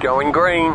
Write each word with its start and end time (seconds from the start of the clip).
Going 0.00 0.32
green. 0.32 0.72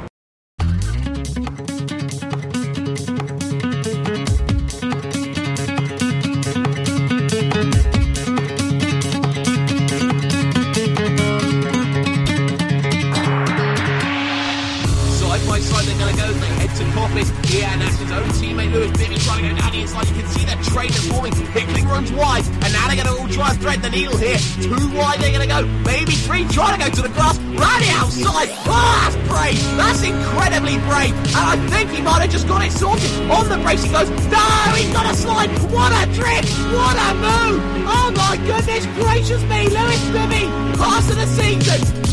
Side 15.10 15.48
by 15.48 15.60
side, 15.60 15.86
they're 15.86 15.98
gonna 15.98 16.16
go, 16.16 16.32
they 16.32 16.46
head 16.46 16.76
to 16.76 16.86
Corpus, 16.94 17.32
Ian 17.56 17.82
his 17.82 18.12
own 18.12 18.30
team. 18.34 18.45
Lewis 18.76 18.92
Bibby 19.00 19.16
trying 19.16 19.42
to 19.42 19.50
go 19.50 19.56
down 19.56 19.72
the 19.72 19.80
inside. 19.80 20.06
You 20.08 20.16
can 20.20 20.28
see 20.36 20.44
that 20.52 20.60
train 20.68 20.92
is 20.92 21.08
forming. 21.08 21.32
Hickling 21.56 21.88
runs 21.88 22.12
wide, 22.12 22.44
and 22.60 22.74
now 22.76 22.92
they're 22.92 23.00
gonna 23.00 23.16
all 23.16 23.28
try 23.32 23.52
and 23.52 23.60
thread 23.62 23.80
the 23.80 23.90
needle 23.90 24.18
here. 24.18 24.36
Two 24.60 24.92
wide 24.92 25.24
they're 25.24 25.32
gonna 25.32 25.48
go, 25.48 25.64
maybe 25.88 26.12
three 26.12 26.44
trying 26.52 26.76
to 26.76 26.84
go 26.84 26.92
to 26.92 27.02
the 27.02 27.14
grass. 27.16 27.40
Right 27.56 27.88
outside. 27.96 28.52
Oh, 28.68 29.00
that's 29.00 29.16
brave. 29.32 29.64
That's 29.80 30.04
incredibly 30.04 30.76
brave. 30.92 31.16
And 31.16 31.46
I 31.48 31.56
think 31.72 31.90
he 31.92 32.02
might 32.02 32.20
have 32.20 32.32
just 32.32 32.50
got 32.50 32.68
it 32.68 32.72
sorted. 32.76 33.08
On 33.32 33.48
the 33.48 33.64
brace 33.64 33.82
he 33.82 33.92
goes. 33.96 34.10
No, 34.28 34.44
he's 34.76 34.92
got 34.92 35.08
a 35.08 35.16
slide. 35.16 35.56
What 35.72 35.96
a 35.96 36.12
drift. 36.12 36.52
What 36.76 37.00
a 37.00 37.16
move. 37.16 37.64
Oh 37.88 38.12
my 38.12 38.36
goodness 38.44 38.84
gracious 39.00 39.42
me, 39.48 39.72
Lewis 39.72 40.04
Bibby. 40.12 40.52
Pass 40.76 41.10
of 41.10 41.16
the 41.16 41.28
season. 41.32 42.05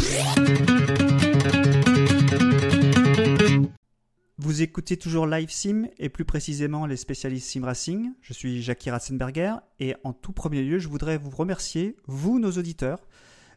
Vous 4.52 4.60
écoutez 4.60 4.98
toujours 4.98 5.26
Live 5.26 5.48
Sim 5.48 5.88
et 5.98 6.10
plus 6.10 6.26
précisément 6.26 6.84
les 6.84 6.98
spécialistes 6.98 7.48
Sim 7.48 7.64
Racing. 7.64 8.12
Je 8.20 8.34
suis 8.34 8.60
Jackie 8.60 8.90
Ratzenberger 8.90 9.54
et 9.80 9.96
en 10.04 10.12
tout 10.12 10.32
premier 10.32 10.62
lieu, 10.62 10.78
je 10.78 10.90
voudrais 10.90 11.16
vous 11.16 11.30
remercier, 11.30 11.96
vous, 12.04 12.38
nos 12.38 12.50
auditeurs. 12.50 12.98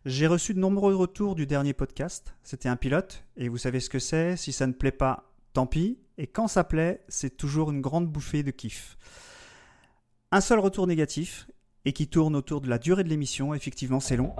J'ai 0.05 0.25
reçu 0.25 0.53
de 0.53 0.59
nombreux 0.59 0.95
retours 0.95 1.35
du 1.35 1.45
dernier 1.45 1.73
podcast. 1.73 2.33
C'était 2.43 2.69
un 2.69 2.77
pilote 2.77 3.25
et 3.35 3.49
vous 3.49 3.57
savez 3.57 3.81
ce 3.81 3.89
que 3.89 3.99
c'est. 3.99 4.37
Si 4.37 4.53
ça 4.53 4.67
ne 4.67 4.71
plaît 4.71 4.93
pas, 4.93 5.33
tant 5.51 5.65
pis. 5.65 5.99
Et 6.17 6.27
quand 6.27 6.47
ça 6.47 6.63
plaît, 6.63 7.03
c'est 7.09 7.35
toujours 7.35 7.71
une 7.71 7.81
grande 7.81 8.07
bouffée 8.07 8.43
de 8.43 8.51
kiff. 8.51 8.97
Un 10.31 10.39
seul 10.39 10.59
retour 10.59 10.87
négatif 10.87 11.49
et 11.83 11.91
qui 11.91 12.07
tourne 12.07 12.37
autour 12.37 12.61
de 12.61 12.69
la 12.69 12.77
durée 12.77 13.03
de 13.03 13.09
l'émission. 13.09 13.53
Effectivement, 13.53 13.99
c'est 13.99 14.15
long. 14.15 14.33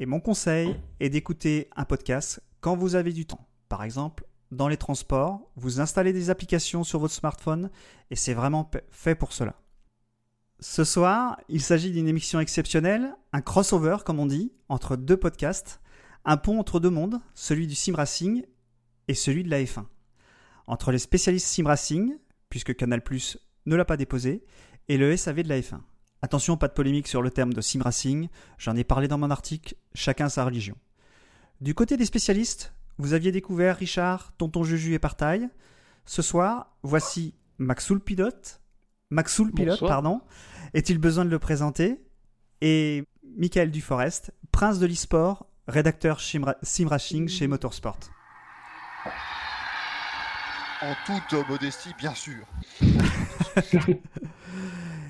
Et 0.00 0.06
mon 0.06 0.18
conseil 0.18 0.74
est 0.98 1.10
d'écouter 1.10 1.68
un 1.76 1.84
podcast 1.84 2.42
quand 2.60 2.74
vous 2.74 2.96
avez 2.96 3.12
du 3.12 3.24
temps. 3.24 3.46
Par 3.68 3.84
exemple, 3.84 4.26
dans 4.50 4.68
les 4.68 4.76
transports, 4.76 5.50
vous 5.56 5.80
installez 5.80 6.12
des 6.12 6.30
applications 6.30 6.84
sur 6.84 6.98
votre 6.98 7.14
smartphone 7.14 7.70
et 8.10 8.16
c'est 8.16 8.34
vraiment 8.34 8.70
fait 8.90 9.14
pour 9.14 9.32
cela. 9.32 9.60
Ce 10.58 10.84
soir, 10.84 11.40
il 11.48 11.62
s'agit 11.62 11.90
d'une 11.90 12.08
émission 12.08 12.40
exceptionnelle, 12.40 13.14
un 13.32 13.40
crossover 13.40 13.98
comme 14.04 14.20
on 14.20 14.26
dit, 14.26 14.52
entre 14.68 14.96
deux 14.96 15.16
podcasts, 15.16 15.80
un 16.24 16.36
pont 16.36 16.58
entre 16.58 16.80
deux 16.80 16.90
mondes, 16.90 17.20
celui 17.34 17.66
du 17.66 17.74
sim 17.74 17.94
racing 17.94 18.44
et 19.08 19.14
celui 19.14 19.42
de 19.42 19.50
la 19.50 19.62
F1. 19.62 19.86
Entre 20.66 20.92
les 20.92 20.98
spécialistes 20.98 21.46
sim 21.46 21.66
racing, 21.66 22.18
puisque 22.50 22.76
Canal+ 22.76 23.02
ne 23.66 23.76
l'a 23.76 23.84
pas 23.84 23.96
déposé, 23.96 24.44
et 24.88 24.98
le 24.98 25.16
SAV 25.16 25.44
de 25.44 25.48
la 25.48 25.60
F1. 25.60 25.80
Attention, 26.20 26.58
pas 26.58 26.68
de 26.68 26.74
polémique 26.74 27.08
sur 27.08 27.22
le 27.22 27.30
terme 27.30 27.54
de 27.54 27.60
sim 27.62 27.80
racing, 27.82 28.28
j'en 28.58 28.76
ai 28.76 28.84
parlé 28.84 29.08
dans 29.08 29.16
mon 29.16 29.30
article, 29.30 29.76
chacun 29.94 30.28
sa 30.28 30.44
religion. 30.44 30.76
Du 31.62 31.74
côté 31.74 31.96
des 31.96 32.04
spécialistes, 32.04 32.74
vous 33.00 33.14
aviez 33.14 33.32
découvert 33.32 33.76
Richard, 33.76 34.32
Tonton 34.36 34.62
Juju 34.62 34.94
et 34.94 34.98
Partaille. 34.98 35.48
Ce 36.06 36.22
soir, 36.22 36.76
voici 36.82 37.34
Maxoul 37.58 38.00
Pilote. 38.00 38.60
Maxoul 39.10 39.52
Pilote, 39.52 39.80
Bonsoir. 39.80 39.88
pardon. 39.90 40.20
Est-il 40.74 40.98
besoin 40.98 41.24
de 41.24 41.30
le 41.30 41.38
présenter? 41.38 42.00
Et 42.60 43.04
Michael 43.36 43.70
Duforest, 43.70 44.32
prince 44.52 44.78
de 44.78 44.86
l'e-sport, 44.86 45.46
rédacteur 45.66 46.20
Sim 46.20 46.42
Sim 46.62 46.88
Racing 46.88 47.28
chez 47.28 47.46
Motorsport. 47.46 47.98
En 50.82 50.94
toute 51.06 51.48
modestie, 51.48 51.94
bien 51.98 52.14
sûr. 52.14 52.46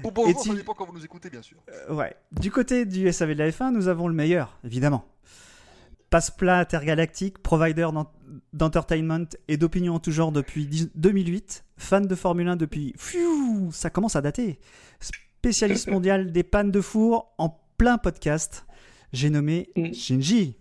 Bon, 0.02 0.10
bonjour, 0.14 0.42
ça 0.42 0.54
dépend 0.54 0.72
quand 0.72 0.86
vous 0.86 0.94
nous 0.94 1.04
écoutez, 1.04 1.28
bien 1.28 1.42
sûr. 1.42 1.58
Euh, 1.68 1.94
ouais. 1.94 2.16
Du 2.32 2.50
côté 2.50 2.86
du 2.86 3.12
SAV 3.12 3.34
de 3.34 3.38
la 3.38 3.50
F1, 3.50 3.70
nous 3.70 3.88
avons 3.88 4.08
le 4.08 4.14
meilleur, 4.14 4.58
évidemment. 4.64 5.04
Passe-plat 6.10 6.58
intergalactique, 6.58 7.38
provider 7.38 7.88
d'en- 7.92 8.10
d'entertainment 8.52 9.26
et 9.48 9.56
d'opinion 9.56 9.94
en 9.94 10.00
tout 10.00 10.10
genre 10.10 10.32
depuis 10.32 10.66
10 10.66 10.90
2008, 10.96 11.64
fan 11.76 12.06
de 12.06 12.14
Formule 12.16 12.48
1 12.48 12.56
depuis... 12.56 12.92
Pfiou, 12.98 13.70
ça 13.72 13.90
commence 13.90 14.16
à 14.16 14.20
dater. 14.20 14.58
Spécialiste 14.98 15.86
mondial 15.90 16.32
des 16.32 16.42
pannes 16.42 16.72
de 16.72 16.80
four 16.80 17.32
en 17.38 17.60
plein 17.78 17.96
podcast. 17.96 18.66
J'ai 19.12 19.30
nommé 19.30 19.70
Mm. 19.76 19.92
Shinji. 19.94 20.56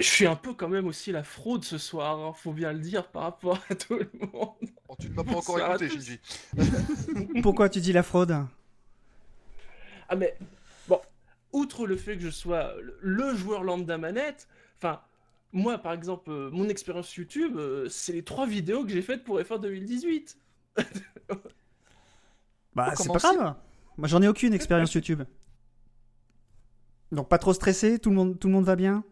Je 0.00 0.04
suis 0.06 0.26
un 0.26 0.34
peu 0.36 0.54
quand 0.54 0.68
même 0.68 0.86
aussi 0.86 1.12
la 1.12 1.22
fraude 1.22 1.62
ce 1.62 1.78
soir, 1.78 2.18
hein, 2.18 2.32
faut 2.36 2.52
bien 2.52 2.72
le 2.72 2.78
dire 2.80 3.06
par 3.08 3.22
rapport 3.24 3.60
à 3.70 3.74
tout 3.74 3.94
le 3.98 4.10
monde. 4.32 4.48
Oh, 4.88 4.96
tu 4.98 5.08
ne 5.10 5.14
m'as 5.14 5.24
pas 5.24 5.36
encore 5.36 5.58
écouté. 5.60 5.88
Shinji. 5.90 6.18
Pourquoi 7.42 7.68
tu 7.68 7.80
dis 7.80 7.92
la 7.92 8.02
fraude? 8.02 8.34
Ah 10.08 10.16
mais 10.16 10.36
outre 11.54 11.86
le 11.86 11.96
fait 11.96 12.16
que 12.16 12.22
je 12.22 12.30
sois 12.30 12.74
le- 13.00 13.34
joueur 13.34 13.62
lambda 13.62 13.96
manette, 13.98 14.48
enfin 14.76 15.00
moi 15.52 15.78
par 15.78 15.92
exemple 15.92 16.30
euh, 16.30 16.50
mon 16.50 16.68
expérience 16.68 17.14
YouTube, 17.14 17.56
euh, 17.56 17.88
c'est 17.88 18.12
les 18.12 18.24
trois 18.24 18.46
vidéos 18.46 18.84
que 18.84 18.90
j'ai 18.90 19.02
faites 19.02 19.24
pour 19.24 19.38
F1 19.40 19.60
2018. 19.60 20.36
Bah, 22.74 22.92
c'est 22.96 23.08
pas 23.12 23.18
grave. 23.18 23.54
Moi, 23.96 24.08
j'en 24.08 24.20
ai 24.22 24.28
aucune 24.28 24.52
expérience 24.52 24.92
YouTube. 24.94 25.22
Donc, 27.12 27.28
pas 27.28 27.38
trop 27.38 27.52
stressé 27.54 27.98
Tout 28.00 28.10
le 28.10 28.16
monde, 28.16 28.38
tout 28.38 28.48
le 28.48 28.54
monde 28.54 28.64
va 28.64 28.74
bien? 28.74 29.04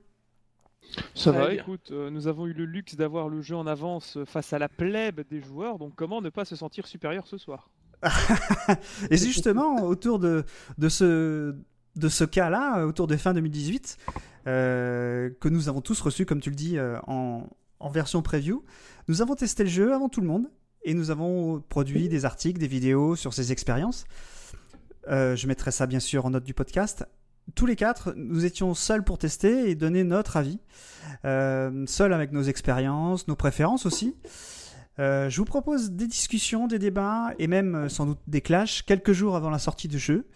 Ça 1.15 1.31
va, 1.31 1.55
écoute, 1.55 1.91
euh, 1.93 2.11
nous 2.11 2.27
avons 2.27 2.47
eu 2.47 2.53
le 2.53 2.65
luxe 2.65 2.97
d'avoir 2.97 3.29
le 3.29 3.41
jeu 3.41 3.55
en 3.57 3.67
avance 3.67 4.19
face 4.27 4.53
à 4.53 4.59
la 4.59 4.69
plèbe 4.69 5.21
des 5.31 5.41
joueurs, 5.41 5.79
donc 5.79 5.95
comment 5.95 6.21
ne 6.21 6.29
pas 6.29 6.45
se 6.45 6.57
sentir 6.57 6.87
supérieur 6.87 7.27
ce 7.27 7.39
soir? 7.39 7.71
Et 9.11 9.17
justement 9.17 9.85
autour 9.87 10.19
de, 10.19 10.45
de 10.77 10.89
ce, 10.89 11.55
de 11.97 12.09
ce 12.09 12.25
cas-là, 12.25 12.87
autour 12.87 13.07
de 13.07 13.17
fin 13.17 13.35
2018, 13.35 13.99
euh, 14.47 15.31
que 15.41 15.49
nous 15.49 15.69
avons 15.69 15.81
tous 15.81 16.01
reçu, 16.01 16.27
comme 16.27 16.41
tu 16.41 16.51
le 16.51 16.57
dis, 16.57 16.79
euh, 16.79 16.99
en, 17.07 17.49
version 17.91 18.23
preview. 18.23 18.65
Nous 19.09 19.23
avons 19.23 19.35
testé 19.35 19.65
le 19.65 19.69
jeu 19.69 19.93
avant 19.93 20.09
tout 20.09 20.21
le 20.21 20.27
monde 20.27 20.49
et 20.85 20.95
nous 20.95 21.11
avons 21.11 21.61
produit 21.69 22.09
des 22.09 22.25
articles, 22.25 22.61
des 22.61 22.69
vidéos 22.69 23.17
sur 23.17 23.35
ces 23.35 23.51
expériences. 23.51 24.05
Euh, 25.09 25.35
je 25.35 25.49
mettrai 25.49 25.73
ça 25.73 25.87
bien 25.87 25.99
sûr 25.99 26.25
en 26.25 26.31
note 26.31 26.45
du 26.45 26.55
podcast. 26.55 27.05
Tous 27.57 27.67
les 27.67 27.75
quatre, 27.75 28.15
nous 28.17 28.45
étions 28.45 28.73
seuls 28.75 29.03
pour 29.03 29.19
tester 29.19 29.69
et 29.69 29.75
donner 29.75 30.05
notre 30.05 30.37
avis. 30.37 30.61
Euh, 31.25 31.85
seuls 31.87 32.13
avec 32.13 32.31
nos 32.31 32.43
expériences, 32.43 33.27
nos 33.27 33.35
préférences 33.35 33.85
aussi. 33.85 34.15
Euh, 34.99 35.31
je 35.31 35.39
vous 35.39 35.45
propose 35.45 35.91
des 35.93 36.07
discussions, 36.07 36.67
des 36.67 36.79
débats 36.79 37.31
et 37.39 37.47
même 37.47 37.75
euh, 37.75 37.89
sans 37.89 38.07
doute 38.07 38.21
des 38.27 38.43
clashs 38.43 38.83
quelques 38.83 39.13
jours 39.13 39.37
avant 39.37 39.51
la 39.51 39.59
sortie 39.59 39.89
du 39.89 39.99
jeu. 39.99 40.27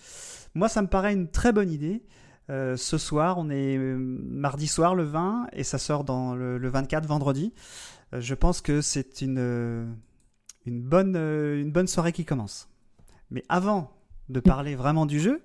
Moi, 0.56 0.68
ça 0.70 0.80
me 0.80 0.86
paraît 0.88 1.12
une 1.12 1.28
très 1.30 1.52
bonne 1.52 1.70
idée. 1.70 2.02
Euh, 2.48 2.76
ce 2.76 2.96
soir, 2.96 3.36
on 3.38 3.50
est 3.50 3.76
euh, 3.76 3.96
mardi 3.98 4.66
soir 4.68 4.94
le 4.94 5.02
20 5.04 5.48
et 5.52 5.64
ça 5.64 5.78
sort 5.78 6.02
dans 6.04 6.34
le, 6.34 6.56
le 6.58 6.68
24 6.70 7.06
vendredi. 7.06 7.52
Euh, 8.14 8.20
je 8.20 8.34
pense 8.34 8.60
que 8.62 8.80
c'est 8.80 9.20
une, 9.20 9.96
une, 10.64 10.80
bonne, 10.82 11.14
une 11.16 11.70
bonne 11.72 11.86
soirée 11.88 12.12
qui 12.12 12.24
commence. 12.24 12.68
Mais 13.30 13.42
avant 13.48 13.92
de 14.30 14.40
parler 14.40 14.76
vraiment 14.76 15.04
du 15.04 15.20
jeu, 15.20 15.42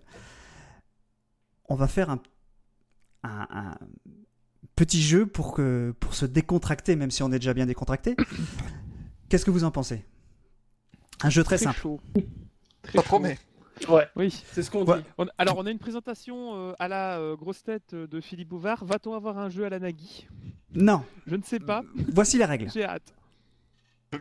on 1.67 1.75
va 1.75 1.87
faire 1.87 2.09
un, 2.09 2.21
un- 3.23 3.47
un 3.51 3.77
petit 4.77 5.01
jeu 5.01 5.25
pour, 5.25 5.53
que, 5.53 5.93
pour 5.99 6.13
se 6.13 6.25
décontracter, 6.25 6.95
même 6.95 7.11
si 7.11 7.21
on 7.21 7.31
est 7.33 7.39
déjà 7.39 7.53
bien 7.53 7.65
décontracté. 7.65 8.15
Qu'est-ce 9.27 9.43
que 9.45 9.51
vous 9.51 9.63
en 9.65 9.71
pensez? 9.71 10.05
Un 11.21 11.29
jeu 11.29 11.43
très, 11.43 11.57
simple. 11.57 11.79
chaud. 11.79 11.99
Très 12.83 12.93
Ça 12.93 13.01
chaud. 13.01 13.03
promet. 13.03 13.37
Ouais, 13.89 14.07
Oui. 14.15 14.43
c'est 14.51 14.63
ce 14.63 14.69
qu'on 14.71 14.85
Ouais. 14.85 14.99
dit. 14.99 15.03
On- 15.17 15.25
alors, 15.37 15.57
on 15.57 15.65
a 15.65 15.71
une 15.71 15.79
présentation 15.79 16.69
euh, 16.69 16.73
à 16.79 16.87
la 16.87 17.17
euh, 17.19 17.35
grosse 17.35 17.63
tête 17.63 17.93
euh, 17.93 18.07
de 18.07 18.21
Philippe 18.21 18.49
Bouvard. 18.49 18.85
Va-t-on 18.85 19.13
avoir 19.13 19.37
un 19.37 19.49
jeu 19.49 19.65
à 19.65 19.69
la 19.69 19.79
Nagui? 19.79 20.27
Non, 20.73 21.03
Je 21.27 21.35
ne 21.35 21.41
sais 21.43 21.59
pas. 21.59 21.83
voici 22.13 22.37
les 22.37 22.45
règles. 22.45 22.69
J'ai 22.73 22.83
hâte. 22.85 23.13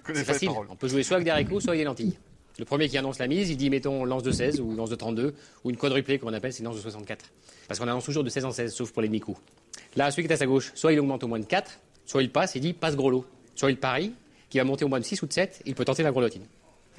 C'est 0.07 0.25
facile. 0.25 0.51
On 0.69 0.77
peut 0.77 0.89
jouer 0.89 1.03
soit 1.03 1.17
avec 1.17 1.25
des 1.25 1.31
haricots, 1.31 1.61
soit 1.61 1.71
avec 1.73 1.81
des 1.81 1.85
lentilles. 1.85 2.17
Le 2.59 2.65
premier 2.65 2.89
qui 2.89 2.99
annonce 2.99 3.19
la 3.19 3.27
mise, 3.27 3.51
il 3.51 3.57
dit 3.57 3.71
mettons 3.71 4.05
lance 4.05 4.23
de 4.23 4.31
16 4.31 4.61
ou 4.61 4.75
lance 4.75 4.91
de 4.91 4.95
32 4.95 5.35
ou 5.65 5.71
une 5.71 5.77
quadruplée 5.77 6.19
comme 6.19 6.29
on 6.29 6.33
appelle, 6.33 6.53
c'est 6.53 6.63
lance 6.63 6.77
de 6.77 6.81
64. 6.81 7.25
Parce 7.67 7.81
qu'on 7.81 7.89
annonce 7.89 8.05
toujours 8.05 8.23
de 8.25 8.29
16 8.29 8.45
en 8.45 8.51
16, 8.53 8.73
sauf 8.75 8.93
pour 8.93 9.03
les 9.03 9.09
demi-coups. 9.09 9.41
Là, 9.97 10.11
celui 10.11 10.25
qui 10.25 10.29
est 10.31 10.35
à 10.35 10.37
sa 10.37 10.47
gauche, 10.47 10.73
soit 10.75 10.93
il 10.93 11.01
augmente 11.01 11.25
au 11.25 11.29
moins 11.29 11.39
de 11.39 11.45
4, 11.45 11.79
soit 12.07 12.23
il 12.23 12.31
passe, 12.31 12.55
il 12.55 12.61
dit 12.61 12.73
passe 12.73 12.97
gros 12.97 13.11
lot. 13.11 13.25
Soit 13.55 13.71
il 13.71 13.79
parie, 13.79 14.13
qui 14.49 14.59
va 14.59 14.65
monter 14.65 14.85
au 14.85 14.89
moins 14.89 15.01
de 15.01 15.05
6 15.05 15.23
ou 15.23 15.27
de 15.27 15.33
7, 15.33 15.63
il 15.67 15.75
peut 15.75 15.85
tenter 15.85 16.03
la 16.03 16.13
grelottine. 16.13 16.45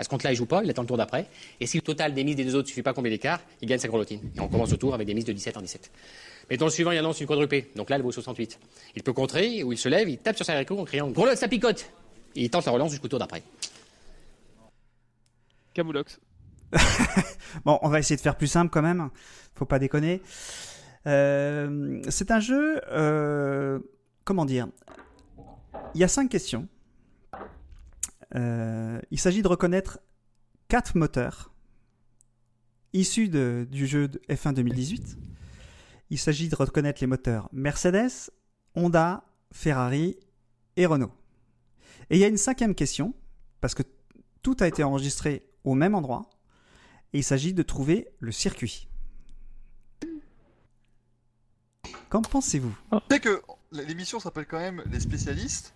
À 0.01 0.03
ce 0.03 0.09
compte-là, 0.09 0.31
il 0.31 0.35
joue 0.35 0.47
pas, 0.47 0.63
il 0.63 0.69
attend 0.71 0.81
le 0.81 0.87
tour 0.87 0.97
d'après. 0.97 1.27
Et 1.59 1.67
si 1.67 1.77
le 1.77 1.83
total 1.83 2.15
des 2.15 2.23
mises 2.23 2.35
des 2.35 2.43
deux 2.43 2.55
autres 2.55 2.67
suffit 2.67 2.81
pas 2.81 2.91
combien 2.91 3.11
d'écart, 3.11 3.39
il 3.61 3.67
gagne 3.67 3.77
sa 3.77 3.87
grelottine. 3.87 4.19
Et 4.35 4.39
on 4.39 4.47
commence 4.47 4.71
le 4.71 4.77
tour 4.77 4.95
avec 4.95 5.05
des 5.05 5.13
mises 5.13 5.25
de 5.25 5.31
17 5.31 5.57
en 5.57 5.61
17. 5.61 5.91
Mettons 6.49 6.65
le 6.65 6.71
suivant, 6.71 6.89
il 6.89 6.97
annonce 6.97 7.21
une 7.21 7.27
quadruplée. 7.27 7.69
Donc 7.75 7.91
là, 7.91 7.97
elle 7.97 8.01
vaut 8.01 8.11
68. 8.11 8.57
Il 8.95 9.03
peut 9.03 9.13
contrer, 9.13 9.61
ou 9.61 9.73
il 9.73 9.77
se 9.77 9.87
lève, 9.89 10.09
il 10.09 10.17
tape 10.17 10.35
sur 10.35 10.43
sa 10.43 10.53
haricot 10.53 10.79
en 10.79 10.85
criant 10.85 11.07
Gros 11.09 11.27
lot, 11.27 11.35
ça 11.35 11.47
picote 11.47 11.85
Et 12.35 12.45
il 12.45 12.49
tente 12.49 12.65
la 12.65 12.71
relance 12.71 12.89
jusqu'au 12.89 13.09
tour 13.09 13.19
d'après. 13.19 13.43
Camoulox. 15.75 16.19
Bon, 17.63 17.77
on 17.83 17.89
va 17.89 17.99
essayer 17.99 18.15
de 18.15 18.21
faire 18.21 18.37
plus 18.37 18.47
simple 18.47 18.71
quand 18.71 18.81
même. 18.81 19.11
Faut 19.53 19.65
pas 19.65 19.77
déconner. 19.77 20.19
Euh, 21.05 22.01
c'est 22.09 22.31
un 22.31 22.39
jeu 22.39 22.81
euh, 22.91 23.77
comment 24.23 24.45
dire? 24.45 24.67
Il 25.93 26.01
y 26.01 26.03
a 26.03 26.07
cinq 26.07 26.27
questions. 26.27 26.67
Euh, 28.35 28.99
il 29.11 29.19
s'agit 29.19 29.41
de 29.41 29.47
reconnaître 29.47 29.99
quatre 30.67 30.95
moteurs 30.95 31.51
issus 32.93 33.29
du 33.29 33.87
jeu 33.87 34.07
de 34.07 34.21
F1 34.29 34.53
2018. 34.53 35.17
Il 36.09 36.19
s'agit 36.19 36.49
de 36.49 36.55
reconnaître 36.55 37.01
les 37.01 37.07
moteurs 37.07 37.49
Mercedes, 37.53 38.31
Honda, 38.75 39.23
Ferrari 39.51 40.17
et 40.75 40.85
Renault. 40.85 41.11
Et 42.09 42.17
il 42.17 42.19
y 42.19 42.23
a 42.25 42.27
une 42.27 42.37
cinquième 42.37 42.75
question, 42.75 43.13
parce 43.61 43.75
que 43.75 43.83
tout 44.41 44.57
a 44.59 44.67
été 44.67 44.83
enregistré 44.83 45.45
au 45.63 45.73
même 45.73 45.95
endroit, 45.95 46.29
et 47.13 47.19
il 47.19 47.23
s'agit 47.23 47.53
de 47.53 47.63
trouver 47.63 48.09
le 48.19 48.31
circuit. 48.31 48.89
Qu'en 52.09 52.21
pensez-vous? 52.21 52.77
Sais 53.09 53.21
que 53.21 53.41
l'émission 53.71 54.19
s'appelle 54.19 54.45
quand 54.45 54.59
même 54.59 54.83
Les 54.91 54.99
spécialistes. 54.99 55.73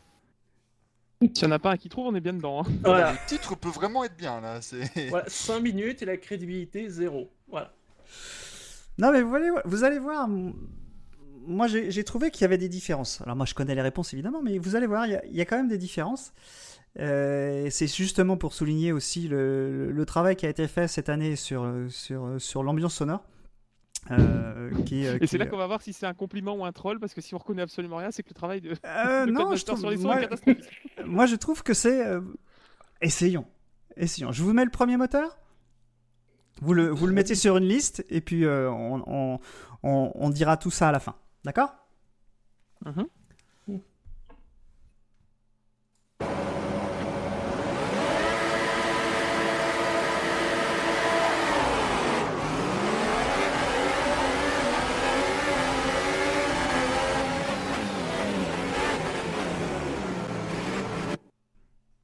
S'il 1.22 1.32
n'y 1.44 1.46
en 1.46 1.52
a 1.52 1.60
pas 1.60 1.72
un 1.72 1.78
qui 1.78 1.90
trouve, 1.90 2.08
on 2.08 2.16
est 2.16 2.22
bien 2.22 2.34
dedans. 2.34 2.62
hein. 2.62 2.72
Voilà. 2.84 3.12
Le 3.14 3.18
titre 3.28 3.56
peut 3.56 3.70
vraiment 3.70 4.04
être 4.04 4.18
bien 4.18 4.42
là. 4.42 4.62
C'est. 4.62 4.84
voilà, 5.10 5.26
5 5.28 5.60
minutes 5.62 6.02
et 6.02 6.06
la 6.06 6.18
crédibilité 6.18 6.90
zéro. 6.90 7.32
Voilà. 7.48 7.74
Non, 8.98 9.12
mais 9.12 9.22
vous 9.22 9.36
allez, 9.36 9.50
vous 9.66 9.84
allez 9.84 10.00
voir. 10.00 10.28
Moi, 11.48 11.68
j'ai 11.68 11.92
j'ai 11.92 12.04
trouvé 12.04 12.32
qu'il 12.32 12.42
y 12.42 12.46
avait 12.46 12.58
des 12.58 12.70
différences. 12.70 13.22
Alors, 13.22 13.36
moi, 13.36 13.46
je 13.46 13.54
connais 13.54 13.76
les 13.76 13.82
réponses 13.82 14.14
évidemment, 14.14 14.42
mais 14.42 14.58
vous 14.58 14.76
allez 14.76 14.88
voir, 14.88 15.06
il 15.06 15.12
y 15.14 15.16
a, 15.16 15.26
il 15.26 15.36
y 15.36 15.42
a 15.42 15.46
quand 15.46 15.58
même 15.58 15.68
des 15.68 15.78
différences. 15.78 16.34
Euh, 17.00 17.68
C'est 17.72 17.88
justement 17.88 18.38
pour 18.38 18.54
souligner 18.54 18.92
aussi 18.94 19.28
le, 19.28 19.92
le 19.92 20.06
travail 20.06 20.36
qui 20.36 20.46
a 20.46 20.50
été 20.50 20.68
fait 20.68 20.88
cette 20.88 21.10
année 21.10 21.36
sur, 21.36 21.70
sur, 21.90 22.36
sur 22.40 22.64
l'ambiance 22.64 22.96
sonore. 22.96 23.24
Euh, 24.12 24.70
qui, 24.86 25.08
euh, 25.08 25.18
Et 25.22 25.28
c'est 25.28 25.38
là 25.38 25.46
qu'on 25.48 25.58
va 25.58 25.68
voir 25.68 25.82
si 25.82 25.94
c'est 25.94 26.06
un 26.06 26.14
compliment 26.14 26.54
ou 26.56 26.66
un 26.66 26.72
troll, 26.72 27.00
parce 27.00 27.14
que 27.14 27.22
si 27.22 27.34
on 27.34 27.38
reconnaît 27.38 27.62
absolument 27.64 27.98
rien, 27.98 28.12
c'est 28.12 28.24
que 28.24 28.30
le 28.30 28.36
travail 28.36 28.62
de, 28.62 28.76
Euh, 28.86 29.26
de 29.26 29.32
non, 29.32 29.56
je 29.56 29.66
trouve, 29.66 29.80
sur 29.80 29.90
les 29.90 29.98
sons 29.98 30.04
moi, 30.04 30.18
est 30.18 30.22
catastrophique. 30.24 30.66
moi, 31.06 31.26
je 31.26 31.36
trouve 31.36 31.64
que 31.64 31.74
c'est. 31.74 32.06
euh, 32.06 32.22
Essayons. 33.02 33.46
Essayons. 33.98 34.32
Je 34.32 34.44
vous 34.44 34.54
mets 34.54 34.66
le 34.66 34.72
premier 34.72 34.98
moteur? 34.98 35.38
Vous 36.62 36.74
le, 36.74 36.88
vous 36.90 37.08
le 37.08 37.14
mettez 37.14 37.36
sur 37.36 37.58
une 37.58 37.66
liste 37.66 38.06
et 38.10 38.22
puis 38.22 38.46
euh, 38.46 38.70
on, 38.72 39.04
on, 39.08 39.40
on- 39.84 40.12
on 40.16 40.30
dira 40.30 40.56
tout 40.56 40.72
ça 40.72 40.88
à 40.90 40.92
la 40.94 41.00
fin. 41.02 41.16
D'accord? 41.44 41.76
Mhm. 42.86 43.08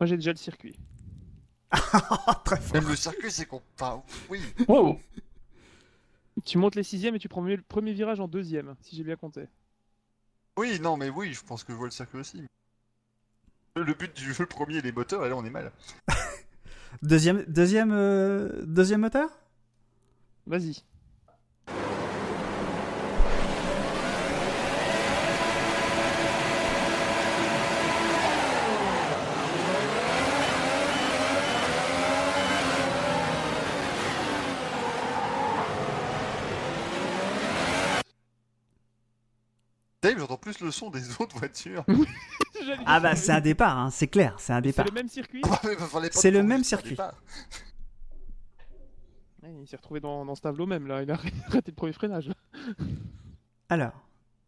Moi 0.02 0.08
j'ai 0.08 0.16
déjà 0.16 0.32
le 0.32 0.38
circuit. 0.38 0.76
Très 1.72 2.60
fort. 2.60 2.74
Même 2.74 2.88
le 2.88 2.96
circuit, 2.96 3.32
c'est 3.32 3.46
qu'on. 3.46 3.62
Enfin, 3.76 4.02
oui. 4.30 4.42
Wow. 4.68 5.00
Tu 6.44 6.58
montes 6.58 6.74
les 6.74 6.82
sixièmes 6.82 7.14
et 7.14 7.20
tu 7.20 7.30
prends 7.30 7.42
le 7.44 7.62
premier 7.62 7.94
virage 7.94 8.20
en 8.20 8.28
deuxième, 8.28 8.74
si 8.82 8.96
j'ai 8.96 9.04
bien 9.04 9.16
compté. 9.16 9.48
Oui, 10.58 10.80
non, 10.80 10.98
mais 10.98 11.12
oui, 11.12 11.34
je 11.34 11.44
pense 11.44 11.64
que 11.64 11.72
je 11.72 11.78
vois 11.78 11.86
le 11.86 11.92
circuit 11.92 12.18
aussi. 12.18 12.44
Le 13.76 13.94
but 13.94 14.12
du 14.16 14.34
jeu 14.34 14.48
premier, 14.48 14.82
les 14.82 14.92
moteurs, 14.92 15.24
et 15.24 15.30
là 15.30 15.38
on 15.38 15.46
est 15.46 15.52
mal. 15.52 15.72
Deuxième, 17.04 17.44
deuxième, 17.44 17.92
euh, 17.94 18.66
deuxième 18.66 19.02
moteur? 19.02 19.30
Vas-y. 20.48 20.84
Dave, 40.02 40.18
j'entends 40.18 40.38
plus 40.38 40.60
le 40.62 40.72
son 40.72 40.90
des 40.90 41.02
autres 41.22 41.38
voitures. 41.38 41.86
Ah 42.86 43.00
bah 43.00 43.16
c'est 43.16 43.32
un 43.32 43.42
départ, 43.42 43.78
hein, 43.78 43.92
c'est 43.92 44.08
clair, 44.08 44.36
c'est 44.40 44.52
un 44.54 44.58
C'est 44.58 44.62
départ. 44.64 44.86
le 44.86 44.92
même 44.92 45.08
circuit 45.08 45.42
Ah, 45.46 45.60
pas 45.62 46.02
C'est 46.12 46.32
le 46.32 46.42
même 46.44 46.64
circuit. 46.64 46.98
Ouais, 49.44 49.54
Il 49.62 49.68
s'est 49.68 49.76
retrouvé 49.78 50.00
dans, 50.00 50.26
dans 50.26 50.36
ce 50.36 50.42
tableau 50.42 50.66
même 50.66 50.88
là, 50.88 51.04
il 51.04 51.12
a 51.12 51.14
arrêté 51.48 51.72
le 51.72 51.76
premier 51.76 51.94
freinage. 51.94 52.32
Alors, 53.70 53.94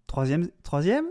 troisième, 0.07 0.49
troisième 0.63 1.05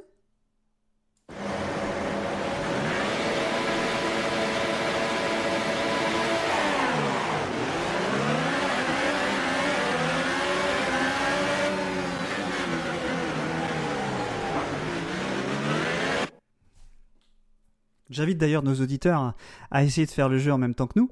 J'invite 18.12 18.38
d'ailleurs 18.38 18.62
nos 18.62 18.74
auditeurs 18.74 19.34
à- 19.70 19.82
essayer 19.84 20.06
de 20.06 20.10
faire 20.12 20.28
le 20.28 20.38
jeu 20.38 20.52
en 20.52 20.58
même 20.58 20.74
temps 20.74 20.86
que 20.86 20.98
nous, 20.98 21.10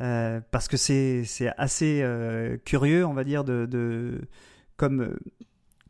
euh, 0.00 0.40
parce 0.50 0.68
que 0.68 0.76
c'est 0.76 1.24
assez 1.56 2.00
euh, 2.02 2.56
curieux, 2.64 3.04
on 3.06 3.14
va 3.14 3.24
dire, 3.24 3.44
de, 3.44 3.66
de- 3.66 4.20
comme, 4.76 5.00
euh, 5.02 5.16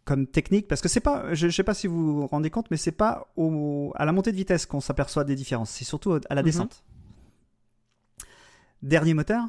comme 0.05 0.27
technique, 0.27 0.69
parce 0.69 0.81
que 0.83 0.89
c'est 0.89 1.01
pas, 1.01 1.33
je, 1.35 1.49
je 1.49 1.55
sais 1.57 1.63
pas 1.65 1.73
si 1.75 1.87
vous 1.87 2.21
vous 2.21 2.27
rendez 2.27 2.51
compte, 2.51 2.71
mais 2.71 2.77
c'est 2.77 2.93
pas 2.93 3.27
au, 3.37 3.93
à 3.97 4.05
la 4.05 4.13
montée 4.13 4.31
de 4.33 4.37
vitesse 4.37 4.67
qu'on 4.67 4.81
s'aperçoit 4.81 5.25
des 5.25 5.35
différences, 5.35 5.71
c'est 5.71 5.85
surtout 5.85 6.13
à 6.13 6.35
la 6.35 6.43
Mhm. 6.43 6.45
descente. 6.47 6.85
Dernier 8.83 9.15
moteur. 9.15 9.45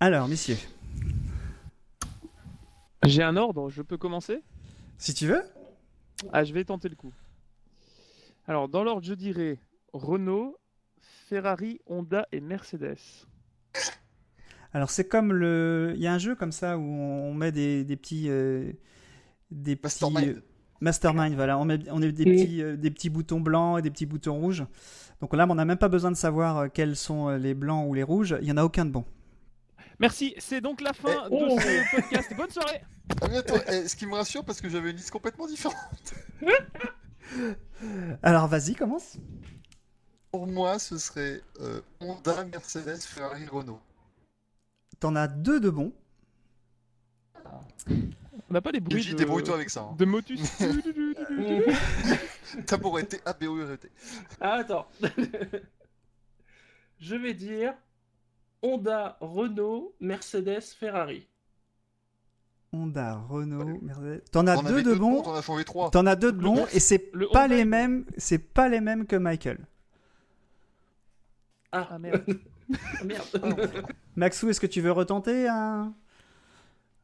Alors, 0.00 0.28
messieurs, 0.28 0.58
J'ai 3.04 3.22
un 3.22 3.36
ordre, 3.36 3.70
je 3.70 3.82
peux 3.82 3.96
commencer? 3.96 4.42
Si 4.98 5.14
tu 5.14 5.26
veux. 5.26 5.42
Ah, 6.32 6.44
je 6.44 6.52
vais 6.52 6.64
tenter 6.64 6.88
le 6.88 6.96
coup. 6.96 7.14
Alors, 8.46 8.68
dans 8.68 8.82
l'ordre, 8.84 9.02
je 9.04 9.14
dirais 9.14 9.58
Renault, 9.92 10.58
Ferrari, 11.28 11.80
Honda 11.86 12.26
et 12.32 12.40
Mercedes. 12.40 12.98
Alors 14.72 14.90
c'est 14.90 15.08
comme 15.08 15.32
le, 15.32 15.92
il 15.94 16.02
y 16.02 16.06
a 16.06 16.12
un 16.12 16.18
jeu 16.18 16.34
comme 16.34 16.52
ça 16.52 16.76
où 16.76 16.82
on 16.82 17.32
met 17.32 17.50
des, 17.50 17.82
des 17.84 17.96
petits, 17.96 18.28
euh, 18.28 18.72
des 19.50 19.74
petits 19.76 19.84
Mastermind. 19.84 20.28
euh, 20.28 20.42
mastermind, 20.80 21.34
voilà, 21.34 21.58
on 21.58 21.64
met, 21.64 21.78
on 21.90 21.98
met 21.98 22.12
des 22.12 22.24
petits, 22.24 22.62
euh, 22.62 22.76
des 22.76 22.90
petits 22.90 23.08
boutons 23.08 23.40
blancs 23.40 23.78
et 23.78 23.82
des 23.82 23.90
petits 23.90 24.04
boutons 24.04 24.38
rouges. 24.38 24.66
Donc 25.20 25.34
là, 25.34 25.46
on 25.48 25.54
n'a 25.54 25.64
même 25.64 25.78
pas 25.78 25.88
besoin 25.88 26.10
de 26.10 26.16
savoir 26.16 26.70
quels 26.70 26.96
sont 26.96 27.30
les 27.30 27.54
blancs 27.54 27.88
ou 27.88 27.94
les 27.94 28.02
rouges. 28.02 28.36
Il 28.42 28.48
y 28.48 28.52
en 28.52 28.58
a 28.58 28.64
aucun 28.64 28.84
de 28.84 28.90
bon. 28.90 29.06
Merci, 29.98 30.34
c'est 30.38 30.60
donc 30.60 30.80
la 30.80 30.92
fin 30.92 31.24
Eh, 31.26 31.30
de 31.30 31.36
oh. 31.50 31.58
ce 31.58 31.96
podcast. 31.96 32.34
Bonne 32.36 32.50
soirée 32.50 32.82
Ah, 33.22 33.28
mais 33.28 33.38
attends, 33.38 33.54
eh, 33.68 33.88
ce 33.88 33.96
qui 33.96 34.06
me 34.06 34.14
rassure 34.14 34.44
parce 34.44 34.60
que 34.60 34.68
j'avais 34.68 34.90
une 34.90 34.96
liste 34.96 35.10
complètement 35.10 35.46
différente. 35.46 36.14
Alors 38.22 38.46
vas-y, 38.46 38.74
commence. 38.74 39.16
Pour 40.30 40.46
moi, 40.46 40.78
ce 40.78 40.98
serait 40.98 41.40
euh, 41.60 41.80
Honda, 42.00 42.44
Mercedes, 42.44 42.98
Ferrari, 43.00 43.46
Renault. 43.46 43.80
T'en 45.00 45.16
as 45.16 45.28
deux 45.28 45.60
de 45.60 45.70
bons. 45.70 45.92
On 47.88 48.52
n'a 48.52 48.60
pas 48.60 48.72
les 48.72 48.80
bruits 48.80 49.04
de, 49.04 49.14
débrouille-toi 49.16 49.54
avec 49.54 49.70
ça. 49.70 49.82
hein. 49.82 49.94
de 49.98 50.04
Motus. 50.04 50.40
T'as 52.66 52.78
pour 52.78 52.98
été 52.98 53.20
ABORT. 53.24 53.76
Ah, 54.40 54.54
attends. 54.54 54.86
Je 57.00 57.16
vais 57.16 57.34
dire 57.34 57.74
Honda, 58.66 59.16
Renault, 59.20 59.94
Mercedes, 60.00 60.74
Ferrari. 60.78 61.28
Honda, 62.72 63.14
Renault, 63.28 63.78
Mercedes. 63.80 64.22
T'en 64.32 64.46
as 64.48 64.56
T'en 64.56 64.62
deux 64.64 64.82
de 64.82 64.92
deux 64.92 64.94
bons. 64.96 65.22
T'en 65.22 65.34
as 65.34 65.42
changé 65.42 65.64
trois. 65.64 65.90
T'en 65.90 66.04
as 66.04 66.16
deux 66.16 66.32
de 66.32 66.40
bons 66.40 66.66
et 66.74 66.80
c'est 66.80 67.10
le 67.14 67.28
pas 67.28 67.44
Honda 67.44 67.54
les 67.54 67.64
mêmes. 67.64 68.04
C'est 68.16 68.38
pas 68.38 68.68
les 68.68 68.80
mêmes 68.80 69.06
que 69.06 69.14
Michael. 69.16 69.58
Ah, 71.72 71.88
Ah 71.90 71.98
merde. 71.98 72.24
Ah, 73.00 73.04
merde. 73.04 73.86
Maxou, 74.16 74.48
est-ce 74.48 74.58
que 74.58 74.66
tu 74.66 74.80
veux 74.80 74.90
retenter 74.90 75.46
un 75.46 75.94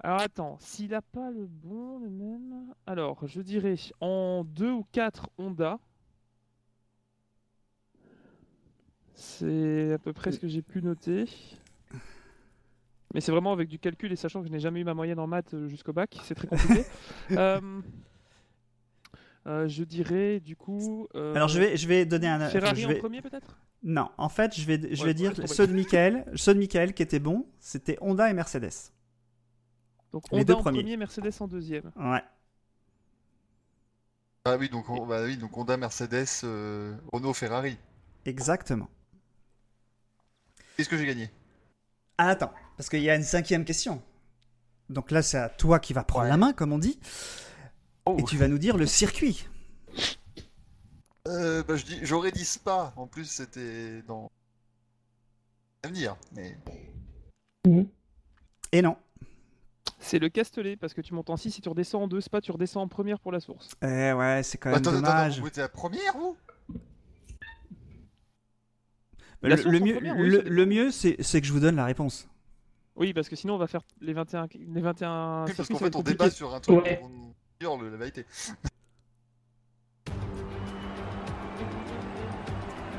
Alors 0.01 0.21
attends, 0.21 0.57
s'il 0.59 0.93
a 0.93 1.03
pas 1.03 1.31
le 1.31 1.47
bon, 1.47 2.01
le 2.01 2.11
même. 2.11 2.75
Alors, 2.85 3.25
je 3.29 3.41
dirais 3.41 3.77
en 4.01 4.43
2 4.43 4.73
ou 4.73 4.85
4 4.91 5.31
Honda. 5.39 5.79
C'est 9.15 9.93
à 9.93 9.99
peu 9.99 10.13
près 10.13 10.33
ce 10.33 10.39
que 10.39 10.49
j'ai 10.49 10.63
pu 10.63 10.83
noter. 10.83 11.27
Mais 13.15 13.21
c'est 13.21 13.31
vraiment 13.33 13.53
avec 13.53 13.69
du 13.69 13.79
calcul 13.79 14.11
et 14.11 14.17
sachant 14.17 14.41
que 14.41 14.47
je 14.49 14.53
n'ai 14.53 14.59
jamais 14.61 14.81
eu 14.81 14.85
ma 14.85 14.95
moyenne 14.95 15.19
en 15.19 15.27
maths 15.27 15.53
euh, 15.53 15.69
jusqu'au 15.69 15.93
bac, 15.93 16.19
c'est 16.25 16.35
très 16.35 16.49
compliqué. 16.49 16.85
Euh, 17.33 17.61
euh, 19.47 19.69
je 19.69 19.85
dirais 19.85 20.41
du 20.41 20.57
coup. 20.57 21.09
euh, 21.15 21.35
Alors 21.35 21.49
je 21.49 21.59
vais, 21.59 21.77
je 21.77 21.87
vais 21.89 22.07
donner 22.07 22.29
un. 22.29 22.49
Ferrari 22.49 22.81
je 22.83 22.89
vais- 22.89 22.97
en 22.97 23.01
premier 23.01 23.21
peut-être? 23.23 23.59
Non, 23.83 24.09
en 24.17 24.29
fait, 24.29 24.55
je 24.59 24.65
vais, 24.65 24.95
je 24.95 25.01
Ouais, 25.01 25.09
vais 25.09 25.15
dire 25.15 25.35
ceux 25.49 25.67
de 25.67 25.73
Michael, 25.73 26.25
ceux 26.37 26.55
de 26.55 26.59
Michael 26.61 26.95
qui 26.95 27.03
étaient 27.03 27.19
bons, 27.19 27.47
c'était 27.59 27.99
Honda 28.01 28.31
et 28.31 28.33
Mercedes. 28.33 28.93
Donc 30.13 30.25
Les 30.31 30.39
Honda 30.39 30.45
deux 30.45 30.53
en 30.55 30.63
premiers. 30.63 30.79
premier, 30.83 30.97
Mercedes 30.97 31.33
en 31.41 31.49
deuxième. 31.49 31.91
Ouais. 31.97 32.23
Ah 34.45 34.57
oui, 34.57 34.69
donc, 34.69 34.89
on- 34.89 35.07
bah 35.07 35.23
oui, 35.25 35.37
donc 35.37 35.57
Honda, 35.57 35.77
Mercedes, 35.77 36.27
euh, 36.45 36.95
Renault, 37.13 37.33
Ferrari. 37.33 37.77
Exactement. 38.25 38.89
Qu'est-ce 40.83 40.91
que 40.91 40.97
j'ai 40.99 41.07
gagné? 41.07 41.31
Ah, 42.19 42.31
attends, 42.31 42.51
parce 42.77 42.89
qu'il 42.89 43.03
y 43.03 43.09
a 43.09 43.15
une 43.15 43.23
cinquième 43.23 43.65
question. 43.65 44.03
Donc 44.91 45.13
là, 45.13 45.23
c'est 45.23 45.39
à 45.39 45.49
toi 45.49 45.79
qui 45.79 45.93
va 45.93 46.03
prendre 46.03 46.25
Ouais. 46.25 46.31
la 46.31 46.37
main, 46.37 46.53
comme 46.53 46.73
on 46.73 46.79
dit, 46.81 46.99
Oh. 48.05 48.17
et 48.19 48.25
tu 48.25 48.37
vas 48.37 48.49
nous 48.49 48.59
dire 48.59 48.77
le 48.77 48.87
circuit. 48.87 49.47
Euh, 51.29 51.63
bah, 51.63 51.77
je 51.77 51.85
dis, 51.85 52.01
j'aurais 52.03 52.33
dit 52.33 52.45
Spa. 52.45 52.93
En 52.97 53.07
plus, 53.07 53.27
c'était 53.27 54.03
dans 54.09 54.29
l'avenir. 55.85 56.17
Mais 56.33 56.59
Et 58.73 58.83
non. 58.83 58.97
C'est 60.01 60.19
le 60.19 60.29
Castellet 60.31 60.77
parce 60.77 60.95
que 60.95 61.01
tu 61.01 61.15
montes 61.15 61.31
en 61.31 61.37
6 61.37 61.59
et 61.59 61.61
tu 61.63 61.69
redescends 61.69 62.03
en 62.03 62.09
2, 62.09 62.21
Spa, 62.21 62.41
tu 62.41 62.51
redescends 62.51 62.83
en 62.83 62.89
première 62.89 63.21
pour 63.21 63.31
la 63.31 63.39
source. 63.39 63.71
Eh 63.83 64.13
ouais, 64.13 64.41
c'est 64.43 64.59
quand 64.59 64.71
même 64.71 64.79
attends, 64.79 64.91
attends, 64.91 64.97
dommage. 65.01 65.35
attends, 65.35 65.43
vous 65.43 65.47
étiez 65.49 65.63
la 65.63 65.69
première, 65.69 66.17
vous? 66.19 66.37
Le, 69.43 69.49
La 69.49 69.57
le 69.57 69.81
mieux, 69.81 69.95
première, 69.95 70.17
oui, 70.17 70.27
le, 70.29 70.31
ça 70.37 70.43
dépend. 70.45 70.55
le 70.55 70.67
mieux, 70.67 70.91
c'est 70.91 71.17
c'est 71.21 71.41
que 71.41 71.47
je 71.47 71.53
vous 71.53 71.61
donne 71.61 71.77
la 71.77 71.85
réponse. 71.85 72.29
Oui, 72.95 73.13
parce 73.13 73.29
que 73.29 73.37
sinon 73.37 73.55
on 73.55 73.59
va 73.59 73.67
faire 73.67 73.81
les 74.01 74.13
21. 74.13 74.47
Les 74.55 74.81
21 74.81 75.45
Oui, 75.47 75.53
parce 75.57 75.69
qu'en 75.69 75.79
fait, 75.79 75.97
on 75.97 76.03
débat 76.03 76.31
sur 76.31 76.55
un 76.55 76.61
truc 76.61 76.85
Ouais. 76.85 76.97
pour 76.99 77.09
nous 77.09 77.35
dire 77.61 77.77
la 77.91 77.97
vérité. 77.97 78.25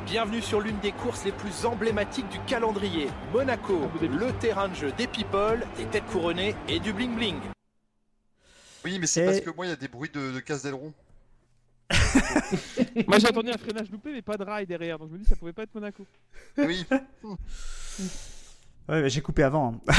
Bienvenue 0.05 0.41
sur 0.41 0.59
l'une 0.61 0.77
des 0.79 0.91
courses 0.91 1.25
les 1.25 1.31
plus 1.31 1.65
emblématiques 1.65 2.27
du 2.29 2.39
calendrier. 2.41 3.07
Monaco, 3.31 3.79
Dhabi. 4.01 4.07
le 4.15 4.31
terrain 4.33 4.67
de 4.69 4.75
jeu 4.75 4.91
des 4.91 5.07
people, 5.07 5.65
des 5.77 5.85
têtes 5.85 6.05
couronnées 6.05 6.55
et 6.67 6.79
du 6.79 6.93
bling 6.93 7.15
bling. 7.15 7.37
Oui, 8.83 8.99
mais 8.99 9.07
c'est 9.07 9.21
Et- 9.23 9.25
parce 9.25 9.39
que 9.41 9.49
moi, 9.55 9.65
il 9.65 9.69
y 9.69 9.71
a 9.71 9.77
des 9.77 9.87
bruits 9.87 10.09
de, 10.13 10.31
de 10.33 10.39
casse 10.39 10.63
d'aileron. 10.63 10.93
Moi 13.07 13.19
j'ai 13.19 13.27
attendu 13.27 13.49
un 13.49 13.57
freinage 13.57 13.91
loupé, 13.91 14.11
mais 14.11 14.21
pas 14.21 14.37
de 14.37 14.43
rail 14.43 14.65
derrière, 14.65 14.97
donc 14.99 15.09
je 15.09 15.13
me 15.13 15.19
dis 15.19 15.25
ça 15.25 15.35
pouvait 15.35 15.53
pas 15.53 15.63
être 15.63 15.73
Monaco. 15.75 16.05
Oui, 16.57 16.85
Ouais, 18.89 19.01
mais 19.01 19.09
j'ai 19.09 19.21
coupé 19.21 19.43
avant. 19.43 19.75
hein. 19.87 19.93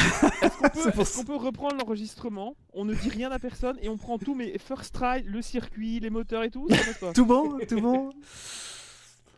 Est-ce 0.74 1.16
qu'on 1.16 1.24
peut, 1.24 1.36
reprendre 1.36 1.76
l'enregistrement? 1.78 2.54
On 2.74 2.84
ne 2.84 2.94
dit 2.94 3.08
rien 3.08 3.30
à 3.30 3.38
personne 3.38 3.78
et 3.80 3.88
on 3.88 3.96
prend 3.96 4.18
tout, 4.18 4.34
mais 4.34 4.58
first 4.58 4.94
try, 4.94 5.22
le 5.22 5.40
circuit, 5.40 6.00
les 6.00 6.10
moteurs 6.10 6.42
et 6.42 6.50
tout, 6.50 6.68
ça 6.68 6.76
passe 6.76 6.98
pas. 6.98 7.12
tout 7.14 7.24
bon, 7.24 7.58
tout 7.66 7.80
bon. 7.80 8.10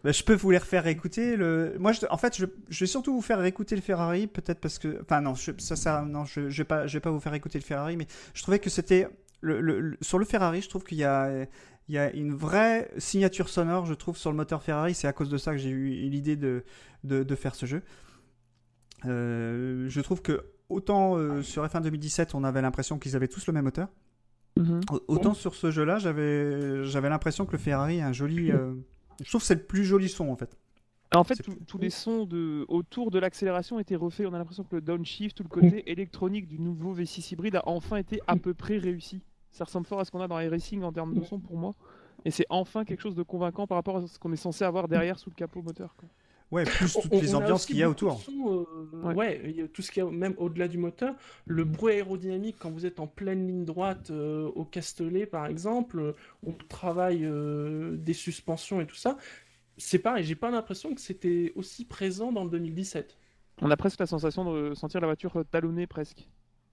Bah, 0.02 0.10
je 0.10 0.22
peux 0.24 0.34
vous 0.34 0.50
les 0.50 0.58
refaire 0.58 0.88
écouter. 0.88 1.36
Le... 1.36 1.76
Moi, 1.78 1.92
je... 1.92 2.00
en 2.10 2.16
fait, 2.18 2.36
je... 2.36 2.46
je 2.68 2.80
vais 2.80 2.88
surtout 2.88 3.14
vous 3.14 3.22
faire 3.22 3.44
écouter 3.44 3.76
le 3.76 3.82
Ferrari, 3.82 4.26
peut-être 4.26 4.58
parce 4.58 4.80
que, 4.80 5.00
enfin 5.02 5.20
non, 5.20 5.36
je... 5.36 5.52
ça, 5.58 5.76
ça, 5.76 6.02
non, 6.02 6.24
je... 6.24 6.50
je 6.50 6.56
vais 6.62 6.64
pas, 6.64 6.88
je 6.88 6.94
vais 6.94 7.00
pas 7.00 7.10
vous 7.12 7.20
faire 7.20 7.34
écouter 7.34 7.58
le 7.60 7.64
Ferrari, 7.64 7.96
mais 7.96 8.08
je 8.34 8.42
trouvais 8.42 8.58
que 8.58 8.68
c'était 8.68 9.08
le... 9.40 9.60
Le... 9.60 9.80
le- 9.80 9.96
sur 10.00 10.18
le 10.18 10.24
Ferrari, 10.24 10.60
je 10.62 10.68
trouve 10.68 10.84
qu'il 10.84 10.98
y 10.98 11.04
a, 11.04 11.46
il 11.88 11.94
y 11.94 11.98
a 11.98 12.10
une 12.12 12.34
vraie 12.34 12.90
signature 12.98 13.48
sonore, 13.48 13.86
je 13.86 13.94
trouve, 13.94 14.16
sur 14.16 14.30
le 14.30 14.36
moteur 14.36 14.62
Ferrari. 14.62 14.94
C'est 14.94 15.06
à 15.08 15.12
cause 15.12 15.28
de 15.30 15.38
ça 15.38 15.52
que 15.52 15.58
j'ai 15.58 15.70
eu 15.70 15.88
l'idée 16.08 16.36
de... 16.36 16.64
de, 17.04 17.22
de 17.22 17.34
faire 17.34 17.54
ce 17.54 17.66
jeu. 17.66 17.82
Euh, 19.04 19.86
je 19.88 20.00
trouve 20.00 20.22
que 20.22 20.44
autant 20.68 21.16
euh, 21.16 21.42
sur 21.42 21.64
F1 21.64 21.82
2017, 21.82 22.34
on 22.34 22.44
avait 22.44 22.62
l'impression 22.62 22.98
qu'ils 22.98 23.14
avaient 23.14 23.28
tous 23.28 23.46
le 23.46 23.52
même 23.52 23.64
moteur. 23.64 23.88
Mhm. 24.58 24.80
Au- 24.90 25.02
Autant 25.08 25.34
sur 25.34 25.54
ce 25.54 25.70
jeu-là, 25.70 25.98
j'avais 25.98 26.84
j'avais 26.84 27.08
l'impression 27.10 27.44
que 27.44 27.52
le 27.52 27.58
Ferrari 27.58 28.00
a 28.00 28.06
un 28.08 28.12
joli. 28.12 28.50
euh, 28.50 28.74
Je 29.22 29.28
trouve 29.28 29.42
que 29.42 29.46
c'est 29.46 29.54
le 29.54 29.62
plus 29.62 29.84
joli 29.84 30.08
son 30.08 30.28
en 30.30 30.36
fait. 30.36 30.56
En 31.14 31.24
fait, 31.24 31.36
tous- 31.66 31.78
les 31.78 31.90
sons 31.90 32.24
de, 32.24 32.64
autour 32.68 33.10
de 33.10 33.18
l'accélération 33.18 33.78
étaient 33.78 33.96
refaits. 33.96 34.26
On 34.26 34.34
a 34.34 34.38
l'impression 34.38 34.64
que 34.64 34.74
le 34.74 34.82
downshift, 34.82 35.36
tout 35.36 35.44
le 35.44 35.48
côté 35.48 35.90
électronique 35.90 36.46
du 36.48 36.58
nouveau 36.58 36.94
V6 36.94 37.32
hybride 37.32 37.56
a 37.56 37.62
enfin 37.66 37.96
été 37.96 38.20
à 38.26 38.36
peu 38.36 38.54
près 38.54 38.76
réussi. 38.78 39.20
Ça 39.50 39.64
ressemble 39.64 39.86
fort 39.86 40.00
à 40.00 40.04
ce 40.04 40.10
qu'on 40.10 40.20
a 40.20 40.28
dans 40.28 40.38
les 40.38 40.48
racing 40.48 40.82
en 40.82 40.92
termes 40.92 41.14
de 41.14 41.22
son 41.22 41.38
pour 41.38 41.56
moi. 41.56 41.74
Et 42.24 42.30
c'est 42.30 42.46
enfin 42.50 42.84
quelque 42.84 43.00
chose 43.00 43.14
de 43.14 43.22
convaincant 43.22 43.66
par 43.66 43.76
rapport 43.76 43.98
à 43.98 44.06
ce 44.06 44.18
qu'on 44.18 44.32
est 44.32 44.36
censé 44.36 44.64
avoir 44.64 44.88
derrière 44.88 45.18
sous 45.18 45.30
le 45.30 45.36
capot 45.36 45.62
moteur. 45.62 45.94
quoi. 45.96 46.08
Ouais, 46.52 46.62
plus 46.64 46.92
toutes 46.92 47.12
On- 47.12 47.20
les 47.20 47.34
on 47.34 47.38
ambiances 47.38 47.66
qu'il 47.66 47.76
y 47.76 47.82
a 47.82 47.90
autour. 47.90 48.20
sons, 48.20 48.66
euh, 49.02 49.14
Ouais. 49.14 49.66
tout 49.72 49.82
ce 49.82 49.90
qu'il 49.90 50.02
y 50.04 50.06
a 50.06 50.10
même 50.10 50.34
au-delà 50.38 50.68
du 50.68 50.78
moteur. 50.78 51.14
Le 51.44 51.64
bruit 51.64 51.94
aérodynamique 51.94 52.56
quand 52.60 52.70
vous 52.70 52.86
êtes 52.86 53.00
en 53.00 53.06
pleine 53.08 53.46
ligne 53.48 53.64
droite 53.64 54.10
euh, 54.10 54.48
au 54.54 54.64
Castellet 54.64 55.26
par 55.26 55.46
exemple, 55.46 56.14
on 56.46 56.52
travaille 56.68 57.24
euh, 57.24 57.96
des 57.96 58.12
suspensions 58.12 58.80
et 58.80 58.86
tout 58.86 58.94
ça. 58.94 59.16
C'est 59.78 59.98
pareil, 59.98 60.24
j'ai 60.24 60.34
pas 60.36 60.50
l'impression 60.50 60.94
que 60.94 61.00
c'était 61.00 61.52
aussi 61.54 61.84
présent 61.84 62.32
dans 62.32 62.44
le 62.44 62.50
2017. 62.50 63.16
On 63.62 63.70
a 63.70 63.76
presque 63.76 64.00
la 64.00 64.06
sensation 64.06 64.50
de 64.52 64.74
sentir 64.74 65.00
la 65.00 65.06
voiture 65.06 65.44
talonnée 65.50 65.86
presque. 65.86 66.28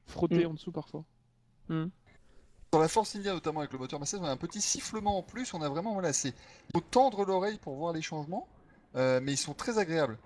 Frottée 0.06 0.46
Mm. 0.46 0.50
en 0.50 0.54
dessous 0.54 0.72
parfois. 0.72 1.06
Dans 1.70 2.80
la 2.80 2.88
Force 2.88 3.16
India, 3.16 3.34
notamment 3.34 3.60
avec 3.60 3.72
le 3.72 3.80
moteur 3.80 4.00
Mercedes, 4.00 4.20
on 4.22 4.26
a 4.26 4.32
un 4.32 4.38
petit 4.38 4.60
sifflement 4.62 5.18
en 5.18 5.24
plus. 5.24 5.54
On 5.54 5.62
a 5.62 5.70
vraiment, 5.70 5.94
voilà, 5.94 6.12
c'est. 6.12 6.30
Il 6.30 6.72
faut 6.74 6.82
tendre 6.82 7.24
l'oreille 7.26 7.58
pour 7.60 7.76
voir 7.76 7.94
les 7.94 8.02
changements, 8.02 8.48
euh, 8.96 9.20
mais 9.22 9.34
ils 9.34 9.38
sont 9.38 9.54
très 9.54 9.78
agréables. 9.78 10.18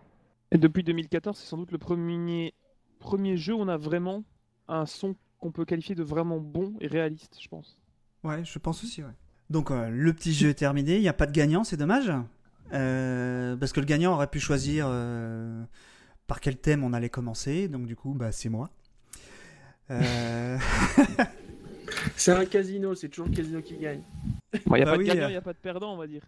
Et 0.51 0.57
depuis 0.57 0.83
2014, 0.83 1.37
c'est 1.37 1.45
sans 1.45 1.57
doute 1.57 1.71
le 1.71 1.77
premier, 1.77 2.53
premier 2.99 3.37
jeu 3.37 3.53
où 3.53 3.59
on 3.59 3.67
a 3.67 3.77
vraiment 3.77 4.23
un 4.67 4.85
son 4.85 5.15
qu'on 5.39 5.51
peut 5.51 5.65
qualifier 5.65 5.93
de 5.93 6.03
vraiment 6.03 6.39
bon 6.39 6.73
et 6.79 6.87
réaliste, 6.87 7.37
je 7.39 7.47
pense. 7.49 7.77
Ouais, 8.23 8.43
je 8.45 8.57
pense 8.59 8.83
aussi. 8.83 9.03
Ouais. 9.03 9.11
Donc 9.49 9.69
euh, 9.69 9.89
le 9.89 10.13
petit 10.13 10.33
jeu 10.33 10.49
est 10.49 10.53
terminé. 10.55 10.95
Il 10.95 11.01
n'y 11.01 11.09
a 11.09 11.13
pas 11.13 11.27
de 11.27 11.31
gagnant, 11.33 11.63
c'est 11.63 11.77
dommage. 11.77 12.11
Euh, 12.73 13.55
parce 13.55 13.71
que 13.73 13.79
le 13.79 13.85
gagnant 13.85 14.13
aurait 14.13 14.27
pu 14.27 14.39
choisir 14.39 14.87
euh, 14.89 15.63
par 16.27 16.41
quel 16.41 16.57
thème 16.57 16.83
on 16.83 16.93
allait 16.93 17.09
commencer. 17.09 17.67
Donc 17.67 17.85
du 17.85 17.95
coup, 17.95 18.13
bah, 18.13 18.31
c'est 18.31 18.49
moi. 18.49 18.69
Euh, 19.91 20.57
C'est 22.15 22.31
un 22.31 22.45
casino, 22.45 22.95
c'est 22.95 23.09
toujours 23.09 23.27
le 23.27 23.35
casino 23.35 23.61
qui 23.61 23.77
gagne. 23.77 24.01
Il 24.53 24.71
n'y 24.73 24.81
a 24.81 24.85
Bah 24.85 24.91
pas 24.91 24.97
oui, 24.97 25.05
de 25.05 25.13
gagnant, 25.13 25.27
il 25.27 25.31
n'y 25.31 25.37
a 25.37 25.41
pas 25.41 25.53
de 25.53 25.57
perdant, 25.57 25.93
on 25.93 25.97
va 25.97 26.07
dire. 26.07 26.21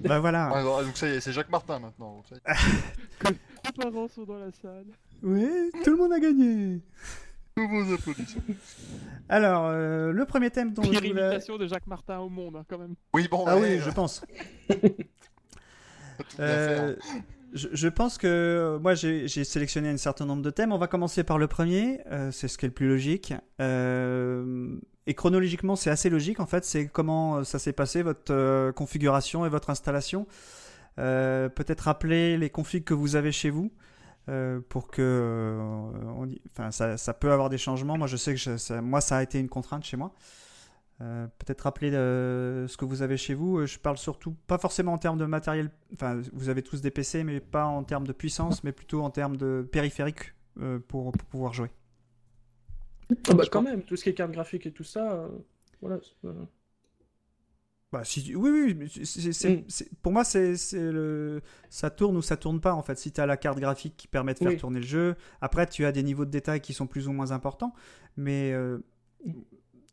bah 0.00 0.20
voilà. 0.20 0.50
Ah, 0.52 0.62
donc 0.82 0.96
ça 0.96 1.08
y 1.08 1.12
est, 1.12 1.20
c'est 1.20 1.32
Jacques 1.32 1.50
Martin 1.50 1.78
maintenant. 1.78 2.22
Les 3.24 3.72
parents 3.76 4.08
sont 4.08 4.24
dans 4.24 4.38
la 4.38 4.50
salle. 4.52 4.86
Ouais, 5.22 5.70
tout 5.84 5.90
le 5.90 5.96
monde 5.96 6.12
a 6.12 6.20
gagné. 6.20 6.80
Tous 7.56 7.68
vos 7.68 7.94
applaudissements. 7.94 8.42
Alors, 9.28 9.66
euh, 9.66 10.12
le 10.12 10.24
premier 10.26 10.50
thème 10.50 10.72
dont 10.72 10.82
je 10.82 10.90
Pire 10.90 11.00
voulais... 11.00 11.10
imitation 11.10 11.56
de 11.56 11.66
Jacques 11.66 11.86
Martin 11.86 12.18
au 12.18 12.28
monde, 12.28 12.56
hein, 12.56 12.64
quand 12.68 12.78
même. 12.78 12.94
Oui, 13.14 13.26
bon, 13.30 13.44
Ah 13.46 13.56
ouais, 13.56 13.76
oui, 13.76 13.82
je 13.84 13.90
pense. 13.90 14.22
bien 16.38 16.46
Euh, 16.46 16.96
je, 17.52 17.88
pense 17.88 18.18
que 18.18 18.26
euh, 18.26 18.78
moi 18.78 18.94
j'ai 18.94 19.26
sélectionné 19.28 19.88
un 19.88 19.96
certain 19.96 20.26
nombre 20.26 20.42
de 20.42 20.50
thèmes. 20.50 20.72
On 20.72 20.78
va 20.78 20.86
commencer 20.86 21.24
par 21.24 21.38
le 21.38 21.46
premier, 21.46 22.00
euh, 22.10 22.30
c'est 22.30 22.48
ce 22.48 22.58
qui 22.58 22.66
est 22.66 22.68
le 22.68 22.74
plus 22.74 22.88
logique. 22.88 23.32
Et 23.60 25.14
chronologiquement, 25.14 25.74
c'est 25.74 25.88
assez 25.88 26.10
logique 26.10 26.40
en 26.40 26.46
fait. 26.46 26.64
C'est 26.64 26.88
comment 26.88 27.42
ça 27.42 27.58
s'est 27.58 27.72
passé 27.72 28.02
votre 28.02 28.70
configuration 28.72 29.46
et 29.46 29.48
votre 29.48 29.70
installation. 29.70 30.26
Peut-être 30.96 31.80
rappeler 31.82 32.36
les 32.36 32.50
configs 32.50 32.84
que 32.84 32.94
vous 32.94 33.16
avez 33.16 33.32
chez 33.32 33.50
vous. 33.50 33.72
pour 34.68 34.88
que 34.88 35.58
enfin 36.50 36.70
ça, 36.70 36.98
ça 36.98 37.14
peut 37.14 37.32
avoir 37.32 37.48
des 37.48 37.56
changements 37.56 37.96
moi 37.96 38.06
je 38.06 38.18
sais 38.18 38.34
que 38.34 38.80
moi 38.80 39.00
ça 39.00 39.16
a 39.16 39.22
été 39.22 39.38
une 39.38 39.48
contrainte 39.48 39.84
chez 39.84 39.96
moi 39.96 40.12
Euh, 41.00 41.28
peut-être 41.38 41.60
rappeler 41.62 41.92
euh, 41.92 42.66
ce 42.66 42.76
que 42.76 42.84
vous 42.84 43.02
avez 43.02 43.16
chez 43.16 43.34
vous. 43.34 43.58
Euh, 43.58 43.66
Je 43.66 43.78
parle 43.78 43.98
surtout, 43.98 44.34
pas 44.48 44.58
forcément 44.58 44.92
en 44.94 44.98
termes 44.98 45.18
de 45.18 45.26
matériel, 45.26 45.70
enfin 45.94 46.20
vous 46.32 46.48
avez 46.48 46.62
tous 46.62 46.80
des 46.80 46.90
PC, 46.90 47.22
mais 47.22 47.38
pas 47.40 47.66
en 47.66 47.84
termes 47.84 48.06
de 48.06 48.12
puissance, 48.12 48.64
mais 48.64 48.72
plutôt 48.72 49.02
en 49.02 49.10
termes 49.10 49.36
de 49.36 49.66
périphérique 49.70 50.34
euh, 50.60 50.80
pour, 50.80 51.12
pour 51.12 51.26
pouvoir 51.28 51.52
jouer. 51.52 51.70
Ah 53.28 53.34
bah, 53.34 53.44
quand 53.50 53.62
même, 53.62 53.82
tout 53.82 53.96
ce 53.96 54.02
qui 54.04 54.10
est 54.10 54.14
carte 54.14 54.32
graphique 54.32 54.66
et 54.66 54.72
tout 54.72 54.84
ça, 54.84 55.28
voilà. 55.80 55.98
Bah, 57.90 58.04
si, 58.04 58.34
oui, 58.36 58.50
oui, 58.50 58.74
Mm. 58.74 59.62
pour 60.02 60.12
moi, 60.12 60.22
c'est 60.22 60.52
le, 60.74 61.40
ça 61.70 61.88
tourne 61.88 62.18
ou 62.18 62.22
ça 62.22 62.36
tourne 62.36 62.60
pas 62.60 62.74
en 62.74 62.82
fait. 62.82 62.98
Si 62.98 63.12
tu 63.12 63.20
as 63.20 63.24
la 63.26 63.38
carte 63.38 63.58
graphique 63.58 63.96
qui 63.96 64.08
permet 64.08 64.34
de 64.34 64.38
faire 64.40 64.52
Oui. 64.52 64.58
tourner 64.58 64.80
le 64.80 64.86
jeu, 64.86 65.16
après 65.40 65.66
tu 65.66 65.86
as 65.86 65.92
des 65.92 66.02
niveaux 66.02 66.26
de 66.26 66.30
détail 66.30 66.60
qui 66.60 66.74
sont 66.74 66.86
plus 66.86 67.08
ou 67.08 67.12
moins 67.12 67.30
importants, 67.32 67.72
mais 68.18 68.52
euh, 68.52 68.78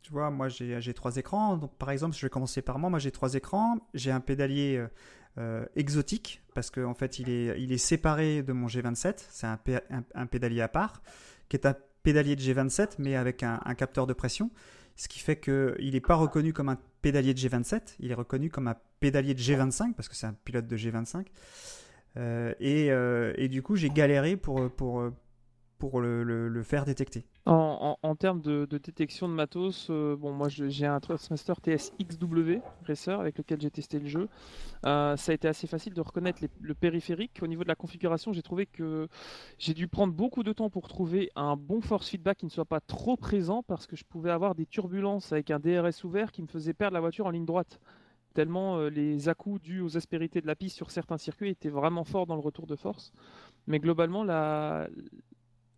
tu 0.05 0.11
vois, 0.11 0.29
moi 0.29 0.49
j'ai 0.49 0.93
trois 0.93 1.17
écrans. 1.17 1.57
Donc 1.57 1.75
par 1.77 1.89
exemple, 1.89 2.15
je 2.15 2.23
vais 2.23 2.29
commencer 2.29 2.61
par 2.61 2.77
moi. 2.77 2.91
Moi 2.91 2.99
j'ai 2.99 3.09
trois 3.09 3.33
écrans. 3.33 3.79
J'ai 3.95 4.11
un 4.11 4.19
pédalier 4.19 4.77
euh, 4.77 4.87
euh, 5.39 5.65
exotique 5.75 6.43
parce 6.53 6.69
qu'en 6.69 6.91
en 6.91 6.93
fait 6.93 7.17
il 7.17 7.27
est, 7.27 7.59
il 7.59 7.71
est 7.71 7.79
séparé 7.79 8.43
de 8.43 8.53
mon 8.53 8.67
G27. 8.67 9.25
C'est 9.29 9.47
un, 9.47 9.59
un- 10.13 10.25
pédalier 10.27 10.61
à 10.61 10.67
part 10.67 11.01
qui 11.49 11.57
est 11.57 11.65
un 11.65 11.75
pédalier 12.03 12.35
de 12.35 12.41
G27 12.41 12.97
mais 12.99 13.15
avec 13.15 13.41
un, 13.41 13.57
capteur 13.75 14.05
de 14.05 14.13
pression. 14.13 14.51
Ce 14.95 15.07
qui 15.07 15.17
fait 15.17 15.39
qu'il 15.39 15.91
n'est 15.93 16.01
pas 16.01 16.13
reconnu 16.13 16.53
comme 16.53 16.69
un 16.69 16.77
pédalier 17.01 17.33
de 17.33 17.39
G27, 17.39 17.95
il 17.99 18.11
est 18.11 18.15
reconnu 18.15 18.51
comme 18.51 18.67
un 18.67 18.77
pédalier 18.99 19.33
de 19.33 19.39
G25 19.39 19.93
parce 19.95 20.07
que 20.07 20.15
c'est 20.15 20.27
un 20.27 20.35
pilote 20.45 20.67
de 20.67 20.77
G25. 20.77 21.25
Euh, 22.17 22.53
et, 22.59 22.91
et 23.43 23.47
du 23.49 23.63
coup, 23.63 23.75
j'ai 23.75 23.89
galéré 23.89 24.37
pour, 24.37 24.69
pour, 24.69 25.09
pour 25.89 26.01
le, 26.01 26.63
faire 26.63 26.85
détecter. 26.85 27.25
En, 27.45 28.15
termes 28.15 28.41
de, 28.41 28.65
détection 28.65 29.27
de 29.27 29.33
matos, 29.33 29.87
euh, 29.89 30.15
bon, 30.15 30.31
moi 30.31 30.47
j'ai 30.49 30.85
un 30.85 30.99
Thrustmaster 30.99 31.59
TS 31.61 31.91
XW 32.01 32.59
Racer 32.87 33.19
avec 33.19 33.37
lequel 33.37 33.61
j'ai 33.61 33.71
testé 33.71 33.99
le 33.99 34.07
jeu. 34.07 34.27
Euh, 34.85 35.15
ça 35.15 35.31
a 35.31 35.35
été 35.35 35.47
assez 35.47 35.67
facile 35.67 35.93
de 35.93 36.01
reconnaître 36.01 36.41
le 36.59 36.73
périphérique. 36.73 37.39
Au 37.41 37.47
niveau 37.47 37.63
de 37.63 37.67
la 37.67 37.75
configuration, 37.75 38.33
j'ai 38.33 38.41
trouvé 38.41 38.65
que 38.65 39.07
j'ai 39.57 39.73
dû 39.73 39.87
prendre 39.87 40.13
beaucoup 40.13 40.43
de 40.43 40.53
temps 40.53 40.69
pour 40.69 40.87
trouver 40.87 41.31
un 41.35 41.55
bon 41.55 41.81
force 41.81 42.09
feedback 42.09 42.39
qui 42.39 42.45
ne 42.45 42.51
soit 42.51 42.65
pas 42.65 42.79
trop 42.79 43.15
présent 43.15 43.63
parce 43.63 43.87
que 43.87 43.95
je 43.95 44.03
pouvais 44.03 44.31
avoir 44.31 44.55
des 44.55 44.65
turbulences 44.65 45.31
avec 45.31 45.51
un 45.51 45.59
DRS 45.59 46.03
ouvert 46.03 46.31
qui 46.31 46.41
me 46.41 46.47
faisait 46.47 46.73
perdre 46.73 46.93
la 46.93 47.01
voiture 47.01 47.25
en 47.25 47.31
ligne 47.31 47.45
droite. 47.45 47.79
Tellement 48.33 48.77
euh, 48.77 48.89
les 48.89 49.29
à-coups 49.29 49.61
dus 49.61 49.79
aux 49.79 49.95
aspérités 49.95 50.41
de 50.41 50.47
la 50.47 50.55
piste 50.55 50.75
sur 50.75 50.91
certains 50.91 51.17
circuits 51.17 51.49
étaient 51.49 51.69
vraiment 51.69 52.03
forts 52.03 52.25
dans 52.25 52.35
le 52.35 52.41
retour 52.41 52.67
de 52.67 52.75
force. 52.75 53.13
Mais 53.65 53.79
globalement, 53.79 54.23
la, 54.23 54.89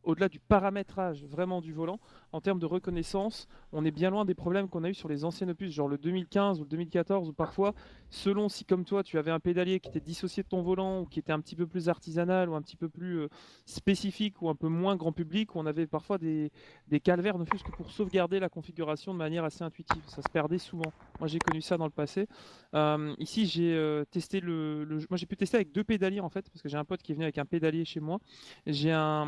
au-delà 0.08 0.30
du 0.30 0.40
paramétrage 0.40 1.26
vraiment 1.26 1.62
du 1.62 1.74
volant, 1.74 2.00
en 2.32 2.42
termes 2.42 2.60
de 2.60 2.66
reconnaissance, 2.66 3.48
on 3.72 3.86
est 3.86 3.92
bien 3.92 4.10
loin 4.10 4.26
des 4.26 4.36
problèmes 4.36 4.68
qu'on 4.68 4.84
a 4.84 4.90
eu 4.90 4.94
sur 4.94 5.10
les 5.10 5.26
anciennes 5.26 5.52
opus, 5.52 5.72
genre 5.72 5.88
le 5.88 5.98
2015 5.98 6.60
ou 6.60 6.64
le 6.64 6.70
2014, 6.70 7.30
où 7.30 7.34
parfois, 7.34 7.74
selon 8.10 8.50
si 8.50 8.66
comme 8.66 8.86
toi 8.86 9.04
tu 9.04 9.18
avais 9.18 9.32
un 9.32 9.40
pédalier 9.40 9.80
qui 9.80 9.90
était 9.90 10.00
dissocié 10.00 10.44
de 10.44 10.48
ton 10.48 10.62
volant, 10.62 11.02
ou 11.02 11.06
qui 11.06 11.20
était 11.20 11.32
un 11.32 11.40
petit 11.40 11.56
peu 11.56 11.68
plus 11.68 11.90
artisanal, 11.90 12.50
ou 12.50 12.56
un 12.56 12.62
petit 12.62 12.76
peu 12.76 12.90
plus 12.90 13.20
euh, 13.20 13.28
spécifique, 13.66 14.42
ou 14.42 14.50
un 14.50 14.56
peu 14.56 14.68
moins 14.68 14.96
grand 14.96 15.12
public, 15.12 15.56
on 15.56 15.66
avait 15.66 15.88
parfois 15.88 16.18
des, 16.18 16.52
des 16.88 17.00
calvaires, 17.00 17.38
ne 17.38 17.46
fût-ce 17.46 17.64
que 17.64 17.72
pour 17.72 17.92
sauvegarder 17.92 18.40
la 18.40 18.50
configuration 18.50 19.14
de 19.14 19.18
manière 19.18 19.44
assez 19.44 19.64
intuitive. 19.64 20.02
Ça 20.08 20.22
se 20.22 20.30
perdait 20.30 20.58
souvent. 20.58 20.92
Moi 21.20 21.28
j'ai 21.28 21.40
connu 21.40 21.62
ça 21.62 21.78
dans 21.78 21.86
le 21.86 21.92
passé. 21.92 22.28
Euh, 22.74 23.16
ici 23.20 23.46
j'ai 23.46 23.74
euh, 23.74 24.04
testé 24.06 24.40
le, 24.42 24.86
moi 25.10 25.18
j'ai 25.18 25.26
pu 25.26 25.38
tester 25.38 25.58
avec 25.58 25.72
deux 25.72 25.84
pédaliers 25.84 26.20
en 26.20 26.30
fait, 26.30 26.50
parce 26.50 26.62
que 26.62 26.70
j'ai 26.70 26.78
un 26.78 26.86
pote 26.86 27.02
qui 27.02 27.12
est 27.12 27.16
venu 27.16 27.26
avec 27.26 27.38
un 27.38 27.46
pédalier 27.46 27.86
chez 27.86 28.00
moi. 28.00 28.20
J'ai 28.66 28.92
un 28.92 29.28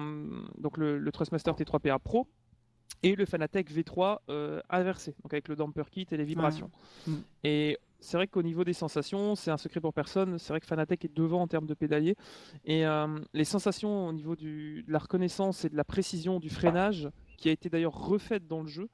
donc 0.58 0.77
le, 0.77 1.10
Thrustmaster 1.12 1.53
T3PA 1.53 2.00
Pro 2.00 2.27
et 3.03 3.15
le 3.15 3.25
Fanatec 3.25 3.72
V3 3.72 4.19
euh, 4.29 4.62
inversé, 4.69 5.15
donc 5.24 5.34
avec 5.34 5.48
le 5.48 5.55
damper 5.55 5.89
kit 5.89 6.08
et 6.12 6.17
les 6.17 6.24
vibrations. 6.24 6.69
Mm. 7.08 7.13
Et 7.43 7.77
c'est 8.00 8.17
vrai 8.17 8.27
qu'au 8.27 8.43
niveau 8.43 8.63
des 8.63 8.74
sensations, 8.74 9.36
c'est 9.36 9.51
un 9.51 9.58
secret 9.58 9.81
pour 9.81 9.93
personne. 9.93 10.38
C'est 10.39 10.53
vrai 10.53 10.60
que 10.60 10.65
Fanatec 10.65 11.03
est 11.05 11.15
devant 11.15 11.41
en 11.41 11.48
termes 11.48 11.65
de 11.65 11.74
pédalier. 11.74 12.15
Et 12.65 12.86
euh, 12.86 13.08
les 13.34 13.46
sensations 13.46 14.08
au 14.08 14.13
niveau 14.13 14.36
du, 14.36 14.84
de 14.84 14.91
la 14.91 15.00
reconnaissance 15.00 15.65
et 15.65 15.69
de 15.69 15.75
la 15.75 15.84
précision 15.84 16.39
du 16.39 16.50
freinage, 16.50 17.10
qui 17.38 17.50
a 17.50 17.51
été 17.51 17.69
d'ailleurs 17.69 17.93
refaite 17.93 18.48
dans 18.48 18.62
le 18.62 18.67
jeu, 18.67 18.89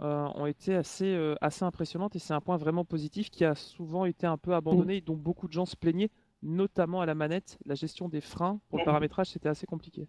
euh, 0.00 0.26
ont 0.34 0.46
été 0.46 0.74
assez, 0.74 1.14
euh, 1.14 1.34
assez 1.40 1.64
impressionnantes. 1.64 2.14
Et 2.16 2.18
c'est 2.18 2.34
un 2.34 2.40
point 2.40 2.56
vraiment 2.56 2.84
positif 2.84 3.30
qui 3.30 3.44
a 3.44 3.54
souvent 3.54 4.04
été 4.04 4.26
un 4.26 4.36
peu 4.36 4.54
abandonné 4.54 4.96
et 4.96 5.00
dont 5.00 5.16
beaucoup 5.16 5.48
de 5.48 5.52
gens 5.52 5.66
se 5.66 5.76
plaignaient, 5.76 6.10
notamment 6.42 7.00
à 7.00 7.06
la 7.06 7.14
manette. 7.14 7.58
La 7.64 7.74
gestion 7.74 8.08
des 8.08 8.20
freins 8.20 8.60
pour 8.68 8.78
le 8.78 8.84
paramétrage, 8.84 9.28
c'était 9.28 9.48
assez 9.48 9.66
compliqué. 9.66 10.08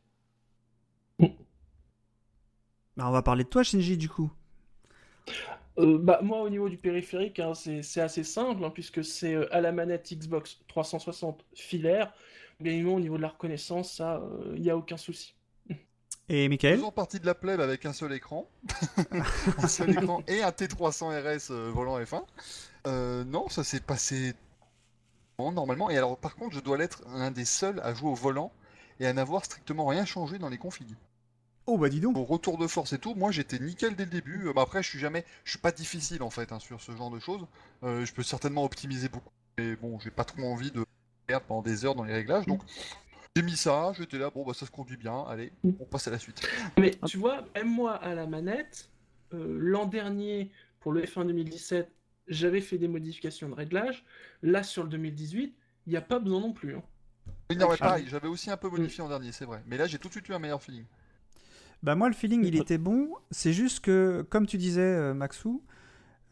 Bah, 2.98 3.06
on 3.08 3.12
va 3.12 3.22
parler 3.22 3.44
de 3.44 3.50
toi, 3.50 3.64
Shinji, 3.64 3.98
du 3.98 4.10
coup. 4.10 4.32
Euh, 5.80 5.98
bah, 5.98 6.20
moi, 6.22 6.42
au 6.42 6.50
niveau 6.50 6.70
du 6.70 6.78
périphérique, 6.78 7.40
hein, 7.40 7.54
c'est 7.54 8.02
assez 8.02 8.24
simple, 8.24 8.64
hein, 8.64 8.70
puisque 8.70 9.04
c'est 9.04 9.34
euh, 9.34 9.54
à 9.54 9.62
la 9.62 9.72
manette 9.72 10.14
Xbox 10.14 10.60
360 10.68 11.44
filaire. 11.56 12.14
Bien 12.60 12.74
évidemment, 12.74 12.96
au 12.96 13.00
niveau 13.00 13.18
de 13.18 13.24
la 13.24 13.30
reconnaissance, 13.30 13.94
ça, 13.94 14.22
il 14.56 14.62
n'y 14.62 14.70
a 14.70 14.78
aucun 14.78 14.98
souci. 14.98 15.36
Et 16.30 16.48
Michael? 16.48 16.78
Faisons 16.78 16.92
partie 16.92 17.20
de 17.20 17.26
la 17.26 17.36
plèbe 17.36 17.60
avec 17.60 17.86
un 17.86 17.94
seul 17.94 18.14
écran. 18.14 18.48
un 19.58 19.68
seul 19.68 19.92
écran 19.92 20.24
et 20.28 20.42
un 20.42 20.50
T300 20.50 21.20
RS 21.20 21.52
euh, 21.52 21.70
volant 21.74 22.00
F1. 22.00 22.24
Euh, 22.88 23.24
non, 23.26 23.50
ça 23.50 23.64
s'est 23.64 23.82
passé 23.82 24.34
bon, 25.38 25.52
normalement. 25.52 25.90
Et 25.90 25.98
alors, 25.98 26.18
par 26.18 26.36
contre, 26.36 26.56
je 26.56 26.62
dois 26.62 26.78
l'être 26.78 27.04
l'un 27.14 27.32
des 27.32 27.46
seuls 27.46 27.82
à 27.82 27.94
jouer 27.94 28.10
au 28.10 28.16
volant 28.16 28.54
et 29.00 29.06
à 29.06 29.14
n'avoir 29.14 29.44
strictement 29.44 29.86
rien 29.86 30.06
changé 30.06 30.40
dans 30.40 30.50
les 30.50 30.58
configs. 30.58 30.96
Oh, 31.66 31.78
bah 31.78 31.90
dis 31.90 32.00
donc. 32.02 32.18
Au 32.18 32.24
retour 32.26 32.58
de 32.58 32.68
force 32.68 32.92
et 32.94 33.00
tout, 33.00 33.16
moi 33.16 33.32
j'étais 33.32 33.58
nickel 33.60 33.96
dès 33.96 34.04
le 34.06 34.10
début. 34.12 34.48
Euh, 34.48 34.54
bah, 34.54 34.64
après, 34.64 34.84
je 34.84 34.90
suis 34.90 35.00
jamais, 35.00 35.24
je 35.46 35.52
suis 35.52 35.60
pas 35.60 35.72
difficile 35.72 36.22
en 36.22 36.30
fait 36.30 36.52
hein, 36.52 36.60
sur 36.60 36.82
ce 36.82 36.92
genre 36.96 37.10
de 37.10 37.20
choses. 37.20 37.46
Euh, 37.84 38.06
je 38.06 38.14
peux 38.14 38.24
certainement 38.24 38.64
optimiser 38.66 39.08
beaucoup, 39.10 39.32
mais 39.58 39.76
bon, 39.78 39.98
j'ai 40.00 40.12
pas 40.12 40.26
trop 40.26 40.44
envie 40.44 40.72
de 40.72 40.86
perdre 41.26 41.46
pendant 41.46 41.62
des 41.62 41.86
heures 41.86 41.96
dans 41.96 42.04
les 42.04 42.14
réglages. 42.14 42.46
Donc, 42.48 42.62
j'ai 43.36 43.42
mis 43.44 43.56
ça, 43.56 43.94
j'étais 43.98 44.18
là, 44.18 44.30
bon 44.30 44.46
bah 44.46 44.54
ça 44.54 44.66
se 44.66 44.72
conduit 44.72 44.98
bien. 44.98 45.24
Allez, 45.28 45.54
on 45.64 45.86
passe 45.86 46.08
à 46.08 46.12
la 46.12 46.20
suite. 46.20 46.46
Mais 46.78 46.92
tu 47.08 47.18
vois, 47.18 47.46
même 47.56 47.70
moi 47.70 47.94
à 47.96 48.14
la 48.14 48.28
manette, 48.28 48.90
euh, 49.34 49.58
l'an 49.60 49.86
dernier, 49.86 50.52
pour 50.82 50.92
le 50.92 51.02
F1 51.04 51.26
2017, 51.28 51.90
j'avais 52.28 52.62
fait 52.62 52.78
des 52.78 52.88
modifications 52.90 53.48
de 53.50 53.56
réglage. 53.56 54.04
Là, 54.42 54.64
sur 54.64 54.84
le 54.84 54.90
2018, 54.90 55.56
il 55.88 55.90
n'y 55.90 55.96
a 55.98 56.02
pas 56.02 56.20
besoin 56.20 56.42
non 56.42 56.52
plus. 56.54 56.76
hein. 56.76 56.84
Oui, 57.50 57.56
non, 57.58 57.68
mais 57.70 57.76
Ah. 57.80 57.86
pareil, 57.86 58.06
j'avais 58.10 58.28
aussi 58.28 58.52
un 58.52 58.58
peu 58.58 58.70
modifié 58.70 59.02
en 59.02 59.08
dernier, 59.10 59.32
c'est 59.32 59.46
vrai. 59.46 59.64
Mais 59.66 59.78
là, 59.78 59.86
j'ai 59.88 59.98
tout 59.98 60.10
de 60.10 60.14
suite 60.14 60.28
eu 60.28 60.34
un 60.34 60.40
meilleur 60.40 60.62
feeling. 60.62 60.86
Bah 61.84 61.96
moi 61.96 62.08
le 62.08 62.16
feeling 62.16 62.44
il 62.46 62.56
était 62.56 62.78
bon, 62.78 63.10
c'est 63.30 63.54
juste 63.54 63.82
que 63.82 64.26
comme 64.30 64.48
tu 64.48 64.58
disais 64.58 64.82
euh, 64.82 65.14
Maxou, 65.14 65.62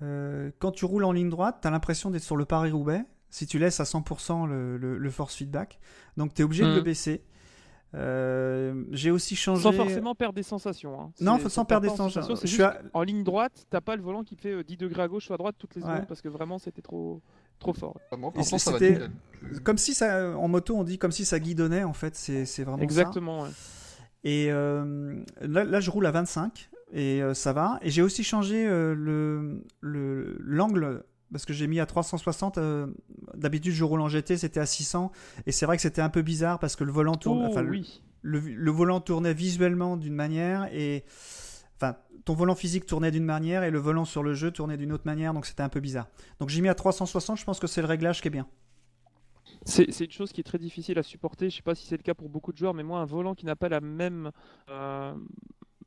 euh, 0.01 0.49
quand 0.59 0.71
tu 0.71 0.85
roules 0.85 1.03
en 1.03 1.11
ligne 1.11 1.29
droite, 1.29 1.57
tu 1.61 1.67
as 1.67 1.71
l'impression 1.71 2.09
d'être 2.09 2.23
sur 2.23 2.37
le 2.37 2.45
Paris-Roubaix 2.45 3.03
si 3.29 3.45
tu 3.47 3.59
laisses 3.59 3.79
à 3.79 3.83
100% 3.83 4.47
le, 4.47 4.77
le- 4.77 4.97
le 4.97 5.09
force 5.09 5.35
feedback. 5.35 5.79
Donc 6.17 6.33
tu 6.33 6.41
es 6.41 6.45
obligé 6.45 6.63
de 6.63 6.73
le 6.73 6.81
baisser. 6.81 7.23
Euh, 7.93 8.85
J'ai 8.91 9.11
aussi 9.11 9.35
changé... 9.35 9.63
Sans 9.63 9.73
forcément 9.73 10.15
perdre 10.15 10.33
des 10.35 10.43
sensations. 10.43 10.99
hein. 11.01 11.11
Non, 11.19 11.37
sans 11.49 11.65
perdre 11.65 11.85
des 11.87 11.91
en 11.91 11.97
sensations. 11.97 12.35
Je 12.41 12.47
suis 12.47 12.63
à- 12.63 12.81
En 12.93 13.03
ligne 13.03 13.23
droite, 13.23 13.65
t'as 13.69 13.81
pas 13.81 13.95
le 13.97 14.01
volant 14.01 14.23
qui 14.23 14.35
fait 14.37 14.51
euh, 14.53 14.63
10 14.63 14.77
degrés 14.77 15.03
à 15.03 15.07
gauche 15.09 15.29
ou 15.29 15.33
à 15.33 15.37
droite 15.37 15.55
toutes 15.59 15.75
les 15.75 15.81
Ouais. 15.83 15.89
secondes 15.89 16.07
parce 16.07 16.21
que 16.21 16.29
vraiment 16.29 16.57
c'était 16.57 16.81
trop, 16.81 17.21
trop 17.59 17.73
fort. 17.73 17.97
Ça 18.43 18.57
c'était- 18.57 18.91
nickel. 18.91 19.11
Comme 19.63 19.77
si 19.77 19.93
ça, 19.93 20.37
en 20.37 20.47
moto 20.47 20.75
on 20.77 20.83
dit 20.85 20.97
comme 20.97 21.11
si 21.11 21.25
ça 21.25 21.39
guidonnait 21.39 21.83
en 21.83 21.93
fait, 21.93 22.15
c'est 22.15 22.45
vraiment 22.63 22.77
ça. 22.77 22.83
Exactement. 22.83 23.41
ouais. 23.43 23.49
Et 24.23 24.47
euh, 24.51 25.15
là, 25.41 25.63
là, 25.63 25.79
je 25.79 25.89
roule 25.89 26.05
à 26.05 26.11
25 26.11 26.69
et 26.93 27.21
euh, 27.23 27.33
ça 27.33 27.53
va. 27.53 27.79
Et 27.81 27.89
j'ai 27.89 28.01
aussi 28.01 28.23
changé 28.23 28.67
euh, 28.67 28.93
le 28.95 29.63
le- 29.81 30.37
l'angle 30.39 31.03
parce 31.31 31.45
que 31.45 31.53
j'ai 31.53 31.67
mis 31.67 31.79
à 31.79 31.85
360. 31.85 32.57
euh, 32.57 32.87
D'habitude, 33.35 33.73
je 33.73 33.83
roule 33.83 34.01
en 34.01 34.09
GT, 34.09 34.37
c'était 34.37 34.59
à 34.59 34.65
600. 34.65 35.11
Et 35.47 35.51
c'est 35.51 35.65
vrai 35.65 35.75
que 35.77 35.81
c'était 35.81 36.01
un 36.01 36.09
peu 36.09 36.21
bizarre 36.21 36.59
parce 36.59 36.75
que 36.75 36.83
le 36.83 36.91
volant 36.91 37.15
tourne. 37.15 37.41
Oh, 37.43 37.49
enfin, 37.49 37.61
le- 37.63 37.71
oui. 37.71 38.03
le, 38.21 38.39
le 38.39 38.71
volant 38.71 38.99
tournait 39.01 39.33
visuellement 39.33 39.97
d'une 39.97 40.15
manière 40.15 40.67
et. 40.73 41.03
Enfin, 41.77 41.95
ton 42.25 42.35
volant 42.35 42.53
physique 42.53 42.85
tournait 42.85 43.09
d'une 43.09 43.25
manière 43.25 43.63
et 43.63 43.71
le 43.71 43.79
volant 43.79 44.05
sur 44.05 44.21
le 44.21 44.35
jeu 44.35 44.51
tournait 44.51 44.77
d'une 44.77 44.91
autre 44.91 45.05
manière, 45.07 45.33
donc 45.33 45.47
c'était 45.47 45.63
un 45.63 45.69
peu 45.69 45.79
bizarre. 45.79 46.05
Donc 46.39 46.49
j'ai 46.49 46.61
mis 46.61 46.69
à 46.69 46.75
360, 46.75 47.39
je 47.39 47.43
pense 47.43 47.59
que 47.59 47.65
c'est 47.65 47.81
le 47.81 47.87
réglage 47.87 48.21
qui 48.21 48.27
est 48.27 48.31
bien. 48.31 48.45
C'est 49.65 49.91
c'est 49.91 50.05
une 50.05 50.11
chose 50.11 50.31
qui 50.31 50.41
est 50.41 50.43
très 50.45 50.57
difficile 50.57 50.97
à 50.97 51.03
supporter. 51.03 51.49
Je 51.49 51.57
sais 51.57 51.61
pas 51.61 51.75
si 51.75 51.85
c'est 51.85 51.97
le 51.97 52.03
cas 52.03 52.13
pour 52.13 52.29
beaucoup 52.29 52.51
de 52.51 52.57
joueurs, 52.57 52.73
mais 52.73 52.83
moi, 52.83 52.99
un 52.99 53.05
volant 53.05 53.35
qui 53.35 53.45
n'a 53.45 53.55
pas 53.55 53.69
la 53.69 53.79
même, 53.79 54.31
euh, 54.69 55.13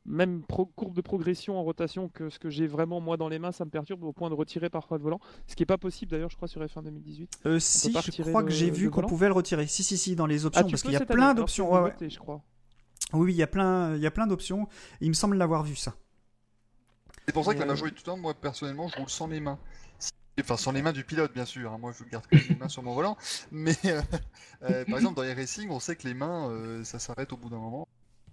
même 0.06 0.42
pro- 0.42 0.66
courbe 0.66 0.94
de 0.94 1.00
progression 1.00 1.58
en 1.58 1.62
rotation 1.64 2.08
que 2.08 2.30
ce 2.30 2.38
que 2.38 2.50
j'ai 2.50 2.66
vraiment 2.68 3.00
moi 3.00 3.16
dans 3.16 3.28
les 3.28 3.38
mains, 3.40 3.50
ça 3.52 3.64
me 3.64 3.70
perturbe 3.70 4.04
au 4.04 4.12
point 4.12 4.30
de 4.30 4.34
retirer 4.34 4.70
parfois 4.70 4.96
le 4.98 5.02
volant. 5.02 5.18
Ce 5.48 5.56
qui 5.56 5.62
est 5.64 5.66
pas 5.66 5.78
possible 5.78 6.10
d'ailleurs, 6.12 6.30
je 6.30 6.36
crois, 6.36 6.46
sur 6.46 6.62
F1 6.62 6.82
2018. 6.84 7.40
Euh, 7.46 7.58
si, 7.58 7.92
je 7.92 8.22
crois 8.22 8.42
le- 8.42 8.46
que 8.48 8.52
j'ai 8.52 8.70
vu 8.70 8.90
qu'on 8.90 8.96
volant 8.96 9.08
pouvait 9.08 9.26
le 9.28 9.32
retirer. 9.34 9.66
Si, 9.66 9.82
si, 9.82 9.98
si, 9.98 10.14
dans 10.14 10.26
les 10.26 10.46
options, 10.46 10.60
Ah, 10.62 10.64
tu 10.64 10.70
parce 10.72 10.82
qu'il 10.82 10.92
y 10.92 10.96
a 10.96 11.00
plein 11.04 11.30
année, 11.30 11.40
d'options. 11.40 11.72
alors 11.72 11.84
Ouais, 11.86 11.90
c'est 11.98 12.04
ouais. 12.04 12.08
nouveauté, 12.08 12.10
je 12.14 12.18
crois. 12.20 12.42
Oui, 13.12 13.32
il 13.32 13.36
y 13.36 13.42
a 13.42 13.46
plein, 13.48 13.96
il 13.96 14.02
y 14.02 14.06
a 14.06 14.10
plein 14.10 14.26
d'options. 14.26 14.68
Il 15.00 15.08
me 15.08 15.14
semble 15.14 15.36
l'avoir 15.36 15.62
vu 15.64 15.74
ça. 15.74 15.94
C'est 17.26 17.32
pour 17.32 17.44
ça 17.44 17.54
que 17.54 17.60
la 17.60 17.66
majorité 17.66 17.96
du 17.96 18.02
temps, 18.02 18.16
moi 18.18 18.34
personnellement, 18.34 18.86
je 18.88 18.96
roule 18.98 19.08
sans 19.08 19.26
les 19.26 19.40
mains. 19.40 19.58
Enfin, 20.40 20.56
sans 20.56 20.72
les 20.72 20.82
mains 20.82 20.92
du 20.92 21.04
pilote, 21.04 21.32
bien 21.32 21.44
sûr. 21.44 21.72
hein. 21.72 21.78
Moi, 21.78 21.92
je 21.96 22.04
garde 22.04 22.24
quand 22.28 22.36
même 22.36 22.46
les 22.48 22.56
mains 22.56 22.68
sur 22.68 22.82
mon 22.82 22.92
volant. 22.94 23.16
Mais 23.52 23.74
euh, 23.84 24.00
euh, 24.64 24.84
par 24.84 24.96
exemple, 24.98 25.16
dans 25.16 25.22
les 25.22 25.32
racing, 25.32 25.68
on 25.70 25.78
sait 25.80 25.94
que 25.96 26.06
les 26.08 26.14
mains, 26.14 26.48
euh, 26.50 26.82
ça 26.84 26.98
s'arrête 26.98 27.32
au 27.32 27.36
bout 27.36 27.48
d'un 27.50 27.58
moment. 27.58 27.86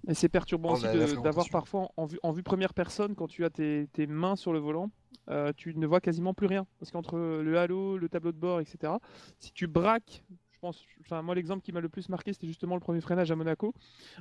Et 0.07 0.15
c'est 0.15 0.29
perturbant 0.29 0.69
Oh, 0.69 0.73
aussi 0.77 1.17
d'avoir 1.21 1.47
parfois 1.49 1.89
en 1.95 2.05
vue, 2.05 2.17
en 2.23 2.31
vue 2.31 2.41
première 2.41 2.73
personne, 2.73 3.13
quand 3.13 3.27
tu 3.27 3.45
as 3.45 3.51
tes, 3.51 3.87
tes 3.93 4.07
mains 4.07 4.35
sur 4.35 4.51
le 4.51 4.57
volant, 4.57 4.89
euh, 5.29 5.53
tu 5.55 5.75
ne 5.75 5.85
vois 5.85 6.01
quasiment 6.01 6.33
plus 6.33 6.47
rien. 6.47 6.65
Parce 6.79 6.89
qu'entre 6.91 7.19
le 7.19 7.59
halo, 7.59 7.99
le 7.99 8.09
tableau 8.09 8.31
de 8.31 8.37
bord, 8.39 8.59
etc., 8.59 8.93
si 9.37 9.51
tu 9.51 9.67
braques, 9.67 10.23
je 10.49 10.57
pense, 10.59 10.83
enfin, 11.01 11.21
moi 11.21 11.35
l'exemple 11.35 11.61
qui 11.61 11.71
m'a 11.71 11.81
le 11.81 11.89
plus 11.89 12.09
marqué, 12.09 12.33
c'était 12.33 12.47
justement 12.47 12.73
le 12.73 12.81
premier 12.81 13.01
freinage 13.01 13.29
à 13.29 13.35
Monaco, 13.35 13.75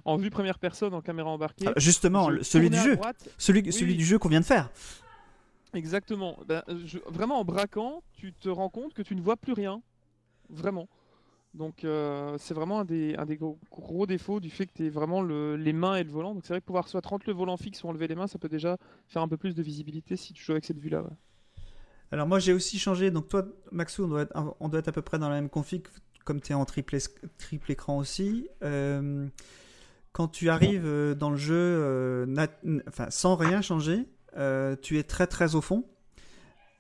en 0.05 0.17
vue 0.19 0.29
première 0.29 0.59
personne, 0.59 0.93
en 0.93 1.01
caméra 1.01 1.31
embarquée. 1.31 1.65
Ah, 1.69 1.73
Justement, 1.79 2.29
celui 2.43 2.69
du 2.69 2.77
jeu. 2.77 2.97
droite, 2.97 3.27
Celui, 3.39 3.63
Oui, 3.63 3.73
celui 3.73 3.93
oui. 3.93 3.97
du 3.99 4.05
jeu 4.05 4.19
qu'on 4.19 4.29
vient 4.29 4.41
de 4.41 4.45
faire. 4.47 4.69
Exactement. 5.75 6.39
Je- 6.85 6.99
vraiment 7.07 7.41
en 7.41 7.45
braquant, 7.45 8.03
tu 8.13 8.33
te 8.33 8.49
rends 8.49 8.69
compte 8.71 8.95
que 8.95 9.03
tu 9.03 9.15
ne 9.15 9.21
vois 9.21 9.37
plus 9.37 9.53
rien. 9.53 9.83
Vraiment. 10.49 10.89
Donc 11.55 11.85
euh, 11.85 12.37
c'est 12.39 12.55
vraiment 12.55 12.81
un 12.81 12.85
des, 12.85 13.17
gros, 13.71 14.07
défauts 14.07 14.39
du 14.41 14.51
fait 14.51 14.67
que 14.67 14.73
tu 14.73 14.87
es 14.87 14.89
vraiment 14.89 15.21
le- 15.21 15.57
les 15.57 15.73
mains 15.73 15.97
et 15.97 16.05
le 16.05 16.11
volant. 16.11 16.35
Donc 16.35 16.45
c'est 16.45 16.53
vrai 16.53 16.61
que 16.61 16.67
pouvoir 16.67 16.87
soit 16.87 17.05
rendre 17.05 17.25
le 17.27 17.33
volant 17.33 17.57
fixe 17.57 17.83
ou 17.83 17.89
enlever 17.89 18.07
les 18.07 18.15
mains, 18.15 18.29
ça 18.29 18.39
peut 18.39 18.49
déjà 18.49 18.77
faire 19.09 19.23
un 19.23 19.29
peu 19.29 19.37
plus 19.37 19.55
de 19.55 19.63
visibilité 19.63 20.17
si 20.17 20.33
tu 20.33 20.45
joues 20.45 20.53
avec 20.53 20.65
cette 20.65 20.79
vue-là. 20.79 21.05
Alors 22.13 22.27
moi 22.27 22.39
j'ai 22.39 22.53
aussi 22.53 22.79
changé, 22.79 23.11
donc 23.11 23.29
toi 23.29 23.47
Maxou 23.73 24.05
on 24.05 24.69
doit 24.69 24.79
être, 24.79 24.89
à 24.89 24.93
peu 24.93 25.03
près 25.03 25.19
dans 25.19 25.29
la 25.29 25.37
même 25.37 25.49
config, 25.49 25.83
comme 26.25 26.41
tu 26.41 26.53
es 26.53 26.55
en 26.55 26.65
triple, 26.65 26.97
écran 27.69 27.99
aussi. 27.99 28.49
Euh, 28.63 29.27
quand 30.13 30.29
tu 30.29 30.51
arrives 30.51 30.87
euh, 30.87 31.15
dans 31.15 31.31
le 31.31 31.37
jeu 31.37 32.27
sans 33.11 33.35
rien 33.37 33.61
changer, 33.61 34.07
tu 34.83 34.99
es 34.99 35.03
très 35.03 35.27
très 35.27 35.55
au 35.55 35.61
fond. 35.61 35.85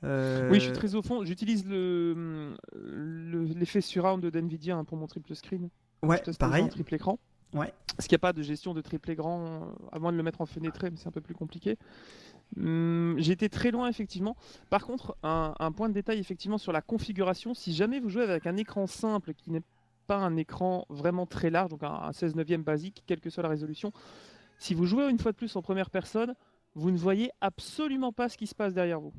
Euh, 0.02 0.48
Oui, 0.50 0.60
je 0.60 0.64
suis 0.64 0.72
très 0.72 0.94
au 0.94 1.02
fond. 1.02 1.24
J'utilise 1.24 1.66
le 1.66 2.54
le- 2.74 3.44
l'effet 3.44 3.80
surround 3.80 4.24
de 4.24 4.38
Nvidia 4.38 4.76
hein, 4.76 4.84
pour 4.84 4.96
mon 4.96 5.06
triple 5.06 5.34
screen. 5.34 5.68
Ouais, 6.02 6.22
pareil. 6.38 6.64
en 6.64 6.68
triple 6.68 6.94
écran. 6.94 7.18
Ouais. 7.52 7.74
Parce 7.96 8.06
qu'il 8.06 8.14
n'y 8.14 8.20
a 8.20 8.26
pas 8.26 8.32
de 8.32 8.42
gestion 8.42 8.72
de 8.74 8.80
triple 8.80 9.14
grand, 9.14 9.44
euh, 9.44 9.58
à 9.92 9.98
moins 9.98 10.12
de 10.12 10.16
le 10.16 10.22
mettre 10.22 10.40
en 10.40 10.46
fenêtré, 10.46 10.88
mais 10.90 10.96
c'est 10.96 11.08
un 11.08 11.12
peu 11.12 11.20
plus 11.20 11.34
compliqué. 11.34 11.76
Hum, 12.56 13.16
J'ai 13.18 13.32
été 13.32 13.48
très 13.48 13.70
loin, 13.70 13.88
effectivement. 13.88 14.36
Par 14.70 14.86
contre, 14.86 15.16
un, 15.22 15.54
un 15.58 15.72
point 15.72 15.88
de 15.88 15.94
détail, 15.94 16.18
effectivement, 16.18 16.58
sur 16.58 16.72
la 16.72 16.80
configuration. 16.80 17.52
Si 17.52 17.74
jamais 17.74 18.00
vous 18.00 18.08
jouez 18.08 18.22
avec 18.22 18.46
un 18.46 18.56
écran 18.56 18.86
simple 18.86 19.34
qui 19.34 19.50
n'est 19.50 19.62
pas 20.06 20.16
un 20.16 20.36
écran 20.36 20.86
vraiment 20.88 21.26
très 21.26 21.50
large, 21.50 21.70
donc 21.70 21.82
un, 21.82 21.92
un 21.92 22.12
16 22.12 22.36
neuvième 22.36 22.62
basique, 22.62 23.02
quelle 23.06 23.20
que 23.20 23.30
soit 23.30 23.42
la 23.42 23.48
résolution, 23.48 23.92
si 24.58 24.72
vous 24.74 24.86
jouez 24.86 25.08
une 25.10 25.18
fois 25.18 25.32
de 25.32 25.36
plus 25.36 25.54
en 25.56 25.62
première 25.62 25.90
personne, 25.90 26.34
vous 26.74 26.90
ne 26.90 26.98
voyez 26.98 27.30
absolument 27.40 28.12
pas 28.12 28.28
ce 28.28 28.36
qui 28.36 28.46
se 28.46 28.54
passe 28.54 28.74
derrière 28.74 29.00
vous. 29.00 29.12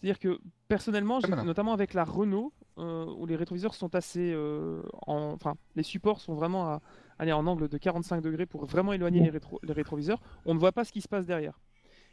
C'est-à-dire 0.00 0.18
que 0.18 0.40
personnellement, 0.68 1.20
malin. 1.28 1.44
notamment 1.44 1.72
avec 1.72 1.92
la 1.94 2.04
Renault, 2.04 2.52
euh, 2.78 3.04
où 3.18 3.26
les 3.26 3.36
rétroviseurs 3.36 3.74
sont 3.74 3.94
assez, 3.94 4.32
euh, 4.32 4.82
en- 5.06 5.32
enfin, 5.34 5.54
les 5.76 5.82
supports 5.82 6.20
sont 6.20 6.34
vraiment 6.34 6.66
à, 6.66 6.82
aller 7.18 7.32
en 7.32 7.46
angle 7.46 7.68
de 7.68 7.76
45 7.76 8.22
degrés 8.22 8.46
pour 8.46 8.64
vraiment 8.64 8.94
éloigner 8.94 9.20
les, 9.20 9.30
rétro- 9.38 9.58
les 9.62 9.72
rétroviseurs, 9.74 10.20
on 10.46 10.54
ne 10.54 10.58
voit 10.58 10.72
pas 10.72 10.84
ce 10.84 10.92
qui 10.92 11.02
se 11.02 11.08
passe 11.08 11.26
derrière. 11.26 11.60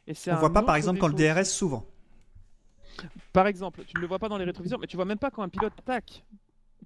Et 0.05 0.13
On 0.27 0.31
un 0.31 0.35
voit 0.35 0.51
pas, 0.51 0.63
par 0.63 0.75
exemple, 0.75 0.99
quand 0.99 1.07
le. 1.07 1.13
DRS 1.13 1.45
s'ouvre. 1.45 1.85
Par 3.31 3.47
exemple, 3.47 3.83
tu 3.85 3.95
ne 3.95 4.01
le 4.01 4.07
vois 4.07 4.19
pas 4.19 4.27
dans 4.29 4.37
les 4.37 4.45
rétroviseurs, 4.45 4.79
mais 4.79 4.87
tu 4.87 4.95
vois 4.95 5.05
même 5.05 5.19
pas 5.19 5.31
quand 5.31 5.43
un 5.43 5.49
pilote 5.49 5.73
attaque. 5.79 6.25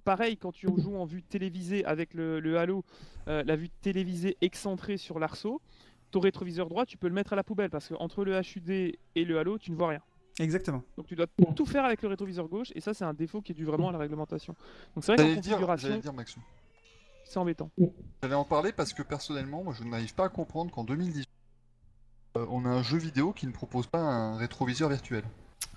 Pareil, 0.04 0.36
quand 0.36 0.52
tu 0.52 0.66
joues 0.78 0.96
en 0.96 1.04
vue 1.04 1.22
télévisée 1.22 1.84
avec 1.84 2.14
le, 2.14 2.38
le 2.40 2.58
halo, 2.58 2.84
euh, 3.28 3.42
la 3.44 3.56
vue 3.56 3.70
télévisée 3.70 4.36
excentrée 4.40 4.96
sur 4.98 5.18
l'arceau, 5.18 5.60
ton 6.12 6.20
rétroviseur 6.20 6.68
droit, 6.68 6.86
tu 6.86 6.96
peux 6.96 7.08
le 7.08 7.14
mettre 7.14 7.32
à 7.32 7.36
la 7.36 7.42
poubelle 7.42 7.70
parce 7.70 7.88
qu'entre 7.88 8.24
le 8.24 8.38
HUD 8.40 8.70
et 8.70 9.24
le 9.24 9.38
halo, 9.38 9.58
tu 9.58 9.72
ne 9.72 9.76
vois 9.76 9.88
rien. 9.88 10.00
Exactement. 10.38 10.82
Donc 10.96 11.06
tu 11.08 11.16
dois 11.16 11.26
tout 11.56 11.66
faire 11.66 11.84
avec 11.84 12.00
le 12.02 12.08
rétroviseur 12.08 12.48
gauche, 12.48 12.68
et 12.74 12.80
ça, 12.80 12.94
c'est 12.94 13.04
un 13.04 13.12
défaut 13.14 13.42
qui 13.42 13.52
est 13.52 13.54
dû 13.54 13.64
vraiment 13.64 13.88
à 13.88 13.92
la 13.92 13.98
réglementation. 13.98 14.54
Donc 14.94 15.04
c'est 15.04 15.14
vrai 15.14 15.24
dire, 15.24 15.28
j'allais 15.34 15.50
configuration, 15.66 15.98
dire, 15.98 16.12
Maxou. 16.14 16.40
c'est 17.24 17.38
embêtant. 17.38 17.70
J'allais 18.22 18.34
en 18.34 18.44
parler 18.44 18.72
parce 18.72 18.92
que 18.92 19.02
personnellement, 19.02 19.62
moi, 19.64 19.74
je 19.76 19.84
n'arrive 19.84 20.14
pas 20.14 20.26
à 20.26 20.28
comprendre 20.28 20.70
qu'en 20.70 20.84
2018, 20.84 21.28
euh, 22.38 22.46
on 22.48 22.64
a 22.64 22.68
un 22.70 22.82
jeu 22.82 22.96
vidéo 22.96 23.32
qui 23.32 23.46
ne 23.46 23.52
propose 23.52 23.86
pas 23.86 23.98
un 24.00 24.36
rétroviseur 24.36 24.88
virtuel. 24.88 25.24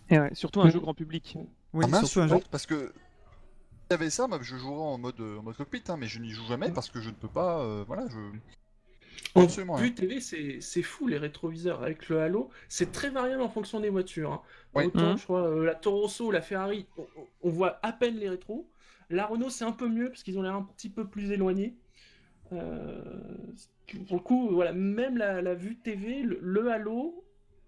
Et 0.10 0.20
ouais, 0.20 0.34
surtout 0.36 0.62
un 0.62 0.70
jeu 0.70 0.80
grand 0.80 0.94
public. 0.94 1.38
Oui, 1.74 1.90
Ça 1.90 2.00
surtout 2.04 2.22
un 2.22 2.28
jeu. 2.28 2.44
parce 2.52 2.66
que 2.66 2.94
s'il 2.94 3.92
y 3.92 3.94
avait 3.94 4.10
ça, 4.10 4.28
moi, 4.28 4.40
je 4.42 4.56
jouerais 4.56 4.82
en 4.94 4.98
mode, 4.98 5.20
euh, 5.20 5.40
en 5.40 5.44
mode 5.44 5.58
cockpit, 5.58 5.84
hein, 5.90 5.98
mais 5.98 6.08
je 6.08 6.20
n'y 6.20 6.30
joue 6.30 6.46
jamais 6.46 6.72
parce 6.72 6.90
que 6.90 7.02
je 7.02 7.10
ne 7.10 7.16
peux 7.16 7.28
pas. 7.28 7.60
euh, 7.60 7.84
voilà, 7.86 8.06
je. 8.08 8.18
En 9.36 9.44
Absolument, 9.44 9.76
vue 9.76 9.94
télé, 9.94 10.20
c'est 10.22 10.60
c'est 10.62 10.82
fou 10.82 11.08
les 11.08 11.18
rétroviseurs 11.18 11.84
avec 11.84 12.08
le 12.10 12.20
halo. 12.22 12.50
C'est 12.70 12.92
très 12.92 13.10
variable 13.10 13.42
en 13.42 13.50
fonction 13.50 13.80
des 13.80 13.90
voitures. 13.90 14.32
hein. 14.32 14.42
Ouais. 14.74 14.86
Autant, 14.86 15.12
Mhm. 15.12 15.18
je 15.18 15.24
crois, 15.24 15.48
euh, 15.48 15.66
la 15.66 15.76
Toro 15.76 16.02
Rosso, 16.02 16.32
la 16.32 16.42
Ferrari, 16.42 16.86
on, 17.42 17.50
voit 17.50 17.80
à 17.84 17.92
peine 17.92 18.16
les 18.18 18.30
rétros. 18.30 18.70
La 19.10 19.26
Renault, 19.26 19.50
c'est 19.50 19.66
un 19.66 19.72
peu 19.72 19.88
mieux 19.90 20.10
parce 20.10 20.24
qu'ils 20.24 20.38
ont 20.40 20.42
l'air 20.42 20.56
un 20.56 20.64
petit 20.64 20.90
peu 20.90 21.06
plus 21.08 21.32
éloignés. 21.32 21.76
Euh, 22.54 23.02
pour 24.08 24.18
le 24.18 24.22
coup, 24.24 24.50
voilà, 24.52 24.74
même 24.74 25.18
la, 25.18 25.42
la 25.42 25.54
vue 25.56 25.78
TV, 25.78 26.22
le, 26.24 26.40
le 26.42 26.72
halo, 26.72 27.24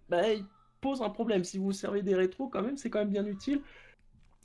bah, 0.10 0.34
il 0.34 0.46
pose 0.82 1.02
un 1.02 1.10
problème. 1.10 1.44
Si 1.44 1.58
vous 1.58 1.72
servez 1.72 2.02
des 2.02 2.16
rétros, 2.16 2.48
quand 2.48 2.62
même, 2.62 2.78
c'est 2.78 2.90
quand 2.90 3.00
même 3.00 3.10
bien 3.10 3.26
utile. 3.26 3.62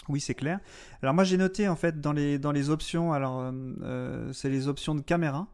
Oui, 0.09 0.21
c'est 0.21 0.35
clair. 0.35 0.59
Alors 1.01 1.15
moi 1.15 1.23
j'ai 1.23 1.37
noté 1.37 1.69
en 1.69 1.77
fait 1.77 2.01
dans 2.01 2.13
les, 2.13 2.37
dans 2.39 2.51
les 2.51 2.71
options, 2.71 3.13
alors 3.13 3.41
euh, 3.41 3.53
euh, 3.83 4.33
c'est 4.33 4.51
les 4.51 4.67
options 4.67 4.97
de 4.97 5.01
caméra 5.01 5.47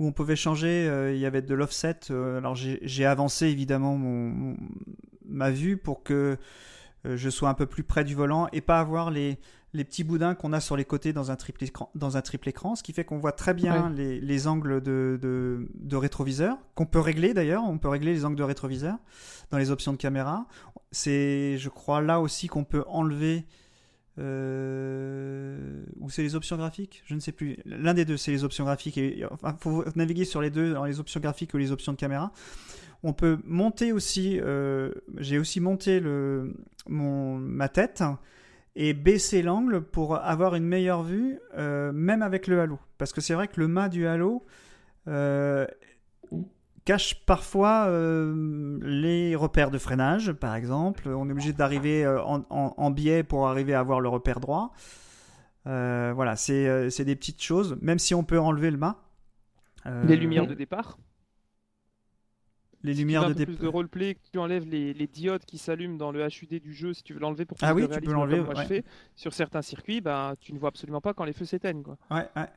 où 0.00 0.06
on 0.08 0.12
pouvait 0.12 0.34
changer, 0.34 0.88
euh, 0.88 1.14
il 1.14 1.20
y 1.20 1.26
avait 1.26 1.42
de 1.42 1.54
l'offset. 1.54 2.00
euh, 2.10 2.38
alors 2.38 2.56
j'ai 2.56 3.04
avancé 3.06 3.46
évidemment 3.46 3.96
mon, 3.96 4.30
mon- 4.30 4.56
ma 5.26 5.50
vue 5.52 5.76
pour 5.76 6.02
que 6.02 6.36
euh, 7.06 7.16
je 7.16 7.30
sois 7.30 7.48
un 7.48 7.54
peu 7.54 7.66
plus 7.66 7.84
près 7.84 8.02
du 8.02 8.14
volant 8.16 8.48
et 8.52 8.60
pas 8.60 8.80
avoir 8.80 9.10
les, 9.10 9.38
les 9.72 9.84
petits 9.84 10.02
boudins 10.02 10.34
qu'on 10.34 10.52
a 10.52 10.60
sur 10.60 10.76
les 10.76 10.84
côtés 10.84 11.12
dans 11.12 11.30
un 11.30 11.36
triple 11.36 11.62
écran, 11.64 11.90
dans 11.94 12.16
un 12.16 12.22
triple 12.22 12.48
écran 12.48 12.74
ce 12.74 12.82
qui 12.82 12.92
fait 12.92 13.04
qu'on 13.04 13.18
voit 13.18 13.32
très 13.32 13.54
bien 13.54 13.90
les, 13.90 14.20
les 14.20 14.46
angles 14.48 14.80
de, 14.82 15.18
de, 15.22 15.68
de 15.74 15.96
rétroviseur, 15.96 16.56
qu'on 16.74 16.86
peut 16.86 16.98
régler 17.00 17.32
d'ailleurs, 17.34 17.62
on 17.64 17.78
peut 17.78 17.88
régler 17.88 18.12
les 18.12 18.24
angles 18.24 18.36
de 18.36 18.42
rétroviseur 18.42 18.96
dans 19.50 19.58
les 19.58 19.70
options 19.70 19.92
de 19.92 19.98
caméra. 19.98 20.46
C'est, 20.92 21.56
je 21.58 21.68
crois, 21.68 22.00
là 22.00 22.20
aussi 22.20 22.48
qu'on 22.48 22.64
peut 22.64 22.84
enlever 22.88 23.44
euh, 24.20 25.82
ou 25.98 26.10
c'est 26.10 26.22
les 26.22 26.34
options 26.34 26.56
graphiques? 26.56 27.02
Je 27.06 27.14
ne 27.14 27.20
sais 27.20 27.32
plus. 27.32 27.56
L'un 27.64 27.94
des 27.94 28.04
deux, 28.04 28.16
c'est 28.16 28.30
les 28.30 28.44
options 28.44 28.64
graphiques. 28.64 28.98
Et, 28.98 29.24
enfin, 29.30 29.56
faut 29.58 29.84
naviguer 29.96 30.24
sur 30.24 30.40
les 30.40 30.50
deux, 30.50 30.74
dans 30.74 30.84
les 30.84 31.00
options 31.00 31.20
graphiques 31.20 31.54
ou 31.54 31.56
les 31.56 31.72
options 31.72 31.92
de 31.92 31.96
caméra. 31.96 32.32
On 33.02 33.12
peut 33.12 33.38
monter 33.44 33.92
aussi. 33.92 34.38
euh, 34.40 34.92
J'ai 35.18 35.38
aussi 35.38 35.60
monté 35.60 36.00
le, 36.00 36.54
ma 36.88 37.68
tête 37.68 38.04
et 38.76 38.94
baisser 38.94 39.42
l'angle 39.42 39.80
pour 39.80 40.16
avoir 40.16 40.54
une 40.54 40.64
meilleure 40.64 41.02
vue, 41.02 41.38
euh, 41.56 41.92
même 41.92 42.22
avec 42.22 42.46
le 42.46 42.60
halo. 42.60 42.78
Parce 42.98 43.12
que 43.12 43.20
c'est 43.20 43.34
vrai 43.34 43.48
que 43.48 43.58
le 43.58 43.68
mât 43.68 43.88
du 43.88 44.06
halo 44.06 44.44
cache 46.84 47.24
parfois 47.26 47.86
euh, 47.88 48.78
les 48.82 49.36
repères 49.36 49.70
de 49.70 49.78
freinage, 49.78 50.32
par 50.32 50.54
exemple. 50.54 51.08
On 51.08 51.28
est 51.28 51.32
obligé 51.32 51.52
d'arriver 51.52 52.04
euh, 52.04 52.22
en, 52.24 52.40
en- 52.50 52.74
en 52.76 52.90
biais 52.90 53.22
pour 53.22 53.48
arriver 53.48 53.74
à 53.74 53.80
avoir 53.80 54.00
le 54.00 54.08
repère 54.08 54.40
droit. 54.40 54.72
Euh, 55.66 56.12
voilà, 56.14 56.36
c'est 56.36 56.90
c'est 56.90 57.04
des 57.04 57.16
petites 57.16 57.42
choses, 57.42 57.76
même 57.82 57.98
si 57.98 58.14
on 58.14 58.24
peut 58.24 58.40
enlever 58.40 58.70
le 58.70 58.78
mât. 58.78 58.96
Euh, 59.86 60.04
Les 60.06 60.16
lumières 60.16 60.46
de 60.46 60.54
départ. 60.54 60.98
les 62.82 62.94
Si 62.94 62.98
lumières 63.00 63.22
de 63.26 63.34
peu 63.34 63.34
plus 63.34 63.52
départ. 63.52 63.62
de 63.64 63.68
roleplay, 63.68 64.16
tu 64.32 64.38
enlèves 64.38 64.66
les, 64.66 64.94
les 64.94 65.06
diodes 65.06 65.44
qui 65.44 65.58
s'allument 65.58 65.98
dans 65.98 66.12
le 66.12 66.26
HUD 66.26 66.60
du 66.60 66.72
jeu, 66.72 66.94
si 66.94 67.02
tu 67.02 67.12
veux 67.12 67.20
l'enlever 67.20 67.44
pour 67.44 67.58
plus 67.58 67.66
Ah 67.66 67.74
oui, 67.74 67.82
de 67.82 67.86
tu 67.88 68.00
peux 68.00 68.12
l'enlever, 68.12 68.36
comme 68.38 68.46
moi 68.46 68.54
ouais. 68.54 68.62
je 68.62 68.66
fais, 68.68 68.84
sur 69.16 69.34
certains 69.34 69.62
circuits, 69.62 70.00
bah, 70.00 70.34
tu 70.40 70.54
ne 70.54 70.58
vois 70.58 70.70
absolument 70.70 71.00
pas 71.02 71.12
quand 71.12 71.24
les 71.24 71.34
feux 71.34 71.44
s'éteignent. 71.44 71.82
quoi. 71.82 71.98
Ouais, 72.10 72.28
ouais. 72.36 72.48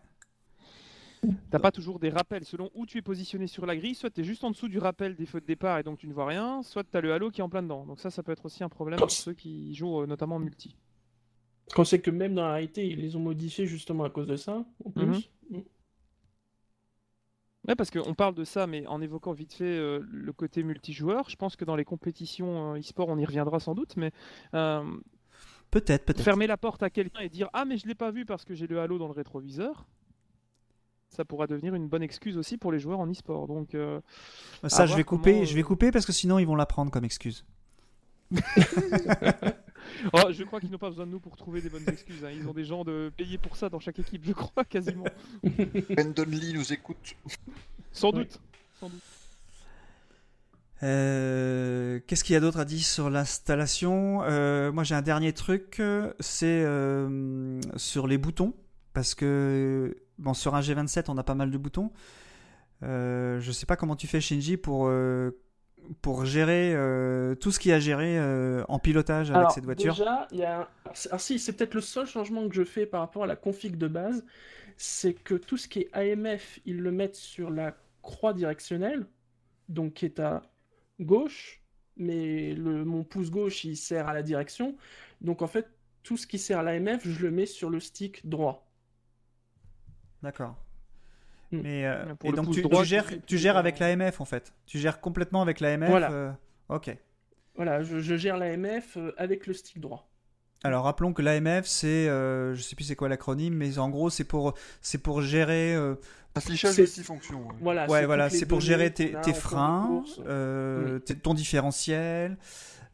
T'as 1.49 1.59
pas 1.59 1.71
toujours 1.71 1.99
des 1.99 2.09
rappels 2.09 2.43
selon 2.45 2.69
où 2.73 2.85
tu 2.85 2.97
es 2.97 3.01
positionné 3.01 3.47
sur 3.47 3.65
la 3.65 3.75
grille, 3.75 3.95
soit 3.95 4.09
tu 4.09 4.21
es 4.21 4.23
juste 4.23 4.43
en 4.43 4.51
dessous 4.51 4.67
du 4.67 4.79
rappel 4.79 5.15
des 5.15 5.25
feux 5.25 5.39
de 5.41 5.45
départ 5.45 5.79
et 5.79 5.83
donc 5.83 5.97
tu 5.99 6.07
ne 6.07 6.13
vois 6.13 6.25
rien, 6.25 6.63
soit 6.63 6.83
tu 6.83 6.97
as 6.97 7.01
le 7.01 7.13
halo 7.13 7.31
qui 7.31 7.41
est 7.41 7.43
en 7.43 7.49
plein 7.49 7.63
dedans. 7.63 7.85
Donc 7.85 7.99
ça, 7.99 8.09
ça 8.09 8.23
peut 8.23 8.31
être 8.31 8.45
aussi 8.45 8.63
un 8.63 8.69
problème 8.69 8.99
pour 8.99 9.11
ceux 9.11 9.33
qui 9.33 9.73
jouent 9.73 10.01
euh, 10.01 10.05
notamment 10.05 10.35
en 10.35 10.39
multi. 10.39 10.75
Quand 11.73 11.85
c'est 11.85 11.99
que 11.99 12.11
même 12.11 12.35
dans 12.35 12.43
la 12.43 12.53
réalité, 12.53 12.87
ils 12.87 12.99
les 12.99 13.15
ont 13.15 13.21
modifiés 13.21 13.65
justement 13.65 14.03
à 14.03 14.09
cause 14.09 14.27
de 14.27 14.35
ça, 14.35 14.65
en 14.83 14.91
plus. 14.91 15.05
Mhm. 15.05 15.21
Mm. 15.59 15.61
Ouais, 17.67 17.75
parce 17.75 17.89
qu'on 17.89 18.13
parle 18.13 18.35
de 18.35 18.43
ça, 18.43 18.67
mais 18.67 18.85
en 18.87 19.01
évoquant 19.01 19.31
vite 19.31 19.53
fait 19.53 19.63
euh, 19.63 20.01
le 20.11 20.33
côté 20.33 20.63
multijoueur, 20.63 21.29
je 21.29 21.37
pense 21.37 21.55
que 21.55 21.63
dans 21.63 21.77
les 21.77 21.85
compétitions 21.85 22.73
euh, 22.73 22.79
e-sport, 22.79 23.07
on 23.07 23.17
y 23.17 23.25
reviendra 23.25 23.61
sans 23.61 23.73
doute, 23.73 23.95
mais 23.95 24.11
euh, 24.53 24.83
Peut-être, 25.71 26.05
peut-être. 26.05 26.21
fermer 26.21 26.45
la 26.45 26.57
porte 26.57 26.83
à 26.83 26.89
quelqu'un 26.89 27.21
et 27.21 27.29
dire 27.29 27.49
Ah, 27.53 27.63
mais 27.63 27.77
je 27.77 27.87
l'ai 27.87 27.95
pas 27.95 28.11
vu 28.11 28.25
parce 28.25 28.43
que 28.43 28.53
j'ai 28.53 28.67
le 28.67 28.79
halo 28.81 28.97
dans 28.97 29.07
le 29.07 29.13
rétroviseur, 29.13 29.87
ça 31.15 31.25
pourra 31.25 31.47
devenir 31.47 31.75
une 31.75 31.87
bonne 31.87 32.03
excuse 32.03 32.37
aussi 32.37 32.57
pour 32.57 32.71
les 32.71 32.79
joueurs 32.79 32.99
en 32.99 33.09
e-sport. 33.09 33.47
Donc, 33.47 33.75
euh, 33.75 33.99
Ça, 34.67 34.83
à 34.83 34.85
je 34.85 34.95
vais 34.95 35.03
couper, 35.03 35.33
comment, 35.33 35.45
je 35.45 35.53
vais 35.53 35.61
euh, 35.61 35.63
couper 35.63 35.91
parce 35.91 36.05
que 36.05 36.11
sinon 36.11 36.39
ils 36.39 36.45
vont 36.45 36.55
la 36.55 36.65
prendre 36.65 36.91
comme 36.91 37.05
excuse. 37.05 37.45
oh, 40.13 40.19
je 40.31 40.43
crois 40.43 40.59
qu'ils 40.59 40.71
n'ont 40.71 40.77
pas 40.77 40.89
besoin 40.89 41.05
de 41.05 41.11
nous 41.11 41.19
pour 41.19 41.37
trouver 41.37 41.61
des 41.61 41.69
bonnes 41.69 41.87
excuses. 41.87 42.23
hein. 42.25 42.31
Ils 42.31 42.47
ont 42.47 42.53
des 42.53 42.65
gens 42.65 42.83
de 42.83 43.11
payés 43.15 43.37
pour 43.37 43.55
ça 43.55 43.69
dans 43.69 43.79
chaque 43.79 43.99
équipe, 43.99 44.23
je 44.25 44.33
crois, 44.33 44.63
quasiment. 44.65 45.05
Brandon 45.43 46.25
Lee 46.27 46.53
nous 46.53 46.73
écoute. 46.73 47.15
Sans 47.91 48.11
doute. 48.11 48.39
Sans 48.79 48.89
doute. 48.89 49.01
Euh, 50.81 51.99
Qu'est-ce 52.07 52.23
qu'il 52.23 52.33
y 52.33 52.35
a 52.35 52.39
d'autre 52.39 52.59
à 52.59 52.65
dire 52.65 52.83
sur 52.83 53.09
l'installation? 53.09 54.21
Euh, 54.23 54.71
Moi, 54.71 54.83
j'ai 54.83 54.95
un 54.95 55.01
dernier 55.01 55.31
truc, 55.33 55.81
c'est 56.19 56.63
euh, 56.65 57.61
sur 57.77 58.07
les 58.07 58.17
boutons, 58.17 58.53
parce 58.93 59.15
que 59.15 59.95
bon, 60.19 60.33
sur 60.33 60.55
un 60.55 60.61
G27, 60.61 61.05
on 61.09 61.17
a 61.17 61.23
pas 61.23 61.35
mal 61.35 61.51
de 61.51 61.57
boutons. 61.57 61.91
Euh, 62.83 63.39
je 63.39 63.51
sais 63.51 63.65
pas 63.65 63.75
comment 63.75 63.95
tu 63.95 64.07
fais, 64.07 64.19
Shinji, 64.21 64.57
pour 64.57 64.87
euh, 64.87 65.31
pour 66.01 66.25
gérer 66.25 66.73
euh, 66.75 67.35
tout 67.35 67.51
ce 67.51 67.59
qu'il 67.59 67.69
y 67.69 67.73
a 67.73 67.77
à 67.77 67.79
gérer 67.79 68.17
euh, 68.17 68.63
en 68.67 68.79
pilotage 68.79 69.29
avec 69.29 69.39
Alors, 69.39 69.51
cette 69.51 69.65
voiture. 69.65 69.93
Déjà, 69.93 70.27
il 70.31 70.39
y 70.39 70.43
a. 70.43 70.55
Alors, 70.55 70.69
c'est- 70.93 71.09
alors 71.09 71.21
si, 71.21 71.39
c'est 71.39 71.53
peut-être 71.53 71.73
le 71.75 71.81
seul 71.81 72.05
changement 72.05 72.47
que 72.47 72.55
je 72.55 72.63
fais 72.63 72.85
par 72.85 73.01
rapport 73.01 73.23
à 73.23 73.27
la 73.27 73.35
config 73.35 73.77
de 73.77 73.87
base, 73.87 74.25
c'est 74.77 75.13
que 75.13 75.35
tout 75.35 75.57
ce 75.57 75.67
qui 75.67 75.79
est 75.81 75.89
AMF, 75.93 76.59
ils 76.65 76.79
le 76.81 76.91
mettent 76.91 77.15
sur 77.15 77.49
la 77.49 77.75
croix 78.01 78.33
directionnelle, 78.33 79.05
donc 79.69 79.93
qui 79.93 80.05
est 80.05 80.19
à 80.19 80.41
gauche, 80.99 81.61
mais 81.97 82.53
le, 82.53 82.83
mon 82.85 83.03
pouce 83.03 83.29
gauche 83.31 83.63
il 83.63 83.77
sert 83.77 84.07
à 84.07 84.13
la 84.13 84.23
direction. 84.23 84.75
Donc 85.21 85.41
en 85.41 85.47
fait, 85.47 85.67
tout 86.01 86.17
ce 86.17 86.27
qui 86.27 86.37
sert 86.37 86.59
à 86.59 86.63
l'AMF, 86.63 87.07
je 87.07 87.21
le 87.23 87.31
mets 87.31 87.45
sur 87.45 87.69
le 87.69 87.79
stick 87.79 88.27
droit. 88.27 88.62
D'accord. 90.23 90.55
Mm. 91.51 91.59
Mais 91.61 91.85
euh, 91.85 92.05
et 92.23 92.31
donc 92.31 92.51
tu, 92.51 92.61
droit, 92.63 92.79
tu 92.81 92.85
tu 92.85 92.89
gères, 92.89 93.05
tu 93.27 93.37
gères 93.37 93.57
avec 93.57 93.77
l'AMF 93.79 94.19
en 94.21 94.25
fait. 94.25 94.53
Tu 94.65 94.79
gères 94.79 94.99
complètement 95.01 95.41
avec 95.43 95.59
l'AMF. 95.59 95.89
Voilà. 95.89 96.11
euh, 96.11 96.31
ok. 96.69 96.97
Voilà, 97.55 97.83
je, 97.83 97.99
je 97.99 98.15
gère 98.15 98.37
l'AMF 98.37 98.97
euh, 98.97 99.11
avec 99.17 99.45
le 99.45 99.53
stick 99.53 99.79
droit. 99.79 100.09
Alors 100.63 100.85
rappelons 100.85 101.13
que 101.13 101.21
l'AMF 101.21 101.65
c'est, 101.67 102.07
euh, 102.07 102.55
je 102.55 102.61
sais 102.61 102.75
plus 102.75 102.85
c'est 102.85 102.95
quoi 102.95 103.09
l'acronyme, 103.09 103.53
mais 103.53 103.77
en 103.77 103.89
gros 103.89 104.09
c'est 104.09 104.23
pour 104.23 104.53
c'est 104.81 104.97
pour 104.97 105.21
gérer, 105.21 105.75
euh, 105.75 105.95
Affichage 106.35 106.71
C'est- 106.73 106.81
multifonction. 106.83 107.41
ouais. 107.45 107.55
Voilà, 107.61 107.85
ouais 107.87 107.99
c'est 107.99 108.05
voilà, 108.07 108.29
c'est 108.31 108.45
pour 108.47 108.59
gérer 108.61 108.91
tes, 108.91 109.13
freins, 109.33 110.01
euh, 110.25 110.97
ton 111.21 111.35
différentiel, 111.35 112.37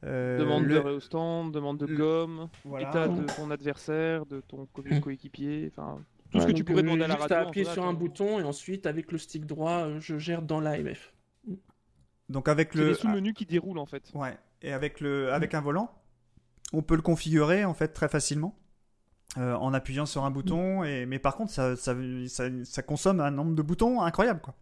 euh, 0.03 0.39
demande 0.39 0.65
le- 0.65 0.81
de 0.95 0.99
stand, 0.99 1.53
demande 1.53 1.77
de 1.77 1.85
gomme, 1.85 2.49
voilà. 2.65 2.89
état 2.89 3.07
de 3.07 3.23
ton 3.35 3.49
adversaire, 3.51 4.25
de 4.25 4.41
ton 4.41 4.65
co- 4.73 4.83
Mm. 4.83 4.99
coéquipier, 4.99 5.71
enfin 5.71 5.99
Tout 6.31 6.39
ce 6.39 6.45
que 6.45 6.51
Ouais, 6.51 6.53
tu 6.53 6.63
donc, 6.63 6.65
pourrais 6.65 6.81
demander 6.83 7.03
à 7.03 7.07
la 7.07 7.15
juste 7.15 7.19
radio. 7.19 7.37
à 7.37 7.41
en 7.45 7.49
appuyer 7.49 7.65
sur 7.65 7.85
un 7.85 7.93
bouton 7.93 8.39
et 8.39 8.43
ensuite 8.43 8.85
avec 8.87 9.11
le 9.11 9.17
stick 9.19 9.45
droit, 9.45 9.85
euh, 9.85 9.99
je 9.99 10.17
gère 10.17 10.41
dans 10.41 10.59
l'AMF. 10.59 11.13
Donc 12.29 12.47
avec 12.47 12.73
C'est 12.73 12.83
le 12.83 12.93
sous-menus 12.93 13.33
qui 13.35 13.45
déroulent 13.45 13.77
en 13.79 13.85
fait. 13.85 14.13
ouais 14.13 14.37
et 14.61 14.73
avec 14.73 14.99
le 14.99 15.31
avec 15.33 15.53
un 15.53 15.61
volant, 15.61 15.91
on 16.73 16.81
peut 16.83 16.95
le 16.95 17.03
configurer 17.03 17.65
en 17.65 17.73
fait 17.75 17.89
très 17.89 18.09
facilement. 18.09 18.55
euh, 19.37 19.55
en 19.55 19.73
appuyant 19.73 20.05
sur 20.07 20.25
un 20.25 20.31
bouton 20.31 20.83
et 20.83 21.05
mais 21.07 21.19
par 21.19 21.35
contre 21.37 21.51
ça, 21.51 21.75
ça, 21.77 21.95
ça, 22.27 22.45
ça 22.65 22.83
consomme 22.83 23.19
un 23.21 23.31
nombre 23.31 23.55
de 23.55 23.61
boutons 23.63 24.01
incroyable 24.01 24.41
quoi. 24.41 24.55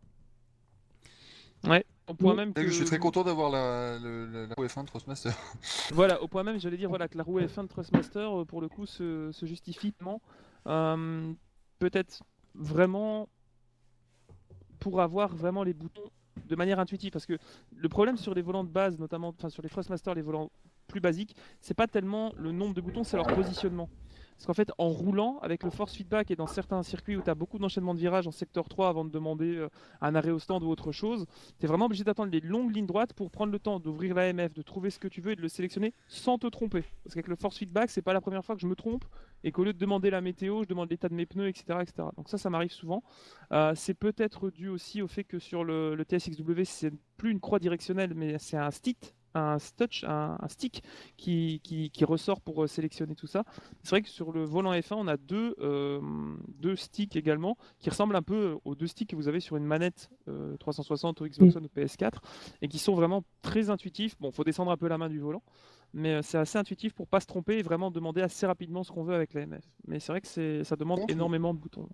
Au 2.07 2.13
point 2.13 2.33
Oui. 2.33 2.35
même 2.35 2.53
Je 2.55 2.69
que 2.69 2.71
suis 2.71 2.85
très 2.85 2.99
content 2.99 3.23
d'avoir 3.23 3.49
la, 3.49 3.99
la 3.99 4.47
F1 4.55 4.83
de 4.83 4.87
Thrustmaster. 4.87 5.33
Voilà, 5.89 6.21
au 6.21 6.27
point 6.27 6.43
même, 6.43 6.59
j'allais 6.59 6.77
dire 6.77 6.89
voilà, 6.89 7.07
que 7.07 7.17
la 7.17 7.23
roue 7.23 7.39
F1 7.39 7.63
de 7.63 7.67
Thrustmaster, 7.67 8.41
euh, 8.41 8.45
pour 8.45 8.61
le 8.61 8.67
coup, 8.69 8.85
se, 8.85 9.31
se 9.31 9.45
justifie. 9.45 9.93
Euh, 10.67 11.33
Peut-être 11.79 12.23
vraiment 12.55 13.29
pour 14.79 15.01
avoir 15.01 15.35
vraiment 15.35 15.63
les 15.63 15.73
boutons 15.73 16.09
de 16.45 16.55
manière 16.55 16.79
intuitive. 16.79 17.11
Parce 17.11 17.25
que 17.25 17.37
le 17.75 17.89
problème 17.89 18.17
sur 18.17 18.33
les 18.33 18.41
volants 18.41 18.63
de 18.63 18.69
base, 18.69 18.97
notamment 18.99 19.33
sur 19.49 19.61
les 19.61 19.69
Thrustmaster, 19.69 20.13
les 20.15 20.21
volants 20.21 20.51
plus 20.87 21.01
basiques, 21.01 21.35
c'est 21.59 21.73
pas 21.73 21.87
tellement 21.87 22.33
le 22.37 22.51
nombre 22.51 22.73
de 22.73 22.81
boutons, 22.81 23.03
c'est 23.03 23.17
leur 23.17 23.27
positionnement. 23.27 23.89
Parce 24.37 24.45
qu'en 24.45 24.53
fait, 24.53 24.71
en 24.77 24.89
roulant, 24.89 25.39
avec 25.41 25.63
le 25.63 25.71
force 25.71 25.95
feedback 25.95 26.29
et 26.29 26.35
dans 26.35 26.45
certains 26.45 26.83
circuits 26.83 27.17
où 27.17 27.23
tu 27.23 27.29
as 27.29 27.33
beaucoup 27.33 27.57
d'enchaînements 27.57 27.95
de 27.95 27.99
virages 27.99 28.27
en 28.27 28.31
secteur 28.31 28.69
3 28.69 28.87
avant 28.87 29.03
de 29.03 29.09
demander 29.09 29.55
euh, 29.55 29.69
un 29.99 30.13
arrêt 30.13 30.29
au 30.29 30.37
stand 30.37 30.63
ou 30.63 30.69
autre 30.69 30.91
chose, 30.91 31.25
tu 31.59 31.65
es 31.65 31.67
vraiment 31.67 31.85
obligé 31.85 32.03
d'attendre 32.03 32.31
les 32.31 32.39
longues 32.39 32.75
lignes 32.75 32.85
droites 32.85 33.13
pour 33.13 33.31
prendre 33.31 33.51
le 33.51 33.57
temps 33.57 33.79
d'ouvrir 33.79 34.13
l'AMF, 34.13 34.53
de 34.53 34.61
trouver 34.61 34.91
ce 34.91 34.99
que 34.99 35.07
tu 35.07 35.21
veux 35.21 35.31
et 35.31 35.35
de 35.35 35.41
le 35.41 35.47
sélectionner 35.47 35.91
sans 36.07 36.37
te 36.37 36.45
tromper. 36.45 36.83
Parce 37.03 37.15
qu'avec 37.15 37.27
le 37.27 37.35
force 37.35 37.57
feedback, 37.57 37.89
c'est 37.89 38.03
pas 38.03 38.13
la 38.13 38.21
première 38.21 38.45
fois 38.45 38.53
que 38.53 38.61
je 38.61 38.67
me 38.67 38.75
trompe 38.75 39.05
et 39.43 39.51
qu'au 39.51 39.63
lieu 39.63 39.73
de 39.73 39.79
demander 39.79 40.11
la 40.11 40.21
météo, 40.21 40.61
je 40.61 40.67
demande 40.67 40.91
l'état 40.91 41.09
de 41.09 41.15
mes 41.15 41.25
pneus, 41.25 41.47
etc. 41.47 41.79
etc. 41.81 42.09
Donc 42.15 42.29
ça, 42.29 42.37
ça 42.37 42.51
m'arrive 42.51 42.71
souvent. 42.71 43.01
Euh, 43.51 43.73
c'est 43.75 43.95
peut-être 43.95 44.51
dû 44.51 44.69
aussi 44.69 45.01
au 45.01 45.07
fait 45.07 45.23
que 45.23 45.39
sur 45.39 45.63
le, 45.63 45.95
le 45.95 46.03
TSXW, 46.03 46.63
c'est 46.63 46.93
plus 47.17 47.31
une 47.31 47.39
croix 47.39 47.57
directionnelle, 47.57 48.13
mais 48.13 48.37
c'est 48.37 48.57
un 48.57 48.69
stick, 48.69 49.15
un 49.37 49.57
touch, 49.77 50.03
un, 50.03 50.37
un 50.39 50.47
stick 50.47 50.83
qui, 51.17 51.61
qui, 51.63 51.89
qui 51.89 52.05
ressort 52.05 52.41
pour 52.41 52.63
euh, 52.63 52.67
sélectionner 52.67 53.15
tout 53.15 53.27
ça. 53.27 53.43
C'est 53.83 53.91
vrai 53.91 54.01
que 54.01 54.09
sur 54.09 54.31
le 54.31 54.43
volant 54.43 54.73
F1, 54.73 54.95
on 54.95 55.07
a 55.07 55.17
deux, 55.17 55.55
euh, 55.59 55.99
deux 56.59 56.75
sticks 56.75 57.15
également 57.15 57.57
qui 57.79 57.89
ressemblent 57.89 58.15
un 58.15 58.21
peu 58.21 58.57
aux 58.65 58.75
deux 58.75 58.87
sticks 58.87 59.09
que 59.09 59.15
vous 59.15 59.27
avez 59.27 59.39
sur 59.39 59.57
une 59.57 59.65
manette 59.65 60.09
euh, 60.27 60.57
360 60.57 61.21
ou 61.21 61.27
Xbox 61.27 61.55
One 61.55 61.65
ou 61.65 61.79
PS4 61.79 62.13
et 62.61 62.67
qui 62.67 62.79
sont 62.79 62.95
vraiment 62.95 63.23
très 63.41 63.69
intuitifs. 63.69 64.15
Bon, 64.19 64.31
faut 64.31 64.43
descendre 64.43 64.71
un 64.71 64.77
peu 64.77 64.87
la 64.87 64.97
main 64.97 65.09
du 65.09 65.19
volant, 65.19 65.43
mais 65.93 66.13
euh, 66.13 66.21
c'est 66.21 66.37
assez 66.37 66.57
intuitif 66.57 66.93
pour 66.93 67.07
pas 67.07 67.19
se 67.19 67.25
tromper 67.25 67.57
et 67.57 67.61
vraiment 67.61 67.91
demander 67.91 68.21
assez 68.21 68.45
rapidement 68.45 68.83
ce 68.83 68.91
qu'on 68.91 69.03
veut 69.03 69.15
avec 69.15 69.33
l'AMF. 69.33 69.63
Mais 69.87 69.99
c'est 69.99 70.11
vrai 70.11 70.21
que 70.21 70.63
ça 70.63 70.75
demande 70.75 71.09
énormément 71.09 71.53
de 71.53 71.59
boutons. 71.59 71.87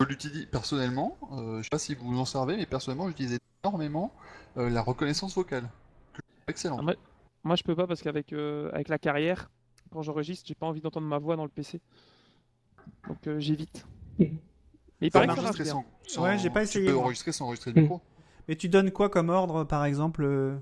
Je 0.00 0.06
l'utilise 0.06 0.46
personnellement, 0.46 1.16
euh, 1.32 1.58
je 1.58 1.62
sais 1.62 1.68
pas 1.70 1.78
si 1.78 1.94
vous 1.94 2.18
en 2.18 2.26
servez, 2.26 2.56
mais 2.56 2.66
personnellement 2.66 3.08
j'utilisais 3.08 3.38
énormément 3.64 4.12
euh, 4.58 4.68
la 4.68 4.82
reconnaissance 4.82 5.34
vocale. 5.34 5.68
Excellent. 6.48 6.76
Ah, 6.78 6.82
moi, 6.82 6.94
moi, 7.44 7.56
je 7.56 7.62
peux 7.62 7.74
pas 7.74 7.86
parce 7.86 8.02
qu'avec 8.02 8.32
euh, 8.32 8.70
avec 8.72 8.88
la 8.88 8.98
carrière, 8.98 9.50
quand 9.90 10.02
j'enregistre, 10.02 10.46
j'ai 10.46 10.54
pas 10.54 10.66
envie 10.66 10.80
d'entendre 10.80 11.06
ma 11.06 11.18
voix 11.18 11.36
dans 11.36 11.44
le 11.44 11.50
PC. 11.50 11.80
Donc 13.08 13.26
euh, 13.26 13.38
j'évite. 13.40 13.84
Mais 14.18 14.28
il 14.28 15.06
Tu 15.06 15.10
peux 15.10 15.10
paraît 15.12 15.26
que 15.26 15.34
ça 15.34 15.42
marche 15.42 15.56
enregistrer 15.60 15.64
bien. 15.64 15.72
sans, 15.72 15.84
sans- 16.06 16.22
Ouais, 16.22 16.38
j'ai 16.38 16.50
pas 16.50 16.60
tu 16.60 16.64
essayé, 16.70 16.86
peux 16.86 16.92
moi. 16.94 17.02
enregistrer 17.04 17.32
sans 17.32 17.46
enregistrer 17.46 17.72
le 17.72 17.82
micro. 17.82 18.00
Mais 18.48 18.56
tu 18.56 18.68
donnes 18.68 18.90
quoi 18.92 19.08
comme 19.10 19.28
ordre 19.30 19.64
par 19.64 19.84
exemple 19.84 20.24
euh, 20.24 20.56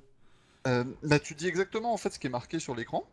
Euh, 0.67 0.85
bah, 1.03 1.19
tu 1.19 1.35
dis 1.35 1.47
exactement 1.47 1.93
en 1.93 1.97
fait 1.99 2.11
ce 2.11 2.19
qui 2.19 2.27
est 2.27 2.31
marqué 2.31 2.59
sur 2.59 2.75
l'écran 2.75 3.05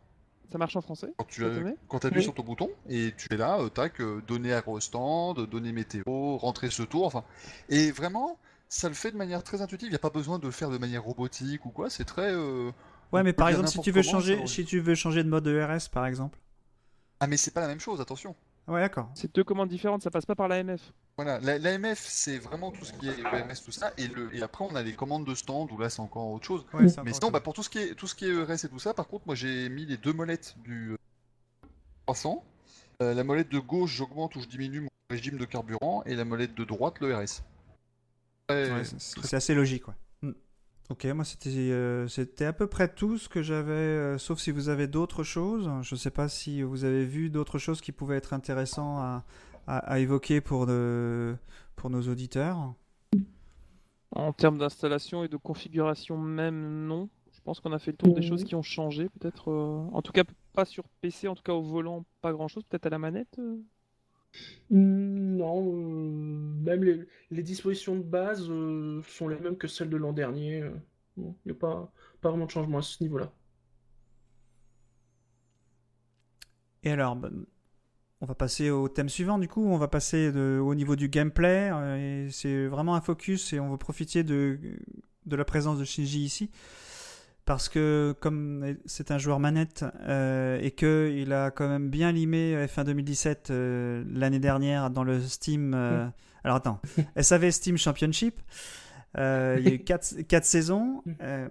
Ça 0.50 0.56
marche 0.58 0.76
en 0.76 0.80
français 0.80 1.12
quand 1.18 1.24
tu 1.26 1.42
met 1.42 1.76
appuies 1.92 2.16
Oui. 2.16 2.22
sur 2.22 2.34
ton 2.34 2.42
bouton 2.42 2.70
et 2.88 3.12
tu 3.16 3.28
es 3.32 3.36
là, 3.36 3.58
euh, 3.60 3.68
tac, 3.68 4.00
euh, 4.00 4.22
donner 4.26 4.52
à 4.54 4.62
stand, 4.80 5.46
donner 5.46 5.72
météo, 5.72 6.36
rentrer 6.38 6.70
ce 6.70 6.82
tour, 6.82 7.04
enfin. 7.06 7.24
Et 7.68 7.90
vraiment, 7.92 8.38
ça 8.74 8.88
le 8.88 8.94
fait 8.94 9.10
de 9.12 9.16
manière 9.18 9.42
très 9.44 9.60
intuitive. 9.60 9.88
Il 9.88 9.90
n'y 9.90 9.96
a 9.96 10.00
pas 10.00 10.08
besoin 10.10 10.38
de 10.38 10.46
le 10.46 10.50
faire 10.50 10.70
de 10.70 10.78
manière 10.78 11.02
robotique 11.04 11.66
ou 11.66 11.70
quoi. 11.70 11.90
C'est 11.90 12.04
très. 12.06 12.32
euh, 12.32 12.70
Ouais, 13.12 13.22
mais 13.22 13.34
par 13.34 13.50
exemple 13.50 13.68
si 13.68 13.78
tu 13.80 13.90
veux 13.90 14.00
comment, 14.00 14.12
changer 14.12 14.38
ça- 14.38 14.46
si 14.46 14.64
tu 14.64 14.80
veux 14.80 14.94
changer 14.94 15.22
de 15.22 15.28
mode 15.28 15.46
ERS 15.46 15.90
par 15.90 16.06
exemple. 16.06 16.38
Ah 17.20 17.26
mais 17.26 17.36
c'est 17.36 17.50
pas 17.50 17.60
la 17.60 17.68
même 17.68 17.80
chose, 17.80 18.00
attention. 18.00 18.34
Ouais, 18.68 18.80
d'accord. 18.80 19.10
C'est 19.14 19.34
deux 19.34 19.44
commandes 19.44 19.68
différentes, 19.68 20.02
ça 20.02 20.10
passe 20.10 20.24
pas 20.24 20.34
par 20.34 20.48
l'AMF. 20.48 20.92
Voilà, 21.16 21.38
la- 21.40 21.58
l'AMF 21.58 21.98
c'est 22.08 22.38
vraiment 22.38 22.70
tout 22.70 22.86
ce 22.86 22.94
qui 22.94 23.08
est 23.08 23.18
EMS, 23.20 23.54
tout 23.62 23.72
ça, 23.72 23.92
et, 23.98 24.06
le, 24.08 24.34
et 24.34 24.40
après 24.42 24.64
on 24.64 24.74
a 24.74 24.82
les 24.82 24.94
commandes 24.94 25.26
de 25.26 25.34
stand 25.34 25.70
où 25.70 25.78
là 25.78 25.90
c'est 25.90 26.00
encore 26.00 26.30
autre 26.30 26.46
chose. 26.46 26.64
Ouais, 26.72 26.86
Mais 27.04 27.12
sinon, 27.12 27.30
bah, 27.30 27.40
pour 27.40 27.52
tout 27.52 27.62
ce 27.62 27.68
qui 27.68 27.78
est 27.80 27.94
tout 27.94 28.06
ce 28.06 28.14
qui 28.14 28.24
est 28.24 28.30
ERS 28.32 28.64
et 28.64 28.68
tout 28.68 28.78
ça, 28.78 28.94
par 28.94 29.06
contre, 29.06 29.26
moi 29.26 29.34
j'ai 29.34 29.68
mis 29.68 29.84
les 29.84 29.98
deux 29.98 30.14
molettes 30.14 30.54
du 30.64 30.92
euh, 30.92 30.96
300. 32.06 32.42
Euh, 33.02 33.12
la 33.14 33.24
molette 33.24 33.50
de 33.50 33.58
gauche, 33.58 33.90
j'augmente 33.96 34.36
ou 34.36 34.40
je 34.40 34.46
diminue 34.46 34.80
mon 34.80 34.88
régime 35.10 35.36
de 35.36 35.44
carburant, 35.44 36.02
et 36.06 36.14
la 36.14 36.24
molette 36.24 36.54
de 36.54 36.64
droite, 36.64 36.94
le 37.00 37.14
RS. 37.14 37.42
Très- 38.52 38.84
chose. 38.84 38.92
Ouais, 39.16 39.22
c'est 39.24 39.36
assez 39.36 39.54
logique, 39.54 39.88
ouais. 39.88 39.94
Hmm. 40.22 40.32
Ok, 40.90 41.04
moi 41.06 41.24
c'était 41.24 41.50
euh, 41.50 42.06
c'était 42.08 42.44
à 42.44 42.52
peu 42.52 42.66
près 42.66 42.88
tout 42.92 43.16
ce 43.18 43.28
que 43.28 43.42
j'avais, 43.42 43.72
euh, 43.72 44.18
sauf 44.18 44.38
si 44.40 44.50
vous 44.50 44.68
avez 44.68 44.86
d'autres 44.86 45.22
choses. 45.24 45.70
Je 45.82 45.94
sais 45.96 46.10
pas 46.10 46.28
si 46.28 46.62
vous 46.62 46.84
avez 46.84 47.04
vu 47.04 47.30
d'autres 47.30 47.58
choses 47.58 47.80
qui 47.80 47.92
pouvaient 47.92 48.16
être 48.16 48.32
intéressantes 48.34 48.98
à, 49.00 49.24
à, 49.66 49.78
à 49.78 49.98
évoquer 50.00 50.40
pour, 50.40 50.66
de, 50.66 51.34
pour 51.76 51.88
nos 51.90 52.02
auditeurs. 52.08 52.74
En 54.14 54.32
termes 54.32 54.58
d'installation 54.58 55.24
et 55.24 55.28
de 55.28 55.36
configuration 55.38 56.18
même, 56.18 56.86
non. 56.86 57.08
Je 57.32 57.40
pense 57.44 57.60
qu'on 57.60 57.72
a 57.72 57.78
fait 57.78 57.92
le 57.92 57.96
tour 57.96 58.14
des 58.14 58.20
choses 58.22 58.44
qui 58.44 58.54
ont 58.54 58.62
changé, 58.62 59.08
peut-être. 59.18 59.50
euh, 59.50 59.84
En 59.92 60.02
tout 60.02 60.12
cas, 60.12 60.22
pas 60.52 60.64
sur 60.66 60.84
PC, 61.00 61.26
en 61.28 61.34
tout 61.34 61.42
cas 61.42 61.54
au 61.54 61.62
volant, 61.62 62.04
pas 62.20 62.32
grand-chose. 62.32 62.62
Peut-être 62.68 62.86
à 62.86 62.90
la 62.90 62.98
manette. 62.98 63.40
Euh. 64.72 64.74
Hmm, 64.76 65.36
Non, 65.36 65.62
euh, 65.74 66.62
même 66.64 66.84
les, 67.30 67.42
dispositions 67.42 67.96
de 67.96 68.02
base 68.02 68.46
euh, 68.50 69.02
sont 69.08 69.28
les 69.28 69.38
mêmes 69.38 69.56
que 69.56 69.68
celles 69.68 69.90
de 69.90 69.96
l'an 69.96 70.12
dernier. 70.12 70.62
euh. 70.62 70.70
Il 71.18 71.34
n'y 71.46 71.52
a 71.52 71.54
pas, 71.54 71.92
vraiment 72.22 72.46
de 72.46 72.50
changement 72.50 72.78
à 72.78 72.82
ce 72.82 73.02
niveau-là. 73.02 73.32
Et 76.82 76.90
alors, 76.90 77.16
bah, 77.16 77.30
on 78.20 78.26
va 78.26 78.34
passer 78.34 78.70
au 78.70 78.88
thème 78.88 79.08
suivant 79.08 79.38
du 79.38 79.48
coup. 79.48 79.64
On 79.64 79.78
va 79.78 79.88
passer 79.88 80.28
au 80.30 80.74
niveau 80.74 80.96
du 80.96 81.08
gameplay. 81.08 81.70
euh, 81.72 82.28
c'est 82.30 82.66
vraiment 82.66 82.94
un 82.94 83.00
focus 83.00 83.52
et 83.52 83.60
on 83.60 83.70
va 83.70 83.78
profiter 83.78 84.24
de 84.24 84.58
la 85.26 85.44
présence 85.44 85.78
de 85.78 85.84
Shinji 85.84 86.20
ici. 86.24 86.50
Parce 87.44 87.68
que 87.68 88.14
comme 88.20 88.76
c'est 88.86 89.10
un 89.10 89.18
joueur 89.18 89.40
manette 89.40 89.84
euh, 90.02 90.58
et 90.62 90.70
qu'il 90.70 91.32
a 91.32 91.50
quand 91.50 91.66
même 91.68 91.88
bien 91.90 92.12
limé 92.12 92.66
F1 92.66 92.84
2017 92.84 93.50
euh, 93.50 94.04
l'année 94.08 94.38
dernière 94.38 94.90
dans 94.90 95.02
le 95.02 95.20
Steam... 95.20 95.74
euh, 95.74 96.06
Alors 96.44 96.56
attends, 96.58 96.80
SAV 97.20 97.50
Steam 97.50 97.76
Championship. 97.76 98.40
euh, 99.18 99.56
il 99.58 99.64
y 99.68 99.70
a 99.72 99.74
eu 99.74 99.78
4, 99.84 100.44
saisons. 100.44 101.02
euh, 101.20 101.48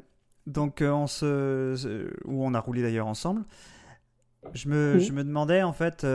donc 0.48 0.82
on 0.86 1.08
se, 1.08 2.10
où 2.26 2.46
on 2.46 2.54
a 2.54 2.60
roulé 2.60 2.82
d'ailleurs 2.82 3.08
ensemble. 3.08 3.44
Je 4.54 4.70
me, 4.70 4.96
Oui. 4.98 5.04
je 5.04 5.12
me 5.12 5.24
demandais 5.26 5.62
en 5.62 5.74
fait 5.74 6.06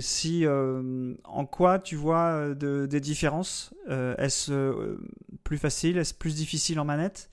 si 0.00 0.44
en 0.48 1.46
quoi 1.46 1.78
tu 1.78 1.94
vois 1.94 2.54
de- 2.54 2.86
des 2.86 3.00
différences. 3.00 3.74
Est-ce 4.18 4.96
plus 5.44 5.58
facile, 5.58 5.98
est-ce 5.98 6.14
plus 6.14 6.34
difficile 6.34 6.80
en 6.80 6.84
manette 6.86 7.30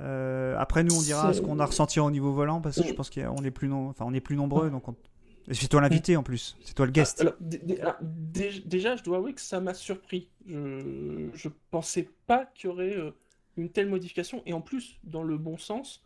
Euh, 0.00 0.54
Après 0.58 0.84
nous 0.84 0.94
on 0.96 1.02
dira 1.02 1.32
ce 1.32 1.40
qu'on 1.40 1.58
a 1.58 1.66
ressenti 1.66 1.98
au 2.00 2.10
niveau 2.10 2.32
volant 2.32 2.60
parce 2.60 2.76
que 2.80 2.86
je 2.86 2.94
pense 2.94 3.10
qu'on 3.10 3.44
est 3.44 3.50
plus 3.50 3.68
non- 3.68 3.88
enfin 3.88 4.04
on 4.06 4.14
est 4.14 4.20
plus 4.20 4.36
nombreux 4.36 4.70
donc 4.70 4.86
on... 4.88 4.94
c'est 5.50 5.68
toi 5.68 5.80
l'invité 5.80 6.16
en 6.16 6.22
plus, 6.22 6.56
c'est 6.62 6.74
toi 6.74 6.86
le 6.86 6.92
guest. 6.92 7.20
Alors, 7.20 7.34
ah, 7.82 7.98
dé- 8.02 8.62
déjà, 8.64 8.96
je 8.96 9.02
dois 9.02 9.16
avouer 9.16 9.32
que 9.34 9.40
ça 9.40 9.60
m'a 9.60 9.74
surpris. 9.74 10.28
Je, 10.46 11.28
je 11.34 11.48
pensais 11.70 12.08
pas 12.26 12.46
qu'il 12.54 12.68
y 12.68 12.72
aurait 12.72 12.96
euh, 12.96 13.10
une 13.56 13.70
telle 13.70 13.88
modification, 13.88 14.42
et 14.46 14.52
en 14.52 14.60
plus, 14.60 14.98
dans 15.04 15.22
le 15.22 15.36
bon 15.38 15.56
sens. 15.56 16.02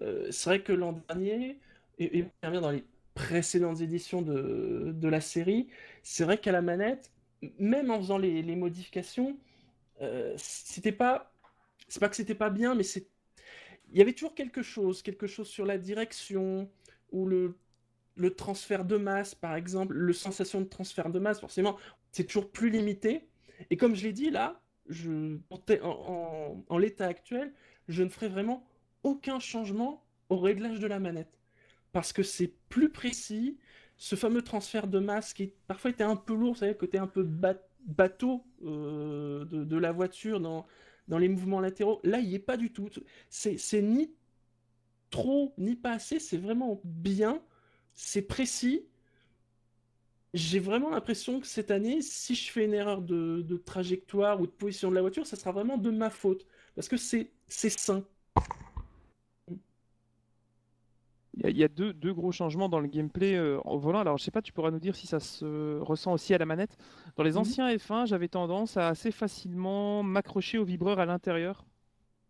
Euh, 0.00 0.26
c'est 0.30 0.48
vrai 0.50 0.62
que 0.62 0.72
l'an 0.72 0.92
dernier, 1.08 1.58
et, 1.98 2.18
et 2.20 2.26
bien 2.42 2.60
dans 2.60 2.70
les 2.70 2.84
précédentes 3.14 3.80
éditions 3.82 4.22
de, 4.22 4.92
de 4.94 5.08
la 5.08 5.20
série, 5.20 5.68
c'est 6.02 6.24
vrai 6.24 6.38
qu'à 6.38 6.52
la 6.52 6.62
manette, 6.62 7.12
même 7.58 7.90
en 7.90 7.98
faisant 7.98 8.18
les, 8.18 8.40
les 8.42 8.56
modifications, 8.56 9.36
euh, 10.00 10.32
c'était 10.38 10.92
pas. 10.92 11.32
C'est 11.88 12.00
pas 12.00 12.08
que 12.08 12.16
c'était 12.16 12.34
pas 12.34 12.50
bien, 12.50 12.74
mais 12.74 12.82
c'est. 12.84 13.08
Il 13.92 13.98
y 13.98 14.02
avait 14.02 14.12
toujours 14.12 14.34
quelque 14.34 14.62
chose, 14.62 15.02
quelque 15.02 15.26
chose 15.26 15.48
sur 15.48 15.66
la 15.66 15.78
direction, 15.78 16.70
ou 17.12 17.26
le, 17.26 17.56
transfert 18.36 18.84
de 18.84 18.96
masse, 18.96 19.34
par 19.34 19.56
exemple, 19.56 19.94
le 19.94 20.12
sensation 20.12 20.60
de 20.60 20.66
transfert 20.66 21.10
de 21.10 21.18
masse, 21.18 21.40
forcément, 21.40 21.76
c'est 22.12 22.24
toujours 22.24 22.50
plus 22.50 22.70
limité. 22.70 23.28
Et 23.70 23.76
comme 23.76 23.94
je 23.94 24.04
l'ai 24.04 24.12
dit 24.12 24.30
là, 24.30 24.60
je, 24.88 25.38
en, 25.82 26.78
l'état 26.78 27.06
actuel, 27.06 27.52
je 27.88 28.02
ne 28.02 28.08
ferai 28.08 28.28
vraiment 28.28 28.64
aucun 29.02 29.38
changement 29.38 30.04
au 30.28 30.38
réglage 30.38 30.80
de 30.80 30.86
la 30.86 30.98
manette. 30.98 31.38
Parce 31.92 32.12
que 32.12 32.22
c'est 32.22 32.52
plus 32.68 32.90
précis. 32.90 33.58
Ce 33.96 34.16
fameux 34.16 34.42
transfert 34.42 34.86
de 34.86 34.98
masse 34.98 35.34
qui 35.34 35.52
parfois 35.66 35.90
était 35.90 36.04
un 36.04 36.16
peu 36.16 36.34
lourd, 36.34 36.56
le 36.60 36.72
côté 36.74 36.98
un 36.98 37.06
peu 37.06 37.22
ba- 37.22 37.60
bateau 37.84 38.44
euh, 38.64 39.44
de, 39.46 39.64
de 39.64 39.76
la 39.76 39.92
voiture 39.92 40.40
dans, 40.40 40.66
dans 41.10 41.18
les 41.18 41.28
mouvements 41.28 41.60
latéraux, 41.60 42.00
là, 42.04 42.20
il 42.20 42.28
n'y 42.28 42.36
est 42.36 42.38
pas 42.38 42.56
du 42.56 42.72
tout. 42.72 42.88
C'est 43.28 43.82
ni 43.82 44.14
trop, 45.10 45.52
ni 45.58 45.76
pas 45.76 45.92
assez, 45.92 46.20
c'est 46.20 46.38
vraiment 46.38 46.80
bien, 46.84 47.42
c'est 47.94 48.22
précis. 48.22 48.86
j'ai 50.32 50.60
vraiment 50.60 50.90
l'impression 50.90 51.40
que 51.40 51.46
cette 51.46 51.72
année, 51.72 52.00
si 52.02 52.36
je 52.36 52.50
fais 52.52 52.64
une 52.64 52.74
erreur 52.74 53.02
de, 53.02 53.56
trajectoire 53.66 54.40
ou 54.40 54.46
de 54.46 54.52
position 54.52 54.88
de 54.90 54.94
la 54.94 55.00
voiture, 55.00 55.26
ça 55.26 55.36
sera 55.36 55.52
vraiment 55.52 55.76
de 55.78 55.90
ma 55.90 56.10
faute. 56.10 56.46
Parce 56.76 56.88
que 56.88 56.96
c'est 56.96 57.32
sain. 57.48 58.06
Il 61.36 61.56
y 61.56 61.62
a, 61.64 61.68
deux, 61.68 61.92
deux 61.92 62.12
gros 62.12 62.32
changements 62.32 62.68
dans 62.68 62.80
le 62.80 62.88
gameplay 62.88 63.36
euh, 63.36 63.60
au 63.64 63.78
volant. 63.78 64.00
Alors, 64.00 64.18
je 64.18 64.24
sais 64.24 64.32
pas, 64.32 64.42
tu 64.42 64.52
pourras 64.52 64.70
nous 64.72 64.80
dire 64.80 64.96
si 64.96 65.06
ça 65.06 65.20
se 65.20 65.78
ressent 65.78 66.12
aussi 66.12 66.34
à 66.34 66.38
la 66.38 66.44
manette. 66.46 66.76
Dans 67.16 67.22
les 67.22 67.32
Mhm. 67.32 67.38
anciens 67.38 67.68
F1, 67.76 68.06
j'avais 68.06 68.26
tendance 68.28 68.76
à 68.76 68.88
assez 68.88 69.12
facilement 69.12 70.02
m'accrocher 70.02 70.58
au 70.58 70.64
vibreur 70.64 70.98
à 70.98 71.06
l'intérieur 71.06 71.64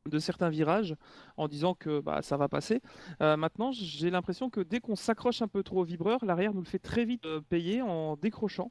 de 0.08 0.18
certains 0.18 0.48
virages 0.50 0.96
en 1.36 1.48
disant 1.48 1.74
que 1.74 2.00
bah, 2.00 2.20
ça 2.22 2.36
va 2.36 2.48
passer. 2.48 2.80
Euh, 3.22 3.36
maintenant, 3.36 3.70
j'ai 3.72 4.10
l'impression 4.10 4.50
que 4.50 4.60
dès 4.60 4.80
qu'on 4.80 4.96
s'accroche 4.96 5.40
un 5.42 5.48
peu 5.48 5.62
trop 5.62 5.80
au 5.80 5.84
vibreur, 5.84 6.24
l'arrière 6.24 6.52
nous 6.52 6.60
le 6.60 6.66
fait 6.66 6.78
très 6.78 7.04
vite 7.06 7.24
euh, 7.26 7.40
payer 7.40 7.80
en 7.82 8.16
décrochant. 8.16 8.70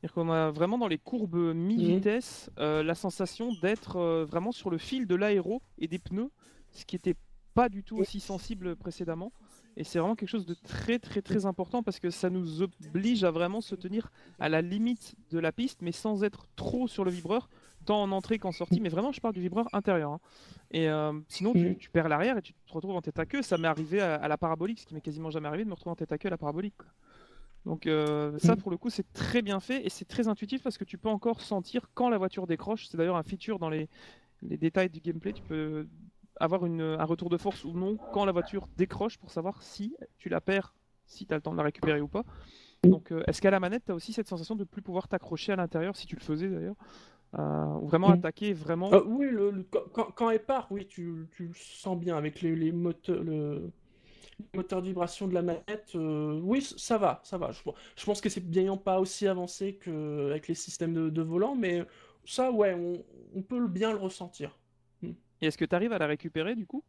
C'est-à-dire 0.00 0.14
qu'on 0.14 0.30
a 0.30 0.50
vraiment 0.50 0.76
dans 0.78 0.88
les 0.88 0.98
courbes 0.98 1.54
mi-vitesse 1.54 2.50
euh, 2.58 2.82
la 2.82 2.94
sensation 2.94 3.52
d'être 3.62 4.24
vraiment 4.24 4.52
sur 4.52 4.70
le 4.70 4.78
fil 4.78 5.06
de 5.06 5.14
l'aéro 5.14 5.60
et 5.78 5.86
des 5.88 5.98
pneus, 5.98 6.30
ce 6.72 6.84
qui 6.84 6.96
n'était 6.96 7.14
pas 7.54 7.70
du 7.70 7.82
tout 7.82 7.96
aussi 7.96 8.20
sensible 8.20 8.76
précédemment. 8.76 9.32
Et 9.76 9.84
c'est 9.84 9.98
vraiment 9.98 10.14
quelque 10.16 10.28
chose 10.30 10.46
de 10.46 10.54
très 10.54 10.98
très 10.98 11.20
très 11.20 11.44
important 11.44 11.82
parce 11.82 12.00
que 12.00 12.08
ça 12.10 12.30
nous 12.30 12.62
oblige 12.62 13.24
à 13.24 13.30
vraiment 13.30 13.60
se 13.60 13.74
tenir 13.74 14.10
à 14.38 14.48
la 14.48 14.62
limite 14.62 15.14
de 15.30 15.38
la 15.38 15.52
piste, 15.52 15.82
mais 15.82 15.92
sans 15.92 16.24
être 16.24 16.46
trop 16.56 16.88
sur 16.88 17.04
le 17.04 17.10
vibreur, 17.10 17.48
tant 17.84 18.02
en 18.02 18.10
entrée 18.10 18.38
qu'en 18.38 18.52
sortie. 18.52 18.80
Mais 18.80 18.88
vraiment, 18.88 19.12
je 19.12 19.20
parle 19.20 19.34
du 19.34 19.40
vibreur 19.42 19.68
intérieur. 19.74 20.12
hein. 20.12 20.20
Et 20.70 20.88
euh, 20.88 21.12
sinon, 21.28 21.52
tu, 21.52 21.68
Mhm. 21.70 21.76
tu 21.76 21.90
perds 21.90 22.08
l'arrière 22.08 22.38
et 22.38 22.42
tu 22.42 22.54
te 22.54 22.72
retrouves 22.72 22.96
en 22.96 23.02
tête 23.02 23.18
à 23.18 23.26
queue. 23.26 23.42
Ça 23.42 23.58
m'est 23.58 23.68
arrivé 23.68 24.00
à, 24.00 24.14
à 24.14 24.28
la 24.28 24.38
parabolique, 24.38 24.80
ce 24.80 24.86
qui 24.86 24.94
m'est 24.94 25.00
quasiment 25.02 25.30
jamais 25.30 25.48
arrivé 25.48 25.64
de 25.64 25.68
me 25.68 25.74
retrouver 25.74 25.92
en 25.92 25.96
tête 25.96 26.10
à 26.12 26.18
queue 26.18 26.28
à 26.28 26.30
la 26.30 26.38
parabolique. 26.38 26.74
quoi. 26.78 26.88
Donc 27.66 27.86
euh, 27.86 28.38
ça, 28.38 28.52
Mhm. 28.54 28.62
pour 28.62 28.70
le 28.70 28.76
coup, 28.78 28.90
c'est 28.90 29.12
très 29.12 29.42
bien 29.42 29.60
fait 29.60 29.84
et 29.84 29.90
c'est 29.90 30.04
très 30.06 30.26
intuitif 30.28 30.62
parce 30.62 30.78
que 30.78 30.84
tu 30.84 30.96
peux 30.98 31.08
encore 31.10 31.40
sentir 31.42 31.90
quand 31.94 32.08
la 32.08 32.16
voiture 32.18 32.46
décroche. 32.46 32.86
C'est 32.88 32.96
d'ailleurs 32.96 33.16
un 33.16 33.22
feature 33.24 33.58
dans 33.58 33.68
les, 33.68 33.88
les 34.42 34.56
détails 34.56 34.88
du 34.88 35.00
gameplay. 35.00 35.32
Tu 35.32 35.42
peux 35.42 35.86
avoir 36.40 36.66
une- 36.66 36.80
un 36.82 37.04
retour 37.04 37.28
de 37.30 37.36
force 37.36 37.64
ou 37.64 37.72
non 37.72 37.98
quand 38.10 38.24
la 38.24 38.32
voiture 38.32 38.66
décroche 38.76 39.18
pour 39.18 39.30
savoir 39.30 39.62
si 39.62 39.96
tu 40.18 40.28
la 40.28 40.40
perds, 40.40 40.74
si 41.06 41.26
tu 41.26 41.32
as 41.32 41.36
le 41.36 41.42
temps 41.42 41.52
de 41.52 41.56
la 41.58 41.62
récupérer 41.64 42.00
ou 42.00 42.08
pas. 42.08 42.24
Donc, 42.84 43.10
euh, 43.12 43.22
est-ce 43.26 43.40
qu'à 43.42 43.50
la 43.50 43.58
manette, 43.60 43.84
tu 43.86 43.92
as 43.92 43.94
aussi 43.94 44.12
cette 44.12 44.28
sensation 44.28 44.54
de 44.54 44.64
plus 44.64 44.82
pouvoir 44.82 45.08
t'accrocher 45.08 45.52
à 45.52 45.56
l'intérieur, 45.56 45.96
si 45.96 46.06
tu 46.06 46.14
le 46.16 46.20
faisais 46.20 46.48
d'ailleurs, 46.48 46.76
euh, 47.38 47.64
ou 47.80 47.86
vraiment 47.88 48.08
Mm. 48.10 48.12
attaquer 48.14 48.52
vraiment 48.52 48.92
Euh, 48.92 49.02
oui, 49.06 49.26
le, 49.30 49.50
le- 49.50 49.62
quand, 49.64 50.30
elle 50.30 50.44
part, 50.44 50.68
oui, 50.70 50.86
tu, 50.86 51.28
tu 51.32 51.48
le 51.48 51.54
sens 51.54 51.98
bien 51.98 52.16
avec 52.16 52.42
les, 52.42 52.54
les 52.54 52.70
moteurs, 52.72 53.22
le, 53.24 53.72
le 54.38 54.44
moteur 54.54 54.82
de 54.82 54.86
vibration 54.86 55.26
de 55.26 55.34
la 55.34 55.42
manette. 55.42 55.90
euh, 55.96 56.40
oui, 56.42 56.62
ça 56.62 56.98
va, 56.98 57.20
ça 57.24 57.38
va. 57.38 57.50
Je, 57.52 57.60
je 57.96 58.04
pense 58.04 58.20
que 58.20 58.28
c'est 58.28 58.40
bien 58.48 58.76
pas 58.76 59.00
aussi 59.00 59.26
avancé 59.26 59.76
qu'avec 59.76 60.46
les 60.48 60.54
systèmes 60.54 60.94
de, 60.94 61.10
de 61.10 61.22
volant, 61.22 61.56
mais 61.56 61.84
ça, 62.24 62.52
ouais, 62.52 62.74
on, 62.74 63.04
on 63.38 63.42
peut 63.42 63.66
bien 63.66 63.92
le 63.92 63.98
ressentir. 63.98 64.56
Et 65.40 65.46
est-ce 65.46 65.58
que 65.58 65.64
tu 65.64 65.74
arrives 65.74 65.92
à 65.92 65.98
la 65.98 66.06
récupérer 66.06 66.54
du 66.54 66.66
coup? 66.66 66.82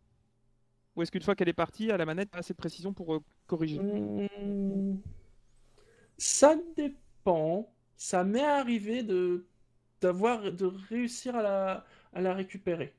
Ou 0.95 1.01
est-ce 1.03 1.11
qu'une 1.11 1.21
fois 1.21 1.35
qu'elle 1.35 1.49
est 1.49 1.53
partie, 1.53 1.91
à 1.91 1.97
la 1.97 2.05
manette, 2.05 2.31
tu 2.31 2.37
as 2.37 2.39
assez 2.39 2.53
de 2.53 2.57
précision 2.57 2.93
pour 2.93 3.13
euh, 3.15 3.19
corriger? 3.45 3.79
Hmm, 3.79 4.97
Ça 6.17 6.55
dépend. 6.75 7.71
Ça 7.95 8.23
m'est 8.23 8.43
arrivé 8.43 9.03
de 9.03 9.45
d'avoir 10.01 10.51
de 10.51 10.65
réussir 10.65 11.35
à 11.35 11.41
la, 11.41 11.85
à 12.13 12.21
la 12.21 12.33
récupérer. 12.33 12.93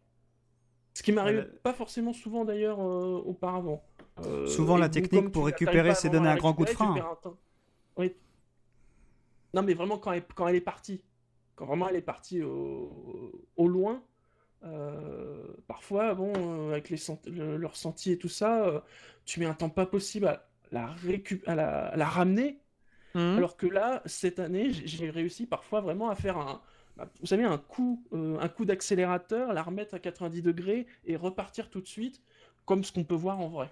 Ce 0.95 1.03
qui 1.03 1.13
m'arrive 1.13 1.39
Euh, 1.39 1.61
pas 1.63 1.73
forcément 1.73 2.13
souvent 2.13 2.45
d'ailleurs 2.45 2.81
euh, 2.81 3.23
auparavant. 3.25 3.85
Euh, 4.27 4.47
Souvent, 4.47 4.77
la 4.77 4.89
technique 4.89 5.31
pour 5.31 5.47
récupérer, 5.47 5.91
pas 5.91 5.95
c'est 5.95 6.11
donner 6.11 6.29
un 6.29 6.37
grand 6.37 6.55
coup 6.55 6.65
de 6.65 6.71
frein. 6.71 6.95
Oui. 7.97 8.17
Non, 9.55 9.63
mais 9.63 9.75
vraiment 9.75 9.99
quand 9.99 10.13
elle, 10.13 10.25
quand 10.35 10.49
elle 10.49 10.57
est 10.57 10.61
partie. 10.61 11.03
Quand 11.55 11.67
vraiment 11.67 11.89
elle 11.89 11.97
est 11.97 12.03
partie 12.03 12.43
au, 12.43 13.47
au 13.57 13.69
loin. 13.69 14.03
Euh, 14.65 15.45
parfois, 15.67 16.15
bon, 16.15 16.33
euh, 16.37 16.73
avec 16.73 16.91
les 16.91 16.97
sent- 16.97 17.21
le, 17.27 17.57
le 17.57 17.67
ressenti 17.67 18.13
et 18.13 18.19
tout 18.19 18.29
ça, 18.29 18.65
euh, 18.67 18.81
tu 19.25 19.41
mets 19.41 19.47
un 19.47 19.55
temps 19.55 19.71
pas 19.71 19.87
possible 19.87 20.27
à 20.27 20.49
la, 20.73 20.95
récup- 21.07 21.45
à 21.47 21.55
la, 21.55 21.87
à 21.87 21.97
la 21.97 22.07
ramener. 22.07 22.61
Mhm. 23.15 23.39
Alors 23.39 23.57
que 23.57 23.67
là, 23.67 24.03
cette 24.07 24.39
année, 24.41 24.73
j'ai 24.73 25.11
réussi 25.11 25.47
parfois 25.47 25.81
vraiment 25.81 26.11
à 26.11 26.15
faire 26.17 26.39
un, 26.39 26.63
bah, 26.97 27.09
vous 27.21 27.27
savez, 27.27 27.45
un 27.45 27.59
coup, 27.59 28.05
euh, 28.13 28.39
un 28.41 28.49
coup 28.49 28.65
d'accélérateur, 28.65 29.53
la 29.55 29.63
remettre 29.63 29.95
à 29.95 29.99
90 30.01 30.43
degrés 30.43 30.87
et 31.07 31.17
repartir 31.17 31.71
tout 31.71 31.81
de 31.81 31.87
suite, 31.89 32.23
comme 32.67 32.85
ce 32.85 32.93
qu'on 32.93 33.05
peut 33.05 33.15
voir 33.15 33.41
en 33.41 33.49
vrai. 33.49 33.71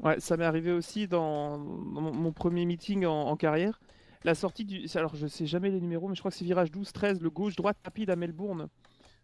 Ouais, 0.00 0.18
ça 0.18 0.36
m'est 0.36 0.44
arrivé 0.44 0.72
aussi 0.72 1.06
dans, 1.08 1.58
dans 1.58 2.00
mon, 2.00 2.32
premier 2.32 2.64
meeting 2.64 3.04
en, 3.04 3.12
en 3.26 3.36
carrière. 3.36 3.80
La 4.24 4.34
sortie 4.34 4.64
du. 4.64 4.86
Alors, 4.94 5.14
je 5.14 5.26
sais 5.26 5.46
jamais 5.46 5.70
les 5.70 5.80
numéros, 5.80 6.08
mais 6.08 6.14
je 6.14 6.20
crois 6.20 6.30
que 6.30 6.36
c'est 6.36 6.44
virage 6.44 6.70
12-13, 6.70 7.20
le 7.20 7.30
gauche-droite 7.30 7.76
rapide 7.84 8.10
à 8.10 8.16
Melbourne. 8.16 8.68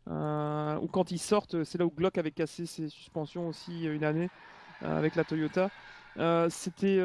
Euh, 0.09 0.79
ou 0.81 0.87
quand 0.87 1.11
ils 1.11 1.19
sortent, 1.19 1.64
c'est 1.64 1.79
là 1.79 1.87
où 1.87 1.90
Glock 1.90 2.16
avait 2.19 2.31
cassé 2.31 2.64
ses 2.66 2.88
suspensions 2.88 3.49
aussi 3.49 3.88
euh, 3.88 3.95
une 3.95 4.05
année 4.05 4.29
euh, 4.83 4.99
avec 4.99 5.16
la 5.16 5.25
Toyota. 5.25 5.71
Euh, 6.19 6.49
C'était 6.51 6.99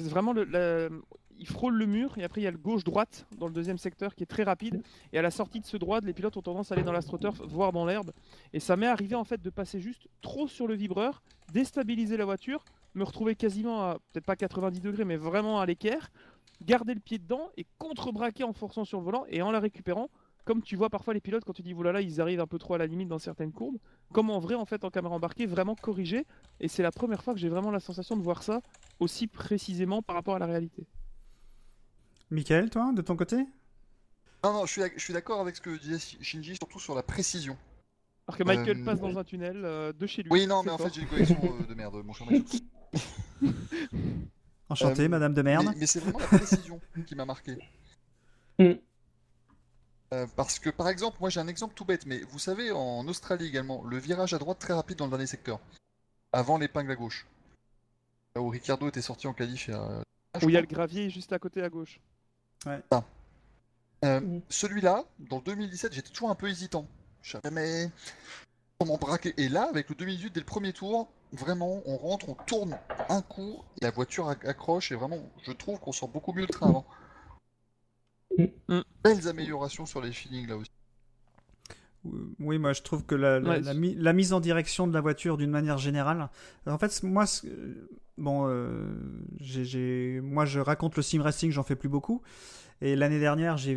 vraiment 0.00 0.32
le. 0.32 0.44
la- 0.44 0.88
Il 1.36 1.48
frôle 1.48 1.74
le 1.74 1.86
mur 1.86 2.16
et 2.16 2.22
après 2.22 2.40
il 2.42 2.44
y 2.44 2.46
a 2.46 2.52
le 2.52 2.58
gauche-droite 2.58 3.26
dans 3.38 3.48
le 3.48 3.52
deuxième 3.52 3.76
secteur 3.76 4.14
qui 4.14 4.22
est 4.22 4.26
très 4.26 4.44
rapide. 4.44 4.80
Et 5.12 5.18
à 5.18 5.22
la 5.22 5.32
sortie 5.32 5.58
de 5.58 5.66
ce 5.66 5.76
droit, 5.76 5.98
les 6.00 6.12
pilotes 6.12 6.36
ont 6.36 6.42
tendance 6.42 6.70
à 6.70 6.76
aller 6.76 6.84
dans 6.84 6.92
l'astroturf, 6.92 7.40
voire 7.42 7.72
dans 7.72 7.84
l'herbe. 7.84 8.12
Et 8.52 8.60
ça 8.60 8.76
m'est 8.76 8.86
arrivé 8.86 9.16
en 9.16 9.24
fait 9.24 9.42
de 9.42 9.50
passer 9.50 9.80
juste 9.80 10.06
trop 10.22 10.46
sur 10.46 10.68
le 10.68 10.74
vibreur, 10.74 11.22
déstabiliser 11.52 12.16
la 12.16 12.24
voiture, 12.24 12.64
me 12.94 13.02
retrouver 13.02 13.34
quasiment 13.34 13.82
à 13.82 13.94
peut-être 14.12 14.24
pas 14.24 14.36
90 14.36 14.80
degrés, 14.80 15.04
mais 15.04 15.16
vraiment 15.16 15.58
à 15.58 15.66
l'équerre, 15.66 16.08
garder 16.62 16.94
le 16.94 17.00
pied 17.00 17.18
dedans 17.18 17.50
et 17.56 17.66
contre-braquer 17.78 18.44
en 18.44 18.52
forçant 18.52 18.84
sur 18.84 18.98
le 19.00 19.04
volant 19.04 19.24
et 19.28 19.42
en 19.42 19.50
la 19.50 19.58
récupérant. 19.58 20.08
Comme 20.44 20.62
tu 20.62 20.76
vois 20.76 20.90
parfois 20.90 21.14
les 21.14 21.20
pilotes 21.20 21.44
quand 21.44 21.54
tu 21.54 21.62
dis 21.62 21.72
voilà 21.72 22.00
ils 22.02 22.20
arrivent 22.20 22.40
un 22.40 22.46
peu 22.46 22.58
trop 22.58 22.74
à 22.74 22.78
la 22.78 22.86
limite 22.86 23.08
dans 23.08 23.18
certaines 23.18 23.52
courbes, 23.52 23.78
comme 24.12 24.28
en 24.30 24.38
vrai 24.38 24.54
en 24.54 24.66
fait 24.66 24.84
en 24.84 24.90
caméra 24.90 25.14
embarquée 25.14 25.46
vraiment 25.46 25.74
corrigé 25.74 26.26
et 26.60 26.68
c'est 26.68 26.82
la 26.82 26.90
première 26.92 27.22
fois 27.22 27.32
que 27.32 27.40
j'ai 27.40 27.48
vraiment 27.48 27.70
la 27.70 27.80
sensation 27.80 28.16
de 28.16 28.22
voir 28.22 28.42
ça 28.42 28.60
aussi 29.00 29.26
précisément 29.26 30.02
par 30.02 30.16
rapport 30.16 30.36
à 30.36 30.38
la 30.38 30.46
réalité. 30.46 30.86
Michael, 32.30 32.68
toi, 32.70 32.92
de 32.92 33.00
ton 33.02 33.16
côté? 33.16 33.36
Non, 34.42 34.52
non, 34.52 34.66
je 34.66 34.90
suis, 34.98 35.12
d'accord 35.14 35.40
avec 35.40 35.56
ce 35.56 35.60
que 35.60 35.78
disait 35.78 35.98
Shi- 35.98 36.22
Shinji, 36.22 36.56
surtout 36.56 36.78
sur 36.78 36.94
la 36.94 37.02
précision. 37.02 37.56
Alors 38.26 38.36
que 38.36 38.44
Michael 38.44 38.78
Euh, 38.78 38.84
passe 38.84 39.00
dans 39.00 39.16
un 39.16 39.24
tunnel 39.24 39.62
euh, 39.64 39.92
de 39.92 40.06
chez 40.06 40.22
lui. 40.22 40.30
Oui, 40.30 40.46
non, 40.46 40.62
mais 40.62 40.70
en 40.70 40.78
fait, 40.78 40.92
j'ai 40.92 41.02
une 41.02 41.08
connexion 41.08 41.38
euh, 41.42 41.66
de 41.66 41.74
merde, 41.74 41.94
mon 42.04 42.12
cher 42.12 42.26
Michael. 42.26 42.60
Enchanté, 44.68 45.04
Euh, 45.04 45.08
Madame 45.08 45.32
de 45.34 45.42
Merde. 45.42 45.66
Mais, 45.72 45.80
mais 45.80 45.86
c'est 45.86 46.00
vraiment 46.00 46.18
la 46.18 46.26
précision 46.26 46.80
qui 47.06 47.14
m'a 47.14 47.24
marqué. 47.24 47.56
Mm. 48.58 48.72
Euh, 50.14 50.26
parce 50.36 50.58
que, 50.58 50.70
par 50.70 50.88
exemple, 50.88 51.16
moi 51.20 51.28
j'ai 51.28 51.40
un 51.40 51.48
exemple 51.48 51.74
tout 51.74 51.84
bête, 51.84 52.06
mais 52.06 52.20
vous 52.20 52.38
savez, 52.38 52.70
en 52.70 53.06
Australie 53.08 53.46
également, 53.46 53.82
le 53.84 53.98
virage 53.98 54.32
à 54.32 54.38
droite 54.38 54.58
très 54.58 54.72
rapide 54.72 54.98
dans 54.98 55.06
le 55.06 55.10
dernier 55.10 55.26
secteur, 55.26 55.58
avant 56.32 56.56
l'épingle 56.58 56.92
à 56.92 56.94
gauche, 56.94 57.26
là 58.34 58.42
où 58.42 58.48
Ricardo 58.48 58.88
était 58.88 59.02
sorti 59.02 59.26
en 59.26 59.32
qualif. 59.32 59.70
Ah, 59.72 60.38
je 60.40 60.46
Où 60.46 60.50
il 60.50 60.54
y 60.54 60.56
a 60.56 60.60
le 60.60 60.66
gravier 60.66 61.10
juste 61.10 61.32
à 61.32 61.38
côté 61.38 61.62
à 61.62 61.68
gauche. 61.68 62.00
Euh, 62.66 64.20
Mm. 64.20 64.40
Celui-là, 64.50 65.04
dans 65.18 65.38
le 65.38 65.42
2017, 65.42 65.94
j'étais 65.94 66.10
toujours 66.10 66.30
un 66.30 66.34
peu 66.34 66.48
hésitant. 66.48 66.86
Je 67.22 67.32
savais 67.32 67.50
mais 67.50 67.90
comment 68.78 68.98
braquer. 68.98 69.32
Et 69.38 69.48
là, 69.48 69.66
avec 69.70 69.88
le 69.88 69.94
2018, 69.94 70.34
dès 70.34 70.40
le 70.40 70.46
premier 70.46 70.74
tour, 70.74 71.08
vraiment, 71.32 71.80
on 71.86 71.96
rentre, 71.96 72.28
on 72.28 72.34
tourne 72.34 72.78
un 73.08 73.22
coup, 73.22 73.62
la 73.80 73.90
voiture 73.90 74.28
acc- 74.28 74.46
accroche, 74.46 74.92
et 74.92 74.94
vraiment, 74.94 75.18
je 75.46 75.52
trouve 75.52 75.80
qu'on 75.80 75.92
sort 75.92 76.08
beaucoup 76.10 76.34
mieux 76.34 76.42
le 76.42 76.48
train 76.48 76.68
avant. 76.68 76.84
Mm. 78.38 78.80
Belles 79.02 79.28
améliorations 79.28 79.86
sur 79.86 80.00
les 80.00 80.12
feelings 80.12 80.48
là 80.48 80.56
aussi. 80.56 80.70
Oui, 82.38 82.58
moi 82.58 82.72
je 82.74 82.82
trouve 82.82 83.04
que 83.06 83.14
la, 83.14 83.40
la- 83.40 83.48
Ouais, 83.50 83.60
la 83.60 83.72
c'est- 83.72 83.78
mi- 83.78 83.94
la 83.94 84.12
mise 84.12 84.32
en 84.34 84.40
direction 84.40 84.86
de 84.86 84.92
la 84.92 85.00
voiture 85.00 85.36
d'une 85.38 85.50
manière 85.50 85.78
générale, 85.78 86.28
en 86.66 86.76
fait, 86.78 87.02
moi, 87.02 87.24
euh, 87.46 87.88
bon, 88.18 88.46
euh, 88.46 88.94
moi 90.22 90.44
je 90.44 90.60
raconte 90.60 90.96
le 90.96 91.02
sim 91.02 91.22
racing, 91.22 91.50
j'en 91.50 91.62
fais 91.62 91.76
plus 91.76 91.88
beaucoup. 91.88 92.20
Et 92.82 92.96
l'année 92.96 93.20
dernière, 93.20 93.56
j'ai 93.56 93.74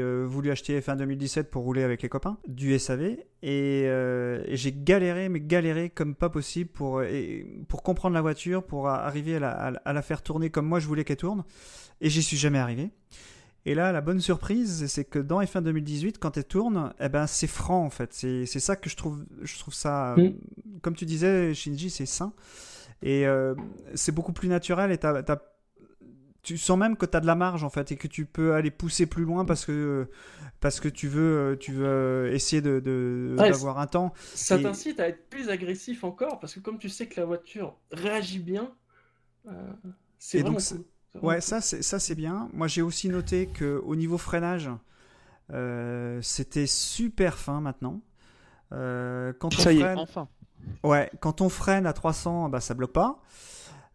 euh, 0.00 0.24
voulu 0.26 0.50
acheter 0.50 0.80
F1 0.80 0.96
2017 0.96 1.48
pour 1.50 1.62
rouler 1.62 1.84
avec 1.84 2.02
les 2.02 2.08
copains 2.08 2.38
du 2.48 2.76
SAV. 2.76 3.02
Et, 3.42 3.84
euh, 3.86 4.42
et 4.46 4.56
j'ai 4.56 4.72
galéré, 4.72 5.28
mais 5.28 5.40
galéré 5.40 5.90
comme 5.90 6.16
pas 6.16 6.30
possible 6.30 6.70
pour, 6.70 7.02
et- 7.02 7.46
pour 7.68 7.82
comprendre 7.84 8.14
la 8.14 8.22
voiture, 8.22 8.64
pour 8.64 8.88
arriver 8.88 9.36
à 9.36 9.40
la, 9.40 9.50
à 9.50 9.70
la- 9.70 9.82
à 9.84 9.92
la 9.92 10.02
faire 10.02 10.22
tourner 10.22 10.50
comme 10.50 10.66
moi 10.66 10.80
je 10.80 10.86
voulais 10.88 11.04
qu'elle 11.04 11.18
tourne. 11.18 11.44
Et 12.00 12.08
j'y 12.10 12.22
suis 12.22 12.38
jamais 12.38 12.58
arrivé. 12.58 12.90
Et 13.66 13.74
là, 13.74 13.92
la 13.92 14.00
bonne 14.00 14.20
surprise, 14.20 14.86
c'est 14.86 15.04
que 15.04 15.18
dans 15.18 15.40
F1 15.42 15.62
2018, 15.62 16.18
quand 16.18 16.36
elle 16.38 16.44
tourne, 16.44 16.94
eh 16.98 17.08
ben, 17.10 17.26
c'est 17.26 17.46
franc 17.46 17.84
en 17.84 17.90
fait. 17.90 18.12
C'est 18.14 18.46
c'est 18.46 18.60
ça 18.60 18.74
que 18.76 18.88
je 18.88 18.96
trouve, 18.96 19.24
je 19.42 19.58
trouve 19.58 19.74
ça, 19.74 20.14
euh, 20.14 20.30
comme 20.82 20.94
tu 20.94 21.04
disais, 21.04 21.52
Shinji, 21.54 21.90
c'est 21.90 22.06
sain. 22.06 22.32
Et 23.02 23.26
euh, 23.26 23.54
c'est 23.94 24.12
beaucoup 24.12 24.32
plus 24.32 24.48
naturel 24.48 24.90
et 24.92 24.98
t'as- 24.98 25.22
t'as- 25.22 25.42
tu 26.42 26.56
sens 26.56 26.78
même 26.78 26.96
que 26.96 27.04
tu 27.04 27.14
as 27.16 27.20
de 27.20 27.26
la 27.26 27.34
marge 27.34 27.64
en 27.64 27.68
fait 27.68 27.92
et 27.92 27.96
que 27.96 28.08
tu 28.08 28.24
peux 28.24 28.54
aller 28.54 28.70
pousser 28.70 29.04
plus 29.04 29.24
loin 29.24 29.44
parce 29.44 29.66
que, 29.66 30.08
parce 30.60 30.80
que 30.80 30.88
tu 30.88 31.06
veux, 31.06 31.58
tu 31.60 31.72
veux 31.72 32.30
essayer 32.32 32.62
de- 32.62 32.80
de- 32.80 33.36
Ouais, 33.38 33.50
d'avoir 33.50 33.78
un 33.78 33.86
temps. 33.86 34.14
Ça 34.34 34.56
Et- 34.56 34.62
t'incite 34.62 35.00
à 35.00 35.08
être 35.08 35.28
plus 35.28 35.50
agressif 35.50 36.02
encore, 36.02 36.40
parce 36.40 36.54
que 36.54 36.60
comme 36.60 36.78
tu 36.78 36.88
sais 36.88 37.06
que 37.08 37.20
la 37.20 37.26
voiture 37.26 37.76
réagit 37.92 38.38
bien, 38.38 38.72
euh, 39.48 39.52
c'est 40.18 40.40
vraiment 40.40 40.56
donc, 40.58 40.66
cool. 40.66 40.84
Ouais, 41.22 41.40
ça 41.40 41.60
c'est 41.60 41.82
ça 41.82 41.98
c'est 41.98 42.14
bien. 42.14 42.48
Moi 42.52 42.68
j'ai 42.68 42.82
aussi 42.82 43.08
noté 43.08 43.46
que 43.46 43.82
au 43.84 43.96
niveau 43.96 44.18
freinage, 44.18 44.70
euh, 45.52 46.20
c'était 46.22 46.66
super 46.66 47.38
fin 47.38 47.60
maintenant. 47.60 48.00
Euh, 48.72 49.32
quand 49.38 49.48
on 49.58 49.58
Ça 49.58 49.72
y 49.72 49.78
est, 49.78 49.80
freine, 49.80 49.98
enfin. 49.98 50.28
ouais, 50.84 51.10
quand 51.20 51.40
on 51.40 51.48
freine 51.48 51.86
à 51.86 51.92
300, 51.92 52.48
bah 52.48 52.60
ça 52.60 52.74
bloque 52.74 52.92
pas. 52.92 53.20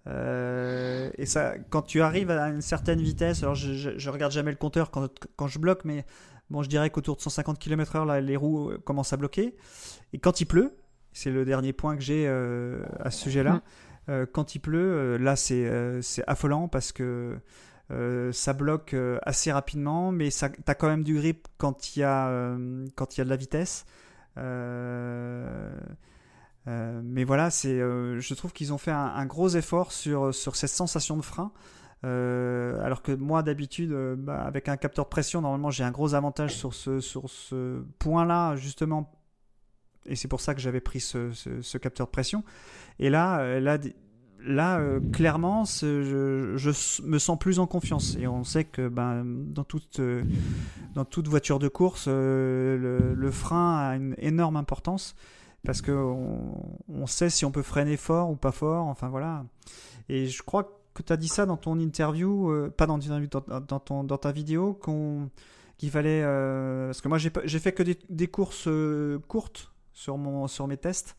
Euh, 0.07 1.09
et 1.17 1.25
ça, 1.25 1.53
quand 1.69 1.81
tu 1.81 2.01
arrives 2.01 2.29
à 2.29 2.49
une 2.49 2.61
certaine 2.61 3.01
vitesse, 3.01 3.41
alors 3.43 3.55
je, 3.55 3.73
je, 3.73 3.97
je 3.97 4.09
regarde 4.09 4.31
jamais 4.31 4.51
le 4.51 4.57
compteur 4.57 4.91
quand, 4.91 5.09
quand 5.35 5.47
je 5.47 5.57
bloque, 5.57 5.85
mais 5.85 6.05
bon, 6.49 6.61
je 6.61 6.69
dirais 6.69 6.89
qu'autour 6.89 7.15
de 7.15 7.21
150 7.21 7.57
km/h, 7.57 8.05
là, 8.05 8.21
les 8.21 8.35
roues 8.35 8.73
commencent 8.83 9.13
à 9.13 9.17
bloquer. 9.17 9.55
Et 10.13 10.19
quand 10.19 10.41
il 10.41 10.45
pleut, 10.45 10.75
c'est 11.13 11.31
le 11.31 11.45
dernier 11.45 11.73
point 11.73 11.95
que 11.95 12.03
j'ai 12.03 12.25
euh, 12.27 12.83
à 12.99 13.09
ce 13.09 13.23
sujet-là. 13.23 13.53
Mm. 13.53 13.61
Euh, 14.09 14.25
quand 14.31 14.55
il 14.55 14.59
pleut, 14.59 15.15
euh, 15.15 15.17
là, 15.17 15.35
c'est 15.35 15.65
euh, 15.65 16.01
c'est 16.01 16.23
affolant 16.27 16.67
parce 16.67 16.91
que 16.91 17.39
ça 18.31 18.53
bloque 18.53 18.95
assez 19.21 19.51
rapidement, 19.51 20.11
mais 20.11 20.31
ça, 20.31 20.49
t'as 20.49 20.73
quand 20.73 20.87
même 20.87 21.03
du 21.03 21.15
grip 21.15 21.47
quand 21.57 21.95
il 21.95 21.99
y 21.99 22.03
a 22.03 22.27
de 22.57 23.29
la 23.29 23.35
vitesse. 23.35 23.85
Mais 26.65 27.23
voilà, 27.23 27.51
c'est, 27.51 27.77
je 27.77 28.33
trouve 28.33 28.53
qu'ils 28.53 28.73
ont 28.73 28.79
fait 28.79 28.91
un, 28.91 29.25
gros 29.27 29.49
effort 29.49 29.91
sur, 29.91 30.33
sur 30.33 30.55
cette 30.55 30.71
sensation 30.71 31.15
de 31.15 31.21
frein. 31.21 31.51
Alors 32.01 33.03
que 33.03 33.11
moi, 33.11 33.43
d'habitude, 33.43 33.93
bah, 34.17 34.41
avec 34.41 34.67
un 34.67 34.77
capteur 34.77 35.05
de 35.05 35.09
pression, 35.09 35.41
normalement, 35.41 35.69
j'ai 35.69 35.83
un 35.83 35.91
gros 35.91 36.15
avantage 36.15 36.55
sur 36.55 36.73
ce, 36.73 36.99
sur 36.99 37.29
ce 37.29 37.83
point-là, 37.99 38.55
justement. 38.55 39.14
Et 40.05 40.15
c'est 40.15 40.27
pour 40.27 40.41
ça 40.41 40.53
que 40.53 40.61
j'avais 40.61 40.81
pris 40.81 40.99
ce, 40.99 41.77
capteur 41.77 42.07
de 42.07 42.11
pression. 42.11 42.43
Et 42.99 43.09
là, 43.09 43.39
euh, 43.39 43.59
là, 43.59 43.77
là 44.39 44.79
euh, 44.79 44.99
clairement, 45.11 45.65
je, 45.65 47.01
me 47.03 47.17
sens 47.17 47.39
plus 47.39 47.59
en 47.59 47.67
confiance. 47.67 48.15
Et 48.19 48.27
on 48.27 48.43
sait 48.43 48.65
que 48.65 48.87
ben, 48.87 49.23
dans, 49.25 49.63
toute, 49.63 49.99
euh, 49.99 50.23
dans 50.93 51.05
toute 51.05 51.27
voiture 51.27 51.59
de 51.59 51.67
course, 51.67 52.07
le, 52.07 53.29
frein 53.31 53.77
a 53.77 53.95
une 53.95 54.15
énorme 54.17 54.57
importance 54.57 55.15
parce 55.65 55.81
que 55.81 55.91
on, 55.91 56.77
on 56.87 57.07
sait 57.07 57.31
si 57.31 57.43
on 57.43 57.51
peut 57.51 57.63
freiner 57.63 57.97
fort 57.97 58.29
ou 58.29 58.35
pas 58.35 58.51
fort. 58.51 58.85
Enfin 58.85 59.09
voilà. 59.09 59.45
Et 60.09 60.27
je 60.27 60.43
crois 60.43 60.79
que 60.93 61.01
tu 61.01 61.11
as 61.11 61.17
dit 61.17 61.27
ça 61.27 61.47
dans 61.47 61.57
ton 61.57 61.79
interview, 61.79 62.53
pas 62.77 62.85
dans, 62.85 64.17
ta 64.17 64.31
vidéo, 64.31 64.75
qu'on, 64.75 65.31
qu'il 65.79 65.89
fallait. 65.89 66.21
parce 66.21 67.01
que 67.01 67.07
moi, 67.07 67.17
j'ai, 67.17 67.59
fait 67.59 67.73
que 67.73 67.81
des, 67.81 68.27
courses 68.27 68.69
courtes 69.27 69.74
sur, 69.95 70.19
mon, 70.19 70.47
sur 70.47 70.67
mes 70.67 70.77
tests. 70.77 71.17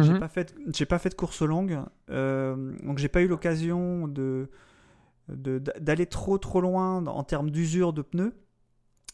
J'ai 0.00 0.14
Mhm. 0.14 0.20
pas 0.20 0.28
fait, 0.28 0.54
j'ai 0.74 0.86
pas 0.86 0.98
fait 0.98 1.10
de 1.10 1.14
course 1.14 1.42
longue, 1.42 1.78
euh, 2.10 2.72
donc 2.82 2.96
j'ai 2.98 3.08
pas 3.08 3.20
eu 3.20 3.28
l'occasion 3.28 4.08
de, 4.08 4.48
de- 5.28 5.58
d'aller 5.80 6.06
trop 6.06 6.38
trop 6.38 6.60
loin 6.62 7.06
en 7.06 7.24
termes 7.24 7.50
d'usure 7.50 7.92
de 7.92 8.02
pneus. 8.02 8.34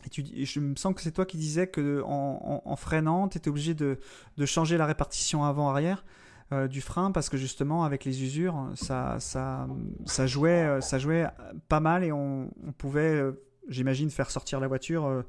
Et 0.07 0.11
tu, 0.11 0.23
dis- 0.23 0.47
je 0.47 0.61
me 0.61 0.77
sens 0.77 0.95
que 0.95 1.03
c'est 1.03 1.13
toi 1.13 1.27
qui 1.27 1.37
disais 1.37 1.67
que 1.67 2.03
en, 2.05 2.63
en, 2.65 2.71
en 2.71 2.77
freinant, 2.77 3.29
tu 3.29 3.39
étais 3.39 3.49
obligé 3.51 3.75
de, 3.75 3.99
de 4.37 4.47
changer 4.47 4.77
la 4.79 4.87
répartition 4.87 5.45
avant-arrière 5.45 6.05
euh, 6.53 6.69
du 6.69 6.81
frein 6.81 7.11
parce 7.13 7.29
que 7.29 7.37
justement 7.37 7.85
avec 7.85 8.05
les 8.05 8.23
usures, 8.23 8.71
ça, 8.77 9.17
ça, 9.21 9.69
ça 10.07 10.27
jouait, 10.29 10.65
euh, 10.65 10.81
ça 10.81 10.99
jouait 11.01 11.27
pas 11.69 11.81
mal 11.81 12.05
et 12.05 12.13
on, 12.13 12.51
on 12.67 12.73
pouvait, 12.73 13.15
euh, 13.17 13.33
j'imagine, 13.69 14.11
faire 14.11 14.31
sortir 14.31 14.61
la 14.61 14.69
voiture 14.69 15.25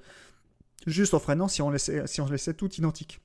juste 0.88 1.14
en 1.14 1.20
freinant 1.20 1.48
si 1.48 1.62
on 1.62 1.70
laissait, 1.70 2.08
si 2.08 2.22
on 2.22 2.28
laissait 2.28 2.54
tout 2.54 2.72
identique. 2.76 3.22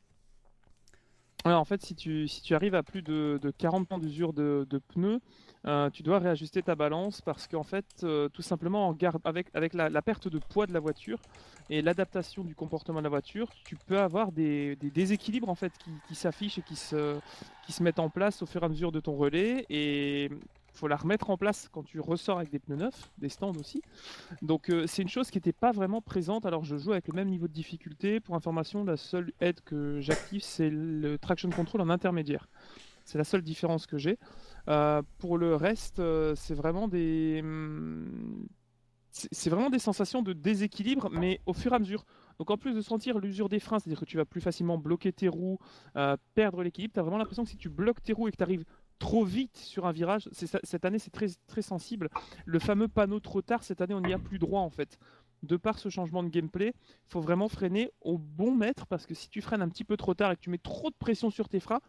Alors, 1.47 1.61
en 1.61 1.67
fait, 1.67 1.85
si 1.85 1.95
tu, 1.95 2.27
si 2.27 2.41
tu 2.41 2.55
arrives 2.55 2.75
à 2.75 2.83
plus 2.83 3.03
de, 3.03 3.39
de 3.43 3.51
40 3.51 3.87
points 3.87 3.99
d'usure 3.99 4.33
de, 4.33 4.67
pneus, 4.89 5.21
euh, 5.67 5.91
tu 5.91 6.03
dois 6.03 6.19
réajuster 6.19 6.63
ta 6.63 6.75
balance 6.75 7.21
parce 7.21 7.47
qu'en 7.49 7.63
fait, 7.63 7.85
euh, 8.03 8.31
tout 8.31 8.41
simplement, 8.41 8.89
en 8.89 8.95
garde, 8.95 9.21
avec, 9.25 9.49
avec 9.53 9.75
la, 9.75 9.91
perte 10.01 10.27
de 10.27 10.39
poids 10.39 10.67
de 10.67 10.73
la 10.73 10.81
voiture 10.81 11.19
et 11.69 11.83
l'adaptation 11.83 12.45
du 12.45 12.55
comportement 12.55 13.01
de 13.01 13.05
la 13.05 13.11
voiture, 13.11 13.51
tu 13.67 13.77
peux 13.77 13.99
avoir 13.99 14.33
des, 14.33 14.77
des 14.77 14.91
déséquilibres 14.91 15.51
en 15.51 15.55
fait 15.55 15.73
qui, 15.77 15.91
qui 16.09 16.15
s'affichent 16.15 16.59
et 16.59 16.63
qui 16.63 16.77
se, 16.77 17.19
qui 17.67 17.73
se 17.73 17.83
mettent 17.83 17.99
en 17.99 18.09
place 18.09 18.41
au 18.41 18.47
fur 18.47 18.63
et 18.63 18.67
à 18.67 18.69
mesure 18.71 18.91
de 18.91 19.01
ton 19.01 19.15
relais 19.15 19.67
et 19.69 20.31
faut 20.75 20.89
la 20.89 20.97
remettre 20.97 21.31
en 21.31 21.37
place 21.37 21.69
quand 21.71 21.85
tu 21.85 22.01
ressors 22.01 22.39
avec 22.39 22.51
des 22.51 22.59
pneus 22.59 22.77
neufs, 22.77 23.11
des 23.19 23.29
stands 23.29 23.55
aussi. 23.55 23.81
Donc 24.43 24.71
euh, 24.71 24.87
c'est 24.87 25.03
une 25.03 25.09
chose 25.09 25.31
qui 25.31 25.39
n'était 25.39 25.53
pas 25.53 25.73
vraiment 25.73 26.03
présente. 26.03 26.47
Alors 26.47 26.65
je 26.65 26.77
joue 26.77 26.93
avec 26.93 27.09
le 27.09 27.15
même 27.15 27.29
niveau 27.29 27.49
de 27.49 27.53
difficulté. 27.53 28.21
Pour 28.21 28.35
information, 28.35 28.85
la 28.85 28.97
seule 28.97 29.33
aide 29.41 29.61
que 29.61 30.01
j'active, 30.01 30.43
c'est 30.43 30.71
le 30.71 31.17
traction 31.19 31.51
control 31.51 31.81
en 31.81 31.91
intermédiaire. 31.91 32.49
C'est 33.05 33.19
la 33.19 33.25
seule 33.25 33.43
différence 33.43 33.87
que 33.87 33.99
j'ai. 33.99 34.19
Euh, 34.69 35.03
pour 35.19 35.39
le 35.39 35.55
reste, 35.55 36.01
euh, 36.01 36.35
c'est 36.35 36.55
vraiment 36.55 36.89
des 36.89 37.43
c'est 39.31 39.49
vraiment 39.49 39.71
des 39.71 39.79
sensations 39.79 40.23
de 40.23 40.33
déséquilibre, 40.33 41.09
mais 41.09 41.41
au 41.47 41.53
fur 41.53 41.73
et 41.73 41.77
à 41.77 41.79
mesure. 41.79 42.05
Donc 42.41 42.51
en 42.51 42.57
plus 42.57 42.75
de 42.75 42.81
sentir 42.81 43.21
l'usure 43.21 43.49
des 43.49 43.61
freins, 43.61 43.79
c'est-à-dire 43.79 44.01
que 44.01 44.05
tu 44.07 44.17
vas 44.17 44.25
plus 44.25 44.41
facilement 44.41 44.77
bloquer 44.77 45.13
tes 45.13 45.29
roues, 45.29 45.61
perdre 46.35 46.65
l'équilibre, 46.65 46.95
tu 46.95 46.99
as 46.99 47.05
vraiment 47.05 47.19
l'impression 47.19 47.45
que 47.45 47.51
si 47.51 47.57
tu 47.57 47.69
bloques 47.69 48.03
tes 48.03 48.13
roues 48.13 48.27
et 48.27 48.33
que 48.33 48.37
tu 48.37 48.43
arrives 48.43 48.65
trop 48.99 49.25
vite 49.25 49.57
sur 49.57 49.87
un 49.87 49.93
virage, 49.93 50.29
ça- 50.33 50.61
cette 50.65 50.85
année 50.85 50.99
c'est 50.99 51.11
très, 51.11 51.27
très 51.47 51.63
sensible. 51.63 52.09
Le 52.47 52.59
fameux 52.59 52.89
panneau 52.89 53.21
trop 53.21 53.43
tard, 53.43 53.63
cette 53.63 53.81
année 53.81 53.95
on 53.95 54.01
n'y 54.01 54.13
a 54.15 54.19
plus 54.19 54.39
droit 54.39 54.61
en 54.61 54.71
fait. 54.71 54.99
De 55.43 55.57
par 55.59 55.79
ce 55.79 55.91
changement 55.91 56.23
de 56.23 56.29
gameplay, 56.31 56.69
il 56.75 57.11
faut 57.11 57.21
vraiment 57.21 57.49
freiner 57.49 57.91
au 58.01 58.17
bon 58.17 58.55
mètre 58.55 58.87
parce 58.87 59.05
que 59.05 59.13
si 59.15 59.29
tu 59.29 59.43
freines 59.43 59.61
un 59.61 59.69
petit 59.69 59.85
peu 59.85 59.97
trop 59.99 60.15
tard 60.15 60.33
et 60.33 60.37
que 60.37 60.41
tu 60.41 60.49
mets 60.49 60.57
trop 60.59 60.89
de 60.89 60.95
pression 60.99 61.29
sur 61.31 61.49
tes 61.51 61.61
freins, 61.61 61.81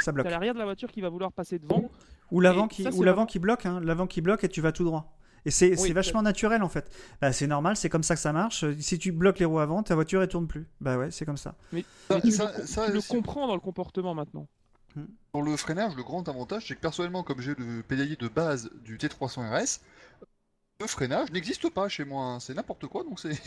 Ça 0.00 0.10
bloque. 0.10 0.26
tu 0.26 0.32
l'arrière 0.32 0.54
de 0.54 0.58
la 0.58 0.64
voiture 0.64 0.90
qui 0.90 1.00
va 1.00 1.08
vouloir 1.10 1.30
passer 1.32 1.58
devant. 1.60 1.88
Ou 2.32 2.40
l'avant 2.40 2.66
qui, 2.66 2.82
ça, 2.82 2.88
ou 2.88 2.92
c'est 2.92 2.98
l'avant 3.04 3.16
vraiment- 3.18 3.26
qui 3.26 3.38
bloque, 3.38 3.66
hein, 3.66 3.80
l'avant 3.84 4.08
qui 4.08 4.20
bloque 4.20 4.42
et 4.42 4.48
tu 4.48 4.60
vas 4.60 4.72
tout 4.72 4.82
droit. 4.82 5.16
Et 5.44 5.50
c'est 5.52 5.72
Oui, 5.72 5.88
c'est 5.88 5.92
vachement 5.92 6.22
naturel 6.22 6.62
en 6.64 6.68
fait. 6.70 6.90
Bah, 7.20 7.30
c'est 7.32 7.46
normal, 7.46 7.76
c'est 7.76 7.90
comme 7.90 8.02
ça 8.02 8.14
que 8.16 8.20
ça 8.20 8.32
marche. 8.32 8.64
Si 8.80 8.98
tu 8.98 9.12
bloques 9.12 9.38
les 9.38 9.44
roues 9.44 9.58
avant, 9.60 9.82
ta 9.84 9.94
voiture 9.94 10.20
elle 10.22 10.28
tourne 10.28 10.48
plus. 10.48 10.66
Bah 10.80 10.96
ouais, 10.98 11.10
c'est 11.12 11.26
comme 11.26 11.36
ça. 11.36 11.54
Mais, 11.70 11.84
Ça- 12.08 12.14
mais 12.16 12.20
tu, 12.22 12.30
ça- 12.32 12.52
le, 12.58 12.66
ça, 12.66 12.86
tu 12.86 12.92
le 12.94 13.00
c'est- 13.00 13.14
comprends 13.14 13.46
dans 13.46 13.54
le 13.54 13.60
comportement 13.60 14.14
maintenant. 14.14 14.48
Dans 15.32 15.40
le 15.40 15.56
freinage, 15.56 15.96
le 15.96 16.02
grand 16.02 16.28
avantage, 16.28 16.68
c'est 16.68 16.76
que 16.76 16.80
personnellement, 16.80 17.22
comme 17.22 17.40
j'ai 17.40 17.54
le 17.54 17.82
pédalier 17.82 18.16
de 18.16 18.28
base 18.28 18.70
du 18.84 18.96
T300 18.98 19.50
RS, 19.50 19.80
le 20.80 20.88
freinage 20.88 21.30
n'existe 21.30 21.70
pas 21.70 21.88
chez 21.88 22.04
moi. 22.04 22.24
hein. 22.24 22.40
C'est 22.40 22.54
n'importe 22.54 22.86
quoi, 22.86 23.04
donc 23.04 23.20
c'est. 23.20 23.32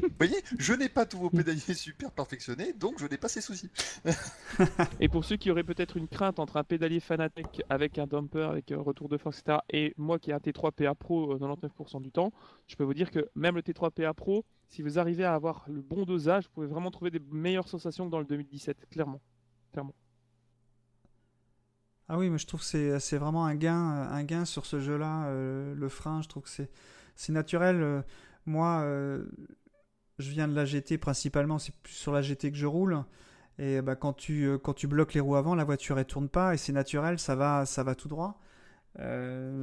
Vous 0.00 0.08
voyez, 0.18 0.40
je 0.58 0.72
n'ai 0.74 0.88
pas 0.88 1.04
tous 1.04 1.18
vos 1.18 1.30
pédaliers 1.30 1.74
super 1.74 2.12
perfectionnés, 2.12 2.72
donc 2.72 2.98
je 3.00 3.06
n'ai 3.06 3.16
pas 3.16 3.28
ces 3.28 3.40
soucis. 3.40 3.68
Et 5.00 5.08
pour 5.08 5.24
ceux 5.24 5.36
qui 5.36 5.50
auraient 5.50 5.64
peut-être 5.64 5.96
une 5.96 6.06
crainte 6.08 6.38
entre 6.38 6.56
un 6.56 6.64
pédalier 6.64 7.00
Fanatec 7.00 7.62
avec 7.68 7.98
un 7.98 8.06
dumper, 8.06 8.48
avec 8.48 8.70
un 8.70 8.80
retour 8.80 9.08
de 9.08 9.16
force, 9.16 9.40
etc., 9.40 9.58
et 9.70 9.92
moi 9.96 10.18
qui 10.18 10.30
ai 10.30 10.34
un 10.34 10.38
T3 10.38 10.72
PA 10.72 10.94
Pro 10.94 11.32
euh, 11.34 11.38
99% 11.38 12.00
du 12.00 12.12
temps, 12.12 12.32
je 12.68 12.76
peux 12.76 12.84
vous 12.84 12.94
dire 12.94 13.10
que 13.10 13.28
même 13.34 13.56
le 13.56 13.62
T3 13.62 13.90
PA 13.90 14.14
Pro, 14.14 14.44
si 14.68 14.82
vous 14.82 14.98
arrivez 15.00 15.24
à 15.24 15.34
avoir 15.34 15.64
le 15.68 15.82
bon 15.82 16.04
dosage, 16.04 16.44
vous 16.44 16.50
pouvez 16.52 16.68
vraiment 16.68 16.92
trouver 16.92 17.10
des 17.10 17.20
meilleures 17.32 17.68
sensations 17.68 18.06
que 18.06 18.10
dans 18.10 18.20
le 18.20 18.24
2017, 18.24 18.86
clairement. 18.90 19.20
clairement. 19.72 19.94
Ah 22.12 22.18
oui, 22.18 22.28
mais 22.28 22.38
je 22.38 22.46
trouve 22.46 22.60
que 22.60 22.98
c'est 22.98 23.18
vraiment 23.18 23.46
un 23.46 23.54
gain, 23.54 23.92
euh, 23.92 24.08
un 24.10 24.24
gain 24.24 24.44
sur 24.44 24.66
ce 24.66 24.80
jeu-là. 24.80 25.26
euh, 25.26 25.74
le 25.76 25.88
frein, 25.88 26.22
je 26.22 26.28
trouve 26.28 26.42
que 26.42 26.48
c'est 27.14 27.32
naturel. 27.32 27.76
euh, 27.82 28.02
moi, 28.46 28.84
je 30.18 30.30
viens 30.30 30.48
de 30.48 30.54
la 30.54 30.64
GT 30.64 30.98
principalement, 30.98 31.58
c'est 31.58 31.74
plus 31.82 31.92
sur 31.94 32.12
la 32.12 32.22
GT 32.22 32.50
que 32.50 32.56
je 32.56 32.66
roule. 32.66 33.04
Et 33.58 33.80
bah, 33.82 33.94
quand, 33.96 34.12
tu, 34.14 34.50
quand 34.62 34.74
tu 34.74 34.86
bloques 34.86 35.14
les 35.14 35.20
roues 35.20 35.36
avant, 35.36 35.54
la 35.54 35.64
voiture 35.64 35.98
elle 35.98 36.06
tourne 36.06 36.28
pas 36.28 36.54
et 36.54 36.56
c'est 36.56 36.72
naturel, 36.72 37.18
ça 37.18 37.36
va, 37.36 37.66
ça 37.66 37.82
va 37.82 37.94
tout 37.94 38.08
droit. 38.08 38.40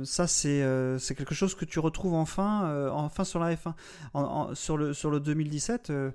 Ça, 0.03 0.27
c'est 0.27 0.63
c'est 0.99 1.15
quelque 1.15 1.35
chose 1.35 1.53
que 1.55 1.65
tu 1.65 1.79
retrouves 1.79 2.13
enfin, 2.13 2.89
enfin 2.91 3.23
sur 3.23 3.39
la 3.39 3.55
F1. 3.55 3.75
En- 4.13 4.21
en- 4.23 4.55
sur, 4.55 4.77
le, 4.77 4.93
sur 4.93 5.09
le 5.11 5.19
2017, 5.19 5.89
euh, 5.89 6.11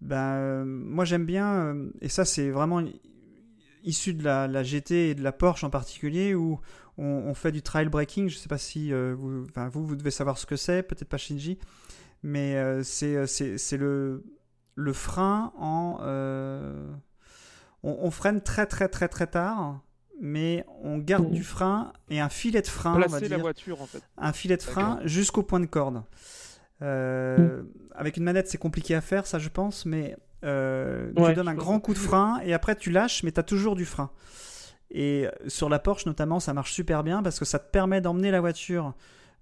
ben, 0.00 0.16
euh, 0.34 0.64
moi 0.64 1.04
j'aime 1.04 1.24
bien, 1.26 1.76
et 2.00 2.08
ça 2.08 2.24
c'est 2.24 2.50
vraiment 2.50 2.82
issu 3.84 4.14
de 4.14 4.24
la, 4.24 4.46
la 4.48 4.62
GT 4.62 5.10
et 5.10 5.14
de 5.14 5.22
la 5.22 5.32
Porsche 5.32 5.64
en 5.64 5.70
particulier, 5.70 6.34
où 6.34 6.60
on, 6.98 7.04
on 7.04 7.34
fait 7.34 7.52
du 7.52 7.62
trail 7.62 7.88
braking. 7.88 8.28
Je 8.28 8.36
sais 8.36 8.48
pas 8.48 8.58
si 8.58 8.92
euh, 8.92 9.14
vous, 9.16 9.44
enfin, 9.48 9.68
vous, 9.68 9.86
vous 9.86 9.96
devez 9.96 10.10
savoir 10.10 10.38
ce 10.38 10.46
que 10.46 10.56
c'est, 10.56 10.82
peut-être 10.82 11.08
pas 11.08 11.18
Shinji, 11.18 11.58
mais 12.22 12.56
euh, 12.56 12.82
c'est 12.82 13.16
euh, 13.16 13.26
c'est 13.26 13.58
c'est 13.58 13.76
le, 13.76 14.24
le 14.74 14.92
frein 14.92 15.52
en. 15.58 15.98
euh, 16.02 16.90
on, 17.82 17.98
on 18.02 18.10
freine 18.10 18.40
très 18.40 18.66
très 18.66 18.88
très 18.88 19.08
très 19.08 19.26
tard, 19.26 19.80
mais 20.20 20.64
on 20.82 20.98
garde 20.98 21.30
du 21.30 21.44
frein 21.44 21.92
et 22.08 22.20
un 22.20 22.28
filet 22.30 22.62
de 22.62 22.66
frein, 22.68 22.94
on 22.94 22.98
va 23.00 23.06
Placer 23.08 23.28
la 23.28 23.36
voiture 23.38 23.82
en 23.82 23.86
fait. 23.86 24.02
un 24.16 24.32
filet 24.32 24.56
de 24.56 24.62
frein 24.62 25.00
jusqu'au 25.04 25.42
point 25.42 25.60
de 25.60 25.66
corde. 25.66 26.02
Euh, 26.82 27.62
Mm. 27.62 27.66
Avec 27.96 28.16
une 28.16 28.24
manette, 28.24 28.48
c'est 28.48 28.58
compliqué 28.58 28.94
à 28.96 29.00
faire, 29.00 29.24
ça 29.26 29.38
je 29.38 29.48
pense, 29.48 29.86
mais 29.86 30.16
euh, 30.44 31.10
Ouais, 31.16 31.30
tu 31.30 31.36
donnes 31.36 31.48
un 31.48 31.54
grand 31.54 31.80
coup 31.80 31.94
de 31.94 31.98
frein 31.98 32.40
et 32.44 32.54
après 32.54 32.76
tu 32.76 32.90
lâches, 32.90 33.22
mais 33.22 33.32
tu 33.32 33.40
as 33.40 33.44
toujours 33.44 33.76
du 33.76 33.84
frein. 33.84 34.10
Et 34.90 35.26
sur 35.48 35.68
la 35.68 35.78
Porsche 35.78 36.06
notamment, 36.06 36.38
ça 36.40 36.54
marche 36.54 36.72
super 36.72 37.02
bien 37.02 37.22
parce 37.22 37.38
que 37.38 37.44
ça 37.44 37.58
te 37.58 37.70
permet 37.70 38.00
d'emmener 38.00 38.30
la 38.30 38.40
voiture 38.40 38.94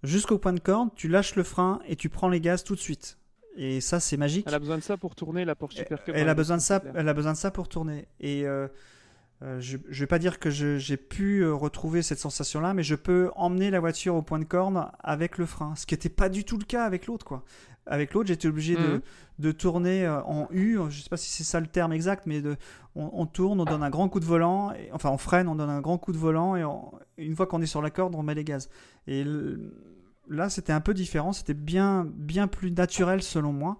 jusqu'au 0.02 0.38
point 0.38 0.52
de 0.52 0.60
corde, 0.60 0.90
tu 0.94 1.08
lâches 1.08 1.36
le 1.36 1.42
frein 1.42 1.80
et 1.86 1.96
tu 1.96 2.08
prends 2.08 2.28
les 2.28 2.40
gaz 2.40 2.64
tout 2.64 2.74
de 2.74 2.80
suite. 2.80 3.18
Et 3.56 3.80
ça, 3.82 4.00
c'est 4.00 4.16
magique. 4.16 4.46
Elle 4.48 4.54
a 4.54 4.58
besoin 4.58 4.78
de 4.78 4.82
ça 4.82 4.96
pour 4.96 5.14
tourner 5.14 5.44
la 5.44 5.54
Porsche 5.54 5.76
Super 5.76 6.02
Cup. 6.02 6.14
Elle 6.16 6.28
a 6.28 6.32
le 6.32 6.36
besoin 6.36 6.56
de 6.56 6.62
ça, 6.62 6.80
clair. 6.80 6.94
elle 6.96 7.08
a 7.08 7.12
besoin 7.12 7.32
de 7.32 7.36
ça 7.36 7.50
pour 7.50 7.68
tourner. 7.68 8.08
Et 8.18 8.46
euh, 8.46 8.66
Euh, 9.42 9.60
je 9.60 9.76
ne 9.76 9.94
vais 9.94 10.06
pas 10.06 10.18
dire 10.18 10.38
que 10.38 10.50
j'ai 10.50 10.96
pu 10.96 11.40
euh, 11.40 11.52
retrouver 11.52 12.02
cette 12.02 12.20
sensation-là, 12.20 12.74
mais 12.74 12.84
je 12.84 12.94
peux 12.94 13.30
emmener 13.34 13.70
la 13.70 13.80
voiture 13.80 14.14
au 14.14 14.22
point 14.22 14.38
de 14.38 14.44
corne 14.44 14.88
avec 15.00 15.36
le 15.38 15.46
frein, 15.46 15.74
ce 15.74 15.84
qui 15.84 15.94
n'était 15.94 16.08
pas 16.08 16.28
du 16.28 16.44
tout 16.44 16.58
le 16.58 16.64
cas 16.64 16.84
avec 16.84 17.06
l'autre. 17.06 17.26
quoi. 17.26 17.42
Avec 17.86 18.14
l'autre, 18.14 18.28
j'étais 18.28 18.46
obligé 18.48 18.76
de, 18.76 18.80
Mhm. 18.94 19.00
de 19.40 19.52
tourner 19.52 20.06
euh, 20.06 20.22
en 20.22 20.46
U, 20.52 20.74
je 20.76 20.80
ne 20.82 20.90
sais 21.02 21.08
pas 21.08 21.16
si 21.16 21.30
c'est 21.30 21.42
ça 21.44 21.58
le 21.58 21.66
terme 21.66 21.92
exact, 21.92 22.26
mais 22.26 22.40
de, 22.40 22.56
on, 22.94 23.10
on 23.12 23.26
tourne, 23.26 23.60
on 23.60 23.64
donne 23.64 23.82
un 23.82 23.90
grand 23.90 24.08
coup 24.08 24.20
de 24.20 24.24
volant, 24.24 24.72
et- 24.72 24.90
enfin 24.92 25.10
on 25.10 25.18
freine, 25.18 25.48
on 25.48 25.56
donne 25.56 25.70
un 25.70 25.80
grand 25.80 25.98
coup 25.98 26.12
de 26.12 26.18
volant, 26.18 26.54
et 26.54 26.64
on- 26.64 26.92
une 27.18 27.34
fois 27.34 27.46
qu'on 27.46 27.60
est 27.60 27.66
sur 27.66 27.82
la 27.82 27.90
corde, 27.90 28.14
on 28.14 28.22
met 28.22 28.34
les 28.36 28.44
gaz. 28.44 28.68
Et 29.08 29.24
le- 29.24 29.74
là, 30.28 30.48
c'était 30.48 30.72
un 30.72 30.80
peu 30.80 30.94
différent, 30.94 31.32
c'était 31.32 31.54
bien, 31.54 32.06
bien 32.08 32.46
plus 32.46 32.70
naturel 32.70 33.20
selon 33.22 33.52
moi. 33.52 33.76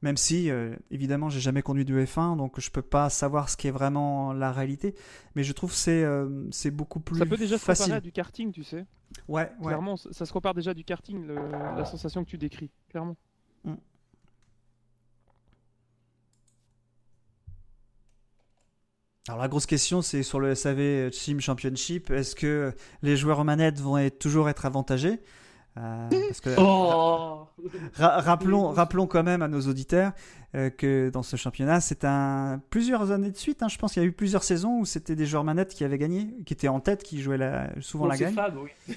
Même 0.00 0.16
si, 0.16 0.50
euh, 0.50 0.74
évidemment, 0.90 1.28
j'ai 1.28 1.38
jamais 1.38 1.62
conduit 1.62 1.84
de 1.84 1.94
F1, 2.04 2.34
donc 2.36 2.58
je 2.58 2.70
peux 2.72 2.82
pas 2.82 3.08
savoir 3.08 3.48
ce 3.48 3.56
qui 3.56 3.68
est 3.68 3.70
vraiment 3.70 4.32
la 4.32 4.50
réalité. 4.50 4.96
Mais 5.36 5.44
je 5.44 5.52
trouve 5.52 5.70
que 5.70 5.76
c'est 5.76 6.02
euh, 6.02 6.48
c'est 6.50 6.72
beaucoup 6.72 6.98
plus 6.98 7.18
Ça 7.18 7.26
peut 7.26 7.36
déjà 7.36 7.56
se 7.56 7.62
comparer 7.62 7.76
facile. 7.76 7.92
à 7.92 8.00
du 8.00 8.10
karting, 8.10 8.50
tu 8.50 8.64
sais. 8.64 8.84
Ouais. 9.28 9.52
Clairement, 9.62 9.96
ça 9.96 10.08
ça 10.12 10.26
se 10.26 10.32
compare 10.32 10.54
déjà 10.54 10.72
à 10.72 10.74
du 10.74 10.82
karting, 10.82 11.24
le- 11.24 11.36
la 11.76 11.84
sensation 11.84 12.24
que 12.24 12.30
tu 12.30 12.36
décris. 12.38 12.70
Clairement. 12.88 13.16
Alors 19.28 19.40
la 19.40 19.46
grosse 19.46 19.66
question, 19.66 20.02
c'est 20.02 20.24
sur 20.24 20.40
le 20.40 20.54
SAV 20.56 21.10
Team 21.10 21.40
Championship, 21.40 22.10
est-ce 22.10 22.34
que 22.34 22.74
les 23.02 23.16
joueurs 23.16 23.38
aux 23.38 23.44
manettes 23.44 23.78
vont 23.78 24.10
toujours 24.10 24.48
être 24.48 24.66
avantagés? 24.66 25.20
Euh, 25.78 26.08
parce 26.28 26.40
que, 26.42 26.50
Oh 26.58 27.46
ra- 27.94 28.20
rappelons, 28.20 28.68
rappelons 28.72 29.06
quand 29.06 29.22
même 29.22 29.40
à 29.40 29.48
nos 29.48 29.62
auditeurs 29.62 30.12
euh, 30.54 30.68
que 30.68 31.08
dans 31.08 31.22
ce 31.22 31.36
championnat, 31.36 31.80
c'est 31.80 32.04
un 32.04 32.60
plusieurs 32.68 33.10
années 33.10 33.30
de 33.30 33.36
suite. 33.38 33.62
hein, 33.62 33.68
je 33.68 33.78
pense 33.78 33.94
qu'il 33.94 34.02
y 34.02 34.04
a 34.04 34.08
eu 34.08 34.12
plusieurs 34.12 34.44
saisons 34.44 34.80
où 34.80 34.84
c'était 34.84 35.16
des 35.16 35.24
joueurs 35.24 35.44
manettes 35.44 35.72
qui 35.74 35.82
avaient 35.84 35.96
gagné, 35.96 36.34
qui 36.44 36.52
étaient 36.52 36.68
en 36.68 36.80
tête, 36.80 37.02
qui 37.02 37.22
jouaient 37.22 37.38
la- 37.38 37.70
souvent 37.80 38.04
Bon, 38.04 38.10
la 38.10 38.16
gagne. 38.18 38.34
Fab, 38.34 38.54
oui. 38.58 38.70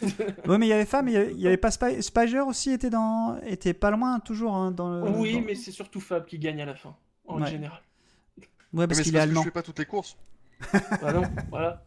Oui, 0.50 0.58
mais 0.58 0.66
il 0.66 0.70
y 0.70 0.74
avait 0.74 0.86
Fab, 0.86 1.06
mais 1.06 1.12
il 1.12 1.14
y 1.14 1.18
avait- 1.18 1.32
il 1.32 1.40
y 1.40 1.48
avait 1.48 1.56
pas 1.56 1.70
Spy- 1.72 2.02
Spiger 2.02 2.42
aussi 2.42 2.72
était 2.72 2.90
dans, 2.90 3.38
était 3.46 3.74
pas 3.74 3.92
loin 3.92 4.20
toujours 4.20 4.56
hein, 4.56 4.72
dans. 4.72 4.90
le- 5.02 5.12
oui, 5.12 5.36
dans- 5.36 5.46
mais 5.46 5.56
c'est 5.56 5.72
surtout 5.72 6.02
Fab 6.02 6.26
qui 6.26 6.40
gagne 6.40 6.62
à 6.62 6.66
la 6.66 6.76
fin, 6.76 6.94
en 7.26 7.42
Ouais. 7.42 7.50
général. 7.50 7.80
Ouais, 8.74 8.86
parce 8.88 9.00
qu'il 9.00 9.16
est 9.16 9.20
parce 9.20 9.26
que 9.28 9.32
je 9.32 9.32
allemand. 9.32 9.44
fais 9.44 9.52
pas 9.52 9.62
toutes 9.64 9.80
les 9.80 9.86
courses. 9.86 10.18
Ah 11.02 11.14
non, 11.14 11.24
voilà. 11.50 11.84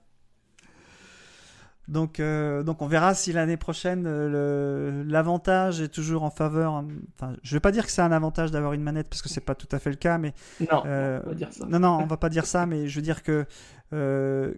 Donc, 1.89 2.21
euh, 2.21 2.63
donc 2.63 2.83
on 2.83 2.87
verra 2.87 3.15
si 3.15 3.33
l'année 3.33 3.57
prochaine 3.57 4.05
euh, 4.07 5.03
l'avantage 5.07 5.81
est 5.81 5.89
toujours 5.89 6.23
en 6.23 6.31
faveur. 6.31 6.75
hein. 6.75 6.87
Enfin, 7.15 7.33
je 7.43 7.57
vais 7.57 7.61
pas 7.61 7.73
dire 7.73 7.87
que 7.87 7.91
c'est 7.91 8.03
un 8.03 8.13
avantage 8.13 8.51
d'avoir 8.51 8.75
une 8.75 8.83
manette 8.83 9.09
parce 9.09 9.23
que 9.23 9.31
c'est 9.31 9.41
pas 9.41 9.55
tout 9.55 9.69
à 9.73 9.79
fait 9.79 9.89
le 9.91 9.97
cas, 9.97 10.19
mais 10.19 10.35
Non, 10.71 10.83
euh, 10.85 11.21
on 11.25 11.29
va 11.31 11.35
dire 11.35 11.53
ça. 11.53 11.65
non, 11.67 11.79
non, 11.79 11.99
on 12.03 12.07
va 12.07 12.19
pas 12.19 12.29
dire 12.29 12.45
ça, 12.45 12.67
mais 12.67 12.89
je 12.89 12.97
veux 12.97 13.03
dire 13.03 13.23
que 13.23 13.47
euh, 13.95 14.53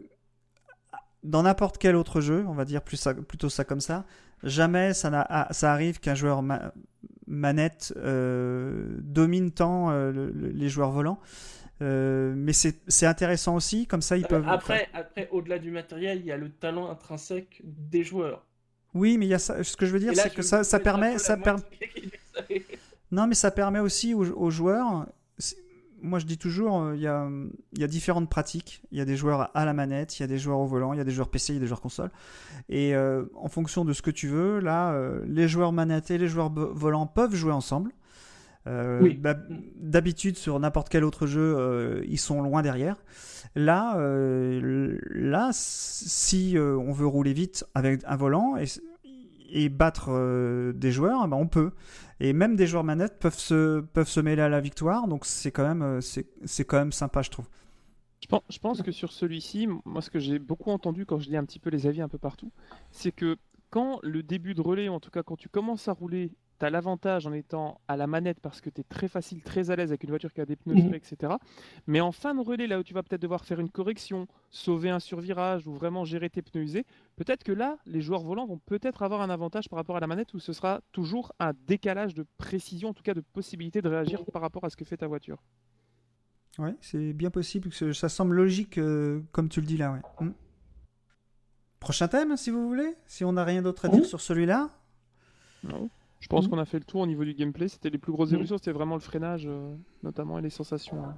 dans 1.23 1.45
n'importe 1.45 1.79
quel 1.79 1.95
autre 1.95 2.21
jeu, 2.21 2.45
on 2.49 2.55
va 2.55 2.65
dire 2.65 2.83
plus 2.83 2.97
ça- 2.97 3.15
plutôt 3.15 3.49
ça 3.49 3.63
comme 3.65 3.81
ça, 3.81 4.05
jamais 4.43 4.93
ça, 4.93 5.11
ah, 5.29 5.47
ça 5.53 5.73
arrive 5.73 6.01
qu'un 6.01 6.17
joueur 6.17 6.43
ma- 6.43 6.73
manette 7.29 7.95
domine 9.03 9.53
tant 9.53 9.91
le- 9.91 10.31
le- 10.33 10.49
les 10.49 10.69
joueurs 10.69 10.91
volants. 10.91 11.21
Euh, 11.83 12.35
mais 12.37 12.53
c'est 12.53 13.07
intéressant 13.07 13.57
aussi, 13.57 13.87
comme 13.87 14.03
ça 14.03 14.17
ils 14.17 14.27
peuvent. 14.27 14.47
Après, 14.47 14.89
après 14.93 15.29
au-delà 15.33 15.59
du 15.59 15.71
matériel, 15.71 16.19
il 16.21 16.27
y 16.27 16.33
a 16.33 16.37
le 16.37 16.51
talent 16.51 16.91
intrinsèque 16.91 17.63
des 17.65 18.05
joueurs. 18.05 18.45
Oui, 18.93 19.17
mais 19.19 19.27
il 19.27 19.31
y 19.31 19.35
a 19.35 19.39
ça, 19.39 19.63
ce 19.63 19.77
que 19.77 19.87
je 19.87 19.93
veux 19.93 20.01
dire, 20.01 20.13
c'est 20.15 20.35
que 20.35 20.43
ça, 20.43 20.65
ça 20.65 20.79
permet, 20.81 21.19
ça 21.19 21.37
per- 21.37 21.57
non, 23.13 23.27
mais 23.27 23.35
ça 23.35 23.51
permet 23.51 23.79
aussi 23.79 24.15
aux, 24.15 24.27
aux 24.31 24.51
joueurs. 24.51 25.07
Moi, 26.03 26.19
je 26.19 26.25
dis 26.25 26.39
toujours, 26.39 26.81
euh, 26.81 26.97
il 26.97 27.03
y, 27.03 27.07
a, 27.07 27.29
il 27.75 27.81
y 27.81 27.85
a 27.85 27.87
différentes 27.87 28.31
pratiques. 28.31 28.83
Il 28.91 28.97
y 28.97 29.03
a 29.03 29.05
des 29.05 29.17
joueurs 29.17 29.51
à 29.55 29.65
la 29.67 29.75
manette, 29.75 30.19
il 30.19 30.23
y 30.23 30.25
a 30.25 30.27
des 30.27 30.39
joueurs 30.39 30.59
au 30.59 30.67
volant, 30.67 30.95
il 30.95 30.97
y 30.97 31.01
a 31.01 31.05
des 31.05 31.11
joueurs 31.11 31.29
PC, 31.29 31.53
il 31.53 31.57
y 31.57 31.59
a 31.59 31.61
des 31.61 31.67
joueurs 31.67 31.83
console. 31.83 32.11
Et 32.71 32.95
euh, 32.95 33.25
en 33.37 33.49
fonction 33.49 33.85
de 33.85 33.93
ce 33.93 34.01
que 34.01 34.11
tu 34.11 34.27
veux, 34.27 34.61
là, 34.61 34.93
euh, 34.93 35.23
les 35.27 35.47
joueurs 35.47 35.73
manettes 35.73 36.11
et 36.11 36.17
les 36.17 36.29
joueurs 36.29 36.51
volants 36.51 37.07
peuvent 37.07 37.35
jouer 37.35 37.53
ensemble. 37.53 37.93
Euh, 38.67 39.01
Oui. 39.03 39.15
bah, 39.15 39.35
D'habitude, 39.77 40.37
sur 40.37 40.59
n'importe 40.61 40.89
quel 40.89 41.05
autre 41.05 41.27
jeu, 41.27 41.57
euh, 41.59 42.03
ils 42.07 42.19
sont 42.19 42.43
loin 42.43 42.63
derrière. 42.63 42.97
Là, 43.55 43.97
euh, 43.99 44.99
là 45.11 45.51
si 45.53 46.57
on 46.59 46.93
veut 46.93 47.07
rouler 47.07 47.33
vite 47.33 47.65
avec 47.75 48.03
un 48.05 48.17
volant 48.17 48.57
et, 48.57 48.67
et 49.51 49.69
battre 49.69 50.73
des 50.73 50.93
joueurs, 50.93 51.27
ben, 51.27 51.37
on 51.37 51.47
peut. 51.49 51.73
Et 52.21 52.33
même 52.35 52.55
des 52.55 52.67
joueurs 52.67 52.85
manettes 52.85 53.19
peuvent 53.19 53.39
se, 53.39 53.81
peuvent 53.81 54.09
se 54.09 54.21
mêler 54.21 54.43
à 54.43 54.49
la 54.51 54.61
victoire, 54.61 55.09
donc 55.09 55.25
c'est 55.25 55.51
quand, 55.51 55.67
même, 55.67 56.01
quand 56.69 56.79
même 56.79 56.93
sympa, 56.93 57.23
je 57.23 57.31
trouve. 57.31 57.49
Je 58.23 58.27
pense, 58.27 58.43
je 58.51 58.59
pense 58.59 58.83
que 58.83 58.93
sur 58.93 59.13
celui-ci, 59.13 59.67
moi 59.87 60.03
ce 60.03 60.11
que 60.11 60.19
j'ai 60.19 60.39
beaucoup 60.39 60.71
entendu 60.71 61.07
quand 61.07 61.19
je 61.19 61.31
lis 61.31 61.37
un 61.39 61.45
petit 61.45 61.59
peu 61.59 61.71
les 61.71 61.87
avis 61.87 62.03
un 62.03 62.09
peu 62.09 62.19
partout, 62.19 62.53
c'est 62.91 63.13
que 63.13 63.39
quand 63.71 63.99
le 64.03 64.23
début 64.23 64.55
de 64.55 64.61
relais, 64.61 64.89
ou 64.89 64.93
en 64.93 65.01
tout 65.01 65.11
cas 65.11 65.23
quand 65.23 65.37
tu 65.37 65.49
commences 65.49 65.89
à 65.89 65.93
rouler, 65.93 66.31
tu 66.61 66.67
as 66.67 66.71
l'avantage 66.71 67.27
en 67.27 67.33
étant 67.33 67.81
à 67.89 67.97
la 67.97 68.07
manette 68.07 68.39
parce 68.41 68.61
que 68.61 68.71
tu 68.71 68.83
es 68.83 68.85
très 68.85 69.09
facile, 69.09 69.43
très 69.43 69.71
à 69.71 69.77
l'aise 69.77 69.91
avec 69.91 70.05
une 70.05 70.11
voiture 70.11 70.33
qui 70.33 70.41
a 70.41 70.47
des 70.47 70.55
pneus 70.57 70.77
serrés, 70.77 70.97
etc. 70.99 71.33
Mais 71.89 72.01
en 72.01 72.13
fin 72.13 72.35
de 72.35 72.41
relais, 72.41 72.67
là 72.69 72.79
où 72.79 72.83
tu 72.85 72.95
vas 72.95 73.03
peut-être 73.03 73.23
devoir 73.23 73.45
faire 73.45 73.59
une 73.59 73.71
correction, 73.71 74.29
sauver 74.51 74.91
un 74.91 75.01
survirage 75.01 75.67
ou 75.67 75.73
vraiment 75.73 76.05
gérer 76.05 76.31
tes 76.31 76.43
pneus 76.43 76.63
usés, 76.63 76.87
peut-être 77.17 77.43
que 77.43 77.53
là, 77.53 77.79
les 77.87 78.01
joueurs 78.01 78.23
volants 78.23 78.47
vont 78.47 78.59
peut-être 78.59 79.03
avoir 79.03 79.23
un 79.23 79.31
avantage 79.31 79.69
par 79.69 79.79
rapport 79.79 79.97
à 79.97 80.01
la 80.01 80.07
manette 80.07 80.33
où 80.35 80.39
ce 80.39 80.53
sera 80.53 80.81
toujours 80.93 81.33
un 81.41 81.53
décalage 81.67 82.15
de 82.15 82.25
précision, 82.39 82.91
en 82.91 82.95
tout 82.95 83.03
cas 83.03 83.15
de 83.15 83.21
possibilité 83.23 83.83
de 83.83 83.89
réagir 83.89 84.25
par 84.27 84.43
rapport 84.43 84.65
à 84.65 84.71
ce 84.71 84.77
que 84.77 84.85
fait 84.85 84.99
ta 84.99 85.07
voiture. 85.09 85.43
Ouais, 86.59 86.75
c'est 86.81 87.13
bien 87.15 87.31
possible, 87.31 87.71
que 87.71 87.93
ça 87.93 88.09
semble 88.09 88.37
logique 88.37 88.77
euh, 88.77 89.23
comme 89.33 89.49
tu 89.49 89.61
le 89.61 89.67
dis 89.67 89.77
là. 89.79 89.93
Ouais. 89.93 90.27
Mm. 90.27 90.33
Prochain 91.79 92.09
thème, 92.09 92.37
si 92.37 92.51
vous 92.51 92.67
voulez, 92.69 92.95
si 93.07 93.25
on 93.25 93.33
n'a 93.33 93.45
rien 93.45 93.63
d'autre 93.63 93.87
à 93.87 93.89
dire 93.89 94.01
Mhm. 94.01 94.05
sur 94.05 94.21
celui-là? 94.21 94.69
Non. 95.65 95.89
Je 96.21 96.29
pense 96.29 96.45
Mhm. 96.45 96.51
qu'on 96.51 96.59
a 96.59 96.65
fait 96.65 96.79
le 96.79 96.85
tour 96.85 97.01
au 97.01 97.07
niveau 97.07 97.25
du 97.25 97.35
gameplay. 97.35 97.69
C'était 97.69 97.91
les 97.91 97.99
plus 97.99 98.13
grosses 98.13 98.29
Mhm. 98.31 98.35
évolutions, 98.35 98.59
c'était 98.59 98.73
vraiment 98.73 98.95
le 98.95 99.01
freinage, 99.01 99.45
euh, 99.47 99.75
notamment, 100.03 100.39
et 100.39 100.43
les 100.43 100.51
sensations. 100.51 101.03
hein. 101.05 101.17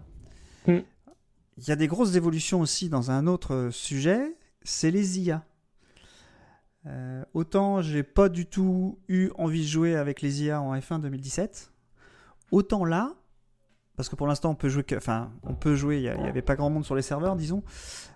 Il 1.59 1.68
y 1.68 1.70
a 1.70 1.76
des 1.76 1.86
grosses 1.86 2.14
évolutions 2.16 2.61
aussi 2.61 2.88
dans 2.88 3.11
un 3.11 3.26
autre 3.26 3.53
euh, 3.55 3.70
sujet, 3.70 4.36
c'est 4.62 4.90
les 4.90 5.20
IA. 5.20 5.44
Euh, 6.86 7.24
autant 7.34 7.80
j'ai 7.82 8.03
pas 8.03 8.28
du 8.28 8.46
tout 8.46 8.98
eu 9.07 9.28
envie 9.38 9.61
de 9.62 9.66
jouer 9.68 9.94
avec 9.94 10.20
les 10.22 10.42
IA 10.44 10.61
en 10.61 10.74
F1 10.74 10.98
2017, 10.98 11.72
autant 12.50 12.84
là, 12.84 13.14
parce 13.96 14.09
que 14.09 14.16
pour 14.16 14.26
l'instant 14.26 14.50
on 14.50 14.55
peut 14.57 14.68
jouer, 14.68 14.82
que- 14.82 14.96
enfin 14.96 15.30
on 15.44 15.55
peut 15.55 15.76
jouer, 15.76 15.98
il 15.98 16.03
y 16.03 16.09
a- 16.09 16.16
il 16.16 16.24
y 16.24 16.28
avait 16.28 16.42
pas 16.42 16.57
grand 16.57 16.70
monde 16.70 16.84
sur 16.84 16.96
les 16.96 17.03
serveurs, 17.03 17.36
disons, 17.36 17.62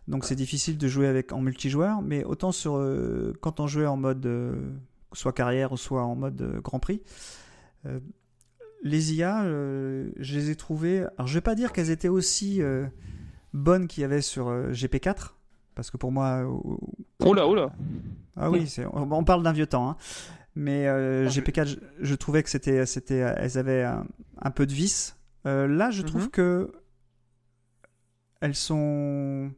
donc 0.09 0.25
c'est 0.25 0.35
difficile 0.35 0.79
de 0.79 0.89
jouer 0.89 1.07
avec 1.07 1.33
en 1.33 1.41
multijoueur, 1.41 2.03
mais 2.03 2.25
autant 2.25 2.51
sur 2.51 2.75
euh, 2.77 3.35
quand 3.41 3.61
on 3.61 3.69
jouait 3.69 3.87
en 3.87 3.97
mode 3.97 4.27
euh, 4.27 4.73
soit 5.17 5.33
carrière 5.33 5.73
ou 5.73 5.77
soit 5.77 6.05
en 6.05 6.15
mode 6.15 6.41
euh, 6.43 6.61
Grand 6.61 6.79
Prix, 6.79 7.03
euh, 7.87 8.01
les 8.83 9.15
IA, 9.15 9.45
euh, 9.45 10.11
je 10.19 10.35
les 10.37 10.51
ai 10.51 10.57
trouvées. 10.57 11.05
Alors 11.17 11.27
je 11.27 11.35
vais 11.35 11.41
pas 11.41 11.55
dire 11.55 11.73
qu'elles 11.73 11.91
étaient 11.91 12.09
aussi 12.09 12.61
bonnes 13.53 13.87
qu'il 13.89 14.03
y 14.03 14.05
avait 14.05 14.21
sur 14.23 14.49
euh, 14.49 14.71
GP4, 14.73 15.31
parce 15.75 15.91
que 15.91 15.97
pour 15.97 16.13
moi, 16.13 16.45
Oh 17.25 17.35
là, 17.35 17.47
oh 17.47 17.55
là 17.55 17.73
ah 18.37 18.51
oui, 18.51 18.67
c'est- 18.69 18.85
on, 18.93 19.25
parle 19.25 19.43
d'un 19.43 19.53
vieux 19.53 19.67
temps, 19.67 19.89
hein. 19.91 19.97
mais 20.55 20.87
euh, 20.87 21.25
Ah, 21.27 21.31
je- 21.31 21.41
GP4, 21.41 21.67
je, 21.67 21.77
je 22.01 22.15
trouvais 22.15 22.43
que 22.43 22.51
c'était, 22.51 22.85
c'était, 22.85 23.17
elles 23.39 23.57
avaient 23.57 23.83
un, 23.85 24.07
un 24.43 24.51
peu 24.51 24.67
de 24.67 24.73
vis. 24.75 25.17
Euh, 25.47 25.67
là, 25.67 25.91
je 25.91 26.03
trouve 26.03 26.25
Mhm. 26.25 26.31
que 26.31 26.73
elles 28.43 28.55
sont, 28.55 29.51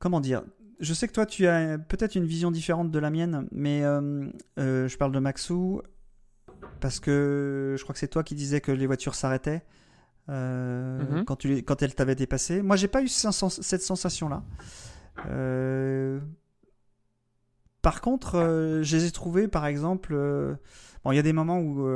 comment 0.00 0.20
dire. 0.20 0.42
Je 0.80 0.94
sais 0.94 1.06
que 1.06 1.12
toi, 1.12 1.26
tu 1.26 1.46
as 1.46 1.78
peut-être 1.78 2.14
une 2.14 2.24
vision 2.24 2.50
différente 2.50 2.90
de 2.90 2.98
la 2.98 3.10
mienne, 3.10 3.46
mais 3.52 3.82
euh, 3.84 4.26
euh, 4.58 4.88
je 4.88 4.96
parle 4.96 5.12
de 5.12 5.18
Maxou 5.18 5.82
parce 6.80 7.00
que 7.00 7.74
je 7.78 7.82
crois 7.82 7.92
que 7.92 7.98
c'est 7.98 8.08
toi 8.08 8.22
qui 8.24 8.34
disais 8.34 8.60
que 8.62 8.72
les 8.72 8.86
voitures 8.86 9.14
s'arrêtaient 9.14 9.62
euh, 10.28 11.18
Mhm. 11.18 11.24
quand, 11.24 11.36
tu 11.36 11.48
les- 11.48 11.62
quand 11.62 11.82
elles 11.82 11.94
t'avaient 11.94 12.14
dépassé. 12.14 12.62
Moi, 12.62 12.76
j'ai 12.76 12.88
pas 12.88 13.02
eu 13.02 13.08
cette 13.08 13.82
sensation-là. 13.82 14.42
Par 17.82 18.00
contre, 18.00 18.80
je 18.82 18.96
les 18.96 19.06
ai 19.06 19.10
trouvés, 19.10 19.48
par 19.48 19.66
exemple. 19.66 20.14
Bon, 21.04 21.12
il 21.12 21.16
y 21.16 21.18
a 21.18 21.22
des 21.22 21.32
moments 21.32 21.58
où 21.58 21.86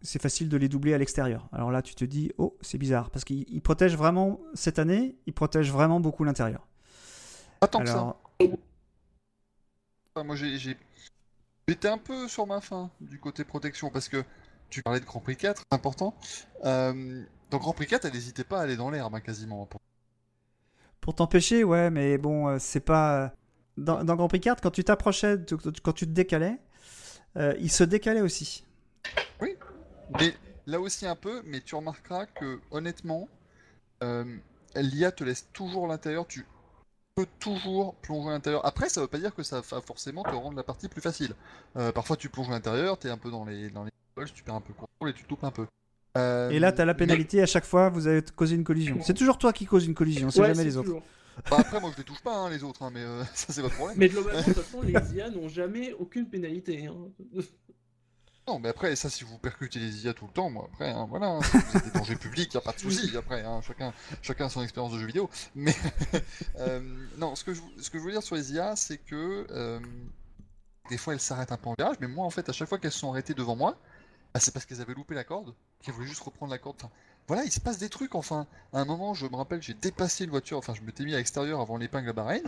c'est 0.00 0.20
facile 0.22 0.48
de 0.48 0.56
les 0.56 0.68
doubler 0.68 0.94
à 0.94 0.98
l'extérieur. 0.98 1.48
Alors 1.52 1.70
là, 1.70 1.82
tu 1.82 1.94
te 1.94 2.04
dis, 2.04 2.32
oh, 2.38 2.56
c'est 2.60 2.78
bizarre, 2.78 3.10
parce 3.10 3.24
qu'ils 3.24 3.44
ils 3.48 3.60
protègent 3.62 3.96
vraiment, 3.96 4.40
cette 4.54 4.78
année, 4.78 5.16
ils 5.26 5.32
protègent 5.32 5.72
vraiment 5.72 6.00
beaucoup 6.00 6.24
l'intérieur. 6.24 6.66
Pas 7.62 7.68
tant 7.68 7.78
que 7.78 7.88
ça. 7.88 8.16
Enfin, 10.16 10.24
moi, 10.24 10.34
j'ai, 10.34 10.58
j'étais 10.58 11.86
un 11.88 11.96
peu 11.96 12.26
sur 12.26 12.44
ma 12.44 12.60
faim 12.60 12.90
du 13.00 13.20
côté 13.20 13.44
protection 13.44 13.88
parce 13.88 14.08
que 14.08 14.24
tu 14.68 14.82
parlais 14.82 14.98
de 14.98 15.04
Grand 15.04 15.20
Prix 15.20 15.36
4, 15.36 15.62
c'est 15.62 15.76
important. 15.76 16.16
Euh, 16.64 17.22
dans 17.50 17.58
Grand 17.58 17.72
Prix 17.72 17.86
4, 17.86 18.06
elle 18.06 18.14
n'hésitait 18.14 18.42
pas 18.42 18.58
à 18.58 18.62
aller 18.62 18.76
dans 18.76 18.90
l'herbe 18.90 19.14
hein, 19.14 19.20
quasiment. 19.20 19.68
Pour 21.00 21.14
t'empêcher, 21.14 21.62
ouais, 21.62 21.88
mais 21.90 22.18
bon, 22.18 22.48
euh, 22.48 22.56
c'est 22.58 22.80
pas. 22.80 23.32
Dans, 23.76 24.02
dans 24.02 24.16
Grand 24.16 24.26
Prix 24.26 24.40
4, 24.40 24.60
quand 24.60 24.72
tu 24.72 24.82
t'approchais, 24.82 25.44
tu- 25.44 25.56
quand 25.56 25.92
tu 25.92 26.06
te 26.06 26.10
décalais, 26.10 26.58
euh, 27.36 27.54
il 27.60 27.70
se 27.70 27.84
décalait 27.84 28.22
aussi. 28.22 28.64
Mais 30.18 30.34
là 30.66 30.80
aussi 30.80 31.06
un 31.06 31.14
peu, 31.14 31.42
mais 31.46 31.60
tu 31.60 31.76
remarqueras 31.76 32.26
que 32.26 32.60
honnêtement, 32.72 33.28
euh, 34.02 34.24
l'IA 34.74 35.12
te 35.12 35.22
laisse 35.22 35.46
toujours 35.52 35.86
l'intérieur, 35.86 36.26
tu 36.26 36.44
peux 37.14 37.26
toujours 37.38 37.94
plonger 37.96 38.28
à 38.30 38.32
l'intérieur. 38.32 38.64
Après, 38.64 38.88
ça 38.88 39.00
veut 39.00 39.06
pas 39.06 39.18
dire 39.18 39.34
que 39.34 39.42
ça 39.42 39.60
va 39.60 39.80
forcément 39.80 40.22
te 40.22 40.30
rendre 40.30 40.56
la 40.56 40.62
partie 40.62 40.88
plus 40.88 41.00
facile. 41.00 41.34
Euh, 41.76 41.92
parfois, 41.92 42.16
tu 42.16 42.28
plonges 42.28 42.48
à 42.48 42.52
l'intérieur, 42.52 42.98
t'es 42.98 43.10
un 43.10 43.18
peu 43.18 43.30
dans 43.30 43.44
les 43.44 43.70
dans 43.70 43.84
les 43.84 43.90
tu 44.34 44.42
perds 44.42 44.54
un 44.56 44.60
peu 44.60 44.68
le 44.68 44.74
contrôle 44.74 45.08
et 45.08 45.12
tu 45.14 45.24
te 45.24 45.30
loupes 45.30 45.44
un 45.44 45.50
peu. 45.50 45.66
Euh, 46.18 46.50
Et 46.50 46.58
là, 46.58 46.70
t'as 46.72 46.84
la 46.84 46.92
mais- 46.92 46.98
pénalité 46.98 47.40
à 47.42 47.46
chaque 47.46 47.64
fois, 47.64 47.88
vous 47.88 48.06
avez 48.06 48.22
causé 48.22 48.54
une 48.56 48.64
collision. 48.64 48.98
C'est 49.02 49.14
toujours 49.14 49.38
toi 49.38 49.52
qui 49.52 49.64
cause 49.64 49.86
une 49.86 49.94
collision, 49.94 50.30
c'est 50.30 50.40
Ouais, 50.40 50.48
jamais 50.48 50.64
les 50.64 50.76
autres. 50.76 51.00
Bah, 51.50 51.56
après, 51.60 51.80
moi, 51.80 51.90
je 51.92 51.96
les 51.96 52.04
touche 52.04 52.20
pas, 52.20 52.34
hein, 52.36 52.50
les 52.50 52.62
autres, 52.62 52.82
hein, 52.82 52.90
mais 52.92 53.00
euh, 53.00 53.24
ça, 53.34 53.52
c'est 53.54 53.62
votre 53.62 53.74
problème. 53.74 53.96
Mais 53.98 54.08
globalement, 54.10 54.38
de 54.40 54.44
toute 54.44 54.54
façon, 54.62 54.82
les 54.82 54.92
IA 55.16 55.30
n'ont 55.30 55.48
jamais 55.48 55.94
aucune 55.94 56.26
pénalité. 56.28 56.86
hein. 56.86 56.94
Non, 58.48 58.58
mais 58.58 58.70
après, 58.70 58.96
ça, 58.96 59.08
si 59.08 59.22
vous 59.22 59.38
percutez 59.38 59.78
les 59.78 60.04
IA 60.04 60.14
tout 60.14 60.26
le 60.26 60.32
temps, 60.32 60.50
moi, 60.50 60.68
après, 60.72 60.90
hein, 60.90 61.06
voilà, 61.08 61.28
hein, 61.28 61.40
si 61.42 61.58
vous 61.58 61.76
êtes 61.76 61.84
des 61.84 61.98
dangers 61.98 62.16
publics, 62.20 62.52
y 62.52 62.56
a 62.56 62.60
pas 62.60 62.72
de 62.72 62.80
souci. 62.80 63.16
Après, 63.16 63.44
hein, 63.44 63.60
chacun, 63.62 63.92
chacun 64.20 64.46
a 64.46 64.48
son 64.48 64.62
expérience 64.62 64.92
de 64.92 64.98
jeu 64.98 65.06
vidéo. 65.06 65.30
Mais 65.54 65.74
euh, 66.58 66.80
non, 67.18 67.36
ce 67.36 67.44
que, 67.44 67.54
je, 67.54 67.60
ce 67.80 67.88
que 67.88 67.98
je 67.98 68.04
veux 68.04 68.10
dire 68.10 68.22
sur 68.22 68.34
les 68.34 68.52
IA, 68.52 68.74
c'est 68.74 68.98
que 68.98 69.46
euh, 69.50 69.78
des 70.90 70.98
fois, 70.98 71.14
elles 71.14 71.20
s'arrêtent 71.20 71.52
un 71.52 71.56
peu 71.56 71.68
en 71.68 71.74
virage, 71.78 71.96
mais 72.00 72.08
moi, 72.08 72.26
en 72.26 72.30
fait, 72.30 72.48
à 72.48 72.52
chaque 72.52 72.68
fois 72.68 72.78
qu'elles 72.78 72.90
se 72.92 72.98
sont 72.98 73.10
arrêtées 73.10 73.34
devant 73.34 73.54
moi, 73.54 73.78
bah, 74.34 74.40
c'est 74.40 74.52
parce 74.52 74.66
qu'elles 74.66 74.80
avaient 74.80 74.94
loupé 74.94 75.14
la 75.14 75.24
corde, 75.24 75.54
qu'elles 75.80 75.94
voulaient 75.94 76.08
juste 76.08 76.22
reprendre 76.22 76.50
la 76.50 76.58
corde. 76.58 76.76
Enfin, 76.80 76.90
voilà, 77.28 77.44
il 77.44 77.52
se 77.52 77.60
passe 77.60 77.78
des 77.78 77.88
trucs. 77.88 78.16
Enfin, 78.16 78.48
à 78.72 78.80
un 78.80 78.84
moment, 78.84 79.14
je 79.14 79.26
me 79.26 79.36
rappelle, 79.36 79.62
j'ai 79.62 79.74
dépassé 79.74 80.24
une 80.24 80.30
voiture. 80.30 80.58
Enfin, 80.58 80.74
je 80.74 80.82
m'étais 80.82 81.04
mis 81.04 81.14
à 81.14 81.18
l'extérieur 81.18 81.60
avant 81.60 81.76
l'épingle 81.76 82.08
à 82.08 82.12
Bahreïn. 82.12 82.42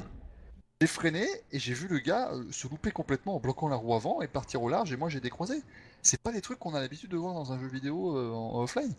J'ai 0.85 0.89
freiné 0.89 1.27
et 1.51 1.59
j'ai 1.59 1.73
vu 1.73 1.89
le 1.89 1.99
gars 1.99 2.31
euh, 2.35 2.45
se 2.53 2.69
louper 2.69 2.91
complètement 2.91 3.37
en 3.37 3.41
bloquant 3.41 3.69
la 3.69 3.77
roue 3.77 3.95
avant 3.95 4.21
et 4.21 4.29
partir 4.29 4.63
au 4.63 4.69
large 4.69 4.93
et 4.93 4.99
moi 4.99 5.09
j'ai 5.09 5.19
décroisé. 5.19 5.63
C'est 6.03 6.21
pas 6.21 6.31
des 6.31 6.43
trucs 6.43 6.59
qu'on 6.59 6.75
a 6.75 6.81
l'habitude 6.83 7.09
de 7.09 7.17
voir 7.17 7.33
dans 7.33 7.55
un 7.55 7.59
jeu 7.59 7.69
vidéo 7.69 8.15
euh, 8.19 8.31
en, 8.33 8.63
offline. 8.63 8.95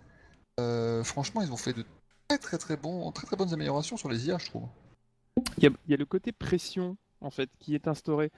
Euh, 0.59 1.03
franchement, 1.03 1.43
ils 1.43 1.51
ont 1.51 1.57
fait 1.57 1.73
de 1.73 1.85
très 2.27 2.39
très 2.39 2.57
très 2.57 2.75
bons, 2.75 3.11
très 3.11 3.27
très 3.27 3.35
bonnes 3.37 3.53
améliorations 3.53 3.97
sur 3.97 4.09
les 4.09 4.25
IA, 4.25 4.39
je 4.39 4.47
trouve. 4.47 4.67
Il 5.59 5.63
y, 5.63 5.91
y 5.91 5.93
a 5.93 5.97
le 5.97 6.07
côté 6.07 6.31
pression 6.31 6.97
en 7.21 7.29
fait 7.29 7.51
qui 7.59 7.75
est 7.75 7.87
instauré, 7.87 8.31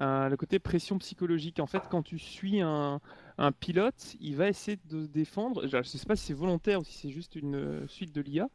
Euh, 0.00 0.28
le 0.28 0.36
côté 0.36 0.58
pression 0.58 0.98
psychologique. 0.98 1.60
En 1.60 1.66
fait, 1.66 1.82
quand 1.88 2.02
tu 2.02 2.18
suis 2.18 2.60
un, 2.60 3.00
pilote, 3.60 4.16
il 4.20 4.34
va 4.34 4.48
essayer 4.48 4.78
de 4.86 5.02
se 5.02 5.08
défendre. 5.08 5.68
Je 5.68 5.76
ne 5.76 5.82
sais 5.82 6.04
pas 6.06 6.16
si 6.16 6.26
c'est 6.26 6.34
volontaire 6.34 6.80
ou 6.80 6.84
si 6.84 6.98
c'est 6.98 7.10
juste 7.10 7.36
une 7.36 7.54
euh, 7.54 7.86
suite 7.86 8.12
de 8.12 8.20
l'IA, 8.20 8.48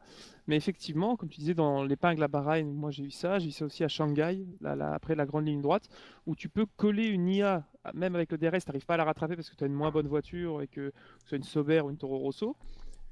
mais 0.46 0.56
effectivement, 0.56 1.16
comme 1.16 1.30
tu 1.30 1.40
disais 1.40 1.54
dans 1.54 1.82
l'épingle 1.82 2.22
à 2.22 2.28
Bahreïn, 2.28 2.72
moi 2.72 2.90
j'ai 2.90 3.04
eu 3.04 3.10
ça, 3.10 3.38
j'ai 3.38 3.48
eu 3.48 3.52
ça 3.52 3.64
aussi 3.64 3.84
à 3.84 3.88
Shanghai, 3.88 4.46
là, 4.60 4.76
là, 4.76 4.92
après 4.92 5.14
la 5.14 5.24
grande 5.24 5.46
ligne 5.46 5.62
droite, 5.62 5.88
où 6.26 6.34
tu 6.34 6.48
peux 6.48 6.66
coller 6.76 7.06
une 7.06 7.28
IA, 7.28 7.64
même 7.94 8.14
avec 8.14 8.32
le 8.32 8.38
DRS, 8.38 8.60
tu 8.60 8.68
n'arrives 8.68 8.86
pas 8.86 8.94
à 8.94 8.98
la 8.98 9.04
rattraper 9.04 9.36
parce 9.36 9.48
que 9.48 9.56
tu 9.56 9.64
as 9.64 9.66
une 9.66 9.74
moins 9.74 9.90
bonne 9.90 10.08
voiture 10.08 10.60
et 10.60 10.66
que, 10.66 10.90
que 10.90 10.94
ce 11.22 11.28
soit 11.28 11.36
une 11.38 11.44
Sauber 11.44 11.80
ou 11.80 11.90
une 11.90 11.96
Toro 11.96 12.18
Rosso. 12.18 12.56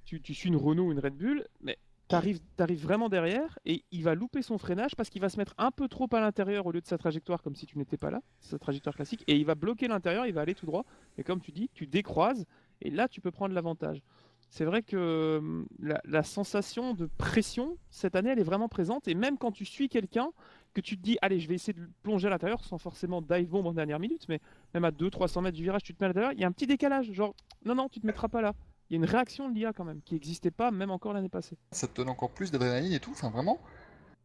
Tu 0.05 0.33
suis 0.33 0.49
une 0.49 0.57
Renault 0.57 0.87
ou 0.87 0.93
une 0.93 1.01
Red 1.01 1.17
Bull, 1.17 1.47
mais 1.61 1.79
T'arrives 2.09 2.41
arrives 2.59 2.83
vraiment 2.83 3.11
derrière 3.11 3.59
et 3.67 3.85
il 3.91 4.03
va 4.03 4.15
louper 4.15 4.41
son 4.41 4.57
freinage 4.57 4.97
parce 4.97 5.11
qu'il 5.11 5.21
va 5.21 5.29
se 5.29 5.37
mettre 5.37 5.55
un 5.59 5.71
peu 5.71 5.89
trop 5.89 6.09
à 6.13 6.21
l'intérieur 6.21 6.65
au 6.65 6.73
lieu 6.73 6.81
de 6.81 6.87
sa 6.87 6.97
trajectoire 6.97 7.43
comme 7.43 7.55
si 7.55 7.67
tu 7.67 7.77
n'étais 7.77 7.99
pas 7.99 8.11
là, 8.11 8.23
sa 8.41 8.59
trajectoire 8.59 8.97
classique, 8.97 9.25
et 9.27 9.37
il 9.37 9.45
va 9.45 9.55
bloquer 9.55 9.89
l'intérieur, 9.89 10.25
il 10.25 10.33
va 10.33 10.41
aller 10.41 10.55
tout 10.55 10.65
droit. 10.65 10.87
Et 11.19 11.23
comme 11.23 11.41
tu 11.41 11.53
dis, 11.53 11.69
tu 11.75 11.87
décroises 11.87 12.47
et 12.81 12.91
là 12.91 13.09
tu 13.09 13.21
peux 13.21 13.31
prendre 13.31 13.55
l'avantage. 13.55 14.03
C'est 14.51 14.65
vrai 14.65 14.83
que 14.83 15.37
hum, 15.39 15.67
la, 15.79 16.23
sensation 16.23 16.95
de 16.95 17.07
pression 17.19 17.77
cette 17.91 18.17
année 18.17 18.31
elle 18.31 18.39
est 18.39 18.45
vraiment 18.45 18.69
présente 18.69 19.07
et 19.07 19.15
même 19.15 19.37
quand 19.37 19.53
tu 19.53 19.67
suis 19.67 19.91
quelqu'un 19.91 20.31
que 20.73 20.81
tu 20.81 20.97
te 20.97 21.03
dis 21.03 21.19
allez 21.21 21.41
je 21.41 21.49
vais 21.49 21.57
essayer 21.57 21.75
de 21.75 21.89
plonger 22.03 22.29
à 22.29 22.31
l'intérieur 22.31 22.65
sans 22.65 22.79
forcément 22.79 23.21
dive 23.21 23.49
bomb 23.49 23.67
en 23.67 23.75
dernière 23.75 23.99
minute 23.99 24.27
mais 24.29 24.41
même 24.73 24.85
à 24.85 24.91
200-300 24.91 25.43
mètres 25.43 25.57
du 25.57 25.63
virage 25.63 25.83
tu 25.83 25.95
te 25.95 26.03
mets 26.03 26.07
à 26.07 26.09
l'intérieur 26.09 26.33
il 26.33 26.41
y 26.41 26.45
a 26.45 26.47
un 26.47 26.53
petit 26.53 26.67
décalage 26.67 27.13
genre 27.13 27.35
non 27.65 27.75
non 27.75 27.89
tu 27.89 28.01
te 28.01 28.07
mettras 28.07 28.29
pas 28.29 28.41
là 28.41 28.55
il 28.91 28.95
y 28.95 28.97
a 28.97 28.99
une 29.05 29.05
réaction 29.11 29.49
de 29.49 29.55
l'IA 29.55 29.73
quand 29.73 29.85
même 29.85 30.01
qui 30.03 30.15
n'existait 30.15 30.51
pas 30.51 30.71
même 30.71 30.91
encore 30.91 31.13
l'année 31.13 31.29
passée 31.29 31.57
Ça 31.73 31.87
te 31.87 31.95
donne 31.97 32.09
encore 32.09 32.31
plus 32.31 32.51
d'adrénaline 32.51 32.93
et 32.93 33.01
tout. 33.01 33.11
Enfin, 33.13 33.31
vraiment, 33.31 33.61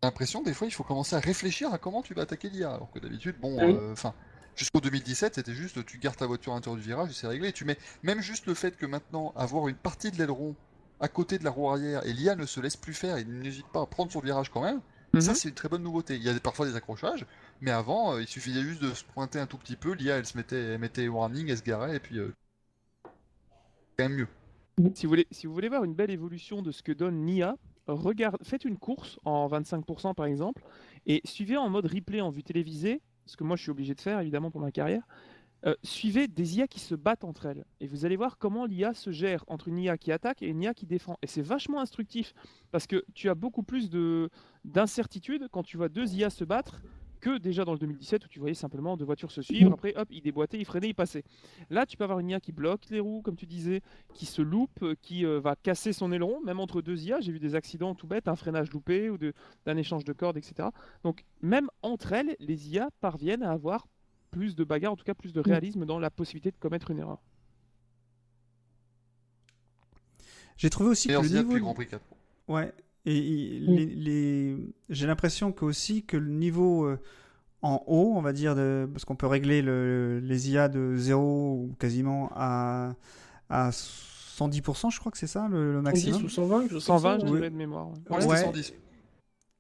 j'ai 0.02 0.08
l'impression 0.08 0.42
des 0.42 0.54
fois 0.54 0.68
il 0.68 0.72
faut 0.72 0.84
commencer 0.84 1.16
à 1.16 1.20
réfléchir 1.20 1.74
à 1.74 1.78
comment 1.78 2.02
tu 2.02 2.14
vas 2.14 2.22
attaquer 2.24 2.50
l'IA. 2.50 2.74
Alors 2.74 2.92
que 2.92 3.00
d'habitude, 3.00 3.36
bon, 3.40 3.58
Oui. 3.66 3.74
euh, 3.76 3.92
enfin, 3.92 4.14
jusqu'au 4.56 4.80
2017, 4.82 5.36
c'était 5.36 5.54
juste 5.54 5.86
tu 5.86 5.98
gardes 5.98 6.18
ta 6.18 6.26
voiture 6.28 6.54
à 6.54 6.56
l'intérieur 6.56 6.78
du 6.82 6.88
virage 6.88 7.10
et 7.10 7.14
c'est 7.14 7.28
réglé. 7.28 7.52
Tu 7.52 7.66
mets 7.66 7.78
même 8.04 8.22
juste 8.22 8.46
le 8.46 8.54
fait 8.54 8.78
que 8.78 8.86
maintenant 8.86 9.34
avoir 9.36 9.68
une 9.68 9.76
partie 9.76 10.12
de 10.12 10.18
l'aileron 10.18 10.56
à 11.00 11.08
côté 11.10 11.38
de 11.38 11.44
la 11.44 11.50
roue 11.50 11.70
arrière 11.70 12.06
et 12.06 12.14
l'IA 12.14 12.36
ne 12.36 12.46
se 12.46 12.62
laisse 12.62 12.78
plus 12.78 12.94
faire, 12.94 13.18
il 13.20 13.28
n'hésite 13.40 13.68
pas 13.68 13.82
à 13.82 13.86
prendre 13.86 14.12
son 14.12 14.20
virage 14.22 14.50
quand 14.50 14.62
même. 14.62 14.80
Ça, 15.20 15.32
Mhm. 15.32 15.36
c'est 15.36 15.50
une 15.50 15.54
très 15.56 15.70
bonne 15.70 15.84
nouveauté. 15.84 16.16
Il 16.16 16.24
y 16.24 16.30
a 16.30 16.40
parfois 16.40 16.66
des 16.66 16.76
accrochages, 16.76 17.26
mais 17.62 17.70
avant, 17.70 18.14
euh, 18.16 18.22
il 18.22 18.28
suffisait 18.28 18.64
juste 18.64 18.82
de 18.82 18.92
se 18.96 19.04
pointer 19.04 19.40
un 19.40 19.46
tout 19.46 19.58
petit 19.60 19.76
peu. 19.76 19.92
L'IA, 19.94 20.18
elle 20.18 20.26
se 20.26 20.36
mettait, 20.38 20.56
elle 20.74 20.80
mettait 20.80 21.08
warning, 21.08 21.50
elle 21.50 21.58
se 21.58 21.64
garait, 21.64 21.98
et 21.98 22.00
puis. 22.00 22.18
Euh... 22.18 22.34
quand 23.98 24.06
même 24.10 24.14
mieux. 24.18 24.28
Si 24.96 25.06
vous, 25.06 25.10
voulez, 25.10 25.28
si 25.30 25.46
vous 25.46 25.54
voulez 25.54 25.70
voir 25.70 25.84
une 25.84 25.94
belle 25.94 26.10
évolution 26.10 26.64
de 26.64 26.72
ce 26.72 26.82
que 26.82 26.92
donne 26.92 27.26
l'IA, 27.28 27.58
faites 28.42 28.66
une 28.66 28.78
course 28.78 29.20
en 29.24 29.48
25% 29.48 30.16
par 30.16 30.26
exemple, 30.26 30.64
et 31.06 31.22
suivez 31.26 31.58
en 31.58 31.70
mode 31.70 31.86
replay 31.86 32.22
en 32.22 32.32
vue 32.32 32.44
télévisée, 32.44 33.02
ce 33.28 33.38
que 33.38 33.44
moi 33.44 33.56
je 33.56 33.62
suis 33.62 33.72
obligé 33.72 33.94
de 33.94 34.02
faire 34.02 34.20
évidemment 34.20 34.50
pour 34.50 34.62
ma 34.62 34.72
carrière. 34.72 35.04
euh, 35.66 35.76
suivez 35.84 36.28
des 36.28 36.58
IA 36.58 36.68
qui 36.68 36.80
se 36.80 36.96
battent 36.96 37.24
entre 37.24 37.46
elles, 37.46 37.66
et 37.80 37.88
vous 37.88 38.04
allez 38.04 38.18
voir 38.18 38.38
comment 38.38 38.66
l'IA 38.66 38.94
se 38.94 39.12
gère 39.12 39.46
entre 39.48 39.68
une 39.70 39.78
IA 39.78 39.98
qui 39.98 40.12
attaque 40.12 40.42
et 40.42 40.48
une 40.48 40.62
IA 40.62 40.74
qui 40.74 40.86
défend. 40.88 41.18
Et 41.22 41.28
c'est 41.28 41.42
vachement 41.42 41.80
instructif, 41.80 42.34
parce 42.72 42.88
que 42.88 43.06
tu 43.14 43.30
as 43.30 43.36
beaucoup 43.36 43.64
plus 43.64 43.90
de 43.90 44.30
d'incertitude 44.66 45.48
quand 45.52 45.64
tu 45.64 45.78
vois 45.78 45.90
deux 45.90 46.16
IA 46.16 46.30
se 46.30 46.44
battre 46.44 46.82
que 47.24 47.38
déjà 47.38 47.64
dans 47.64 47.72
le 47.72 47.80
2017 47.80 48.26
où 48.26 48.28
tu 48.28 48.40
voyais 48.40 48.54
simplement 48.54 48.98
deux 48.98 49.06
voitures 49.06 49.32
se 49.32 49.42
suivre, 49.42 49.72
après 49.72 49.94
hop, 49.96 50.10
ils 50.12 50.22
déboîtaient, 50.22 50.60
ils 50.60 50.66
freinaient, 50.66 50.90
ils 50.90 50.94
passaient. 50.94 51.24
Là, 51.70 51.86
tu 51.86 51.96
peux 51.96 52.04
avoir 52.04 52.20
une 52.20 52.30
IA 52.30 52.42
qui 52.42 52.52
bloque 52.52 52.90
les 52.90 53.00
roues, 53.00 53.22
comme 53.22 53.38
tu 53.38 53.46
disais, 53.46 53.82
qui 54.14 54.26
se 54.26 54.42
loupe, 54.42 54.84
euh, 54.84 54.96
qui 55.02 55.26
euh, 55.26 55.40
va 55.40 55.56
casser 55.56 55.94
son 55.94 56.12
aileron, 56.12 56.42
même 56.44 56.60
entre 56.60 56.82
deux 56.82 57.02
IA. 57.02 57.22
J'ai 57.22 57.32
vu 57.32 57.40
des 57.40 57.56
accidents 57.56 57.96
tout 57.96 58.08
bêtes, 58.08 58.28
un 58.28 58.36
freinage 58.36 58.72
loupé 58.74 59.10
ou 59.10 59.18
de- 59.18 59.32
d'un 59.66 59.78
échange 59.78 60.04
de 60.04 60.12
cordes, 60.12 60.36
etc. 60.36 60.68
Donc, 61.06 61.24
même 61.42 61.70
entre 61.82 62.12
elles, 62.12 62.36
les 62.40 62.70
IA 62.74 62.90
parviennent 63.00 63.44
à 63.44 63.52
avoir 63.52 63.88
plus 64.30 64.54
de 64.56 64.66
bagarres, 64.66 64.92
en 64.92 64.98
tout 64.98 65.06
cas 65.06 65.14
plus 65.14 65.32
de 65.32 65.40
réalisme 65.40 65.86
dans 65.86 66.00
la 66.00 66.10
possibilité 66.12 66.52
de 66.52 66.58
commettre 66.60 66.92
une 66.92 67.00
erreur. 67.00 67.22
J'ai 70.58 70.70
trouvé 70.70 70.90
aussi 70.90 71.08
que 71.08 71.14
le 71.14 71.20
IA 71.20 71.30
niveau. 71.30 71.50
depuis 71.52 71.62
Grand 71.62 71.74
Prix 71.74 71.88
4. 71.88 72.04
Ouais. 72.48 72.74
Et 73.06 73.18
il- 73.18 73.76
les, 73.76 73.86
les- 73.86 74.58
j'ai 74.90 75.08
l'impression 75.08 75.52
que 75.52 75.66
aussi 75.66 76.04
que 76.04 76.16
le 76.18 76.30
niveau 76.30 76.86
euh, 76.86 76.98
en 77.62 77.84
haut, 77.88 78.14
on 78.16 78.22
va 78.22 78.34
dire, 78.34 78.56
de... 78.56 78.88
parce 78.94 79.06
qu'on 79.06 79.16
peut 79.16 79.28
régler 79.28 79.62
le- 79.62 80.20
les 80.24 80.52
IA 80.52 80.70
de 80.70 80.96
0 80.98 81.54
ou 81.56 81.76
quasiment 81.80 82.30
à, 82.36 82.96
à 83.50 83.72
110%, 83.72 84.90
je 84.90 85.00
crois 85.00 85.12
que 85.12 85.18
c'est 85.18 85.28
ça 85.28 85.48
le, 85.50 85.74
le 85.74 85.82
110 85.84 86.12
maximum. 86.12 86.26
ou 86.26 86.30
120, 86.30 86.68
je 86.70 86.80
sais 86.80 86.86
120, 86.86 87.20
je 87.20 87.26
dirais 87.26 87.50
de 87.50 87.56
mémoire. 87.56 87.90
ouais. 87.90 87.96
Ouais, 88.10 88.18
Ouais. 88.18 88.38
c'était 88.38 88.48
110. 88.48 88.74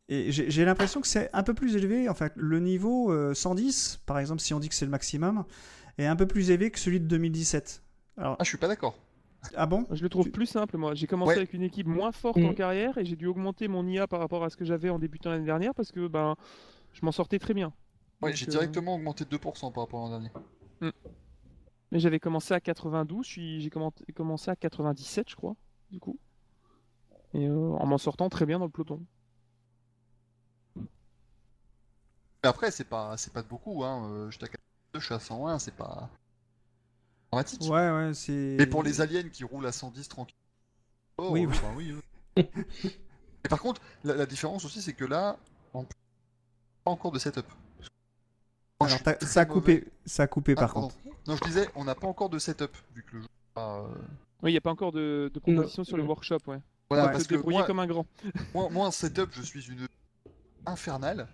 Et 0.10 0.32
j'ai 0.32 0.52
j'ai 0.52 0.66
l'impression 0.66 1.00
que 1.02 1.08
c'est 1.08 1.30
un 1.34 1.44
peu 1.44 1.54
plus 1.54 1.76
élevé. 1.76 2.10
Enfin, 2.10 2.30
le 2.36 2.60
niveau 2.60 3.12
euh, 3.12 3.34
110, 3.34 4.00
par 4.06 4.20
exemple, 4.20 4.42
si 4.42 4.54
on 4.54 4.60
dit 4.60 4.70
que 4.70 4.76
c'est 4.76 4.86
le 4.86 4.92
maximum, 4.92 5.46
est 5.98 6.06
un 6.06 6.16
peu 6.16 6.28
plus 6.28 6.50
élevé 6.52 6.72
que 6.72 6.80
celui 6.80 7.00
de 7.00 7.06
2017. 7.08 7.82
Alors, 8.18 8.36
Ah, 8.40 8.44
je 8.44 8.50
suis 8.50 8.58
pas 8.58 8.68
d'accord. 8.68 8.96
Ah 9.56 9.66
bon? 9.66 9.86
Je 9.92 10.02
le 10.04 10.10
trouve 10.10 10.30
plus 10.32 10.46
simple, 10.46 10.78
moi. 10.78 10.94
J'ai 10.96 11.08
commencé 11.08 11.32
Ouais. 11.32 11.38
avec 11.38 11.54
une 11.54 11.64
équipe 11.64 11.88
moins 11.88 12.12
forte 12.12 12.38
Mm. 12.38 12.46
en 12.46 12.54
carrière 12.54 12.98
et 12.98 13.06
j'ai 13.06 13.16
dû 13.16 13.28
augmenter 13.28 13.68
mon 13.68 13.86
IA 13.88 14.08
par 14.08 14.20
rapport 14.20 14.44
à 14.44 14.50
ce 14.50 14.58
que 14.58 14.66
j'avais 14.66 14.90
en 14.90 15.00
débutant 15.00 15.30
l'année 15.32 15.46
dernière 15.46 15.74
parce 15.74 15.92
que 15.92 16.08
ben, 16.08 16.36
je 16.94 17.06
m'en 17.06 17.12
sortais 17.12 17.40
très 17.40 17.54
bien. 17.54 17.74
Ouais, 18.22 18.30
Donc, 18.30 18.38
j'ai 18.38 18.48
euh, 18.48 18.52
directement 18.52 18.96
augmenté 18.96 19.26
de 19.26 19.30
2% 19.30 19.72
par 19.72 19.84
rapport 19.84 20.00
à 20.06 20.10
l'an 20.10 20.20
dernier. 20.20 20.32
Mais 21.92 22.00
j'avais 22.00 22.20
commencé 22.20 22.54
à 22.54 22.60
92, 22.60 23.26
je 23.26 23.32
suis- 23.32 23.62
j'ai 23.62 23.70
commen- 23.70 23.92
commencé 24.16 24.50
à 24.50 24.56
97, 24.56 25.30
je 25.30 25.36
crois, 25.36 25.56
du 25.92 26.00
coup. 26.00 26.18
Et 27.36 27.48
euh, 27.48 27.56
en 27.74 27.86
m'en 27.86 27.98
sortant 28.00 28.30
très 28.30 28.46
bien 28.46 28.58
dans 28.60 28.66
le 28.66 28.72
peloton. 28.72 29.06
Mais 30.76 32.50
après, 32.50 32.72
c'est 32.72 32.84
pas, 32.86 33.16
c'est 33.18 33.32
pas 33.34 33.42
de 33.42 33.48
beaucoup. 33.48 33.84
Hein. 33.84 34.10
euh, 34.12 34.32
J'étais 34.32 34.46
à 34.46 34.48
42, 34.50 35.00
je 35.00 35.06
suis 35.06 35.14
à 35.14 35.20
101, 35.20 35.60
c'est 35.60 35.76
pas 35.76 36.10
dramatique. 37.34 37.62
Ouais, 37.64 37.92
ouais, 37.92 38.14
c'est. 38.14 38.56
Mais 38.58 38.66
pour 38.66 38.84
les 38.84 39.02
aliens 39.02 39.28
qui 39.30 39.44
roulent 39.44 39.66
à 39.66 39.72
110 39.72 40.08
tranquille. 40.08 40.36
Oh, 41.18 41.30
Oui, 41.32 41.46
oui. 41.46 41.94
oui. 42.38 42.46
Et 43.46 43.50
par 43.50 43.60
contre, 43.62 43.82
la, 44.04 44.16
la 44.16 44.26
différence 44.26 44.64
aussi, 44.66 44.82
c'est 44.82 44.94
que 44.94 45.06
là, 45.06 45.38
on 45.74 45.84
pas 45.84 46.92
encore 46.92 47.12
de 47.12 47.20
setup. 47.20 47.46
Moi, 48.80 48.90
Alors, 48.90 49.02
très 49.02 49.18
ça 49.26 49.42
a 49.42 49.46
mauvais. 49.46 49.54
coupé, 49.60 49.86
ça 50.06 50.24
a 50.24 50.28
coupé 50.28 50.54
Ah, 50.58 50.62
par 50.62 50.74
pardon. 50.74 50.88
contre. 50.90 50.98
Non, 51.28 51.36
je 51.36 51.44
disais, 51.46 51.70
on 51.76 51.84
n'a 51.84 51.96
pas 51.96 52.08
encore 52.08 52.30
de 52.30 52.40
setup, 52.40 52.76
vu 52.96 53.04
que 53.04 53.16
le 53.18 53.22
jeu. 53.22 53.28
euh, 53.58 53.84
Oui, 54.42 54.52
il 54.52 54.54
n'y 54.54 54.58
a 54.58 54.62
pas 54.62 54.72
encore 54.72 54.92
de, 54.92 55.30
de 55.34 55.40
proposition 55.40 55.84
sur 55.84 55.98
le 55.98 56.04
workshop, 56.04 56.40
ouais. 56.48 56.60
Voilà, 56.90 57.06
Ouais. 57.06 57.12
parce 57.14 57.26
que 57.26 57.36
débrouiller 57.36 57.60
moi, 57.60 57.68
comme 57.68 57.80
un 57.80 57.88
grand. 57.88 58.06
moi, 58.54 58.70
moi, 58.70 58.88
en 58.88 58.92
setup, 58.92 59.30
je 59.34 59.42
suis 59.42 59.66
une 59.68 59.88
infernale. 60.66 61.28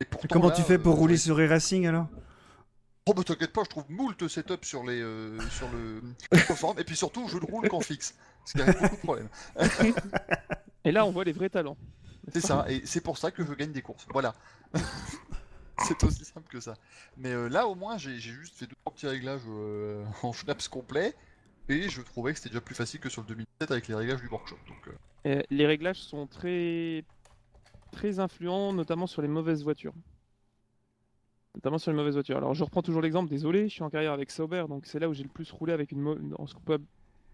Et 0.00 0.04
pourtant, 0.04 0.28
Comment 0.30 0.48
là, 0.48 0.54
tu 0.54 0.62
fais 0.62 0.78
pour 0.78 0.94
euh, 0.94 0.98
rouler 0.98 1.14
ouais. 1.14 1.18
sur 1.18 1.38
e-racing 1.40 1.86
alors? 1.86 2.06
Oh 3.06 3.12
bah 3.12 3.22
t'inquiète 3.22 3.52
pas, 3.52 3.64
je 3.64 3.68
trouve 3.68 3.84
moult 3.90 4.28
setup 4.28 4.64
sur 4.64 4.82
les 4.82 4.98
euh, 4.98 5.38
sur 5.50 5.68
le 5.70 6.00
conforme 6.46 6.78
et 6.78 6.84
puis 6.84 6.96
surtout 6.96 7.28
je 7.28 7.36
ne 7.36 7.44
roule 7.44 7.68
qu'en 7.68 7.80
fixe, 7.80 8.14
parce 8.38 8.52
qu'il 8.52 8.60
y 8.60 8.64
a 8.64 8.72
beaucoup 8.72 8.96
de 8.96 9.00
problèmes. 9.00 9.28
Et 10.84 10.90
là, 10.90 11.04
on 11.04 11.10
voit 11.10 11.24
les 11.24 11.32
vrais 11.32 11.50
talents. 11.50 11.76
C'est 12.32 12.40
ça, 12.40 12.64
et 12.66 12.80
c'est 12.86 13.02
pour 13.02 13.18
ça 13.18 13.30
que 13.30 13.44
je 13.44 13.52
gagne 13.52 13.72
des 13.72 13.82
courses. 13.82 14.06
Voilà. 14.10 14.34
c'est 15.86 16.02
aussi 16.02 16.24
simple 16.24 16.48
que 16.50 16.60
ça. 16.60 16.76
Mais 17.18 17.32
euh, 17.32 17.48
là 17.48 17.68
au 17.68 17.74
moins 17.74 17.98
j'ai 17.98 18.18
juste 18.18 18.56
fait 18.56 18.66
deux 18.66 18.76
trois 18.82 18.94
petits 18.94 19.06
réglages 19.06 19.42
euh, 19.48 20.02
en 20.22 20.32
schnaps 20.32 20.68
complet. 20.68 21.14
Et 21.68 21.90
je 21.90 22.00
trouvais 22.00 22.32
que 22.32 22.38
c'était 22.38 22.50
déjà 22.50 22.62
plus 22.62 22.74
facile 22.74 23.00
que 23.00 23.10
sur 23.10 23.20
le 23.20 23.28
2017 23.28 23.70
avec 23.70 23.88
les 23.88 23.94
réglages 23.94 24.20
du 24.20 24.28
workshop. 24.28 24.56
Donc, 24.68 24.94
les 25.50 25.66
réglages 25.66 26.00
sont 26.00 26.26
très 26.26 27.04
très 27.92 28.18
influents, 28.18 28.72
notamment 28.72 29.06
sur 29.06 29.22
les 29.22 29.28
mauvaises 29.28 29.62
voitures. 29.62 29.94
Notamment 31.54 31.78
sur 31.78 31.90
les 31.92 31.96
mauvaises 31.96 32.14
voitures. 32.14 32.36
Alors 32.36 32.54
je 32.54 32.64
reprends 32.64 32.82
toujours 32.82 33.00
l'exemple, 33.00 33.30
désolé, 33.30 33.68
je 33.68 33.74
suis 33.74 33.82
en 33.82 33.90
carrière 33.90 34.12
avec 34.12 34.30
Sauber, 34.30 34.64
donc 34.68 34.86
c'est 34.86 34.98
là 34.98 35.08
où 35.08 35.14
j'ai 35.14 35.22
le 35.22 35.28
plus 35.28 35.50
roulé 35.52 35.72
avec 35.72 35.92
une 35.92 36.34
ce 36.46 36.54
qu'on 36.54 36.60
peut 36.60 36.80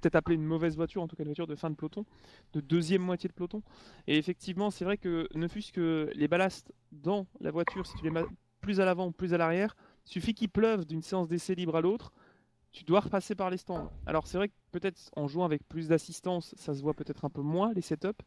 peut-être 0.00 0.16
appeler 0.16 0.36
une 0.36 0.44
mauvaise 0.44 0.76
voiture, 0.76 1.02
en 1.02 1.08
tout 1.08 1.16
cas 1.16 1.22
une 1.22 1.28
voiture 1.28 1.46
de 1.46 1.54
fin 1.54 1.70
de 1.70 1.74
peloton, 1.74 2.04
de 2.52 2.60
deuxième 2.60 3.02
moitié 3.02 3.28
de 3.28 3.34
peloton. 3.34 3.62
Et 4.06 4.16
effectivement, 4.16 4.70
c'est 4.70 4.84
vrai 4.84 4.96
que 4.96 5.28
ne 5.34 5.46
fût-ce 5.46 5.72
que 5.72 6.10
les 6.14 6.28
ballasts 6.28 6.72
dans 6.92 7.26
la 7.40 7.50
voiture, 7.50 7.86
si 7.86 7.96
tu 7.96 8.04
les 8.04 8.10
mets 8.10 8.24
plus 8.60 8.80
à 8.80 8.84
l'avant 8.84 9.06
ou 9.06 9.10
plus 9.12 9.34
à 9.34 9.38
l'arrière, 9.38 9.76
suffit 10.04 10.34
qu'il 10.34 10.48
pleuve 10.48 10.84
d'une 10.86 11.02
séance 11.02 11.28
d'essai 11.28 11.54
libre 11.54 11.76
à 11.76 11.80
l'autre, 11.80 12.12
tu 12.72 12.84
dois 12.84 13.00
repasser 13.00 13.34
par 13.34 13.50
les 13.50 13.56
stands. 13.56 13.90
Alors 14.06 14.26
c'est 14.26 14.38
vrai 14.38 14.48
que 14.48 14.54
peut-être 14.72 15.10
en 15.16 15.28
jouant 15.28 15.44
avec 15.44 15.66
plus 15.68 15.88
d'assistance, 15.88 16.54
ça 16.56 16.74
se 16.74 16.82
voit 16.82 16.94
peut-être 16.94 17.24
un 17.24 17.30
peu 17.30 17.42
moins 17.42 17.72
les 17.72 17.80
setups, 17.80 18.22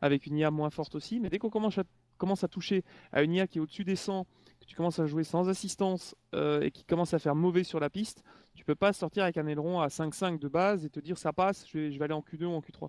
avec 0.00 0.26
une 0.26 0.36
IA 0.36 0.50
moins 0.50 0.70
forte 0.70 0.94
aussi, 0.94 1.20
mais 1.20 1.30
dès 1.30 1.38
qu'on 1.38 1.50
commence 1.50 1.78
à, 1.78 1.84
commence 2.18 2.44
à 2.44 2.48
toucher 2.48 2.84
à 3.12 3.22
une 3.22 3.32
IA 3.32 3.46
qui 3.46 3.58
est 3.58 3.60
au-dessus 3.60 3.84
des 3.84 3.96
100, 3.96 4.26
tu 4.66 4.76
commences 4.76 4.98
à 4.98 5.06
jouer 5.06 5.24
sans 5.24 5.48
assistance 5.48 6.14
euh, 6.34 6.62
et 6.62 6.70
qui 6.70 6.84
commence 6.84 7.14
à 7.14 7.18
faire 7.18 7.34
mauvais 7.34 7.64
sur 7.64 7.80
la 7.80 7.90
piste, 7.90 8.22
tu 8.54 8.64
peux 8.64 8.74
pas 8.74 8.92
sortir 8.92 9.24
avec 9.24 9.36
un 9.36 9.46
aileron 9.46 9.80
à 9.80 9.88
5-5 9.88 10.38
de 10.38 10.48
base 10.48 10.84
et 10.84 10.90
te 10.90 11.00
dire 11.00 11.18
ça 11.18 11.32
passe, 11.32 11.66
je 11.68 11.78
vais, 11.78 12.02
aller 12.02 12.14
en 12.14 12.20
Q2 12.20 12.44
ou 12.44 12.52
en 12.52 12.60
Q3. 12.60 12.88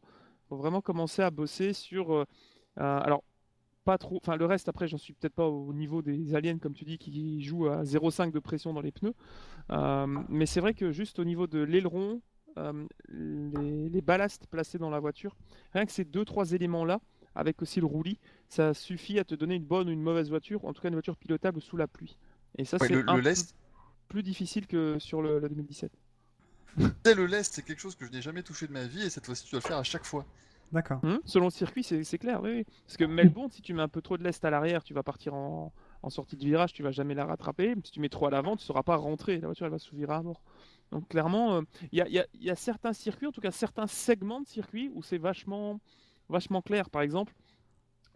faut 0.49 0.57
vraiment 0.57 0.81
commencer 0.81 1.21
à 1.21 1.31
bosser 1.31 1.73
sur... 1.73 2.11
euh, 2.13 2.25
alors, 2.77 3.23
pas 3.83 3.97
trop... 3.97 4.17
Enfin, 4.17 4.35
le 4.35 4.45
reste, 4.45 4.67
après, 4.67 4.87
j'en 4.87 4.97
suis 4.97 5.13
peut-être 5.13 5.35
pas 5.35 5.47
au 5.47 5.73
niveau 5.73 6.01
des 6.01 6.33
aliens, 6.33 6.57
comme 6.57 6.73
tu 6.73 6.85
dis, 6.85 6.97
qui 6.97 7.43
jouent 7.43 7.67
à 7.67 7.83
0,5 7.83 8.31
de 8.31 8.39
pression 8.39 8.73
dans 8.73 8.81
les 8.81 8.91
pneus. 8.91 9.13
Euh, 9.71 10.07
mais 10.29 10.45
c'est 10.45 10.59
vrai 10.59 10.73
que 10.73 10.91
juste 10.91 11.19
au 11.19 11.23
niveau 11.23 11.47
de 11.47 11.59
l'aileron, 11.59 12.21
les, 13.09 14.01
ballasts 14.01 14.47
placés 14.47 14.77
dans 14.77 14.89
la 14.89 14.99
voiture, 14.99 15.35
rien 15.73 15.85
que 15.85 15.91
ces 15.91 16.05
deux 16.05 16.23
trois 16.23 16.53
éléments 16.53 16.85
là, 16.85 16.99
avec 17.35 17.61
aussi 17.61 17.79
le 17.79 17.85
roulis, 17.85 18.19
ça 18.49 18.73
suffit 18.73 19.19
à 19.19 19.23
te 19.25 19.35
donner 19.35 19.55
une 19.55 19.65
bonne 19.65 19.89
ou 19.89 19.91
une 19.91 20.01
mauvaise 20.01 20.29
voiture, 20.29 20.65
en 20.65 20.73
tout 20.73 20.81
cas 20.81 20.87
une 20.89 20.95
voiture 20.95 21.17
pilotable 21.17 21.61
sous 21.61 21.77
la 21.77 21.87
pluie. 21.87 22.17
Et 22.57 22.65
ça 22.65 22.77
ouais, 22.79 22.87
c'est 22.87 22.93
le, 22.93 23.03
un 23.07 23.15
le 23.15 23.21
peu 23.21 23.29
lest, 23.29 23.55
plus 24.07 24.23
difficile 24.23 24.67
que 24.67 24.97
sur 24.99 25.21
le, 25.21 25.39
le 25.39 25.49
2017. 25.49 25.91
c'est 27.05 27.15
le 27.15 27.25
lest, 27.25 27.53
c'est 27.53 27.63
quelque 27.63 27.79
chose 27.79 27.95
que 27.95 28.05
je 28.05 28.11
n'ai 28.11 28.21
jamais 28.21 28.43
touché 28.43 28.67
de 28.67 28.71
ma 28.73 28.85
vie 28.85 29.03
et 29.03 29.09
cette 29.09 29.25
fois-ci 29.25 29.45
tu 29.45 29.51
dois 29.51 29.59
le 29.59 29.65
faire 29.65 29.77
à 29.77 29.83
chaque 29.83 30.05
fois. 30.05 30.25
D'accord. 30.71 31.03
Hum, 31.03 31.19
Selon 31.25 31.45
le 31.45 31.51
circuit, 31.51 31.83
c'est 31.83 32.03
c'est 32.03 32.17
clair, 32.17 32.41
oui, 32.41 32.49
oui. 32.51 32.65
Parce 32.85 32.97
que 32.97 33.05
Melbourne, 33.05 33.51
si 33.51 33.61
tu 33.61 33.73
mets 33.73 33.83
un 33.83 33.87
peu 33.87 34.01
trop 34.01 34.17
de 34.17 34.23
lest 34.23 34.43
à 34.45 34.49
l'arrière, 34.49 34.83
tu 34.83 34.93
vas 34.93 35.03
partir 35.03 35.33
en, 35.33 35.73
en 36.01 36.09
sortie 36.09 36.35
de 36.37 36.43
virage, 36.43 36.73
tu 36.73 36.83
vas 36.83 36.91
jamais 36.91 37.13
la 37.13 37.25
rattraper. 37.25 37.75
Si 37.83 37.91
tu 37.91 37.99
mets 37.99 38.09
trop 38.09 38.25
à 38.27 38.31
l'avant, 38.31 38.55
tu 38.57 38.63
ne 38.63 38.65
sauras 38.65 38.83
pas 38.83 38.95
rentrer. 38.95 39.39
La 39.39 39.47
voiture, 39.47 39.67
elle 39.67 39.71
va 39.71 39.79
se 39.79 39.95
virer 39.95 40.13
à 40.13 40.21
mort. 40.23 40.41
Donc 40.91 41.07
clairement, 41.07 41.57
euh, 41.57 41.61
il 41.91 41.99
y, 41.99 42.19
a, 42.19 42.25
y 42.33 42.49
a 42.49 42.55
certains 42.55 42.93
circuits, 42.93 43.27
en 43.27 43.31
tout 43.31 43.41
cas 43.41 43.51
certains 43.51 43.87
segments 43.87 44.41
de 44.41 44.47
circuits 44.47 44.91
où 44.93 45.03
c'est 45.03 45.17
vachement, 45.17 45.79
vachement 46.29 46.61
clair. 46.61 46.89
Par 46.89 47.01
exemple, 47.01 47.33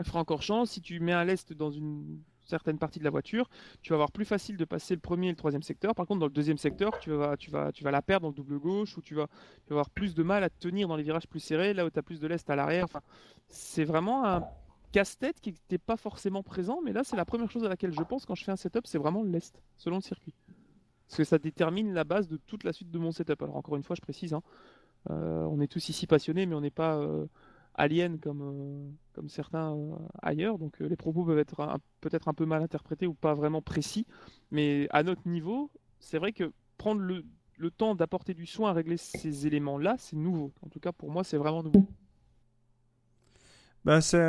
Francorchamps, 0.03 0.66
si 0.66 0.82
tu 0.82 0.99
mets 0.99 1.14
un 1.14 1.26
lest 1.26 1.53
dans 1.53 1.72
une 1.72 2.22
certaine 2.49 2.80
partie 2.80 2.99
de 2.99 3.03
la 3.03 3.10
voiture, 3.10 3.49
tu 3.82 3.91
vas 3.91 3.95
avoir 3.95 4.12
plus 4.12 4.26
facile 4.26 4.57
de 4.57 4.66
passer 4.66 4.95
le 4.95 4.99
premier 4.99 5.28
et 5.28 5.32
le 5.32 5.36
troisième 5.36 5.62
secteur. 5.62 5.93
Par 5.93 6.07
contre, 6.07 6.20
dans 6.20 6.26
le 6.26 6.32
deuxième 6.32 6.57
secteur, 6.57 6.99
tu 6.99 7.12
vas, 7.12 7.38
tu 7.38 7.51
vas, 7.51 7.72
tu 7.72 7.84
vas 7.84 7.91
la 7.91 8.01
perdre 8.01 8.24
dans 8.24 8.30
le 8.30 8.34
double 8.34 8.60
gauche 8.60 8.97
ou 8.97 9.01
tu 9.01 9.14
vas, 9.14 9.28
tu 9.66 9.70
vas 9.70 9.76
avoir 9.76 9.89
plus 9.89 10.16
de 10.16 10.24
mal 10.24 10.43
à 10.43 10.49
te 10.49 10.57
tenir 10.60 10.88
dans 10.88 10.95
les 10.95 11.03
virages 11.03 11.28
plus 11.28 11.39
serrés, 11.39 11.74
là 11.74 11.86
où 11.86 11.89
tu 11.89 11.99
as 11.99 12.03
plus 12.03 12.20
de 12.20 12.28
lest 12.28 12.49
à 12.49 12.55
l'arrière. 12.55 12.86
Enfin, 12.86 13.01
c'est 13.47 13.84
vraiment 13.84 14.26
un 14.26 14.43
casse-tête 14.91 15.39
qui 15.39 15.51
n'était 15.51 15.78
pas 15.78 15.97
forcément 15.97 16.41
présent, 16.41 16.80
mais 16.84 16.93
là, 16.93 17.03
c'est 17.03 17.16
la 17.16 17.26
première 17.26 17.51
chose 17.51 17.64
à 17.64 17.70
laquelle 17.70 17.93
je 17.93 18.01
pense 18.01 18.26
quand 18.26 18.36
je 18.36 18.43
fais 18.43 18.51
un 18.51 18.55
setup, 18.55 18.88
c'est 18.88 18.97
vraiment 18.97 19.22
le 19.22 19.30
lest, 19.30 19.62
selon 19.78 19.97
le 19.97 20.01
circuit. 20.01 20.34
Parce 21.07 21.18
que 21.18 21.24
ça 21.24 21.38
détermine 21.38 21.93
la 21.93 22.03
base 22.03 22.28
de 22.28 22.38
toute 22.38 22.64
la 22.64 22.74
suite 22.74 22.89
de 22.89 22.99
mon 22.99 23.12
setup. 23.12 23.41
Alors, 23.41 23.55
encore 23.55 23.76
une 23.76 23.84
fois, 23.84 23.95
je 23.95 24.01
précise, 24.01 24.34
hein, 24.34 24.41
euh, 25.10 25.43
on 25.43 25.60
est 25.62 25.68
tous 25.68 25.89
ici 25.89 26.07
passionnés, 26.07 26.45
mais 26.45 26.55
on 26.55 26.62
n'est 26.62 26.70
pas 26.72 26.97
euh, 26.97 27.26
aliens 27.76 28.17
comme, 28.17 28.41
euh, 28.41 28.91
comme 29.13 29.30
certains 29.30 29.76
euh, 29.76 29.95
ailleurs. 30.22 30.57
Donc, 30.59 30.82
euh, 30.82 30.88
les 30.88 30.95
propos 30.97 31.26
peuvent 31.26 31.39
être 31.39 31.80
peut-être 32.01 32.28
un 32.28 32.34
peu 32.34 32.45
mal 32.45 32.61
interprétés 32.63 33.07
ou 33.07 33.13
pas 33.13 33.34
vraiment 33.36 33.61
précis. 33.61 34.05
Mais 34.51 34.88
à 34.91 35.03
notre 35.03 35.28
niveau, 35.28 35.72
c'est 35.99 36.17
vrai 36.20 36.34
que 36.34 36.51
prendre 36.78 37.01
le, 37.01 37.24
le 37.57 37.72
temps 37.72 37.95
d'apporter 37.95 38.34
du 38.34 38.45
soin 38.45 38.72
à 38.72 38.74
régler 38.74 38.97
ces 38.97 39.47
éléments-là, 39.47 39.95
c'est 39.99 40.15
nouveau. 40.17 40.53
En 40.61 40.70
tout 40.70 40.80
cas, 40.80 40.91
pour 40.91 41.11
moi, 41.11 41.24
c'est 41.24 41.38
vraiment 41.38 41.63
nouveau. 41.63 41.88
Bah, 43.86 44.01
ça, 44.01 44.20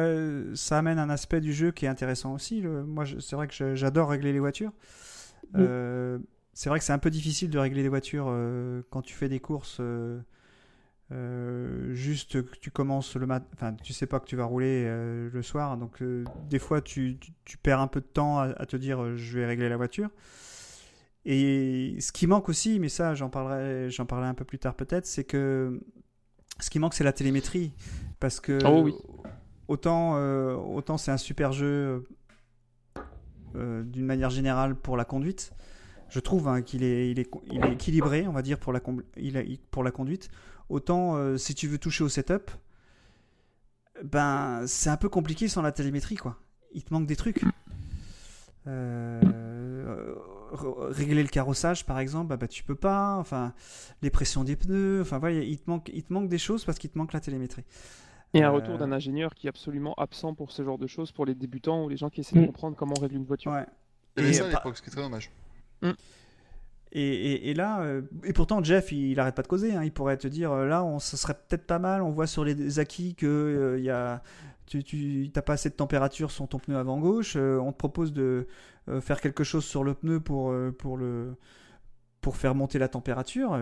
ça 0.55 0.79
amène 0.79 0.99
un 0.99 1.11
aspect 1.11 1.41
du 1.41 1.53
jeu 1.53 1.73
qui 1.73 1.85
est 1.87 1.89
intéressant 1.89 2.35
aussi. 2.35 2.61
le- 2.61 2.85
Moi, 2.85 3.05
c'est 3.21 3.35
vrai 3.37 3.49
que 3.49 3.75
j'adore 3.75 4.11
régler 4.11 4.33
les 4.33 4.39
voitures. 4.39 4.73
Euh, 5.57 6.19
c'est 6.55 6.71
vrai 6.71 6.79
que 6.81 6.87
c'est 6.87 6.93
un 6.95 6.99
peu 7.01 7.11
difficile 7.11 7.51
de 7.51 7.59
régler 7.59 7.83
les 7.83 7.89
voitures 7.91 8.27
euh, 8.29 8.83
quand 8.91 9.03
tu 9.03 9.15
fais 9.15 9.29
des 9.29 9.41
courses. 9.41 9.79
euh, 9.81 10.21
euh, 11.13 11.93
juste 11.95 12.43
que 12.45 12.57
tu 12.59 12.71
commences 12.71 13.17
le 13.17 13.27
matin, 13.27 13.47
enfin 13.55 13.75
tu 13.83 13.93
sais 13.93 14.07
pas 14.07 14.21
que 14.21 14.27
tu 14.27 14.37
vas 14.37 14.45
rouler 14.45 14.85
euh, 14.87 15.29
le 15.33 15.43
soir, 15.43 15.77
donc 15.77 16.03
euh, 16.03 16.25
des 16.49 16.59
fois 16.61 16.81
tu, 16.81 17.17
tu- 17.21 17.33
tu 17.45 17.57
perds 17.59 17.81
un 17.81 17.89
peu 17.89 18.01
de 18.01 18.07
temps 18.07 18.39
à, 18.39 18.45
à 18.51 18.67
te 18.67 18.77
dire 18.77 19.17
je 19.17 19.39
vais 19.39 19.47
régler 19.47 19.69
la 19.69 19.77
voiture. 19.77 20.09
Et 21.25 21.97
ce 22.01 22.13
qui 22.13 22.27
manque 22.27 22.49
aussi, 22.49 22.79
mais 22.81 22.89
ça 22.89 23.15
j'en 23.15 23.29
parlerai, 23.29 23.91
j'en 23.91 24.07
parlerai 24.07 24.29
un 24.29 24.35
peu 24.35 24.45
plus 24.45 24.59
tard 24.59 24.75
peut-être, 24.75 25.05
c'est 25.07 25.25
que 25.25 25.81
ce 26.61 26.71
qui 26.71 26.79
manque 26.79 26.95
c'est 26.95 27.05
la 27.05 27.13
télémétrie, 27.13 27.73
parce 28.21 28.39
que 28.41 28.59
Oh 28.65 28.83
oui. 28.85 28.95
autant 29.69 30.15
autant 30.57 30.97
c'est 30.97 31.11
un 31.11 31.17
super 31.19 31.53
jeu 31.53 32.05
d'une 33.55 34.07
manière 34.07 34.31
générale 34.31 34.77
pour 34.77 34.97
la 34.97 35.05
conduite. 35.05 35.53
Je 36.09 36.19
trouve 36.21 36.49
hein, 36.49 36.63
qu'il 36.63 36.83
est, 36.83 37.11
il 37.11 37.19
est, 37.21 37.31
il 37.53 37.65
est 37.65 37.73
équilibré, 37.73 38.27
on 38.27 38.33
va 38.33 38.43
dire, 38.43 38.59
pour 38.59 38.73
la, 38.73 38.81
com- 38.81 39.03
il 39.17 39.37
a- 39.37 39.43
il- 39.43 39.59
pour 39.61 39.85
la 39.85 39.91
conduite. 39.93 40.29
Autant 40.71 41.17
euh, 41.17 41.37
si 41.37 41.55
tu 41.55 41.67
veux 41.69 41.79
toucher 41.79 42.05
au 42.05 42.09
setup, 42.09 42.51
ben 44.05 44.63
c'est 44.67 44.89
un 44.89 44.97
peu 44.97 45.09
compliqué 45.09 45.49
sans 45.49 45.63
la 45.63 45.73
télémétrie, 45.73 46.17
quoi. 46.17 46.37
Il 46.73 46.83
te 46.85 46.95
manque 46.95 47.07
des 47.07 47.17
trucs. 47.17 47.43
Euh, 48.67 50.15
régler 50.91 51.23
le 51.23 51.29
carrossage, 51.29 51.85
par 51.85 51.99
exemple, 51.99 52.29
bah, 52.29 52.37
bah, 52.37 52.49
tu 52.49 52.63
peux 52.63 52.75
pas. 52.75 53.17
Enfin, 53.17 53.53
les 54.03 54.11
pressions 54.11 54.45
des 54.45 54.57
pneus. 54.57 55.01
Enfin, 55.01 55.19
voilà, 55.19 55.41
il 55.41 55.59
te 55.59 55.69
manque, 55.69 55.91
il 55.93 56.03
te 56.05 56.13
manque 56.13 56.29
des 56.29 56.39
choses 56.39 56.65
parce 56.65 56.79
qu'il 56.79 56.91
te 56.91 56.99
manque 56.99 57.13
la 57.13 57.21
télémétrie. 57.21 57.65
Et 58.33 58.43
un 58.45 58.49
Euh, 58.51 58.53
retour 58.53 58.79
d'un 58.79 58.93
ingénieur 58.93 59.35
qui 59.35 59.49
est 59.49 59.51
absolument 59.51 59.95
absent 59.95 60.35
pour 60.35 60.53
ce 60.53 60.63
genre 60.63 60.79
de 60.79 60.87
choses, 60.87 61.11
pour 61.11 61.27
les 61.27 61.35
débutants 61.35 61.85
ou 61.85 61.89
les 61.89 61.97
gens 61.97 62.11
qui 62.11 62.21
essaient 62.21 62.37
de 62.37 62.43
Mm. 62.43 62.47
comprendre 62.47 62.77
comment 62.77 62.95
on 62.97 63.01
règle 63.01 63.17
une 63.17 63.25
voiture. 63.25 63.51
Ouais. 63.53 63.67
Il 64.17 64.21
y 64.23 64.27
avait 64.27 64.31
Et, 64.31 64.39
ça 64.39 64.45
à 64.47 64.49
l'époque, 64.51 64.77
ce 64.77 64.83
qui 64.83 64.89
est 64.89 64.93
très 64.93 65.03
dommage. 65.03 65.31
Et, 66.93 67.03
et- 67.03 67.51
et 67.51 67.55
là, 67.55 67.83
euh, 67.83 68.03
et 68.25 68.33
pourtant 68.33 68.63
Jeff, 68.65 68.91
il, 68.93 69.11
il 69.13 69.21
arrête 69.21 69.35
pas 69.37 69.43
de 69.43 69.47
causer. 69.49 69.75
hein. 69.75 69.85
Il 69.85 69.93
pourrait 69.93 70.17
te 70.17 70.27
dire, 70.29 70.51
euh, 70.53 70.67
là, 70.67 70.85
on, 70.85 70.99
ça 70.99 71.17
serait 71.17 71.35
peut-être 71.35 71.67
pas 71.67 71.79
mal. 71.79 72.03
On 72.03 72.11
voit 72.11 72.27
sur 72.27 72.45
les 72.45 72.79
acquis 72.81 73.15
que 73.15 73.27
euh, 73.27 73.79
y 73.81 73.91
a, 73.91 74.23
tu, 74.67 75.31
t'as 75.33 75.43
pas 75.43 75.53
assez 75.55 75.69
de 75.71 75.75
température 75.75 76.31
sur 76.31 76.49
ton 76.49 76.59
pneu 76.59 76.77
avant 76.77 76.99
gauche. 76.99 77.35
euh, 77.37 77.59
on 77.59 77.73
te 77.73 77.77
propose 77.79 78.13
de 78.13 78.47
euh, 78.89 79.01
faire 79.01 79.21
quelque 79.21 79.45
chose 79.45 79.65
sur 79.65 79.85
le 79.85 79.95
pneu 79.95 80.21
pour 80.21 80.53
pour 80.79 80.97
le 80.97 81.35
pour 82.21 82.37
faire 82.37 82.55
monter 82.55 82.79
la 82.79 82.89
température. 82.89 83.59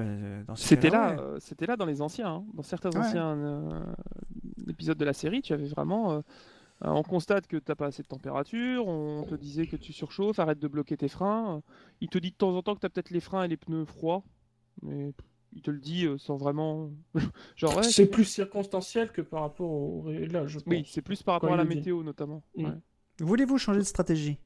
C'était 0.56 0.90
là, 0.90 1.14
ouais. 1.14 1.38
c'était 1.38 1.66
là 1.66 1.76
dans 1.76 1.86
les 1.86 2.00
anciens, 2.02 2.28
hein. 2.28 2.44
dans 2.54 2.62
certains 2.64 2.90
Ouais. 2.90 2.98
anciens 2.98 3.36
épisodes 4.68 4.98
de 4.98 5.04
la 5.04 5.12
série, 5.12 5.42
tu 5.42 5.52
avais 5.52 5.66
vraiment, 5.66 6.22
euh, 6.84 6.88
on 6.88 7.02
constate 7.02 7.46
que 7.46 7.56
t'as 7.56 7.74
pas 7.74 7.86
assez 7.86 8.02
de 8.02 8.08
température, 8.08 8.86
on 8.86 9.24
te 9.24 9.34
disait 9.34 9.66
que 9.66 9.76
tu 9.76 9.92
surchauffes, 9.92 10.38
arrête 10.38 10.58
de 10.58 10.68
bloquer 10.68 10.96
tes 10.96 11.08
freins. 11.08 11.56
euh, 11.56 11.60
Il 12.00 12.08
te 12.08 12.18
dit 12.18 12.30
de 12.30 12.36
temps 12.36 12.54
en 12.56 12.62
temps 12.62 12.74
que 12.74 12.80
t'as 12.80 12.88
peut-être 12.88 13.10
les 13.10 13.20
freins 13.20 13.44
et 13.44 13.48
les 13.48 13.56
pneus 13.56 13.84
froids, 13.84 14.22
mais 14.82 15.12
il 15.52 15.62
te 15.62 15.70
le 15.70 15.78
dit 15.78 16.06
euh, 16.06 16.18
sans 16.18 16.36
vraiment, 16.36 16.90
genre 17.56 17.76
ouais, 17.76 17.82
C'est 17.84 18.06
plus 18.06 18.24
circonstanciel 18.24 19.10
que 19.12 19.22
par 19.22 19.40
rapport 19.42 19.70
au 19.70 20.02
réglage. 20.02 20.58
oui, 20.66 20.84
c'est 20.88 21.02
plus 21.02 21.22
par 21.22 21.34
rapport 21.34 21.48
Quand 21.48 21.54
à 21.54 21.58
la 21.58 21.64
dit. 21.64 21.76
météo 21.76 22.02
notamment. 22.02 22.42
Mm. 22.56 22.64
ouais. 22.66 22.72
Voulez-vous 23.20 23.58
changer 23.58 23.80
de 23.80 23.84
stratégie? 23.84 24.38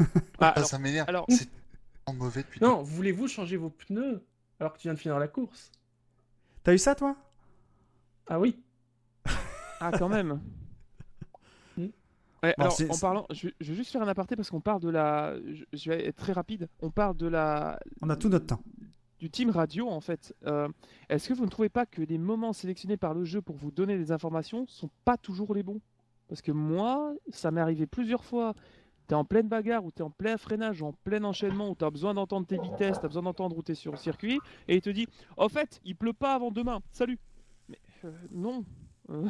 Ah, 0.00 0.04
Ah, 0.40 0.48
alors, 0.56 0.68
ça 0.68 0.78
m'énerve. 0.78 1.08
alors- 1.08 1.26
C'est 1.28 1.48
mauvais 2.14 2.42
depuis. 2.42 2.60
Non, 2.62 2.82
voulez-vous 2.82 3.28
changer 3.28 3.56
vos 3.56 3.70
pneus 3.70 4.24
alors 4.58 4.72
que 4.72 4.78
tu 4.78 4.88
viens 4.88 4.94
de 4.94 4.98
finir 4.98 5.18
la 5.18 5.28
course? 5.28 5.70
T'as 6.64 6.72
eu 6.74 6.78
ça, 6.78 6.94
toi? 6.94 7.14
Ah 8.26 8.40
oui. 8.40 8.58
Ah, 9.80 9.92
quand 9.96 10.08
même. 10.08 10.40
Ouais, 12.42 12.54
Bon, 12.56 12.64
alors, 12.64 12.76
en 12.90 12.98
parlant, 12.98 13.26
je, 13.30 13.48
je 13.60 13.70
vais 13.70 13.76
juste 13.76 13.90
faire 13.90 14.02
un 14.02 14.08
aparté 14.08 14.36
parce 14.36 14.50
qu'on 14.50 14.60
parle 14.60 14.80
de 14.80 14.88
la. 14.90 15.34
Je, 15.46 15.64
je 15.72 15.90
vais 15.90 16.06
être 16.06 16.16
très 16.16 16.32
rapide. 16.32 16.68
On 16.80 16.90
parle 16.90 17.16
de 17.16 17.26
la. 17.26 17.78
On 18.00 18.10
a 18.10 18.16
tout 18.16 18.28
notre 18.28 18.46
temps. 18.46 18.62
Du 19.18 19.30
team 19.30 19.50
radio, 19.50 19.88
en 19.88 20.00
fait. 20.00 20.32
Euh, 20.46 20.68
Est-ce 21.08 21.28
que 21.28 21.34
vous 21.34 21.44
ne 21.44 21.50
trouvez 21.50 21.68
pas 21.68 21.86
que 21.86 22.02
les 22.02 22.18
moments 22.18 22.52
sélectionnés 22.52 22.96
par 22.96 23.14
le 23.14 23.24
jeu 23.24 23.42
pour 23.42 23.56
vous 23.56 23.72
donner 23.72 23.98
des 23.98 24.12
informations 24.12 24.64
sont 24.68 24.90
pas 25.04 25.16
toujours 25.16 25.54
les 25.54 25.64
bons? 25.64 25.80
Parce 26.28 26.40
que 26.42 26.52
moi, 26.52 27.12
ça 27.30 27.50
m'est 27.50 27.60
arrivé 27.60 27.86
plusieurs 27.86 28.24
fois. 28.24 28.54
T'es 29.08 29.14
en 29.14 29.24
pleine 29.24 29.48
bagarre 29.48 29.84
ou 29.84 29.90
t'es 29.90 30.02
en 30.02 30.10
plein 30.10 30.36
freinage 30.36 30.82
ou 30.82 30.86
en 30.86 30.92
plein 30.92 31.24
enchaînement 31.24 31.70
où 31.70 31.74
t'as 31.74 31.90
besoin 31.90 32.12
d'entendre 32.12 32.46
tes 32.46 32.58
vitesses, 32.58 33.00
t'as 33.00 33.08
besoin 33.08 33.22
d'entendre 33.22 33.56
où 33.56 33.62
t'es 33.62 33.74
sur 33.74 33.90
le 33.92 33.96
circuit, 33.96 34.38
et 34.68 34.74
il 34.76 34.82
te 34.82 34.90
dit 34.90 35.06
Au 35.38 35.48
fait, 35.48 35.80
il 35.86 35.96
pleut 35.96 36.12
pas 36.12 36.34
avant 36.34 36.50
demain, 36.50 36.80
salut 36.92 37.18
Mais 37.70 37.78
euh, 38.04 38.12
non 38.30 38.64
Euh, 39.10 39.26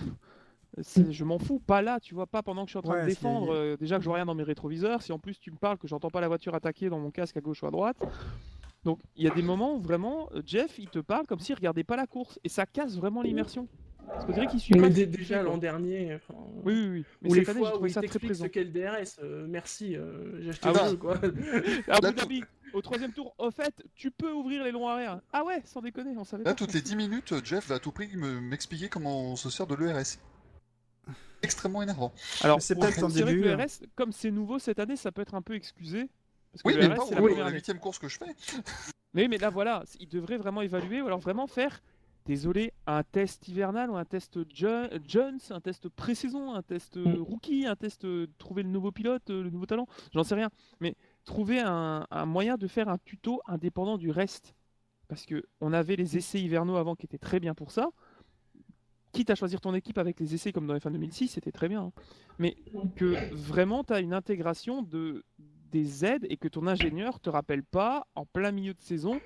Je 1.11 1.25
m'en 1.25 1.39
fous, 1.39 1.59
pas 1.61 1.83
là, 1.83 1.99
tu 2.01 2.15
vois, 2.15 2.27
pas 2.27 2.43
pendant 2.43 2.63
que 2.65 2.69
je 2.69 2.73
suis 2.73 2.79
en 2.79 2.83
train 2.83 2.95
Ouais, 2.95 3.03
de 3.03 3.07
défendre. 3.09 3.53
euh, 3.53 3.77
déjà 3.77 3.97
que 3.97 4.03
je 4.03 4.09
vois 4.09 4.17
rien 4.17 4.27
dans 4.27 4.35
mes 4.35 4.43
rétroviseurs, 4.43 5.03
si 5.03 5.13
en 5.13 5.19
plus 5.19 5.39
tu 5.39 5.51
me 5.51 5.57
parles 5.57 5.79
que 5.79 5.89
j'entends 5.89 6.11
pas 6.11 6.21
la 6.21 6.29
voiture 6.29 6.55
attaquer 6.55 6.89
dans 6.89 6.99
mon 6.99 7.11
casque 7.11 7.37
à 7.37 7.41
gauche 7.41 7.63
ou 7.63 7.67
à 7.67 7.71
droite. 7.71 7.97
Donc 8.85 9.01
il 9.17 9.25
y 9.25 9.27
a 9.29 9.31
des 9.35 9.43
moments 9.43 9.75
où 9.75 9.81
vraiment 9.81 10.29
euh, 10.35 10.43
Jeff 10.47 10.79
il 10.79 10.89
te 10.89 10.99
parle 11.01 11.27
comme 11.27 11.41
s'il 11.41 11.55
regardait 11.57 11.85
pas 11.85 11.97
la 11.97 12.07
course 12.07 12.39
et 12.45 12.49
ça 12.49 12.65
casse 12.67 12.97
vraiment 12.97 13.23
l'immersion. 13.23 13.67
Parce 14.07 14.25
qu'on 14.25 14.33
dirait 14.33 14.47
qu'il 14.47 14.59
suit 14.61 14.75
Mais 14.75 14.89
déjà 14.89 15.43
l'an 15.43 15.59
dernier, 15.59 16.15
enfin, 16.15 16.35
Oui, 16.65 16.73
oui, 16.75 16.89
oui. 16.89 17.05
Mais 17.21 17.31
ou 17.31 17.35
les 17.35 17.41
cette 17.45 17.49
année, 17.51 17.59
j'ai 17.59 17.65
fois 17.67 17.71
où 17.71 17.75
trouvé 17.75 17.91
il 17.91 17.93
ça 17.93 18.01
très 18.03 18.19
présent. 18.19 18.45
ce 18.45 18.49
qu'est 18.49 18.65
le 18.65 18.71
DRS, 18.71 19.19
euh, 19.23 19.47
merci, 19.49 19.97
euh, 19.97 20.41
j'ai 20.41 20.49
acheté 20.51 20.69
Ah 20.75 20.91
quoi. 20.99 21.17
À 21.19 22.01
Là, 22.01 22.09
Abu 22.09 22.15
Dhabi, 22.15 22.45
au 22.73 22.81
troisième 22.81 23.13
tour, 23.13 23.35
au 23.37 23.51
fait, 23.51 23.75
tu 23.95 24.11
peux 24.11 24.33
ouvrir 24.33 24.65
les 24.65 24.71
longs 24.73 24.89
arrières. 24.89 25.21
Ah 25.33 25.45
ouais, 25.45 25.61
sans 25.67 25.83
déconner, 25.83 26.15
on 26.17 26.25
savait 26.25 26.43
Là, 26.45 26.53
pas. 26.53 26.57
toutes 26.57 26.73
les 26.73 26.81
10 26.81 26.97
minutes, 26.97 27.35
Jeff 27.45 27.69
va 27.69 27.75
à 27.75 27.79
tout 27.81 27.93
prix 27.93 28.09
me- 28.17 28.41
m'expliquer 28.41 28.89
comment 28.89 29.33
on 29.33 29.37
se 29.37 29.51
sert 29.51 29.67
de 29.67 29.75
l'ERS. 29.75 30.17
Extrêmement 31.43 31.83
énervant. 31.83 32.13
Alors, 32.43 32.61
c'est 32.61 32.75
peut-être 32.75 32.97
que 33.01 33.25
début, 33.25 33.43
le 33.43 33.55
RS, 33.55 33.83
comme 33.95 34.13
c'est 34.13 34.31
nouveau 34.31 34.59
cette 34.59 34.79
année, 34.79 34.97
ça 34.97 35.13
peut 35.13 35.23
être 35.23 35.35
un 35.35 35.43
peu 35.43 35.55
excusé. 35.55 36.09
Parce 36.53 36.63
que 36.63 36.69
Oui, 36.69 36.75
mais 36.79 36.87
RS, 36.89 36.97
pas 36.97 37.07
c'est 37.07 37.17
première 37.17 37.45
la 37.45 37.51
huitième 37.51 37.79
course 37.79 37.99
que 37.99 38.09
je 38.09 38.19
fais. 38.19 38.27
Mais 39.15 39.23
oui, 39.23 39.29
mais 39.29 39.39
là, 39.39 39.49
voilà, 39.49 39.85
il 40.01 40.09
devrait 40.09 40.37
vraiment 40.37 40.61
évaluer, 40.61 41.01
ou 41.01 41.07
alors 41.07 41.19
vraiment 41.19 41.47
faire, 41.47 41.81
désolé, 42.27 42.75
un 42.87 43.03
test 43.03 43.49
hivernal 43.49 43.91
ou 43.91 43.97
un 43.97 44.05
test 44.05 44.39
Jo- 44.55 44.87
Jones, 45.07 45.39
un 45.49 45.61
test 45.61 45.89
pré-saison, 45.89 46.53
un 46.55 46.63
test 46.63 46.99
euh, 46.99 47.17
rookie, 47.21 47.65
un 47.67 47.75
test 47.75 48.05
euh, 48.05 48.27
trouver 48.37 48.63
le 48.63 48.69
nouveau 48.69 48.93
pilote, 48.93 49.31
euh, 49.31 49.43
le 49.43 49.51
nouveau 49.51 49.65
talent, 49.65 49.87
j'en 50.13 50.25
sais 50.25 50.35
rien. 50.35 50.51
Mais 50.81 50.95
trouver 51.25 51.59
un, 51.61 52.07
un 52.11 52.27
moyen 52.27 52.57
de 52.59 52.67
faire 52.67 52.89
un 52.91 52.99
tuto 52.99 53.41
indépendant 53.47 53.97
du 53.97 54.11
reste. 54.11 54.55
Parce 55.09 55.25
que 55.25 55.43
on 55.63 55.73
avait 55.73 55.97
les 55.97 56.19
essais 56.19 56.41
hivernaux 56.41 56.77
avant 56.77 56.95
qui 56.95 57.07
étaient 57.07 57.19
très 57.19 57.41
bien 57.41 57.55
pour 57.55 57.73
ça. 57.73 57.89
Quitte 59.13 59.31
à 59.31 59.35
choisir 59.35 59.61
ton 59.61 59.75
équipe 59.75 59.99
avec 59.99 60.21
les 60.21 60.35
essais 60.35 60.53
comme 60.53 60.67
dans 60.67 60.79
F1 60.79 60.91
2006, 60.91 61.29
c'était 61.29 61.53
très 61.53 61.69
bien. 61.69 61.83
hein. 61.85 61.93
Mais 62.39 62.57
que 62.95 63.15
vraiment 63.31 63.83
tu 63.85 63.93
as 63.93 64.01
une 64.01 64.13
intégration 64.15 64.83
de, 64.83 65.25
des 65.73 66.05
aides 66.05 66.27
et 66.29 66.37
que 66.37 66.49
ton 66.49 66.67
ingénieur 66.67 67.19
te 67.21 67.31
rappelle 67.31 67.63
pas 67.65 68.07
en 68.15 68.27
plein 68.27 68.53
milieu 68.53 68.75
de 68.75 68.81
saison 68.81 69.21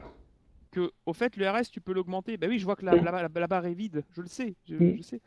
que 0.71 0.91
au 1.07 1.13
fait 1.13 1.37
le 1.37 1.49
RS 1.51 1.71
tu 1.71 1.81
peux 1.81 1.93
l'augmenter. 1.93 2.37
Bah 2.39 2.47
oui, 2.49 2.59
je 2.59 2.65
vois 2.65 2.77
que 2.77 2.85
la, 2.87 2.95
la- 2.97 3.11
la- 3.23 3.29
la 3.29 3.47
barre 3.47 3.67
est 3.67 3.75
vide, 3.75 4.05
je 4.13 4.23
le 4.23 4.29
sais, 4.29 4.55
je, 4.69 4.77
Mm. 4.77 4.97
je 4.97 5.03
sais. 5.03 5.21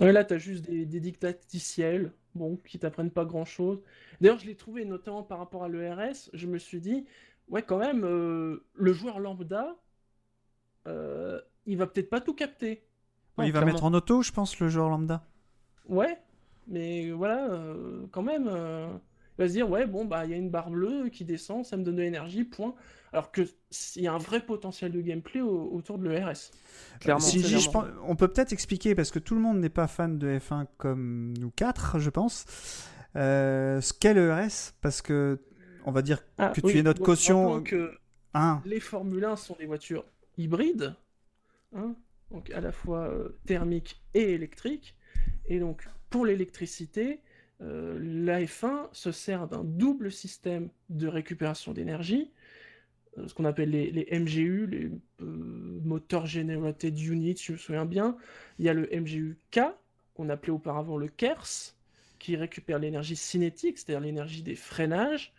Ouais, 0.00 0.12
là, 0.12 0.24
t'as 0.24 0.38
juste 0.38 0.64
des, 0.64 0.84
des 0.86 1.00
dictaticiels, 1.00 2.12
bon, 2.34 2.56
qui 2.56 2.78
t'apprennent 2.80 3.12
pas 3.12 3.24
grand-chose. 3.24 3.80
D'ailleurs, 4.20 4.38
je 4.38 4.46
l'ai 4.46 4.56
trouvé, 4.56 4.84
notamment 4.84 5.22
par 5.22 5.38
rapport 5.38 5.62
à 5.64 5.68
l'ERS, 5.68 6.30
je 6.32 6.46
me 6.48 6.58
suis 6.58 6.80
dit, 6.80 7.06
ouais, 7.48 7.62
quand 7.62 7.78
même, 7.78 8.04
euh, 8.04 8.64
le 8.74 8.92
joueur 8.92 9.20
lambda, 9.20 9.76
euh, 10.86 11.40
il 11.66 11.76
va 11.76 11.86
peut-être 11.86 12.10
pas 12.10 12.20
tout 12.20 12.34
capter. 12.34 12.84
Ouais, 13.38 13.46
il 13.48 13.52
va 13.52 13.60
clairement. 13.60 13.72
mettre 13.72 13.84
en 13.84 13.94
auto, 13.94 14.22
je 14.22 14.32
pense, 14.32 14.58
le 14.60 14.68
joueur 14.68 14.88
lambda. 14.88 15.24
Ouais, 15.88 16.18
mais 16.66 17.10
voilà, 17.12 17.50
euh, 17.50 18.06
quand 18.10 18.22
même, 18.22 18.46
euh, 18.48 18.88
il 19.38 19.42
va 19.42 19.48
se 19.48 19.52
dire, 19.52 19.70
ouais, 19.70 19.86
bon, 19.86 20.04
bah, 20.04 20.24
il 20.24 20.30
y 20.30 20.34
a 20.34 20.36
une 20.36 20.50
barre 20.50 20.70
bleue 20.70 21.08
qui 21.08 21.24
descend, 21.24 21.64
ça 21.64 21.76
me 21.76 21.82
donne 21.84 21.96
de 21.96 22.02
l'énergie, 22.02 22.44
point. 22.44 22.74
Alors 23.12 23.30
que 23.32 23.40
il 23.96 24.02
y 24.02 24.06
a 24.06 24.12
un 24.12 24.18
vrai 24.18 24.40
potentiel 24.44 24.92
de 24.92 25.00
gameplay 25.00 25.40
au- 25.40 25.70
autour 25.72 25.98
de 25.98 26.06
l'ERS. 26.08 26.50
Clairement. 27.00 27.20
Si, 27.20 27.38
clairement. 27.40 27.58
je 27.60 27.70
pense- 27.70 27.86
on 28.06 28.16
peut 28.16 28.28
peut-être 28.28 28.52
expliquer, 28.52 28.94
parce 28.94 29.10
que 29.10 29.18
tout 29.18 29.34
le 29.34 29.40
monde 29.40 29.58
n'est 29.60 29.70
pas 29.70 29.86
fan 29.86 30.18
de 30.18 30.38
F1 30.38 30.66
comme 30.76 31.32
nous 31.38 31.50
quatre, 31.50 31.98
je 32.00 32.10
pense, 32.10 32.44
euh, 33.16 33.80
ce 33.80 33.94
qu'est 33.94 34.12
le 34.12 34.30
RS, 34.32 34.74
parce 34.82 35.00
que 35.00 35.38
on 35.86 35.90
va 35.92 36.02
dire 36.02 36.22
Ah, 36.36 36.50
que 36.54 36.60
tu 36.60 36.76
es 36.76 36.82
notre 36.82 37.02
caution 37.02 37.62
que 37.62 37.92
1. 38.34 38.60
les 38.66 38.78
Formule 38.80 39.24
1 39.24 39.36
sont 39.36 39.56
des 39.58 39.64
voitures 39.64 40.04
hybrides, 40.36 40.94
hein, 41.74 41.94
donc 42.30 42.50
à 42.50 42.60
la 42.60 42.72
fois 42.72 43.08
euh, 43.08 43.30
thermiques 43.46 44.00
et 44.14 44.32
électriques. 44.32 44.94
Et 45.46 45.58
donc 45.58 45.88
pour 46.10 46.26
l'électricité, 46.26 47.20
euh, 47.60 47.98
la 48.00 48.42
F1 48.42 48.88
se 48.92 49.12
sert 49.12 49.48
d'un 49.48 49.64
double 49.64 50.12
système 50.12 50.68
de 50.90 51.08
récupération 51.08 51.72
d'énergie, 51.72 52.30
euh, 53.18 53.26
ce 53.26 53.34
qu'on 53.34 53.44
appelle 53.44 53.70
les, 53.70 54.06
MGU, 54.12 54.66
les 54.66 54.90
Motor 55.20 56.26
Generated 56.26 56.98
Units, 56.98 57.38
je 57.42 57.52
me 57.52 57.56
souviens 57.56 57.84
bien. 57.84 58.16
Il 58.58 58.64
y 58.64 58.68
a 58.68 58.74
le 58.74 58.88
MGU-K, 58.92 59.60
qu'on 60.14 60.28
appelait 60.28 60.52
auparavant 60.52 60.96
le 60.96 61.08
KERS, 61.08 61.74
qui 62.18 62.36
récupère 62.36 62.78
l'énergie 62.78 63.16
cinétique, 63.16 63.78
c'est-à-dire 63.78 64.00
l'énergie 64.00 64.42
des 64.42 64.54
freinages, 64.54 65.32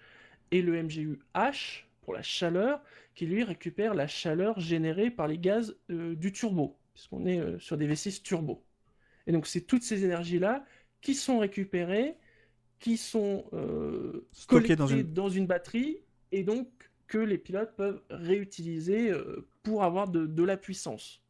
et 0.52 0.62
le 0.62 0.82
MGU-H, 0.82 1.84
pour 2.02 2.14
la 2.14 2.22
chaleur, 2.22 2.82
qui 3.14 3.26
lui 3.26 3.44
récupère 3.44 3.94
la 3.94 4.08
chaleur 4.08 4.60
générée 4.60 5.12
par 5.12 5.28
les 5.28 5.38
gaz 5.38 5.76
du 5.90 6.32
turbo, 6.32 6.79
puisqu'on 7.00 7.26
est 7.26 7.40
euh, 7.40 7.58
sur 7.60 7.78
des 7.78 7.88
V6 7.88 8.22
turbo. 8.22 8.62
Et 9.26 9.32
donc 9.32 9.48
c'est 9.48 9.62
toutes 9.62 9.84
ces 9.84 10.04
énergies-là 10.04 10.66
qui 11.02 11.16
sont 11.16 11.40
récupérées, 11.40 12.16
qui 12.80 12.98
sont 12.98 13.46
euh, 13.54 14.28
Stockées 14.34 14.76
collectées 14.76 15.04
dans 15.04 15.24
dans 15.24 15.30
une- 15.30 15.48
batterie, 15.48 15.98
et 16.32 16.44
donc 16.44 16.68
que 17.08 17.18
les 17.18 17.38
pilotes 17.38 17.76
peuvent 17.76 18.02
réutiliser 18.10 19.10
euh, 19.12 19.48
pour 19.64 19.84
avoir 19.84 20.10
de, 20.10 20.26
de 20.26 20.44
la 20.44 20.58
puissance. 20.58 21.24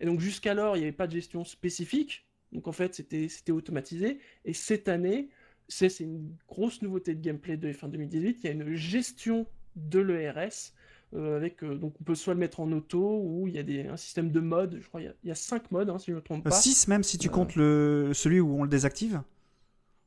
Et 0.00 0.06
donc 0.06 0.20
jusqu'alors, 0.20 0.76
il 0.76 0.80
n'y 0.80 0.86
avait 0.86 0.96
pas 0.96 1.06
de 1.06 1.12
gestion 1.12 1.44
spécifique, 1.44 2.26
donc 2.52 2.66
en 2.66 2.72
fait 2.72 2.94
c'était 2.94 3.52
automatisé, 3.52 4.20
et 4.46 4.54
cette 4.54 4.88
année, 4.88 5.28
c'est 5.68 5.90
c'est 5.90 6.04
une 6.04 6.34
grosse 6.48 6.80
nouveauté 6.82 7.14
de 7.14 7.20
gameplay 7.20 7.56
de 7.58 7.70
F1 7.70 7.90
2018, 7.90 8.38
il 8.42 8.46
y 8.46 8.48
a 8.48 8.52
une 8.52 8.74
gestion 8.74 9.46
de 9.76 10.00
l'ERS, 10.00 10.72
avec, 11.16 11.62
euh, 11.64 11.74
donc 11.74 11.94
on 12.00 12.04
peut 12.04 12.14
soit 12.14 12.34
le 12.34 12.40
mettre 12.40 12.60
en 12.60 12.70
auto, 12.72 13.20
ou 13.24 13.48
il 13.48 13.54
y 13.54 13.58
a 13.58 13.62
des, 13.62 13.86
un 13.86 13.96
système 13.96 14.30
de 14.30 14.40
modes, 14.40 14.78
je 14.80 14.86
crois 14.88 15.00
il 15.00 15.04
y 15.04 15.08
a, 15.08 15.14
il 15.24 15.28
y 15.28 15.32
a 15.32 15.34
cinq 15.34 15.70
modes, 15.72 15.90
hein, 15.90 15.98
si 15.98 16.06
je 16.06 16.12
ne 16.12 16.16
me 16.16 16.22
trompe 16.22 16.44
pas. 16.44 16.50
6 16.52 16.86
même 16.88 17.02
si 17.02 17.18
tu 17.18 17.28
Euh. 17.28 17.30
comptes 17.30 17.56
le, 17.56 18.12
celui 18.14 18.40
où 18.40 18.54
on 18.58 18.62
le 18.62 18.68
désactive. 18.68 19.22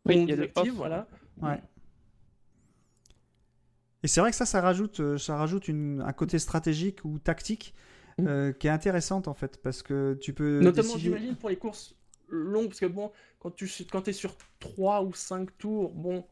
Oui, 0.06 0.16
On 0.18 0.22
il 0.24 0.30
y 0.30 0.34
a 0.34 0.36
le 0.36 0.41
désactive, 0.47 0.72
off. 0.74 0.78
voilà. 0.78 1.08
Ouais. 1.41 1.62
Et 4.04 4.08
c'est 4.08 4.20
vrai 4.20 4.32
que 4.32 4.36
ça, 4.38 4.45
ça 4.45 4.62
rajoute, 4.62 4.99
euh, 4.99 5.18
ça 5.18 5.38
rajoute 5.38 5.68
une- 5.68 6.01
un 6.01 6.12
côté 6.14 6.39
stratégique 6.39 7.06
ou 7.06 7.20
tactique 7.20 7.74
Mm. 8.20 8.28
euh, 8.28 8.51
qui 8.51 8.68
est 8.68 8.70
intéressante 8.70 9.28
en 9.28 9.34
fait, 9.34 9.62
parce 9.64 9.82
que 9.82 10.18
tu 10.22 10.34
peux 10.34 10.60
Notamment, 10.60 10.89
décider- 10.93 10.99
j'imagine, 10.99 11.36
pour 11.36 11.49
les 11.49 11.56
courses 11.58 11.95
longues, 12.30 12.68
parce 12.68 12.80
que 12.80 12.86
bon, 12.86 13.12
quand 13.39 13.51
tu 13.51 13.68
quand 13.91 14.08
es 14.08 14.14
sur 14.14 14.36
3 14.60 15.04
ou 15.04 15.14
5 15.14 15.58
tours, 15.58 15.93
bon, 15.93 16.26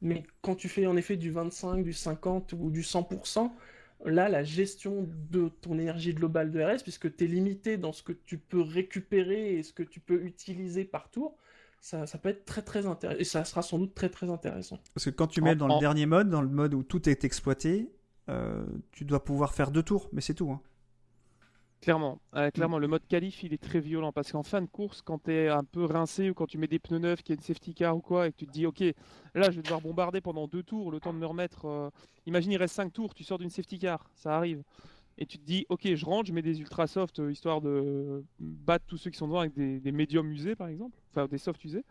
mais 0.00 0.22
quand 0.42 0.54
tu 0.54 0.68
fais 0.68 0.86
en 0.86 0.96
effet 0.96 1.16
du 1.16 1.30
25, 1.32 1.82
du 1.82 1.92
50 1.92 2.52
ou 2.52 2.70
du 2.70 2.82
100%, 2.82 3.52
là, 4.04 4.28
la 4.28 4.42
gestion 4.44 5.08
de 5.30 5.48
ton 5.60 5.78
énergie 5.78 6.14
globale 6.14 6.50
de 6.50 6.60
RS, 6.60 6.82
puisque 6.82 7.14
tu 7.16 7.24
es 7.24 7.26
limité 7.26 7.76
dans 7.76 7.92
ce 7.92 8.02
que 8.02 8.12
tu 8.12 8.38
peux 8.38 8.60
récupérer 8.60 9.54
et 9.54 9.62
ce 9.62 9.72
que 9.72 9.82
tu 9.82 10.00
peux 10.00 10.22
utiliser 10.24 10.84
par 10.84 11.10
tour, 11.10 11.36
ça, 11.80 12.06
ça 12.06 12.16
peut 12.18 12.30
être 12.30 12.44
très 12.44 12.62
très 12.62 12.86
intéressant, 12.86 13.20
et 13.20 13.24
ça 13.24 13.44
sera 13.44 13.62
sans 13.62 13.78
doute 13.78 13.94
très 13.94 14.08
très 14.08 14.30
intéressant. 14.30 14.78
Parce 14.94 15.04
que 15.04 15.10
quand 15.10 15.26
tu 15.26 15.42
mets 15.42 15.54
dans 15.54 15.68
en- 15.68 15.74
le 15.74 15.80
dernier 15.80 16.06
mode, 16.06 16.30
dans 16.30 16.40
le 16.42 16.48
mode 16.48 16.72
où 16.74 16.82
tout 16.82 17.08
est 17.08 17.24
exploité, 17.24 17.90
euh, 18.30 18.64
tu 18.92 19.04
dois 19.04 19.22
pouvoir 19.22 19.52
faire 19.54 19.70
deux 19.70 19.82
tours, 19.82 20.08
mais 20.12 20.20
c'est 20.22 20.34
tout. 20.34 20.50
hein. 20.50 20.60
Clairement, 21.84 22.18
euh, 22.34 22.50
clairement, 22.50 22.78
le 22.78 22.88
mode 22.88 23.06
qualif 23.06 23.42
il 23.42 23.52
est 23.52 23.62
très 23.62 23.78
violent 23.78 24.10
parce 24.10 24.32
qu'en 24.32 24.42
fin 24.42 24.62
de 24.62 24.66
course, 24.66 25.02
quand 25.02 25.22
tu 25.24 25.32
es 25.32 25.48
un 25.48 25.64
peu 25.64 25.84
rincé 25.84 26.30
ou 26.30 26.34
quand 26.34 26.46
tu 26.46 26.56
mets 26.56 26.66
des 26.66 26.78
pneus 26.78 26.98
neufs, 26.98 27.22
qu'il 27.22 27.34
y 27.34 27.36
a 27.36 27.38
une 27.38 27.42
safety 27.44 27.74
car 27.74 27.94
ou 27.94 28.00
quoi, 28.00 28.26
et 28.26 28.32
que 28.32 28.38
tu 28.38 28.46
te 28.46 28.52
dis 28.52 28.64
ok, 28.64 28.80
là 29.34 29.50
je 29.50 29.56
vais 29.56 29.62
devoir 29.62 29.82
bombarder 29.82 30.22
pendant 30.22 30.48
deux 30.48 30.62
tours, 30.62 30.90
le 30.90 30.98
temps 30.98 31.12
de 31.12 31.18
me 31.18 31.26
remettre. 31.26 31.66
euh, 31.66 31.90
Imagine 32.24 32.52
il 32.52 32.56
reste 32.56 32.74
cinq 32.74 32.90
tours, 32.90 33.12
tu 33.12 33.22
sors 33.22 33.36
d'une 33.38 33.50
safety 33.50 33.78
car, 33.78 34.08
ça 34.14 34.34
arrive, 34.34 34.62
et 35.18 35.26
tu 35.26 35.38
te 35.38 35.44
dis 35.44 35.66
ok, 35.68 35.94
je 35.94 36.04
rentre, 36.06 36.26
je 36.28 36.32
mets 36.32 36.40
des 36.40 36.58
ultra 36.60 36.86
soft 36.86 37.18
euh, 37.18 37.30
histoire 37.30 37.60
de 37.60 38.24
battre 38.40 38.86
tous 38.88 38.96
ceux 38.96 39.10
qui 39.10 39.18
sont 39.18 39.26
devant 39.26 39.40
avec 39.40 39.52
des, 39.52 39.78
des 39.78 39.92
médiums 39.92 40.30
usés 40.32 40.56
par 40.56 40.68
exemple, 40.68 40.96
enfin 41.10 41.26
des 41.26 41.36
soft 41.38 41.62
usés. 41.66 41.84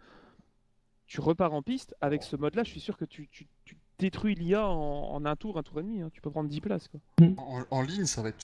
Tu 1.06 1.22
repars 1.22 1.54
en 1.54 1.62
piste 1.62 1.94
avec 2.02 2.24
ce 2.24 2.36
mode-là, 2.36 2.64
je 2.64 2.72
suis 2.72 2.80
sûr 2.80 2.98
que 2.98 3.06
tu, 3.06 3.28
tu- 3.28 3.48
tu 3.66 3.78
détruis 4.00 4.34
l'IA 4.34 4.68
en, 4.68 5.12
en 5.14 5.26
un 5.26 5.36
tour, 5.36 5.58
un 5.60 5.64
tour 5.64 5.80
et 5.80 5.84
demi. 5.84 6.02
hein. 6.02 6.10
Tu 6.12 6.20
peux 6.22 6.32
prendre 6.32 6.50
10 6.50 6.62
places 6.62 6.88
quoi. 6.88 7.00
En, 7.38 7.64
en 7.70 7.82
ligne, 7.84 8.06
ça 8.06 8.24
va 8.24 8.30
être 8.30 8.40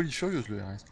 folie 0.00 0.12
furieuse 0.12 0.48
le 0.48 0.58
RS. 0.62 0.84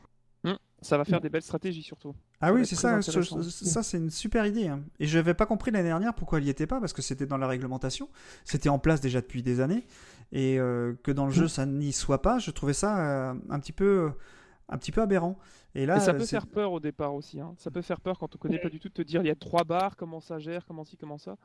Ça 0.80 0.96
va 0.96 1.04
faire 1.04 1.20
des 1.20 1.28
belles 1.28 1.42
stratégies 1.42 1.82
surtout. 1.82 2.14
Ah 2.40 2.46
Ça 2.46 2.52
oui, 2.52 2.64
c'est 2.64 2.76
ça, 2.76 3.02
ce- 3.02 3.64
ça 3.64 3.82
c'est 3.82 3.96
une 3.96 4.10
super 4.10 4.46
idée. 4.46 4.68
hein. 4.68 4.84
Et 5.00 5.08
je 5.08 5.18
n'avais 5.18 5.34
pas 5.34 5.44
compris 5.44 5.72
l'année 5.72 5.88
dernière 5.88 6.14
pourquoi 6.14 6.38
elle 6.38 6.44
n'y 6.44 6.50
était 6.50 6.68
pas, 6.68 6.78
parce 6.78 6.92
que 6.92 7.02
c'était 7.02 7.26
dans 7.26 7.36
la 7.36 7.48
réglementation, 7.48 8.08
c'était 8.44 8.68
en 8.68 8.78
place 8.78 9.00
déjà 9.00 9.20
depuis 9.20 9.42
des 9.42 9.58
années, 9.58 9.84
et 10.30 10.56
euh, 10.60 10.94
que 11.02 11.10
dans 11.10 11.26
le 11.26 11.32
jeu 11.32 11.48
ça 11.48 11.66
n'y 11.66 11.92
soit 11.92 12.22
pas, 12.22 12.38
je 12.38 12.52
trouvais 12.52 12.74
ça 12.74 13.30
euh, 13.30 13.34
un, 13.50 13.58
petit 13.58 13.72
peu, 13.72 14.12
un 14.68 14.78
petit 14.78 14.92
peu 14.92 15.02
aberrant. 15.02 15.36
Et 15.74 15.84
là, 15.84 15.96
Et 15.96 16.00
ça 16.00 16.14
peut 16.14 16.24
faire 16.24 16.46
peur 16.46 16.70
au 16.70 16.78
départ 16.78 17.12
aussi. 17.12 17.40
hein. 17.40 17.54
Ça 17.58 17.72
peut 17.72 17.82
faire 17.82 18.00
peur 18.00 18.16
quand 18.16 18.32
on 18.36 18.38
connaît 18.38 18.60
pas 18.60 18.68
du 18.70 18.78
tout 18.78 18.88
de 18.88 18.94
te 18.94 19.02
dire 19.02 19.20
il 19.22 19.26
y 19.26 19.30
a 19.30 19.34
trois 19.34 19.64
barres, 19.64 19.96
comment 19.96 20.20
ça 20.20 20.38
gère, 20.38 20.64
comment 20.64 20.84
ci, 20.84 20.96
comment 20.96 21.18
ça. 21.18 21.36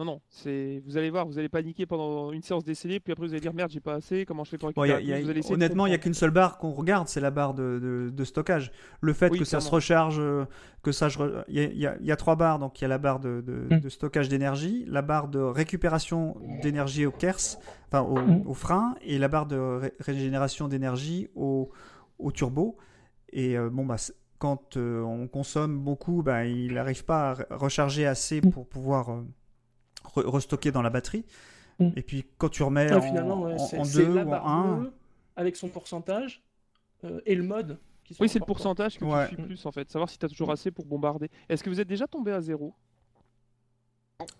Non, 0.00 0.06
non, 0.06 0.20
c'est 0.30 0.82
vous 0.86 0.96
allez 0.96 1.10
voir, 1.10 1.26
vous 1.26 1.38
allez 1.38 1.50
paniquer 1.50 1.84
pendant 1.84 2.32
une 2.32 2.40
séance 2.42 2.64
d'essai, 2.64 3.00
puis 3.00 3.12
après 3.12 3.26
vous 3.26 3.32
allez 3.34 3.40
dire 3.42 3.52
merde, 3.52 3.70
j'ai 3.70 3.80
pas 3.80 3.92
assez, 3.96 4.24
comment 4.24 4.44
je 4.44 4.50
fais 4.50 4.56
pour 4.56 4.72
Bon, 4.72 4.84
y 4.84 4.90
a- 4.90 4.96
récupérer 4.96 5.04
y 5.06 5.12
a- 5.12 5.16
plus 5.16 5.24
Vous 5.24 5.30
allez 5.30 5.38
essayer 5.40 5.54
de 5.56 5.60
honnêtement, 5.62 5.84
il 5.84 5.90
n'y 5.90 5.94
a 5.94 5.98
qu'une 5.98 6.14
seule 6.14 6.30
barre 6.30 6.56
qu'on 6.56 6.70
regarde, 6.70 7.06
c'est 7.06 7.20
la 7.20 7.30
barre 7.30 7.52
de, 7.52 7.78
de- 7.82 8.08
de 8.10 8.24
stockage. 8.24 8.72
Le 9.02 9.12
fait 9.12 9.30
Oui, 9.30 9.38
que 9.40 9.44
ça 9.44 9.60
se 9.60 9.68
recharge, 9.70 10.16
euh, 10.18 10.46
que 10.82 10.90
ça, 10.90 11.08
il 11.48 11.54
y, 11.54 11.60
a- 11.60 11.64
il 11.64 11.76
y 11.76 11.86
a- 11.86 11.98
il 12.00 12.06
y 12.06 12.12
a 12.12 12.16
trois 12.16 12.34
barres, 12.34 12.58
donc 12.58 12.80
il 12.80 12.84
y 12.84 12.84
a 12.86 12.88
la 12.88 12.96
barre 12.96 13.20
de, 13.20 13.42
de- 13.46 13.74
Mm. 13.76 13.80
de 13.80 13.88
stockage 13.90 14.30
d'énergie, 14.30 14.86
la 14.88 15.02
barre 15.02 15.28
de 15.28 15.38
récupération 15.38 16.34
d'énergie 16.62 17.04
au 17.04 17.10
KERS, 17.10 17.58
enfin 17.88 18.00
au, 18.00 18.16
Mm. 18.18 18.46
au 18.46 18.54
frein, 18.54 18.94
et 19.02 19.18
la 19.18 19.28
barre 19.28 19.44
de 19.44 19.58
ré- 19.58 19.92
régénération 20.00 20.66
d'énergie 20.66 21.28
au, 21.34 21.70
au 22.18 22.32
turbo. 22.32 22.78
Et 23.34 23.58
euh, 23.58 23.68
bon, 23.68 23.84
bah, 23.84 23.96
quand 24.38 24.78
euh, 24.78 25.02
on 25.02 25.28
consomme 25.28 25.78
beaucoup, 25.78 26.22
bah, 26.22 26.46
il 26.46 26.72
n'arrive 26.72 27.04
pas 27.04 27.32
à 27.32 27.34
re- 27.34 27.46
recharger 27.50 28.06
assez 28.06 28.40
pour 28.40 28.66
pouvoir 28.66 29.10
euh, 29.10 29.22
re- 30.04 30.26
restocker 30.26 30.72
dans 30.72 30.82
la 30.82 30.90
batterie. 30.90 31.24
Mm. 31.78 31.90
Et 31.96 32.02
puis 32.02 32.26
quand 32.38 32.48
tu 32.48 32.62
remets 32.62 32.88
Ah, 32.90 32.98
en, 32.98 33.42
ouais, 33.42 33.54
en- 33.54 33.58
c'est 33.84 33.98
deux 34.04 34.14
ou 34.14 34.18
en 34.18 34.32
un, 34.46 34.76
bleue 34.78 34.92
avec 35.36 35.56
son 35.56 35.68
pourcentage 35.68 36.42
euh, 37.04 37.20
et 37.26 37.34
le 37.34 37.42
mode. 37.42 37.78
qui 38.04 38.14
sont 38.14 38.22
Oui, 38.22 38.28
c'est 38.28 38.38
le 38.40 38.44
pourcentage 38.44 38.98
que 38.98 39.04
Ouais. 39.04 39.28
tu 39.28 39.34
suis 39.36 39.42
plus 39.44 39.66
en 39.66 39.72
fait. 39.72 39.88
Savoir 39.90 40.10
si 40.10 40.18
tu 40.18 40.26
as 40.26 40.28
toujours 40.28 40.50
assez 40.50 40.70
pour 40.70 40.84
bombarder. 40.84 41.30
Est-ce 41.48 41.62
que 41.64 41.70
vous 41.70 41.80
êtes 41.80 41.88
déjà 41.88 42.06
tombé 42.06 42.32
à 42.32 42.40
zéro? 42.40 42.74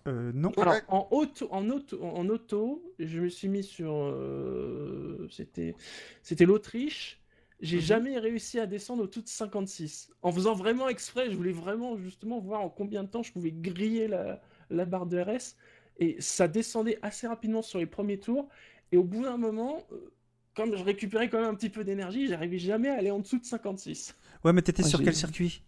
Euh, 0.07 0.31
non. 0.35 0.51
Alors, 0.57 0.73
Ouais. 0.73 0.81
en 0.89 1.07
auto, 1.11 1.47
en 1.51 1.67
auto, 1.69 2.03
en 2.03 2.27
auto, 2.29 2.83
je 2.99 3.19
me 3.19 3.29
suis 3.29 3.47
mis 3.47 3.63
sur. 3.63 3.91
euh, 3.95 5.27
c'était, 5.31 5.75
c'était 6.21 6.45
l'Autriche. 6.45 7.19
J'ai 7.61 7.77
Mhm. 7.77 7.81
jamais 7.83 8.19
réussi 8.19 8.59
à 8.59 8.65
descendre 8.67 9.03
au-dessus 9.03 9.21
de 9.23 9.27
56. 9.27 10.11
En 10.21 10.31
faisant 10.31 10.53
vraiment 10.53 10.87
exprès, 10.89 11.29
je 11.31 11.35
voulais 11.35 11.51
vraiment 11.51 11.97
justement 11.97 12.39
voir 12.39 12.61
en 12.61 12.69
combien 12.69 13.03
de 13.03 13.07
temps 13.09 13.23
je 13.23 13.31
pouvais 13.31 13.51
griller 13.51 14.07
la, 14.07 14.41
la 14.71 14.85
barre 14.85 15.05
de 15.05 15.19
RS. 15.19 15.55
Et 15.99 16.19
ça 16.19 16.47
descendait 16.47 16.97
assez 17.01 17.27
rapidement 17.27 17.61
sur 17.61 17.79
les 17.79 17.85
premiers 17.85 18.19
tours. 18.19 18.49
Et 18.91 18.97
au 18.97 19.03
bout 19.03 19.23
d'un 19.23 19.37
moment, 19.37 19.83
euh, 19.91 20.11
comme 20.55 20.75
je 20.75 20.83
récupérais 20.83 21.29
quand 21.29 21.39
même 21.39 21.49
un 21.49 21.55
petit 21.55 21.69
peu 21.69 21.83
d'énergie, 21.83 22.27
j'arrivais 22.27 22.57
jamais 22.57 22.89
à 22.89 22.95
aller 22.95 23.11
en 23.11 23.19
dessous 23.19 23.39
de 23.39 23.45
56. 23.45 24.15
Ouais, 24.43 24.53
mais 24.53 24.61
t'étais 24.61 24.83
sur 24.83 25.03
quel 25.03 25.15
circuit? 25.15 25.63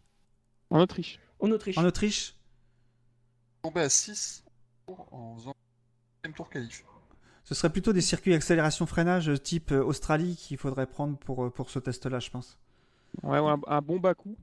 En 0.70 0.80
Autriche. 0.80 1.20
En 1.40 1.52
Autriche. 1.52 1.78
En 1.78 1.86
Autriche? 1.86 2.36
Tombé 3.62 3.82
à 3.82 3.90
6 3.90 4.44
en 4.88 5.36
faisant 5.38 5.54
le 6.26 6.32
tour 6.34 6.50
qualif. 6.50 6.84
Ce 7.44 7.56
serait 7.56 7.72
plutôt 7.72 7.94
des 7.94 8.02
circuits 8.02 8.34
accélération-freinage 8.34 9.32
type 9.44 9.72
euh, 9.72 9.84
Australie 9.84 10.36
qu'il 10.36 10.58
faudrait 10.58 10.88
prendre 10.88 11.18
pour, 11.18 11.46
euh, 11.46 11.50
pour 11.50 11.70
ce 11.70 11.80
test-là, 11.80 12.20
je 12.20 12.30
pense. 12.30 12.58
Ouais, 13.22 13.40
ouais, 13.40 13.52
un, 13.52 13.60
un 13.68 13.82
bon 13.82 14.00
bas 14.00 14.16
coup. 14.16 14.36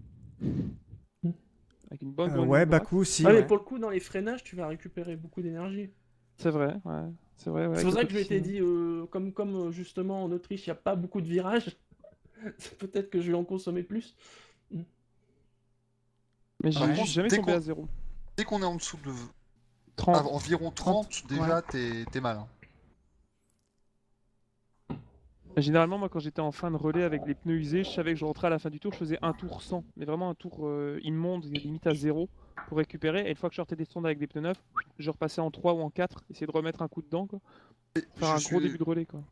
Avec 1.91 2.03
une 2.03 2.13
bonne. 2.13 2.33
Euh, 2.33 2.45
ouais. 2.45 2.67
Baku 2.67 2.99
aussi. 2.99 3.25
Ah, 3.27 3.33
mais 3.33 3.39
ouais. 3.41 3.47
pour 3.47 3.57
le 3.57 3.63
coup, 3.63 3.79
dans 3.79 3.91
les 3.91 4.01
freinages, 4.01 4.45
tu 4.45 4.57
vas 4.57 4.69
récupérer 4.69 5.17
beaucoup 5.17 5.43
d'énergie. 5.43 5.91
C'est 6.39 6.51
vrai, 6.51 6.77
ouais. 6.85 7.03
C'est 7.37 7.51
vrai, 7.51 7.67
ouais, 7.67 7.77
C'est 7.77 7.85
pour 7.85 7.93
ça 7.95 8.05
que 8.05 8.11
je 8.11 8.17
m'étais 8.17 8.41
dit, 8.41 8.61
euh, 8.61 9.07
comme, 9.07 9.33
comme 9.33 9.55
euh, 9.57 9.71
justement 9.71 10.25
en 10.25 10.31
Autriche, 10.31 10.67
il 10.67 10.71
n'y 10.71 10.73
a 10.73 10.77
pas 10.77 10.95
beaucoup 10.95 11.21
de 11.21 11.27
virages, 11.27 11.77
peut-être 12.79 13.11
que 13.11 13.21
je 13.21 13.31
vais 13.33 13.37
en 13.37 13.45
consommer 13.45 13.83
plus. 13.83 14.15
Mais 16.63 16.71
j'ai 16.71 16.81
contre, 16.81 17.07
jamais 17.07 17.29
tombé 17.29 17.53
à 17.53 17.61
zéro. 17.61 17.89
Dès 18.37 18.45
qu'on 18.45 18.61
est 18.61 18.67
en 18.67 18.75
dessous 18.77 18.99
de 19.05 19.11
30. 19.97 20.17
ah, 20.19 20.27
environ 20.29 20.71
30, 20.71 21.27
déjà 21.29 21.63
t'es 21.63 22.05
t'es 22.13 22.21
mal. 22.21 22.37
hein. 22.37 22.47
Généralement, 25.57 25.99
moi, 25.99 26.09
quand 26.09 26.21
j'étais 26.21 26.41
en 26.41 26.53
fin 26.53 26.71
de 26.71 26.77
relais 26.77 27.03
avec 27.03 27.23
les 27.27 27.35
pneus 27.35 27.57
usés, 27.57 27.85
je 27.85 27.91
savais 27.91 28.13
que 28.13 28.19
je 28.19 28.25
rentrais 28.25 28.47
à 28.47 28.51
la 28.51 28.59
fin 28.59 28.71
du 28.71 28.79
tour, 28.81 28.93
je 28.93 28.99
faisais 28.99 29.19
un 29.21 29.33
tour 29.33 29.63
100, 29.63 29.85
mais 29.97 30.05
vraiment 30.05 30.31
un 30.31 30.35
tour 30.35 30.67
euh, 30.67 30.99
immonde, 31.03 31.45
limite 31.45 31.87
à 31.87 31.95
zéro, 31.95 32.29
pour 32.69 32.79
récupérer. 32.79 33.27
Et 33.27 33.31
une 33.31 33.37
fois 33.37 33.49
que 33.49 33.55
je 33.55 33.57
sortais 33.57 33.77
des 33.77 33.85
sondes 33.85 34.07
avec 34.07 34.19
des 34.19 34.27
pneus 34.27 34.43
neufs, 34.43 34.63
je 34.99 35.11
repassais 35.11 35.41
en 35.41 35.51
3 35.51 35.75
ou 35.75 35.81
en 35.81 35.91
4, 35.91 36.23
essayer 36.31 36.47
de 36.47 36.53
remettre 36.53 36.83
un 36.83 36.89
coup 36.89 37.03
dedans, 37.03 37.27
quoi. 37.27 37.41
Et 37.97 38.05
Faire 38.17 38.31
un 38.31 38.39
suis 38.39 38.51
gros 38.51 38.61
début 38.61 38.79
de 38.79 38.85
relais, 38.85 39.07
quoi. 39.07 39.23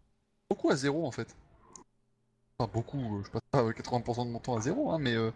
beaucoup 0.51 0.71
à 0.71 0.77
zéro 0.77 1.07
en 1.07 1.13
fait. 1.13 1.37
Enfin 2.59 2.71
beaucoup, 2.75 3.19
euh, 3.19 3.23
je 3.25 3.31
passe 3.31 3.43
pas 3.53 3.63
euh, 3.63 3.73
80% 3.73 4.27
de 4.27 4.31
mon 4.33 4.41
temps 4.41 4.57
à 4.57 4.61
zéro, 4.61 4.91
hein, 4.91 4.99
mais 4.99 5.15
euh, 5.15 5.31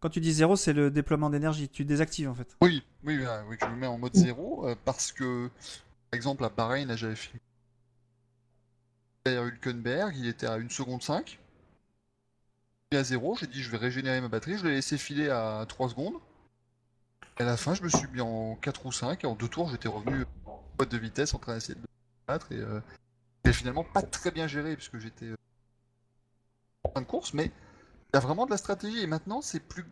Quand 0.00 0.10
tu 0.10 0.20
dis 0.20 0.32
zéro, 0.32 0.56
c'est 0.56 0.72
le 0.72 0.90
déploiement 0.90 1.30
d'énergie. 1.30 1.68
Tu 1.68 1.84
désactives 1.84 2.28
en 2.28 2.34
fait. 2.34 2.56
oui, 2.60 2.82
oui, 3.04 3.18
oui, 3.18 3.26
oui, 3.48 3.56
je 3.60 3.66
me 3.66 3.76
mets 3.76 3.86
en 3.86 3.98
mode 3.98 4.14
zéro 4.16 4.66
euh, 4.68 4.74
parce 4.84 5.12
que, 5.12 5.48
par 6.10 6.16
exemple, 6.16 6.44
à 6.44 6.48
Bahreïn, 6.48 6.88
là, 6.88 6.96
j'avais 6.96 7.14
filmé 7.16 7.40
derrière 9.24 9.44
Hülkenberg, 9.44 10.14
il 10.16 10.28
était 10.28 10.46
à 10.46 10.54
1 10.54 10.68
seconde 10.68 11.02
5. 11.02 11.38
Il 12.92 12.96
est 12.96 13.00
à 13.00 13.04
zéro, 13.04 13.36
j'ai 13.36 13.46
dit 13.46 13.62
je 13.62 13.70
vais 13.70 13.78
régénérer 13.78 14.20
ma 14.20 14.28
batterie, 14.28 14.58
je 14.58 14.64
l'ai 14.64 14.74
laissé 14.74 14.98
filer 14.98 15.30
à 15.30 15.64
3 15.66 15.88
secondes. 15.88 16.14
Et 17.38 17.42
à 17.42 17.46
la 17.46 17.56
fin, 17.56 17.74
je 17.74 17.82
me 17.82 17.88
suis 17.88 18.06
mis 18.08 18.20
en 18.20 18.54
4 18.56 18.86
ou 18.86 18.92
5, 18.92 19.24
et 19.24 19.26
en 19.26 19.34
deux 19.34 19.48
tours, 19.48 19.70
j'étais 19.70 19.88
revenu 19.88 20.24
en 20.46 20.62
boîte 20.76 20.90
de 20.90 20.98
vitesse 20.98 21.34
en 21.34 21.38
train 21.38 21.54
d'essayer 21.54 21.74
de 21.74 21.86
battre, 22.28 22.52
et 22.52 22.58
euh, 22.58 22.80
finalement 23.52 23.82
pas 23.82 24.02
très 24.02 24.30
bien 24.30 24.46
géré, 24.46 24.76
puisque 24.76 24.98
j'étais 24.98 25.26
euh, 25.26 25.36
en 26.84 26.92
fin 26.92 27.00
de 27.00 27.06
course, 27.06 27.34
mais 27.34 27.46
il 27.46 28.14
y 28.14 28.16
a 28.16 28.20
vraiment 28.20 28.44
de 28.44 28.50
la 28.50 28.56
stratégie, 28.56 29.00
et 29.00 29.06
maintenant, 29.06 29.40
c'est 29.40 29.60
plus, 29.60 29.84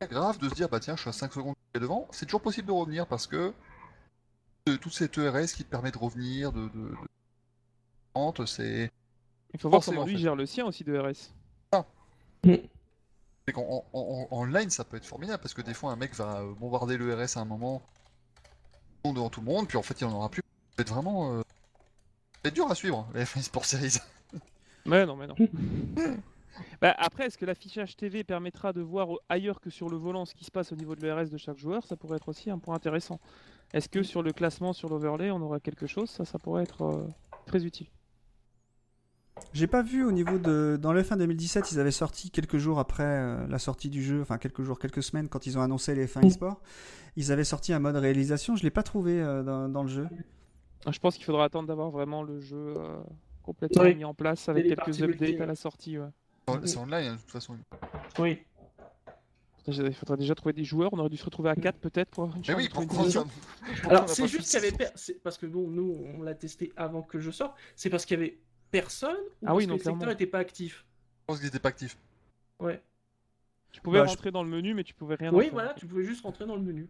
grave 0.00 0.38
de 0.38 0.48
se 0.48 0.54
dire, 0.54 0.68
bah 0.68 0.80
tiens, 0.80 0.96
je 0.96 1.02
suis 1.02 1.10
à 1.10 1.12
5 1.12 1.32
secondes 1.32 1.54
devant, 1.74 2.08
c'est 2.10 2.24
toujours 2.24 2.40
possible 2.40 2.66
de 2.68 2.72
revenir, 2.72 3.06
parce 3.06 3.26
que 3.26 3.52
de, 4.66 4.76
toute 4.76 4.92
cette 4.92 5.18
ERS 5.18 5.46
qui 5.46 5.64
te 5.64 5.70
permet 5.70 5.90
de 5.90 5.98
revenir, 5.98 6.52
de- 6.52 6.70
c'est... 8.46 8.90
Il 9.54 9.60
faut 9.60 9.68
voir 9.70 9.82
comment 9.84 10.02
en 10.02 10.04
lui 10.04 10.14
fait. 10.14 10.18
gère 10.20 10.36
le 10.36 10.46
sien 10.46 10.66
aussi 10.66 10.84
de 10.84 10.96
RS. 10.98 11.32
C'est 12.44 13.52
qu'en 13.54 13.62
en, 13.62 13.98
en- 13.98 14.28
en 14.30 14.44
ligne, 14.44 14.68
ça 14.70 14.84
peut 14.84 14.96
être 14.98 15.06
formidable 15.06 15.40
parce 15.40 15.54
que 15.54 15.62
des 15.62 15.72
fois, 15.74 15.90
un 15.92 15.96
mec 15.96 16.14
va 16.14 16.40
euh, 16.40 16.52
bombarder 16.54 16.96
le 16.98 17.14
RS 17.14 17.36
à 17.38 17.40
un 17.40 17.44
moment 17.46 17.82
devant 19.04 19.30
tout 19.30 19.40
le 19.40 19.46
monde, 19.46 19.66
puis 19.66 19.78
en 19.78 19.82
fait, 19.82 19.98
il 20.02 20.04
en 20.04 20.12
aura 20.12 20.28
plus. 20.28 20.42
Ça 20.42 20.76
peut 20.76 20.82
être 20.82 20.92
vraiment. 20.92 21.32
euh, 21.38 21.42
C'est 22.44 22.52
dur 22.52 22.70
à 22.70 22.74
suivre, 22.74 23.08
la 23.14 23.24
F1 23.24 23.40
Sport 23.42 23.64
Series. 23.64 23.96
Ouais, 24.84 25.06
non, 25.06 25.16
mais 25.16 25.26
non. 25.26 25.34
bah, 26.82 26.94
après, 26.98 27.24
est-ce 27.26 27.38
que 27.38 27.46
l'affichage 27.46 27.96
TV 27.96 28.22
permettra 28.22 28.74
de 28.74 28.82
voir 28.82 29.08
ailleurs 29.30 29.60
que 29.62 29.70
sur 29.70 29.88
le 29.88 29.96
volant 29.96 30.26
ce 30.26 30.34
qui 30.34 30.44
se 30.44 30.50
passe 30.50 30.72
au 30.72 30.76
niveau 30.76 30.94
de 30.94 31.00
l'ERS 31.00 31.30
de 31.30 31.38
chaque 31.38 31.56
joueur? 31.58 31.86
Ça 31.86 31.96
pourrait 31.96 32.16
être 32.16 32.28
aussi 32.28 32.50
un 32.50 32.58
point 32.58 32.74
intéressant. 32.74 33.18
Est-ce 33.72 33.88
que 33.88 34.02
sur 34.02 34.22
le 34.22 34.32
classement, 34.34 34.74
sur 34.74 34.90
l'overlay, 34.90 35.30
on 35.30 35.40
aura 35.40 35.58
quelque 35.58 35.86
chose? 35.86 36.10
Ça, 36.10 36.26
ça 36.26 36.38
pourrait 36.38 36.64
être 36.64 36.82
euh, 36.82 37.06
très 37.46 37.64
utile. 37.64 37.86
J'ai 39.52 39.66
pas 39.66 39.82
vu 39.82 40.04
au 40.04 40.12
niveau 40.12 40.38
de. 40.38 40.78
Dans 40.80 40.92
le 40.92 41.02
F1 41.02 41.16
2017, 41.18 41.72
ils 41.72 41.80
avaient 41.80 41.90
sorti 41.90 42.30
quelques 42.30 42.58
jours 42.58 42.78
après 42.78 43.02
euh, 43.04 43.46
la 43.48 43.58
sortie 43.58 43.88
du 43.90 44.02
jeu, 44.02 44.20
enfin 44.20 44.38
quelques 44.38 44.62
jours, 44.62 44.78
quelques 44.78 45.02
semaines, 45.02 45.28
quand 45.28 45.46
ils 45.46 45.58
ont 45.58 45.62
annoncé 45.62 45.94
les 45.94 46.06
F1 46.06 46.24
eSport, 46.26 46.60
ils 47.16 47.32
avaient 47.32 47.44
sorti 47.44 47.72
un 47.72 47.78
mode 47.78 47.96
réalisation. 47.96 48.56
Je 48.56 48.62
l'ai 48.62 48.70
pas 48.70 48.82
trouvé 48.82 49.20
euh, 49.20 49.42
dans, 49.42 49.68
dans 49.68 49.82
le 49.82 49.88
jeu. 49.88 50.06
Ah, 50.86 50.92
Je 50.92 50.98
pense 50.98 51.16
qu'il 51.16 51.24
faudra 51.24 51.44
attendre 51.44 51.66
d'avoir 51.66 51.90
vraiment 51.90 52.22
le 52.22 52.40
jeu 52.40 52.74
euh, 52.76 52.98
complètement 53.42 53.82
Oui. 53.82 53.94
mis 53.94 54.04
en 54.04 54.14
place 54.14 54.48
avec 54.48 54.66
quelques 54.68 55.02
updates 55.02 55.40
à 55.40 55.46
la 55.46 55.54
sortie. 55.56 55.98
ouais. 55.98 56.08
C'est 56.64 56.78
en 56.78 56.86
ligne, 56.86 57.08
hein, 57.08 57.14
de 57.16 57.20
toute 57.20 57.30
façon. 57.30 57.56
Oui. 58.18 58.38
Il 59.66 59.92
faudrait 59.92 60.16
déjà 60.16 60.34
trouver 60.34 60.54
des 60.54 60.64
joueurs. 60.64 60.90
On 60.94 60.98
aurait 60.98 61.10
dû 61.10 61.18
se 61.18 61.24
retrouver 61.26 61.50
à 61.50 61.56
4 61.56 61.76
peut-être 61.78 62.08
pour 62.10 62.24
une 62.24 62.42
Mais 62.48 62.54
oui, 62.54 62.68
trouver 62.70 62.86
une 62.86 63.90
Alors, 63.90 64.04
a 64.04 64.06
c'est 64.08 64.26
juste 64.26 64.48
qu'il 64.50 64.64
y 64.64 64.66
avait. 64.66 64.90
Parce 65.22 65.36
que 65.36 65.44
bon, 65.44 65.68
nous, 65.68 65.94
on 66.16 66.22
l'a 66.22 66.34
testé 66.34 66.72
avant 66.74 67.02
que 67.02 67.18
je 67.20 67.30
sorte. 67.30 67.54
C'est 67.76 67.90
parce 67.90 68.06
qu'il 68.06 68.18
y 68.18 68.22
avait 68.22 68.38
personne 68.70 69.16
ou 69.42 69.46
Ah 69.46 69.54
oui, 69.54 69.66
parce 69.66 69.68
non, 69.68 69.74
que 69.74 69.78
le 69.78 69.84
secteur 69.94 70.08
n'était 70.08 70.26
pas 70.26 70.38
actif. 70.38 70.84
Je 71.20 71.24
pense 71.26 71.38
qu'il 71.38 71.48
était 71.48 71.58
pas 71.58 71.68
actif. 71.70 71.96
Ouais. 72.60 72.82
Tu 73.72 73.80
pouvais 73.80 73.98
Bah, 74.00 74.04
je- 74.06 74.10
rentrer 74.10 74.30
dans 74.30 74.42
le 74.42 74.48
menu, 74.48 74.74
mais 74.74 74.84
tu 74.84 74.94
pouvais 74.94 75.14
rien 75.16 75.32
en 75.32 75.36
Oui, 75.36 75.44
faire. 75.44 75.52
voilà, 75.52 75.74
tu 75.74 75.86
pouvais 75.86 76.04
juste 76.04 76.22
rentrer 76.22 76.46
dans 76.46 76.56
le 76.56 76.62
menu. 76.62 76.88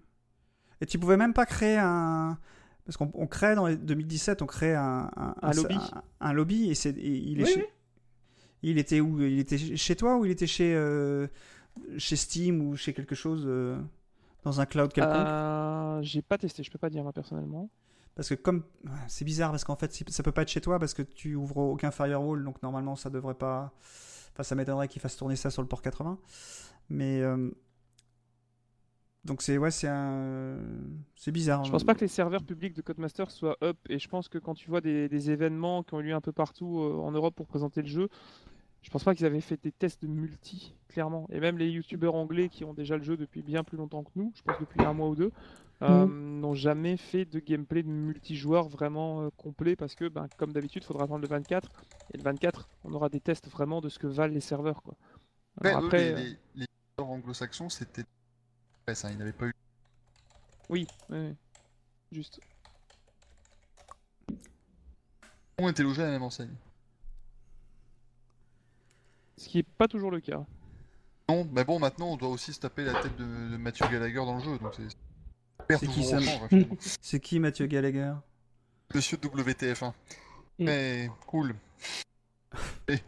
Et 0.80 0.86
tu 0.86 0.98
pouvais 0.98 1.16
même 1.16 1.34
pas 1.34 1.44
créer 1.46 1.76
un. 1.78 2.38
Parce 2.84 2.96
qu'on 2.96 3.10
on 3.14 3.26
crée 3.26 3.54
dans 3.54 3.66
les 3.66 3.76
2017, 3.76 4.40
on 4.42 4.46
crée 4.46 4.74
un, 4.74 5.10
Un 5.42 5.52
lobby. 5.52 5.74
un, 5.74 6.02
un 6.20 6.32
lobby 6.32 6.70
et, 6.70 6.74
c'est, 6.74 6.96
et 6.96 7.08
il, 7.16 7.40
est 7.40 7.44
Oui, 7.44 7.50
chez- 7.52 7.60
oui. 7.60 7.66
il 8.62 8.78
était 8.78 9.00
où 9.00 9.20
Il 9.20 9.38
était 9.40 9.58
chez 9.58 9.94
toi 9.96 10.16
ou 10.16 10.24
il 10.24 10.30
était 10.30 10.46
chez, 10.46 10.74
euh, 10.74 11.26
chez 11.98 12.16
Steam 12.16 12.62
ou 12.66 12.76
chez 12.76 12.94
quelque 12.94 13.14
chose 13.14 13.42
euh, 13.46 13.76
dans 14.44 14.60
un 14.60 14.66
cloud 14.66 14.90
quelconque? 14.92 15.14
Euh, 15.16 16.00
J'ai 16.02 16.22
pas 16.22 16.38
testé, 16.38 16.62
je 16.62 16.70
peux 16.70 16.78
pas 16.78 16.88
dire 16.88 17.02
moi 17.02 17.12
personnellement. 17.12 17.68
Parce 18.18 18.30
que 18.30 18.34
comme 18.34 18.64
c'est 19.06 19.24
bizarre 19.24 19.52
parce 19.52 19.62
qu'en 19.62 19.76
fait 19.76 19.92
ça 20.08 20.24
peut 20.24 20.32
pas 20.32 20.42
être 20.42 20.48
chez 20.48 20.60
toi 20.60 20.80
parce 20.80 20.92
que 20.92 21.02
tu 21.02 21.36
ouvres 21.36 21.58
aucun 21.58 21.92
firewall 21.92 22.42
donc 22.42 22.60
normalement 22.64 22.96
ça 22.96 23.10
devrait 23.10 23.36
pas. 23.36 23.72
Enfin 24.32 24.42
ça 24.42 24.56
m'étonnerait 24.56 24.88
qu'il 24.88 25.00
fasse 25.00 25.16
tourner 25.16 25.36
ça 25.36 25.50
sur 25.50 25.62
le 25.62 25.68
port 25.68 25.82
80. 25.82 26.18
Mais 26.88 27.20
euh, 27.20 27.48
donc 29.24 29.40
c'est 29.40 29.56
ouais 29.56 29.70
c'est 29.70 29.86
un 29.86 30.56
c'est 31.14 31.30
bizarre. 31.30 31.62
Je 31.62 31.70
pense 31.70 31.84
pas 31.84 31.94
que 31.94 32.00
les 32.00 32.08
serveurs 32.08 32.42
publics 32.42 32.74
de 32.74 32.82
Codemaster 32.82 33.30
soient 33.30 33.56
up 33.62 33.78
et 33.88 34.00
je 34.00 34.08
pense 34.08 34.28
que 34.28 34.38
quand 34.38 34.54
tu 34.54 34.68
vois 34.68 34.80
des, 34.80 35.08
des 35.08 35.30
événements 35.30 35.84
qui 35.84 35.94
ont 35.94 36.00
eu 36.00 36.08
lieu 36.08 36.14
un 36.14 36.20
peu 36.20 36.32
partout 36.32 36.80
euh, 36.80 36.96
en 36.96 37.12
Europe 37.12 37.36
pour 37.36 37.46
présenter 37.46 37.82
le 37.82 37.88
jeu, 37.88 38.08
je 38.82 38.90
pense 38.90 39.04
pas 39.04 39.14
qu'ils 39.14 39.26
avaient 39.26 39.40
fait 39.40 39.62
des 39.62 39.72
tests 39.72 40.02
de 40.02 40.08
multi, 40.08 40.74
clairement. 40.88 41.26
Et 41.30 41.40
même 41.40 41.58
les 41.58 41.68
youtubeurs 41.68 42.14
anglais 42.14 42.48
qui 42.48 42.64
ont 42.64 42.74
déjà 42.74 42.96
le 42.96 43.02
jeu 43.02 43.16
depuis 43.16 43.42
bien 43.42 43.64
plus 43.64 43.76
longtemps 43.76 44.04
que 44.04 44.10
nous, 44.16 44.32
je 44.34 44.42
pense 44.42 44.58
depuis 44.60 44.82
un 44.82 44.92
mois 44.92 45.08
ou 45.08 45.14
deux, 45.16 45.32
euh, 45.82 46.06
n'ont 46.06 46.54
jamais 46.54 46.96
fait 46.96 47.24
de 47.24 47.38
gameplay 47.38 47.82
de 47.82 47.88
multijoueur 47.88 48.68
vraiment 48.68 49.22
euh, 49.22 49.30
complet 49.36 49.76
parce 49.76 49.94
que, 49.94 50.08
ben, 50.08 50.26
comme 50.36 50.52
d'habitude, 50.52 50.82
il 50.82 50.86
faudra 50.86 51.04
attendre 51.04 51.22
le 51.22 51.28
24. 51.28 51.68
Et 52.14 52.16
le 52.16 52.22
24, 52.22 52.68
on 52.84 52.92
aura 52.94 53.08
des 53.08 53.20
tests 53.20 53.48
vraiment 53.48 53.80
de 53.80 53.88
ce 53.88 53.98
que 53.98 54.08
valent 54.08 54.34
les 54.34 54.40
serveurs. 54.40 54.82
Quoi. 54.82 54.94
Après, 55.56 55.70
Alors 55.70 55.82
eux, 55.82 55.86
après, 55.86 55.98
les, 55.98 56.10
euh, 56.10 56.16
les, 56.16 56.36
les 56.56 56.66
joueurs 56.98 57.10
anglo-saxons, 57.10 57.68
c'était. 57.68 58.04
Ouais, 58.88 58.94
ça, 58.94 59.10
ils 59.12 59.18
n'avaient 59.18 59.32
pas 59.32 59.46
eu. 59.46 59.52
oui, 60.68 60.86
oui, 61.10 61.18
oui. 61.18 61.34
juste. 62.10 62.40
On 65.58 65.68
était 65.68 65.82
logés 65.82 66.02
à 66.02 66.06
la 66.06 66.12
même 66.12 66.22
enseigne. 66.22 66.54
Ce 69.38 69.48
qui 69.48 69.58
est 69.60 69.66
pas 69.78 69.88
toujours 69.88 70.10
le 70.10 70.20
cas. 70.20 70.44
Non, 71.28 71.46
mais 71.52 71.64
bon, 71.64 71.78
maintenant, 71.78 72.08
on 72.12 72.16
doit 72.16 72.28
aussi 72.30 72.52
se 72.52 72.60
taper 72.60 72.84
la 72.84 72.94
tête 73.02 73.16
de, 73.16 73.24
de 73.24 73.56
Mathieu 73.56 73.86
Gallagher 73.90 74.14
dans 74.16 74.36
le 74.36 74.42
jeu, 74.42 74.58
donc 74.58 74.74
c'est. 74.76 75.76
C'est 75.78 75.86
qui, 75.86 76.02
ça. 76.04 76.18
C'est 77.02 77.20
qui 77.20 77.38
Mathieu 77.40 77.66
Gallagher? 77.66 78.14
Monsieur 78.94 79.18
WTF1. 79.18 79.88
Mm. 79.88 79.92
Mais 80.64 81.10
cool. 81.26 81.54
Et 82.88 82.98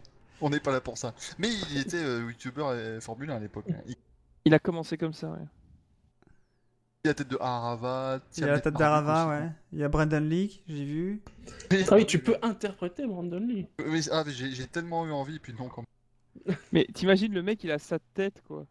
on 0.40 0.50
n'est 0.50 0.60
pas 0.60 0.72
là 0.72 0.80
pour 0.80 0.98
ça. 0.98 1.14
Mais 1.38 1.48
il 1.70 1.78
était 1.78 1.96
euh, 1.96 2.26
youtubeur 2.26 2.74
Formule 3.02 3.30
1 3.30 3.36
à 3.36 3.38
l'époque. 3.40 3.64
hein. 3.70 3.80
Il- 3.86 3.96
Il 4.44 4.52
a 4.54 4.58
commencé 4.58 4.98
comme 4.98 5.14
ça, 5.14 5.30
ouais. 5.30 5.38
Il 7.02 7.06
y 7.06 7.08
a 7.08 7.12
la 7.12 7.14
tête 7.14 7.28
de 7.28 7.38
Harava. 7.40 8.20
Il 8.36 8.40
y 8.40 8.44
a 8.44 8.48
la 8.48 8.60
tête 8.60 8.74
d'Arava, 8.74 9.28
ouais. 9.28 9.48
Il 9.72 9.78
y 9.78 9.84
a 9.84 9.88
Brendan 9.88 10.28
Lee, 10.28 10.62
j'ai 10.68 10.84
vu. 10.84 11.22
Ah 11.90 11.94
oui, 11.94 12.04
tu 12.04 12.18
peux 12.18 12.36
interpréter 12.42 13.06
Brandon 13.06 13.40
Lee. 13.40 13.66
Oui, 13.86 14.06
ah, 14.12 14.22
mais 14.26 14.32
j'ai 14.32 14.50
j'ai 14.52 14.66
tellement 14.66 15.06
eu 15.06 15.12
envie, 15.12 15.38
puis 15.38 15.54
non, 15.54 15.68
quand 15.70 15.78
même. 15.78 15.86
Mais 16.72 16.86
t'imagines 16.94 17.32
le 17.32 17.42
mec, 17.42 17.62
il 17.64 17.70
a 17.70 17.78
sa 17.78 17.98
tête 18.14 18.42
quoi. 18.46 18.66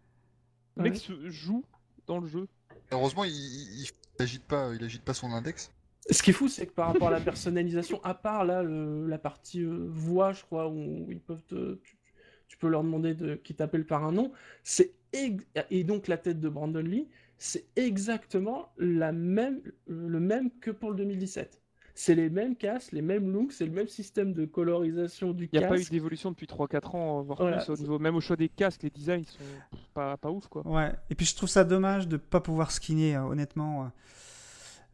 Le 0.77 0.83
Ouais. 0.83 0.89
mec 0.89 0.97
se 0.99 1.29
joue 1.29 1.63
dans 2.07 2.19
le 2.19 2.27
jeu. 2.27 2.47
Heureusement, 2.91 3.23
il, 3.25 3.31
il, 3.33 3.83
il 3.83 4.23
agite 4.23 4.43
pas, 4.45 4.73
il 4.73 4.83
agite 4.83 5.03
pas 5.03 5.13
son 5.13 5.31
index. 5.31 5.71
Ce 6.09 6.23
qui 6.23 6.31
est 6.31 6.33
fou, 6.33 6.47
c'est 6.47 6.65
que 6.65 6.71
par 6.71 6.87
rapport 6.87 7.09
à 7.09 7.11
la 7.11 7.19
personnalisation, 7.19 8.03
à 8.03 8.13
part 8.15 8.45
là, 8.45 8.63
le- 8.63 9.05
la 9.07 9.17
partie 9.19 9.61
euh, 9.61 9.85
voix, 9.89 10.31
je 10.33 10.43
crois, 10.43 10.67
où 10.69 11.05
ils 11.11 11.19
peuvent 11.19 11.43
te, 11.45 11.75
tu, 11.83 11.97
tu 12.47 12.57
peux 12.57 12.67
leur 12.67 12.83
demander 12.83 13.13
de, 13.13 13.35
qu'ils 13.35 13.55
t'appellent 13.57 13.85
par 13.85 14.03
un 14.05 14.11
nom, 14.11 14.31
c'est 14.63 14.93
ex- 15.13 15.43
et 15.69 15.83
donc 15.83 16.07
la 16.07 16.17
tête 16.17 16.39
de 16.39 16.49
Brandon 16.49 16.79
Lee, 16.81 17.07
c'est 17.37 17.65
exactement 17.75 18.71
la 18.77 19.11
même, 19.11 19.61
le 19.87 20.19
même 20.19 20.49
que 20.59 20.71
pour 20.71 20.89
le 20.91 20.95
2017. 20.97 21.58
C'est 22.01 22.15
les 22.15 22.29
mêmes 22.29 22.55
casques, 22.55 22.93
les 22.93 23.01
mêmes 23.01 23.29
looks, 23.29 23.51
c'est 23.51 23.65
le 23.65 23.73
même 23.73 23.89
système 23.89 24.31
de 24.31 24.45
colorisation 24.45 25.33
du 25.33 25.49
Il 25.51 25.59
n'y 25.59 25.65
a 25.65 25.67
pas 25.67 25.75
eu 25.75 25.79
casque. 25.79 25.91
d'évolution 25.91 26.31
depuis 26.31 26.47
3-4 26.47 26.95
ans, 26.95 27.21
voire 27.23 27.39
Voilà, 27.41 27.57
plus 27.57 27.73
au 27.73 27.75
niveau. 27.75 27.99
Même 27.99 28.15
au 28.15 28.21
choix 28.21 28.37
des 28.37 28.47
casques, 28.47 28.83
les 28.83 28.89
designs 28.89 29.25
sont 29.25 29.43
pas, 29.93 30.15
pas 30.15 30.31
ouf 30.31 30.47
quoi. 30.47 30.65
Ouais. 30.65 30.93
Et 31.09 31.15
puis 31.15 31.25
je 31.25 31.35
trouve 31.35 31.49
ça 31.49 31.65
dommage 31.65 32.07
de 32.07 32.15
pas 32.15 32.39
pouvoir 32.39 32.71
skinner, 32.71 33.17
euh, 33.17 33.23
honnêtement. 33.23 33.83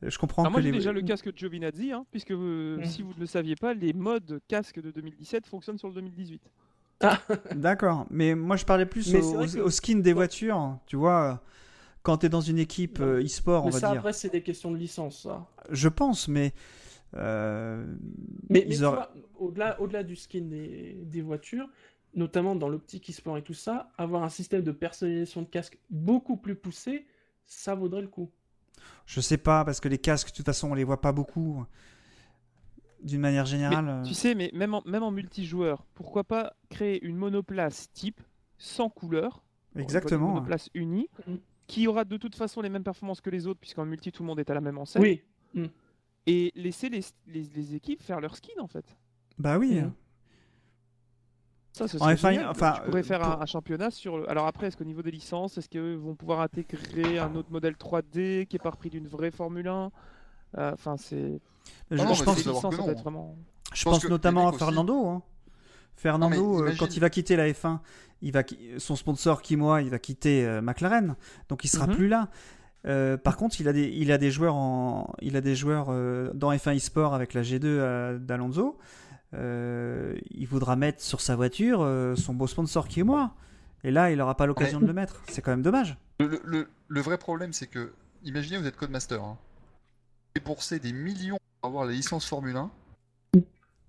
euh. 0.01 0.09
Je 0.09 0.17
comprends 0.17 0.41
Alors 0.41 0.51
moi 0.53 0.61
que 0.61 0.65
j'ai 0.65 0.71
les... 0.71 0.77
déjà 0.79 0.91
le 0.91 1.03
casque 1.03 1.31
de 1.31 1.37
Giovinazzi, 1.37 1.91
hein, 1.91 2.07
puisque 2.09 2.31
euh, 2.31 2.77
Mhm. 2.79 2.85
si 2.85 3.03
vous 3.03 3.13
ne 3.13 3.19
le 3.19 3.27
saviez 3.27 3.55
pas, 3.55 3.75
les 3.75 3.93
modes 3.93 4.41
casque 4.47 4.81
de 4.81 4.89
2017 4.89 5.45
fonctionnent 5.45 5.77
sur 5.77 5.89
le 5.89 5.93
2018. 5.93 6.41
D'accord, 7.55 8.07
mais 8.09 8.33
moi 8.33 8.55
je 8.55 8.65
parlais 8.65 8.87
plus 8.87 9.13
au, 9.13 9.45
que- 9.45 9.69
skin 9.69 9.99
des 9.99 10.13
voitures. 10.13 10.79
Tu 10.87 10.95
vois, 10.95 11.33
euh, 11.33 11.35
quand 12.01 12.17
t'es 12.17 12.29
dans 12.29 12.41
une 12.41 12.57
équipe 12.57 12.99
euh, 12.99 13.23
e-sport, 13.23 13.61
on 13.63 13.67
Mais 13.67 13.73
va 13.73 13.79
ça, 13.79 13.89
dire. 13.91 13.99
après, 13.99 14.13
c'est 14.13 14.29
des 14.31 14.41
questions 14.41 14.71
de 14.71 14.77
licence, 14.77 15.21
ça. 15.21 15.45
Je 15.69 15.87
pense, 15.87 16.27
mais. 16.27 16.51
Euh, 17.13 17.85
Mais, 18.49 18.67
au-delà, 19.37 19.79
au-delà 19.81 20.03
du 20.03 20.15
skin 20.15 20.41
des, 20.41 20.93
des 21.03 21.21
voitures, 21.21 21.69
notamment 22.13 22.55
dans 22.55 22.69
l'optique 22.69 23.09
e-sport 23.09 23.37
et 23.37 23.41
tout 23.43 23.53
ça, 23.53 23.91
avoir 23.97 24.23
un 24.23 24.29
système 24.29 24.61
de 24.63 24.71
personnalisation 24.71 25.41
de 25.41 25.47
casque 25.47 25.77
beaucoup 25.89 26.37
plus 26.37 26.55
poussé, 26.55 27.05
ça 27.45 27.75
vaudrait 27.75 28.01
le 28.01 28.07
coup. 28.07 28.29
Je 29.05 29.21
sais 29.21 29.37
pas, 29.37 29.63
parce 29.63 29.79
que 29.79 29.87
les 29.87 29.97
casques, 29.97 30.31
de 30.31 30.35
toute 30.35 30.45
façon, 30.45 30.71
on 30.71 30.73
les 30.73 30.83
voit 30.83 31.01
pas 31.01 31.11
beaucoup. 31.11 31.65
D'une 33.03 33.21
manière 33.21 33.43
Mais, 33.43 33.49
générale. 33.49 33.87
euh, 33.87 34.03
tu 34.03 34.13
sais, 34.13 34.33
mais 34.33 34.49
même 34.53 34.73
en, 34.73 34.81
même 34.85 35.03
en 35.03 35.11
multijoueur, 35.11 35.85
pourquoi 35.93 36.23
pas 36.23 36.55
créer 36.69 37.03
une 37.05 37.17
monoplace 37.17 37.91
type 37.93 38.19
sans 38.57 38.89
couleur, 38.89 39.43
Une 39.75 39.85
monoplace 40.17 40.69
unie, 40.73 41.09
Mhm. 41.27 41.39
qui 41.67 41.87
aura 41.87 42.05
de 42.05 42.17
toute 42.17 42.35
façon 42.35 42.61
les 42.61 42.69
mêmes 42.69 42.83
performances 42.83 43.21
que 43.21 43.29
les 43.29 43.45
autres, 43.47 43.59
puisqu'en 43.59 43.85
multi 43.85 44.11
tout 44.11 44.23
le 44.23 44.27
monde 44.27 44.39
est 44.39 44.49
à 44.49 44.53
la 44.53 44.61
même 44.61 44.77
enseigne. 44.77 45.01
Oui. 45.03 45.21
Et 46.27 46.51
laisser 46.55 46.89
les, 46.89 47.01
les, 47.27 47.43
les 47.55 47.75
équipes 47.75 48.01
faire 48.01 48.19
leur 48.19 48.35
skin 48.35 48.53
en 48.59 48.67
fait. 48.67 48.85
Bah 49.37 49.57
oui. 49.57 49.81
Mhm. 49.81 49.91
Ça, 51.73 51.87
ce 51.89 51.97
En 51.97 51.99
serait 51.99 52.15
F1, 52.15 52.31
génial. 52.31 52.49
enfin, 52.49 52.73
tu 52.77 52.81
pourrais 52.89 53.03
faire 53.03 53.19
pour- 53.19 53.31
un, 53.33 53.41
un 53.41 53.45
championnat 53.45 53.91
sur. 53.91 54.17
Le... 54.17 54.29
Alors 54.29 54.47
après, 54.47 54.67
est-ce 54.67 54.77
qu'au 54.77 54.85
niveau 54.85 55.01
des 55.01 55.11
licences, 55.11 55.57
est-ce 55.57 55.67
qu'ils 55.67 55.97
vont 55.97 56.15
pouvoir 56.15 56.39
intégrer 56.39 57.19
un 57.19 57.35
autre 57.35 57.51
modèle 57.51 57.73
3D 57.73 58.45
qui 58.45 58.55
est 58.55 58.59
pas 58.63 58.69
repris 58.69 58.89
d'une 58.89 59.07
vraie 59.07 59.31
Formule 59.31 59.67
1 59.67 59.91
Euh, 60.57 60.71
Enfin, 60.73 60.95
c'est. 60.97 61.41
Je, 61.91 61.95
non, 61.97 62.13
je 62.13 62.19
mais 62.19 62.25
pense, 62.25 62.37
licences, 62.37 62.61
que 62.75 62.81
non. 62.81 62.93
vraiment. 62.93 63.35
je 63.73 64.07
notamment 64.07 64.47
à 64.47 64.53
Fernando. 64.53 65.05
hein. 65.07 65.21
Fernando, 65.97 66.35
Non, 66.37 66.55
euh, 66.55 66.59
imagine- 66.61 66.77
quand 66.77 66.95
il 66.95 66.99
va 66.99 67.09
quitter 67.09 67.35
la 67.35 67.47
F1, 67.49 67.79
il 68.21 68.31
va, 68.31 68.43
son 68.77 68.95
sponsor 68.95 69.41
Kimoa, 69.41 69.81
il 69.81 69.89
va 69.89 69.97
quitter 69.99 70.45
euh, 70.45 70.61
McLaren, 70.61 71.15
donc 71.49 71.63
il 71.63 71.67
sera 71.69 71.87
Mhm. 71.87 71.95
plus 71.95 72.07
là. 72.07 72.29
Euh, 72.85 73.17
par 73.17 73.35
contre, 73.37 73.59
il 73.59 73.67
a 73.67 73.73
des, 73.73 73.87
il 73.87 74.11
a 74.11 74.17
des 74.17 74.29
joueurs 74.31 74.55
en, 74.55 75.13
il 75.21 75.35
a 75.35 75.41
des 75.41 75.55
joueurs 75.55 75.87
euh, 75.89 76.31
dans 76.33 76.51
F1 76.51 76.75
eSport 76.75 77.13
avec 77.15 77.33
la 77.33 77.41
G2 77.41 77.61
euh, 77.65 78.17
d'Alonso. 78.19 78.77
Euh, 79.33 80.15
il 80.31 80.47
voudra 80.47 80.75
mettre 80.75 81.01
sur 81.01 81.19
sa 81.19 81.35
voiture 81.35 81.79
son 82.15 82.33
beau 82.33 82.47
sponsor 82.47 82.87
Kimoa. 82.87 83.33
Et 83.83 83.91
là, 83.91 84.09
il 84.11 84.17
n'aura 84.17 84.35
pas 84.37 84.45
l'occasion 84.45 84.79
de 84.79 84.85
le 84.87 84.93
mettre. 84.93 85.21
C'est 85.27 85.41
quand 85.41 85.51
même 85.51 85.61
dommage. 85.61 85.97
Le, 86.19 86.27
le- 86.27 86.41
le- 86.45 86.67
le 86.87 87.01
vrai 87.01 87.17
problème, 87.17 87.53
c'est 87.53 87.67
que, 87.67 87.93
imaginez, 88.23 88.57
vous 88.57 88.65
êtes 88.65 88.75
Codemaster. 88.77 89.21
Hein. 89.23 89.37
Dépensez 90.35 90.79
des 90.79 90.93
millions 90.93 91.37
pour 91.61 91.69
avoir 91.69 91.85
la 91.85 91.91
licence 91.91 92.25
Formule 92.27 92.55
1. 92.55 92.71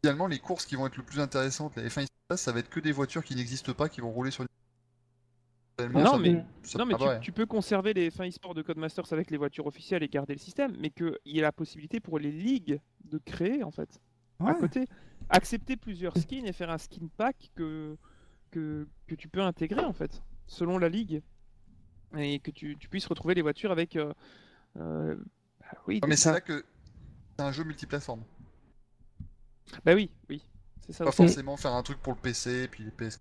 Finalement, 0.02 0.26
les 0.26 0.38
courses 0.38 0.64
qui 0.66 0.76
vont 0.76 0.86
être 0.86 0.96
le 0.96 1.02
plus 1.02 1.20
intéressantes, 1.20 1.76
la 1.76 1.82
F1 1.84 2.02
eSport, 2.02 2.38
ça 2.38 2.52
va 2.52 2.58
être 2.60 2.68
que 2.70 2.80
des 2.80 2.92
voitures 2.92 3.24
qui 3.24 3.34
n'existent 3.36 3.72
pas, 3.72 3.88
qui 3.88 4.00
vont 4.00 4.10
rouler 4.10 4.30
sur. 4.30 4.44
Réellement, 4.44 4.50
Non, 5.78 6.16
mais- 6.18 6.42
ça- 6.62 6.78
non, 6.78 6.86
mais 6.86 6.94
tu, 7.20 7.32
peux 7.32 7.44
conserver 7.44 7.92
les 7.92 8.10
fins 8.10 8.26
e-sport 8.26 8.54
de 8.54 8.62
Codemasters 8.62 9.12
avec 9.12 9.30
les 9.30 9.36
voitures 9.36 9.66
officielles 9.66 10.02
et 10.02 10.08
garder 10.08 10.32
le 10.32 10.38
système, 10.38 10.74
mais 10.80 10.88
qu'il 10.90 11.18
y 11.26 11.38
ait 11.38 11.42
la 11.42 11.52
possibilité 11.52 12.00
pour 12.00 12.18
les 12.18 12.32
ligues 12.32 12.80
de 13.04 13.18
créer 13.18 13.62
en 13.62 13.70
fait 13.70 14.00
Ouais. 14.40 14.50
à 14.50 14.54
côté. 14.54 14.86
Accepter 15.28 15.76
plusieurs 15.76 16.16
skins 16.16 16.46
et 16.46 16.52
faire 16.52 16.70
un 16.70 16.78
skin 16.78 17.08
pack 17.16 17.50
que, 17.54 17.96
que, 18.50 18.86
que 19.06 19.14
tu 19.14 19.28
peux 19.28 19.42
intégrer 19.42 19.84
en 19.84 19.92
fait, 19.92 20.22
selon 20.46 20.78
la 20.78 20.88
ligue. 20.88 21.20
Et 22.16 22.38
que 22.38 22.50
tu, 22.50 22.76
tu 22.78 22.88
puisses 22.88 23.06
retrouver 23.06 23.34
les 23.34 23.42
voitures 23.42 23.72
avec. 23.72 23.96
euh, 23.96 24.14
euh, 24.78 25.14
bah 25.60 25.78
oui, 25.88 26.00
Ah, 26.02 26.06
mais 26.06 26.16
c'est 26.16 26.32
là 26.32 26.40
que 26.40 26.64
c'est 27.38 27.44
un 27.44 27.52
jeu 27.52 27.64
multiplateforme. 27.64 28.22
Bah 29.84 29.94
oui, 29.94 30.10
oui. 30.30 30.42
C'est 30.86 30.92
ça 30.92 31.04
Pas 31.04 31.08
aussi. 31.10 31.16
forcément 31.18 31.56
faire 31.56 31.72
un 31.74 31.82
truc 31.82 31.98
pour 31.98 32.14
le 32.14 32.18
PC, 32.20 32.68
puis 32.68 32.84
les 32.84 32.90
PS. 32.92 33.20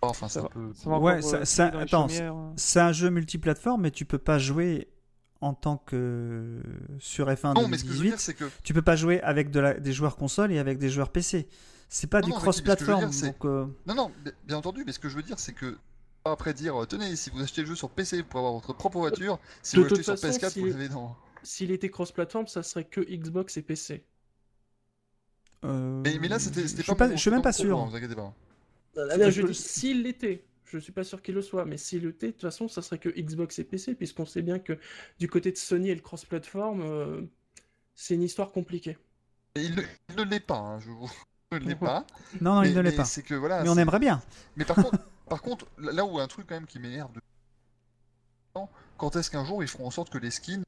Enfin, 0.00 0.28
Ça 0.28 0.34
c'est 0.34 0.38
un 0.40 0.42
va. 0.42 0.48
peu. 0.50 0.72
Ça 0.74 0.90
va 0.90 0.98
Ouais, 0.98 1.22
ça- 1.22 1.36
euh, 1.38 1.44
ça- 1.44 1.66
attends, 1.66 2.06
euh. 2.10 2.50
C'est 2.56 2.80
un 2.80 2.92
jeu 2.92 3.10
multiplateforme, 3.10 3.82
mais 3.82 3.90
tu 3.90 4.04
peux 4.04 4.18
pas 4.18 4.38
jouer 4.38 4.88
en 5.40 5.54
tant 5.54 5.76
que 5.76 6.60
sur 7.00 7.28
F1 7.28 7.54
Non, 7.54 7.66
mais 7.68 7.78
ce 7.78 7.84
que 7.84 7.90
je 7.90 7.94
veux 7.94 7.98
2018. 8.04 8.08
dire, 8.10 8.20
c'est 8.20 8.34
que. 8.34 8.44
tu 8.62 8.74
peux 8.74 8.82
pas 8.82 8.96
jouer 8.96 9.20
avec 9.22 9.50
de 9.50 9.58
la- 9.60 9.74
des 9.74 9.92
joueurs 9.92 10.16
console 10.16 10.52
et 10.52 10.58
avec 10.58 10.78
des 10.78 10.88
joueurs 10.90 11.10
PC. 11.10 11.48
C'est 11.88 12.06
pas 12.06 12.20
Non, 12.20 12.28
du 12.28 12.32
cross-platform. 12.34 13.10
euh, 13.44 13.66
Non, 13.86 13.94
non, 13.94 14.12
bi- 14.24 14.30
bien 14.46 14.58
entendu, 14.58 14.84
mais 14.86 14.92
ce 14.92 14.98
que 14.98 15.08
je 15.08 15.16
veux 15.16 15.22
dire, 15.22 15.38
c'est 15.38 15.52
que. 15.54 15.76
Après 16.24 16.52
dire, 16.52 16.76
euh, 16.82 16.84
tenez, 16.84 17.16
si 17.16 17.30
vous 17.30 17.40
achetez 17.40 17.62
le 17.62 17.68
jeu 17.68 17.74
sur 17.74 17.88
PC, 17.88 18.22
pouvez 18.22 18.40
avoir 18.40 18.52
votre 18.52 18.74
propre 18.74 18.98
voiture. 18.98 19.38
Si 19.62 19.76
De 19.76 19.80
vous 19.80 19.84
l'achetez 19.88 20.02
sur 20.02 20.12
façon, 20.14 20.26
PS4, 20.28 20.50
si- 20.52 20.60
vous 20.60 20.66
l'avez 20.66 20.88
dans. 20.88 21.16
S'il 21.42 21.70
était 21.70 21.88
cross-platform, 21.88 22.46
ça 22.46 22.62
serait 22.62 22.84
que 22.84 23.00
Xbox 23.00 23.56
et 23.56 23.62
PC. 23.62 24.04
euh, 25.64 26.02
Mais, 26.04 26.18
mais 26.20 26.28
là, 26.28 26.38
c'était 26.38 26.62
je 26.62 26.66
c'était 26.66 26.82
suis 26.82 26.94
pas. 26.94 27.10
je 27.10 27.16
suis 27.16 27.30
même 27.30 27.42
pas 27.42 27.52
sûr. 27.52 27.78
vous 27.84 27.96
inquiétez 27.96 28.14
pas. 28.14 28.32
Ah, 28.98 29.16
là, 29.16 29.30
je 29.30 29.42
je- 29.42 29.46
dis 29.46 29.54
s'il 29.54 30.02
l'était. 30.02 30.44
Je 30.64 30.78
suis 30.78 30.92
pas 30.92 31.04
sûr 31.04 31.22
qu'il 31.22 31.34
le 31.34 31.40
soit, 31.42 31.64
mais 31.64 31.78
s'il 31.78 32.04
l'était, 32.04 32.26
de 32.28 32.32
toute 32.32 32.42
façon, 32.42 32.68
ça 32.68 32.82
serait 32.82 32.98
que 32.98 33.08
Xbox 33.08 33.58
et 33.58 33.64
PC, 33.64 33.94
puisqu'on 33.94 34.26
sait 34.26 34.42
bien 34.42 34.58
que 34.58 34.78
du 35.18 35.28
côté 35.28 35.50
de 35.50 35.56
Sony 35.56 35.88
et 35.90 35.94
le 35.94 36.02
cross-platform, 36.02 36.82
euh, 36.82 37.22
c'est 37.94 38.14
une 38.14 38.22
histoire 38.22 38.50
compliquée. 38.52 38.98
Il 39.56 39.74
ne 39.76 39.82
il 40.10 40.16
ne 40.16 40.22
l'est 40.24 40.40
pas, 40.40 40.58
hein, 40.58 40.80
je 40.80 40.90
vous. 40.90 41.10
Il 41.52 41.60
ne 41.60 41.68
l'est 41.70 41.76
pas. 41.76 42.04
Non, 42.42 42.56
non, 42.56 42.60
mais, 42.60 42.68
il 42.68 42.74
ne 42.76 42.80
l'est 42.82 42.92
pas. 42.94 43.06
C'est 43.06 43.22
que 43.22 43.34
voilà. 43.34 43.62
Mais 43.62 43.70
on 43.70 43.78
aimerait 43.78 43.98
bien. 43.98 44.20
Mais 44.56 44.66
par 44.66 44.76
contre, 44.76 44.98
par 45.30 45.40
contre, 45.40 45.66
là 45.78 45.92
là 45.92 46.04
où 46.04 46.18
un 46.18 46.26
truc 46.28 46.46
quand 46.46 46.54
même 46.56 46.66
qui 46.66 46.78
m'énerve 46.78 47.10
de. 47.14 47.20
Quand 48.98 49.16
est-ce 49.16 49.30
qu'un 49.30 49.46
jour 49.46 49.62
ils 49.62 49.68
feront 49.68 49.86
en 49.86 49.90
sorte 49.90 50.10
que 50.10 50.18
les 50.18 50.30
skins 50.30 50.62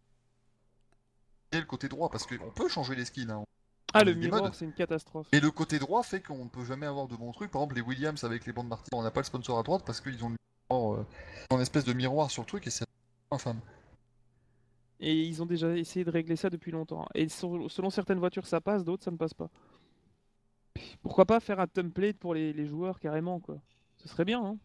aient 1.52 1.60
le 1.60 1.66
côté 1.66 1.88
droit? 1.88 2.08
Parce 2.10 2.26
qu'on 2.26 2.50
peut 2.50 2.68
changer 2.68 2.94
les 2.94 3.04
skins. 3.04 3.30
hein. 3.30 3.44
Ah, 3.92 4.04
le 4.04 4.14
modes. 4.14 4.54
c'est 4.54 4.64
une 4.64 4.72
catastrophe. 4.72 5.26
Et 5.32 5.40
le 5.40 5.50
côté 5.50 5.78
droit 5.78 6.02
fait 6.02 6.20
qu'on 6.20 6.44
ne 6.44 6.48
peut 6.48 6.64
jamais 6.64 6.86
avoir 6.86 7.08
de 7.08 7.16
bons 7.16 7.32
trucs. 7.32 7.50
Par 7.50 7.62
exemple, 7.62 7.74
les 7.76 7.80
Williams 7.82 8.22
avec 8.24 8.46
les 8.46 8.52
bandes 8.52 8.68
Martin, 8.68 8.88
on 8.92 9.02
n'a 9.02 9.10
pas 9.10 9.20
le 9.20 9.24
sponsor 9.26 9.58
à 9.58 9.62
droite 9.62 9.82
parce 9.84 10.00
qu'ils 10.00 10.22
ont 10.24 10.30
miroir, 10.70 10.94
euh, 10.94 11.06
une 11.50 11.60
espèce 11.60 11.84
de 11.84 11.92
miroir 11.92 12.30
sur 12.30 12.42
le 12.42 12.46
truc 12.46 12.66
et 12.66 12.70
c'est 12.70 12.84
infâme. 13.30 13.60
Et 15.00 15.14
ils 15.22 15.42
ont 15.42 15.46
déjà 15.46 15.74
essayé 15.76 16.04
de 16.04 16.10
régler 16.10 16.36
ça 16.36 16.50
depuis 16.50 16.70
longtemps. 16.72 17.06
Et 17.14 17.28
sur- 17.28 17.70
selon 17.70 17.90
certaines 17.90 18.18
voitures, 18.18 18.46
ça 18.46 18.60
passe, 18.60 18.84
d'autres, 18.84 19.02
ça 19.04 19.10
ne 19.10 19.16
passe 19.16 19.34
pas. 19.34 19.48
Pourquoi 21.02 21.24
pas 21.24 21.40
faire 21.40 21.58
un 21.58 21.66
template 21.66 22.16
pour 22.18 22.34
les, 22.34 22.52
les 22.52 22.66
joueurs 22.66 23.00
carrément, 23.00 23.40
quoi 23.40 23.56
Ce 23.96 24.08
serait 24.08 24.24
bien, 24.24 24.44
hein 24.44 24.56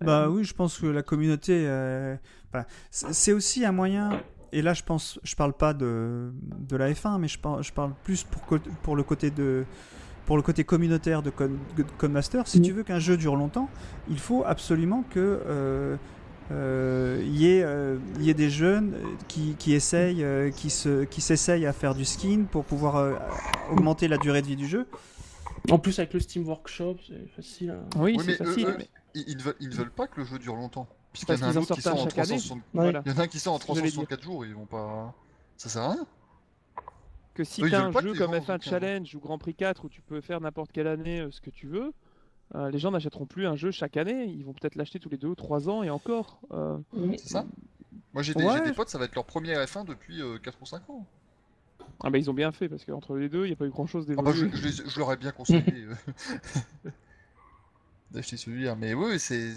Bah 0.00 0.24
Euh, 0.24 0.28
oui, 0.28 0.44
je 0.44 0.54
pense 0.54 0.78
que 0.78 0.86
la 0.86 1.02
communauté. 1.02 1.64
euh, 1.66 2.16
voilà. 2.52 2.66
C'est 2.90 3.32
aussi 3.32 3.64
un 3.64 3.72
moyen. 3.72 4.22
Et 4.52 4.62
là, 4.62 4.74
je 4.74 4.82
pense, 4.82 5.18
je 5.22 5.34
parle 5.36 5.52
pas 5.52 5.74
de, 5.74 6.30
de 6.60 6.76
la 6.76 6.90
F1, 6.92 7.18
mais 7.18 7.28
je 7.28 7.38
parle, 7.38 7.62
je 7.62 7.72
parle 7.72 7.92
plus 8.04 8.24
pour, 8.24 8.42
pour 8.82 8.96
le 8.96 9.02
côté 9.02 9.30
de 9.30 9.64
pour 10.24 10.36
le 10.36 10.42
côté 10.42 10.64
communautaire 10.64 11.22
de 11.22 11.30
Con- 11.30 11.56
de 11.76 11.84
Codemaster. 11.98 12.48
Si 12.48 12.58
Mm. 12.58 12.62
tu 12.62 12.72
veux 12.72 12.82
qu'un 12.82 12.98
jeu 12.98 13.16
dure 13.16 13.36
longtemps, 13.36 13.68
il 14.10 14.18
faut 14.18 14.42
absolument 14.44 15.04
que 15.08 15.20
euh, 15.46 15.96
euh, 16.50 17.20
il 17.24 17.36
y, 17.36 17.46
ait, 17.46 17.62
euh, 17.62 17.96
il 18.18 18.24
y 18.24 18.30
ait 18.30 18.34
des 18.34 18.50
jeunes 18.50 18.94
qui, 19.28 19.54
qui 19.58 19.72
essayent, 19.74 20.24
euh, 20.24 20.50
qui 20.50 20.70
se 20.70 21.04
qui 21.04 21.20
s'essayent 21.20 21.66
à 21.66 21.72
faire 21.72 21.94
du 21.94 22.04
skin 22.04 22.44
pour 22.50 22.64
pouvoir 22.64 22.96
euh, 22.96 23.14
augmenter 23.70 24.08
la 24.08 24.16
durée 24.18 24.42
de 24.42 24.46
vie 24.48 24.56
du 24.56 24.66
jeu. 24.66 24.86
En 25.70 25.78
plus, 25.78 25.98
avec 25.98 26.12
le 26.14 26.20
Steam 26.20 26.46
Workshop, 26.46 26.96
c'est 27.06 27.28
facile. 27.34 27.70
à- 27.70 27.98
Oui, 27.98 28.16
Oui, 28.18 28.24
c'est 28.26 28.36
facile. 28.44 28.66
eux, 28.66 28.74
mais- 28.78 28.88
Ils, 29.14 29.38
veulent, 29.42 29.54
ils 29.60 29.68
ne 29.70 29.74
veulent 29.74 29.90
pas 29.90 30.06
que 30.08 30.20
le 30.20 30.26
jeu 30.26 30.38
dure 30.38 30.56
longtemps. 30.56 30.88
Puisqu'il 31.16 31.26
Parce 31.26 31.40
y 31.40 31.44
en 31.44 31.46
a 31.46 31.50
qu'ils 31.50 31.56
un 31.56 31.60
en 31.60 31.62
autre 31.62 31.74
qui 31.74 31.80
sortent 31.82 31.96
sort 31.96 32.04
un 32.04 32.06
en 32.06 32.10
chaque 32.10 32.18
année. 32.18 32.38
360. 32.38 32.62
Voilà. 32.74 33.02
Il 33.06 33.12
y 33.12 33.14
en 33.14 33.18
a 33.18 33.22
un 33.22 33.26
qui 33.28 33.38
sort 33.38 33.54
en 33.54 33.58
Ce 33.58 33.66
que 33.66 33.74
j'allais 33.74 33.82
dire. 33.90 33.92
364 34.06 34.22
jours, 34.22 34.44
ils 34.44 34.54
vont 34.54 34.66
pas. 34.66 35.14
Ça 35.56 35.68
sert 35.68 35.82
à 35.82 35.92
rien. 35.92 36.06
Que 37.34 37.44
si 37.44 37.62
t'as 37.62 37.84
un 37.84 37.92
jeu 38.00 38.14
comme 38.14 38.32
gens 38.32 38.38
F1 38.38 38.40
jouent 38.40 38.46
qu'un- 38.46 38.58
Challenge 38.60 39.14
ou 39.14 39.20
Grand 39.20 39.38
Prix 39.38 39.54
4 39.54 39.84
où 39.84 39.88
tu 39.88 40.00
peux 40.02 40.20
faire 40.20 40.40
n'importe 40.40 40.72
quelle 40.72 40.86
année 40.86 41.20
euh, 41.20 41.30
ce 41.30 41.40
que 41.40 41.50
tu 41.50 41.66
veux, 41.66 41.92
euh, 42.54 42.70
les 42.70 42.78
gens 42.78 42.90
n'achèteront 42.90 43.26
plus 43.26 43.46
un 43.46 43.56
jeu 43.56 43.70
chaque 43.70 43.96
année. 43.96 44.24
Ils 44.26 44.44
vont 44.44 44.52
peut-être 44.54 44.74
l'acheter 44.76 44.98
tous 45.00 45.08
les 45.10 45.16
deux 45.18 45.28
ou 45.28 45.34
trois 45.34 45.68
ans 45.68 45.82
et 45.82 45.90
encore. 45.90 46.38
Euh, 46.52 46.78
C'est 47.18 47.28
ça 47.28 47.44
Moi 48.14 48.22
j'ai 48.22 48.32
des, 48.34 48.44
Ouais. 48.44 48.60
des 48.62 48.72
potes, 48.72 48.88
ça 48.88 48.98
va 48.98 49.04
être 49.06 49.14
leur 49.14 49.24
premier 49.26 49.54
F1 49.54 49.84
depuis 49.86 50.22
euh, 50.22 50.38
4 50.38 50.58
ou 50.62 50.66
5 50.66 50.88
ans. 50.90 51.04
Ah 52.02 52.10
bah 52.10 52.18
ils 52.18 52.28
ont 52.30 52.34
bien 52.34 52.52
fait 52.52 52.68
parce 52.68 52.84
qu'entre 52.84 53.16
les 53.16 53.28
deux, 53.30 53.44
il 53.44 53.48
n'y 53.48 53.52
a 53.54 53.56
pas 53.56 53.64
eu 53.66 53.70
grand 53.70 53.86
chose 53.86 54.06
Ah 54.18 54.22
bah, 54.22 54.32
je, 54.34 54.44
d'évolué. 54.44 54.70
je 54.70 54.82
je 54.88 54.98
leur 54.98 55.12
ai 55.12 55.16
bien 55.16 55.30
conseillé 55.30 55.62
euh, 55.84 55.94
d'acheter 58.10 58.36
celui-là. 58.36 58.74
Mais 58.76 58.94
oui, 58.94 59.18
c'est 59.18 59.52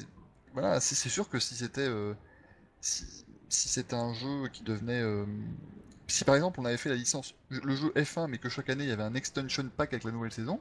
voilà, 0.54 0.80
c'est 0.80 1.10
sûr 1.10 1.30
que 1.30 1.40
si 1.40 1.56
c'était 1.56 1.82
euh, 1.88 2.14
si, 2.82 3.06
si 3.50 3.70
c'était 3.70 3.96
un 3.96 4.14
jeu 4.14 4.50
qui 4.54 4.64
devenait 4.64 5.02
euh, 5.02 5.26
si 6.08 6.26
par 6.26 6.36
exemple 6.36 6.60
on 6.62 6.66
avait 6.66 6.78
fait 6.78 6.90
la 6.90 6.96
licence 6.96 7.36
le 7.50 7.76
jeu 7.76 7.92
F1 7.96 8.28
mais 8.28 8.40
que 8.40 8.50
chaque 8.50 8.70
année 8.70 8.84
il 8.86 8.90
y 8.90 8.94
avait 8.94 9.04
un 9.04 9.16
extension 9.16 9.70
pack 9.78 9.94
avec 9.94 10.04
la 10.06 10.12
nouvelle 10.12 10.32
saison, 10.34 10.60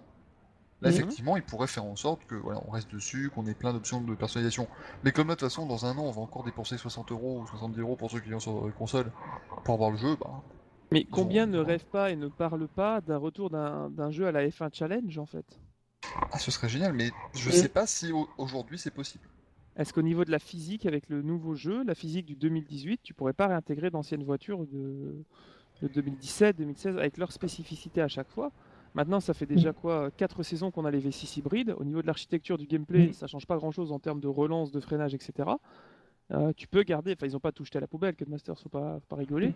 là 0.83 0.89
Mhm. 0.89 0.91
effectivement 0.91 1.37
il 1.37 1.45
pourrait 1.45 1.69
faire 1.69 1.85
en 1.85 1.97
sorte 1.97 2.25
que 2.27 2.35
voilà 2.37 2.61
on 2.67 2.71
reste 2.73 2.91
dessus, 2.93 3.31
qu'on 3.35 3.47
ait 3.47 3.55
plein 3.55 3.73
d'options 3.75 4.01
de 4.03 4.15
personnalisation. 4.17 4.69
Mais 5.05 5.13
comme 5.13 5.29
là 5.29 5.35
de 5.37 5.41
toute 5.41 5.49
façon 5.49 5.67
dans 5.67 5.87
un 5.87 5.97
an 5.99 6.05
on 6.05 6.13
va 6.13 6.23
encore 6.23 6.45
dépenser 6.45 6.79
60 6.79 7.13
euros 7.13 7.43
ou 7.43 7.47
70 7.47 7.81
euros 7.81 7.97
pour 7.97 8.11
ceux 8.11 8.21
qui 8.21 8.29
viennent 8.29 8.41
sur 8.41 8.67
euh, 8.69 8.73
console 8.73 9.13
pour 9.65 9.75
avoir 9.75 9.91
le 9.93 9.99
jeu, 9.99 10.17
bah 10.17 10.43
Mais 10.91 11.07
combien 11.07 11.47
ont- 11.47 11.53
ne 11.53 11.57
rêvent 11.61 11.87
pas 11.87 12.11
et 12.11 12.17
ne 12.17 12.29
parlent 12.29 12.69
pas 12.69 13.01
d'un 13.01 13.17
retour 13.17 13.49
d'un 13.49 14.11
jeu 14.11 14.27
à 14.27 14.33
la 14.33 14.51
F1 14.51 14.69
Challenge 14.71 15.17
en 15.17 15.25
fait? 15.25 15.59
Ah, 16.33 16.39
ce 16.39 16.51
serait 16.51 16.69
génial. 16.69 16.93
Mais 16.93 17.11
je 17.35 17.51
Et- 17.51 17.53
sais 17.53 17.69
pas 17.69 17.87
si 17.87 18.13
au- 18.13 18.29
aujourd'hui 18.39 18.79
c'est 18.79 18.91
possible. 18.91 19.29
Est-ce 19.79 19.93
qu'au 19.93 20.03
niveau 20.03 20.25
de 20.25 20.31
la 20.31 20.39
physique, 20.41 20.87
avec 20.87 21.09
le 21.09 21.23
nouveau 21.23 21.55
jeu, 21.55 21.85
la 21.85 21.95
physique 21.95 22.27
du 22.27 22.35
2018, 22.35 23.01
tu 23.03 23.15
pourrais 23.15 23.33
pas 23.33 23.47
réintégrer 23.47 23.91
d'anciennes 23.91 24.25
voitures 24.25 24.67
de, 24.67 25.15
de 25.83 25.89
2017, 25.89 26.57
2016, 26.59 26.99
avec 26.99 27.17
leurs 27.17 27.31
spécificités 27.33 28.03
à 28.03 28.09
chaque 28.09 28.29
fois? 28.29 28.51
Maintenant, 28.95 29.21
ça 29.21 29.35
fait 29.35 29.47
déjà 29.47 29.73
quoi 29.73 30.11
4 30.11 30.43
saisons 30.43 30.71
qu'on 30.73 30.85
a 30.85 30.91
les 30.91 31.01
V6 31.01 31.39
hybrides. 31.39 31.75
Au 31.79 31.85
niveau 31.85 32.03
de 32.03 32.07
l'architecture 32.09 32.59
du 32.59 32.67
gameplay, 32.67 33.09
Mm. 33.09 33.13
ça 33.13 33.27
change 33.29 33.47
pas 33.47 33.57
grand-chose 33.57 33.93
en 33.93 34.01
termes 34.01 34.19
de 34.19 34.27
relance, 34.27 34.73
de 34.73 34.81
freinage, 34.81 35.15
etc. 35.15 35.49
Euh, 36.33 36.53
tu 36.57 36.67
peux 36.69 36.83
garder, 36.83 37.13
enfin 37.15 37.27
ils 37.27 37.33
n'ont 37.33 37.41
pas 37.41 37.53
tout 37.53 37.65
jeté 37.65 37.79
à 37.79 37.81
la 37.81 37.87
poubelle, 37.89 38.15
que 38.15 38.25
Masters 38.27 38.59
faut 38.59 38.69
pas, 38.69 38.99
faut 39.01 39.07
pas 39.09 39.17
rigoler. 39.17 39.55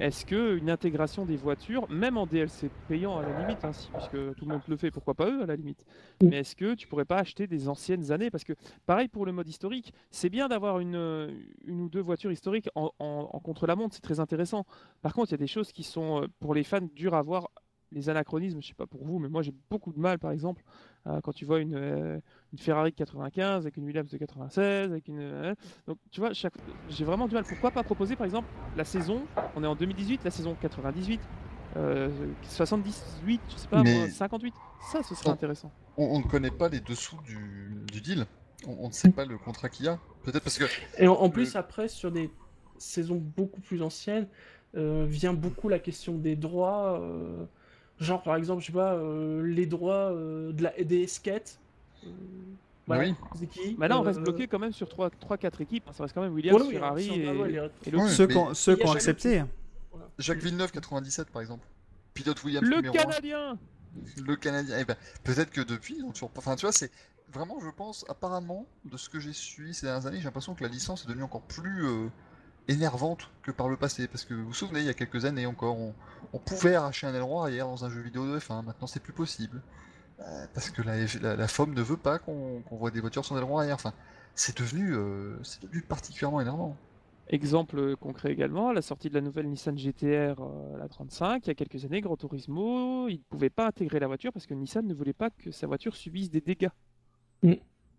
Est-ce 0.00 0.24
que 0.24 0.56
une 0.56 0.70
intégration 0.70 1.24
des 1.24 1.36
voitures, 1.36 1.88
même 1.90 2.16
en 2.16 2.26
DLC 2.26 2.70
payant 2.86 3.18
à 3.18 3.24
la 3.24 3.32
limite, 3.32 3.64
hein, 3.64 3.72
si- 3.72 3.90
puisque 3.92 4.12
tout 4.34 4.44
le 4.44 4.50
monde 4.50 4.62
le 4.68 4.76
fait, 4.76 4.90
pourquoi 4.92 5.14
pas 5.14 5.28
eux 5.28 5.42
à 5.42 5.46
la 5.46 5.56
limite 5.56 5.84
Mm. 6.22 6.28
Mais 6.28 6.36
est-ce 6.38 6.54
que 6.56 6.74
tu 6.74 6.86
pourrais 6.86 7.04
pas 7.04 7.18
acheter 7.18 7.46
des 7.46 7.68
anciennes 7.68 8.10
années? 8.12 8.30
Parce 8.30 8.44
que 8.44 8.52
pareil 8.86 9.08
pour 9.08 9.26
le 9.26 9.32
mode 9.32 9.48
historique, 9.48 9.92
c'est 10.10 10.28
bien 10.30 10.48
d'avoir 10.48 10.78
une, 10.80 10.94
euh, 10.96 11.30
une 11.64 11.80
ou 11.82 11.88
deux 11.88 12.00
voitures 12.00 12.30
historiques 12.32 12.68
en, 12.74 12.90
en- 12.98 13.28
en 13.32 13.40
contre-la-montre, 13.40 13.94
c'est 13.94 14.00
très 14.02 14.20
intéressant. 14.20 14.66
Par 15.02 15.12
contre, 15.14 15.30
il 15.30 15.32
y 15.32 15.34
a 15.34 15.38
des 15.38 15.46
choses 15.46 15.72
qui 15.72 15.82
sont, 15.82 16.22
euh, 16.22 16.26
pour 16.40 16.54
les 16.54 16.64
fans, 16.64 16.80
dures 16.94 17.14
à 17.14 17.22
voir. 17.22 17.48
Les 17.90 18.10
anachronismes, 18.10 18.60
je 18.60 18.68
sais 18.68 18.74
pas 18.74 18.86
pour 18.86 19.02
vous, 19.02 19.18
mais 19.18 19.30
moi 19.30 19.40
j'ai 19.40 19.54
beaucoup 19.70 19.94
de 19.94 19.98
mal, 19.98 20.18
par 20.18 20.30
exemple, 20.30 20.62
euh, 21.06 21.20
quand 21.22 21.32
tu 21.32 21.44
vois 21.44 21.60
une, 21.60 21.74
euh, 21.74 22.18
une 22.52 22.58
Ferrari 22.58 22.90
de 22.90 22.96
95 22.96 23.62
avec 23.64 23.76
une 23.76 23.84
Williams 23.84 24.10
de 24.10 24.16
96, 24.18 24.90
avec 24.90 25.08
une. 25.08 25.20
euh, 25.20 25.54
donc 25.86 25.98
tu 26.10 26.20
vois, 26.20 26.32
chaque... 26.32 26.54
j'ai 26.88 27.04
vraiment 27.04 27.28
du 27.28 27.34
mal. 27.34 27.44
Pourquoi 27.44 27.70
pas 27.70 27.82
proposer, 27.82 28.16
par 28.16 28.24
exemple, 28.26 28.48
la 28.76 28.84
saison, 28.84 29.28
on 29.54 29.62
est 29.64 29.66
en 29.66 29.74
2018, 29.76 30.24
la 30.24 30.30
saison 30.30 30.54
98, 30.60 31.20
euh, 31.76 32.08
78, 32.42 33.40
je 33.48 33.56
sais 33.56 33.68
pas, 33.68 33.82
Mais- 33.82 33.94
moi, 33.94 34.08
58, 34.08 34.54
ça 34.78 35.02
ce 35.02 35.14
serait 35.14 35.30
intéressant. 35.30 35.70
on, 35.96 36.04
on 36.16 36.18
ne 36.18 36.24
connaît 36.24 36.50
pas 36.50 36.68
les 36.68 36.80
dessous 36.80 37.20
du, 37.22 37.84
du 37.92 38.00
deal. 38.00 38.26
On, 38.66 38.76
on 38.80 38.88
ne 38.88 38.92
sait 38.92 39.10
pas 39.10 39.24
le 39.24 39.38
contrat 39.38 39.68
qu'il 39.68 39.86
y 39.86 39.88
a. 39.88 39.98
Peut-être 40.24 40.42
parce 40.42 40.58
que 40.58 40.64
Et 40.98 41.06
en, 41.06 41.14
en 41.14 41.30
plus, 41.30 41.56
après, 41.56 41.88
sur 41.88 42.10
des 42.10 42.30
saisons 42.76 43.16
beaucoup 43.16 43.60
plus 43.60 43.82
anciennes, 43.82 44.28
euh, 44.76 45.06
vient 45.08 45.32
beaucoup 45.32 45.68
la 45.68 45.78
question 45.78 46.18
des 46.18 46.36
droits. 46.36 47.00
Genre, 48.00 48.22
par 48.22 48.36
exemple, 48.36 48.62
je 48.62 48.66
sais 48.66 48.72
pas, 48.72 48.94
euh, 48.94 49.42
les 49.46 49.66
droits 49.66 50.12
euh, 50.12 50.52
de 50.52 50.62
la, 50.62 50.72
des 50.82 51.06
skates. 51.06 51.58
Euh, 52.04 52.10
voilà, 52.86 53.04
Oui. 53.04 53.14
c'est 53.38 53.46
qui 53.46 53.76
Mais 53.78 53.88
là, 53.88 53.98
on 53.98 54.02
reste 54.02 54.20
bloqué 54.20 54.46
quand 54.46 54.58
même 54.58 54.72
sur 54.72 54.88
3-4 54.88 55.62
équipes. 55.62 55.84
Ça 55.92 56.04
reste 56.04 56.14
quand 56.14 56.22
même 56.22 56.32
Williams, 56.32 56.62
oui, 56.62 56.72
Ferrari 56.72 57.08
et, 57.20 57.28
ouais. 57.30 57.60
Ouais, 57.60 58.08
Ceux 58.08 58.26
qui 58.26 58.36
ont, 58.36 58.54
ceux 58.54 58.78
accepté. 58.90 59.42
voilà. 59.90 60.08
Jacques 60.18 60.38
Villeneuve 60.38 60.72
97 60.72 61.28
par 61.30 61.42
exemple, 61.42 61.66
pilote 62.14 62.42
Williams 62.44 62.66
Le 62.66 62.76
numéro 62.76 62.94
1, 62.96 62.98
Canadien 62.98 63.58
le 64.22 64.36
Canadien. 64.36 64.76
Eh 64.80 64.84
ben, 64.84 64.96
peut-être 65.24 65.50
que 65.50 65.60
depuis, 65.60 65.96
ils 65.98 66.04
ont 66.04 66.12
toujours 66.12 66.30
pas. 66.30 66.40
Enfin, 66.40 66.56
tu 66.56 66.62
vois, 66.66 66.72
c'est 66.72 66.90
vraiment, 67.32 67.58
je 67.60 67.70
pense, 67.70 68.04
apparemment, 68.08 68.66
de 68.84 68.96
ce 68.96 69.08
que 69.08 69.20
j'ai 69.20 69.32
suivi 69.32 69.74
ces 69.74 69.86
dernières 69.86 70.06
années, 70.06 70.18
j'ai 70.18 70.24
l'impression 70.24 70.54
que 70.54 70.62
la 70.62 70.68
licence 70.70 71.04
est 71.04 71.08
devenue 71.08 71.24
encore 71.24 71.42
plus 71.42 71.84
euh, 71.86 72.08
énervante 72.68 73.30
que 73.42 73.50
par 73.50 73.68
le 73.68 73.76
passé. 73.76 74.06
Parce 74.08 74.24
que 74.24 74.34
vous 74.34 74.46
vous 74.46 74.54
souvenez, 74.54 74.80
il 74.80 74.86
y 74.86 74.90
a 74.90 74.94
quelques 74.94 75.24
années 75.24 75.46
encore, 75.46 75.78
on, 75.78 75.94
on 76.32 76.38
pouvait 76.38 76.74
arracher 76.74 77.06
un 77.06 77.14
aileron 77.14 77.42
arrière 77.42 77.66
dans 77.66 77.84
un 77.84 77.90
jeu 77.90 78.00
vidéo 78.00 78.26
de 78.26 78.38
F1. 78.38 78.64
Maintenant, 78.64 78.86
c'est 78.86 79.02
plus 79.02 79.12
possible. 79.12 79.62
Euh, 80.20 80.46
parce 80.52 80.70
que 80.70 80.82
la, 80.82 80.96
la, 81.22 81.36
la 81.36 81.48
FOM 81.48 81.72
ne 81.74 81.82
veut 81.82 81.96
pas 81.96 82.18
qu'on 82.18 82.62
voit 82.70 82.90
des 82.90 83.00
voitures 83.00 83.24
sans 83.24 83.36
aileron 83.36 83.58
arrière. 83.58 83.76
Enfin, 83.76 83.92
c'est 84.34 84.56
devenu, 84.58 84.94
euh, 84.94 85.36
c'est 85.42 85.62
devenu 85.62 85.82
particulièrement 85.82 86.40
énervant. 86.40 86.76
Exemple 87.30 87.96
concret 87.96 88.32
également, 88.32 88.72
la 88.72 88.80
sortie 88.80 89.10
de 89.10 89.14
la 89.14 89.20
nouvelle 89.20 89.48
Nissan 89.48 89.76
GTR, 89.76 90.40
euh, 90.40 90.78
la 90.78 90.88
35, 90.88 91.44
il 91.44 91.48
y 91.48 91.50
a 91.50 91.54
quelques 91.54 91.84
années, 91.84 92.00
Gran 92.00 92.16
Turismo, 92.16 93.08
il 93.08 93.18
ne 93.18 93.22
pouvait 93.28 93.50
pas 93.50 93.66
intégrer 93.66 94.00
la 94.00 94.06
voiture 94.06 94.32
parce 94.32 94.46
que 94.46 94.54
Nissan 94.54 94.86
ne 94.86 94.94
voulait 94.94 95.12
pas 95.12 95.28
que 95.28 95.50
sa 95.50 95.66
voiture 95.66 95.94
subisse 95.94 96.30
des 96.30 96.40
dégâts. 96.40 96.70
Mm. 97.42 97.54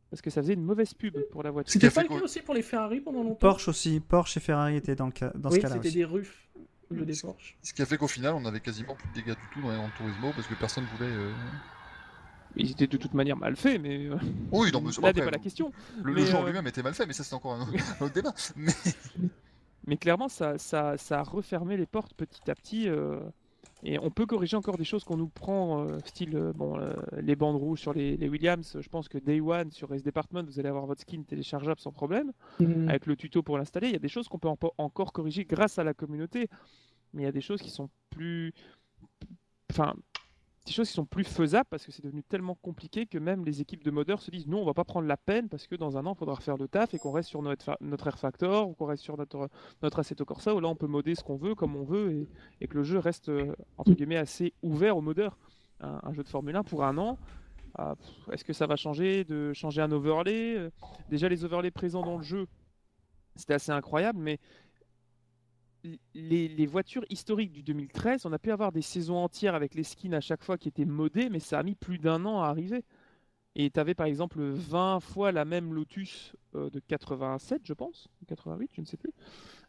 Parce 0.09 0.21
que 0.21 0.29
ça 0.29 0.41
faisait 0.41 0.53
une 0.53 0.63
mauvaise 0.63 0.93
pub 0.93 1.17
pour 1.31 1.43
la 1.43 1.51
voiture. 1.51 1.71
C'était 1.71 1.91
pas 1.91 2.01
le 2.03 2.09
cas 2.09 2.15
aussi 2.23 2.41
pour 2.41 2.53
les 2.55 2.63
Ferrari 2.63 2.99
pendant 2.99 3.23
longtemps 3.23 3.35
Porsche 3.35 3.67
aussi. 3.67 3.99
Porsche 3.99 4.37
et 4.37 4.39
Ferrari 4.39 4.75
étaient 4.75 4.95
dans, 4.95 5.05
le 5.05 5.11
cas, 5.11 5.31
dans 5.35 5.49
ce 5.49 5.55
Oui, 5.55 5.61
cas-là 5.61 5.75
c'était 5.75 5.91
des 5.91 6.05
rufs, 6.05 6.49
le 6.89 7.05
des 7.05 7.13
Porsche. 7.21 7.57
Ce 7.61 7.73
qui 7.73 7.81
a 7.83 7.85
fait 7.85 7.97
qu'au 7.97 8.07
final, 8.07 8.33
on 8.33 8.43
avait 8.45 8.59
quasiment 8.59 8.95
plus 8.95 9.07
de 9.09 9.13
dégâts 9.13 9.35
du 9.37 9.47
tout 9.53 9.61
dans 9.61 9.69
les 9.71 9.77
Gran 9.77 9.89
Turismo 9.97 10.31
parce 10.35 10.47
que 10.47 10.55
personne 10.55 10.85
voulait. 10.97 11.11
euh, 11.11 11.31
Ils 12.55 12.71
étaient 12.71 12.87
de 12.87 12.97
toute 12.97 13.13
manière 13.13 13.37
mal 13.37 13.55
faits, 13.55 13.79
mais 13.79 14.07
euh, 14.07 14.17
Oui, 14.51 14.71
non, 14.71 14.81
mais 14.81 14.89
là 15.01 15.09
après, 15.09 15.13
n'est 15.13 15.25
pas 15.25 15.31
la 15.31 15.37
question. 15.37 15.71
Le, 16.03 16.11
Mais, 16.13 16.33
euh, 16.33 16.45
lui-même 16.45 16.65
était 16.65 16.81
mal 16.81 16.95
fait, 16.95 17.05
mais 17.05 17.13
ça 17.13 17.23
c'est 17.23 17.35
encore 17.35 17.53
un 17.53 17.61
autre, 17.61 17.73
un 18.01 18.05
autre 18.05 18.13
débat. 18.15 18.33
Mais 18.55 18.73
Mais 19.87 19.97
clairement, 19.97 20.27
ça, 20.27 20.57
ça, 20.57 20.97
ça 20.97 21.19
a 21.19 21.23
refermé 21.23 21.77
les 21.77 21.85
portes 21.85 22.13
petit 22.15 22.49
à 22.49 22.55
petit. 22.55 22.89
euh, 22.89 23.19
et 23.83 23.97
on 23.99 24.09
peut 24.09 24.25
corriger 24.25 24.57
encore 24.57 24.77
des 24.77 24.83
choses 24.83 25.03
qu'on 25.03 25.17
nous 25.17 25.29
prend, 25.29 25.85
euh, 25.85 25.99
style 26.05 26.35
euh, 26.35 26.51
bon, 26.53 26.77
euh, 26.77 26.93
les 27.21 27.35
bandes 27.35 27.55
rouges 27.55 27.79
sur 27.79 27.93
les, 27.93 28.17
les 28.17 28.27
Williams. 28.27 28.77
Je 28.79 28.89
pense 28.89 29.07
que 29.07 29.17
Day 29.17 29.39
One 29.39 29.71
sur 29.71 29.89
Race 29.89 30.03
Department, 30.03 30.43
vous 30.43 30.59
allez 30.59 30.69
avoir 30.69 30.85
votre 30.85 31.01
skin 31.01 31.23
téléchargeable 31.23 31.79
sans 31.79 31.91
problème. 31.91 32.31
Mm. 32.59 32.89
avec 32.89 33.05
le 33.05 33.15
tuto 33.15 33.41
pour 33.43 33.57
l'installer. 33.57 33.87
Il 33.87 33.93
y 33.93 33.97
a 33.97 33.99
des 33.99 34.09
choses 34.09 34.27
qu'on 34.27 34.39
peut 34.39 34.49
encore 34.77 35.13
corriger 35.13 35.45
grâce 35.45 35.79
à 35.79 35.83
la 35.83 35.93
communauté, 35.93 36.49
mais 37.13 37.23
il 37.23 37.25
y 37.25 37.29
a 37.29 37.31
des 37.31 37.41
choses 37.41 37.61
qui 37.61 37.69
sont 37.69 37.89
plus, 38.09 38.53
enfin, 39.71 39.93
des 40.65 40.71
choses 40.71 40.87
qui 40.89 40.93
sont 40.93 41.05
plus 41.05 41.23
faisables 41.23 41.67
parce 41.69 41.85
que 41.85 41.91
c'est 41.91 42.03
devenu 42.03 42.23
tellement 42.23 42.55
compliqué 42.55 43.05
que 43.05 43.17
même 43.17 43.45
les 43.45 43.61
équipes 43.61 43.83
de 43.83 43.91
modeurs 43.91 44.21
se 44.21 44.31
disent 44.31 44.47
non, 44.47 44.61
on 44.61 44.65
va 44.65 44.73
pas 44.73 44.83
prendre 44.83 45.07
la 45.07 45.17
peine 45.17 45.49
parce 45.49 45.67
que 45.67 45.75
dans 45.75 45.97
un 45.97 46.05
an, 46.05 46.13
il 46.13 46.17
faudra 46.17 46.35
refaire 46.35 46.57
le 46.57 46.67
taf 46.67 46.93
et 46.93 46.99
qu'on 46.99 47.11
reste 47.11 47.29
sur 47.29 47.41
notre, 47.41 47.77
notre 47.81 48.07
Air 48.07 48.19
Factor 48.19 48.69
ou 48.69 48.73
qu'on 48.73 48.85
reste 48.85 49.03
sur 49.03 49.17
notre, 49.17 49.49
notre 49.81 49.99
Assetto 49.99 50.25
Corsa 50.25 50.53
où 50.53 50.59
là 50.59 50.67
on 50.67 50.75
peut 50.75 50.87
modder 50.87 51.15
ce 51.15 51.23
qu'on 51.23 51.37
veut 51.37 51.55
comme 51.55 51.75
on 51.75 51.83
veut 51.83 52.27
et, 52.61 52.67
que 52.67 52.77
le 52.77 52.83
jeu 52.83 52.99
reste 52.99 53.29
euh, 53.29 53.55
entre 53.77 53.93
guillemets 53.93 54.17
assez 54.17 54.53
ouvert 54.61 54.97
aux 54.97 55.01
modeurs. 55.01 55.37
Un, 55.81 56.11
jeu 56.11 56.23
de 56.23 56.27
Formule 56.27 56.57
1 56.57 56.63
pour 56.63 56.83
un 56.83 56.97
an. 56.97 57.17
ah, 57.75 57.95
Est-ce 58.33 58.43
que 58.43 58.51
ça 58.51 58.67
va 58.67 58.75
changer 58.75 59.23
de 59.23 59.53
changer 59.53 59.81
un 59.81 59.91
overlay? 59.93 60.57
Euh, 60.57 60.69
Déjà 61.09 61.29
les 61.29 61.45
overlays 61.45 61.71
présents 61.71 62.01
dans 62.01 62.17
le 62.17 62.23
jeu, 62.23 62.47
c'était 63.37 63.53
assez 63.53 63.71
incroyable, 63.71 64.19
mais 64.19 64.39
les, 66.13 66.65
voitures 66.65 67.05
historiques 67.09 67.51
du 67.51 67.63
2013, 67.63 68.25
on 68.25 68.33
a 68.33 68.39
pu 68.39 68.51
avoir 68.51 68.71
des 68.71 68.81
saisons 68.81 69.17
entières 69.17 69.55
avec 69.55 69.75
les 69.75 69.83
skins 69.83 70.13
à 70.13 70.21
chaque 70.21 70.43
fois 70.43 70.57
qui 70.57 70.67
étaient 70.67 70.85
modés, 70.85 71.29
mais 71.29 71.39
ça 71.39 71.59
a 71.59 71.63
mis 71.63 71.75
plus 71.75 71.97
d'un 71.97 72.25
an 72.25 72.41
à 72.41 72.47
arriver. 72.47 72.83
Et 73.55 73.71
tu 73.71 73.79
avais 73.79 73.95
par 73.95 74.05
exemple 74.05 74.41
20 74.41 74.99
fois 74.99 75.31
la 75.31 75.43
même 75.43 75.73
Lotus 75.73 76.35
euh, 76.55 76.69
de 76.69 76.79
87, 76.79 77.61
je 77.63 77.73
pense, 77.73 78.07
ou 78.21 78.25
88, 78.25 78.71
je 78.73 78.81
ne 78.81 78.85
sais 78.85 78.97
plus. 78.97 79.11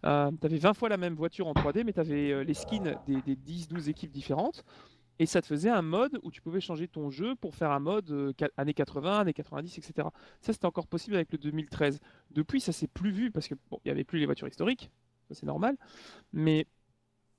tu 0.02 0.08
avais 0.08 0.58
20 0.58 0.74
fois 0.74 0.88
la 0.88 0.96
même 0.96 1.14
voiture 1.14 1.46
en 1.46 1.54
3D, 1.54 1.84
mais 1.84 1.92
tu 1.92 2.00
avais 2.00 2.44
les 2.44 2.54
skins 2.54 2.96
des, 3.06 3.22
des 3.22 3.36
10-12 3.36 3.88
équipes 3.88 4.10
différentes. 4.10 4.64
Et 5.20 5.26
ça 5.26 5.42
te 5.42 5.46
faisait 5.46 5.68
un 5.68 5.82
mode 5.82 6.18
où 6.22 6.30
tu 6.30 6.40
pouvais 6.40 6.62
changer 6.62 6.88
ton 6.88 7.10
jeu 7.10 7.36
pour 7.36 7.54
faire 7.54 7.72
un 7.72 7.78
mode 7.78 8.10
euh, 8.10 8.32
années 8.56 8.72
80, 8.72 9.18
années 9.18 9.34
90, 9.34 9.76
etc. 9.76 10.08
Ça, 10.40 10.54
c'était 10.54 10.64
encore 10.64 10.86
possible 10.86 11.14
avec 11.14 11.30
le 11.30 11.36
2013. 11.36 12.00
Depuis, 12.30 12.58
ça 12.58 12.72
s'est 12.72 12.88
plus 12.88 13.10
vu 13.10 13.30
parce 13.30 13.46
que 13.46 13.54
bon, 13.70 13.78
il 13.84 13.88
n'y 13.88 13.90
avait 13.90 14.04
plus 14.04 14.18
les 14.18 14.24
voitures 14.24 14.48
historiques, 14.48 14.90
c'est 15.34 15.46
normal. 15.46 15.76
Mais 16.32 16.66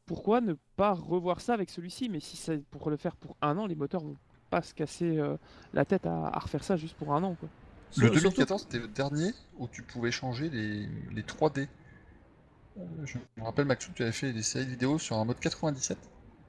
pourquoi 0.05 0.41
ne 0.41 0.55
pas 0.77 0.93
revoir 0.93 1.41
ça 1.41 1.53
avec 1.53 1.69
celui-ci? 1.69 2.09
Mais 2.09 2.19
si 2.19 2.37
c'est 2.37 2.59
pour 2.69 2.89
le 2.89 2.97
faire 2.97 3.15
pour 3.15 3.37
un 3.41 3.57
an, 3.57 3.67
les 3.67 3.75
moteurs 3.75 4.03
vont 4.03 4.17
pas 4.49 4.61
se 4.61 4.73
casser 4.73 5.17
euh, 5.17 5.37
la 5.73 5.85
tête 5.85 6.05
à, 6.05 6.27
à 6.27 6.39
refaire 6.39 6.63
ça 6.63 6.77
juste 6.77 6.95
pour 6.97 7.13
un 7.13 7.23
an. 7.23 7.35
Quoi. 7.35 7.49
le 7.97 8.09
Sur- 8.09 8.19
surtout- 8.19 8.45
2014 8.45 8.61
c'était 8.63 8.79
le 8.79 8.87
dernier 8.87 9.31
où 9.57 9.67
tu 9.67 9.83
pouvais 9.83 10.11
changer 10.11 10.49
les, 10.49 10.87
les 11.11 11.23
3D. 11.23 11.69
Euh, 12.77 13.05
je 13.05 13.17
me 13.37 13.43
rappelle, 13.43 13.65
Maxou, 13.65 13.91
tu 13.93 14.03
avais 14.03 14.11
fait 14.11 14.33
des 14.33 14.43
séries 14.43 14.65
de 14.65 14.71
vidéos 14.71 14.99
sur 14.99 15.17
un 15.17 15.25
mode 15.25 15.39
97. 15.39 15.97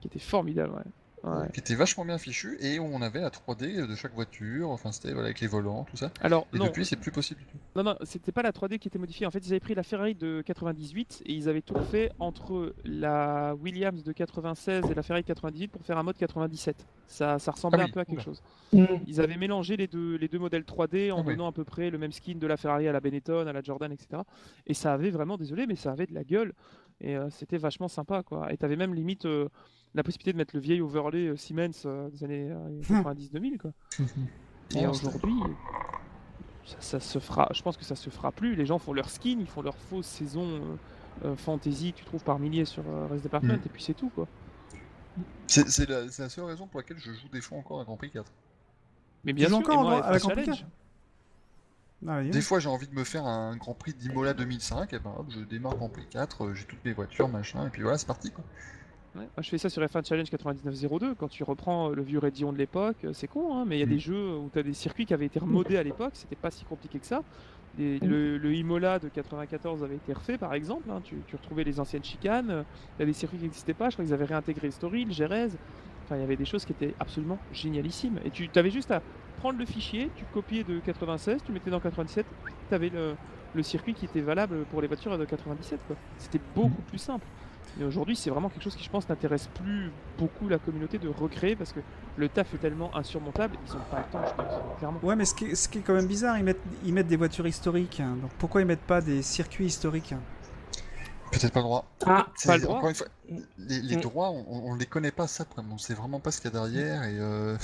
Qui 0.00 0.08
était 0.08 0.18
formidable. 0.18 0.74
Ouais. 0.74 0.84
Ouais. 1.24 1.48
qui 1.52 1.60
était 1.60 1.76
vachement 1.76 2.04
bien 2.04 2.18
fichu 2.18 2.56
et 2.60 2.80
où 2.80 2.84
on 2.84 3.00
avait 3.00 3.20
la 3.20 3.30
3D 3.30 3.86
de 3.86 3.94
chaque 3.94 4.12
voiture, 4.12 4.70
enfin 4.70 4.90
c'était 4.90 5.12
voilà, 5.12 5.26
avec 5.26 5.38
les 5.40 5.46
volants, 5.46 5.84
tout 5.84 5.96
ça. 5.96 6.10
Alors, 6.20 6.48
Et 6.52 6.58
non, 6.58 6.64
depuis, 6.66 6.84
c'est 6.84 6.96
plus 6.96 7.12
possible 7.12 7.38
du 7.40 7.46
tout. 7.46 7.56
non, 7.76 7.84
non, 7.84 7.96
c'était 8.02 8.32
pas 8.32 8.42
la 8.42 8.50
3D 8.50 8.78
qui 8.80 8.88
était 8.88 8.98
modifiée. 8.98 9.24
En 9.26 9.30
fait, 9.30 9.38
ils 9.46 9.50
avaient 9.52 9.60
pris 9.60 9.76
la 9.76 9.84
Ferrari 9.84 10.16
de 10.16 10.42
98 10.44 11.22
et 11.26 11.32
ils 11.32 11.48
avaient 11.48 11.62
tout 11.62 11.78
fait 11.92 12.10
entre 12.18 12.74
la 12.84 13.54
Williams 13.54 14.02
de 14.02 14.10
96 14.12 14.90
et 14.90 14.94
la 14.94 15.02
Ferrari 15.04 15.22
de 15.22 15.28
98 15.28 15.68
pour 15.68 15.82
faire 15.84 15.96
un 15.96 16.02
mode 16.02 16.16
97. 16.16 16.84
Ça, 17.06 17.38
ça 17.38 17.52
ressemblait 17.52 17.78
Ah 17.80 17.84
oui, 17.84 17.90
un 17.90 17.92
peu 17.92 18.00
à 18.00 18.04
quelque 18.04 18.14
oula. 18.16 18.24
chose. 18.24 18.42
Mm. 18.72 18.84
Ils 19.06 19.20
avaient 19.20 19.36
mélangé 19.36 19.76
les 19.76 19.86
deux, 19.86 20.16
les 20.16 20.26
deux 20.28 20.40
modèles 20.40 20.62
3D 20.64 21.12
en 21.12 21.18
Ah 21.18 21.22
oui. 21.24 21.34
donnant 21.34 21.46
à 21.48 21.52
peu 21.52 21.62
près 21.62 21.90
le 21.90 21.98
même 21.98 22.10
skin 22.12 22.34
de 22.38 22.46
la 22.48 22.56
Ferrari 22.56 22.88
à 22.88 22.92
la 22.92 23.00
Benetton, 23.00 23.46
à 23.46 23.52
la 23.52 23.62
Jordan, 23.62 23.92
etc. 23.92 24.22
Et 24.66 24.74
ça 24.74 24.92
avait 24.92 25.10
vraiment, 25.10 25.36
désolé, 25.36 25.66
mais 25.68 25.76
ça 25.76 25.92
avait 25.92 26.06
de 26.06 26.14
la 26.14 26.24
gueule. 26.24 26.52
Et 27.00 27.16
euh, 27.16 27.30
c'était 27.30 27.58
vachement 27.58 27.88
sympa, 27.88 28.22
quoi. 28.24 28.52
Et 28.52 28.56
t'avais 28.56 28.76
même 28.76 28.94
limite 28.94 29.24
euh, 29.26 29.48
la 29.94 30.02
possibilité 30.02 30.32
de 30.32 30.38
mettre 30.38 30.54
le 30.56 30.60
vieil 30.60 30.80
overlay 30.80 31.28
euh, 31.28 31.36
Siemens 31.36 31.84
euh, 31.86 32.08
des 32.10 32.24
années 32.24 32.50
euh, 32.50 32.80
90-2000, 32.82 33.58
quoi. 33.58 33.72
Et 34.74 34.86
aujourd'hui, 34.86 35.34
ça, 36.64 36.80
ça 36.80 37.00
se 37.00 37.18
fera. 37.18 37.48
Je 37.52 37.60
pense 37.62 37.76
que 37.76 37.84
ça 37.84 37.94
se 37.96 38.08
fera 38.08 38.32
plus. 38.32 38.54
Les 38.54 38.64
gens 38.64 38.78
font 38.78 38.92
leur 38.94 39.10
skin, 39.10 39.36
ils 39.38 39.46
font 39.46 39.60
leur 39.62 39.76
fausse 39.76 40.06
saison 40.06 40.46
euh, 40.46 40.76
euh, 41.26 41.36
fantasy 41.36 41.92
que 41.92 41.98
tu 41.98 42.04
trouves 42.04 42.24
par 42.24 42.38
milliers 42.38 42.64
sur 42.64 42.82
euh, 42.88 43.06
Res 43.08 43.20
Department, 43.20 43.56
Mm. 43.58 43.66
et 43.66 43.68
puis 43.68 43.82
c'est 43.82 43.94
tout, 43.94 44.08
quoi. 44.10 44.26
C'est 45.46 45.68
c'est 45.68 45.86
la, 45.88 46.04
la 46.04 46.28
seule 46.30 46.44
raison 46.44 46.66
pour 46.66 46.80
laquelle 46.80 46.96
je 46.98 47.12
joue 47.12 47.28
des 47.30 47.42
fois 47.42 47.58
encore 47.58 47.80
à 47.80 47.84
Grand 47.84 47.96
Prix 47.98 48.10
4. 48.10 48.32
Mais 49.24 49.34
bien 49.34 49.48
sûr, 49.48 49.58
encore 49.58 49.80
et 49.80 49.82
moi, 49.82 50.04
à 50.06 50.10
la 50.12 50.16
F1 50.16 50.20
Grand 50.20 50.30
Prix 50.30 50.44
Challenge. 50.44 50.60
4? 50.60 50.70
Ah, 52.08 52.18
oui, 52.20 52.30
Des 52.30 52.40
fois, 52.40 52.58
j'ai 52.58 52.68
envie 52.68 52.88
de 52.88 52.94
me 52.94 53.04
faire 53.04 53.26
un 53.26 53.56
Grand 53.56 53.74
Prix 53.74 53.92
d'Imola 53.92 54.32
2005, 54.32 54.92
et 54.94 54.98
ben 54.98 55.12
hop, 55.18 55.26
je 55.28 55.40
démarre 55.40 55.76
Grand 55.76 55.90
Prix 55.90 56.06
4, 56.08 56.44
euh, 56.46 56.54
j'ai 56.54 56.64
toutes 56.64 56.82
mes 56.84 56.92
voitures, 56.94 57.28
machin, 57.28 57.66
et 57.66 57.70
puis 57.70 57.82
voilà, 57.82 57.98
c'est 57.98 58.06
parti 58.06 58.30
quoi. 58.30 58.42
Ouais, 59.14 59.20
moi, 59.22 59.42
je 59.42 59.48
fais 59.50 59.58
ça 59.58 59.68
sur 59.68 59.82
F1 59.82 60.06
Challenge 60.06 60.30
9902. 60.32 61.14
Quand 61.16 61.28
tu 61.28 61.44
reprends 61.44 61.90
euh, 61.90 61.94
le 61.94 62.02
vieux 62.02 62.18
Radeon 62.18 62.52
de 62.52 62.56
l'époque, 62.58 62.96
euh, 63.04 63.12
c'est 63.12 63.26
con, 63.28 63.54
hein, 63.56 63.64
mais 63.66 63.76
il 63.76 63.80
y 63.80 63.82
a 63.82 63.86
Mm. 63.86 63.90
des 63.90 63.98
jeux 63.98 64.36
où 64.38 64.48
tu 64.52 64.58
as 64.58 64.62
des 64.62 64.72
circuits 64.72 65.04
qui 65.04 65.12
avaient 65.12 65.26
été 65.26 65.38
remodés 65.38 65.76
à 65.76 65.82
l'époque, 65.82 66.12
c'était 66.14 66.36
pas 66.36 66.50
si 66.50 66.64
compliqué 66.64 66.98
que 66.98 67.06
ça. 67.06 67.22
Des- 67.76 67.98
le, 68.00 68.36
le 68.38 68.54
Imola 68.54 68.98
de 68.98 69.08
94 69.08 69.82
avait 69.82 69.96
été 69.96 70.12
refait 70.12 70.36
par 70.38 70.52
exemple, 70.54 70.90
hein, 70.90 71.00
tu, 71.04 71.16
tu 71.26 71.36
retrouvais 71.36 71.64
les 71.64 71.80
anciennes 71.80 72.04
chicanes, 72.04 72.64
il 72.98 73.00
y 73.00 73.02
a 73.02 73.06
des 73.06 73.12
circuits 73.14 73.38
qui 73.38 73.44
n'existaient 73.44 73.72
pas, 73.74 73.88
je 73.90 73.96
crois 73.96 74.04
qu'ils 74.04 74.12
avaient 74.14 74.26
réintégré 74.26 74.70
Story, 74.70 75.04
le 75.06 75.12
Jerez. 75.12 75.48
Enfin, 76.04 76.16
il 76.16 76.20
y 76.20 76.24
avait 76.24 76.36
des 76.36 76.44
choses 76.44 76.64
qui 76.64 76.72
étaient 76.72 76.94
absolument 77.00 77.38
génialissimes. 77.52 78.18
Et 78.24 78.30
tu 78.30 78.48
avais 78.56 78.70
juste 78.70 78.90
à 78.90 79.00
prendre 79.38 79.58
le 79.58 79.64
fichier, 79.66 80.10
tu 80.16 80.24
copiais 80.34 80.64
de 80.64 80.80
96, 80.80 81.42
tu 81.44 81.52
mettais 81.52 81.70
dans 81.70 81.80
97, 81.80 82.26
tu 82.68 82.74
avais 82.74 82.88
le, 82.90 83.14
le 83.54 83.62
circuit 83.62 83.94
qui 83.94 84.04
était 84.06 84.20
valable 84.20 84.64
pour 84.70 84.80
les 84.82 84.88
voitures 84.88 85.16
de 85.16 85.24
97. 85.24 85.80
quoi. 85.86 85.96
C'était 86.18 86.40
beaucoup 86.54 86.82
plus 86.82 86.98
simple. 86.98 87.26
Mais 87.78 87.84
aujourd'hui, 87.86 88.16
c'est 88.16 88.28
vraiment 88.28 88.48
quelque 88.50 88.62
chose 88.64 88.76
qui, 88.76 88.84
je 88.84 88.90
pense, 88.90 89.08
n'intéresse 89.08 89.48
plus 89.54 89.90
beaucoup 90.18 90.48
la 90.48 90.58
communauté 90.58 90.98
de 90.98 91.08
recréer 91.08 91.56
parce 91.56 91.72
que 91.72 91.80
le 92.16 92.28
taf 92.28 92.52
est 92.54 92.58
tellement 92.58 92.94
insurmontable, 92.94 93.56
ils 93.66 93.72
n'ont 93.72 93.80
pas 93.90 93.98
le 93.98 94.12
temps, 94.12 94.20
je 94.28 94.34
pense, 94.34 94.78
clairement. 94.78 95.00
Ouais, 95.02 95.16
mais 95.16 95.24
ce 95.24 95.34
qui, 95.34 95.46
est, 95.46 95.54
ce 95.54 95.68
qui 95.68 95.78
est 95.78 95.82
quand 95.82 95.94
même 95.94 96.06
bizarre, 96.06 96.36
ils 96.38 96.44
mettent, 96.44 96.60
ils 96.84 96.92
mettent 96.92 97.06
des 97.08 97.16
voitures 97.16 97.46
historiques. 97.46 98.00
hein. 98.00 98.16
Donc 98.20 98.30
pourquoi 98.38 98.60
ils 98.60 98.66
mettent 98.66 98.80
pas 98.80 99.00
des 99.00 99.22
circuits 99.22 99.66
historiques 99.66 100.14
Peut-être 101.30 101.52
pas 101.54 101.60
le 101.60 101.64
droit. 101.64 101.86
Ah, 102.04 102.26
Pas 102.44 102.56
le 102.58 102.62
droit. 102.62 102.76
Encore 102.76 102.90
une 102.90 102.94
fois, 102.94 103.06
les, 103.56 103.80
les 103.80 103.96
Mm. 103.96 104.00
droits, 104.00 104.30
on, 104.30 104.44
on 104.70 104.74
les 104.74 104.84
connaît 104.84 105.10
pas 105.12 105.26
ça. 105.26 105.46
On 105.70 105.78
sait 105.78 105.94
vraiment 105.94 106.20
pas 106.20 106.30
ce 106.30 106.42
qu'il 106.42 106.52
y 106.52 106.56
a 106.56 106.60
derrière, 106.60 107.04
et 107.04 107.18
euh, 107.18 107.56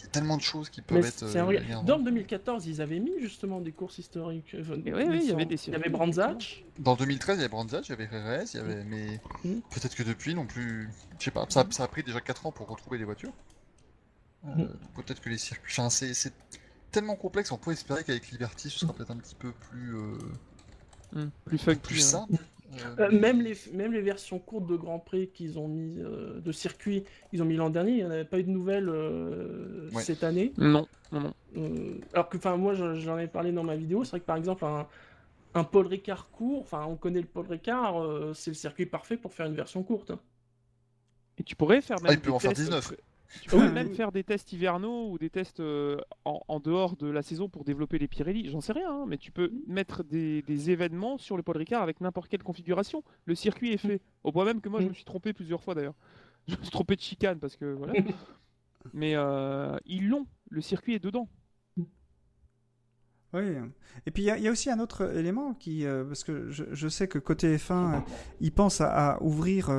il 0.00 0.04
y 0.04 0.06
a 0.06 0.10
tellement 0.10 0.36
de 0.36 0.42
choses 0.42 0.70
qui 0.70 0.80
peuvent 0.80 1.00
mais 1.02 1.08
être. 1.08 1.22
euh. 1.24 1.82
Dans 1.84 1.98
le 1.98 2.04
2014, 2.04 2.66
ils 2.66 2.80
avaient 2.80 2.98
mis 3.00 3.20
justement 3.20 3.60
des 3.60 3.72
courses 3.72 3.98
historiques. 3.98 4.56
Enfin, 4.58 4.74
Et 4.84 4.92
oui, 4.94 5.04
oui, 5.08 5.20
il 5.22 5.28
y 5.28 5.32
avait 5.32 5.44
des 5.44 5.56
Il 5.66 5.72
y 5.72 5.76
avait 5.76 5.90
Brandzach. 5.90 6.64
Dans 6.78 6.96
2013, 6.96 7.36
il 7.36 7.40
y 7.40 7.44
avait 7.44 7.48
Brandzach, 7.50 7.86
il 7.88 7.90
y 7.90 7.92
avait 7.92 8.06
Reyes, 8.06 8.50
il 8.54 8.56
y 8.56 8.60
avait. 8.60 8.84
Mais 8.84 9.20
Mm. 9.44 9.60
peut-être 9.70 9.94
que 9.94 10.02
depuis 10.02 10.34
non 10.34 10.46
plus. 10.46 10.88
Je 11.18 11.24
sais 11.24 11.30
pas, 11.30 11.44
ça, 11.48 11.66
ça 11.70 11.84
a 11.84 11.88
pris 11.88 12.02
déjà 12.02 12.20
4 12.20 12.46
ans 12.46 12.52
pour 12.52 12.66
retrouver 12.68 12.98
les 12.98 13.04
voitures. 13.04 13.32
Euh, 14.46 14.54
Mm. 14.56 14.68
Peut-être 14.96 15.20
que 15.20 15.28
les 15.28 15.36
circuits. 15.38 15.72
Enfin, 15.78 15.90
c'est 15.90 16.32
tellement 16.90 17.14
complexe, 17.16 17.52
on 17.52 17.58
peut 17.58 17.72
espérer 17.72 18.02
qu'avec 18.04 18.30
Liberty, 18.30 18.70
ce 18.70 18.78
sera 18.80 18.92
peut-être 18.94 19.10
un 19.10 19.18
petit 19.18 19.34
peu 19.34 19.52
plus. 19.52 19.94
euh, 19.96 21.26
Plus 21.44 21.58
funky. 21.58 21.80
plus 21.80 22.14
hein. 22.14 22.26
simple. 22.28 22.42
Euh, 22.98 23.10
même, 23.10 23.40
les, 23.42 23.54
même 23.72 23.92
les 23.92 24.00
versions 24.00 24.38
courtes 24.38 24.66
de 24.66 24.76
Grand 24.76 24.98
Prix 25.00 25.28
qu'ils 25.30 25.58
ont 25.58 25.66
mis 25.68 25.98
euh, 26.00 26.40
de 26.40 26.52
circuit, 26.52 27.04
ils 27.32 27.42
ont 27.42 27.44
mis 27.44 27.56
l'an 27.56 27.68
dernier, 27.70 27.90
il 27.92 27.96
n'y 27.96 28.04
en 28.04 28.10
avait 28.10 28.24
pas 28.24 28.38
eu 28.38 28.44
de 28.44 28.50
nouvelles 28.50 28.88
euh, 28.88 29.88
Ouais. 29.92 30.02
cette 30.02 30.22
année. 30.22 30.52
Non, 30.56 30.86
non, 31.10 31.20
non. 31.20 31.34
Euh, 31.56 31.94
alors 32.12 32.28
que, 32.28 32.36
enfin, 32.36 32.56
moi, 32.56 32.74
j'en 32.74 33.18
ai 33.18 33.26
parlé 33.26 33.50
dans 33.52 33.64
ma 33.64 33.76
vidéo. 33.76 34.04
C'est 34.04 34.10
vrai 34.10 34.20
que 34.20 34.24
par 34.26 34.36
exemple, 34.36 34.64
un, 34.64 34.86
un 35.54 35.64
Paul 35.64 35.86
Ricard 35.88 36.30
court, 36.30 36.60
enfin, 36.62 36.84
on 36.88 36.94
connaît 36.96 37.20
le 37.20 37.26
Paul 37.26 37.46
Ricard, 37.48 38.00
euh, 38.00 38.32
c'est 38.34 38.52
le 38.52 38.54
circuit 38.56 38.86
parfait 38.86 39.16
pour 39.16 39.32
faire 39.34 39.46
une 39.46 39.54
version 39.56 39.82
courte. 39.82 40.12
Et 41.38 41.42
tu 41.42 41.56
pourrais 41.56 41.80
faire 41.80 41.96
même 42.02 42.10
Ah, 42.10 42.14
il 42.14 42.20
peut 42.20 42.30
en 42.30 42.38
faire 42.38 42.52
tests- 42.52 42.66
19. 42.66 42.92
Tu 43.42 43.54
Oui, 43.54 43.70
même 43.70 43.94
faire 43.94 44.10
des 44.12 44.24
tests 44.24 44.52
hivernaux 44.52 45.10
ou 45.10 45.18
des 45.18 45.30
tests 45.30 45.60
euh, 45.60 45.98
en, 46.24 46.40
en 46.48 46.58
dehors 46.60 46.96
de 46.96 47.06
la 47.08 47.22
saison 47.22 47.48
pour 47.48 47.64
développer 47.64 47.98
les 47.98 48.08
Pirelli. 48.08 48.50
J'en 48.50 48.60
sais 48.60 48.72
rien, 48.72 48.90
hein, 48.92 49.04
mais 49.06 49.18
tu 49.18 49.30
peux 49.30 49.52
mettre 49.66 50.02
des, 50.02 50.42
des 50.42 50.70
événements 50.70 51.16
sur 51.18 51.36
le 51.36 51.42
Paul 51.42 51.56
Ricard 51.56 51.82
avec 51.82 52.00
n'importe 52.00 52.28
quelle 52.28 52.42
configuration. 52.42 53.04
Le 53.26 53.34
circuit 53.34 53.72
est 53.72 53.76
fait. 53.78 54.00
Au 54.24 54.32
point 54.32 54.44
même 54.44 54.60
que 54.60 54.68
moi, 54.68 54.80
je 54.80 54.88
me 54.88 54.94
suis 54.94 55.04
trompé 55.04 55.32
plusieurs 55.32 55.62
fois 55.62 55.74
d'ailleurs. 55.74 55.94
Je 56.48 56.56
me 56.56 56.62
suis 56.62 56.70
trompé 56.70 56.96
de 56.96 57.00
chicane 57.00 57.38
parce 57.38 57.54
que 57.56 57.66
voilà. 57.74 57.92
mais 58.94 59.12
euh, 59.14 59.76
ils 59.86 60.08
l'ont. 60.08 60.26
Le 60.50 60.60
circuit 60.60 60.94
est 60.94 60.98
dedans. 61.04 61.28
Oui. 63.32 63.42
Et 64.06 64.10
puis 64.10 64.24
il 64.24 64.26
y, 64.26 64.30
a- 64.30 64.38
il 64.38 64.42
y 64.42 64.48
a 64.48 64.50
aussi 64.50 64.70
un 64.70 64.80
autre 64.80 65.16
élément 65.16 65.54
qui, 65.54 65.86
euh, 65.86 66.04
parce 66.04 66.24
que 66.24 66.50
je, 66.50 66.64
je 66.72 66.88
sais 66.88 67.06
que 67.06 67.18
côté 67.20 67.56
F1, 67.56 67.94
euh, 67.94 67.98
ils 68.40 68.50
pensent 68.52 68.80
à, 68.80 69.12
à 69.12 69.22
ouvrir 69.22 69.70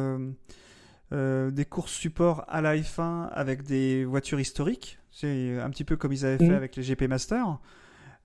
euh, 1.14 1.52
des 1.52 1.66
courses 1.66 1.92
support 1.94 2.46
à 2.48 2.62
la 2.62 2.76
F1 2.76 3.30
avec 3.32 3.64
des 3.64 4.06
voitures 4.06 4.40
historiques. 4.40 4.98
C'est 5.12 5.60
un 5.60 5.70
petit 5.70 5.84
peu 5.84 5.98
comme 5.98 6.14
ils 6.14 6.26
avaient 6.26 6.38
fait 6.38 6.50
Mhm. 6.50 6.56
avec 6.56 6.76
les 6.76 6.84
GP 6.84 7.04
Master. 7.08 7.60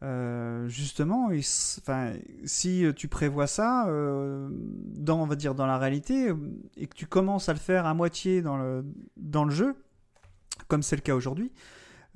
Euh, 0.03 0.69
justement, 0.69 1.31
ils 1.31 1.43
si 1.43 2.85
tu 2.95 3.09
prévois 3.09 3.47
ça, 3.47 3.89
euh, 3.89 4.49
dans, 4.53 5.23
on 5.23 5.27
va 5.27 5.37
dire 5.37 5.55
dans 5.55 5.67
la 5.67 5.79
réalité, 5.79 6.29
euh, 6.29 6.37
et 6.77 6.87
que 6.87 6.95
tu 6.95 7.07
commences 7.07 7.49
à 7.49 7.53
le 7.55 7.59
faire 7.59 7.87
à 7.87 7.95
moitié 7.95 8.43
dans 8.43 8.57
le, 8.59 8.85
dans 9.17 9.45
le 9.45 9.51
jeu, 9.51 9.75
comme 10.69 10.83
c'est 10.83 10.97
le 10.97 11.03
cas 11.03 11.15
aujourd'hui, 11.15 11.51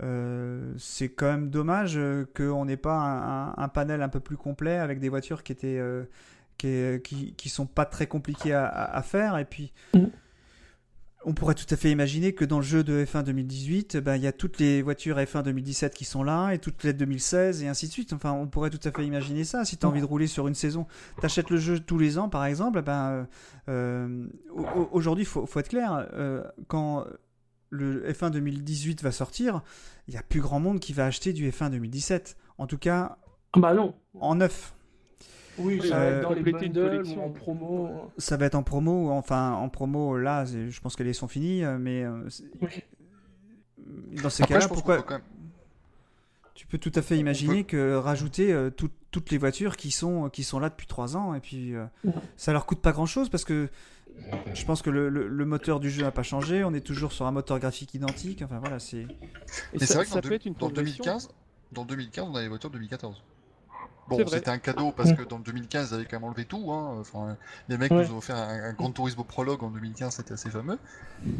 euh, 0.02 0.72
c'est 0.78 1.08
quand 1.08 1.26
même 1.26 1.50
dommage 1.50 1.98
qu'on 2.36 2.64
n'ait 2.66 2.76
pas 2.76 2.94
un, 2.96 3.48
un- 3.48 3.54
un 3.56 3.68
panel 3.68 4.02
un 4.02 4.08
peu 4.08 4.20
plus 4.20 4.36
complet 4.36 4.76
avec 4.76 5.00
des 5.00 5.08
voitures 5.08 5.42
qui 5.42 5.52
étaient 5.52 5.80
qui, 6.58 7.00
qui, 7.02 7.34
qui 7.34 7.48
sont 7.48 7.66
pas 7.66 7.86
très 7.86 8.06
compliquées 8.06 8.52
à, 8.54 9.00
faire 9.02 9.38
et 9.38 9.46
puis 9.46 9.72
Mhm. 9.94 10.10
On 11.24 11.34
pourrait 11.34 11.54
tout 11.54 11.66
à 11.70 11.76
fait 11.76 11.90
imaginer 11.90 12.32
que 12.34 12.44
dans 12.46 12.56
le 12.58 12.64
jeu 12.64 12.82
de 12.82 13.04
F1 13.04 13.22
2018, 13.24 13.98
ben, 13.98 14.16
il 14.16 14.22
y 14.22 14.26
a 14.26 14.32
toutes 14.32 14.58
les 14.58 14.80
voitures 14.80 15.18
F1 15.18 15.42
2017 15.42 15.94
qui 15.94 16.04
sont 16.06 16.22
là 16.22 16.52
et 16.52 16.58
toutes 16.58 16.82
les 16.82 16.92
2016 16.94 17.62
et 17.62 17.68
ainsi 17.68 17.88
de 17.88 17.92
suite. 17.92 18.12
Enfin, 18.14 18.32
on 18.32 18.46
pourrait 18.46 18.70
tout 18.70 18.80
à 18.88 18.90
fait 18.90 19.04
imaginer 19.04 19.44
ça. 19.44 19.64
Si 19.66 19.76
tu 19.76 19.84
as 19.84 19.88
envie 19.88 20.00
de 20.00 20.06
rouler 20.06 20.26
sur 20.26 20.48
une 20.48 20.54
saison, 20.54 20.86
tu 21.18 21.26
achètes 21.26 21.50
le 21.50 21.58
jeu 21.58 21.78
tous 21.78 21.98
les 21.98 22.16
ans, 22.18 22.28
par 22.30 22.44
exemple, 22.46 22.80
ben, 22.82 23.10
euh, 23.10 23.24
euh, 23.68 24.26
au- 24.54 24.62
au- 24.80 24.88
aujourd'hui, 24.92 25.24
il 25.24 25.26
faut, 25.28 25.44
faut 25.46 25.60
être 25.60 25.68
clair, 25.68 26.08
euh, 26.14 26.42
quand 26.68 27.04
le 27.68 28.02
F1 28.10 28.30
2018 28.30 29.02
va 29.02 29.12
sortir, 29.12 29.62
il 30.08 30.12
n'y 30.12 30.16
a 30.18 30.22
plus 30.22 30.40
grand 30.40 30.58
monde 30.58 30.80
qui 30.80 30.92
va 30.92 31.04
acheter 31.06 31.32
du 31.32 31.48
F1 31.50 31.70
2017. 31.70 32.36
En 32.58 32.66
tout 32.66 32.78
cas, 32.78 33.18
Ah 33.52 33.60
bah 33.60 33.74
non. 33.74 33.94
en 34.18 34.36
neuf. 34.36 34.74
Oui, 35.58 35.80
ça 35.82 35.98
va 35.98 36.02
euh, 36.04 36.16
être 36.18 36.22
dans 36.28 36.34
les 36.34 36.42
bundles 36.52 37.02
ou 37.16 37.20
en 37.20 37.30
promo. 37.30 38.10
Ça 38.18 38.36
va 38.36 38.46
être 38.46 38.54
en 38.54 38.62
promo, 38.62 39.10
enfin 39.10 39.52
en 39.52 39.68
promo 39.68 40.16
là, 40.16 40.44
je 40.44 40.80
pense 40.80 40.96
que 40.96 41.02
les 41.02 41.12
sont 41.12 41.28
finis, 41.28 41.64
euh, 41.64 41.76
mais 41.78 42.02
euh, 42.04 42.28
Oui. 42.62 42.68
dans 44.22 44.30
ces 44.30 44.44
cas-là, 44.44 44.68
pourquoi 44.68 45.04
tu 46.54 46.66
peux 46.66 46.78
tout 46.78 46.92
à 46.94 47.02
fait 47.02 47.16
imaginer 47.18 47.64
que 47.64 47.94
rajouter 47.96 48.52
euh, 48.52 48.70
tout- 48.70 48.90
toutes 49.10 49.30
les 49.30 49.38
voitures 49.38 49.76
qui 49.76 49.90
sont 49.90 50.28
qui 50.28 50.44
sont 50.44 50.58
là 50.58 50.68
depuis 50.68 50.86
trois 50.86 51.16
ans 51.16 51.32
et 51.34 51.40
puis 51.40 51.74
euh, 51.74 51.84
Ouais. 52.04 52.12
ça 52.36 52.52
leur 52.52 52.66
coûte 52.66 52.80
pas 52.80 52.92
grand-chose 52.92 53.28
parce 53.30 53.44
que 53.44 53.68
je 54.52 54.64
pense 54.66 54.82
que 54.82 54.90
le, 54.90 55.08
le- 55.08 55.26
le 55.28 55.44
moteur 55.46 55.80
du 55.80 55.88
jeu 55.90 56.02
n'a 56.02 56.10
pas 56.10 56.22
changé, 56.22 56.62
on 56.64 56.74
est 56.74 56.82
toujours 56.82 57.12
sur 57.12 57.26
un 57.26 57.30
moteur 57.32 57.58
graphique 57.58 57.94
identique. 57.94 58.42
Enfin 58.42 58.58
voilà, 58.58 58.78
c'est 58.78 59.06
Mais 59.72 59.86
c'est 59.86 59.94
vrai 59.94 60.04
que 60.04 60.10
ça 60.10 60.20
dans, 60.20 60.28
peut 60.28 60.34
être 60.34 60.44
une 60.44 60.52
dans 60.52 60.58
progression. 60.70 61.02
2015, 61.04 61.28
dans 61.72 61.84
2015, 61.86 62.24
on 62.28 62.34
avait 62.34 62.42
les 62.42 62.48
voitures 62.48 62.68
de 62.70 62.74
2014. 62.74 63.22
Bon, 64.10 64.26
c'était 64.26 64.50
un 64.50 64.58
cadeau 64.58 64.92
parce 64.92 65.12
que 65.12 65.22
dans 65.22 65.38
le 65.38 65.44
2015, 65.44 65.90
ils 65.90 65.94
avaient 65.94 66.04
quand 66.04 66.18
même 66.18 66.28
enlevé 66.28 66.44
tout. 66.44 66.70
Hein. 66.72 66.96
Enfin, 67.00 67.36
les 67.68 67.78
mecs 67.78 67.90
Ouais. 67.92 68.04
nous 68.06 68.14
ont 68.14 68.18
offert 68.18 68.36
un, 68.36 68.62
un 68.70 68.72
Grand 68.72 68.90
Turismo 68.90 69.24
Prologue 69.24 69.62
en 69.62 69.70
2015, 69.70 70.14
c'était 70.14 70.32
assez 70.32 70.50
fameux. 70.50 70.78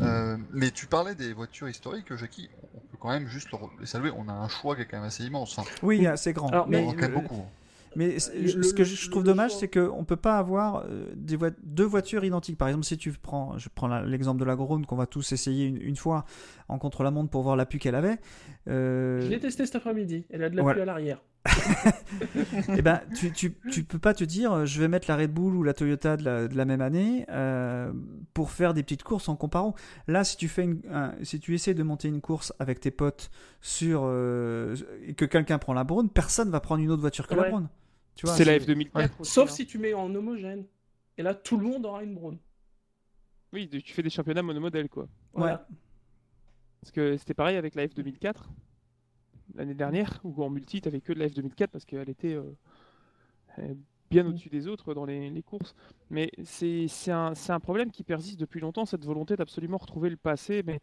Euh, 0.01 0.37
mais 0.53 0.71
tu 0.71 0.87
parlais 0.87 1.15
des 1.15 1.33
voitures 1.33 1.69
historiques, 1.69 2.15
Jackie. 2.17 2.49
On 2.75 2.79
peut 2.79 2.97
quand 2.99 3.11
même 3.11 3.27
juste 3.29 3.49
les 3.81 3.87
saluer. 3.87 4.11
On 4.17 4.29
a 4.29 4.33
un 4.33 4.49
choix 4.49 4.77
qui 4.77 4.83
est 4.83 4.87
quand 4.87 4.99
même 4.99 5.07
assez 5.07 5.25
immense. 5.25 5.59
Enfin, 5.59 5.69
oui, 5.83 6.07
c'est 6.17 6.33
grand. 6.33 6.49
Alors, 6.49 6.67
on 6.67 6.71
mais 6.71 6.85
en 6.85 6.91
a 6.91 6.95
quand 6.95 7.01
même 7.03 7.11
le- 7.13 7.21
beaucoup. 7.21 7.35
hein. 7.43 7.49
Mais 7.97 8.13
Le- 8.13 8.19
ce 8.21 8.73
que 8.73 8.79
le- 8.83 8.85
je 8.85 9.11
trouve 9.11 9.25
le 9.25 9.27
dommage, 9.31 9.53
c'est 9.57 9.67
qu'on 9.67 9.99
ne 9.99 10.05
peut 10.05 10.15
pas 10.15 10.39
avoir 10.39 10.85
euh, 10.87 11.07
des 11.17 11.37
deux 11.65 11.85
voitures 11.85 12.25
identiques. 12.25 12.57
Par 12.57 12.69
exemple, 12.69 12.85
si 12.87 12.97
tu 12.97 13.11
prends, 13.11 13.59
je 13.59 13.69
prends 13.75 13.89
la- 13.89 14.05
l'exemple 14.05 14.39
de 14.39 14.45
la 14.45 14.55
Gronde 14.55 14.87
qu'on 14.87 14.95
va 14.95 15.07
tous 15.07 15.33
essayer 15.33 15.65
une, 15.67 15.83
une 15.83 15.97
fois 15.97 16.25
en 16.69 16.79
contre-la-montre 16.79 17.31
pour 17.31 17.43
voir 17.43 17.57
l'appui 17.57 17.81
qu'elle 17.81 17.97
avait. 17.97 18.19
euh, 18.69 19.21
Je 19.23 19.27
l'ai 19.27 19.41
testé 19.41 19.67
cet 19.67 19.75
après-midi. 19.75 20.25
Elle 20.31 20.45
a 20.45 20.51
de 20.51 20.55
l'appui 20.55 20.63
Voilà. 20.67 20.83
à 20.83 20.85
l'arrière. 20.87 21.21
Eh 22.77 22.83
ben, 22.83 23.01
tu, 23.17 23.33
tu, 23.33 23.55
tu 23.73 23.85
peux 23.85 23.99
pas 23.99 24.13
te 24.15 24.25
dire, 24.25 24.53
euh, 24.53 24.65
je 24.67 24.81
vais 24.81 24.89
mettre 24.89 25.09
la 25.09 25.17
Red 25.17 25.33
Bull 25.33 25.55
ou 25.55 25.63
la 25.63 25.73
Toyota 25.75 26.17
de 26.17 26.25
la, 26.25 26.49
de 26.49 26.57
la 26.57 26.65
même 26.65 26.81
année 26.81 27.25
euh, 27.31 27.93
pour 28.35 28.51
faire 28.51 28.75
des 28.75 28.83
petites 28.83 29.03
courses 29.03 29.29
en 29.29 29.37
comparant. 29.37 29.75
Là, 30.07 30.25
si 30.25 30.37
tu 30.37 30.49
fais 30.49 30.65
une, 30.65 30.81
un- 30.91 31.15
si 31.23 31.41
tu 31.41 31.55
essaies 31.55 31.75
de 31.75 31.83
monter 31.83 32.09
une 32.09 32.21
course 32.21 32.53
avec 32.59 32.81
tes 32.81 32.91
potes 32.91 33.31
sur 33.61 34.03
euh, 34.05 34.77
et 35.07 35.15
que 35.15 35.25
quelqu'un 35.25 35.59
prend 35.59 35.73
la 35.73 35.85
Braun, 35.85 36.09
personne 36.09 36.51
va 36.51 36.61
prendre 36.61 36.83
une 36.83 36.91
autre 36.91 37.01
voiture 37.01 37.27
que 37.27 37.35
la 37.35 37.43
Ouais. 37.43 37.65
Tu 38.17 38.27
vois, 38.27 38.35
C'est 38.37 38.45
la 38.45 38.59
c'est- 38.61 38.67
F2004. 38.67 39.11
aussi, 39.21 39.33
Sauf 39.33 39.51
hein. 39.51 39.55
si 39.55 39.67
tu 39.67 39.79
mets 39.79 39.95
en 39.95 40.15
homogène. 40.15 40.65
Et 41.17 41.23
là, 41.23 41.35
tout 41.35 41.57
le 41.57 41.65
monde 41.67 41.87
aura 41.87 42.03
une 42.03 42.15
Braun. 42.15 42.39
Oui, 43.53 43.69
tu 43.69 43.93
fais 43.93 44.03
des 44.03 44.11
championnats 44.11 44.43
monomodèles, 44.43 44.89
quoi. 44.89 45.09
Voilà. 45.33 45.67
Parce 46.81 46.93
que 46.93 47.17
c'était 47.17 47.35
pareil 47.35 47.57
avec 47.57 47.75
la 47.75 47.87
F2004 47.87 48.35
l'année 49.61 49.75
dernière, 49.75 50.21
où 50.25 50.43
en 50.43 50.51
multi, 50.51 50.81
t'avais 50.81 51.01
que 51.01 51.13
de 51.13 51.19
la 51.19 51.29
F2004 51.29 51.69
parce 51.69 51.85
qu'elle 51.85 52.09
était 52.09 52.35
euh, 53.59 53.75
bien 54.11 54.27
au-dessus 54.27 54.49
des 54.49 54.67
autres 54.67 54.93
dans 54.95 55.05
les, 55.05 55.31
les 55.31 55.43
courses. 55.43 55.75
Mais 56.11 56.33
c'est 56.43 56.89
un, 57.13 57.33
un 57.49 57.61
problème 57.61 57.91
qui 57.93 58.03
persiste 58.03 58.41
depuis 58.41 58.59
longtemps, 58.61 58.85
cette 58.85 59.05
volonté 59.05 59.37
d'absolument 59.37 59.77
retrouver 59.79 60.11
le 60.11 60.17
passé. 60.17 60.63
Mais 60.67 60.81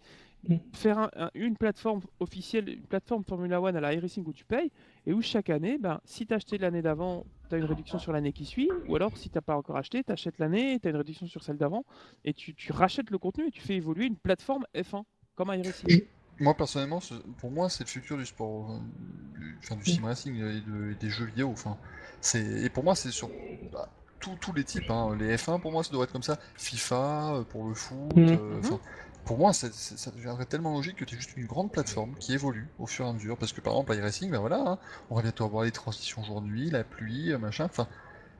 Mm. 0.47 0.57
faire 0.71 0.99
un- 0.99 1.09
un- 1.15 1.31
une 1.33 1.57
plateforme 1.57 1.99
officielle, 2.19 2.69
une 2.69 2.83
plateforme 2.83 3.23
Formula 3.23 3.59
One 3.59 3.75
à 3.75 3.81
la 3.81 3.95
iRacing 3.95 4.23
où 4.27 4.31
tu 4.31 4.45
payes, 4.45 4.71
et 5.07 5.11
où 5.11 5.19
chaque 5.21 5.49
année, 5.49 5.79
ben, 5.79 5.99
si 6.05 6.27
tu 6.27 6.33
as 6.33 6.35
acheté 6.37 6.59
l'année 6.59 6.83
d'avant, 6.83 7.25
tu 7.49 7.55
as 7.55 7.57
une 7.57 7.65
réduction 7.65 7.97
sur 7.97 8.11
l'année 8.13 8.31
qui 8.31 8.45
suit, 8.45 8.69
ou 8.87 8.95
alors 8.95 9.17
si 9.17 9.31
tu 9.31 9.41
pas 9.41 9.57
encore 9.57 9.77
acheté, 9.77 10.03
tu 10.03 10.11
achètes 10.11 10.37
l'année, 10.37 10.79
tu 10.79 10.87
as 10.87 10.91
une 10.91 10.97
réduction 10.97 11.25
sur 11.25 11.41
celle 11.43 11.57
d'avant, 11.57 11.85
et 12.23 12.33
tu, 12.35 12.53
tu 12.53 12.71
rachètes 12.71 13.09
le 13.09 13.17
contenu 13.17 13.47
et 13.47 13.51
tu 13.51 13.61
fais 13.61 13.75
évoluer 13.75 14.05
une 14.05 14.15
plateforme 14.15 14.63
F1 14.75 15.01
comme 15.35 15.47
iRacing. 15.51 15.89
Moi 16.39 16.53
personnellement, 16.55 16.99
pour 17.39 17.51
moi, 17.51 17.69
c'est 17.69 17.83
le 17.83 17.89
futur 17.89 18.17
du 18.17 18.25
sport, 18.25 18.71
euh, 18.71 18.79
du, 19.39 19.57
enfin, 19.63 19.75
du 19.75 19.89
sim 19.91 20.05
racing 20.05 20.35
et, 20.35 20.61
de- 20.61 20.91
et 20.91 20.95
des 20.95 21.09
jeux 21.09 21.25
vidéo. 21.25 21.49
Enfin, 21.51 21.77
c'est 22.21 22.43
et 22.43 22.69
pour 22.69 22.83
moi, 22.83 22.95
c'est 22.95 23.11
sur 23.11 23.29
bah, 23.71 23.89
tous 24.19 24.53
les 24.53 24.63
types. 24.63 24.89
hein. 24.89 25.15
Les 25.19 25.35
F1, 25.37 25.59
pour 25.59 25.71
moi, 25.71 25.83
ça 25.83 25.91
devrait 25.91 26.05
être 26.05 26.11
comme 26.11 26.23
ça. 26.23 26.37
FIFA 26.55 27.33
euh, 27.35 27.43
pour 27.43 27.67
le 27.67 27.73
foot. 27.73 28.15
Mhm. 28.15 28.29
euh, 28.39 28.59
enfin, 28.59 28.79
pour 29.25 29.37
moi, 29.37 29.51
c'est- 29.53 29.73
c'est- 29.73 29.97
ça 29.97 30.11
deviendrait 30.11 30.45
tellement 30.45 30.73
logique 30.73 30.97
que 30.97 31.05
tu 31.05 31.15
es 31.15 31.17
juste 31.17 31.35
une 31.37 31.45
grande 31.47 31.71
plateforme 31.71 32.13
qui 32.19 32.33
évolue 32.33 32.67
au 32.79 32.85
fur 32.87 33.05
et 33.05 33.09
à 33.09 33.13
mesure. 33.13 33.37
Parce 33.37 33.51
que 33.53 33.61
par 33.61 33.73
exemple, 33.73 33.95
iRacing, 33.95 34.29
ben 34.31 34.39
voilà, 34.39 34.59
hein, 34.59 34.77
on 35.09 35.15
va 35.15 35.21
bientôt 35.23 35.43
avoir 35.45 35.63
les 35.63 35.71
transitions 35.71 36.23
jour-nuit, 36.23 36.69
la 36.69 36.83
pluie, 36.83 37.35
machin. 37.37 37.65
Enfin, 37.65 37.87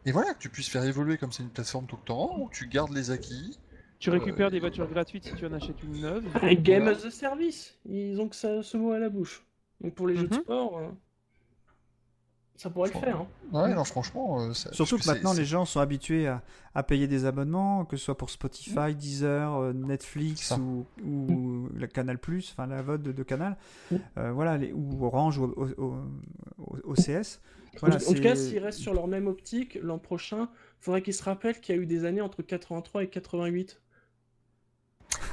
et 0.05 0.11
voilà, 0.11 0.33
que 0.33 0.39
tu 0.39 0.49
puisses 0.49 0.69
faire 0.69 0.83
évoluer 0.85 1.17
comme 1.17 1.31
c'est 1.31 1.43
une 1.43 1.49
plateforme 1.49 1.85
tout 1.87 1.97
le 1.97 2.05
temps, 2.05 2.37
où 2.39 2.49
tu 2.51 2.67
gardes 2.67 2.93
les 2.93 3.11
acquis. 3.11 3.57
Tu 3.99 4.09
récupères 4.11 4.51
des 4.51 4.59
voitures 4.59 4.87
gratuites 4.87 5.25
si 5.25 5.33
tu 5.33 5.45
en 5.45 5.53
achètes 5.53 5.81
une 5.83 6.01
neuve. 6.01 6.23
Et 6.43 6.55
Game 6.55 6.83
Voilà. 6.83 6.97
as 6.97 7.05
a 7.05 7.11
Service. 7.11 7.77
Ils 7.85 8.19
ont 8.21 8.29
que 8.29 8.35
ça, 8.35 8.61
ce 8.63 8.77
mot 8.77 8.91
à 8.91 8.99
la 8.99 9.09
bouche. 9.09 9.43
Donc 9.81 9.95
pour 9.95 10.07
les 10.07 10.15
jeux 10.15 10.27
de 10.27 10.35
Mhm. 10.35 10.41
sport, 10.41 10.77
euh, 10.77 10.87
ça 12.55 12.69
pourrait 12.69 12.91
le 12.93 12.99
faire. 12.99 13.21
hein. 13.21 13.27
Ouais, 13.53 13.73
non, 13.73 13.83
franchement, 13.83 14.41
euh, 14.41 14.53
ça- 14.53 14.71
Surtout 14.73 14.97
que 14.97 15.05
maintenant, 15.07 15.33
les 15.33 15.45
gens 15.45 15.65
sont 15.65 15.79
habitués 15.79 16.27
à, 16.27 16.41
à 16.75 16.81
payer 16.83 17.07
des 17.07 17.25
abonnements, 17.25 17.85
que 17.85 17.97
ce 17.97 18.05
soit 18.05 18.17
pour 18.17 18.29
Spotify, 18.31 18.95
Deezer, 18.95 19.53
euh, 19.55 19.73
Netflix 19.73 20.51
ou, 20.59 20.85
ou 21.03 21.67
le 21.73 21.87
Canal+, 21.87 22.17
enfin 22.51 22.65
la 22.67 22.81
VOD 22.81 23.01
de, 23.03 23.11
de 23.11 23.23
Canal, 23.23 23.57
Mm. 23.91 23.95
euh, 24.17 24.31
voilà, 24.31 24.57
les, 24.57 24.71
ou 24.73 25.05
Orange 25.05 25.37
ou 25.39 25.53
OCS. 26.83 27.39
Voilà, 27.79 27.95
en, 27.97 27.99
tout- 28.13 28.21
cas, 28.21 28.35
s'ils 28.35 28.57
restent 28.59 28.79
sur 28.79 28.93
leur 28.95 29.07
même 29.07 29.27
optique, 29.27 29.77
l'an 29.81 29.99
prochain, 29.99 30.49
il 30.79 30.83
faudrait 30.83 31.01
qu'ils 31.03 31.13
se 31.13 31.23
rappellent 31.23 31.59
qu'il 31.59 31.75
y 31.75 31.77
a 31.77 31.81
eu 31.81 31.85
des 31.85 32.05
années 32.05 32.21
entre 32.21 32.41
83 32.41 33.03
et 33.03 33.07
88. 33.07 33.79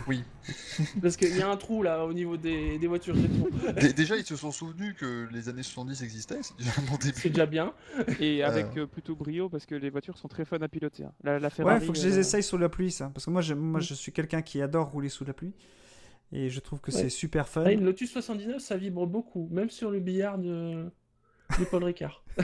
Oui. 0.07 0.23
Parce 1.03 1.17
qu'il 1.17 1.37
y 1.37 1.41
a 1.43 1.49
un 1.51 1.57
trou 1.57 1.83
là 1.83 2.05
au 2.05 2.13
niveau 2.13 2.37
des, 2.37 2.79
des 2.79 2.87
voitures 2.87 3.15
rétro. 3.15 3.49
Dé- 3.81 3.93
Déjà, 3.93 4.17
ils 4.17 4.25
se 4.25 4.37
sont 4.37 4.51
souvenus 4.53 4.95
que 4.99 5.27
les 5.33 5.49
années 5.49 5.63
70 5.63 6.03
existaient, 6.03 6.39
c'est 6.43 6.57
déjà 6.57 6.71
un 6.79 6.83
bon 6.83 6.97
C'est 7.01 7.13
début. 7.13 7.29
déjà 7.31 7.47
bien. 7.47 7.73
Et 8.21 8.43
Euh. 8.45 8.49
avec 8.49 8.77
euh, 8.77 8.87
plutôt 8.87 9.15
brio 9.17 9.49
parce 9.49 9.67
que 9.67 9.75
les 9.75 9.91
voitures 9.91 10.19
sont 10.19 10.29
très 10.29 10.45
fun 10.45 10.59
à 10.59 10.69
piloter. 10.69 11.05
hein. 11.05 11.13
La, 11.23 11.39
la 11.39 11.49
Ouais, 11.59 11.81
faut 11.81 11.93
que 11.93 11.99
je 11.99 12.07
les 12.09 12.17
euh, 12.17 12.21
essaye 12.21 12.43
sous 12.43 12.59
la 12.59 12.69
pluie, 12.69 12.91
ça. 12.91 13.11
Parce 13.15 13.25
que 13.27 13.31
moi, 13.31 13.41
je, 13.43 13.55
moi, 13.55 13.81
Mm. 13.81 13.83
je 13.83 13.95
suis 13.95 14.13
quelqu'un 14.13 14.43
qui 14.43 14.61
adore 14.63 14.91
rouler 14.91 15.09
sous 15.09 15.25
la 15.25 15.33
pluie. 15.33 15.55
Et 16.33 16.51
je 16.51 16.61
trouve 16.61 16.81
que 16.81 16.91
Ouais. 16.91 16.99
c'est 17.03 17.09
super 17.11 17.49
fun. 17.49 17.63
Ah, 17.67 17.73
une 17.73 17.85
Lotus 17.85 18.11
79, 18.13 18.61
ça 18.61 18.77
vibre 18.77 19.07
beaucoup, 19.07 19.49
même 19.53 19.71
sur 19.71 19.91
le 19.91 20.01
billard 20.01 20.39
de, 20.39 20.91
de 21.59 21.65
Paul 21.71 21.85
Ricard. 21.85 22.23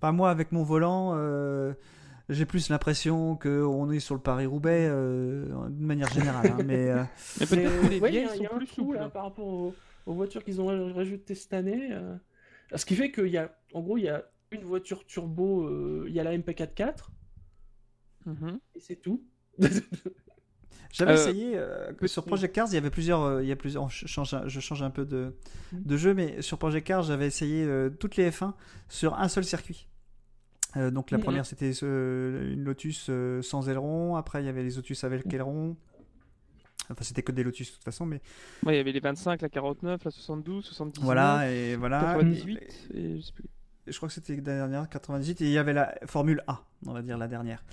Pas 0.00 0.12
moi, 0.12 0.30
avec 0.30 0.52
mon 0.52 0.62
volant, 0.62 1.12
euh, 1.16 1.72
j'ai 2.30 2.46
plus 2.46 2.68
l'impression 2.70 3.36
qu'on 3.36 3.90
est 3.90 4.00
sur 4.00 4.14
le 4.14 4.20
Paris-Roubaix 4.20 4.86
euh, 4.88 5.68
de 5.68 5.84
manière 5.84 6.08
générale. 6.12 6.46
hein, 6.58 6.62
mais 6.64 6.88
euh, 6.90 7.02
Mais 7.40 7.46
peut-être 7.46 7.82
que 7.82 7.86
les 7.88 8.00
ouais, 8.00 8.08
il 8.10 8.14
y 8.14 8.18
a, 8.18 8.34
il 8.36 8.42
y 8.42 8.46
a 8.46 8.48
sont 8.48 8.54
un 8.54 8.58
plus 8.58 8.66
souples. 8.66 8.94
là 8.96 9.04
hein. 9.04 9.10
par 9.10 9.24
rapport 9.24 9.46
aux, 9.46 9.74
aux 10.06 10.14
voitures 10.14 10.42
qu'ils 10.44 10.60
ont 10.60 10.66
ra- 10.66 10.92
rajoutées 10.92 11.34
cette 11.34 11.52
année. 11.52 11.88
euh. 11.92 12.16
Ce 12.74 12.84
qui 12.86 12.94
fait 12.94 13.10
qu'il 13.10 13.26
y 13.28 13.36
a, 13.38 13.54
en 13.74 13.80
gros, 13.82 13.96
il 13.98 14.04
y 14.04 14.08
a 14.08 14.24
une 14.52 14.62
voiture 14.62 15.04
turbo, 15.06 15.64
euh, 15.66 16.04
il 16.08 16.14
y 16.14 16.20
a 16.20 16.24
la 16.24 16.36
MP44 16.36 17.10
Mhm. 18.26 18.58
et 18.74 18.80
c'est 18.80 18.96
tout. 18.96 19.22
J'avais 20.92 21.12
Euh, 21.12 21.14
essayé 21.14 21.52
euh, 21.56 21.92
que 21.92 22.06
sur 22.08 22.24
Project 22.24 22.52
Cars, 22.54 22.66
il 22.70 22.74
y 22.74 22.76
avait 22.76 22.90
plusieurs, 22.90 23.22
euh, 23.22 23.42
il 23.42 23.48
y 23.48 23.52
a 23.52 23.56
plusieurs. 23.56 23.88
Je 23.88 24.06
change, 24.08 24.34
un- 24.34 24.48
je 24.48 24.58
change 24.60 24.82
un 24.82 24.90
peu 24.90 25.04
de, 25.04 25.36
de 25.72 25.96
jeu, 25.96 26.14
mais 26.14 26.42
sur 26.42 26.58
Project 26.58 26.86
Cars, 26.86 27.02
j'avais 27.04 27.26
essayé 27.28 27.64
euh, 27.64 27.90
toutes 27.90 28.16
les 28.16 28.28
F1 28.30 28.54
sur 28.88 29.14
un 29.18 29.28
seul 29.28 29.44
circuit. 29.44 29.88
Euh, 30.76 30.90
donc 30.90 31.10
la 31.10 31.18
Mhm. 31.18 31.24
première 31.24 31.46
c'était 31.46 31.72
euh, 31.82 32.52
une 32.52 32.64
Lotus 32.64 33.06
euh, 33.10 33.42
sans 33.42 33.68
aileron. 33.68 34.16
Après 34.16 34.42
il 34.42 34.46
y 34.46 34.48
avait 34.48 34.62
les 34.62 34.70
Lotus 34.70 35.02
avec 35.04 35.32
aileron. 35.32 35.76
Enfin 36.90 37.04
c'était 37.04 37.22
que 37.22 37.32
des 37.32 37.42
Lotus 37.44 37.68
de 37.70 37.74
toute 37.74 37.84
façon, 37.84 38.06
mais 38.06 38.20
Ouais, 38.64 38.74
il 38.74 38.76
y 38.76 38.80
avait 38.80 38.92
les 38.92 39.00
25, 39.00 39.42
la 39.42 39.48
49, 39.48 40.04
la 40.04 40.10
72, 40.10 40.64
79, 40.64 41.04
voilà 41.04 41.50
et 41.50 41.76
voilà. 41.76 42.00
98, 42.14 42.58
et 42.94 43.16
je 43.16 43.20
sais 43.22 43.32
plus. 43.32 43.44
Je 43.86 43.96
crois 43.96 44.08
que 44.08 44.14
c'était 44.14 44.36
la 44.36 44.42
dernière 44.42 44.88
98 44.88 45.40
et 45.40 45.44
il 45.46 45.50
y 45.50 45.58
avait 45.58 45.72
la 45.72 45.94
Formule 46.06 46.42
A, 46.46 46.62
on 46.86 46.92
va 46.92 47.02
dire 47.02 47.18
la 47.18 47.26
dernière. 47.28 47.64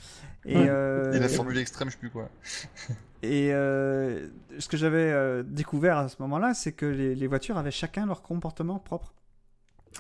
Et, 0.46 0.56
Ouais. 0.58 0.68
euh, 0.70 1.14
Et 1.14 1.20
la 1.20 1.30
formule 1.30 1.58
extrême, 1.58 1.90
je 1.90 1.94
sais 1.94 2.00
plus 2.00 2.10
quoi. 2.10 2.30
Et 3.24 3.52
euh, 3.52 4.28
ce 4.60 4.68
que 4.68 4.78
j'avais 4.78 5.12
euh, 5.12 5.44
découvert 5.44 5.98
à 5.98 6.08
ce 6.10 6.16
moment-là, 6.22 6.54
c'est 6.54 6.72
que 6.72 6.86
les, 6.86 7.14
les 7.16 7.28
voitures 7.28 7.58
avaient 7.58 7.72
chacun 7.72 8.06
leur 8.06 8.22
comportement 8.22 8.80
propre. 8.80 9.14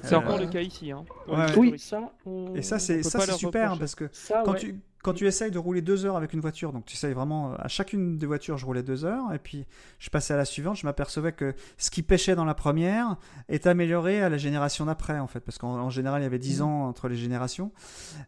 C'est 0.03 0.14
Euh, 0.14 0.18
encore 0.19 0.38
le 0.38 0.47
cas 0.47 0.61
ici. 0.61 0.91
Hein, 0.91 1.05
Ouais. 1.27 1.45
Oui, 1.57 1.80
ça. 1.80 2.11
on- 2.26 2.53
Et 2.55 2.61
ça, 2.61 2.77
c'est 2.80 3.01
super 3.38 3.77
parce 3.80 3.95
que 3.95 4.09
ça, 4.11 4.43
quand 4.45 4.53
ouais. 4.53 4.59
tu 4.59 4.80
quand 5.03 5.14
tu 5.14 5.26
essayes 5.26 5.51
de 5.51 5.59
rouler 5.59 5.81
deux 5.81 6.05
heures 6.05 6.18
avec 6.18 6.34
une 6.34 6.41
voiture, 6.41 6.73
donc 6.73 6.84
tu 6.85 6.95
essayes 6.95 7.14
vraiment 7.14 7.53
euh, 7.53 7.55
à 7.59 7.69
chacune 7.69 8.18
des 8.18 8.26
voitures, 8.26 8.57
je 8.57 8.65
roulais 8.65 8.84
deux 8.84 9.05
heures, 9.05 9.31
et 9.34 9.39
puis 9.39 9.65
je 9.99 10.09
passais 10.09 10.34
à 10.34 10.38
la 10.38 10.43
suivante, 10.43 10.76
je 10.76 10.85
m'apercevais 10.85 11.31
que 11.31 11.53
ce 11.77 11.89
qui 11.91 12.01
pêchait 12.03 12.35
dans 12.35 12.43
la 12.43 12.55
première 12.55 13.15
est 13.47 13.68
amélioré 13.68 14.22
à 14.22 14.27
la 14.27 14.38
génération 14.38 14.85
d'après, 14.85 15.18
en 15.19 15.27
fait, 15.27 15.39
parce 15.39 15.59
qu'en 15.59 15.76
en 15.80 15.89
général, 15.89 16.22
il 16.22 16.23
y 16.23 16.27
avait 16.27 16.39
10 16.39 16.61
ans 16.61 16.88
entre 16.88 17.07
les 17.07 17.15
générations. 17.15 17.72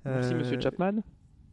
Merci, 0.05 0.33
Euh, 0.33 0.37
monsieur 0.37 0.59
Chapman. 0.61 0.93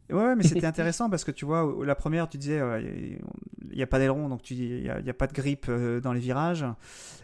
Ouais, 0.09 0.15
ouais, 0.15 0.35
mais 0.35 0.43
c'était 0.43 0.65
intéressant 0.65 1.09
parce 1.09 1.23
que 1.23 1.31
tu 1.31 1.45
vois, 1.45 1.73
la 1.85 1.95
première, 1.95 2.29
tu 2.29 2.37
disais, 2.37 2.59
euh, 2.59 2.81
il 2.81 3.75
n'y 3.75 3.83
a 3.83 3.87
pas 3.87 3.99
d'aileron, 3.99 4.29
donc 4.29 4.41
tu 4.41 4.53
dis, 4.53 4.65
il 4.65 4.83
n'y 4.83 4.89
a, 4.89 4.99
il 4.99 5.05
y 5.05 5.09
a 5.09 5.13
pas 5.13 5.27
de 5.27 5.33
grippe 5.33 5.65
euh, 5.69 5.99
dans 5.99 6.13
les 6.13 6.19
virages. 6.19 6.65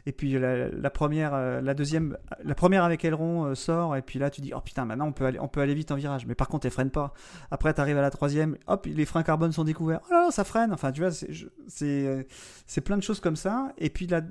Et 0.05 0.11
puis 0.11 0.38
la, 0.38 0.68
la 0.68 0.89
première, 0.89 1.34
euh, 1.34 1.61
la 1.61 1.73
deuxième, 1.73 2.18
la 2.43 2.55
première 2.55 2.84
avec 2.84 3.05
aileron 3.05 3.55
sort, 3.55 3.95
et 3.95 4.01
puis 4.01 4.19
là, 4.19 4.30
tu 4.30 4.41
dis, 4.41 4.51
oh 4.53 4.60
putain, 4.60 4.84
maintenant 4.84 5.07
on 5.07 5.14
peut 5.14 5.26
aller, 5.26 5.39
on 5.39 5.47
peut 5.47 5.61
aller 5.61 5.73
vite 5.73 5.91
en 5.91 5.95
virage. 5.95 6.26
Mais 6.26 6.35
par 6.35 6.49
contre, 6.49 6.65
elle 6.65 6.73
freine 6.73 6.91
pas. 6.91 7.14
Après, 7.51 7.73
tu 7.73 7.80
arrives 7.80 7.97
à 7.97 8.01
la 8.01 8.11
troisième, 8.11 8.57
hop, 8.68 8.85
les 8.85 9.05
freins 9.05 9.23
carbone 9.23 9.53
sont 9.53 9.64
découverts. 9.64 10.01
Oh 10.10 10.14
là 10.14 10.26
là, 10.26 10.31
ça 10.31 10.43
freine. 10.43 10.73
Enfin, 10.73 10.91
tu 10.91 11.01
vois, 11.01 11.11
c'est, 11.11 12.81
plein 12.84 12.97
de 12.97 13.03
choses 13.03 13.22
comme 13.22 13.38
ça. 13.38 13.72
Et 13.77 13.89
puis 13.89 14.07
la, 14.07 14.22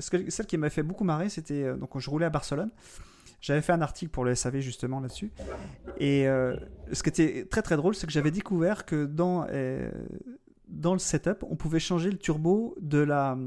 celle 0.00 0.46
qui 0.46 0.58
m'a 0.58 0.70
fait 0.70 0.82
beaucoup 0.82 1.04
marrer, 1.04 1.28
c'était, 1.28 1.76
donc 1.76 1.96
je 1.96 2.10
roulais 2.10 2.26
à 2.26 2.30
Barcelone. 2.30 2.70
J'avais 3.40 3.62
fait 3.62 3.72
un 3.72 3.80
article 3.80 4.10
pour 4.10 4.24
le 4.24 4.34
SAV 4.34 4.60
justement 4.60 5.00
là-dessus. 5.00 5.32
Et 5.98 6.28
euh, 6.28 6.56
ce 6.92 7.02
qui 7.02 7.08
était 7.08 7.46
très 7.50 7.62
très 7.62 7.76
drôle, 7.76 7.94
c'est 7.94 8.06
que 8.06 8.12
j'avais 8.12 8.30
découvert 8.30 8.84
que 8.84 9.06
dans, 9.06 9.46
euh, 9.50 9.90
dans 10.68 10.92
le 10.92 10.98
setup, 10.98 11.44
on 11.48 11.56
pouvait 11.56 11.80
changer 11.80 12.10
le 12.10 12.18
turbo 12.18 12.74
de 12.80 12.98
la, 12.98 13.38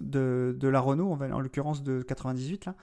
de, 0.00 0.54
de 0.58 0.68
la 0.68 0.80
Renault, 0.80 1.10
en, 1.12 1.20
en 1.32 1.40
l'occurrence 1.40 1.82
de 1.82 2.02
98 2.02 2.66
là. 2.66 2.74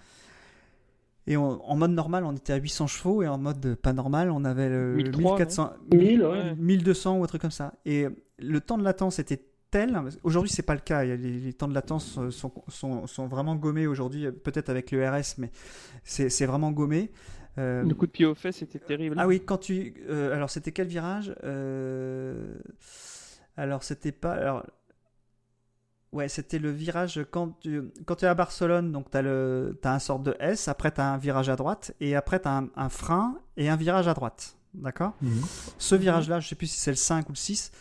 Et 1.29 1.35
on- 1.35 1.61
en 1.69 1.75
mode 1.75 1.91
normal, 1.91 2.23
on 2.23 2.31
était 2.33 2.53
à 2.53 2.55
800 2.55 2.87
chevaux 2.87 3.21
et 3.21 3.27
en 3.27 3.37
mode 3.37 3.75
pas 3.75 3.91
normal, 3.93 4.31
on 4.31 4.45
avait 4.45 4.69
le 4.69 4.95
1003, 4.95 5.37
1400, 5.37 5.73
1000, 5.93 6.21
ouais. 6.23 6.27
Ouais. 6.29 6.55
1200 6.55 7.17
ou 7.19 7.23
un 7.23 7.27
truc 7.27 7.41
comme 7.41 7.51
ça. 7.51 7.73
Et 7.85 8.07
le 8.39 8.61
temps 8.61 8.77
de 8.77 8.83
latence 8.83 9.19
était 9.19 9.43
tel. 9.71 9.99
Aujourd'hui, 10.23 10.49
c'est 10.51 10.63
pas 10.63 10.73
le 10.75 10.79
cas. 10.81 11.03
Les, 11.03 11.17
les 11.17 11.53
temps 11.53 11.67
de 11.67 11.73
latence 11.73 12.17
euh, 12.17 12.31
sont, 12.31 12.51
sont, 12.67 13.07
sont 13.07 13.27
vraiment 13.27 13.55
gommés 13.55 13.87
aujourd'hui, 13.87 14.31
peut-être 14.31 14.69
avec 14.69 14.91
le 14.91 15.07
RS, 15.07 15.35
mais 15.37 15.51
c'est 16.03 16.45
vraiment 16.45 16.71
gommé. 16.71 17.11
Euh, 17.57 17.83
Le 17.83 17.93
coup 17.95 18.05
de 18.05 18.11
pied 18.11 18.25
aux 18.25 18.35
fesses, 18.35 18.57
c'était 18.57 18.79
terrible. 18.79 19.15
ah 19.19 19.27
oui, 19.27 19.41
quand 19.43 19.57
tu. 19.57 19.95
euh, 20.09 20.33
alors, 20.35 20.49
c'était 20.49 20.71
quel 20.71 20.87
virage 20.87 21.33
Euh, 21.43 22.55
Alors, 23.55 23.83
c'était 23.83 24.11
pas. 24.11 24.33
Alors, 24.33 24.63
ouais, 26.11 26.29
c'était 26.29 26.59
le 26.59 26.69
virage 26.71 27.25
quand 27.31 27.59
tu 27.59 27.81
quand 28.05 28.21
es 28.23 28.27
à 28.27 28.33
Barcelone, 28.35 28.91
donc 28.91 29.09
tu 29.11 29.17
as, 29.17 29.21
as 29.89 29.93
un 29.93 29.99
sort 29.99 30.19
de 30.19 30.35
S, 30.39 30.67
après 30.67 30.91
tu 30.91 31.01
as 31.01 31.13
un 31.13 31.17
virage 31.17 31.49
à 31.49 31.55
droite, 31.55 31.93
et 31.99 32.15
après 32.15 32.39
tu 32.39 32.47
as 32.47 32.57
un, 32.57 32.69
un 32.75 32.89
frein 32.89 33.39
et 33.57 33.69
un 33.69 33.75
virage 33.75 34.07
à 34.07 34.13
droite. 34.13 34.55
D'accord 34.77 35.13
Ce 35.79 35.95
virage-là, 35.95 36.39
je 36.39 36.47
sais 36.47 36.55
plus 36.55 36.67
si 36.67 36.79
c'est 36.79 36.91
le 36.91 36.97
5 36.97 37.27
ou 37.29 37.31
le 37.33 37.37
6, 37.37 37.71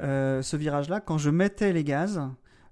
euh, 0.00 0.40
ce 0.42 0.56
virage-là, 0.56 1.00
quand 1.00 1.18
je 1.18 1.30
mettais 1.30 1.72
les 1.72 1.84
gaz, 1.84 2.20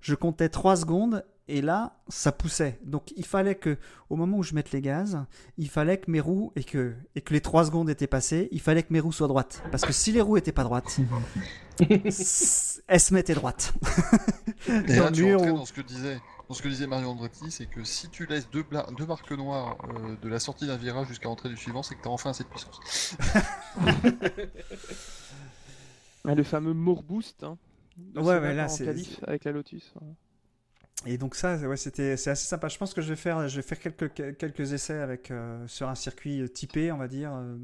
je 0.00 0.14
comptais 0.14 0.48
3 0.48 0.76
secondes 0.76 1.24
et 1.48 1.62
là, 1.62 1.96
ça 2.08 2.32
poussait. 2.32 2.78
Donc 2.84 3.12
il 3.16 3.24
fallait 3.24 3.54
que, 3.56 3.76
au 4.10 4.16
moment 4.16 4.38
où 4.38 4.42
je 4.42 4.54
mette 4.54 4.70
les 4.72 4.80
gaz, 4.80 5.18
il 5.58 5.68
fallait 5.68 5.98
que 5.98 6.10
mes 6.10 6.20
roues, 6.20 6.52
et 6.56 6.64
que, 6.64 6.94
et 7.14 7.20
que 7.20 7.32
les 7.34 7.40
3 7.40 7.66
secondes 7.66 7.90
étaient 7.90 8.06
passées, 8.06 8.48
il 8.52 8.60
fallait 8.60 8.82
que 8.82 8.92
mes 8.92 9.00
roues 9.00 9.12
soient 9.12 9.28
droites. 9.28 9.62
Parce 9.70 9.84
que 9.84 9.92
si 9.92 10.10
les 10.12 10.20
roues 10.20 10.36
étaient 10.36 10.52
pas 10.52 10.64
droites, 10.64 10.98
elles 11.88 12.12
se 13.00 13.14
mettaient 13.14 13.34
droites. 13.34 13.72
Et 14.68 14.96
Dans 14.96 15.04
là, 15.04 15.10
tu 15.12 15.24
mur 15.24 15.38
rentrais 15.38 15.50
ou- 15.52 15.56
dans 15.58 15.64
ce 15.66 15.72
que 15.72 15.80
disait, 15.82 16.18
dans 16.48 16.54
ce 16.54 16.62
que 16.62 16.68
disait 16.68 16.86
Mario 16.86 17.08
Andretti, 17.08 17.50
c'est 17.50 17.66
que 17.66 17.82
si 17.84 18.08
tu 18.08 18.26
laisses 18.26 18.48
deux, 18.50 18.62
bla- 18.62 18.86
deux 18.96 19.06
marques 19.06 19.32
noires 19.32 19.76
euh, 19.96 20.16
de 20.22 20.28
la 20.28 20.38
sortie 20.38 20.66
d'un 20.66 20.76
virage 20.76 21.08
jusqu'à 21.08 21.28
l'entrée 21.28 21.48
du 21.48 21.56
suivant, 21.56 21.82
c'est 21.82 21.96
que 21.96 22.02
t'as 22.02 22.10
enfin 22.10 22.30
assez 22.30 22.44
de 22.44 22.48
puissance. 22.48 22.80
Ah, 26.24 26.34
Le 26.34 26.42
fameux 26.42 26.72
More 26.74 27.02
Boost. 27.02 27.44
Hein, 27.44 27.56
Ouais, 28.14 28.22
ce 28.24 28.40
ouais, 28.40 28.54
là, 28.54 28.68
c'est- 28.68 28.88
avec 29.26 29.44
la 29.44 29.52
Lotus. 29.52 29.92
hein. 30.02 30.06
Et 31.04 31.18
donc 31.18 31.34
ça, 31.36 31.56
ouais, 31.56 31.76
c'était, 31.76 32.16
c'est 32.16 32.30
assez 32.30 32.46
sympa. 32.46 32.68
Je 32.68 32.78
pense 32.78 32.92
que 32.94 33.00
je 33.02 33.08
vais 33.10 33.16
faire, 33.16 33.48
je 33.48 33.56
vais 33.56 33.62
faire 33.62 33.78
quelques, 33.78 34.12
quelques 34.38 34.72
essais 34.72 34.98
avec, 34.98 35.30
euh, 35.30 35.64
sur 35.68 35.88
un 35.88 35.94
circuit 35.94 36.40
euh, 36.40 36.48
typé, 36.48 36.90
on 36.90 36.96
va 36.96 37.06
dire. 37.06 37.32
euh, 37.34 37.56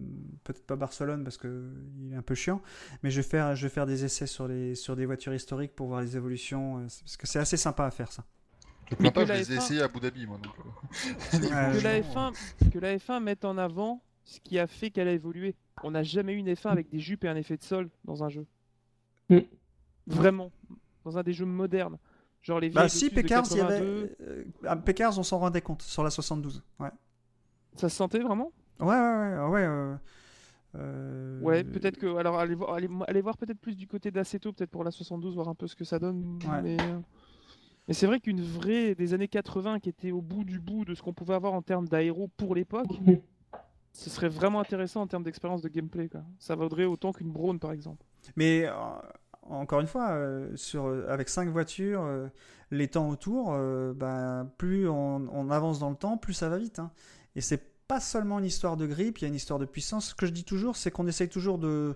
peut-être 0.45 0.65
pas 0.67 0.77
Barcelone 0.77 1.25
parce 1.25 1.39
que 1.39 1.69
il 1.99 2.13
est 2.13 2.17
un 2.17 2.23
peu 2.23 2.35
chiant, 2.35 2.61
mais 3.03 3.11
je 3.11 3.17
vais 3.21 3.27
faire, 3.29 3.57
je 3.57 3.67
vais 3.67 3.73
faire 3.73 3.87
des 3.87 4.05
essais 4.05 4.27
sur, 4.27 4.47
les, 4.47 4.75
sur 4.77 4.95
des 4.97 5.07
voitures 5.07 5.35
historiques 5.35 5.75
pour 5.75 5.89
voir 5.89 6.03
les 6.03 6.17
évolutions. 6.17 6.79
euh, 6.79 6.83
parce 6.83 7.17
que 7.17 7.27
c'est 7.27 7.39
assez 7.41 7.57
sympa 7.57 7.87
à 7.87 7.91
faire 7.91 8.13
ça. 8.13 8.25
Je 8.91 8.97
plains 8.97 9.11
que 9.11 9.15
pas, 9.15 9.27
je 9.27 9.33
les 9.33 9.53
ai 9.53 9.57
F1 9.57 9.59
essayés 9.59 9.83
à 9.83 9.85
Abu 9.85 10.01
Dhabi, 10.01 10.27
moi. 10.27 10.39
Donc, 10.43 10.53
euh, 10.59 11.39
que, 11.79 11.83
la 11.83 12.01
F1, 12.01 12.71
que 12.71 12.79
la 12.79 12.97
F1 12.97 13.23
mette 13.23 13.45
en 13.45 13.57
avant 13.59 14.03
ce 14.25 14.41
qui 14.41 14.59
a 14.59 14.67
fait 14.67 14.91
qu'elle 14.91 15.09
a 15.09 15.13
évolué. 15.13 15.55
On 15.83 15.91
n'a 15.93 16.03
jamais 16.03 16.35
eu 16.35 16.37
une 16.37 16.53
F1 16.53 16.71
avec 16.71 16.89
des 16.91 16.99
jupes 16.99 17.25
et 17.25 17.29
un 17.29 17.37
effet 17.37 17.57
de 17.57 17.63
sol 17.63 17.91
dans 18.05 18.23
un 18.23 18.29
jeu. 18.29 18.47
Mm. 19.29 19.39
Vraiment. 20.07 20.51
Dans 21.05 21.19
un 21.19 21.23
des 21.23 21.33
jeux 21.33 21.47
modernes. 21.47 21.99
Genre 22.43 22.59
les 22.59 22.71
Bah 22.71 22.89
si, 22.89 23.09
Pécars, 23.11 23.45
il 23.53 23.59
y 23.59 23.61
avait. 23.61 23.79
82, 23.79 24.17
euh, 24.21 24.45
à 24.67 24.77
Pécars, 24.77 25.19
on 25.19 25.23
s'en 25.23 25.39
rendait 25.39 25.61
compte 25.61 25.83
sur 25.83 26.03
la 26.03 26.11
72. 26.11 26.63
Ouais. 26.81 26.91
Ça 27.77 27.89
se 27.89 27.97
sentait 27.97 28.19
vraiment? 28.19 28.53
Ouais, 28.81 28.89
ouais, 28.89 28.95
ouais. 28.95 29.49
ouais 29.49 29.65
euh, 29.65 29.95
euh, 30.77 31.41
Ouais, 31.41 31.63
peut-être 31.63 31.99
que. 31.99 32.17
Alors, 32.17 32.39
allez 32.39 32.55
voir, 32.55 32.75
allez, 32.75 32.89
allez 33.07 33.21
voir 33.21 33.37
peut-être 33.37 33.61
plus 33.61 33.77
du 33.77 33.87
côté 33.87 34.11
d'Aceto, 34.11 34.53
peut-être 34.53 34.71
pour 34.71 34.85
la 34.85 34.91
72, 34.91 35.35
voir 35.35 35.49
un 35.49 35.55
peu 35.55 35.67
ce 35.69 35.77
que 35.77 35.85
ça 35.85 35.99
donne. 35.99 36.39
Ouais. 36.49 36.63
Mais, 36.63 36.77
euh, 36.81 36.99
mais 37.89 37.95
c'est 37.95 38.07
vrai 38.07 38.21
qu'une 38.21 38.41
vraie 38.43 38.95
des 38.95 39.15
années 39.15 39.29
80 39.29 39.81
qui 39.81 39.89
était 39.89 40.13
au 40.13 40.21
bout 40.23 40.45
du 40.45 40.61
bout 40.61 40.85
de 40.85 40.95
ce 40.95 41.03
qu'on 41.03 41.13
pouvait 41.13 41.35
avoir 41.35 41.53
en 41.53 41.63
termes 41.63 41.89
d'aéro 41.89 42.29
pour 42.37 42.55
l'époque, 42.55 42.89
ce 43.93 44.09
serait 44.11 44.29
vraiment 44.29 44.61
intéressant 44.61 45.03
en 45.03 45.07
termes 45.07 45.25
d'expérience 45.25 45.63
de 45.63 45.69
gameplay. 45.69 46.09
Quoi. 46.09 46.23
Ça 46.39 46.55
vaudrait 46.55 46.85
autant 46.85 47.13
qu'une 47.13 47.31
Braun, 47.33 47.59
par 47.59 47.73
exemple. 47.73 48.05
Mais 48.37 48.65
euh, 48.67 48.73
encore 49.43 49.81
une 49.81 49.87
fois, 49.87 50.11
euh, 50.13 50.55
sur, 50.57 50.87
euh, 50.87 51.05
avec 51.09 51.29
5 51.29 51.49
voitures, 51.49 52.03
euh, 52.03 52.29
les 52.71 52.89
temps 52.89 53.09
autour, 53.11 53.53
euh, 53.53 53.93
bah, 53.95 54.47
plus 54.59 54.89
on, 54.89 55.29
on 55.33 55.51
avance 55.51 55.79
dans 55.79 55.91
le 55.91 55.97
temps, 55.97 56.17
plus 56.17 56.35
ça 56.35 56.49
va 56.49 56.59
vite. 56.59 56.79
hein. 56.79 56.91
Et 57.37 57.41
c'est 57.41 57.73
pas 57.89 58.01
seulement 58.01 58.39
une 58.39 58.45
histoire 58.47 58.77
de 58.79 58.87
grip, 58.87 59.19
il 59.19 59.23
y 59.23 59.25
a 59.27 59.29
une 59.29 59.35
histoire 59.35 59.59
de 59.59 59.67
puissance. 59.67 60.11
Ce 60.11 60.15
que 60.15 60.25
je 60.25 60.33
dis 60.33 60.45
toujours, 60.45 60.77
c'est 60.77 60.91
qu'on 60.91 61.07
essaye 61.07 61.29
toujours 61.29 61.59
de 61.59 61.95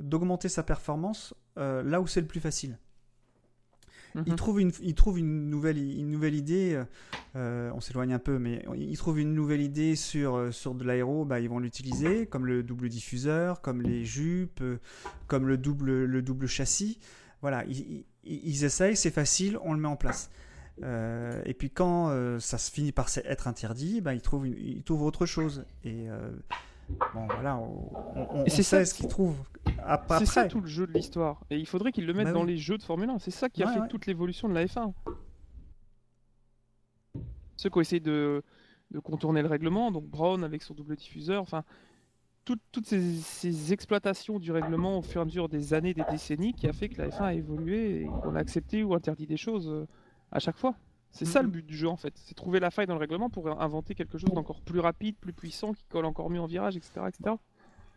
d'augmenter 0.00 0.48
sa 0.48 0.62
performance 0.62 1.34
euh, 1.58 1.82
là 1.82 2.00
où 2.00 2.06
c'est 2.06 2.20
le 2.20 2.26
plus 2.28 2.38
facile. 2.40 2.78
Il 4.14 4.32
Mhm. 4.32 4.36
trouve 4.36 4.60
une, 4.60 4.72
il 4.82 4.94
trouve 4.94 5.18
une 5.18 5.48
nouvelle, 5.50 5.78
une 5.78 6.10
nouvelle 6.10 6.34
idée. 6.34 6.82
euh, 7.36 7.70
on 7.74 7.80
s'éloigne 7.80 8.12
un 8.14 8.18
peu, 8.18 8.38
mais 8.38 8.64
il 8.76 8.96
trouve 8.96 9.20
une 9.20 9.34
nouvelle 9.34 9.60
idée 9.60 9.94
sur, 9.96 10.34
euh, 10.36 10.50
sur 10.50 10.74
de 10.74 10.82
l'aéro. 10.84 11.24
Bah, 11.24 11.40
ils 11.40 11.48
vont 11.48 11.58
l'utiliser, 11.60 12.26
comme 12.26 12.46
le 12.46 12.62
double 12.62 12.88
diffuseur, 12.88 13.60
comme 13.60 13.82
les 13.82 14.04
jupes, 14.04 14.60
euh, 14.62 14.78
comme 15.26 15.46
le 15.46 15.56
double, 15.58 16.04
le 16.04 16.22
double 16.22 16.46
châssis. 16.46 16.98
Voilà, 17.42 17.64
ils, 17.66 18.04
ils- 18.24 18.40
ils 18.48 18.64
essayent, 18.64 18.96
c'est 18.96 19.10
facile, 19.12 19.58
on 19.62 19.72
le 19.74 19.78
met 19.80 19.88
en 19.88 19.96
place. 19.96 20.30
Euh, 20.82 21.40
et 21.44 21.54
puis 21.54 21.70
quand 21.70 22.08
euh, 22.10 22.38
ça 22.40 22.56
se 22.58 22.70
finit 22.70 22.92
par 22.92 23.08
être 23.24 23.46
interdit, 23.48 24.00
bah, 24.00 24.14
ils, 24.14 24.20
trouvent 24.22 24.46
une- 24.46 24.56
ils 24.58 24.82
trouvent 24.82 25.02
autre 25.02 25.26
chose. 25.26 25.64
Et 25.84 26.08
euh, 26.08 26.30
bon, 27.14 27.26
voilà, 27.26 27.56
on, 27.58 27.90
on- 28.14 28.28
on 28.40 28.44
Et 28.44 28.50
c'est 28.50 28.56
sait 28.62 28.62
ça- 28.62 28.84
ce 28.84 28.94
qu'ils 28.94 29.08
trouvent 29.08 29.38
ap- 29.78 30.10
après. 30.10 30.18
C'est 30.20 30.26
ça 30.26 30.44
tout 30.46 30.60
le 30.60 30.66
jeu 30.66 30.86
de 30.86 30.92
l'histoire. 30.92 31.42
Et 31.50 31.56
il 31.58 31.66
faudrait 31.66 31.92
qu'ils 31.92 32.06
le 32.06 32.12
mettent 32.14 32.26
Bah 32.26 32.32
dans 32.32 32.42
oui. 32.44 32.52
les 32.52 32.56
jeux 32.56 32.78
de 32.78 32.82
Formule 32.82 33.10
1. 33.10 33.18
C'est 33.18 33.30
ça 33.30 33.48
qui 33.48 33.62
a 33.62 33.66
Ouais, 33.66 33.74
fait 33.74 33.80
ouais. 33.80 33.88
toute 33.88 34.06
l'évolution 34.06 34.48
de 34.48 34.54
la 34.54 34.64
F1. 34.66 34.92
Ceux 37.56 37.70
qui 37.70 37.78
ont 37.78 37.80
essayé 37.80 38.00
de, 38.00 38.42
de 38.90 38.98
contourner 39.00 39.42
le 39.42 39.48
règlement, 39.48 39.90
donc 39.90 40.04
Brown 40.06 40.44
avec 40.44 40.62
son 40.62 40.74
double 40.74 40.94
diffuseur, 40.96 41.42
enfin, 41.42 41.64
tout- 42.44 42.58
toutes 42.72 42.86
ces, 42.86 43.16
ces 43.16 43.72
exploitations 43.72 44.38
du 44.38 44.52
règlement 44.52 44.98
au 44.98 45.02
fur 45.02 45.20
et 45.20 45.22
à 45.22 45.24
mesure 45.24 45.48
des 45.48 45.74
années, 45.74 45.92
des 45.92 46.04
décennies, 46.10 46.54
qui 46.54 46.68
a 46.68 46.72
fait 46.72 46.88
que 46.88 47.02
la 47.02 47.08
F1 47.08 47.22
a 47.24 47.34
évolué 47.34 48.02
et 48.02 48.06
qu'on 48.22 48.36
a 48.36 48.38
accepté 48.38 48.84
ou 48.84 48.94
interdit 48.94 49.26
des 49.26 49.36
choses 49.36 49.68
euh, 49.68 49.86
à 50.30 50.38
chaque 50.38 50.56
fois. 50.56 50.74
C'est 51.10 51.24
ça 51.24 51.42
le 51.42 51.48
but 51.48 51.64
du 51.66 51.76
jeu 51.76 51.88
en 51.88 51.96
fait, 51.96 52.14
c'est 52.16 52.34
trouver 52.34 52.60
la 52.60 52.70
faille 52.70 52.86
dans 52.86 52.94
le 52.94 53.00
règlement 53.00 53.30
pour 53.30 53.48
inventer 53.60 53.94
quelque 53.94 54.18
chose 54.18 54.30
d'encore 54.32 54.60
plus 54.60 54.78
rapide, 54.80 55.16
plus 55.16 55.32
puissant, 55.32 55.72
qui 55.72 55.84
colle 55.88 56.04
encore 56.04 56.30
mieux 56.30 56.40
en 56.40 56.46
virage, 56.46 56.76
etc. 56.76 57.08
etc. 57.08 57.34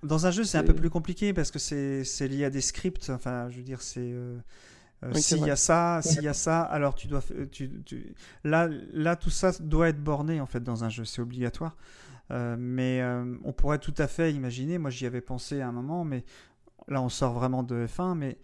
Dans 0.03 0.25
un 0.25 0.31
jeu, 0.31 0.43
c'est 0.43 0.57
un 0.57 0.63
peu 0.63 0.73
plus 0.73 0.89
compliqué 0.89 1.31
parce 1.33 1.51
que 1.51 1.59
c'est 1.59 2.27
lié 2.27 2.45
à 2.45 2.49
des 2.49 2.61
scripts. 2.61 3.09
Enfin, 3.11 3.49
je 3.49 3.57
veux 3.57 3.63
dire, 3.63 3.81
c'est. 3.81 3.99
euh, 4.01 4.37
euh, 5.03 5.11
Oui, 5.13 5.21
s'il 5.21 5.43
y 5.43 5.49
a 5.51 5.55
ça, 5.55 6.01
s'il 6.03 6.23
y 6.23 6.27
a 6.27 6.33
ça, 6.33 6.61
alors 6.63 6.95
tu 6.95 7.07
dois. 7.07 7.21
Tu, 7.51 7.69
tu- 7.85 8.15
Là, 8.43 8.67
là, 8.93 9.15
tout 9.15 9.29
ça 9.29 9.51
doit 9.59 9.89
être 9.89 10.03
borné 10.03 10.41
en 10.41 10.47
fait 10.47 10.63
dans 10.63 10.83
un 10.83 10.89
jeu, 10.89 11.05
c'est 11.05 11.21
obligatoire. 11.21 11.77
Euh, 12.31 12.55
mais 12.59 13.01
euh, 13.01 13.35
on 13.43 13.53
pourrait 13.53 13.79
tout 13.79 13.93
à 13.97 14.07
fait 14.07 14.31
imaginer, 14.33 14.77
moi 14.79 14.89
j'y 14.89 15.05
avais 15.05 15.21
pensé 15.21 15.61
à 15.61 15.67
un 15.67 15.71
moment, 15.73 16.05
mais 16.05 16.23
là 16.87 17.01
on 17.01 17.09
sort 17.09 17.33
vraiment 17.33 17.63
de 17.63 17.85
F1, 17.87 18.15
mais 18.15 18.37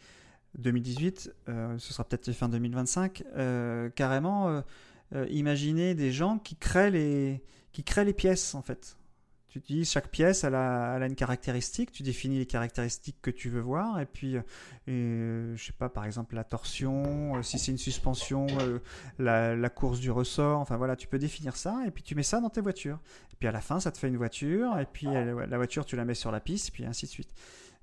2018, 0.58 1.32
euh, 1.50 1.78
ce 1.78 1.94
sera 1.94 2.04
peut-être 2.04 2.30
F1 2.32 2.50
2025, 2.50 3.24
euh, 3.36 3.90
carrément 3.90 4.50
euh, 4.50 4.62
euh, 5.14 5.28
imaginer 5.30 5.94
des 5.96 6.12
gens 6.12 6.40
qui 6.40 6.56
créent 6.56 6.92
les, 6.92 7.44
qui 7.72 7.84
créent 7.84 8.06
les 8.06 8.14
pièces 8.14 8.56
en 8.56 8.62
fait. 8.62 8.98
Tu 9.50 9.62
te 9.62 9.68
dis, 9.68 9.86
chaque 9.86 10.10
pièce, 10.10 10.44
elle 10.44 10.56
a, 10.56 10.96
elle 10.98 11.04
a 11.04 11.06
une 11.08 11.16
caractéristique, 11.16 11.92
tu 11.92 12.04
définis 12.04 12.38
les 12.38 12.46
caractéristiques 12.46 13.16
que 13.22 13.32
tu 13.32 13.50
veux 13.50 13.62
voir, 13.62 14.00
et 14.00 14.06
puis, 14.06 14.36
et, 14.36 14.42
je 15.56 15.64
sais 15.66 15.72
pas, 15.72 15.88
par 15.90 16.04
exemple, 16.06 16.36
la 16.36 16.44
torsion, 16.44 17.42
si 17.42 17.58
c'est 17.58 17.72
une 17.72 17.78
suspension, 17.78 18.46
la, 19.18 19.56
la 19.56 19.70
course 19.70 20.00
du 20.00 20.12
ressort, 20.12 20.60
enfin 20.60 20.76
voilà, 20.78 20.96
tu 20.96 21.08
peux 21.08 21.18
définir 21.18 21.56
ça, 21.56 21.80
et 21.88 21.92
puis 21.92 22.04
tu 22.04 22.14
mets 22.14 22.24
ça 22.24 22.40
dans 22.42 22.50
tes 22.50 22.62
voitures. 22.62 23.00
Et 23.32 23.36
puis 23.40 23.48
à 23.48 23.52
la 23.52 23.62
fin, 23.62 23.80
ça 23.80 23.92
te 23.92 23.98
fait 23.98 24.10
une 24.10 24.18
voiture, 24.18 24.78
et 24.80 24.86
puis 24.86 25.08
elle- 25.08 25.34
la 25.50 25.58
voiture, 25.58 25.86
tu 25.86 25.96
la 25.96 26.04
mets 26.06 26.14
sur 26.14 26.30
la 26.32 26.42
piste, 26.42 26.68
et 26.68 26.72
puis 26.72 26.86
ainsi 26.86 27.06
de 27.06 27.12
suite. 27.12 27.30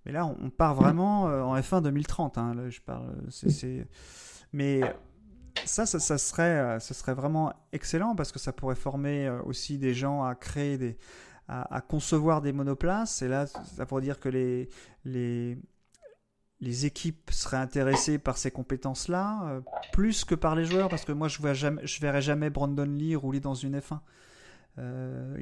Mais 0.06 0.12
là, 0.12 0.26
on, 0.26 0.50
part 0.50 0.74
vraiment 0.74 1.28
euh, 1.28 1.42
en 1.42 1.56
F1 1.56 1.82
2030, 1.82 2.38
hein, 2.38 2.54
là, 2.54 2.68
je 2.68 2.80
parle, 2.80 3.08
euh, 3.08 3.30
c'est-. 3.30 3.86
Mais 4.52 4.82
ça, 5.64 5.86
ça, 5.86 5.98
ça 5.98 6.18
serait, 6.18 6.42
euh, 6.42 6.78
ce 6.78 6.94
serait 6.94 7.14
vraiment 7.14 7.52
excellent, 7.72 8.14
parce 8.14 8.30
que 8.30 8.38
ça 8.38 8.52
pourrait 8.52 8.74
former 8.74 9.30
aussi 9.44 9.78
des 9.78 9.94
gens 9.94 10.24
à 10.24 10.34
créer 10.34 10.78
des 10.78 10.98
à, 11.48 11.76
à 11.76 11.80
concevoir 11.80 12.40
des 12.40 12.52
monoplaces. 12.52 13.22
Et 13.22 13.28
là, 13.28 13.46
ça 13.46 13.86
pourrait 13.86 14.02
dire 14.02 14.20
que 14.20 14.28
les, 14.28 14.68
les, 15.04 15.58
les 16.60 16.86
équipes 16.86 17.30
seraient 17.30 17.58
intéressées 17.58 18.18
par 18.18 18.38
ces 18.38 18.50
compétences-là, 18.50 19.40
euh, 19.44 19.60
plus 19.92 20.24
que 20.24 20.34
par 20.34 20.54
les 20.54 20.64
joueurs, 20.64 20.88
parce 20.88 21.04
que 21.04 21.12
moi, 21.12 21.28
je 21.28 21.42
ne 21.42 21.54
jamais, 21.54 21.86
je 21.86 22.00
verrai 22.00 22.22
jamais 22.22 22.50
Brandon 22.50 22.84
Lee 22.84 23.16
rouler 23.16 23.40
dans 23.40 23.54
une 23.54 23.78
F1. 23.78 24.00
Euh, 24.78 25.36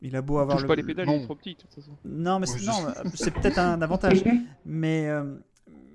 il, 0.00 0.16
a 0.16 0.22
beau 0.22 0.38
avoir 0.38 0.56
Touche 0.56 0.62
le, 0.62 0.68
pas 0.68 0.74
les 0.76 0.82
pédales, 0.82 1.06
il 1.08 1.12
est 1.14 1.18
non. 1.18 1.24
trop 1.24 1.34
petit 1.34 1.54
de 1.54 1.60
toute 1.60 1.74
façon. 1.74 1.92
non, 2.04 2.38
mais 2.40 2.46
c'est, 2.46 3.30
peut-être 3.32 3.58
un 3.58 3.82
avantage. 3.82 4.24
Mais, 4.64 5.08
euh, 5.08 5.34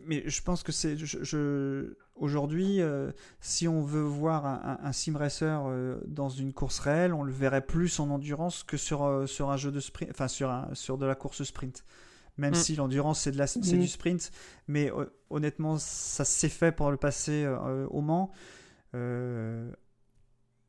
mais 0.06 0.22
je 0.28 0.42
pense 0.44 0.62
que 0.64 0.72
c'est. 0.72 0.98
Je, 0.98 1.24
je- 1.24 1.96
aujourd'hui, 2.16 2.82
euh, 2.82 3.12
si 3.40 3.68
on 3.68 3.82
veut 3.82 4.02
voir 4.04 4.46
un, 4.46 4.78
un, 4.84 4.88
un 4.88 4.92
sim 4.92 5.18
racer 5.18 5.64
euh, 5.66 6.02
dans 6.08 6.30
une 6.30 6.54
course 6.54 6.80
réelle, 6.80 7.14
on 7.14 7.24
le 7.24 7.32
verrait 7.32 7.66
plus 7.66 8.00
en 8.00 8.10
endurance 8.10 8.64
que 8.64 8.78
sur, 8.78 9.04
euh, 9.06 9.26
sur 9.28 9.50
un 9.50 9.58
jeu 9.58 9.72
de 9.72 9.80
sprint, 9.80 10.12
enfin 10.12 10.28
sur, 10.28 10.52
un, 10.52 10.68
sur 10.74 10.98
de 10.98 11.06
la 11.06 11.16
course 11.16 11.44
sprint. 11.44 11.84
Même 12.38 12.52
Mm. 12.52 12.56
si 12.56 12.76
l'endurance 12.76 13.22
c'est, 13.22 13.32
de 13.32 13.38
la, 13.38 13.48
c'est 13.48 13.60
Mm. 13.60 13.80
du 13.80 13.88
sprint, 13.88 14.32
mais 14.68 14.92
euh, 14.92 15.06
honnêtement, 15.30 15.78
ça 15.80 16.26
s'est 16.26 16.50
fait 16.50 16.72
pour 16.72 16.92
le 16.92 16.98
passé 16.98 17.44
euh, 17.46 17.88
au 17.88 18.02
Mans. 18.02 18.32
Euh, 18.96 19.72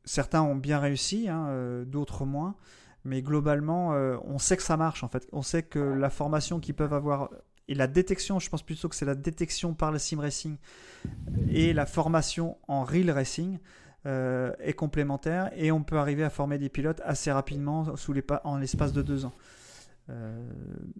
certains 0.05 0.41
ont 0.41 0.55
bien 0.55 0.79
réussi, 0.79 1.27
hein, 1.29 1.47
euh, 1.49 1.85
d'autres 1.85 2.25
moins. 2.25 2.55
Mais 3.03 3.21
globalement, 3.21 3.93
euh, 3.93 4.17
on 4.25 4.39
sait 4.39 4.57
que 4.57 4.63
ça 4.63 4.77
marche 4.77 5.03
en 5.03 5.07
fait. 5.07 5.27
On 5.31 5.43
sait 5.43 5.61
que 5.61 5.79
la 5.79 6.09
formation 6.09 6.59
qu'ils 6.59 6.73
peuvent 6.73 6.93
avoir 6.93 7.29
et 7.67 7.75
la 7.75 7.87
détection, 7.87 8.39
je 8.39 8.49
pense 8.49 8.61
plutôt 8.61 8.89
que 8.89 8.95
c'est 8.95 9.05
la 9.05 9.15
détection 9.15 9.73
par 9.73 9.91
le 9.91 9.97
sim 9.97 10.19
racing 10.19 10.57
et 11.49 11.73
la 11.73 11.85
formation 11.85 12.57
en 12.67 12.83
real 12.83 13.09
racing 13.09 13.57
euh, 14.05 14.53
est 14.59 14.73
complémentaire 14.73 15.51
et 15.55 15.71
on 15.71 15.83
peut 15.83 15.97
arriver 15.97 16.23
à 16.23 16.29
former 16.29 16.59
des 16.59 16.69
pilotes 16.69 17.01
assez 17.03 17.31
rapidement 17.31 17.87
en 18.43 18.57
l'espace 18.57 18.93
de 18.93 19.01
deux 19.01 19.25
ans. 19.25 19.33
Euh, 20.11 20.47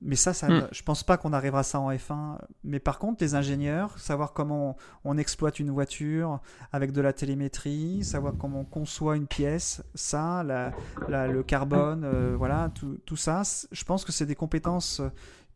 mais 0.02 0.16
ça, 0.16 0.34
ça 0.34 0.48
Hmm. 0.50 0.68
je 0.72 0.82
pense 0.82 1.04
pas 1.04 1.18
qu'on 1.18 1.32
arrivera 1.32 1.60
à 1.60 1.64
ça 1.64 1.80
en 1.80 1.92
F1. 1.92 2.40
Mais 2.64 2.80
par 2.80 2.98
contre, 2.98 3.24
les 3.24 3.36
ingénieurs, 3.36 3.98
savoir 4.00 4.34
comment 4.34 4.78
on, 5.04 5.12
on 5.12 5.18
exploite 5.20 5.60
une 5.60 5.70
voiture 5.70 6.40
avec 6.72 6.92
de 6.92 7.02
la 7.02 7.14
télémétrie, 7.14 8.04
savoir 8.04 8.34
comment 8.38 8.62
on 8.62 8.66
conçoit 8.66 9.16
une 9.16 9.28
pièce, 9.28 9.84
ça, 9.94 10.44
la, 10.44 10.72
la- 11.08 11.28
le 11.28 11.44
carbone, 11.44 12.04
euh, 12.04 12.36
voilà, 12.36 12.72
tout, 12.74 12.98
tout 13.06 13.16
ça, 13.18 13.44
je 13.72 13.84
pense 13.84 14.06
que 14.06 14.12
c'est 14.12 14.26
des 14.26 14.36
compétences 14.36 15.02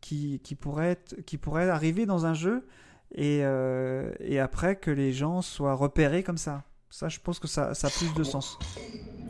qui, 0.00 0.40
qui, 0.44 0.54
pourraient 0.54 0.92
être- 0.92 1.20
qui 1.26 1.36
pourraient 1.36 1.68
arriver 1.68 2.06
dans 2.06 2.26
un 2.26 2.34
jeu 2.34 2.64
et, 3.12 3.40
euh, 3.42 4.12
et 4.20 4.38
après 4.38 4.76
que 4.76 4.92
les 4.92 5.12
gens 5.12 5.42
soient 5.42 5.74
repérés 5.74 6.22
comme 6.22 6.38
ça. 6.38 6.62
Ça, 6.88 7.08
je 7.08 7.18
pense 7.18 7.38
que 7.40 7.48
ça, 7.48 7.74
ça 7.74 7.88
a 7.88 7.90
plus 7.90 8.12
de 8.14 8.22
sens. 8.24 8.58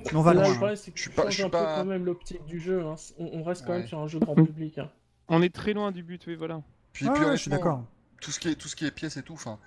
Mais 0.06 0.16
on 0.16 0.22
va 0.22 0.34
Là, 0.34 0.40
loin. 0.40 0.48
le 0.48 0.54
hein. 0.54 0.56
problème, 0.56 0.76
c'est 0.76 0.90
que 0.90 0.96
Je 0.98 1.02
suis 1.02 1.10
pas- 1.10 1.28
je 1.28 1.34
suis 1.34 1.42
un 1.42 1.46
peu 1.46 1.52
pas- 1.58 1.76
quand 1.76 1.84
même 1.84 2.04
l'optique 2.04 2.44
du 2.46 2.58
jeu. 2.60 2.84
hein. 2.84 2.94
On, 3.18 3.40
on 3.40 3.42
reste 3.42 3.64
quand 3.64 3.72
Ouais. 3.72 3.78
même 3.78 3.86
sur 3.86 3.98
un 3.98 4.06
jeu 4.08 4.18
grand 4.18 4.34
public. 4.34 4.78
hein. 4.78 4.90
On 5.28 5.42
est 5.42 5.54
très 5.54 5.72
loin 5.72 5.92
du 5.92 6.02
but, 6.02 6.22
oui, 6.26 6.34
voilà. 6.36 6.62
Puis, 6.92 7.06
Ah 7.08 7.12
puis 7.14 7.24
ouais, 7.24 7.36
je 7.36 7.42
suis 7.42 7.50
d'accord. 7.50 7.84
tout 8.20 8.30
ce 8.32 8.40
qui 8.40 8.48
est 8.48 8.54
tout 8.56 8.68
ce 8.68 8.74
qui 8.76 8.84
est 8.86 8.90
pièces 8.90 9.16
et 9.16 9.22
tout, 9.22 9.34
enfin, 9.34 9.58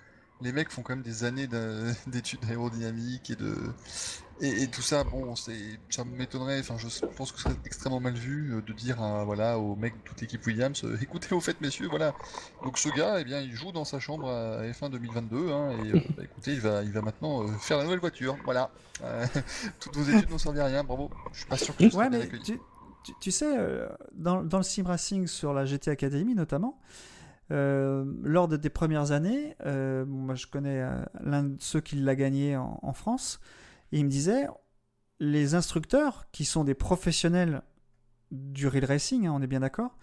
les 0.42 0.52
mecs 0.52 0.70
font 0.70 0.82
quand 0.82 0.94
même 0.94 1.02
des 1.04 1.24
années 1.24 1.46
de- 1.46 1.90
d'études 2.06 2.44
aérodynamiques 2.48 3.30
et 3.30 3.36
de 3.36 3.54
et, 4.40 4.62
et 4.64 4.68
tout 4.68 4.82
ça. 4.82 5.04
Bon, 5.04 5.34
c'est 5.36 5.56
ça 5.90 6.04
m'étonnerait. 6.04 6.60
Enfin, 6.60 6.76
je 6.78 6.86
pense 7.16 7.32
que 7.32 7.38
ce 7.38 7.44
serait 7.44 7.56
extrêmement 7.64 8.00
mal 8.00 8.14
vu 8.14 8.52
euh, 8.54 8.62
de 8.62 8.72
dire 8.72 9.02
à, 9.02 9.24
voilà 9.24 9.58
aux 9.58 9.76
mecs 9.76 9.94
de 9.96 10.02
toute 10.08 10.20
l'équipe 10.20 10.44
Williams, 10.46 10.82
euh, 10.84 10.96
écoutez 11.02 11.34
au 11.34 11.40
fait 11.40 11.60
messieurs, 11.60 11.88
voilà. 11.88 12.14
Donc 12.64 12.78
ce 12.78 12.88
gars, 12.90 13.16
eh 13.20 13.24
bien, 13.24 13.40
il 13.40 13.52
joue 13.54 13.72
dans 13.72 13.84
sa 13.84 13.98
chambre 14.00 14.28
à 14.28 14.62
F1 14.64 14.90
2022 14.90 15.50
hein, 15.52 15.70
et 15.70 15.92
euh, 15.94 16.00
bah, 16.16 16.22
écoutez, 16.24 16.52
il 16.52 16.60
va 16.60 16.82
il 16.82 16.92
va 16.92 17.02
maintenant 17.02 17.42
euh, 17.44 17.48
faire 17.60 17.78
la 17.78 17.84
nouvelle 17.84 18.00
voiture. 18.00 18.36
Voilà. 18.44 18.70
Euh, 19.02 19.26
toutes 19.80 19.96
vos 19.96 20.04
études 20.04 20.30
n'ont 20.30 20.38
servi 20.38 20.60
à 20.60 20.66
rien. 20.66 20.84
Bravo. 20.84 21.10
Je 21.32 21.38
suis 21.38 21.46
pas 21.48 21.56
sûr 21.56 21.76
que 21.76 21.84
ce 21.84 21.90
soit 21.90 22.04
Ouais, 22.04 22.10
mais 22.10 22.28
tu, 22.28 22.58
tu- 23.04 23.12
tu 23.20 23.30
sais, 23.30 23.54
dans, 24.14 24.42
dans 24.42 24.56
le 24.58 24.62
sim 24.64 24.84
racing 24.86 25.26
sur 25.26 25.52
la 25.52 25.64
GT 25.66 25.90
Academy 25.90 26.34
notamment, 26.34 26.78
euh, 27.50 28.04
lors 28.22 28.48
de- 28.48 28.56
des 28.56 28.70
premières 28.70 29.12
années, 29.12 29.54
euh, 29.66 30.06
moi 30.06 30.34
je 30.34 30.46
connais 30.46 30.80
euh, 30.80 31.04
l'un 31.22 31.42
de 31.42 31.56
ceux 31.60 31.80
qui 31.82 31.96
l'a 31.96 32.16
gagné 32.16 32.56
en, 32.56 32.78
en 32.82 32.92
France, 32.94 33.40
et 33.94 33.98
il 33.98 34.04
me 34.04 34.10
disait 34.10 34.48
les 35.20 35.54
instructeurs 35.54 36.26
qui 36.32 36.44
sont 36.44 36.64
des 36.64 36.74
professionnels 36.74 37.62
du 38.32 38.66
real 38.66 38.84
racing, 38.84 39.28
hein, 39.28 39.32
on 39.32 39.40
est 39.40 39.46
bien 39.46 39.60
d'accord, 39.60 39.96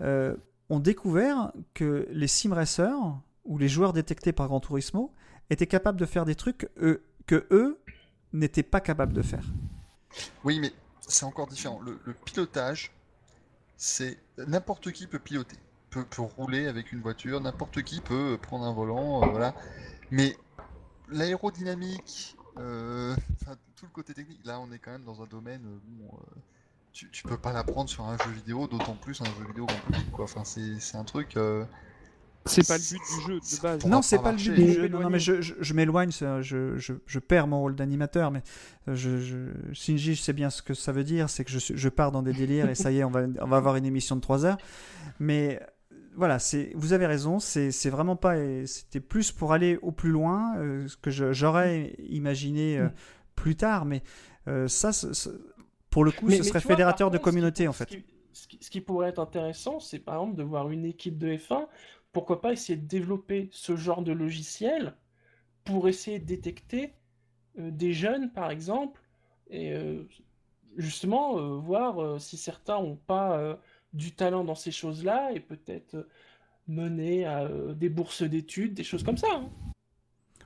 euh, 0.00 0.34
ont 0.70 0.80
découvert 0.80 1.52
que 1.74 2.08
les 2.10 2.26
sim 2.26 2.54
racers 2.54 3.20
ou 3.44 3.58
les 3.58 3.68
joueurs 3.68 3.92
détectés 3.92 4.32
par 4.32 4.48
Gran 4.48 4.60
Turismo 4.60 5.12
étaient 5.50 5.66
capables 5.66 6.00
de 6.00 6.06
faire 6.06 6.24
des 6.24 6.36
trucs 6.36 6.70
eux, 6.80 7.04
que 7.26 7.46
eux 7.50 7.78
n'étaient 8.32 8.62
pas 8.62 8.80
capables 8.80 9.12
de 9.12 9.20
faire. 9.20 9.44
Oui, 10.42 10.58
mais 10.58 10.72
c'est 11.00 11.26
encore 11.26 11.48
différent. 11.48 11.80
Le, 11.82 12.14
pilotage, 12.24 12.92
c'est 13.76 14.16
n'importe 14.38 14.90
qui 14.90 15.06
peut 15.06 15.18
piloter, 15.18 15.56
peut, 15.90 16.06
peut 16.06 16.22
rouler 16.22 16.66
avec 16.66 16.92
une 16.92 17.02
voiture, 17.02 17.42
n'importe 17.42 17.82
qui 17.82 18.00
peut 18.00 18.38
prendre 18.40 18.64
un 18.64 18.72
volant, 18.72 19.22
euh, 19.22 19.26
voilà. 19.26 19.54
Mais 20.10 20.34
l'aérodynamique, 21.10 22.37
euh, 22.58 23.14
tout 23.76 23.86
le 23.86 23.92
côté 23.92 24.14
technique, 24.14 24.40
là, 24.44 24.60
on 24.60 24.70
est 24.72 24.78
quand 24.78 24.90
même 24.92 25.04
dans 25.04 25.22
un 25.22 25.26
domaine, 25.26 25.62
euh, 25.66 25.78
bon, 25.86 26.08
euh, 26.14 26.40
tu, 26.92 27.10
tu 27.10 27.22
peux 27.22 27.38
pas 27.38 27.52
l'apprendre 27.52 27.88
sur 27.88 28.04
un 28.04 28.16
jeu 28.18 28.30
vidéo, 28.30 28.66
d'autant 28.66 28.94
plus 28.96 29.20
un 29.20 29.24
jeu 29.24 29.46
vidéo 29.46 29.66
grand 29.66 29.80
public, 29.80 30.10
quoi. 30.12 30.24
Enfin, 30.24 30.44
c'est 30.44 30.80
c'est 30.80 30.96
un 30.96 31.04
truc. 31.04 31.36
euh, 31.36 31.64
C'est 32.46 32.66
pas 32.66 32.78
le 32.78 32.82
but 32.82 32.98
du 32.98 33.26
jeu 33.26 33.40
de 33.40 33.62
base. 33.62 33.84
Non, 33.86 34.02
c'est 34.02 34.18
pas 34.18 34.32
le 34.32 34.38
but 34.38 34.54
du 34.54 34.72
jeu. 34.72 34.88
Non, 34.88 35.00
non, 35.02 35.10
mais 35.10 35.18
je, 35.20 35.40
je, 35.40 35.54
je 35.60 35.74
m'éloigne, 35.74 36.10
ça, 36.10 36.40
je, 36.42 36.76
je, 36.78 36.94
je 37.06 37.18
perds 37.18 37.46
mon 37.46 37.60
rôle 37.60 37.76
d'animateur, 37.76 38.30
mais 38.30 38.42
je, 38.86 39.20
je, 39.20 39.36
Shinji, 39.74 40.14
je 40.14 40.22
sais 40.22 40.32
bien 40.32 40.50
ce 40.50 40.62
que 40.62 40.74
ça 40.74 40.90
veut 40.92 41.04
dire, 41.04 41.28
c'est 41.30 41.44
que 41.44 41.50
je, 41.52 41.88
pars 41.90 42.10
dans 42.10 42.22
des 42.22 42.32
délires 42.32 42.68
et 42.70 42.74
ça 42.74 42.90
y 42.90 42.98
est, 42.98 43.04
on 43.04 43.10
va, 43.10 43.20
on 43.40 43.46
va 43.46 43.56
avoir 43.58 43.76
une 43.76 43.86
émission 43.86 44.16
de 44.16 44.20
3 44.22 44.44
heures. 44.46 44.58
Mais 45.20 45.60
voilà, 46.18 46.38
c'est, 46.38 46.72
vous 46.74 46.92
avez 46.92 47.06
raison, 47.06 47.38
c'est, 47.38 47.70
c'est 47.70 47.90
vraiment 47.90 48.16
pas. 48.16 48.34
C'était 48.66 49.00
plus 49.00 49.32
pour 49.32 49.52
aller 49.52 49.78
au 49.82 49.92
plus 49.92 50.10
loin, 50.10 50.56
euh, 50.58 50.86
ce 50.88 50.96
que 50.96 51.10
je- 51.10 51.32
j'aurais 51.32 51.94
imaginé 52.10 52.76
euh, 52.78 52.88
plus 53.34 53.56
tard, 53.56 53.84
mais 53.86 54.02
euh, 54.48 54.68
ça, 54.68 54.90
pour 55.90 56.04
le 56.04 56.10
coup, 56.10 56.26
Mais- 56.26 56.34
ce 56.36 56.42
mais 56.42 56.48
serait 56.48 56.58
vois, 56.58 56.70
fédérateur 56.72 57.10
de 57.10 57.16
qui 57.18 57.24
communauté 57.24 57.68
en 57.68 57.72
fait. 57.72 57.88
Ce 57.88 57.96
qui, 57.96 58.04
ce 58.32 58.48
qui- 58.48 58.58
ce 58.60 58.70
qui 58.70 58.80
pourrait 58.80 59.08
être 59.08 59.18
intéressant, 59.20 59.80
c'est 59.80 59.98
par 60.00 60.16
exemple 60.16 60.36
de 60.36 60.42
voir 60.42 60.68
une 60.70 60.84
équipe 60.84 61.16
de 61.18 61.28
F1, 61.36 61.66
pourquoi 62.12 62.40
pas 62.40 62.52
essayer 62.52 62.76
de 62.76 62.86
développer 62.86 63.48
ce 63.52 63.76
genre 63.76 64.02
de 64.02 64.12
logiciel 64.12 64.94
pour 65.64 65.88
essayer 65.88 66.18
de 66.18 66.24
détecter 66.26 66.94
euh, 67.58 67.70
des 67.70 67.92
jeunes, 67.92 68.32
par 68.32 68.50
exemple, 68.50 69.00
et 69.50 69.72
euh, 69.72 70.02
justement 70.76 71.38
euh, 71.38 71.56
voir 71.58 72.00
euh, 72.02 72.18
si 72.18 72.36
certains 72.36 72.80
n'ont 72.80 72.96
pas 72.96 73.38
euh, 73.38 73.56
du 73.92 74.12
talent 74.12 74.44
dans 74.44 74.54
ces 74.54 74.70
choses-là 74.70 75.32
et 75.32 75.40
peut-être 75.40 75.94
euh, 75.94 76.08
mener 76.68 77.24
à 77.24 77.42
euh, 77.44 77.72
des 77.74 77.88
bourses 77.88 78.22
d'études, 78.22 78.74
des 78.74 78.84
choses 78.84 79.02
comme 79.02 79.16
ça. 79.18 79.28
hein. 79.32 79.48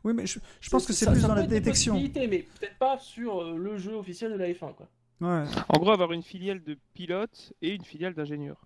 Oui, 0.05 0.13
mais 0.15 0.27
je, 0.27 0.39
je 0.61 0.69
pense 0.71 0.85
que 0.87 0.93
c'est 0.93 1.07
plus 1.11 1.21
ça 1.21 1.29
dans 1.29 1.35
la 1.35 1.47
détection. 1.47 1.95
mais 1.95 2.09
peut-être 2.09 2.79
pas 2.79 2.99
sur 2.99 3.41
euh, 3.43 3.57
le 3.57 3.79
jeu 3.79 3.95
officiel 3.95 4.33
de 4.33 4.37
la 4.37 4.49
F1, 4.49 4.75
quoi. 4.75 4.89
Ouais. 5.21 5.45
En 5.69 5.79
gros, 5.79 5.91
avoir 5.93 6.13
une 6.13 6.23
filiale 6.25 6.63
de 6.65 6.77
pilotes 6.95 7.53
et 7.63 7.75
une 7.75 7.85
filiale 7.85 8.13
d'ingénieurs. 8.15 8.61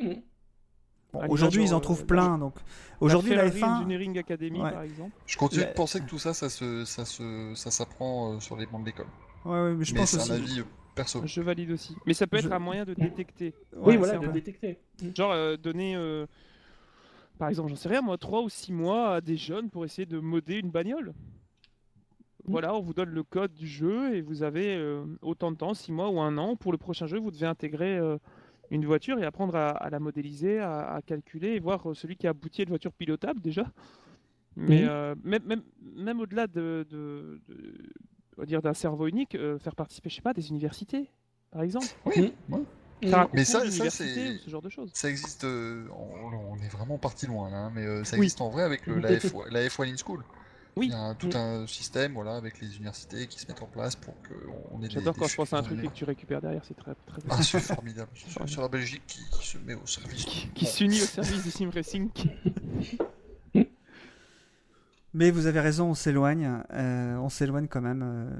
Bon, 0.00 0.22
Ah, 1.22 1.26
aujourd'hui, 1.28 1.62
ils 1.62 1.74
en 1.74 1.80
trouvent 1.80 2.02
euh, 2.02 2.06
plein, 2.06 2.38
donc 2.38 2.54
aujourd'hui 3.00 3.34
la 3.34 3.50
Ferrari 3.50 3.60
F1. 3.60 3.76
Engineering 3.84 4.18
Academy, 4.18 4.60
Ouais. 4.60 4.70
par 4.72 4.82
exemple. 4.82 5.12
Je 5.26 5.36
continue 5.36 5.62
La- 5.62 5.68
de 5.68 5.74
penser 5.74 6.00
que 6.00 6.06
tout 6.06 6.18
ça, 6.18 6.34
ça 6.34 6.48
se, 6.48 6.84
ça 6.84 7.04
se, 7.04 7.52
ça 7.54 7.70
s'apprend 7.70 8.34
euh, 8.34 8.40
sur 8.40 8.56
les 8.56 8.66
bancs 8.66 8.80
de 8.82 8.86
l'école. 8.86 9.06
Ouais, 9.44 9.52
ouais, 9.52 9.74
mais 9.74 9.84
je 9.84 9.94
Mais 9.94 10.00
pense 10.00 10.10
c'est 10.10 10.16
aussi. 10.18 10.32
un 10.32 10.34
avis 10.34 10.62
perso. 10.96 11.22
Je 11.24 11.40
valide 11.40 11.70
aussi. 11.70 11.94
Mais 12.06 12.14
ça 12.14 12.26
peut 12.26 12.38
être 12.38 12.48
Je- 12.48 12.52
un 12.52 12.58
moyen 12.58 12.84
de 12.84 12.94
détecter. 12.94 13.54
Oui, 13.76 13.80
Ouais, 13.92 13.96
voilà, 13.98 14.14
de 14.18 14.24
vrai. 14.24 14.32
détecter. 14.32 14.78
Mhm. 15.02 15.14
Genre 15.16 15.30
euh, 15.30 15.56
donner, 15.56 15.94
euh, 15.94 16.26
par 17.38 17.48
exemple, 17.48 17.68
j'en 17.68 17.76
sais 17.76 17.88
rien, 17.88 18.00
moi, 18.02 18.18
3 18.18 18.42
ou 18.42 18.48
6 18.48 18.72
mois 18.72 19.14
à 19.16 19.20
des 19.20 19.36
jeunes 19.36 19.70
pour 19.70 19.84
essayer 19.84 20.06
de 20.06 20.18
modder 20.18 20.56
une 20.58 20.70
bagnole. 20.70 21.12
Voilà, 22.48 22.74
on 22.76 22.80
vous 22.80 22.94
donne 22.94 23.10
le 23.10 23.22
code 23.24 23.52
du 23.54 23.66
jeu 23.66 24.14
et 24.14 24.20
vous 24.22 24.42
avez 24.44 24.76
euh, 24.76 25.04
autant 25.20 25.50
de 25.50 25.56
temps, 25.56 25.74
6 25.74 25.90
mois 25.92 26.10
ou 26.10 26.20
un 26.20 26.38
an. 26.38 26.54
Pour 26.56 26.70
le 26.72 26.78
prochain 26.78 27.06
jeu, 27.08 27.18
vous 27.18 27.30
devez 27.32 27.46
intégrer 27.46 27.96
euh, 27.98 28.18
une 28.70 28.84
voiture 28.86 29.18
et 29.18 29.24
apprendre 29.24 29.56
à, 29.56 29.70
à 29.70 29.90
la 29.90 29.98
modéliser, 29.98 30.58
à, 30.60 30.92
à 30.94 31.02
calculer 31.02 31.50
et 31.54 31.58
voir 31.58 31.84
celui 31.94 32.16
qui 32.16 32.26
a 32.26 32.30
abouti 32.30 32.60
à 32.60 32.64
une 32.64 32.68
voiture 32.70 32.92
pilotable 32.92 33.40
déjà. 33.40 33.66
Mais 34.58 34.82
même, 35.24 35.42
même, 35.44 35.62
même 35.96 36.20
au-delà 36.20 36.46
de, 36.46 36.86
dire 38.44 38.60
d'un 38.60 38.74
cerveau 38.74 39.06
unique, 39.06 39.34
euh, 39.34 39.58
faire 39.58 39.74
participer, 39.74 40.10
je 40.10 40.16
sais 40.16 40.22
pas, 40.22 40.34
des 40.34 40.50
universités, 40.50 41.08
par 41.50 41.62
exemple. 41.62 41.86
Oui, 42.04 42.34
Mhm. 42.50 42.64
Mais 43.34 43.44
ça- 43.44 43.60
c'est- 43.90 44.30
ou 44.34 44.38
ce 44.38 44.50
genre 44.50 44.62
de 44.62 44.70
choses. 44.70 44.90
Ça 44.94 45.08
existe, 45.10 45.44
euh, 45.44 45.86
on, 45.94 46.54
on 46.54 46.56
est 46.56 46.68
vraiment 46.68 46.96
parti 46.98 47.26
loin 47.26 47.50
là, 47.50 47.56
hein, 47.58 47.72
mais 47.74 47.84
euh, 47.84 48.04
ça 48.04 48.16
Oui. 48.16 48.22
existe 48.24 48.40
en 48.40 48.48
vrai 48.48 48.62
avec 48.62 48.86
le, 48.86 48.98
la, 49.00 49.20
F, 49.20 49.34
la 49.50 49.60
F1 49.68 49.92
in 49.92 49.96
School. 49.96 50.24
Oui. 50.78 50.86
Il 50.86 50.92
y 50.92 50.94
a 50.94 50.98
un- 50.98 51.14
tout 51.14 51.28
Mm. 51.28 51.36
un 51.36 51.66
système 51.66 52.12
voilà, 52.14 52.36
avec 52.36 52.60
les 52.60 52.74
universités 52.76 53.26
qui 53.26 53.38
se 53.38 53.46
mettent 53.48 53.62
en 53.62 53.66
place 53.66 53.96
pour 53.96 54.14
qu'on 54.22 54.78
ait 54.82 54.88
des. 54.88 54.94
J'adore 54.94 55.14
des 55.14 55.20
quand 55.20 55.26
je 55.28 55.36
pense 55.36 55.52
à 55.52 55.58
un 55.58 55.62
truc 55.62 55.78
et 55.82 55.88
que 55.88 55.92
tu 55.94 56.04
récupères 56.04 56.40
derrière, 56.42 56.64
c'est 56.66 56.76
très, 56.76 56.94
très 57.06 57.20
bien. 57.22 57.30
Ah, 57.38 57.42
c'est 57.42 57.60
formidable. 57.60 58.10
Sur, 58.14 58.48
sur 58.48 58.62
la 58.62 58.68
Belgique 58.68 59.02
qui, 59.06 59.20
qui 59.30 59.46
se 59.46 59.58
met 59.58 59.74
au 59.74 59.86
service. 59.86 60.24
qui 60.24 60.64
Bon. 60.64 60.70
s'unit 60.70 61.00
au 61.02 61.06
service 61.06 61.42
du 61.44 61.50
sim 61.50 61.70
racing. 61.74 62.08
Mais 65.14 65.30
vous 65.30 65.46
avez 65.46 65.60
raison, 65.60 65.90
on 65.90 65.94
s'éloigne. 65.94 66.62
euh, 66.72 67.16
on 67.16 67.28
s'éloigne 67.28 67.68
quand 67.68 67.80
même. 67.80 68.02
euh, 68.04 68.30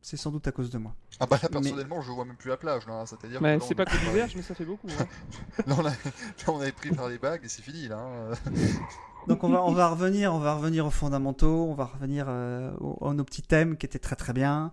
c'est 0.00 0.16
sans 0.18 0.30
doute 0.30 0.46
à 0.46 0.52
cause 0.52 0.70
de 0.70 0.76
moi. 0.78 0.94
Ah 1.18 1.26
bah 1.26 1.38
là 1.42 1.48
Mais- 1.50 1.60
personnellement 1.60 2.02
je 2.02 2.10
vois 2.12 2.24
même 2.26 2.36
plus 2.36 2.50
la 2.50 2.56
plage 2.58 2.86
là, 2.86 3.04
c'est-à-dire 3.06 3.40
c'est 3.40 3.72
on 3.72 3.76
pas 3.76 3.84
que 3.86 3.96
du 3.96 4.10
verge, 4.14 4.32
mais 4.36 4.42
ça 4.42 4.54
fait 4.54 4.66
beaucoup. 4.66 4.86
hein. 5.00 5.06
Là, 5.66 5.74
on 5.78 5.84
a, 5.86 5.90
là, 5.90 5.94
on 6.48 6.60
avait 6.60 6.72
pris 6.72 6.90
par 6.90 7.08
les 7.08 7.16
bagues 7.18 7.40
et 7.44 7.48
c'est 7.48 7.62
fini 7.62 7.88
là. 7.88 7.98
hein. 7.98 8.34
Donc 9.28 9.42
on 9.42 9.48
va, 9.48 9.64
on 9.64 9.72
va 9.72 9.88
revenir, 9.88 10.34
on 10.34 10.38
va 10.38 10.54
revenir 10.54 10.84
aux 10.84 10.90
fondamentaux, 10.90 11.66
on 11.70 11.74
va 11.74 11.86
revenir 11.86 12.26
euh, 12.28 12.70
aux- 12.80 13.08
à 13.08 13.14
nos 13.14 13.24
petits 13.24 13.40
thèmes 13.40 13.78
qui 13.78 13.86
étaient 13.86 13.98
très 13.98 14.16
très 14.16 14.34
bien. 14.34 14.70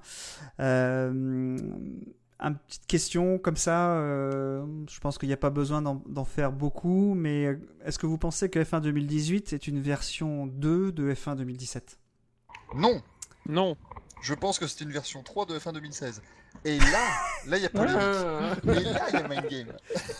Euh, 0.59 1.57
une 2.41 2.57
petite 2.57 2.88
question 2.88 3.38
comme 3.38 3.57
ça, 3.57 3.97
euh, 3.97 4.65
je 4.89 4.99
pense 4.99 5.18
qu'il 5.18 5.30
n'y 5.30 5.34
a 5.34 5.38
pas 5.38 5.49
besoin 5.49 5.81
d'en 5.81 6.26
faire 6.26 6.51
beaucoup, 6.51 7.13
mais 7.13 7.45
euh, 7.45 7.59
est-ce 7.85 7.99
que 7.99 8.07
vous 8.07 8.18
pensez 8.18 8.49
que 8.49 8.59
F1 8.59 8.81
2018 8.81 9.53
est 9.53 9.68
une 9.68 9.80
version 9.80 10.47
2 10.47 10.91
de 10.91 11.13
F1 11.13 11.35
2017 11.35 11.99
Non, 12.76 13.01
Non, 13.47 13.77
je 14.22 14.34
pense 14.34 14.59
que 14.59 14.68
c'est 14.68 14.84
une 14.84 14.91
version 14.91 15.23
3 15.23 15.45
de 15.45 15.57
F1 15.57 15.73
2016. 15.73 16.22
Et 16.65 16.77
là, 16.77 17.07
là 17.47 17.57
il 17.57 17.63
y 17.63 17.65
a 17.65 17.69
polémique. 17.69 17.97
Ah. 17.99 18.55
Et 18.63 18.84
là, 18.84 19.07
il 19.09 19.13
y 19.13 19.18
a 19.18 19.27
mind 19.27 19.47
game. 19.49 19.73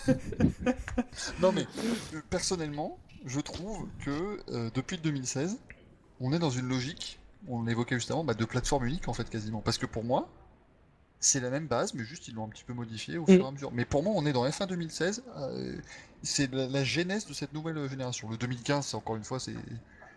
non, 1.40 1.52
mais 1.52 1.68
euh, 2.14 2.22
personnellement, 2.30 2.98
je 3.26 3.40
trouve 3.40 3.88
que 4.04 4.40
euh, 4.50 4.70
depuis 4.74 4.98
le 4.98 5.04
2016, 5.04 5.60
on 6.20 6.34
est 6.34 6.40
dans 6.40 6.50
une 6.50 6.68
logique, 6.68 7.20
on 7.48 7.64
l'évoquait 7.64 7.96
juste 7.96 8.12
avant, 8.12 8.24
bah, 8.24 8.34
de 8.34 8.46
plateforme 8.46 8.86
unique 8.86 9.08
en 9.08 9.14
fait 9.14 9.30
quasiment. 9.30 9.62
Parce 9.62 9.78
que 9.78 9.86
pour 9.86 10.04
moi, 10.04 10.30
c'est 11.22 11.40
la 11.40 11.50
même 11.50 11.68
base, 11.68 11.94
mais 11.94 12.04
juste 12.04 12.28
ils 12.28 12.34
l'ont 12.36 12.44
un 12.46 12.50
petit 12.50 12.64
peu 12.66 12.74
modifié 12.74 13.18
au 13.18 13.26
fur 13.26 13.46
et 13.46 13.48
à 13.48 13.52
mesure. 13.52 13.72
Mais 13.72 13.86
pour 13.86 14.04
moi, 14.04 14.12
on 14.16 14.26
est 14.26 14.34
dans 14.34 14.46
F1 14.46 14.68
2016, 14.68 15.24
euh, 15.38 15.78
c'est 16.24 16.52
la, 16.54 16.68
la 16.68 16.84
genèse 16.84 17.26
de 17.28 17.34
cette 17.34 17.54
nouvelle 17.54 17.88
génération. 17.90 18.30
Le 18.30 18.36
2015, 18.38 18.86
c'est 18.88 18.96
encore 18.98 19.16
une 19.16 19.24
fois, 19.24 19.40
c'est. 19.40 19.56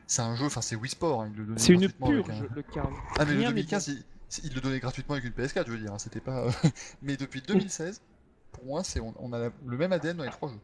C'est 0.06 0.20
un 0.20 0.36
jeu, 0.36 0.44
enfin 0.44 0.60
c'est 0.60 0.76
Wii 0.76 0.90
Sport, 0.90 1.22
hein, 1.22 1.31
il 1.32 1.39
le 1.39 1.44
donnait 1.47 1.59
c'est 1.59 1.72
une 1.72 1.89
purge, 1.90 2.28
un- 2.31 2.55
le 2.55 2.62
Carl. 2.62 2.93
ah 3.18 3.24
mais 3.24 3.32
le 3.32 3.39
Rien 3.39 3.48
n'est 3.52 3.62
2015, 3.62 3.89
il, 3.89 4.05
il 4.44 4.55
le 4.55 4.60
donnait 4.60 4.78
gratuitement 4.78 5.14
avec 5.14 5.24
une 5.24 5.32
PS4, 5.32 5.64
je 5.66 5.72
veux 5.72 5.78
dire, 5.78 5.94
hein, 5.94 5.98
c'était 5.98 6.20
pas... 6.20 6.47
mais 7.02 7.16
depuis 7.16 7.40
2016, 7.40 8.02
pour 8.52 8.66
moi, 8.66 8.85
c'est 8.85 9.01
on, 9.01 9.14
on 9.18 9.32
a 9.32 9.39
la- 9.39 9.51
le 9.64 9.76
même 9.78 9.93
ADN 9.93 10.18
dans 10.18 10.24
les 10.24 10.31
trois 10.31 10.51
jeux. 10.51 10.60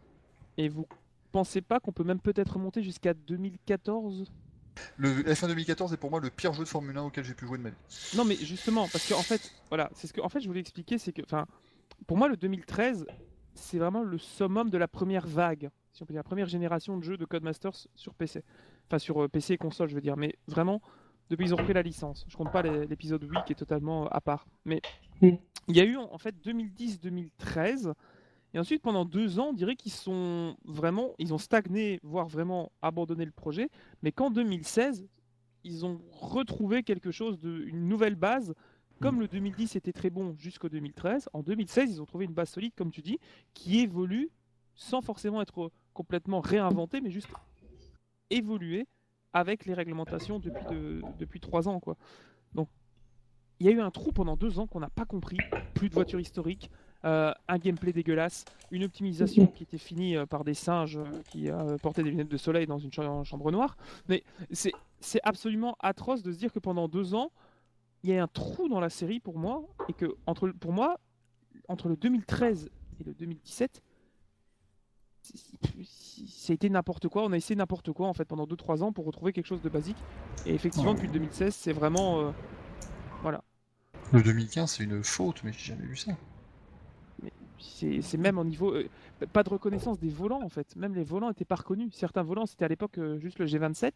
Et 0.59 0.69
vous 0.69 0.87
pensez 1.33 1.63
pas 1.63 1.81
qu'on 1.81 1.91
peut 1.93 2.05
même 2.05 2.21
peut-être 2.21 2.53
remonter 2.55 2.83
jusqu'à 2.83 3.15
2014 3.15 4.31
Le 4.97 5.23
F1 5.25 5.49
2014 5.49 5.93
est 5.93 5.97
pour 5.97 6.11
moi 6.11 6.21
le 6.21 6.31
pire 6.31 6.53
jeu 6.53 6.65
de 6.65 6.69
Formule 6.69 6.97
1 6.97 7.03
auquel 7.03 7.25
j'ai 7.25 7.35
pu 7.35 7.47
jouer 7.47 7.59
de 7.59 7.63
ma 7.63 7.71
vie. 7.71 7.77
Non, 8.17 8.25
mais 8.25 8.37
justement, 8.37 8.89
parce 8.89 9.09
qu'en 9.09 9.23
fait, 9.23 9.53
voilà, 9.69 9.91
c'est 9.95 10.07
ce 10.07 10.13
que 10.13 10.21
en 10.21 10.29
fait 10.29 10.41
je 10.41 10.47
voulais 10.49 10.61
expliquer, 10.61 10.99
c'est 10.99 11.13
que, 11.13 11.23
enfin, 11.23 11.47
pour 12.07 12.17
moi, 12.17 12.29
le 12.29 12.37
2013, 12.37 13.07
c'est 13.55 13.79
vraiment 13.79 14.03
le 14.03 14.17
summum 14.19 14.71
de 14.71 14.79
la 14.79 14.89
première 14.89 15.27
vague, 15.27 15.71
si 15.93 16.03
on 16.03 16.07
peut 16.07 16.13
dire, 16.13 16.21
la 16.21 16.25
première 16.25 16.49
génération 16.49 16.97
de 16.97 17.03
jeux 17.05 17.17
de 17.17 17.25
Codemasters 17.25 17.87
sur 17.95 18.15
PC, 18.15 18.43
enfin 18.89 18.99
sur 18.99 19.23
euh, 19.23 19.29
PC 19.29 19.55
et 19.55 19.59
console, 19.59 19.89
je 19.89 19.95
veux 19.95 20.01
dire. 20.01 20.17
Mais 20.17 20.37
vraiment, 20.47 20.81
Depuis 21.31 21.47
ils 21.47 21.55
ont 21.55 21.57
repris 21.59 21.75
la 21.75 21.83
licence. 21.83 22.25
Je 22.29 22.37
compte 22.37 22.51
pas 22.51 22.63
l'épisode 22.63 23.23
8 23.23 23.45
qui 23.47 23.53
est 23.53 23.57
totalement 23.57 24.09
à 24.09 24.21
part. 24.21 24.47
Mais 24.65 24.81
Mm. 25.21 25.37
il 25.69 25.77
y 25.77 25.81
a 25.81 25.85
eu 25.85 25.97
en 25.97 26.19
fait 26.19 26.35
2010-2013. 26.45 27.93
Et 28.55 28.59
ensuite, 28.59 28.83
pendant 28.83 29.05
deux 29.05 29.39
ans, 29.39 29.49
on 29.51 29.53
dirait 29.53 29.77
qu'ils 29.77 29.93
sont 29.93 30.57
vraiment, 30.65 31.15
ils 31.19 31.33
ont 31.33 31.39
stagné, 31.39 32.01
voire 32.03 32.27
vraiment 32.27 32.73
abandonné 32.83 33.25
le 33.25 33.31
projet. 33.31 33.69
Mais 34.03 34.11
qu'en 34.13 34.31
2016, 34.31 35.07
ils 35.63 35.87
ont 35.87 36.01
retrouvé 36.11 36.83
quelque 36.83 37.11
chose 37.11 37.39
de, 37.39 37.65
une 37.67 37.89
nouvelle 37.89 38.17
base. 38.17 38.55
Comme 39.01 39.21
le 39.21 39.29
2010 39.29 39.77
était 39.77 39.93
très 39.93 40.11
bon 40.11 40.35
jusqu'au 40.37 40.69
2013, 40.69 41.29
en 41.33 41.43
2016, 41.43 41.91
ils 41.93 42.03
ont 42.03 42.07
trouvé 42.07 42.27
une 42.27 42.35
base 42.35 42.51
solide, 42.51 42.73
comme 42.77 42.91
tu 42.91 43.01
dis, 43.01 43.19
qui 43.55 43.79
évolue 43.81 44.31
sans 44.75 45.01
forcément 45.01 45.41
être 45.41 45.71
complètement 45.95 46.41
réinventée, 46.41 47.01
mais 47.01 47.11
juste 47.11 47.29
évoluer 48.31 48.87
avec 49.33 49.65
les 49.65 49.75
réglementations 49.75 50.39
depuis, 50.39 50.65
de- 50.67 51.03
depuis 51.19 51.41
trois 51.41 51.69
ans. 51.69 51.81
Quoi. 51.81 51.97
Donc, 52.53 52.69
il 53.59 53.67
y 53.67 53.69
a 53.69 53.73
eu 53.73 53.81
un 53.81 53.91
trou 53.91 54.13
pendant 54.13 54.37
deux 54.37 54.59
ans 54.59 54.67
qu'on 54.67 54.81
n'a 54.81 54.91
pas 54.91 55.05
compris. 55.05 55.39
Plus 55.75 55.89
de 55.89 55.95
voitures 55.95 56.21
historiques, 56.21 56.71
euh, 57.05 57.33
un 57.49 57.59
gameplay 57.59 57.93
dégueulasse, 57.93 58.45
une 58.71 58.85
optimisation 58.85 59.47
qui 59.47 59.63
était 59.63 59.79
finie 59.79 60.17
euh, 60.17 60.27
par 60.27 60.45
des 60.45 60.55
singes 60.55 60.99
euh, 60.99 61.23
qui 61.31 61.49
portaient 61.83 62.03
des 62.03 62.11
lunettes 62.11 62.29
de 62.29 62.37
soleil 62.37 62.67
dans 62.67 62.79
une 62.79 62.93
cha- 62.93 63.25
chambre 63.25 63.51
noire. 63.51 63.77
Mais 64.09 64.23
c'est 64.51 64.73
absolument 65.23 65.77
atroce 65.81 66.23
de 66.23 66.31
se 66.33 66.39
dire 66.39 66.53
que 66.53 66.59
pendant 66.59 66.89
deux 66.89 67.15
ans, 67.15 67.31
il 68.03 68.11
y 68.11 68.17
a 68.17 68.23
un 68.23 68.27
trou 68.29 68.69
dans 68.69 68.81
la 68.81 68.91
série 68.91 69.21
pour 69.21 69.39
moi, 69.39 69.63
et 69.89 69.93
que 69.93 70.15
entre, 70.27 70.49
pour 70.51 70.73
moi, 70.73 70.99
entre 71.69 71.89
le 71.89 71.97
2013 71.97 72.71
et 73.01 73.05
le 73.05 73.15
2017, 73.15 73.83
c'est- 75.23 75.37
c'est- 75.85 76.27
ça 76.29 76.53
a 76.53 76.55
été 76.55 76.69
n'importe 76.71 77.09
quoi. 77.09 77.25
On 77.25 77.33
a 77.33 77.37
essayé 77.37 77.57
n'importe 77.57 77.93
quoi 77.93 78.09
en 78.09 78.15
fait 78.15 78.25
pendant 78.25 78.47
2-3 78.47 78.83
ans 78.83 78.93
pour 78.93 79.05
retrouver 79.05 79.33
quelque 79.33 79.47
chose 79.47 79.61
de 79.63 79.69
basique. 79.69 79.97
Et 80.47 80.55
effectivement, 80.55 80.95
depuis 80.95 81.07
le 81.09 81.13
2016, 81.15 81.55
c'est 81.55 81.73
vraiment. 81.73 82.33
voilà. 83.23 83.43
Le 84.13 84.23
2015, 84.23 84.71
c'est 84.73 84.85
une 84.85 85.05
faute, 85.05 85.45
mais 85.45 85.53
j'ai 85.53 85.75
jamais 85.75 85.87
vu 85.87 85.97
ça. 85.97 86.13
C'est 87.61 88.03
c'est 88.03 88.19
même 88.19 88.39
au 88.39 88.45
niveau. 88.45 88.75
euh, 88.75 88.89
pas 89.33 89.43
de 89.43 89.51
reconnaissance 89.51 89.99
des 89.99 90.09
volants 90.09 90.43
en 90.43 90.49
fait. 90.49 90.75
Même 90.77 90.95
les 90.95 91.05
volants 91.05 91.29
n'étaient 91.29 91.45
pas 91.45 91.57
reconnus. 91.57 91.93
Certains 91.95 92.23
volants, 92.23 92.47
c'était 92.47 92.65
à 92.65 92.69
l'époque 92.69 92.99
euh, 92.99 93.19
juste 93.19 93.39
le 93.39 93.47
G27 93.47 93.93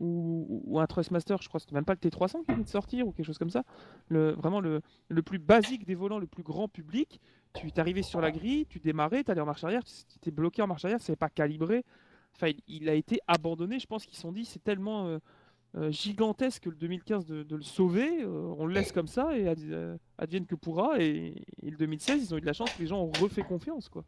ou, 0.00 0.78
un 0.80 0.86
Trustmaster, 0.86 1.36
je 1.40 1.48
crois 1.48 1.58
que 1.60 1.64
c'était 1.64 1.74
même 1.74 1.84
pas 1.84 1.94
le 1.94 2.10
T300 2.10 2.44
qui 2.44 2.52
venait 2.52 2.64
de 2.64 2.68
sortir 2.68 3.06
ou 3.06 3.12
quelque 3.12 3.26
chose 3.26 3.38
comme 3.38 3.50
ça. 3.50 3.62
Le, 4.08 4.32
vraiment 4.32 4.60
le, 4.60 4.82
plus 5.24 5.38
basique 5.38 5.86
des 5.86 5.94
volants, 5.94 6.18
le 6.18 6.26
plus 6.26 6.42
grand 6.42 6.68
public. 6.68 7.20
Tu 7.54 7.70
t'arrivais 7.70 8.02
sur 8.02 8.20
la 8.20 8.32
grille, 8.32 8.66
tu 8.66 8.80
démarrais, 8.80 9.22
tu 9.22 9.30
allais 9.30 9.40
en 9.40 9.46
marche 9.46 9.62
arrière, 9.62 9.84
tu 9.84 10.16
étais 10.16 10.32
bloqué 10.32 10.62
en 10.62 10.66
marche 10.66 10.84
arrière, 10.84 11.00
ça 11.00 11.14
pas 11.14 11.28
calibré. 11.28 11.84
Il, 12.66 12.88
a 12.88 12.94
été 12.94 13.20
abandonné. 13.28 13.78
Je 13.78 13.86
pense 13.86 14.04
qu'ils 14.04 14.16
se 14.16 14.22
sont 14.22 14.32
dit 14.32 14.44
c'est 14.44 14.62
tellement 14.62 15.06
euh, 15.06 15.18
gigantesque 15.90 16.66
le 16.66 16.72
2015 16.76 17.26
de, 17.26 17.42
de 17.42 17.56
le 17.56 17.62
sauver, 17.62 18.22
euh, 18.22 18.54
on 18.58 18.66
le 18.66 18.74
laisse 18.74 18.92
comme 18.92 19.08
ça 19.08 19.36
et 19.36 19.46
euh, 19.70 19.96
advienne 20.18 20.46
que 20.46 20.54
pourra. 20.54 21.00
Et, 21.00 21.44
et 21.62 21.70
le 21.70 21.76
2016, 21.76 22.22
ils 22.22 22.34
ont 22.34 22.38
eu 22.38 22.40
de 22.40 22.46
la 22.46 22.52
chance 22.52 22.72
que 22.72 22.80
les 22.80 22.86
gens 22.86 23.00
ont 23.02 23.12
refait 23.20 23.42
confiance. 23.44 23.88
quoi. 23.88 24.04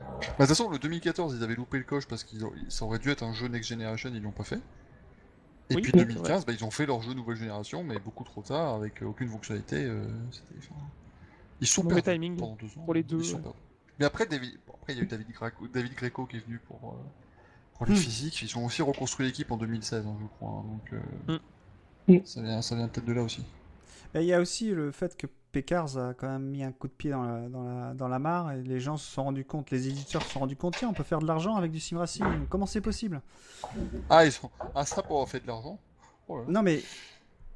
Bah, 0.00 0.06
De 0.20 0.26
toute 0.36 0.48
façon, 0.48 0.70
le 0.70 0.78
2014, 0.78 1.36
ils 1.36 1.42
avaient 1.44 1.54
loupé 1.54 1.78
le 1.78 1.84
coche 1.84 2.06
parce 2.06 2.24
que 2.24 2.36
ça 2.68 2.84
aurait 2.84 2.98
dû 2.98 3.10
être 3.10 3.22
un 3.22 3.32
jeu 3.32 3.48
Next 3.48 3.68
Generation, 3.70 4.10
ils 4.14 4.22
l'ont 4.22 4.32
pas 4.32 4.44
fait. 4.44 4.60
Et 5.70 5.76
Oui, 5.76 5.82
puis 5.82 5.92
oui, 5.94 6.04
2015, 6.04 6.44
bah, 6.46 6.52
ils 6.52 6.64
ont 6.64 6.70
fait 6.70 6.86
leur 6.86 7.00
jeu 7.02 7.14
nouvelle 7.14 7.36
génération, 7.36 7.82
mais 7.84 7.98
beaucoup 7.98 8.24
trop 8.24 8.42
tard, 8.42 8.74
avec 8.74 9.02
euh, 9.02 9.06
aucune 9.06 9.28
fonctionnalité. 9.28 9.84
euh, 9.84 10.04
enfin, 10.58 10.74
Ils 11.60 11.66
sont 11.66 11.84
perdus 11.84 12.02
timing 12.02 12.36
pendant 12.36 12.56
deux 12.56 12.76
ans. 12.78 12.84
pour 12.84 12.94
les 12.94 13.02
deux, 13.02 13.22
ouais. 13.34 13.40
perdus. 13.40 13.58
Mais 13.98 14.04
après, 14.06 14.26
David... 14.26 14.58
bon, 14.66 14.74
après, 14.74 14.92
il 14.94 14.96
y 14.98 15.00
a 15.00 15.04
eu 15.04 15.06
David 15.06 15.30
Greco, 15.30 15.68
David 15.68 15.94
Greco 15.94 16.26
qui 16.26 16.36
est 16.36 16.40
venu 16.44 16.58
pour, 16.58 16.94
euh, 16.94 16.96
pour 17.74 17.86
les 17.86 17.92
Hmm. 17.92 17.96
physiques. 17.96 18.42
Ils 18.42 18.56
ont 18.58 18.66
aussi 18.66 18.82
reconstruit 18.82 19.26
l'équipe 19.26 19.50
en 19.50 19.56
2016, 19.56 20.06
hein, 20.06 20.16
je 20.20 20.26
crois. 20.26 20.50
hein, 20.50 20.64
donc, 20.68 20.92
euh, 20.92 21.00
Hmm. 21.28 21.38
ça, 22.24 22.42
vient, 22.42 22.62
ça 22.62 22.74
vient 22.76 22.88
peut-être 22.88 23.06
de 23.06 23.12
là 23.12 23.22
aussi. 23.22 23.44
Il 24.14 24.22
y 24.22 24.32
a 24.32 24.40
aussi 24.40 24.70
le 24.70 24.90
fait 24.92 25.16
que 25.16 25.26
Pécars 25.52 25.96
a 25.98 26.14
quand 26.14 26.28
même 26.28 26.44
mis 26.50 26.62
un 26.62 26.72
coup 26.72 26.88
de 26.88 26.92
pied 26.92 27.10
dans 27.10 27.22
la, 27.22 27.48
dans 27.48 27.62
la, 27.62 27.94
dans 27.94 28.08
la 28.08 28.18
mare 28.18 28.52
et 28.52 28.62
les 28.62 28.80
gens 28.80 28.96
se 28.96 29.10
sont 29.10 29.24
rendus 29.24 29.44
compte, 29.44 29.70
les 29.70 29.88
éditeurs 29.88 30.22
se 30.22 30.32
sont 30.32 30.40
rendus 30.40 30.56
compte, 30.56 30.74
tiens, 30.76 30.88
on 30.88 30.94
peut 30.94 31.02
faire 31.02 31.20
de 31.20 31.26
l'argent 31.26 31.56
avec 31.56 31.72
du 31.72 31.80
sim 31.80 31.98
racing. 31.98 32.24
Comment 32.48 32.66
c'est 32.66 32.80
possible? 32.80 33.22
Ah, 34.08 34.24
ils 34.24 34.32
sont... 34.32 34.50
ah 34.74 34.84
ça 34.84 35.02
pour 35.02 35.16
avoir 35.16 35.28
fait 35.28 35.40
de 35.40 35.46
l'argent 35.46 35.78
Oh. 36.28 36.40
Non, 36.48 36.62
mais 36.62 36.82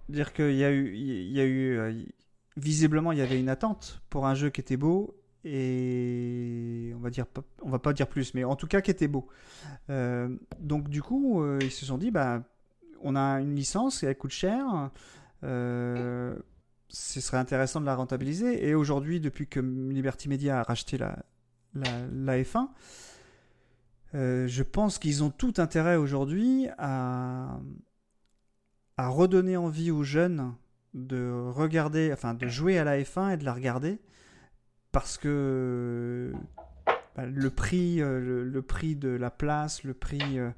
dire 0.09 0.32
qu'il 0.32 0.55
y 0.56 0.64
a 0.64 0.70
eu, 0.72 0.94
il 0.94 1.32
y 1.32 1.40
a 1.40 1.44
eu, 1.44 1.78
euh, 1.78 2.05
visiblement, 2.56 3.12
il 3.12 3.18
y 3.18 3.22
avait 3.22 3.40
une 3.40 3.48
attente 3.48 4.01
pour 4.10 4.26
un 4.26 4.34
jeu 4.34 4.51
qui 4.51 4.60
était 4.60 4.76
beau 4.76 5.14
et 5.47 6.93
on 6.97 6.98
va 6.98 7.10
dire, 7.10 7.27
on 7.62 7.70
va 7.70 7.78
pas 7.78 7.93
dire 7.93 8.09
plus, 8.09 8.35
mais 8.35 8.44
en 8.44 8.56
tout 8.56 8.66
cas 8.66 8.81
qui 8.81 8.90
était 8.90 9.09
beau. 9.09 9.28
Euh, 9.90 10.28
donc 10.59 10.89
du 10.89 11.02
coup, 11.02 11.40
euh, 11.43 11.59
ils 11.62 11.70
se 11.70 11.86
sont 11.86 11.98
dit, 11.98 12.10
bah, 12.10 12.43
on 13.02 13.14
a 13.16 13.40
une 13.40 13.55
licence, 13.55 14.02
elle 14.02 14.16
coûte 14.18 14.32
cher. 14.32 14.90
euh, 15.44 16.36
ce 16.89 17.20
serait 17.20 17.36
intéressant 17.39 17.81
de 17.81 17.86
la 17.86 17.94
rentabiliser. 17.94 18.66
Et 18.68 18.74
aujourd'hui, 18.74 19.20
depuis 19.20 19.47
que 19.47 19.60
Liberty 19.60 20.28
Media 20.28 20.60
a 20.60 20.62
racheté 20.62 20.98
la, 20.98 21.18
la, 21.74 21.90
la 22.12 22.39
F1, 22.43 22.68
euh, 24.14 24.47
je 24.48 24.62
pense 24.62 24.98
qu'ils 24.98 25.23
ont 25.24 25.31
tout 25.31 25.55
intérêt 25.59 25.97
aujourd'hui 25.97 26.68
à, 26.78 27.59
à 28.97 29.09
redonner 29.09 29.56
envie 29.56 29.90
aux 29.90 30.05
jeunes 30.05 30.55
de 30.94 31.31
regarder, 31.51 32.10
enfin 32.12 32.35
de 32.35 32.48
jouer 32.48 32.78
à 32.78 32.85
la 32.85 32.98
F1 33.01 33.35
et 33.35 33.36
de 33.36 33.44
la 33.44 33.52
regarder, 33.52 33.98
parce 34.97 35.18
que 35.18 36.32
bah, 37.16 37.27
le 37.27 37.51
prix, 37.51 38.01
euh, 38.01 38.47
le, 38.47 38.62
prix 38.62 38.97
de 38.97 39.10
la 39.10 39.31
place, 39.31 39.85
le 39.85 39.93
prix, 39.93 40.39
euh, 40.39 40.48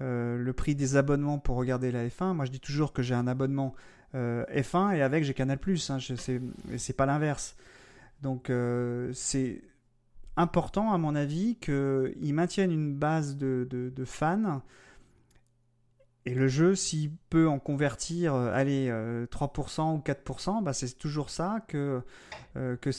euh, 0.00 0.38
le 0.38 0.52
prix 0.54 0.74
des 0.74 0.96
abonnements 0.96 1.38
pour 1.38 1.56
regarder 1.56 1.92
la 1.92 2.06
F1. 2.08 2.32
Moi, 2.32 2.46
je 2.46 2.50
dis 2.52 2.58
toujours 2.58 2.94
que 2.94 3.02
j'ai 3.02 3.14
un 3.14 3.26
abonnement 3.26 3.74
euh, 4.14 4.46
F1 4.46 4.96
et 4.96 5.02
avec 5.02 5.24
j'ai 5.24 5.34
Canal+. 5.34 5.58
Hein, 5.90 5.98
je- 5.98 6.38
c'est 6.78 6.96
pas 6.96 7.04
l'inverse. 7.04 7.54
Donc 8.22 8.50
c'est 9.12 9.60
important 10.38 10.94
à 10.94 10.96
mon 10.96 11.14
avis 11.14 11.56
qu'ils 11.56 12.32
maintiennent 12.32 12.72
une 12.72 12.94
base 12.94 13.36
de, 13.36 13.68
de- 13.70 14.04
fans. 14.06 14.62
Et 16.24 16.34
le 16.34 16.48
jeu, 16.48 16.74
s'il 16.76 17.10
peut 17.28 17.46
en 17.46 17.58
convertir, 17.58 18.32
allez, 18.34 18.88
euh, 18.88 19.26
3% 19.26 19.96
ou 19.96 19.98
4%, 19.98 20.62
bah, 20.62 20.72
c'est 20.72 20.96
toujours 20.96 21.28
ça 21.28 21.62
que, 21.68 22.00
que 22.54 22.90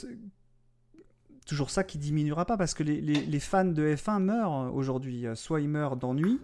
toujours 1.46 1.70
ça 1.70 1.84
qui 1.84 1.98
diminuera 1.98 2.46
pas 2.46 2.58
parce 2.58 2.74
que 2.74 2.84
les, 2.84 3.02
les- 3.02 3.26
les 3.26 3.40
fans 3.40 3.66
de 3.66 3.96
F1 3.96 4.20
meurent 4.22 4.54
euh, 4.66 4.70
aujourd'hui. 4.70 5.26
Euh, 5.28 5.36
Soit 5.36 5.62
ils 5.62 5.70
meurent 5.70 5.96
d'ennui, 5.98 6.40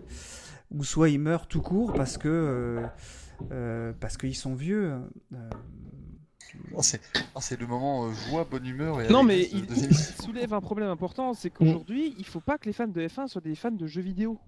ou 0.71 0.83
soit 0.83 1.09
ils 1.09 1.19
meurent 1.19 1.47
tout 1.47 1.61
court 1.61 1.93
parce 1.93 2.17
que 2.17 2.27
euh, 2.27 2.85
euh, 3.51 3.93
parce 3.99 4.17
qu'ils 4.17 4.35
sont 4.35 4.55
vieux. 4.55 4.93
Euh, 5.33 5.49
Oh, 6.73 6.81
c'est 6.81 6.99
oh, 7.35 7.39
c'est 7.41 7.59
le 7.59 7.67
moment 7.67 8.07
euh, 8.07 8.11
joie, 8.29 8.43
bonne 8.43 8.65
humeur. 8.65 9.01
Et 9.01 9.09
Non, 9.09 9.21
mais 9.23 9.47
il, 9.53 9.67
de 9.67 9.73
il 9.75 9.81
l'émission. 9.83 10.23
soulève 10.23 10.51
un 10.53 10.61
problème 10.61 10.89
important, 10.89 11.33
c'est 11.35 11.51
qu'aujourd'hui, 11.51 12.15
il 12.17 12.25
faut 12.25 12.39
pas 12.39 12.57
que 12.57 12.65
les 12.65 12.73
fans 12.73 12.87
de 12.87 13.01
F1 13.01 13.27
soient 13.27 13.39
des 13.41 13.53
fans 13.55 13.69
de 13.71 13.85
jeux 13.85 14.01
vidéo. 14.01 14.39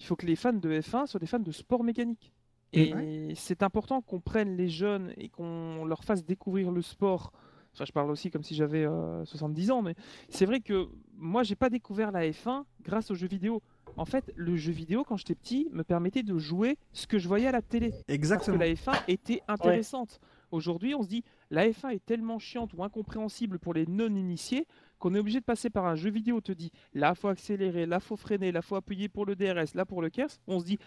Il 0.00 0.04
faut 0.04 0.16
que 0.16 0.26
les 0.26 0.34
fans 0.36 0.52
de 0.52 0.68
F1 0.80 1.06
soient 1.06 1.20
des 1.20 1.26
fans 1.26 1.38
de 1.38 1.52
sport 1.52 1.84
mécanique. 1.84 2.32
Et 2.72 3.32
c'est 3.36 3.62
important 3.62 4.02
qu'on 4.02 4.20
prenne 4.20 4.56
les 4.56 4.68
jeunes 4.68 5.12
et 5.16 5.28
qu'on 5.28 5.84
leur 5.84 6.02
fasse 6.04 6.24
découvrir 6.24 6.70
le 6.72 6.82
sport. 6.82 7.32
Enfin, 7.76 7.84
je 7.84 7.92
parle 7.92 8.10
aussi 8.10 8.30
comme 8.30 8.42
si 8.42 8.54
j'avais 8.54 8.86
euh, 8.86 9.22
70 9.26 9.70
ans, 9.70 9.82
mais 9.82 9.94
c'est 10.30 10.46
vrai 10.46 10.60
que 10.60 10.88
moi, 11.18 11.42
j'ai 11.42 11.56
pas 11.56 11.68
découvert 11.68 12.10
la 12.10 12.26
F1 12.26 12.64
grâce 12.82 13.10
aux 13.10 13.14
jeux 13.14 13.26
vidéo. 13.26 13.62
En 13.98 14.06
fait, 14.06 14.32
le 14.34 14.56
jeu 14.56 14.72
vidéo, 14.72 15.04
quand 15.04 15.18
j'étais 15.18 15.34
petit, 15.34 15.68
me 15.72 15.84
permettait 15.84 16.22
de 16.22 16.38
jouer 16.38 16.78
ce 16.94 17.06
que 17.06 17.18
je 17.18 17.28
voyais 17.28 17.48
à 17.48 17.52
la 17.52 17.60
télé. 17.60 17.90
Parce 17.90 18.04
que 18.04 18.12
exactement. 18.12 18.56
la 18.56 18.72
F1 18.72 19.02
était 19.08 19.42
intéressante. 19.46 20.20
Aujourd'hui, 20.52 20.94
on 20.94 21.02
se 21.02 21.08
dit, 21.08 21.22
la 21.50 21.68
F1 21.68 21.90
est 21.90 22.06
tellement 22.06 22.38
chiante 22.38 22.72
ou 22.72 22.82
incompréhensible 22.82 23.58
pour 23.58 23.74
les 23.74 23.84
non-initiés 23.86 24.66
qu'on 24.98 25.14
est 25.14 25.18
obligé 25.18 25.40
de 25.40 25.44
passer 25.44 25.68
par 25.68 25.84
un 25.84 25.96
jeu 25.96 26.10
vidéo. 26.10 26.36
On 26.36 26.40
te 26.40 26.52
dit, 26.52 26.72
là, 26.94 27.14
faut 27.14 27.28
accélérer, 27.28 27.84
là, 27.84 28.00
faut 28.00 28.16
freiner, 28.16 28.52
là, 28.52 28.62
faut 28.62 28.76
appuyer 28.76 29.10
pour 29.10 29.26
le 29.26 29.36
DRS, 29.36 29.74
là, 29.74 29.84
pour 29.84 30.00
le 30.00 30.08
KERS. 30.08 30.38
On 30.46 30.60
se 30.60 30.64
dit, 30.64 30.78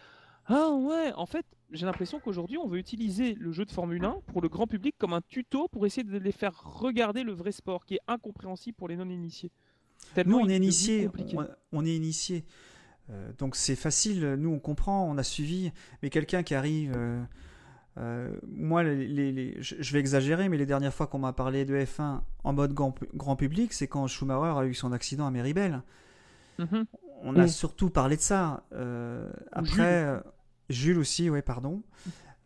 ah 0.50 0.70
ouais, 0.72 1.14
en 1.16 1.26
fait, 1.26 1.46
j'ai 1.72 1.86
l'impression 1.86 2.20
qu'aujourd'hui, 2.20 2.58
on 2.58 2.68
veut 2.68 2.80
utiliser 2.80 3.36
le 3.36 3.52
jeu 3.52 3.64
de 3.66 3.72
Formule 3.72 4.04
1 4.04 4.18
pour 4.28 4.42
le 4.42 4.50
grand 4.50 4.68
public 4.68 4.96
comme 4.98 5.14
un 5.14 5.22
tuto 5.22 5.68
pour 5.68 5.86
essayer 5.86 6.04
de 6.04 6.18
les 6.18 6.32
faire 6.32 6.54
regarder 6.64 7.24
le 7.24 7.32
vrai 7.32 7.52
sport 7.52 7.86
qui 7.86 7.96
est 7.96 8.00
incompréhensible 8.08 8.76
pour 8.76 8.88
les 8.88 8.96
non-initiés. 8.98 9.52
Nous, 10.26 10.36
on 10.38 10.40
est 10.40 10.44
devenu 10.44 10.56
initié. 10.56 11.06
compliqué. 11.06 11.38
On, 11.38 11.48
on 11.74 11.86
est 11.86 11.96
initié. 11.96 12.46
Euh, 13.12 13.32
donc 13.38 13.56
c'est 13.56 13.76
facile. 13.76 14.36
Nous, 14.40 14.50
on 14.50 14.60
comprend, 14.60 15.06
on 15.10 15.18
a 15.18 15.24
suivi. 15.24 15.72
Mais 16.02 16.10
quelqu'un 16.10 16.42
qui 16.44 16.56
arrive. 16.56 16.94
euh, 16.96 17.22
euh, 17.98 18.34
moi, 18.48 18.82
les, 18.84 19.08
les- 19.08 19.32
les- 19.32 19.58
je 19.62 19.94
vais 19.94 20.00
exagérer, 20.00 20.48
mais 20.48 20.58
les 20.58 20.66
dernières 20.66 20.94
fois 20.94 21.06
qu'on 21.08 21.20
m'a 21.20 21.34
parlé 21.34 21.66
de 21.66 21.76
F1 21.76 22.22
en 22.44 22.54
mode 22.54 22.74
grand, 22.74 22.96
grand 23.14 23.36
public, 23.36 23.74
c'est 23.74 23.88
quand 23.88 24.08
Schumacher 24.08 24.58
a 24.60 24.66
eu 24.66 24.74
son 24.74 24.92
accident 24.94 25.26
à 25.28 25.32
Meribel. 25.32 25.82
Mhm. 26.60 26.86
On 27.24 27.36
a 27.36 27.44
Mm. 27.44 27.48
surtout 27.50 27.90
parlé 27.90 28.16
de 28.16 28.22
ça. 28.22 28.64
Euh, 28.74 29.30
après, 29.52 30.06
Jules. 30.06 30.24
Jules 30.70 30.98
aussi, 31.00 31.30
ouais, 31.30 31.41
pardon. 31.41 31.82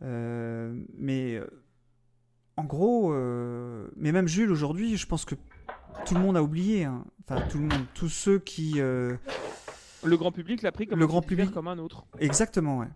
Euh, 0.01 0.73
mais 0.97 1.35
euh, 1.35 1.47
en 2.57 2.63
gros, 2.63 3.13
euh, 3.13 3.89
mais 3.95 4.11
même 4.11 4.27
Jules 4.27 4.51
aujourd'hui, 4.51 4.97
je 4.97 5.07
pense 5.07 5.25
que 5.25 5.35
tout 6.05 6.15
le 6.15 6.21
monde 6.21 6.37
a 6.37 6.43
oublié. 6.43 6.85
hein. 6.85 7.05
Enfin, 7.27 7.41
tout 7.49 7.57
le 7.57 7.65
monde, 7.65 7.85
tous 7.93 8.09
ceux 8.09 8.39
qui. 8.39 8.73
euh, 8.77 9.15
Le 10.03 10.17
grand 10.17 10.31
public 10.31 10.61
l'a 10.61 10.71
pris 10.71 10.87
comme 10.87 10.99
Le 10.99 11.05
un 11.05 11.07
grand 11.07 11.21
public- 11.21 11.51
comme 11.51 11.67
un 11.67 11.77
autre. 11.79 12.05
Exactement, 12.19 12.79
ouais. 12.79 12.87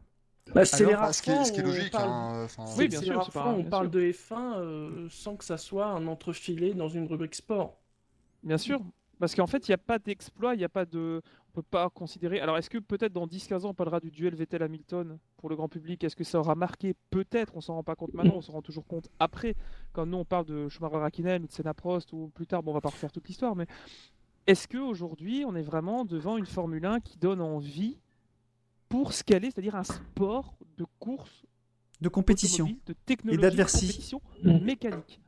Bah, 0.56 0.64
c'est 0.64 0.86
les 0.86 0.94
ce, 1.12 1.22
qui 1.22 1.30
est, 1.60 1.64
logique. 1.64 1.92
parle- 1.92 2.10
hein, 2.10 2.44
enfin, 2.46 2.64
Oui, 2.78 2.88
bien 2.88 3.00
c'est 3.00 3.06
sûr, 3.06 3.30
pas- 3.32 3.48
on 3.48 3.62
bien 3.62 3.70
parle 3.70 3.86
sûr. 3.88 3.92
de 3.92 4.12
F1 4.12 4.54
euh, 4.58 5.08
sans 5.10 5.36
que 5.36 5.44
ça 5.44 5.58
soit 5.58 5.88
un 5.88 6.08
entrefilé 6.08 6.74
dans 6.74 6.88
une 6.88 7.06
rubrique 7.06 7.36
sport. 7.36 7.82
Bien 8.44 8.58
sûr, 8.58 8.80
parce 9.20 9.36
qu'en 9.36 9.48
fait, 9.48 9.68
il 9.68 9.72
n'y 9.72 9.76
a 9.76 9.78
pas 9.80 10.00
d'exploit, 10.00 10.56
il 10.56 10.60
n'y 10.60 10.64
a 10.64 10.70
pas 10.70 10.86
de. 10.86 11.22
On 11.50 11.62
peut 11.62 11.62
pas 11.64 11.90
considérer. 11.90 12.40
Alors, 12.40 12.58
est-ce 12.58 12.70
que 12.70 12.78
peut-être 12.78 13.14
dans 13.14 13.26
10-15 13.26 13.66
ans, 13.66 13.70
on 13.70 13.74
parlera 13.74 14.00
du 14.00 14.12
duel 14.12 14.36
Vettel-Hamilton 14.36 15.18
pour 15.38 15.50
le 15.50 15.56
grand 15.56 15.68
public? 15.70 16.04
Est-ce 16.04 16.16
que 16.16 16.24
ça 16.24 16.40
aura 16.40 16.54
marqué? 16.56 16.94
Peut-être, 17.10 17.56
on 17.56 17.62
s'en 17.62 17.74
rend 17.76 17.84
pas 17.84 17.96
compte 17.96 18.14
maintenant, 18.14 18.36
on 18.36 18.42
s'en 18.42 18.54
rend 18.54 18.62
toujours 18.62 18.86
compte 18.86 19.10
après. 19.20 19.56
Quand 19.94 20.06
nous, 20.06 20.18
on 20.18 20.26
parle 20.26 20.46
de 20.46 20.68
Schumacher-Raikkonen 20.70 21.44
ou 21.44 21.48
de 21.48 21.52
Senna-Prost 21.52 22.14
ou 22.14 22.30
plus 22.36 22.46
tard, 22.46 22.62
bon, 22.62 22.72
on 22.72 22.74
va 22.76 22.82
pas 22.82 22.90
refaire 22.90 23.12
toute 23.12 23.28
l'histoire, 23.28 23.56
mais 23.56 23.66
est-ce 24.46 24.68
qu'aujourd'hui, 24.68 25.46
on 25.48 25.56
est 25.56 25.62
vraiment 25.64 26.06
devant 26.06 26.38
une 26.38 26.46
Formule 26.46 26.86
1 26.86 27.00
qui 27.00 27.18
donne 27.18 27.42
envie 27.42 27.98
pour 28.88 29.14
ce 29.14 29.24
qu'elle 29.24 29.44
est, 29.44 29.52
c'est-à-dire 29.52 29.76
un 29.76 29.84
sport 29.84 30.54
de 30.78 30.86
course 31.00 31.44
De 32.02 32.08
compétition. 32.10 32.70
de 32.86 32.94
technologie, 33.06 33.42
d'adversi. 33.42 33.88
de 33.88 33.92
compétition 33.92 34.22
Mm. 34.44 34.64
mécanique? 34.64 35.22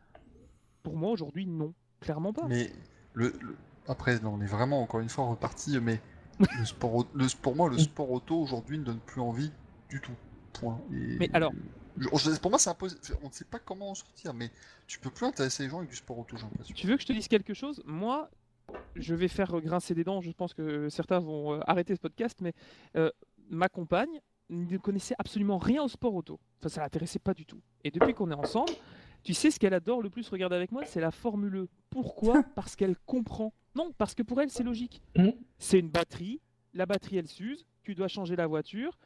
Pour 0.83 0.95
moi, 0.95 1.11
aujourd'hui, 1.11 1.45
non. 1.47 1.73
Clairement 2.01 2.31
pas. 2.33 2.45
Mais 2.47 2.71
le, 3.13 3.33
le- 3.41 3.57
après, 3.89 4.23
on 4.23 4.39
est 4.41 4.45
vraiment 4.45 4.81
encore 4.81 4.99
une 5.01 5.09
fois 5.09 5.25
reparti. 5.25 5.79
Mais 5.81 5.99
le 6.39 6.65
sport, 6.65 7.05
le, 7.13 7.25
pour 7.41 7.55
moi, 7.55 7.69
le 7.69 7.77
sport 7.77 8.09
auto 8.11 8.39
aujourd'hui 8.39 8.77
ne 8.77 8.83
donne 8.83 8.99
plus 8.99 9.21
envie 9.21 9.51
du 9.89 9.99
tout. 9.99 10.13
Point. 10.53 10.79
Et- 10.91 11.17
Mais 11.19 11.29
alors- 11.33 11.51
je- 11.97 12.39
pour 12.39 12.49
moi, 12.51 12.59
c'est. 12.59 12.71
On 13.23 13.27
ne 13.27 13.31
sait 13.33 13.45
pas 13.45 13.59
comment 13.59 13.91
en 13.91 13.95
sortir, 13.95 14.33
mais 14.33 14.49
tu 14.87 14.99
peux 14.99 15.09
plus 15.09 15.25
intéresser 15.25 15.63
les 15.63 15.69
gens 15.69 15.77
avec 15.79 15.89
du 15.89 15.95
sport 15.95 16.17
auto, 16.19 16.37
j'ai 16.37 16.43
l'impression. 16.43 16.73
Tu 16.75 16.87
veux 16.87 16.95
que 16.95 17.01
je 17.01 17.07
te 17.07 17.13
dise 17.13 17.27
quelque 17.27 17.53
chose? 17.53 17.81
Moi, 17.85 18.29
je 18.95 19.13
vais 19.15 19.27
faire 19.27 19.51
grincer 19.61 19.93
des 19.95 20.03
dents. 20.03 20.21
Je 20.21 20.31
pense 20.31 20.53
que 20.53 20.89
certains 20.89 21.19
vont 21.19 21.53
euh, 21.55 21.59
arrêter 21.67 21.95
ce 21.95 21.99
podcast, 21.99 22.39
mais 22.41 22.53
euh, 22.95 23.11
ma 23.49 23.67
compagne 23.69 24.21
ne 24.49 24.77
connaissait 24.77 25.15
absolument 25.19 25.57
rien 25.59 25.83
au 25.83 25.87
sport 25.87 26.15
auto. 26.15 26.39
Enfin, 26.59 26.69
ça 26.69 26.81
l'intéressait 26.81 27.19
pas 27.19 27.33
du 27.33 27.45
tout. 27.45 27.61
Et 27.83 27.91
depuis 27.91 28.13
qu'on 28.13 28.31
est 28.31 28.35
ensemble, 28.35 28.71
tu 29.23 29.33
sais 29.33 29.51
ce 29.51 29.59
qu'elle 29.59 29.73
adore 29.75 30.01
le 30.01 30.09
plus 30.09 30.27
regarder 30.29 30.55
avec 30.55 30.71
moi? 30.71 30.83
C'est 30.85 31.01
la 31.01 31.11
Formule 31.11 31.55
E. 31.55 31.67
Pourquoi? 31.89 32.41
Parce 32.55 32.75
qu'elle 32.75 32.95
comprend. 33.05 33.53
Non, 33.79 33.93
parce 33.97 34.13
que 34.13 34.23
pour 34.23 34.41
elle, 34.41 34.49
c'est 34.51 34.63
logique. 34.63 35.01
Mhm. 35.15 35.33
C'est 35.57 35.79
une 35.79 35.89
batterie. 35.89 36.41
La 36.73 36.85
batterie, 36.85 37.17
elle 37.17 37.27
s'use. 37.27 37.65
Tu 37.83 37.95
dois 37.95 38.09
changer 38.09 38.35
la 38.35 38.45
voiture. 38.45 38.97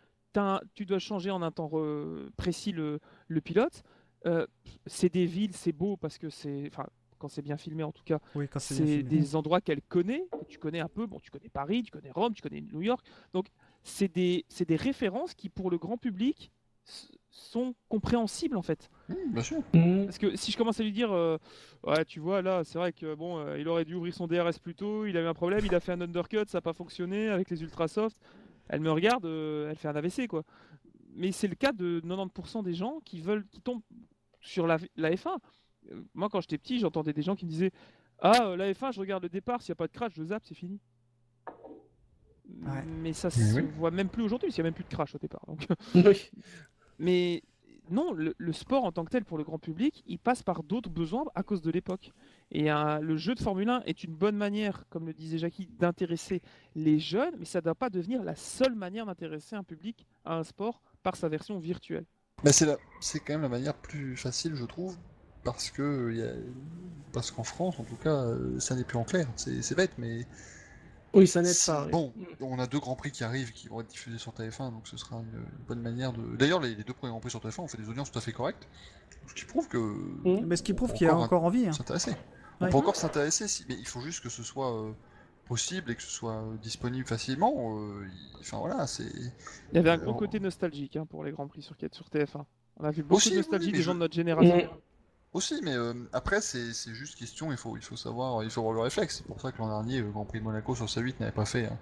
Tu 0.74 0.86
dois 0.86 0.98
changer 1.00 1.30
en 1.30 1.44
un 1.44 1.52
temps 1.52 1.68
re- 1.68 2.32
précis 2.38 2.72
le, 2.72 3.00
le 3.28 3.42
pilote. 3.42 3.84
Euh, 4.26 4.48
c'est 4.88 5.14
des 5.14 5.28
villes, 5.28 5.56
c'est 5.56 5.74
beau 5.74 5.96
parce 5.96 6.18
que 6.18 6.30
c'est. 6.30 6.64
Enfin, 6.68 6.88
quand 7.20 7.28
c'est 7.28 7.44
bien 7.44 7.56
filmé 7.58 7.84
en 7.84 7.92
tout 7.92 8.04
cas, 8.04 8.20
Oui, 8.36 8.48
quand 8.50 8.60
c'est 8.60 9.04
des 9.04 9.36
endroits 9.36 9.62
qu'elle 9.62 9.82
connaît, 9.82 10.26
que 10.32 10.46
tu 10.46 10.58
connais 10.58 10.80
un 10.80 10.90
peu. 10.90 11.06
Bon, 11.06 11.20
tu 11.20 11.30
connais 11.30 11.50
Paris, 11.50 11.84
tu 11.84 11.92
connais 11.92 12.12
Rome, 12.12 12.34
tu 12.34 12.42
connais 12.42 12.62
New 12.62 12.82
York. 12.82 13.06
Donc, 13.32 13.48
c'est 13.84 14.08
des, 14.08 14.44
références 14.76 15.34
qui, 15.36 15.50
pour 15.50 15.70
le 15.70 15.78
grand 15.78 15.98
public, 15.98 16.52
sont 17.34 17.74
compréhensibles 17.90 18.56
en 18.56 18.62
fait. 18.62 18.90
Mmh, 19.10 19.16
bien 19.34 19.42
sûr. 19.44 19.58
Parce 20.06 20.20
que 20.20 20.36
si 20.36 20.52
je 20.52 20.58
commence 20.58 20.80
à 20.80 20.84
lui 20.84 20.92
dire, 20.92 21.12
euh, 21.12 21.38
ouais, 21.84 22.06
tu 22.06 22.20
vois, 22.20 22.42
là, 22.44 22.64
c'est 22.64 22.78
vrai 22.78 22.94
que 22.94 23.16
bon, 23.16 23.40
euh, 23.40 23.58
il 23.60 23.68
aurait 23.68 23.86
dû 23.86 23.96
ouvrir 23.96 24.14
son 24.14 24.28
DRS 24.28 24.60
plus 24.62 24.76
tôt, 24.76 25.06
il 25.08 25.18
a 25.18 25.22
eu 25.22 25.26
un 25.26 25.34
problème, 25.34 25.62
il 25.66 25.74
a 25.74 25.80
fait 25.80 25.92
un 25.94 26.02
undercut, 26.02 26.46
ça 26.48 26.60
n'a 26.60 26.62
pas 26.62 26.74
fonctionné 26.74 27.30
avec 27.30 27.50
les 27.50 27.62
ultra 27.64 27.88
soft. 27.88 28.18
Elle 28.70 28.82
me 28.82 28.92
regarde, 28.92 29.26
euh, 29.26 29.70
elle 29.70 29.76
fait 29.78 29.88
un 29.88 29.96
AVC 29.96 30.28
quoi. 30.28 30.44
Mais 31.16 31.32
c'est 31.32 31.48
le 31.48 31.56
cas 31.56 31.72
de 31.72 32.02
90% 32.02 32.64
des 32.64 32.74
gens 32.76 33.00
qui 33.04 33.20
veulent, 33.20 33.46
qui 33.48 33.62
tombent 33.62 33.82
sur 34.42 34.68
la, 34.68 34.78
la 34.96 35.12
F1. 35.12 35.38
Euh, 35.92 36.04
Moi, 36.14 36.30
quand 36.30 36.42
j'étais 36.42 36.58
petit, 36.60 36.80
j'entendais 36.80 37.14
des 37.14 37.24
gens 37.24 37.36
qui 37.36 37.46
me 37.46 37.50
disaient, 37.50 37.72
ah, 38.20 38.56
la 38.56 38.72
F1, 38.72 38.94
je 38.94 39.00
regarde 39.00 39.24
le 39.24 39.30
départ, 39.30 39.62
s'il 39.62 39.72
n'y 39.72 39.74
a 39.74 39.78
pas 39.78 39.88
de 39.88 39.92
crash, 39.92 40.14
je 40.16 40.24
zappe, 40.24 40.44
c'est 40.46 40.56
fini. 40.56 40.80
Ouais. 42.62 42.84
Mais 43.02 43.14
ça 43.14 43.30
se 43.30 43.56
oui. 43.56 43.68
voit 43.78 43.92
même 43.92 44.10
plus 44.10 44.24
aujourd'hui, 44.24 44.48
parce 44.48 44.56
qu'il 44.56 44.64
n'y 44.64 44.68
a 44.68 44.72
même 44.72 44.76
plus 44.76 44.84
de 44.84 44.90
crash 44.90 45.16
au 45.16 45.18
départ. 45.18 45.44
Donc, 45.48 45.66
Oui. 45.96 46.30
Mais 47.00 47.44
non, 47.90 48.14
le, 48.14 48.54
sport 48.54 48.86
en 48.86 48.92
tant 48.92 49.04
que 49.04 49.12
tel 49.12 49.26
pour 49.26 49.38
le 49.38 49.44
grand 49.44 49.60
public, 49.60 50.04
il 50.08 50.18
passe 50.18 50.42
par 50.42 50.64
d'autres 50.64 50.90
besoins 50.90 51.26
à 51.36 51.44
cause 51.44 51.62
de 51.62 51.70
l'époque. 51.70 52.12
Et 52.52 52.72
euh, 52.72 53.00
le 53.00 53.18
jeu 53.18 53.36
de 53.36 53.42
Formule 53.42 53.70
1 53.70 53.84
est 53.86 54.04
une 54.04 54.14
bonne 54.14 54.38
manière, 54.38 54.86
comme 54.90 55.06
le 55.06 55.14
disait 55.14 55.38
Jackie, 55.38 55.68
d'intéresser 55.80 56.42
les 56.76 57.00
jeunes, 57.00 57.36
mais 57.38 57.46
ça 57.46 57.60
ne 57.60 57.64
doit 57.64 57.76
pas 57.76 57.90
devenir 57.90 58.24
la 58.24 58.36
seule 58.36 58.76
manière 58.76 59.06
d'intéresser 59.06 59.56
un 59.56 59.64
public 59.64 60.06
à 60.24 60.38
un 60.38 60.44
sport 60.44 60.82
par 61.04 61.16
sa 61.16 61.28
version 61.28 61.60
virtuelle. 61.60 62.06
Mais 62.44 62.52
c'est 62.52 63.20
quand 63.20 63.34
même 63.34 63.42
la 63.42 63.50
manière 63.50 63.76
plus 63.76 64.16
facile, 64.18 64.56
je 64.56 64.66
trouve, 64.66 64.98
parce 65.44 65.70
que 65.72 66.44
parce 67.12 67.32
qu'en 67.32 67.44
France, 67.44 67.80
en 67.80 67.84
tout 67.84 67.96
cas, 67.96 68.24
euh, 68.24 68.60
ça 68.60 68.76
n'est 68.76 68.84
plus 68.84 68.98
en 68.98 69.04
clair. 69.04 69.28
C'est 69.36 69.76
bête, 69.76 69.94
mais 69.98 70.26
Oui, 71.14 71.28
ça 71.28 71.42
n'aide 71.42 71.56
pas. 71.66 71.86
oui. 71.86 71.92
bon, 71.92 72.14
on 72.42 72.58
a 72.60 72.66
deux 72.68 72.80
grands 72.80 72.96
prix 72.96 73.12
qui 73.12 73.24
arrivent, 73.24 73.52
qui 73.52 73.68
vont 73.68 73.82
être 73.82 73.88
diffusés 73.88 74.18
sur 74.18 74.32
TF1, 74.34 74.72
donc 74.72 74.88
ce 74.88 74.98
sera 74.98 75.18
une, 75.18 75.28
une 75.40 75.66
bonne 75.68 75.82
manière 75.82 76.12
de. 76.14 76.36
D'ailleurs, 76.38 76.60
les, 76.60 76.74
les 76.76 76.84
deux 76.84 76.94
premiers 76.94 77.12
grands 77.12 77.20
prix 77.20 77.30
sur 77.30 77.40
TF1 77.40 77.62
ont 77.62 77.68
fait 77.68 77.78
des 77.78 77.90
audiences 77.90 78.12
tout 78.12 78.18
à 78.18 78.22
fait 78.22 78.32
correctes, 78.32 78.68
ce 79.28 79.34
qui 79.34 79.46
prouve 79.46 79.68
que 79.68 79.78
Mhm. 79.78 80.46
Mais 80.48 80.56
ce 80.56 80.64
qui 80.64 80.74
prouve 80.74 80.94
qu'il 80.94 81.08
y 81.08 81.10
a 81.10 81.16
encore 81.18 81.44
envie. 81.44 81.68
hein. 81.68 81.72
s'intéresser. 81.74 82.14
On 82.62 82.70
peut 82.70 82.78
encore 82.78 82.96
s'intéresser, 82.96 83.48
si... 83.48 83.66
mais 83.70 83.76
il 83.76 83.88
faut 83.88 84.02
juste 84.02 84.22
que 84.24 84.30
ce 84.30 84.42
soit 84.44 84.74
euh, 84.74 84.92
possible 85.48 85.92
et 85.92 85.96
que 85.96 86.02
ce 86.02 86.10
soit 86.10 86.34
euh, 86.36 86.56
disponible 86.62 87.06
facilement. 87.08 87.54
euh, 87.78 88.06
il- 88.08 88.40
Enfin 88.40 88.58
voilà, 88.60 88.88
c'est. 88.88 89.04
Il 89.04 89.76
y 89.76 89.78
avait 89.78 89.90
un 89.92 90.00
Euh, 90.00 90.04
gros 90.04 90.12
on- 90.12 90.18
côté 90.18 90.40
nostalgique 90.40 90.96
hein, 90.96 91.06
pour 91.06 91.24
les 91.24 91.32
grands 91.32 91.48
prix 91.48 91.62
sur, 91.62 91.76
sur 91.92 92.06
TF1. 92.10 92.44
On 92.78 92.86
a 92.86 92.92
vu 92.92 93.04
beaucoup 93.04 93.16
Aussi, 93.18 93.32
de 93.32 93.38
nostalgie 93.38 93.68
oui, 93.68 93.74
des 93.74 93.82
gens 93.84 93.94
de 93.94 94.00
notre 94.00 94.16
génération. 94.16 94.70
Aussi, 95.34 95.62
mais 95.64 95.74
euh, 95.74 95.94
après, 96.14 96.42
c'est 96.42 96.72
juste 96.94 97.18
question, 97.18 97.52
il 97.52 97.58
faut, 97.58 97.76
il 97.76 97.82
faut 97.84 97.96
savoir, 97.96 98.44
il 98.44 98.50
faut 98.52 98.62
avoir 98.62 98.76
le 98.76 98.82
réflexe. 98.82 99.18
C'est 99.18 99.26
pour 99.26 99.42
ça 99.42 99.52
que 99.52 99.58
l'an 99.58 99.68
dernier, 99.68 100.00
le 100.02 100.12
Grand 100.12 100.26
Prix 100.26 100.40
de 100.40 100.44
Monaco 100.44 100.76
sur 100.76 100.88
sa 100.90 101.02
8 101.02 101.20
n'avait 101.20 101.32
pas 101.32 101.46
fait 101.46 101.66
hein, 101.66 101.78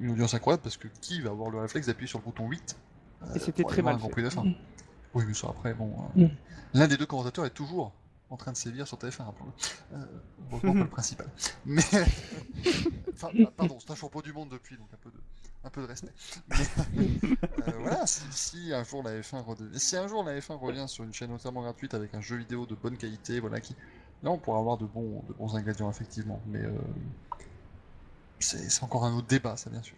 une 0.00 0.10
audience 0.10 0.34
incroyable, 0.34 0.62
parce 0.64 0.76
que 0.76 0.88
qui 1.00 1.20
va 1.20 1.30
avoir 1.30 1.50
le 1.50 1.60
réflexe 1.60 1.86
d'appuyer 1.86 2.08
sur 2.08 2.18
le 2.18 2.24
bouton 2.24 2.48
8 2.48 2.76
euh, 3.22 3.34
Et 3.34 3.38
c'était 3.38 3.62
très 3.62 3.82
mal 3.82 3.96
Grand. 3.96 4.08
Prix 4.08 4.22
de 4.24 4.28
fin 4.30 4.42
Mhm. 4.44 4.54
Oui, 5.14 5.24
mais 5.26 5.34
ça 5.34 5.48
après, 5.48 5.72
bon. 5.72 5.92
euh, 6.16 6.22
Mhm. 6.24 6.30
L'un 6.74 6.88
des 6.88 6.96
deux 6.96 7.06
commentateurs 7.06 7.46
est 7.46 7.50
toujours 7.50 7.92
en 8.28 8.36
train 8.36 8.52
de 8.52 8.56
sévir 8.56 8.86
sur 8.88 8.98
TF1, 8.98 9.24
rappelons-le. 9.24 9.96
Euh, 9.96 10.04
heureusement 10.50 10.72
pas 10.74 10.78
le 10.80 10.88
principal. 10.90 11.28
Mais. 11.64 11.82
enfin, 13.14 13.28
pardon, 13.56 13.78
c'est 13.80 13.90
un 13.90 13.94
champion 13.94 14.20
du 14.20 14.32
monde 14.32 14.48
depuis, 14.50 14.76
donc 14.76 14.88
un 14.92 14.98
peu 14.98 15.10
de, 15.10 15.16
un 15.64 15.70
peu 15.70 15.82
de 15.82 15.86
respect. 15.86 16.12
Euh, 17.68 17.72
voilà, 17.80 18.06
si, 18.06 18.72
un 18.72 18.84
jour 18.84 19.02
la 19.02 19.20
F1 19.20 19.78
si 19.78 19.96
un 19.96 20.08
jour 20.08 20.24
la 20.24 20.38
F1 20.38 20.56
revient 20.56 20.86
sur 20.88 21.04
une 21.04 21.12
chaîne 21.12 21.30
entièrement 21.32 21.62
gratuite 21.62 21.92
avec 21.94 22.14
un 22.14 22.20
jeu 22.20 22.36
vidéo 22.36 22.66
de 22.66 22.74
bonne 22.74 22.96
qualité, 22.96 23.40
voilà 23.40 23.60
qui, 23.60 23.74
là 24.22 24.30
on 24.30 24.38
pourra 24.38 24.58
avoir 24.58 24.78
de 24.78 24.86
bons, 24.86 25.22
ingrédients 25.54 25.90
effectivement, 25.90 26.40
mais 26.46 26.62
euh, 26.62 26.70
c'est 28.38 28.82
encore 28.82 29.04
un 29.04 29.14
autre 29.14 29.26
débat, 29.26 29.56
ça 29.56 29.70
bien 29.70 29.82
sûr. 29.82 29.96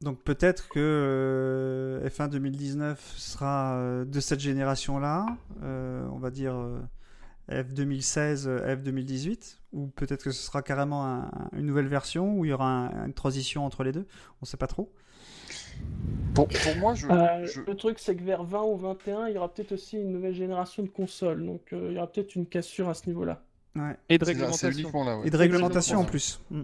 Donc 0.00 0.22
peut-être 0.22 0.68
que 0.68 0.78
euh, 0.78 2.08
F1 2.08 2.28
2019 2.28 3.14
sera 3.16 4.04
de 4.04 4.20
cette 4.20 4.40
génération-là, 4.40 5.26
on 5.62 6.18
va 6.18 6.30
dire 6.30 6.54
F2016, 7.48 8.46
F2018 8.46 9.58
ou 9.74 9.88
peut-être 9.88 10.24
que 10.24 10.30
ce 10.30 10.42
sera 10.46 10.62
carrément 10.62 11.04
un- 11.04 11.30
une 11.52 11.66
nouvelle 11.66 11.88
version 11.88 12.38
où 12.38 12.44
il 12.44 12.48
y 12.48 12.52
aura 12.52 12.86
un- 12.88 13.06
une 13.06 13.12
transition 13.12 13.64
entre 13.66 13.82
les 13.84 13.92
deux. 13.92 14.06
On 14.40 14.44
sait 14.44 14.56
pas 14.56 14.66
trop. 14.68 14.90
Pour, 16.34 16.48
pour 16.48 16.76
moi, 16.78 16.94
je. 16.94 17.06
Euh, 17.08 17.46
je- 17.46 17.60
Le 17.60 17.76
truc, 17.76 17.98
c'est 17.98 18.16
que 18.16 18.22
vers 18.22 18.44
20 18.44 18.62
ou 18.62 18.76
21, 18.76 19.28
il 19.28 19.34
y 19.34 19.38
aura 19.38 19.52
peut-être 19.52 19.72
aussi 19.72 19.96
une 19.98 20.12
nouvelle 20.12 20.34
génération 20.34 20.82
de 20.82 20.88
consoles. 20.88 21.44
Donc, 21.44 21.72
euh, 21.72 21.88
il 21.90 21.94
y 21.94 21.98
aura 21.98 22.10
peut-être 22.10 22.34
une 22.34 22.46
cassure 22.46 22.88
à 22.88 22.94
ce 22.94 23.06
niveau-là. 23.08 23.42
Ouais. 23.76 23.96
Et 24.08 24.18
de 24.18 24.24
réglementation. 24.24 24.70
uniquement 24.70 25.04
là, 25.04 25.18
ouais. 25.18 25.26
Et 25.26 25.30
de 25.30 25.36
réglementation 25.36 25.98
en 25.98 26.04
plus. 26.04 26.40
Mm. 26.50 26.62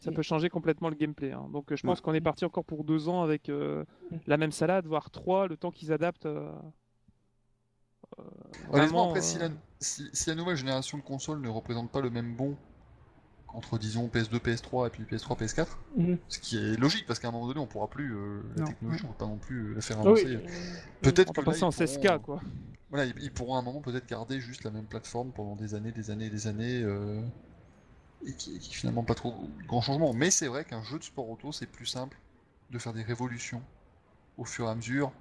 Ça 0.00 0.12
peut 0.12 0.22
changer 0.22 0.48
complètement 0.48 0.88
le 0.88 0.94
gameplay. 0.94 1.32
hein. 1.32 1.48
Donc 1.52 1.72
euh, 1.72 1.76
je 1.76 1.86
pense 1.86 2.00
qu'on 2.00 2.14
est 2.14 2.20
parti 2.20 2.44
encore 2.44 2.64
pour 2.64 2.84
deux 2.84 3.08
ans 3.08 3.22
avec 3.22 3.48
euh, 3.48 3.84
la 4.26 4.36
même 4.36 4.52
salade, 4.52 4.86
voire 4.86 5.10
trois, 5.10 5.46
le 5.48 5.56
temps 5.56 5.70
qu'ils 5.70 5.92
adaptent. 5.92 6.26
Honnêtement, 6.26 6.72
vraiment, 8.70 9.08
après, 9.08 9.20
si, 9.22 9.38
la, 9.38 9.48
si, 9.80 10.08
si 10.12 10.28
la 10.30 10.34
nouvelle 10.36 10.56
génération 10.56 10.98
de 10.98 11.02
consoles 11.02 11.40
ne 11.40 11.48
représente 11.48 11.90
pas 11.90 12.00
le 12.00 12.10
même 12.10 12.34
bon 12.34 12.56
entre, 13.48 13.78
disons, 13.78 14.08
PS2, 14.08 14.38
PS3 14.38 14.88
et 14.88 14.90
puis 14.90 15.04
PS3, 15.04 15.36
PS4, 15.36 15.66
Mhm. 15.96 16.18
ce 16.28 16.38
qui 16.38 16.56
est 16.58 16.76
logique 16.76 17.06
parce 17.06 17.18
qu'à 17.18 17.28
un 17.28 17.30
moment 17.30 17.46
donné, 17.48 17.60
on 17.60 17.66
pourra 17.66 17.88
plus, 17.88 18.14
euh, 18.14 18.42
la 18.56 18.60
Non. 18.62 18.66
technologie, 18.66 19.02
on 19.04 19.08
va 19.08 19.14
pas 19.14 19.26
non 19.26 19.38
plus 19.38 19.70
euh, 19.70 19.74
la 19.74 19.80
faire 19.80 19.98
oui, 20.00 20.06
avancer. 20.06 20.26
euh, 20.36 20.40
Peut-être 21.02 21.32
que 21.32 21.40
passer 21.40 21.62
en 21.64 21.70
ils 21.70 21.74
16K 21.74 22.00
pourront- 22.06 22.18
quoi. 22.20 22.40
Voilà, 22.90 23.04
ils, 23.06 23.14
ils 23.22 23.32
pourront 23.32 23.56
à 23.56 23.58
un 23.58 23.62
moment 23.62 23.80
peut-être 23.80 24.06
garder 24.08 24.40
juste 24.40 24.64
la 24.64 24.70
même 24.70 24.86
plateforme 24.86 25.32
pendant 25.32 25.56
des 25.56 25.74
années, 25.74 25.92
des 25.92 26.10
années, 26.10 26.28
des 26.30 26.46
années, 26.46 26.82
euh, 26.82 27.22
et 28.26 28.34
qui, 28.34 28.58
finalement 28.60 29.04
pas 29.04 29.14
trop 29.14 29.34
grand 29.66 29.80
changement. 29.80 30.12
Mais 30.12 30.30
c'est 30.30 30.48
vrai 30.48 30.64
qu'un 30.64 30.82
jeu 30.82 30.98
de 30.98 31.04
sport 31.04 31.28
auto, 31.28 31.52
c'est 31.52 31.66
plus 31.66 31.86
simple 31.86 32.18
de 32.70 32.78
faire 32.78 32.92
des 32.92 33.02
révolutions 33.02 33.62
au 34.36 34.44
fur 34.44 34.66
et 34.66 34.70
à 34.70 34.74
mesure 34.74 35.12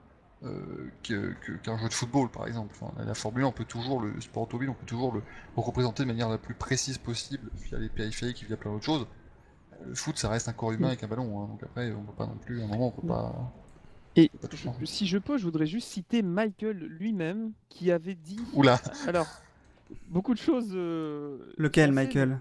euh, 0.43 0.89
qu'un 1.03 1.77
jeu 1.77 1.89
de 1.89 1.93
football, 1.93 2.30
par 2.30 2.47
exemple. 2.47 2.73
Enfin, 2.80 2.93
la, 2.99 3.05
la 3.05 3.14
Formule 3.15 3.43
1, 3.43 3.47
on 3.47 3.51
peut 3.51 3.65
toujours, 3.65 4.01
le 4.01 4.19
sport 4.22 4.43
automobile, 4.43 4.69
on 4.69 4.73
peut 4.73 4.85
toujours 4.85 5.14
le, 5.14 5.22
représenter 5.55 6.03
de 6.03 6.07
manière 6.07 6.30
la 6.30 6.38
plus 6.38 6.53
précise 6.55 6.97
possible 6.97 7.49
via 7.69 7.80
les 7.80 7.89
périphériques, 7.89 8.43
via 8.47 8.57
plein 8.57 8.72
d'autres 8.72 8.85
choses. 8.85 9.07
Le 9.88 9.95
foot, 9.95 10.18
ça 10.18 10.30
reste 10.30 10.47
un 10.49 10.53
corps 10.53 10.72
humain 10.72 10.88
avec 10.89 11.03
un 11.03 11.07
ballon, 11.07 11.41
hein, 11.43 11.47
donc 11.47 11.64
après, 11.64 11.91
on 11.91 12.03
peut 12.03 12.14
pas 12.14 12.26
non 12.26 12.38
plus, 12.45 12.61
à 12.61 12.65
un 12.65 12.68
moment, 12.68 12.88
on 12.88 12.91
peut 13.01 13.07
pas. 13.07 13.51
Et 14.15 14.30
peut 14.30 14.38
pas 14.39 14.47
tout 14.47 14.57
je- 14.57 14.64
changer. 14.64 14.85
si 14.85 15.07
je 15.07 15.18
peux, 15.18 15.38
je 15.38 15.43
voudrais 15.43 15.68
juste 15.68 15.88
citer 15.89 16.22
Michael 16.23 16.77
lui-même 16.77 17.53
qui 17.69 17.91
avait 17.91 18.15
dit. 18.15 18.39
Oula 18.55 18.80
Alors, 19.07 19.27
beaucoup 20.09 20.34
de 20.34 20.39
choses. 20.39 20.72
euh, 20.73 21.38
Lequel, 21.57 21.91
Michael? 21.91 22.39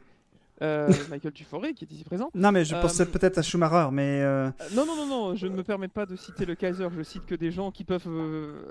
Euh, 0.62 0.88
Michael 1.10 1.32
Tuforé, 1.32 1.74
qui 1.74 1.84
est 1.84 1.92
ici 1.92 2.04
présent. 2.04 2.30
Non, 2.34 2.52
mais 2.52 2.64
je 2.64 2.74
Euh, 2.74 2.80
pensais 2.80 3.06
peut-être 3.06 3.38
à 3.38 3.42
Schumacher, 3.42 3.88
mais 3.92 4.22
euh, 4.22 4.50
Non, 4.74 4.86
non, 4.86 4.96
non, 4.96 5.06
non, 5.06 5.34
je 5.34 5.46
ne 5.46 5.54
me 5.56 5.62
permets 5.62 5.88
pas 5.88 6.06
de 6.06 6.16
citer 6.16 6.44
le 6.46 6.54
Kaiser, 6.54 6.88
je 6.96 7.02
cite 7.02 7.26
que 7.26 7.34
des 7.34 7.50
gens 7.50 7.70
qui 7.70 7.84
peuvent 7.84 8.08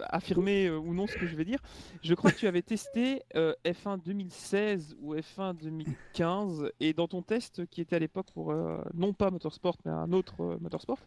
affirmer 0.09 0.69
ou 0.69 0.93
non 0.93 1.07
ce 1.07 1.15
que 1.17 1.27
je 1.27 1.35
vais 1.35 1.45
dire. 1.45 1.59
Je 2.03 2.13
crois 2.13 2.31
que 2.31 2.37
tu 2.37 2.47
avais 2.47 2.61
testé 2.61 3.21
euh, 3.35 3.53
F1 3.65 4.01
2016 4.03 4.95
ou 5.01 5.15
F1 5.15 5.55
2015, 5.57 6.71
et 6.79 6.93
dans 6.93 7.07
ton 7.07 7.21
test 7.21 7.65
qui 7.67 7.81
était 7.81 7.95
à 7.95 7.99
l'époque 7.99 8.27
pour 8.33 8.53
non 8.93 9.13
pas 9.13 9.31
Motorsport, 9.31 9.77
mais 9.85 9.91
un 9.91 10.11
autre 10.11 10.57
Motorsport, 10.61 10.99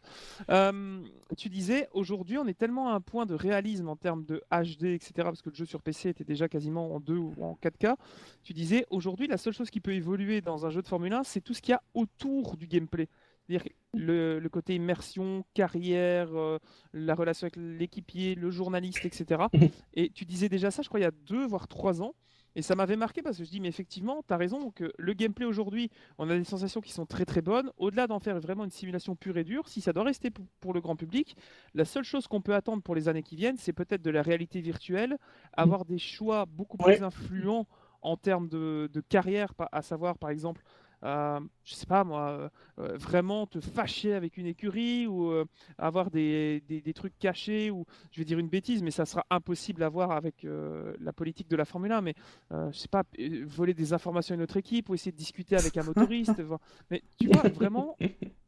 tu 1.37 1.49
disais 1.49 1.89
aujourd'hui 1.93 2.39
on 2.39 2.47
est 2.47 2.57
tellement 2.59 2.91
à 2.91 2.95
un 2.95 3.01
point 3.01 3.27
de 3.27 3.35
réalisme 3.35 3.89
en 3.89 3.97
termes 3.97 4.25
de 4.25 4.43
HD, 4.51 4.85
etc., 4.95 5.13
parce 5.17 5.43
que 5.43 5.51
le 5.51 5.55
jeu 5.55 5.65
sur 5.65 5.83
PC 5.83 6.11
était 6.11 6.25
déjà 6.25 6.49
quasiment 6.49 6.95
en 6.95 7.01
2 7.01 7.15
ou 7.17 7.35
en 7.41 7.59
4K. 7.63 7.95
Tu 8.43 8.53
disais 8.53 8.87
aujourd'hui 8.91 9.27
la 9.27 9.37
seule 9.37 9.53
chose 9.53 9.71
qui 9.71 9.81
peut 9.81 9.93
évoluer 9.95 10.41
dans 10.41 10.67
un 10.67 10.68
jeu 10.71 10.83
de 10.83 10.89
Formule 10.89 11.13
1, 11.13 11.25
c'est 11.25 11.41
tout 11.41 11.55
ce 11.55 11.63
qu'il 11.63 11.73
y 11.73 11.75
a 11.75 11.83
autour 11.95 12.57
du 12.57 12.67
gameplay. 12.67 13.09
C'est-à-dire 13.47 13.69
le, 13.95 14.39
le 14.39 14.49
côté 14.49 14.75
immersion, 14.75 15.45
carrière, 15.55 16.29
euh, 16.35 16.59
la 16.93 17.15
relation 17.15 17.47
avec 17.47 17.57
l'équipier, 17.57 18.35
le 18.35 18.51
journaliste, 18.51 19.05
etc. 19.05 19.45
Et 19.95 20.11
tu 20.11 20.25
disais 20.25 20.49
déjà 20.49 20.71
ça, 20.71 20.83
je 20.83 20.89
crois, 20.89 21.01
il 21.01 21.05
y 21.05 21.07
a 21.07 21.11
deux, 21.11 21.47
voire 21.47 21.69
trois 21.69 22.03
ans. 22.03 22.15
Et 22.59 22.63
ça 22.63 22.75
m'avait 22.75 22.97
marqué 22.97 23.23
parce 23.23 23.39
que 23.39 23.45
je 23.45 23.51
dis, 23.51 23.61
mais 23.61 23.69
effectivement, 23.69 24.25
tu 24.27 24.35
as 24.35 24.37
raison, 24.37 24.71
que 24.71 24.93
le 24.99 25.13
gameplay 25.13 25.45
aujourd'hui, 25.45 25.91
on 26.19 26.29
a 26.29 26.37
des 26.37 26.45
sensations 26.45 26.81
qui 26.81 26.93
sont 26.93 27.07
très 27.07 27.25
très 27.25 27.41
bonnes. 27.41 27.71
Au-delà 27.77 28.07
d'en 28.07 28.19
faire 28.19 28.41
vraiment 28.41 28.65
une 28.65 28.71
simulation 28.71 29.15
pure 29.15 29.39
et 29.39 29.45
dure, 29.45 29.69
si 29.69 29.81
ça 29.81 29.93
doit 29.93 30.03
rester 30.03 30.31
pour, 30.61 30.75
le 30.75 30.81
grand 30.81 30.97
public, 30.97 31.37
la 31.75 31.85
seule 31.85 32.05
chose 32.05 32.27
qu'on 32.27 32.41
peut 32.41 32.55
attendre 32.55 32.83
pour 32.83 32.95
les 32.95 33.09
années 33.09 33.23
qui 33.23 33.37
viennent, 33.37 33.59
c'est 33.59 33.73
peut-être 33.73 34.03
de 34.03 34.11
la 34.11 34.23
réalité 34.23 34.61
virtuelle, 34.61 35.19
avoir 35.53 35.85
des 35.85 35.99
choix 35.99 36.47
beaucoup 36.47 36.79
plus 36.79 37.03
influents 37.03 37.67
en 38.03 38.17
termes 38.17 38.49
de, 38.49 38.89
de 38.93 39.01
carrière, 39.01 39.53
à 39.73 39.83
savoir 39.83 40.19
par 40.19 40.31
exemple, 40.31 40.63
euh, 41.05 41.39
je 41.63 41.75
sais 41.75 41.87
pas 41.87 42.03
moi, 42.03 42.31
euh, 42.31 42.49
euh, 42.81 42.97
vraiment 42.97 43.47
te 43.47 43.61
fâcher 43.61 44.15
avec 44.15 44.37
une 44.37 44.47
écurie 44.47 45.07
ou 45.07 45.31
euh, 45.31 45.45
avoir 45.79 46.11
des, 46.11 46.61
des- 46.67 46.81
des 46.81 46.93
trucs 46.93 47.17
cachés 47.21 47.71
ou 47.71 47.85
je 48.11 48.19
vais 48.21 48.25
dire 48.25 48.41
une 48.41 48.49
bêtise, 48.49 48.83
mais 48.83 48.91
ça 48.91 49.07
sera 49.07 49.25
impossible 49.31 49.85
à 49.85 49.89
voir 49.89 50.11
avec 50.11 50.45
la 50.45 51.13
politique 51.13 51.47
de 51.49 51.55
la 51.55 51.65
Formule 51.65 51.93
1. 51.93 52.01
Mais 52.01 52.15
je 52.51 52.77
sais 52.77 52.89
pas, 52.89 53.05
voler 53.47 53.75
des 53.75 53.93
informations 53.93 54.33
à 54.35 54.37
une 54.37 54.43
autre 54.43 54.57
équipe 54.57 54.89
ou 54.89 54.95
essayer 54.95 55.13
de 55.13 55.17
discuter 55.17 55.55
avec 55.57 55.77
un 55.77 55.85
motoriste. 55.85 56.43
Mais 56.91 57.03
tu 57.17 57.29
vois 57.29 57.43
vraiment 57.49 57.97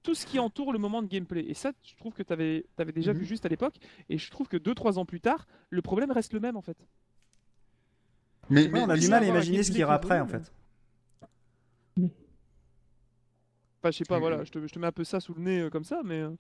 tout 0.03 0.15
ce 0.15 0.27
qui 0.27 0.39
entoure 0.41 0.73
le 0.73 0.79
moment 0.81 1.03
de 1.03 1.09
gameplay. 1.09 1.45
Et 1.47 1.55
ça, 1.55 1.71
je 1.85 1.95
trouve 1.97 2.15
que 2.15 2.23
tu 2.25 2.33
avais, 2.33 2.65
déjà 2.93 3.13
vu 3.13 3.25
juste 3.25 3.47
à 3.47 3.49
l'époque. 3.49 3.77
Et 4.09 4.19
je 4.19 4.29
trouve 4.31 4.49
que 4.49 4.57
2-3 4.57 4.99
ans 4.99 5.05
plus 5.05 5.21
tard, 5.21 5.47
le 5.69 5.83
problème 5.83 6.11
reste 6.11 6.33
le 6.33 6.41
même 6.41 6.57
en 6.57 6.63
fait. 6.63 6.79
Mais, 8.51 8.63
ouais, 8.65 8.69
mais- 8.73 8.81
on 8.81 8.89
a 8.91 8.95
mais 8.95 8.99
du 9.01 9.09
mal 9.09 9.23
à 9.23 9.27
un 9.27 9.29
imaginer 9.29 9.63
ce 9.63 9.71
gameplay 9.71 9.73
qui 9.73 9.79
ira 9.81 9.99
qui 9.99 10.05
après, 10.05 10.21
en 10.21 10.27
fait. 10.27 10.53
Enfin, 13.83 13.91
je 13.93 13.97
sais 13.99 14.05
pas, 14.05 14.19
voilà, 14.19 14.45
je 14.45 14.51
te, 14.51 14.67
je 14.67 14.73
te 14.73 14.79
mets 14.79 14.87
un 14.87 14.93
peu 14.93 15.05
ça 15.05 15.21
sous 15.21 15.33
le 15.35 15.41
nez 15.41 15.61
euh, 15.61 15.71
comme 15.71 15.85
ça, 15.85 16.01
mais. 16.05 16.21
euh, 16.21 16.31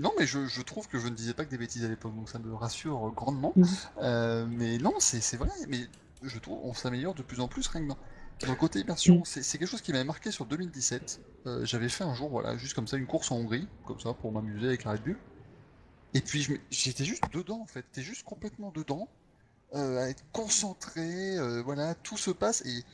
Non, 0.00 0.12
mais 0.18 0.26
je, 0.26 0.46
je 0.46 0.62
trouve 0.62 0.88
que 0.88 0.98
je 0.98 1.06
ne 1.06 1.14
disais 1.14 1.34
pas 1.34 1.44
que 1.44 1.50
des 1.50 1.58
bêtises 1.58 1.84
à 1.84 1.88
l'époque, 1.88 2.14
donc 2.16 2.28
ça 2.28 2.38
me 2.40 2.52
rassure 2.54 3.12
grandement. 3.12 3.52
Mhm. 3.56 3.66
Euh, 4.02 4.46
mais 4.48 4.78
non, 4.78 4.94
c'est 4.98 5.20
c'est 5.20 5.36
vrai, 5.36 5.50
mais 5.68 5.86
je 6.22 6.38
trouve 6.38 6.58
on 6.64 6.74
s'améliore 6.74 7.14
de 7.14 7.22
plus 7.22 7.40
en 7.40 7.46
plus 7.48 7.66
rien 7.68 7.82
que 7.82 7.88
dans, 7.88 7.98
dans 8.46 8.52
le 8.52 8.58
côté 8.58 8.80
immersion. 8.80 9.22
C'est 9.24 9.42
c'est 9.44 9.58
quelque 9.58 9.68
chose 9.70 9.82
qui 9.82 9.92
m'avait 9.92 10.04
marqué 10.04 10.32
sur 10.32 10.46
2017. 10.46 11.20
Euh, 11.46 11.64
J'avais 11.64 11.88
fait 11.88 12.04
un 12.04 12.14
jour, 12.14 12.28
voilà, 12.30 12.56
juste 12.56 12.74
comme 12.74 12.88
ça, 12.88 12.96
une 12.96 13.06
course 13.06 13.30
en 13.30 13.36
Hongrie, 13.36 13.68
comme 13.84 14.00
ça, 14.00 14.14
pour 14.14 14.32
m'amuser 14.32 14.66
avec 14.66 14.84
la 14.84 14.92
Red 14.92 15.02
Bull. 15.02 15.18
Et 16.14 16.20
puis 16.20 16.46
j'étais 16.70 17.04
juste 17.04 17.24
dedans, 17.32 17.60
en 17.60 17.66
fait. 17.66 17.84
T'es 17.92 18.02
juste 18.02 18.22
complètement 18.24 18.70
dedans, 18.72 19.08
euh, 19.08 19.23
à 19.74 20.08
être 20.08 20.24
concentré, 20.32 21.36
euh, 21.38 21.62
voilà, 21.62 21.94
tout 21.96 22.16
se 22.16 22.30
passe 22.30 22.62
et 22.66 22.84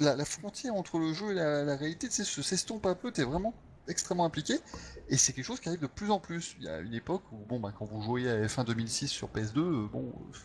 la, 0.00 0.16
la 0.16 0.24
frontière 0.24 0.74
entre 0.74 0.98
le 0.98 1.12
jeu 1.14 1.32
et 1.32 1.34
la, 1.34 1.64
la 1.64 1.76
réalité, 1.76 2.08
tu 2.08 2.14
sais, 2.16 2.24
se 2.24 2.42
s'estompe 2.42 2.86
un 2.86 2.94
peu. 2.94 3.12
T'es 3.12 3.24
vraiment 3.24 3.54
extrêmement 3.88 4.24
impliqué. 4.24 4.60
Et 5.08 5.16
c'est 5.16 5.32
quelque 5.32 5.44
chose 5.46 5.60
qui 5.60 5.68
arrive 5.68 5.80
de 5.80 5.86
plus 5.86 6.10
en 6.10 6.20
plus. 6.20 6.56
Il 6.58 6.64
y 6.64 6.68
a 6.68 6.80
une 6.80 6.94
époque 6.94 7.22
où, 7.32 7.36
bon, 7.48 7.60
bah, 7.60 7.72
quand 7.76 7.86
vous 7.86 8.02
jouiez 8.02 8.30
à 8.30 8.36
F1 8.48 8.64
2006 8.64 9.08
sur 9.08 9.28
PS2, 9.30 9.60
euh, 9.60 9.88
bon, 9.88 10.08
euh, 10.08 10.38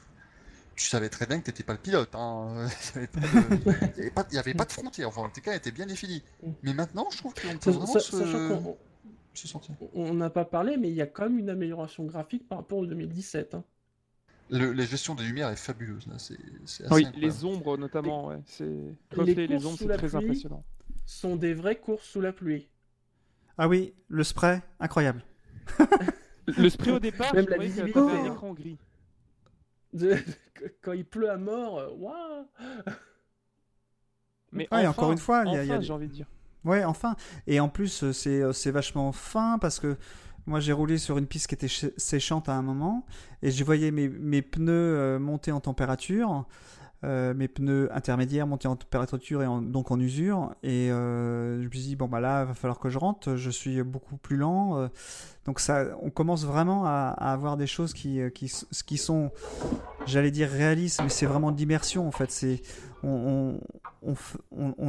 tu 0.76 0.88
savais 0.88 1.10
très 1.10 1.26
bien 1.26 1.40
que 1.40 1.46
t'étais 1.46 1.64
pas 1.64 1.74
le 1.74 1.80
pilote. 1.80 2.14
Hein. 2.16 2.68
Il 2.96 3.00
n'y 3.00 4.02
avait, 4.04 4.12
pas 4.12 4.24
de- 4.24 4.38
avait 4.38 4.54
pas 4.54 4.66
frontière. 4.74 5.10
Enfin, 5.10 5.24
en 5.24 5.30
tout 5.30 5.42
cas, 5.42 5.52
elle 5.52 5.58
était 5.58 5.72
bien 5.72 5.86
définie. 5.86 6.24
Mais 6.64 6.74
maintenant, 6.74 7.08
je 7.12 7.18
trouve 7.18 7.34
qu'on 7.34 7.58
peut 7.58 7.72
vraiment 7.72 7.98
se, 8.00 8.16
Sachant 9.34 9.60
on 9.94 10.14
n'a 10.14 10.30
pas 10.30 10.46
parlé, 10.46 10.78
mais 10.78 10.90
il 10.90 10.96
y 10.96 11.02
a 11.02 11.08
quand 11.08 11.24
même 11.24 11.40
une 11.40 11.50
amélioration 11.50 12.06
graphique 12.06 12.48
par 12.48 12.60
rapport 12.60 12.80
au 12.80 12.86
2017. 12.86 13.54
hein. 13.56 13.64
Le- 14.50 14.72
la 14.72 14.86
gestion 14.86 15.14
des 15.16 15.24
lumières 15.24 15.50
est 15.50 15.56
fabuleuse. 15.58 16.08
là. 16.08 16.16
C'est 16.20 16.38
c'est 16.66 16.86
assez 16.86 16.94
Oui, 16.94 17.06
incroyable. 17.06 17.20
les 17.20 17.46
ombres 17.46 17.78
notamment, 17.78 18.28
ouais. 18.28 18.40
C'est 18.46 18.66
reflet, 19.16 19.34
les, 19.34 19.48
courses 19.48 19.66
ombres, 19.66 19.78
sous 19.78 19.84
c'est 19.84 19.88
la 19.90 19.98
très 19.98 20.08
pluie. 20.08 20.18
impressionnant. 20.18 20.64
sont 21.06 21.36
des 21.36 21.54
vraies 21.54 21.80
courses 21.80 22.06
sous 22.06 22.22
la 22.22 22.32
pluie. 22.34 22.70
Ah 23.58 23.68
oui, 23.68 23.94
le 24.08 24.24
spray, 24.24 24.62
incroyable. 24.80 25.24
Le 26.48 26.70
spray 26.70 26.92
au 26.92 27.00
départ, 27.00 27.34
Même 27.36 27.44
je 27.46 27.50
la 27.50 27.58
visibilité, 27.58 28.00
un 28.00 28.08
hein. 28.08 28.26
écran 28.34 28.54
gris. 28.54 28.78
De- 29.92 30.16
Quand 30.82 30.94
il 30.94 31.04
pleut 31.04 31.30
à 31.30 31.36
mort, 31.38 31.78
euh, 31.80 31.90
waouh 31.98 32.46
Mais 34.54 34.68
Ouais, 34.72 34.84
et 34.84 34.88
enfin, 34.88 34.90
encore 34.90 35.12
une 35.12 35.18
fois, 35.18 35.44
il 35.46 35.54
y 35.54 35.58
a- 35.58 35.64
y 35.78 35.84
j'ai 35.84 35.92
envie 35.94 36.08
de 36.08 36.14
dire. 36.14 36.28
Ouais, 36.64 36.84
enfin. 36.86 37.16
Et 37.48 37.60
en 37.60 37.68
plus, 37.70 38.04
euh, 38.04 38.14
c'est 38.14 38.42
euh, 38.42 38.54
c'est 38.54 38.72
vachement 38.72 39.12
fin 39.12 39.58
parce 39.60 39.80
que 39.80 39.98
moi, 40.48 40.62
j'ai 40.62 40.72
roulé 40.72 40.98
sur 40.98 41.18
une 41.18 41.28
piste 41.28 41.48
qui 41.48 41.56
était 41.56 41.68
ch- 41.68 41.92
séchante 41.98 42.48
à 42.48 42.54
un 42.54 42.62
moment 42.62 43.06
et 43.44 43.52
je 43.52 43.64
voyais 43.64 43.92
mes, 43.92 44.42
pneus 44.42 44.72
euh, 44.72 45.20
monter 45.20 45.52
en 45.52 45.60
température, 45.60 46.46
euh, 47.04 47.34
mes 47.34 47.50
pneus 47.50 47.90
intermédiaires 47.94 48.48
monter 48.48 48.70
en 48.70 48.78
température 48.78 49.44
et 49.44 49.48
donc 49.62 49.92
en 49.92 50.00
usure. 50.00 50.56
Et 50.64 50.90
euh, 50.90 51.62
je 51.62 51.68
me 51.68 51.72
suis 51.72 51.82
dit, 51.82 51.96
bon, 51.98 52.08
bah 52.08 52.22
là, 52.22 52.46
va 52.46 52.54
falloir 52.54 52.80
que 52.80 52.90
je 52.90 52.98
rentre, 52.98 53.36
je 53.36 53.50
suis 53.50 53.84
beaucoup 53.84 54.16
plus 54.16 54.38
lent. 54.38 54.90
donc, 55.46 55.60
ça, 55.60 55.86
on 56.02 56.10
commence 56.10 56.46
vraiment 56.46 56.86
à, 56.86 57.10
avoir 57.10 57.58
des 57.58 57.68
choses 57.68 57.94
qui, 57.94 58.22
qui, 58.34 58.52
qui 58.86 58.98
sont, 58.98 59.32
j'allais 60.06 60.32
dire 60.32 60.50
réalistes, 60.50 61.02
mais 61.04 61.10
c'est 61.10 61.26
vraiment 61.26 61.52
de 61.52 61.58
l'immersion 61.58 62.08
en 62.08 62.12
fait. 62.12 62.32
C'est 62.32 62.62
on, 63.04 63.60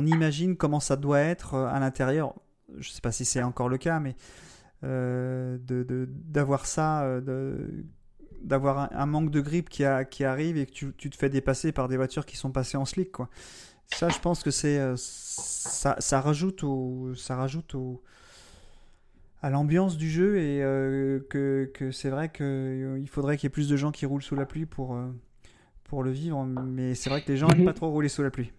imagine 0.07 0.57
comment 0.57 0.81
ça 0.81 0.95
doit 0.95 1.21
être 1.21 1.55
à 1.57 1.81
l'intérieur. 1.81 2.35
Je 2.79 2.91
sais 2.91 3.01
pas 3.01 3.13
si 3.13 3.25
c'est 3.25 3.43
encore 3.43 3.69
le 3.69 3.79
cas, 3.79 3.99
mais 3.99 4.15
euh, 4.85 5.59
de- 5.67 5.83
de- 5.83 6.09
d'avoir 6.09 6.67
ça, 6.67 7.03
euh, 7.05 7.21
de- 7.21 7.85
d'avoir 8.43 8.79
un, 8.79 8.89
un 8.93 9.07
manque 9.07 9.31
de 9.31 9.41
grip 9.41 9.69
qui, 9.69 9.85
a- 9.85 10.05
qui 10.05 10.25
arrive 10.25 10.57
et 10.57 10.67
que 10.67 10.73
tu, 10.73 10.93
tu 10.97 11.11
te 11.11 11.17
fais 11.17 11.29
dépasser 11.31 11.73
par 11.73 11.89
des 11.89 11.97
voitures 11.97 12.25
qui 12.27 12.37
sont 12.37 12.51
passées 12.53 12.77
en 12.77 12.85
slick, 12.85 13.11
quoi. 13.13 13.29
Ça, 13.89 14.09
je 14.11 14.19
pense 14.21 14.43
que 14.43 14.51
c'est 14.51 14.79
euh, 14.79 14.95
ça, 14.97 15.97
ça 15.99 16.21
rajoute 16.21 16.63
au, 16.63 17.15
ça 17.17 17.37
rajoute 17.37 17.75
au 17.75 18.03
à 19.41 19.51
l'ambiance 19.51 19.97
du 19.97 20.11
jeu 20.11 20.39
et 20.39 20.63
euh, 20.63 21.21
que, 21.31 21.71
que 21.73 21.91
c'est 21.93 22.11
vrai 22.11 22.29
qu'il 22.29 23.09
faudrait 23.09 23.37
qu'il 23.37 23.47
y 23.47 23.49
ait 23.49 23.51
plus 23.51 23.69
de 23.69 23.77
gens 23.77 23.93
qui 23.93 24.05
roulent 24.05 24.23
sous 24.23 24.35
la 24.35 24.47
pluie 24.47 24.67
pour, 24.67 24.99
pour 25.85 26.03
le 26.03 26.11
vivre, 26.11 26.45
mais 26.45 26.95
c'est 26.97 27.09
vrai 27.09 27.23
que 27.23 27.31
les 27.31 27.37
gens 27.39 27.47
n'aiment 27.55 27.65
pas 27.65 27.73
trop 27.73 27.89
rouler 27.91 28.09
sous 28.09 28.23
la 28.23 28.31
pluie. 28.31 28.53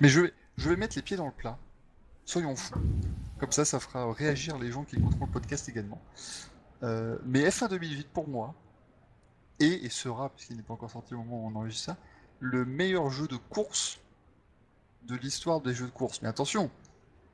Mais 0.00 0.08
je 0.08 0.20
vais, 0.22 0.32
je 0.56 0.68
vais 0.68 0.76
mettre 0.76 0.96
les 0.96 1.02
pieds 1.02 1.16
dans 1.16 1.26
le 1.26 1.32
plat. 1.32 1.58
Soyons 2.30 2.54
fous. 2.54 2.74
Comme 3.40 3.50
ça, 3.50 3.64
ça 3.64 3.80
fera 3.80 4.12
réagir 4.12 4.56
les 4.56 4.70
gens 4.70 4.84
qui 4.84 4.94
écouteront 4.94 5.26
le 5.26 5.32
podcast 5.32 5.68
également. 5.68 6.00
Euh, 6.84 7.18
mais 7.24 7.40
F1 7.40 7.68
2008, 7.68 8.06
pour 8.06 8.28
moi, 8.28 8.54
est 9.58 9.84
et 9.84 9.88
sera, 9.88 10.28
puisqu'il 10.28 10.56
n'est 10.56 10.62
pas 10.62 10.74
encore 10.74 10.92
sorti 10.92 11.12
au 11.14 11.24
moment 11.24 11.44
où 11.44 11.48
on 11.48 11.56
enregistre 11.56 11.86
ça, 11.86 11.96
le 12.38 12.64
meilleur 12.64 13.10
jeu 13.10 13.26
de 13.26 13.34
course 13.34 13.98
de 15.08 15.16
l'histoire 15.16 15.60
des 15.60 15.74
jeux 15.74 15.86
de 15.86 15.90
course. 15.90 16.22
Mais 16.22 16.28
attention, 16.28 16.70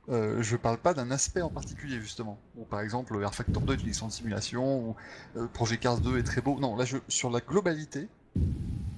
euh, 0.09 0.41
je 0.41 0.57
parle 0.57 0.79
pas 0.79 0.95
d'un 0.95 1.11
aspect 1.11 1.43
en 1.43 1.51
particulier, 1.51 2.01
justement. 2.01 2.39
Par 2.71 2.81
exemple, 2.81 3.23
R 3.23 3.35
Factor 3.35 3.61
2 3.61 3.73
est 3.73 3.77
une 3.77 3.85
licence 3.85 4.13
de 4.13 4.17
simulation, 4.17 4.79
ou 4.79 4.95
euh, 5.35 5.45
Project 5.45 5.83
Cars 5.83 5.99
2 5.99 6.17
est 6.17 6.23
très 6.23 6.41
beau. 6.41 6.59
Non, 6.59 6.75
là, 6.75 6.85
je, 6.85 6.97
sur 7.07 7.29
la 7.29 7.39
globalité, 7.39 8.09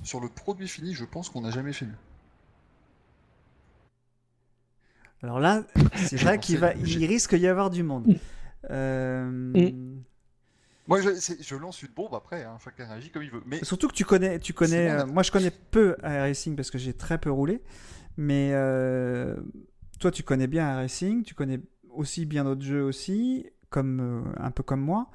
sur 0.04 0.22
le 0.22 0.30
produit 0.30 0.70
fini, 0.70 0.94
je 0.94 1.04
pense 1.04 1.28
qu'on 1.28 1.42
n'a 1.42 1.52
jamais 1.52 1.74
fait 1.74 1.88
mieux. 1.88 1.98
Alors 5.22 5.40
là, 5.40 5.64
c'est 5.96 6.18
vrai 6.18 6.40
qu'il 6.40 6.58
va, 6.58 6.74
il 6.74 7.06
risque 7.06 7.36
d'y 7.36 7.48
avoir 7.48 7.70
du 7.70 7.84
monde. 7.84 8.16
Euh, 8.70 9.52
Moi, 10.88 11.02
je, 11.02 11.56
lance 11.56 11.82
une 11.82 11.90
bombe 11.90 12.14
après, 12.14 12.44
hein, 12.44 12.58
chacun 12.64 12.88
réagit 12.88 13.10
comme 13.10 13.24
il 13.24 13.32
veut. 13.32 13.42
Mais 13.46 13.64
Surtout 13.64 13.88
que 13.88 13.94
tu 13.94 14.06
connais, 14.06 14.40
tu 14.40 14.54
connais. 14.54 14.90
Euh, 14.90 15.06
moi, 15.06 15.24
je 15.24 15.32
connais 15.32 15.52
peu 15.52 15.96
iRacing 16.04 16.56
parce 16.56 16.72
que 16.72 16.78
j'ai 16.78 16.94
très 16.94 17.18
peu 17.18 17.32
roulé, 17.32 17.62
mais 18.18 18.52
euh, 18.54 19.38
toi, 20.00 20.12
tu 20.12 20.24
connais 20.24 20.48
bien 20.48 20.70
iRacing, 20.72 21.24
tu 21.24 21.36
connais 21.36 21.60
aussi 21.90 22.26
bien 22.26 22.44
d'autres 22.44 22.64
jeux 22.64 22.84
aussi, 22.84 23.46
comme 23.70 24.00
euh, 24.00 24.44
un 24.44 24.52
peu 24.52 24.64
comme 24.64 24.82
moi. 24.82 25.10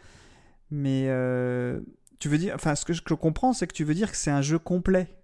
Mais 0.70 1.06
euh, 1.09 1.81
tu 2.18 2.28
veux 2.28 2.39
dire, 2.39 2.55
enfin, 2.55 2.74
ce 2.74 2.85
que 2.85 2.93
je, 2.93 3.02
je 3.06 3.14
comprends, 3.14 3.52
c'est 3.52 3.66
que 3.66 3.74
tu 3.74 3.85
veux 3.85 3.94
dire 3.94 4.10
que 4.10 4.16
c'est 4.16 4.31
un 4.31 4.43
jeu 4.43 4.59
complet 4.59 5.14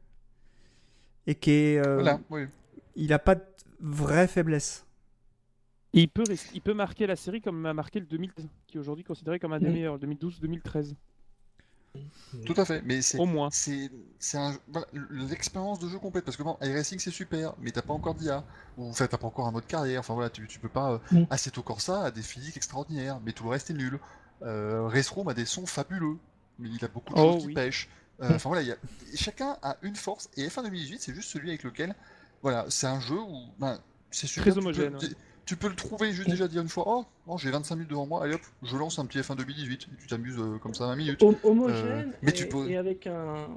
et 1.27 1.35
qu'il 1.35 1.81
voilà, 1.81 2.21
oui. 2.31 2.47
il 2.97 3.13
a 3.13 3.19
pas 3.19 3.35
de 3.35 3.43
vraie 3.81 4.29
faiblesse. 4.29 4.87
Et 5.93 6.03
il 6.03 6.09
peut, 6.09 6.25
il 6.55 6.61
peut 6.61 6.75
marquer 6.75 7.07
la 7.07 7.17
série 7.17 7.41
comme 7.41 7.67
a 7.67 7.75
marqué 7.75 7.99
le 8.01 8.07
2013, 8.07 8.47
qui 8.69 8.77
est 8.77 8.81
aujourd'hui 8.81 9.05
considéré 9.05 9.41
comme 9.41 9.53
un 9.53 9.59
des 9.59 9.69
Mm. 9.69 9.73
meilleurs, 9.73 9.95
le 9.95 10.01
2012-2013. 10.01 10.95
Tout 12.47 12.55
à 12.57 12.65
fait, 12.65 12.83
mais 12.85 13.03
c'est 13.03 13.19
Au 13.19 13.27
moins. 13.27 13.49
c'est 13.51 13.91
c'est 14.21 14.39
un 14.39 14.57
voilà, 14.69 14.87
l'expérience 15.11 15.81
de 15.81 15.89
jeu 15.89 15.99
complète 15.99 16.25
parce 16.25 16.37
que 16.37 16.45
bon, 16.45 16.57
iRacing 16.63 17.01
c'est 17.01 17.11
super, 17.11 17.55
mais 17.61 17.73
t'as 17.73 17.83
pas 17.83 17.93
encore 17.93 18.15
d'IA 18.15 18.45
ou 18.79 18.85
en 18.89 18.93
fait 18.93 19.09
t'as 19.09 19.19
pas 19.19 19.27
encore 19.27 19.49
un 19.49 19.51
mode 19.51 19.67
carrière. 19.67 19.99
Enfin 19.99 20.15
voilà, 20.15 20.31
tu, 20.31 20.47
tu 20.47 20.61
peux 20.61 20.69
pas. 20.69 20.93
Euh, 20.93 20.99
Mm. 21.11 21.25
Assetto 21.31 21.63
Corsa 21.65 22.05
a 22.05 22.11
des 22.13 22.23
physiques 22.23 22.57
extraordinaires, 22.57 23.19
mais 23.25 23.33
tout 23.33 23.43
le 23.43 23.51
reste 23.51 23.71
est 23.71 23.75
nul. 23.75 23.99
Euh, 24.43 24.87
Race 24.87 25.09
Room 25.11 25.27
a 25.29 25.35
des 25.35 25.45
sons 25.47 25.67
fabuleux, 25.67 26.17
mais 26.61 26.69
il 26.69 26.85
a 26.85 26.89
beaucoup 26.89 27.13
de 27.13 27.19
Oh, 27.19 27.33
choses 27.33 27.49
qui 27.49 27.55
pêchent. 27.55 27.89
Euh, 28.23 28.37
Enfin 28.37 28.51
voilà, 28.51 28.63
il 28.63 28.69
y 28.69 28.73
a... 28.73 28.77
chacun 29.17 29.57
a 29.63 29.77
une 29.83 29.97
force 29.97 30.29
et 30.37 30.47
F1 30.47 30.63
2018 30.63 31.01
c'est 31.01 31.15
juste 31.15 31.31
celui 31.31 31.49
avec 31.49 31.65
lequel 31.65 31.97
voilà, 32.43 32.67
c'est 32.69 32.87
un 32.87 33.01
jeu 33.01 33.19
où 33.19 33.43
ben, 33.59 33.79
c'est 34.11 34.27
super. 34.27 34.45
Très 34.45 34.51
tu 34.53 34.55
peux- 34.55 34.61
homogène. 34.63 34.99
tu- 35.45 35.57
peux 35.57 35.69
le 35.69 35.75
trouver 35.75 36.13
juste 36.13 36.29
déjà 36.31 36.47
dire 36.47 36.63
une 36.63 36.69
fois, 36.69 36.85
oh, 36.87 37.05
oh, 37.27 37.37
j'ai 37.39 37.51
25 37.51 37.75
minutes 37.75 37.91
devant 37.91 38.07
moi, 38.07 38.23
allez 38.25 38.35
hop, 38.35 38.41
je 38.63 38.77
lance 38.77 38.99
un 39.01 39.07
petit 39.07 39.19
F1 39.19 39.35
2018, 39.37 39.89
et 39.93 39.97
tu 40.01 40.07
t'amuses 40.07 40.39
euh, 40.39 40.59
comme 40.59 40.75
ça 40.75 40.87
20 40.87 40.97
minutes. 40.97 41.23
Hom- 41.23 41.35
homogène 41.43 42.11
Euh, 42.11 42.17
mais 42.23 42.31
et, 42.31 42.35
tu 42.35 42.49
peux- 42.49 42.69
et 42.71 42.77
avec 42.77 43.07
un, 43.09 43.49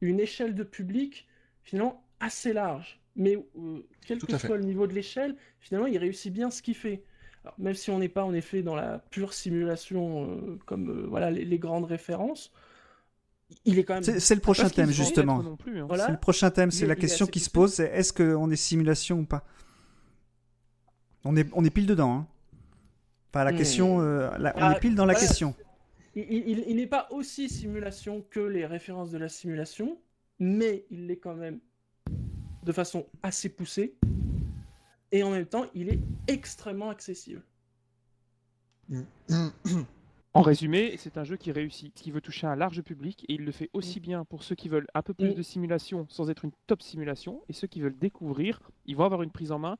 une 0.00 0.18
échelle 0.20 0.54
de 0.54 0.62
public 0.64 1.28
finalement 1.62 2.02
assez 2.20 2.52
large. 2.54 3.00
Mais 3.16 3.36
euh, 3.58 3.80
quel 4.06 4.18
Tout 4.18 4.26
que 4.26 4.34
à 4.34 4.38
fait. 4.38 4.46
soit 4.46 4.56
le 4.56 4.64
niveau 4.64 4.86
de 4.86 4.94
l'échelle, 4.94 5.36
finalement, 5.60 5.86
il 5.86 5.98
réussit 5.98 6.32
bien 6.32 6.50
ce 6.50 6.62
qu'il 6.62 6.74
fait. 6.74 7.04
Alors, 7.44 7.54
même 7.58 7.74
si 7.74 7.90
on 7.90 7.98
n'est 7.98 8.08
pas 8.08 8.24
en 8.24 8.32
effet 8.32 8.62
dans 8.62 8.74
la 8.74 9.00
pure 9.10 9.34
simulation 9.34 10.30
euh, 10.30 10.58
comme 10.64 10.88
euh, 10.88 11.06
voilà 11.08 11.30
les, 11.30 11.44
les 11.44 11.58
grandes 11.58 11.84
références, 11.84 12.50
il 13.64 13.78
est 13.78 13.84
quand 13.84 13.94
même. 13.94 14.02
C'est 14.02 14.34
le 14.34 14.40
prochain 14.40 14.68
thème, 14.68 14.90
justement. 14.90 15.56
plus, 15.56 15.80
hein. 15.80 15.86
Voilà. 15.86 16.06
C'est 16.06 16.12
le 16.12 16.18
prochain 16.18 16.50
thème, 16.50 16.70
c'est 16.70 16.84
est- 16.84 16.88
la 16.88 16.96
question 16.96 17.26
qui 17.26 17.40
se 17.40 17.50
pose, 17.50 17.74
c'est 17.74 17.86
est-ce 17.86 18.12
qu'on 18.12 18.50
est 18.50 18.56
simulation 18.56 19.20
ou 19.20 19.24
pas? 19.24 19.44
On 21.24 21.36
est, 21.36 21.48
on 21.52 21.64
est 21.64 21.70
pile 21.70 21.86
dedans. 21.86 22.12
Hein. 22.14 22.26
Enfin, 23.30 23.44
la 23.44 23.52
Hmm. 23.52 23.56
question, 23.56 24.00
euh, 24.00 24.30
la- 24.38 24.52
on 24.56 24.60
Ah, 24.62 24.72
est 24.76 24.80
pile 24.80 24.94
dans 24.94 25.06
la 25.06 25.12
voilà. 25.14 25.26
question. 25.26 25.54
Il, 26.14 26.24
il- 26.30 26.64
il 26.68 26.76
n'est 26.76 26.86
pas 26.86 27.08
aussi 27.10 27.48
simulation 27.48 28.22
que 28.30 28.40
les 28.40 28.66
références 28.66 29.10
de 29.10 29.18
la 29.18 29.28
simulation, 29.28 29.98
mais 30.38 30.84
il 30.90 31.06
l'est 31.06 31.16
quand 31.18 31.34
même 31.34 31.60
de 32.64 32.72
façon 32.72 33.06
assez 33.22 33.48
poussée. 33.48 33.96
Et 35.10 35.22
en 35.22 35.30
même 35.30 35.46
temps, 35.46 35.66
il 35.74 35.88
est 35.88 36.00
extrêmement 36.26 36.90
accessible. 36.90 37.42
En 40.34 40.40
résumé, 40.40 40.94
c'est 40.96 41.18
un 41.18 41.24
jeu 41.24 41.36
qui 41.36 41.52
réussit, 41.52 41.92
qui 41.94 42.10
veut 42.10 42.22
toucher 42.22 42.46
un 42.46 42.56
large 42.56 42.80
public 42.82 43.24
et 43.28 43.34
il 43.34 43.44
le 43.44 43.52
fait 43.52 43.68
aussi 43.74 44.00
bien 44.00 44.24
pour 44.24 44.42
ceux 44.44 44.54
qui 44.54 44.68
veulent 44.70 44.86
un 44.94 45.02
peu 45.02 45.12
plus 45.12 45.32
Mm. 45.32 45.34
de 45.34 45.42
simulation 45.42 46.06
sans 46.08 46.30
être 46.30 46.44
une 46.46 46.52
top 46.66 46.80
simulation 46.80 47.42
et 47.50 47.52
ceux 47.52 47.66
qui 47.66 47.82
veulent 47.82 47.98
découvrir, 47.98 48.60
ils 48.86 48.96
vont 48.96 49.04
avoir 49.04 49.22
une 49.22 49.30
prise 49.30 49.52
en 49.52 49.58
main. 49.58 49.76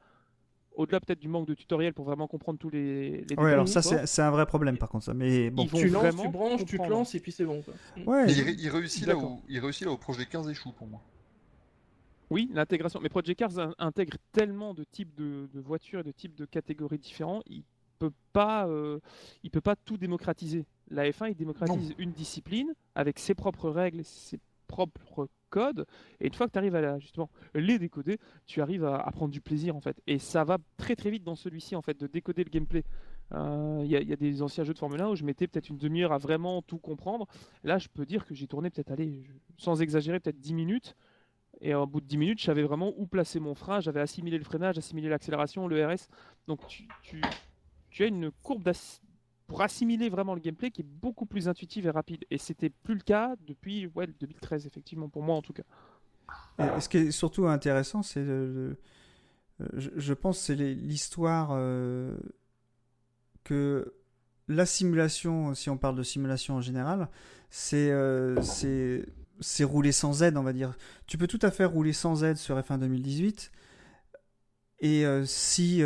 Au-delà 0.74 1.00
peut-être 1.00 1.18
du 1.20 1.28
manque 1.28 1.46
de 1.46 1.54
tutoriel 1.54 1.92
pour 1.94 2.04
vraiment 2.04 2.26
comprendre 2.26 2.58
tous 2.58 2.70
les, 2.70 3.10
les 3.10 3.24
détails 3.24 3.52
alors 3.52 3.68
ça, 3.68 3.82
c'est 3.82 4.22
un 4.22 4.30
vrai 4.30 4.46
problème, 4.46 4.76
par 4.78 4.88
contre. 4.88 5.04
Ça. 5.04 5.14
Mais 5.14 5.50
bon. 5.50 5.64
Ils 5.64 5.68
vont 5.70 5.78
tu 5.78 5.88
lances, 5.88 6.02
vraiment 6.02 6.22
tu 6.22 6.28
branches, 6.30 6.64
tu 6.64 6.78
te 6.78 6.86
lances 6.88 7.14
et 7.14 7.20
puis 7.20 7.32
c'est 7.32 7.44
bon. 7.44 7.62
Quoi. 7.62 7.74
Ouais. 8.06 8.26
Mais 8.26 8.32
il, 8.32 8.42
ré- 8.42 8.56
il 8.58 8.68
réussit 8.70 9.06
là 9.06 9.16
où 9.16 9.40
il 9.48 9.58
réussit 9.58 9.86
là 9.86 9.92
où 9.92 9.96
Projet 9.98 10.26
15 10.26 10.48
échoue 10.50 10.72
pour 10.72 10.86
moi. 10.86 11.00
Oui, 12.30 12.50
l'intégration. 12.54 13.00
Mais 13.02 13.10
Project 13.10 13.38
Cars 13.38 13.58
in- 13.58 13.74
intègre 13.78 14.16
tellement 14.32 14.72
de 14.72 14.84
types 14.84 15.14
de, 15.14 15.48
de 15.52 15.60
voitures 15.60 16.00
et 16.00 16.04
de 16.04 16.12
types 16.12 16.34
de 16.34 16.46
catégories 16.46 16.98
différents, 16.98 17.42
il 17.46 17.64
peut 18.08 18.12
pas, 18.32 18.66
euh, 18.66 18.98
il 19.42 19.50
peut 19.50 19.60
pas 19.60 19.76
tout 19.76 19.96
démocratiser. 19.96 20.64
La 20.90 21.08
F1, 21.10 21.30
il 21.30 21.34
démocratise 21.36 21.90
une 21.98 22.12
discipline 22.12 22.72
avec 22.94 23.18
ses 23.18 23.34
propres 23.34 23.70
règles, 23.70 24.04
ses 24.04 24.38
propres 24.66 25.28
codes, 25.50 25.84
et 26.20 26.26
une 26.26 26.32
fois 26.34 26.46
que 26.46 26.52
tu 26.52 26.58
arrives 26.58 26.74
à 26.74 26.80
la- 26.80 26.98
justement 26.98 27.28
les 27.54 27.78
décoder, 27.78 28.18
tu 28.46 28.60
arrives 28.62 28.84
à, 28.84 28.96
à 28.96 29.10
prendre 29.10 29.30
du 29.32 29.40
plaisir 29.40 29.76
en 29.76 29.80
fait. 29.80 30.00
Et 30.06 30.18
ça 30.18 30.44
va 30.44 30.56
très 30.78 30.96
très 30.96 31.10
vite 31.10 31.24
dans 31.24 31.34
celui-ci 31.36 31.76
en 31.76 31.82
fait 31.82 31.98
de 32.00 32.06
décoder 32.06 32.42
le 32.44 32.50
gameplay. 32.50 32.84
Euh, 33.32 33.80
Il 33.84 33.90
y, 33.90 33.96
a- 33.96 34.00
il 34.00 34.08
y 34.08 34.12
a 34.12 34.16
des 34.16 34.42
anciens 34.42 34.64
jeux 34.64 34.72
de 34.74 34.78
Formule 34.78 35.00
1 35.02 35.08
où 35.10 35.14
je 35.16 35.24
mettais 35.24 35.46
peut-être 35.46 35.68
une 35.68 35.78
demi-heure 35.78 36.12
à 36.12 36.18
vraiment 36.18 36.62
tout 36.62 36.78
comprendre. 36.78 37.26
Là, 37.64 37.78
je 37.78 37.88
peux 37.88 38.04
dire 38.06 38.24
que 38.26 38.34
j'ai 38.34 38.46
tourné 38.46 38.68
peut-être, 38.70 38.90
allez, 38.92 39.24
sans 39.58 39.80
exagérer, 39.82 40.20
peut-être 40.20 40.40
10 40.40 40.54
minutes. 40.54 40.96
Et 41.60 41.74
au 41.74 41.86
bout 41.86 42.00
de 42.00 42.06
10 42.06 42.16
minutes, 42.18 42.40
je 42.40 42.44
savais 42.44 42.62
vraiment 42.62 42.92
où 42.96 43.06
placer 43.06 43.38
mon 43.40 43.54
frein. 43.54 43.80
J'avais 43.80 44.00
assimilé 44.00 44.36
le 44.38 44.44
freinage, 44.44 44.78
assimilé 44.78 45.08
l'accélération, 45.08 45.68
le 45.68 45.86
RS. 45.86 46.08
Donc 46.48 46.66
tu, 46.66 46.88
tu- 47.02 47.20
tu 47.92 48.02
as 48.02 48.06
une 48.06 48.30
courbe 48.30 48.72
pour 49.46 49.60
assimiler 49.60 50.08
vraiment 50.08 50.34
le 50.34 50.40
gameplay 50.40 50.70
qui 50.70 50.80
est 50.80 50.86
beaucoup 50.88 51.26
plus 51.26 51.46
intuitive 51.46 51.86
et 51.86 51.90
rapide. 51.90 52.24
Et 52.30 52.38
c'était 52.38 52.70
plus 52.70 52.94
le 52.94 53.02
cas 53.02 53.34
depuis 53.46 53.86
ouais, 53.94 54.06
2013, 54.06 54.66
effectivement, 54.66 55.08
pour 55.08 55.22
moi 55.22 55.36
en 55.36 55.42
tout 55.42 55.52
cas. 55.52 55.62
Ce 56.80 56.88
qui 56.88 56.96
est 56.96 57.10
surtout 57.10 57.46
intéressant, 57.46 58.02
c'est 58.02 58.20
euh, 58.20 58.74
je, 59.74 59.90
je 59.94 60.14
pense, 60.14 60.38
c'est 60.38 60.54
l'histoire 60.54 61.50
euh, 61.52 62.16
que 63.44 63.94
la 64.48 64.64
simulation, 64.64 65.54
si 65.54 65.68
on 65.68 65.76
parle 65.76 65.96
de 65.96 66.02
simulation 66.02 66.54
en 66.54 66.60
général, 66.62 67.08
c'est 67.50 67.90
euh, 67.90 68.40
c'est 69.40 69.64
rouler 69.64 69.92
sans 69.92 70.22
aide, 70.22 70.38
on 70.38 70.42
va 70.42 70.54
dire. 70.54 70.74
Tu 71.06 71.18
peux 71.18 71.26
tout 71.26 71.38
à 71.42 71.50
fait 71.50 71.66
rouler 71.66 71.92
sans 71.92 72.24
aide 72.24 72.38
sur 72.38 72.58
F1 72.58 72.78
2018. 72.78 73.52
Et 74.80 75.04
si 75.26 75.80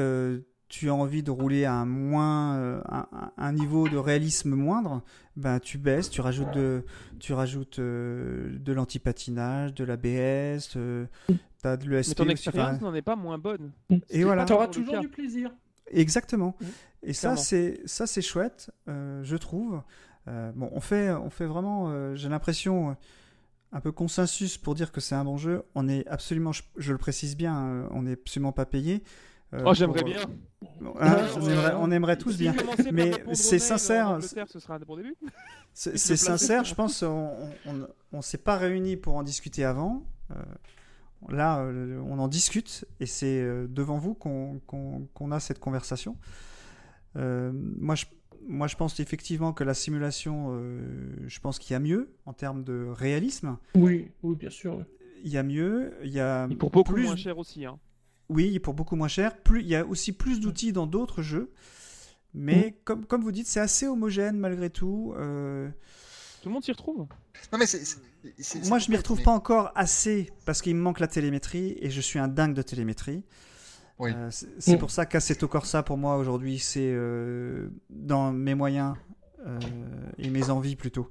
tu 0.68 0.88
as 0.90 0.94
envie 0.94 1.22
de 1.22 1.30
rouler 1.30 1.64
à 1.64 1.74
un 1.74 1.84
moins 1.86 2.56
euh, 2.56 2.80
un, 2.88 3.06
un- 3.12 3.32
un 3.36 3.52
niveau 3.52 3.88
de 3.88 3.96
réalisme 3.96 4.54
moindre, 4.54 5.02
ben 5.36 5.60
tu 5.60 5.78
baisses, 5.78 6.10
tu 6.10 6.20
rajoutes 6.20 6.52
de 6.54 6.84
tu 7.20 7.32
rajoutes 7.32 7.78
euh, 7.78 8.58
de 8.58 8.72
l'antipatinage, 8.72 9.74
de 9.74 9.84
l'ABS, 9.84 10.70
euh, 10.76 11.06
t'as 11.62 11.76
de 11.76 11.88
l'ESP 11.88 12.18
Mais 12.18 12.24
ton 12.24 12.30
expérience 12.30 12.80
n'en 12.80 12.94
est 12.94 13.02
pas 13.02 13.16
moins 13.16 13.38
bonne. 13.38 13.70
et 14.10 14.24
voilà. 14.24 14.44
Tu 14.44 14.52
auras 14.52 14.66
toujours 14.68 14.98
du 15.00 15.08
plaisir. 15.08 15.50
Exactement. 15.90 16.56
Mm. 16.60 16.64
Et 17.04 17.12
ça, 17.12 17.20
Clairement. 17.28 17.42
c'est 17.42 17.80
ça, 17.84 18.06
c'est 18.08 18.22
chouette, 18.22 18.70
euh, 18.88 19.22
je 19.22 19.36
trouve. 19.36 19.82
Euh, 20.26 20.50
bon, 20.56 20.68
on 20.72 20.80
fait, 20.80 21.10
on 21.12 21.30
fait 21.30 21.46
vraiment. 21.46 21.90
euh, 21.90 22.16
J'ai 22.16 22.28
l'impression 22.28 22.96
un 23.72 23.80
peu 23.80 23.92
consensus 23.92 24.58
pour 24.58 24.74
dire 24.74 24.90
que 24.90 25.00
c'est 25.00 25.14
un 25.14 25.24
bon 25.24 25.36
jeu. 25.36 25.62
On 25.76 25.88
est 25.88 26.04
absolument, 26.08 26.50
je, 26.50 26.62
je 26.76 26.90
le 26.92 26.98
précise 26.98 27.36
bien, 27.36 27.86
on 27.92 28.02
n'est 28.02 28.12
absolument 28.14 28.50
pas 28.52 28.66
payé. 28.66 29.04
Euh, 29.56 29.62
Oh, 29.66 29.74
j'aimerais 29.74 30.00
pour- 30.00 30.08
bien. 30.08 30.20
Hein, 30.22 30.30
Ouais, 30.80 30.92
on, 31.36 31.40
aimerait, 31.48 31.66
ouais. 31.68 31.72
on 31.78 31.90
aimerait 31.90 32.16
tous 32.18 32.32
Si 32.32 32.38
bien. 32.38 32.54
Mais 32.92 33.10
c'est 33.32 33.58
sincère, 33.58 34.18
ce 34.22 34.58
sera 34.58 34.74
un 34.76 34.78
bon 34.80 34.96
début. 34.96 35.14
C'est 35.74 35.96
sincère, 36.16 36.64
je 36.64 36.74
pense. 36.74 37.02
On 37.02 37.30
on 38.12 38.22
s'est 38.22 38.38
pas 38.38 38.56
réunis 38.56 38.96
pour 38.96 39.14
en 39.16 39.22
discuter 39.22 39.64
avant. 39.64 40.02
Euh, 40.30 40.34
là, 41.28 41.60
euh, 41.60 42.00
on 42.06 42.18
en 42.18 42.28
discute 42.28 42.84
et 43.00 43.06
c'est 43.06 43.40
euh, 43.40 43.66
devant 43.68 43.98
vous 43.98 44.14
qu'on 44.14 45.30
a 45.30 45.40
cette 45.40 45.58
conversation. 45.60 46.16
Euh, 47.16 47.52
moi, 47.54 47.94
je, 47.94 48.06
moi, 48.46 48.66
je 48.66 48.76
pense 48.76 49.00
effectivement 49.00 49.52
que 49.52 49.64
la 49.64 49.74
simulation, 49.74 50.48
euh, 50.50 50.80
je 51.26 51.40
pense 51.40 51.58
qu'il 51.58 51.72
y 51.72 51.76
a 51.76 51.80
mieux 51.80 52.10
en 52.26 52.32
termes 52.32 52.64
de 52.64 52.86
réalisme. 52.90 53.56
Oui, 53.74 54.10
oui, 54.22 54.36
bien 54.36 54.50
sûr. 54.50 54.84
Il 55.24 55.30
y 55.32 55.38
a 55.38 55.42
mieux. 55.42 55.94
Il 56.04 56.10
y 56.10 56.20
a 56.20 56.46
Et 56.50 56.54
pour 56.56 56.70
beaucoup 56.70 56.92
plus, 56.92 57.04
moins 57.04 57.16
cher 57.16 57.38
aussi. 57.38 57.64
Hein. 57.64 57.78
Oui, 58.28 58.58
pour 58.58 58.74
beaucoup 58.74 58.96
moins 58.96 59.08
cher. 59.08 59.36
Plus, 59.38 59.60
il 59.60 59.68
y 59.68 59.76
a 59.76 59.84
aussi 59.86 60.12
plus 60.12 60.40
d'outils 60.40 60.72
dans 60.72 60.86
d'autres 60.86 61.22
jeux. 61.22 61.52
Mais 62.34 62.78
comme, 62.84 63.06
comme 63.06 63.22
vous 63.22 63.32
dites, 63.32 63.46
c'est 63.46 63.60
assez 63.60 63.86
homogène 63.86 64.36
malgré 64.38 64.68
tout. 64.68 65.14
Euh, 65.16 65.68
Tout 66.42 66.48
le 66.50 66.52
monde 66.54 66.64
s'y 66.64 66.72
retrouve. 66.72 67.06
Non 67.52 67.58
mais 67.58 67.64
Moi, 68.68 68.78
je 68.78 68.86
m'y 68.86 68.90
bête, 68.92 68.98
retrouve 68.98 69.18
mais- 69.18 69.24
pas 69.24 69.30
encore 69.30 69.72
assez 69.74 70.30
parce 70.44 70.60
qu'il 70.60 70.74
me 70.76 70.80
manque 70.82 71.00
la 71.00 71.06
télémétrie 71.08 71.76
et 71.80 71.88
je 71.90 72.00
suis 72.00 72.18
un 72.18 72.28
dingue 72.28 72.54
de 72.54 72.62
télémétrie. 72.62 73.22
Oui. 73.98 74.10
Euh, 74.14 74.28
c'est 74.30 74.74
Mm. 74.74 74.78
pour 74.78 74.90
ça 74.90 75.06
qu'Assetto 75.06 75.48
Corsa, 75.48 75.82
pour 75.82 75.96
moi, 75.96 76.18
aujourd'hui, 76.18 76.58
c'est 76.58 76.92
euh, 76.92 77.68
dans 77.88 78.32
mes 78.32 78.54
moyens 78.54 78.94
euh, 79.46 79.58
et 80.18 80.28
mes 80.28 80.50
envies 80.50 80.76
plutôt. 80.76 81.08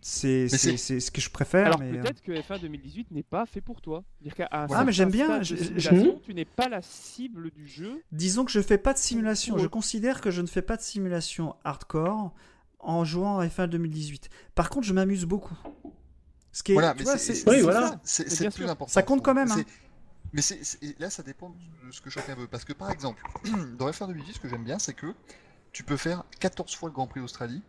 C'est 0.00 0.48
ce 0.48 1.10
que 1.10 1.20
je 1.20 1.30
préfère. 1.30 1.66
Alors 1.66 1.80
mais, 1.80 1.96
euh, 1.98 2.00
peut-être 2.02 2.22
que 2.22 2.32
F1 2.32 2.60
2018 2.60 3.10
n'est 3.10 3.22
pas 3.22 3.46
fait 3.46 3.60
pour 3.60 3.80
toi. 3.80 4.04
Un 4.50 4.66
Ah, 4.70 4.84
mais 4.84 4.92
j'aime 4.92 5.10
bien, 5.10 5.42
je- 5.42 5.54
tu 6.22 6.34
n'es 6.34 6.44
pas 6.44 6.68
la 6.68 6.82
cible 6.82 7.50
du 7.50 7.66
jeu. 7.66 8.02
Disons 8.12 8.44
que 8.44 8.50
je 8.52 8.60
fais 8.60 8.78
pas 8.78 8.92
de 8.92 8.98
simulation. 8.98 9.56
Ouais. 9.56 9.62
Je 9.62 9.66
considère 9.66 10.20
que 10.20 10.30
je 10.30 10.40
ne 10.42 10.46
fais 10.46 10.62
pas 10.62 10.76
de 10.76 10.82
simulation 10.82 11.56
hardcore 11.64 12.32
en 12.80 13.04
jouant 13.04 13.38
à 13.40 13.46
F1 13.48 13.66
2018. 13.66 14.28
Par 14.54 14.70
contre, 14.70 14.86
je 14.86 14.94
m'amuse 14.94 15.24
beaucoup. 15.24 15.56
Ce 16.52 16.62
qui 16.62 16.72
est, 16.72 16.74
Voilà, 16.74 16.94
c'est 17.18 17.32
Oui, 17.32 17.56
c'est 17.56 17.62
voilà. 17.62 18.50
plus 18.50 18.64
important. 18.64 18.92
Ça 18.92 19.02
compte 19.02 19.22
quand 19.24 19.34
même, 19.34 19.50
hein. 19.50 19.62
Mais 20.32 20.42
c'est 20.42 20.62
c'est- 20.62 20.82
et 20.84 20.94
là, 20.98 21.08
ça 21.10 21.22
dépend 21.22 21.50
de 21.50 21.90
ce 21.90 22.00
que 22.00 22.10
chacun 22.10 22.34
veut. 22.34 22.46
Parce 22.46 22.64
que 22.64 22.72
par 22.74 22.90
exemple, 22.90 23.22
dans 23.78 23.90
F1 23.90 24.06
2018, 24.08 24.34
ce 24.34 24.40
que 24.40 24.48
j'aime 24.48 24.64
bien, 24.64 24.78
c'est 24.78 24.92
que 24.94 25.14
tu 25.72 25.82
peux 25.84 25.96
faire 25.96 26.24
14 26.38 26.74
fois 26.74 26.88
le 26.88 26.94
Grand 26.94 27.06
Prix 27.06 27.20
d'Australie. 27.20 27.62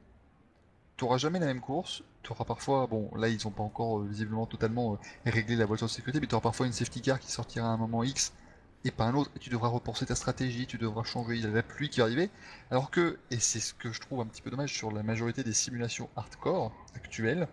Tu 1.00 1.06
n'auras 1.06 1.18
jamais 1.18 1.40
la 1.40 1.46
même 1.46 1.62
course. 1.62 2.04
Tu 2.24 2.32
auras 2.34 2.44
parfois, 2.44 2.86
bon, 2.86 3.10
là, 3.16 3.30
ils 3.30 3.40
n'ont 3.46 3.52
pas 3.52 3.64
encore 3.64 4.00
euh, 4.00 4.06
visiblement 4.06 4.46
totalement 4.46 4.96
euh, 4.96 4.98
réglé 5.32 5.56
la 5.56 5.66
voiture 5.66 5.88
de 5.88 5.92
sécurité, 5.92 6.20
mais 6.20 6.28
tu 6.28 6.36
auras 6.36 6.42
parfois 6.42 6.66
une 6.68 6.74
safety 6.74 7.02
car 7.02 7.22
qui 7.22 7.32
sortira 7.32 7.70
à 7.70 7.72
un 7.72 7.78
moment 7.78 8.04
X 8.04 8.34
et 8.84 8.92
pas 8.92 9.06
un 9.06 9.14
autre. 9.14 9.32
Et 9.38 9.40
tu 9.40 9.50
devras 9.50 9.70
repenser 9.70 10.06
ta 10.06 10.16
stratégie, 10.16 10.68
tu 10.68 10.78
devras 10.78 11.04
changer. 11.04 11.36
Il 11.36 11.42
y 11.42 11.46
a 11.46 11.52
la 11.52 11.64
pluie 11.64 11.90
qui 11.90 12.02
va. 12.02 12.08
Alors 12.70 12.92
que, 12.92 13.18
et 13.32 13.40
c'est 13.40 13.62
ce 13.62 13.74
que 13.74 13.94
je 13.94 14.02
trouve 14.02 14.20
un 14.20 14.26
petit 14.26 14.42
peu 14.42 14.50
dommage 14.50 14.74
sur 14.74 14.92
la 14.92 15.02
majorité 15.02 15.42
des 15.42 15.54
simulations 15.54 16.10
hardcore 16.18 16.74
actuelles, 16.94 17.48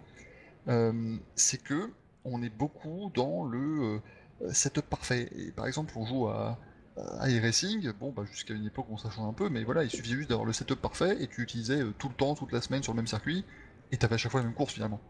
euh, 0.67 1.17
c'est 1.37 1.63
que 1.63 1.93
on 2.25 2.43
est 2.43 2.51
beaucoup 2.51 3.13
dans 3.15 3.45
le 3.45 4.01
setup 4.51 4.87
parfait. 4.87 5.31
Et 5.37 5.53
par 5.53 5.69
exemple, 5.69 5.93
on 5.95 6.05
joue 6.05 6.27
à 6.27 6.59
iRacing, 7.23 7.93
bon, 7.93 8.11
bah, 8.11 8.25
jusqu'à 8.25 8.55
une 8.55 8.67
époque 8.67 8.87
on 8.91 8.97
ça 8.97 9.11
change 9.11 9.29
un 9.29 9.33
peu, 9.33 9.49
mais 9.49 9.65
voilà, 9.65 9.85
il 9.85 9.91
suffisait 9.91 10.17
juste 10.17 10.31
d'avoir 10.31 10.47
le 10.47 10.53
setup 10.53 10.81
parfait 10.81 11.23
et 11.23 11.27
tu 11.27 11.43
utilisais 11.43 11.83
euh, 11.83 11.93
tout 11.99 12.09
le 12.09 12.15
temps, 12.15 12.35
toute 12.35 12.53
la 12.53 12.61
semaine 12.61 12.83
sur 12.83 12.93
le 12.93 12.97
même 12.97 13.07
circuit, 13.07 13.45
et 13.93 13.97
t'avais 13.97 14.15
à 14.15 14.19
chaque 14.19 14.33
fois 14.33 14.41
la 14.41 14.47
même 14.47 14.55
course 14.55 14.73
finalement. 14.75 15.01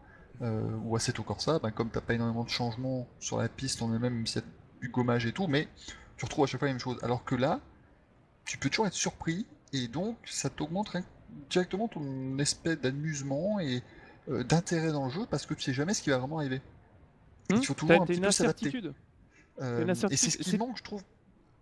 Euh, 0.41 0.69
ou 0.83 0.95
à 0.95 0.99
Seto 0.99 1.23
Corsa, 1.23 1.59
bah, 1.59 1.71
comme 1.71 1.89
t'as 1.89 2.01
pas 2.01 2.13
énormément 2.13 2.43
de 2.43 2.49
changements 2.49 3.07
sur 3.19 3.37
la 3.39 3.49
piste 3.49 3.81
en 3.81 3.91
elle-même, 3.93 4.13
même 4.13 4.27
s'il 4.27 4.41
y 4.41 4.43
a 4.43 4.47
du 4.81 4.89
gommage 4.89 5.25
et 5.25 5.31
tout, 5.31 5.47
mais 5.47 5.67
tu 6.17 6.25
retrouves 6.25 6.43
à 6.43 6.47
chaque 6.47 6.59
fois 6.59 6.67
la 6.67 6.73
même 6.73 6.79
chose. 6.79 6.99
Alors 7.01 7.23
que 7.23 7.35
là, 7.35 7.59
tu 8.45 8.57
peux 8.57 8.69
toujours 8.69 8.87
être 8.87 8.93
surpris, 8.93 9.47
et 9.73 9.87
donc 9.87 10.17
ça 10.25 10.49
t'augmente 10.49 10.95
directement 11.49 11.87
ton 11.87 12.37
aspect 12.39 12.75
d'amusement 12.75 13.59
et 13.59 13.81
euh, 14.29 14.43
d'intérêt 14.43 14.91
dans 14.91 15.05
le 15.05 15.11
jeu, 15.11 15.25
parce 15.29 15.45
que 15.45 15.53
tu 15.53 15.63
sais 15.63 15.73
jamais 15.73 15.93
ce 15.93 16.01
qui 16.01 16.09
va 16.09 16.17
vraiment 16.17 16.37
arriver. 16.37 16.61
Il 17.49 17.65
faut 17.65 17.73
T'as 17.73 17.79
toujours 17.79 18.01
un 18.01 18.05
petit 18.05 18.19
peu 18.19 18.31
s'adapter. 18.31 18.81
Euh, 19.59 19.87
et 20.11 20.17
c'est 20.17 20.29
ce 20.29 20.37
qui 20.37 20.57
manque, 20.57 20.77
je 20.77 20.83
trouve, 20.83 21.01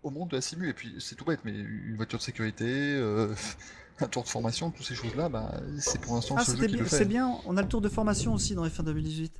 au 0.06 0.10
monde 0.10 0.28
de 0.30 0.36
la 0.36 0.40
simu. 0.42 0.68
Et 0.68 0.72
puis, 0.72 0.94
c'est 1.00 1.14
tout 1.14 1.24
bête, 1.24 1.40
mais 1.44 1.52
une 1.52 1.96
voiture 1.96 2.18
de 2.18 2.22
sécurité, 2.24 2.64
euh, 2.66 3.34
un 4.00 4.06
tour 4.08 4.22
de 4.22 4.28
formation, 4.28 4.70
toutes 4.70 4.86
ces 4.86 4.94
choses-là, 4.94 5.28
bah, 5.28 5.60
c'est 5.78 6.00
pour 6.00 6.14
l'instant 6.14 6.36
Ah, 6.38 6.44
ce 6.44 6.52
jeu 6.52 6.56
c'était 6.56 6.66
qui 6.68 6.74
bien, 6.74 6.82
le 6.84 6.88
fait. 6.88 6.96
c'est 6.96 7.04
bien, 7.04 7.38
on 7.46 7.56
a 7.56 7.62
le 7.62 7.68
tour 7.68 7.80
de 7.80 7.88
formation 7.88 8.32
aussi 8.34 8.54
dans 8.54 8.64
F1 8.66 8.84
2018. 8.84 9.32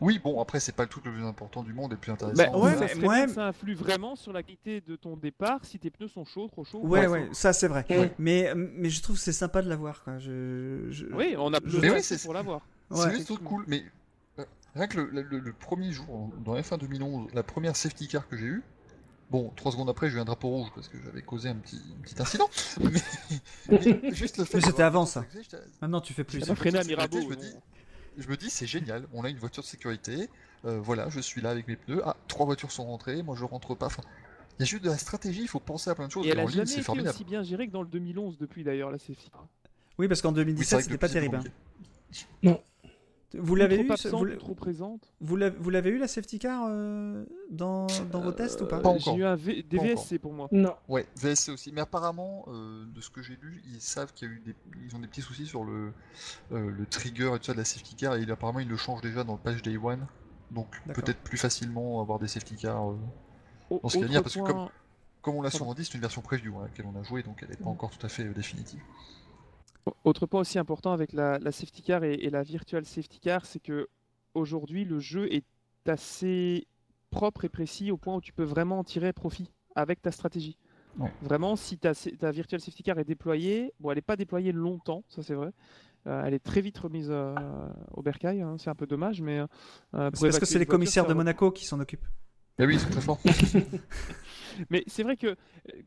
Oui, 0.00 0.20
bon, 0.22 0.40
après, 0.40 0.60
c'est 0.60 0.70
pas 0.76 0.84
le 0.84 0.88
truc 0.88 1.04
le 1.06 1.12
plus 1.12 1.24
important 1.24 1.64
du 1.64 1.72
monde 1.72 1.90
et 1.90 1.94
le 1.96 2.00
plus 2.00 2.12
intéressant. 2.12 2.36
Bah, 2.52 2.56
ouais, 2.56 2.76
ça 2.88 2.94
mais- 2.96 3.06
ouais, 3.08 3.26
ça 3.28 3.46
influe 3.48 3.74
vraiment 3.74 4.14
sur 4.14 4.32
la 4.32 4.44
qualité 4.44 4.80
de 4.80 4.94
ton 4.94 5.16
départ 5.16 5.58
si 5.64 5.80
tes 5.80 5.90
pneus 5.90 6.06
sont 6.06 6.24
chauds, 6.24 6.46
trop 6.46 6.64
chauds. 6.64 6.82
Ouais, 6.86 7.06
ou 7.08 7.10
ouais, 7.10 7.28
ça 7.32 7.52
c'est 7.52 7.66
vrai. 7.66 7.84
Ouais. 7.90 8.12
Mais, 8.16 8.52
mais 8.54 8.90
je 8.90 9.02
trouve 9.02 9.16
que 9.16 9.22
c'est 9.22 9.32
sympa 9.32 9.60
de 9.60 9.68
l'avoir. 9.68 10.04
quoi. 10.04 10.18
Je, 10.20 10.86
je- 10.90 11.06
Oui, 11.06 11.34
on 11.36 11.52
a 11.52 11.58
Mais 11.64 11.70
de 11.72 11.78
oui, 11.94 12.02
ça 12.02 12.16
c'est- 12.16 12.24
pour 12.24 12.32
l'avoir. 12.34 12.60
C'est 12.94 13.10
juste 13.16 13.36
cool, 13.42 13.64
mais 13.66 13.82
euh, 14.38 14.44
rien 14.76 14.86
que 14.86 14.98
le, 15.00 15.20
le- 15.22 15.38
le 15.40 15.52
premier 15.52 15.90
jour, 15.90 16.30
dans 16.44 16.54
F1 16.56 16.78
2011, 16.78 17.28
la 17.34 17.42
première 17.42 17.74
safety 17.74 18.06
car 18.06 18.28
que 18.28 18.36
j'ai 18.36 18.46
eue, 18.46 18.62
bon, 19.30 19.52
trois 19.56 19.72
secondes 19.72 19.88
après, 19.90 20.10
j'ai 20.10 20.16
eu 20.16 20.20
un 20.20 20.24
drapeau 20.24 20.48
rouge 20.48 20.68
parce 20.74 20.88
que 20.88 20.96
j'avais 21.04 21.22
causé 21.22 21.48
un 21.48 21.56
petit, 21.56 21.80
un 21.98 22.02
petit 22.02 22.20
incident, 22.20 22.48
mais, 22.80 24.12
juste 24.12 24.38
le 24.38 24.44
fait 24.44 24.58
Mais 24.58 24.64
c'était 24.64 24.82
avant, 24.82 25.06
ça. 25.06 25.24
Maintenant 25.80 26.00
tu 26.00 26.12
fais 26.14 26.24
plus. 26.24 26.42
À 26.50 26.84
Mirabeau. 26.84 27.20
non. 27.20 27.36
Je 28.16 28.28
me 28.28 28.36
dis, 28.36 28.50
c'est 28.50 28.66
génial, 28.66 29.06
on 29.12 29.22
a 29.22 29.28
une 29.30 29.38
voiture 29.38 29.62
de 29.62 29.68
sécurité, 29.68 30.28
euh, 30.64 30.80
voilà, 30.80 31.08
je 31.08 31.20
suis 31.20 31.40
là 31.40 31.50
avec 31.50 31.68
mes 31.68 31.76
pneus, 31.76 32.02
ah, 32.04 32.16
trois 32.26 32.46
voitures 32.46 32.72
sont 32.72 32.84
rentrées, 32.84 33.22
moi 33.22 33.36
je 33.38 33.44
rentre 33.44 33.76
pas, 33.76 33.86
enfin, 33.86 34.02
il 34.58 34.60
y 34.60 34.62
a 34.64 34.66
juste 34.66 34.82
de 34.82 34.90
la 34.90 34.98
stratégie, 34.98 35.42
il 35.42 35.48
faut 35.48 35.60
penser 35.60 35.88
à 35.88 35.94
plein 35.94 36.08
de 36.08 36.10
choses, 36.12 36.26
Et 36.26 36.30
elle 36.30 36.40
a 36.40 36.42
en 36.42 36.46
ligne 36.46 36.56
jamais 36.56 36.66
c'est 36.66 36.72
été 36.78 36.82
formidable. 36.82 37.14
aussi 37.14 37.22
bien 37.24 37.44
gérée 37.44 37.68
que 37.68 37.72
dans 37.72 37.82
le 37.82 37.86
2011 37.88 38.36
depuis 38.38 38.64
d'ailleurs 38.64 38.90
la 38.90 38.98
safety. 38.98 39.30
Oui, 39.98 40.08
parce 40.08 40.20
qu'en 40.20 40.30
Oui, 40.30 40.34
c'est 40.38 40.44
2017 40.46 40.72
vrai 40.72 40.78
que 40.78 40.84
c'était 40.86 40.98
pas 40.98 41.08
terrible. 41.08 41.36
hein. 41.36 41.44
compliqué. 42.42 42.60
Vous 43.34 43.54
l'avez 43.54 43.78
eu, 43.80 43.90
absente, 43.90 44.12
vous, 44.12 44.26
ou 44.26 44.36
trop 44.36 44.54
présente. 44.54 45.12
vous 45.20 45.36
l'avez 45.36 45.90
eu 45.90 45.98
la 45.98 46.08
safety 46.08 46.38
car 46.38 46.64
euh, 46.68 47.26
dans, 47.50 47.86
dans 48.10 48.20
vos 48.20 48.32
tests 48.32 48.62
ou 48.62 48.66
pas? 48.66 48.78
Euh, 48.78 48.80
Pas 48.80 48.96
J'ai 48.98 49.12
eu 49.16 49.24
un 49.24 49.36
v... 49.36 49.62
des 49.68 49.76
Pas 49.76 49.82
encore. 49.84 49.96
VSC 50.04 50.18
pour 50.18 50.32
moi. 50.32 50.48
Non. 50.50 50.74
Ouais, 50.88 51.06
VSC 51.16 51.50
aussi, 51.50 51.70
mais 51.72 51.82
apparemment, 51.82 52.46
euh, 52.48 52.86
de 52.86 53.00
ce 53.02 53.10
que 53.10 53.20
j'ai 53.22 53.36
lu, 53.42 53.62
ils 53.66 53.80
savent 53.82 54.14
qu'il 54.14 54.28
y 54.28 54.30
a 54.30 54.34
eu 54.34 54.40
des... 54.40 54.54
Ils 54.86 54.96
ont 54.96 54.98
des 54.98 55.08
petits 55.08 55.20
soucis 55.20 55.46
sur 55.46 55.64
le, 55.64 55.92
euh, 56.52 56.70
le 56.70 56.86
trigger 56.86 57.32
et 57.34 57.38
tout 57.38 57.44
ça 57.44 57.52
de 57.52 57.58
la 57.58 57.64
safety 57.66 57.94
car, 57.96 58.16
et 58.16 58.22
il- 58.22 58.30
apparemment 58.30 58.60
ils 58.60 58.68
le 58.68 58.76
changent 58.78 59.02
déjà 59.02 59.24
dans 59.24 59.34
le 59.34 59.38
patch 59.40 59.60
Day 59.60 59.76
One, 59.76 60.06
donc 60.50 60.68
peut-être 60.94 61.18
plus 61.20 61.36
facilement 61.36 62.00
avoir 62.00 62.18
des 62.18 62.28
safety 62.28 62.56
cars. 62.56 62.90
euh, 62.92 62.96
Dans 63.82 63.88
ce 63.90 63.98
qui 63.98 63.98
est 63.98 64.04
autre 64.04 64.10
bien, 64.10 64.22
parce 64.22 64.34
que 64.36 64.40
point- 64.40 64.70
Comme 65.20 65.34
on 65.34 65.42
l'a 65.42 65.50
souvent 65.50 65.74
dit, 65.74 65.84
c'est 65.84 65.92
une 65.94 66.00
version 66.00 66.22
preview 66.22 66.56
hein, 66.56 66.62
à 66.62 66.64
laquelle 66.68 66.86
on 66.86 66.98
a 66.98 67.02
joué, 67.02 67.22
donc 67.22 67.40
elle 67.42 67.50
n'est 67.50 67.56
pas 67.56 67.68
encore 67.68 67.90
tout 67.90 68.06
à 68.06 68.08
fait 68.08 68.24
euh, 68.24 68.32
définitive. 68.32 68.80
Autre 70.04 70.26
point 70.26 70.40
aussi 70.40 70.58
important 70.58 70.92
avec 70.92 71.12
la, 71.12 71.38
la 71.38 71.52
safety 71.52 71.82
car 71.82 72.04
et, 72.04 72.14
et 72.14 72.30
la 72.30 72.42
virtual 72.42 72.84
safety 72.84 73.20
car, 73.20 73.46
c'est 73.46 73.60
que 73.60 73.88
aujourd'hui 74.34 74.84
le 74.84 74.98
jeu 74.98 75.32
est 75.32 75.44
assez 75.86 76.66
propre 77.10 77.44
et 77.44 77.48
précis 77.48 77.90
au 77.90 77.96
point 77.96 78.16
où 78.16 78.20
tu 78.20 78.32
peux 78.32 78.44
vraiment 78.44 78.80
en 78.80 78.84
tirer 78.84 79.12
profit 79.12 79.50
avec 79.74 80.02
ta 80.02 80.10
stratégie. 80.10 80.58
Ouais. 80.98 81.10
Vraiment, 81.22 81.56
si 81.56 81.78
ta, 81.78 81.94
ta 81.94 82.30
virtual 82.30 82.60
safety 82.60 82.82
car 82.82 82.98
est 82.98 83.04
déployée, 83.04 83.72
bon, 83.80 83.90
elle 83.90 83.96
n'est 83.96 84.02
pas 84.02 84.16
déployée 84.16 84.52
longtemps, 84.52 85.04
ça 85.08 85.22
c'est 85.22 85.34
vrai. 85.34 85.52
Euh, 86.06 86.22
elle 86.24 86.34
est 86.34 86.38
très 86.44 86.60
vite 86.60 86.78
remise 86.78 87.08
euh, 87.10 87.34
au 87.92 88.02
bercail, 88.02 88.42
hein, 88.42 88.56
c'est 88.58 88.70
un 88.70 88.74
peu 88.74 88.86
dommage, 88.86 89.20
mais. 89.20 89.38
euh, 89.38 89.46
C'est 89.92 90.00
parce 90.00 90.22
évacuer 90.22 90.40
que 90.40 90.46
c'est 90.46 90.58
les 90.58 90.66
commissaires 90.66 91.06
de 91.06 91.14
Monaco 91.14 91.50
qui 91.50 91.64
s'en 91.64 91.80
occupent? 91.80 92.06
Et 92.58 92.66
oui, 92.66 92.78
sont 92.78 92.90
très 92.90 93.00
forts. 93.00 93.20
Mais 94.70 94.82
c'est 94.88 95.04
vrai 95.04 95.16
que 95.16 95.28
euh, 95.28 95.34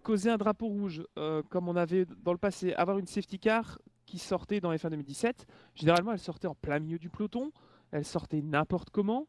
causer 0.04 0.30
un 0.30 0.38
drapeau 0.38 0.68
rouge, 0.68 1.04
euh, 1.18 1.44
comme 1.50 1.68
on 1.68 1.76
avait 1.76 2.06
dans 2.24 2.32
le 2.32 2.38
passé, 2.38 2.74
avoir 2.74 2.98
une 2.98 3.08
safety 3.08 3.40
car 3.40 3.80
qui 4.06 4.18
sortait 4.18 4.62
dans 4.62 4.74
F1 4.74 4.90
2017, 4.90 5.46
généralement 5.76 6.14
elle 6.14 6.20
sortait 6.20 6.48
en 6.48 6.56
plein 6.56 6.80
milieu 6.80 6.98
du 6.98 7.10
peloton, 7.10 7.52
elle 7.92 8.06
sortait 8.06 8.42
n'importe 8.42 8.90
comment. 8.90 9.28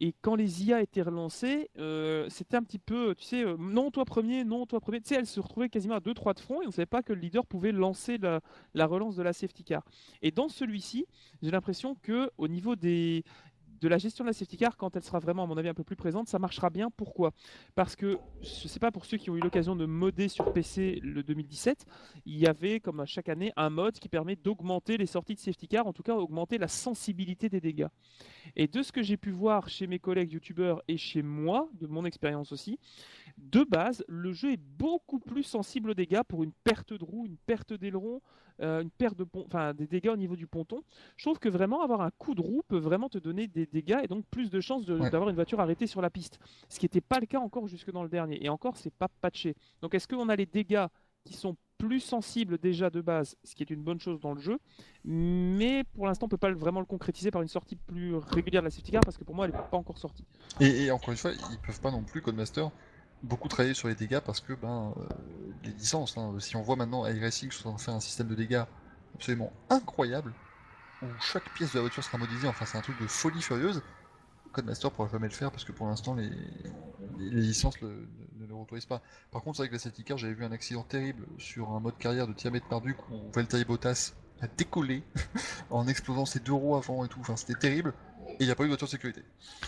Et 0.00 0.14
quand 0.20 0.34
les 0.34 0.64
IA 0.64 0.82
étaient 0.82 1.02
relancées, 1.02 1.70
euh, 1.78 2.26
c'était 2.28 2.56
un 2.56 2.62
petit 2.62 2.78
peu, 2.78 3.14
tu 3.14 3.24
sais, 3.24 3.44
non 3.58 3.90
toi 3.90 4.04
premier, 4.04 4.42
non 4.42 4.66
toi 4.66 4.80
premier. 4.80 5.00
Tu 5.00 5.08
sais, 5.08 5.14
elle 5.14 5.26
se 5.26 5.38
retrouvait 5.38 5.68
quasiment 5.68 5.94
à 5.94 6.00
2-3 6.00 6.34
de 6.34 6.40
front 6.40 6.60
et 6.60 6.64
on 6.64 6.68
ne 6.68 6.72
savait 6.72 6.86
pas 6.86 7.02
que 7.02 7.12
le 7.12 7.20
leader 7.20 7.46
pouvait 7.46 7.72
lancer 7.72 8.18
la, 8.18 8.40
la 8.74 8.86
relance 8.86 9.14
de 9.16 9.22
la 9.22 9.32
safety 9.32 9.62
car. 9.62 9.84
Et 10.20 10.32
dans 10.32 10.48
celui-ci, 10.48 11.06
j'ai 11.40 11.50
l'impression 11.50 11.94
que 11.94 12.30
au 12.36 12.48
niveau 12.48 12.74
des, 12.74 13.22
de 13.82 13.88
la 13.88 13.98
gestion 13.98 14.24
de 14.24 14.28
la 14.28 14.32
safety 14.32 14.56
car, 14.56 14.76
quand 14.76 14.94
elle 14.96 15.02
sera 15.02 15.18
vraiment, 15.18 15.42
à 15.42 15.46
mon 15.46 15.56
avis, 15.56 15.68
un 15.68 15.74
peu 15.74 15.82
plus 15.82 15.96
présente, 15.96 16.28
ça 16.28 16.38
marchera 16.38 16.70
bien. 16.70 16.88
Pourquoi? 16.90 17.32
Parce 17.74 17.96
que, 17.96 18.16
je 18.40 18.68
sais 18.68 18.78
pas 18.78 18.92
pour 18.92 19.04
ceux 19.04 19.16
qui 19.16 19.28
ont 19.28 19.36
eu 19.36 19.40
l'occasion 19.40 19.74
de 19.74 19.84
modder 19.86 20.28
sur 20.28 20.52
PC 20.52 21.00
le 21.02 21.24
2017, 21.24 21.84
il 22.24 22.38
y 22.38 22.46
avait, 22.46 22.78
comme 22.78 23.00
à 23.00 23.06
chaque 23.06 23.28
année, 23.28 23.52
un 23.56 23.70
mode 23.70 23.98
qui 23.98 24.08
permet 24.08 24.36
d'augmenter 24.36 24.96
les 24.96 25.06
sorties 25.06 25.34
de 25.34 25.40
safety 25.40 25.66
car, 25.66 25.86
en 25.88 25.92
tout 25.92 26.04
cas 26.04 26.14
augmenter 26.14 26.58
la 26.58 26.68
sensibilité 26.68 27.48
des 27.48 27.60
dégâts. 27.60 27.88
Et 28.54 28.68
de 28.68 28.82
ce 28.82 28.92
que 28.92 29.02
j'ai 29.02 29.16
pu 29.16 29.30
voir 29.30 29.68
chez 29.68 29.88
mes 29.88 29.98
collègues 29.98 30.32
youtubeurs 30.32 30.80
et 30.86 30.96
chez 30.96 31.22
moi, 31.22 31.68
de 31.80 31.88
mon 31.88 32.04
expérience 32.04 32.52
aussi, 32.52 32.78
de 33.38 33.64
base, 33.64 34.04
le 34.08 34.32
jeu 34.32 34.52
est 34.52 34.60
beaucoup 34.78 35.18
plus 35.18 35.42
sensible 35.42 35.90
aux 35.90 35.94
dégâts 35.94 36.22
pour 36.28 36.42
une 36.42 36.52
perte 36.64 36.92
de 36.92 37.04
roue, 37.04 37.26
une 37.26 37.36
perte 37.36 37.72
d'aileron, 37.72 38.20
euh, 38.60 38.82
une 38.82 38.90
perte 38.90 39.16
de 39.16 39.24
pont, 39.24 39.44
enfin 39.46 39.74
des 39.74 39.86
dégâts 39.86 40.08
au 40.10 40.16
niveau 40.16 40.36
du 40.36 40.46
ponton. 40.46 40.82
Je 41.16 41.24
trouve 41.24 41.38
que 41.38 41.48
vraiment 41.48 41.82
avoir 41.82 42.00
un 42.02 42.10
coup 42.10 42.34
de 42.34 42.40
roue 42.40 42.62
peut 42.68 42.78
vraiment 42.78 43.08
te 43.08 43.18
donner 43.18 43.48
des 43.48 43.66
dégâts 43.66 44.00
et 44.04 44.08
donc 44.08 44.24
plus 44.30 44.50
de 44.50 44.60
chances 44.60 44.86
Ouais. 44.88 45.10
d'avoir 45.10 45.28
une 45.30 45.34
voiture 45.36 45.60
arrêtée 45.60 45.86
sur 45.86 46.00
la 46.02 46.10
piste. 46.10 46.38
Ce 46.68 46.78
qui 46.78 46.84
n'était 46.86 47.00
pas 47.00 47.18
le 47.20 47.26
cas 47.26 47.38
encore 47.40 47.66
jusque 47.68 47.90
dans 47.90 48.02
le 48.02 48.08
dernier. 48.08 48.44
Et 48.44 48.48
encore, 48.48 48.76
c'est 48.76 48.92
pas 48.94 49.08
patché. 49.20 49.54
Donc 49.80 49.94
est-ce 49.94 50.06
qu'on 50.08 50.28
a 50.28 50.36
les 50.36 50.46
dégâts 50.46 50.86
qui 51.24 51.34
sont 51.34 51.56
plus 51.78 52.00
sensibles 52.00 52.58
déjà 52.58 52.90
de 52.90 53.00
base, 53.00 53.36
ce 53.42 53.54
qui 53.56 53.62
est 53.64 53.70
une 53.70 53.82
bonne 53.82 53.98
chose 53.98 54.20
dans 54.20 54.34
le 54.34 54.40
jeu, 54.40 54.58
mais 55.04 55.82
pour 55.94 56.06
l'instant 56.06 56.26
on 56.26 56.28
peut 56.28 56.36
pas 56.36 56.52
vraiment 56.52 56.78
le 56.80 56.86
concrétiser 56.86 57.30
par 57.30 57.42
une 57.42 57.48
sortie 57.48 57.74
plus 57.76 58.14
régulière 58.14 58.62
de 58.62 58.66
la 58.66 58.70
safety 58.70 58.92
car 58.92 59.00
parce 59.02 59.18
que 59.18 59.24
pour 59.24 59.34
moi 59.34 59.46
elle 59.46 59.52
n'est 59.52 59.58
pas 59.58 59.76
encore 59.76 59.98
sortie. 59.98 60.24
Et, 60.60 60.84
et 60.84 60.90
encore 60.92 61.10
une 61.10 61.16
fois, 61.16 61.32
ils 61.32 61.58
peuvent 61.58 61.80
pas 61.80 61.90
non 61.90 62.02
plus, 62.04 62.22
Codemaster, 62.22 62.70
beaucoup 63.22 63.48
travailler 63.48 63.74
sur 63.74 63.88
les 63.88 63.94
dégâts 63.94 64.20
parce 64.20 64.40
que 64.40 64.52
ben, 64.52 64.94
euh, 64.96 65.02
les 65.64 65.72
licences, 65.72 66.16
hein, 66.18 66.34
si 66.38 66.56
on 66.56 66.62
voit 66.62 66.76
maintenant 66.76 67.06
iRacing 67.06 67.50
faire 67.50 67.94
un 67.94 68.00
système 68.00 68.28
de 68.28 68.34
dégâts 68.34 68.64
absolument 69.14 69.52
incroyable, 69.70 70.32
où 71.02 71.06
chaque 71.20 71.52
pièce 71.54 71.72
de 71.72 71.76
la 71.76 71.82
voiture 71.82 72.02
sera 72.02 72.18
modélisée, 72.18 72.48
enfin 72.48 72.64
c'est 72.64 72.78
un 72.78 72.82
truc 72.82 73.00
de 73.00 73.06
folie 73.06 73.42
furieuse, 73.42 73.82
Codemaster 74.52 74.90
pourra 74.90 75.08
jamais 75.08 75.28
le 75.28 75.34
faire 75.34 75.50
parce 75.50 75.64
que 75.64 75.72
pour 75.72 75.86
l'instant 75.86 76.14
les, 76.14 76.30
licences 77.18 77.80
ne, 77.82 77.88
le 77.88 78.54
autorisent 78.54 78.86
pas. 78.86 79.00
Par 79.30 79.42
contre, 79.42 79.56
c'est 79.56 79.62
vrai 79.62 79.68
que 79.68 79.74
la 79.74 79.78
safety 79.78 80.04
car, 80.04 80.18
j'avais 80.18 80.34
vu 80.34 80.44
un 80.44 80.52
accident 80.52 80.82
terrible 80.82 81.26
sur 81.38 81.70
un 81.70 81.80
mode 81.80 81.96
carrière 81.96 82.26
de 82.26 82.32
Tiamat 82.34 82.60
Marduk 82.70 82.96
où 83.10 83.30
Valtteri 83.32 83.64
Bottas 83.64 84.12
a 84.42 84.46
décollé 84.46 85.02
en 85.70 85.86
explosant 85.88 86.26
ses 86.26 86.40
deux 86.40 86.52
roues 86.52 86.76
avant 86.76 87.04
et 87.04 87.08
tout, 87.08 87.20
enfin 87.20 87.36
c'était 87.36 87.54
terrible, 87.54 87.94
et 88.32 88.44
il 88.44 88.46
n'y 88.46 88.52
a 88.52 88.54
pas 88.54 88.62
eu 88.64 88.66
de 88.66 88.70
voiture 88.70 88.86
de 88.86 88.90
sécurité. 88.92 89.22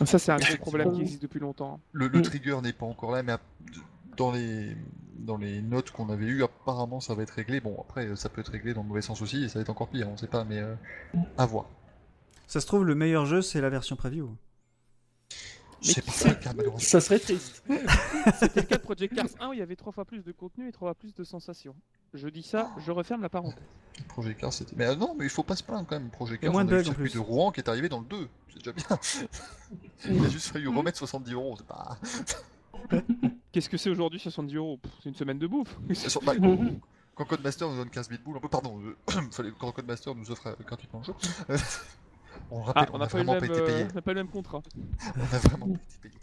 Ça 0.05 0.19
c'est 0.19 0.33
un 0.33 0.37
gros 0.39 0.57
problème 0.59 0.93
qui 0.95 1.03
existe 1.03 1.23
depuis 1.23 1.41
longtemps. 1.41 1.81
Le, 1.93 2.09
le 2.09 2.19
Mm. 2.19 2.23
trigger 2.23 2.61
n'est 2.63 2.73
pas 2.73 2.87
encore 2.87 3.13
là, 3.13 3.23
mais 3.23 3.35
dans 4.17 4.31
les, 4.33 4.77
dans 5.17 5.37
les 5.37 5.61
notes 5.63 5.91
qu'on 5.91 6.09
avait 6.09 6.27
eues, 6.27 6.43
apparemment 6.45 7.01
ça 7.01 7.15
va 7.15 7.23
être 7.23 7.31
réglé. 7.35 7.61
Bon, 7.61 7.77
après, 7.81 8.15
ça 8.17 8.29
peut 8.29 8.41
être 8.41 8.53
réglé 8.53 8.75
dans 8.75 8.83
le 8.83 8.89
mauvais 8.89 9.03
sens 9.03 9.21
aussi, 9.23 9.45
et 9.45 9.49
ça 9.49 9.59
va 9.59 9.63
être 9.63 9.71
encore 9.71 9.89
pire, 9.89 10.09
on 10.09 10.17
sait 10.17 10.27
pas, 10.27 10.45
mais 10.45 10.59
euh, 10.59 10.75
à 11.39 11.47
voir. 11.47 11.67
Ça 12.47 12.61
se 12.61 12.67
trouve, 12.67 12.85
le 12.85 12.95
meilleur 12.95 13.27
jeu, 13.27 13.43
c'est 13.43 13.61
la 13.61 13.71
version 13.71 13.97
preview. 13.97 14.37
Mais 15.87 16.03
pas 16.03 16.53
malheureusement. 16.55 16.79
Ça 16.79 17.01
serait 17.01 17.19
triste. 17.19 17.63
C'était 18.41 18.61
le 18.61 18.67
cas 18.67 18.77
de 18.79 18.83
Project 18.83 19.15
Cars 19.15 19.27
1 19.41 19.49
où 19.49 19.53
il 19.53 19.59
y 19.59 19.63
avait 19.63 19.77
trois 19.77 19.93
fois 19.93 20.05
plus 20.07 20.23
de 20.25 20.33
contenu 20.33 20.69
et 20.69 20.73
trois 20.73 20.89
fois 20.89 20.95
plus 20.95 21.15
de 21.15 21.25
sensations. 21.25 21.75
Je 22.15 22.29
dis 22.29 22.43
ça, 22.43 22.71
je 22.79 22.93
referme 22.93 23.23
la 23.23 23.29
parenthèse. 23.29 23.63
Projet 24.09 24.35
Cars, 24.35 24.53
c'était. 24.53 24.75
Mais 24.77 24.87
euh, 24.87 24.97
non, 24.97 25.15
mais 25.19 25.25
il 25.25 25.31
faut 25.31 25.43
pas 25.43 25.57
se 25.57 25.63
plaindre 25.63 25.87
quand 25.89 25.99
même. 25.99 26.11
Projet 26.11 26.39
Cars, 26.39 26.53
moins 26.53 26.63
on 26.63 26.67
de 26.67 26.73
a 26.73 26.77
eu 26.77 26.79
le 26.79 26.85
circuit 26.85 27.03
plus. 27.05 27.15
de 27.15 27.19
Rouen 27.19 27.53
qui 27.53 27.61
est 27.61 27.69
arrivé 27.69 27.89
dans 27.89 28.01
le 28.01 28.07
2. 28.07 28.29
C'est 28.49 28.59
déjà 28.59 28.73
bien. 28.73 28.99
il 30.19 30.25
a 30.25 30.29
juste 30.29 30.49
fallu 30.53 30.69
remettre 30.69 30.99
70 30.99 31.33
euros. 31.33 31.55
C'est 31.59 31.67
pas. 31.67 31.99
Qu'est-ce 33.53 33.69
que 33.69 33.77
c'est 33.77 33.91
aujourd'hui 33.91 34.19
70 34.21 34.55
euros? 34.57 34.79
C'est 35.03 35.09
une 35.11 35.15
semaine 35.15 35.39
de 35.39 35.47
bouffe. 35.47 35.77
Sur- 35.95 36.23
bah, 36.23 36.33
quand 37.15 37.25
Codemaster 37.25 37.69
nous 37.69 37.77
donne 37.77 37.91
15 37.91 38.09
000 38.09 38.21
boules, 38.25 38.37
un 38.37 38.41
peu, 38.41 38.49
pardon, 38.49 38.81
euh, 38.81 38.97
fallait, 39.31 39.53
quand 39.59 39.71
Codemaster 39.71 40.15
nous 40.15 40.31
offre 40.33 40.49
euh, 40.49 40.55
gratuitement 40.67 41.01
le 41.01 41.05
jeu, 41.07 41.15
euh, 41.51 41.57
on 42.51 42.59
le 42.59 42.65
Ah, 42.75 42.81
rappelle, 42.81 42.89
on 42.93 42.97
on 42.97 42.99
n'a 42.99 43.07
pas, 43.07 43.11
vraiment 43.13 43.33
même, 43.35 43.41
pas 43.41 43.47
été 43.47 43.63
payé. 43.65 43.83
euh, 43.85 43.89
on 43.93 43.95
n'a 43.95 44.03
pas 44.03 44.13
le 44.13 44.21
même 44.25 44.29
contrat. 44.33 44.63
On 45.17 45.21
a 45.21 45.39
vraiment 45.39 45.67
pas 45.69 45.75
été 45.75 45.99
payé. 46.03 46.15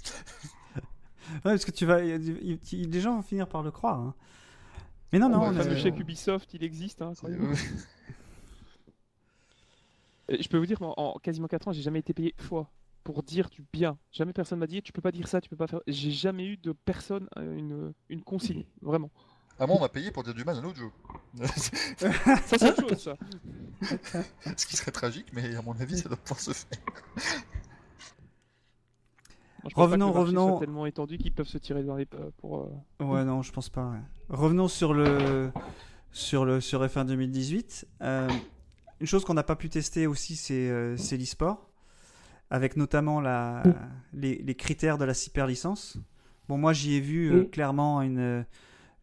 Ouais, 1.35 1.39
parce 1.43 1.63
que 1.63 1.71
tu 1.71 1.85
vas, 1.85 2.01
les 2.01 2.99
gens 2.99 3.15
vont 3.15 3.21
finir 3.21 3.47
par 3.47 3.63
le 3.63 3.71
croire. 3.71 3.99
hein. 3.99 4.13
Mais 5.11 5.19
non, 5.19 5.27
On 5.27 5.29
non, 5.29 5.41
on 5.43 5.51
Le 5.51 5.75
chèque 5.75 5.99
Ubisoft, 5.99 6.53
il 6.53 6.63
existe. 6.63 7.01
hein, 7.01 7.13
Je 10.29 10.47
peux 10.47 10.57
vous 10.57 10.65
dire 10.65 10.79
qu'en 10.79 10.93
en 10.95 11.19
quasiment 11.19 11.47
4 11.47 11.67
ans, 11.67 11.73
j'ai 11.73 11.81
jamais 11.81 11.99
été 11.99 12.13
payé 12.13 12.33
une 12.37 12.45
fois. 12.45 12.69
pour 13.03 13.21
dire 13.23 13.49
du 13.49 13.65
bien. 13.73 13.97
Jamais 14.11 14.31
personne 14.33 14.59
m'a 14.59 14.67
dit 14.67 14.81
tu 14.81 14.93
peux 14.93 15.01
pas 15.01 15.11
dire 15.11 15.27
ça, 15.27 15.41
tu 15.41 15.49
peux 15.49 15.55
pas 15.57 15.67
faire. 15.67 15.81
J'ai 15.87 16.11
jamais 16.11 16.45
eu 16.45 16.57
de 16.57 16.71
personne 16.71 17.27
euh, 17.37 17.57
une, 17.57 17.93
une 18.09 18.21
consigne, 18.23 18.63
vraiment. 18.81 19.09
Ah, 19.59 19.67
moi, 19.67 19.75
on 19.75 19.81
m'a 19.81 19.89
payé 19.89 20.09
pour 20.11 20.23
dire 20.23 20.33
du 20.33 20.43
mal 20.45 20.55
à 20.55 20.59
un 20.59 20.63
autre 20.63 20.77
jeu. 20.79 20.89
Ça 21.45 22.57
c'est 22.57 22.69
autre 22.69 22.89
chose 22.89 23.03
ça. 23.03 23.17
Ce 24.57 24.65
qui 24.65 24.75
serait 24.77 24.91
tragique, 24.91 25.27
mais 25.33 25.55
à 25.55 25.61
mon 25.61 25.73
avis, 25.79 25.97
ça 25.99 26.07
doit 26.09 26.17
pouvoir 26.17 26.39
se 26.39 26.51
faire. 26.53 26.79
Je 29.69 29.75
Revenons, 29.75 30.11
revenons. 30.11 30.59
tellement 30.59 30.85
étendu 30.85 31.17
qu'ils 31.17 31.31
peuvent 31.33 31.47
se 31.47 31.57
tirer 31.57 31.83
dans 31.83 31.95
les 31.95 32.07
euh, 32.15 32.29
pour. 32.37 32.69
euh, 32.99 33.05
Ouais, 33.05 33.23
non, 33.23 33.41
je 33.41 33.51
pense 33.51 33.69
pas. 33.69 33.85
ouais. 33.89 33.99
Revenons 34.29 34.67
sur 34.67 34.93
le 34.93 35.51
sur 36.11 36.45
le 36.45 36.59
sur 36.61 36.83
F1 36.83 37.05
2018. 37.05 37.87
Euh, 38.01 38.27
une 38.99 39.07
chose 39.07 39.23
qu'on 39.23 39.33
n'a 39.35 39.43
pas 39.43 39.55
pu 39.55 39.69
tester 39.69 40.07
aussi, 40.07 40.35
c'est 40.35 40.69
euh, 40.69 40.97
c'est 40.97 41.17
l'e-sport, 41.17 41.69
avec 42.49 42.75
notamment 42.77 43.21
la 43.21 43.63
les, 44.13 44.35
les 44.37 44.55
critères 44.55 44.97
de 44.97 45.05
la 45.05 45.13
super 45.13 45.47
licence. 45.47 45.97
Bon, 46.49 46.57
moi, 46.57 46.73
j'y 46.73 46.95
ai 46.95 46.99
vu 46.99 47.31
euh, 47.31 47.43
clairement 47.45 48.01
une 48.01 48.45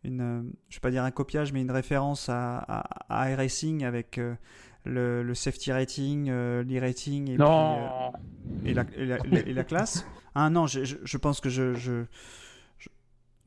une 0.04 0.52
je 0.68 0.76
vais 0.76 0.80
pas 0.80 0.90
dire 0.90 1.04
un 1.04 1.10
copiage, 1.10 1.52
mais 1.52 1.60
une 1.62 1.70
référence 1.70 2.28
à 2.28 2.58
à, 2.58 2.78
à 3.22 3.30
iRacing 3.30 3.84
avec 3.84 4.18
euh, 4.18 4.34
le, 4.84 5.22
le 5.22 5.34
safety 5.34 5.72
rating, 5.72 6.28
euh, 6.30 6.62
l'e-rating 6.62 7.28
et 7.30 7.34
puis, 7.36 7.42
euh, 7.44 8.08
et 8.64 8.74
la, 8.74 8.84
et 8.96 9.04
la- 9.06 9.18
et 9.48 9.52
la 9.52 9.64
classe. 9.64 10.06
Ah 10.34 10.48
non, 10.50 10.66
je, 10.66 10.84
je, 10.84 10.96
je 11.02 11.16
pense 11.18 11.40
que 11.40 11.48
je, 11.48 11.74
je, 11.74 12.04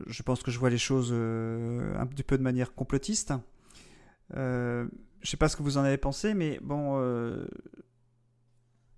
je, 0.08 0.24
pense 0.24 0.44
que 0.44 0.52
je 0.52 0.60
vois 0.60 0.70
les 0.70 0.78
choses 0.78 1.10
euh, 1.14 1.96
un 1.98 2.06
petit 2.06 2.24
peu 2.24 2.38
de 2.38 2.44
manière 2.44 2.74
complotiste. 2.74 3.34
Euh, 4.36 4.88
je 5.22 5.30
sais 5.30 5.38
pas 5.38 5.48
ce 5.50 5.56
que 5.56 5.64
vous 5.64 5.78
en 5.78 5.84
avez 5.84 5.98
pensé, 5.98 6.34
mais 6.34 6.60
bon, 6.62 6.98
euh, 7.00 7.46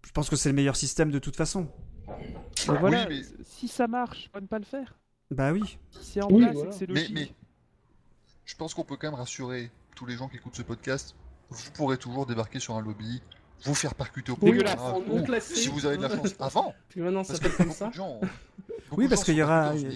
je 0.06 0.12
pense 0.12 0.30
que 0.30 0.36
c'est 0.36 0.50
le 0.50 0.56
meilleur 0.56 0.76
système 0.76 1.12
de 1.12 1.20
toute 1.20 1.36
façon. 1.36 1.68
mais 2.68 2.78
voilà, 2.80 3.08
mais- 3.08 3.22
si 3.44 3.68
ça 3.68 3.88
marche, 3.88 4.30
pas 4.30 4.42
ne 4.42 4.48
pas 4.48 4.60
le 4.60 4.66
faire. 4.66 4.96
Bah 5.32 5.52
oui. 5.52 5.78
Si 5.92 6.04
c'est 6.14 6.22
en 6.22 6.30
Oui, 6.30 6.44
place, 6.44 6.54
voilà. 6.56 6.72
c'est 6.72 6.86
que 6.88 6.94
c'est 6.94 6.94
Mais, 6.94 7.02
logique. 7.02 7.16
mais 7.16 7.32
je 8.46 8.56
pense 8.56 8.74
qu'on 8.74 8.84
peut 8.84 8.98
quand 8.98 9.08
même 9.08 9.20
rassurer 9.20 9.72
tous 9.96 10.06
les 10.06 10.16
gens 10.18 10.28
qui 10.30 10.38
écoutent 10.38 10.56
ce 10.56 10.62
podcast. 10.62 11.16
Vous 11.54 11.72
pourrez 11.72 11.98
toujours 11.98 12.26
débarquer 12.26 12.60
sur 12.60 12.76
un 12.76 12.82
lobby, 12.82 13.22
vous 13.64 13.76
faire 13.76 13.96
percuter 13.96 14.32
au 14.32 14.38
Oui, 14.42 14.60
si 15.42 15.70
vous 15.70 15.86
avez 15.86 15.98
de 15.98 16.02
la 16.04 16.10
chance 16.10 16.36
avant. 16.40 16.74
Que 16.90 17.00
maintenant, 17.00 17.24
ça 17.24 17.36
s'appelle 17.36 17.56
comme 17.56 17.94
gens. 17.94 18.20
Oui, 18.96 19.08
parce 19.08 19.24
qu'il 19.24 19.36
y 19.36 19.44
aura-. 19.44 19.74
Il 19.76 19.94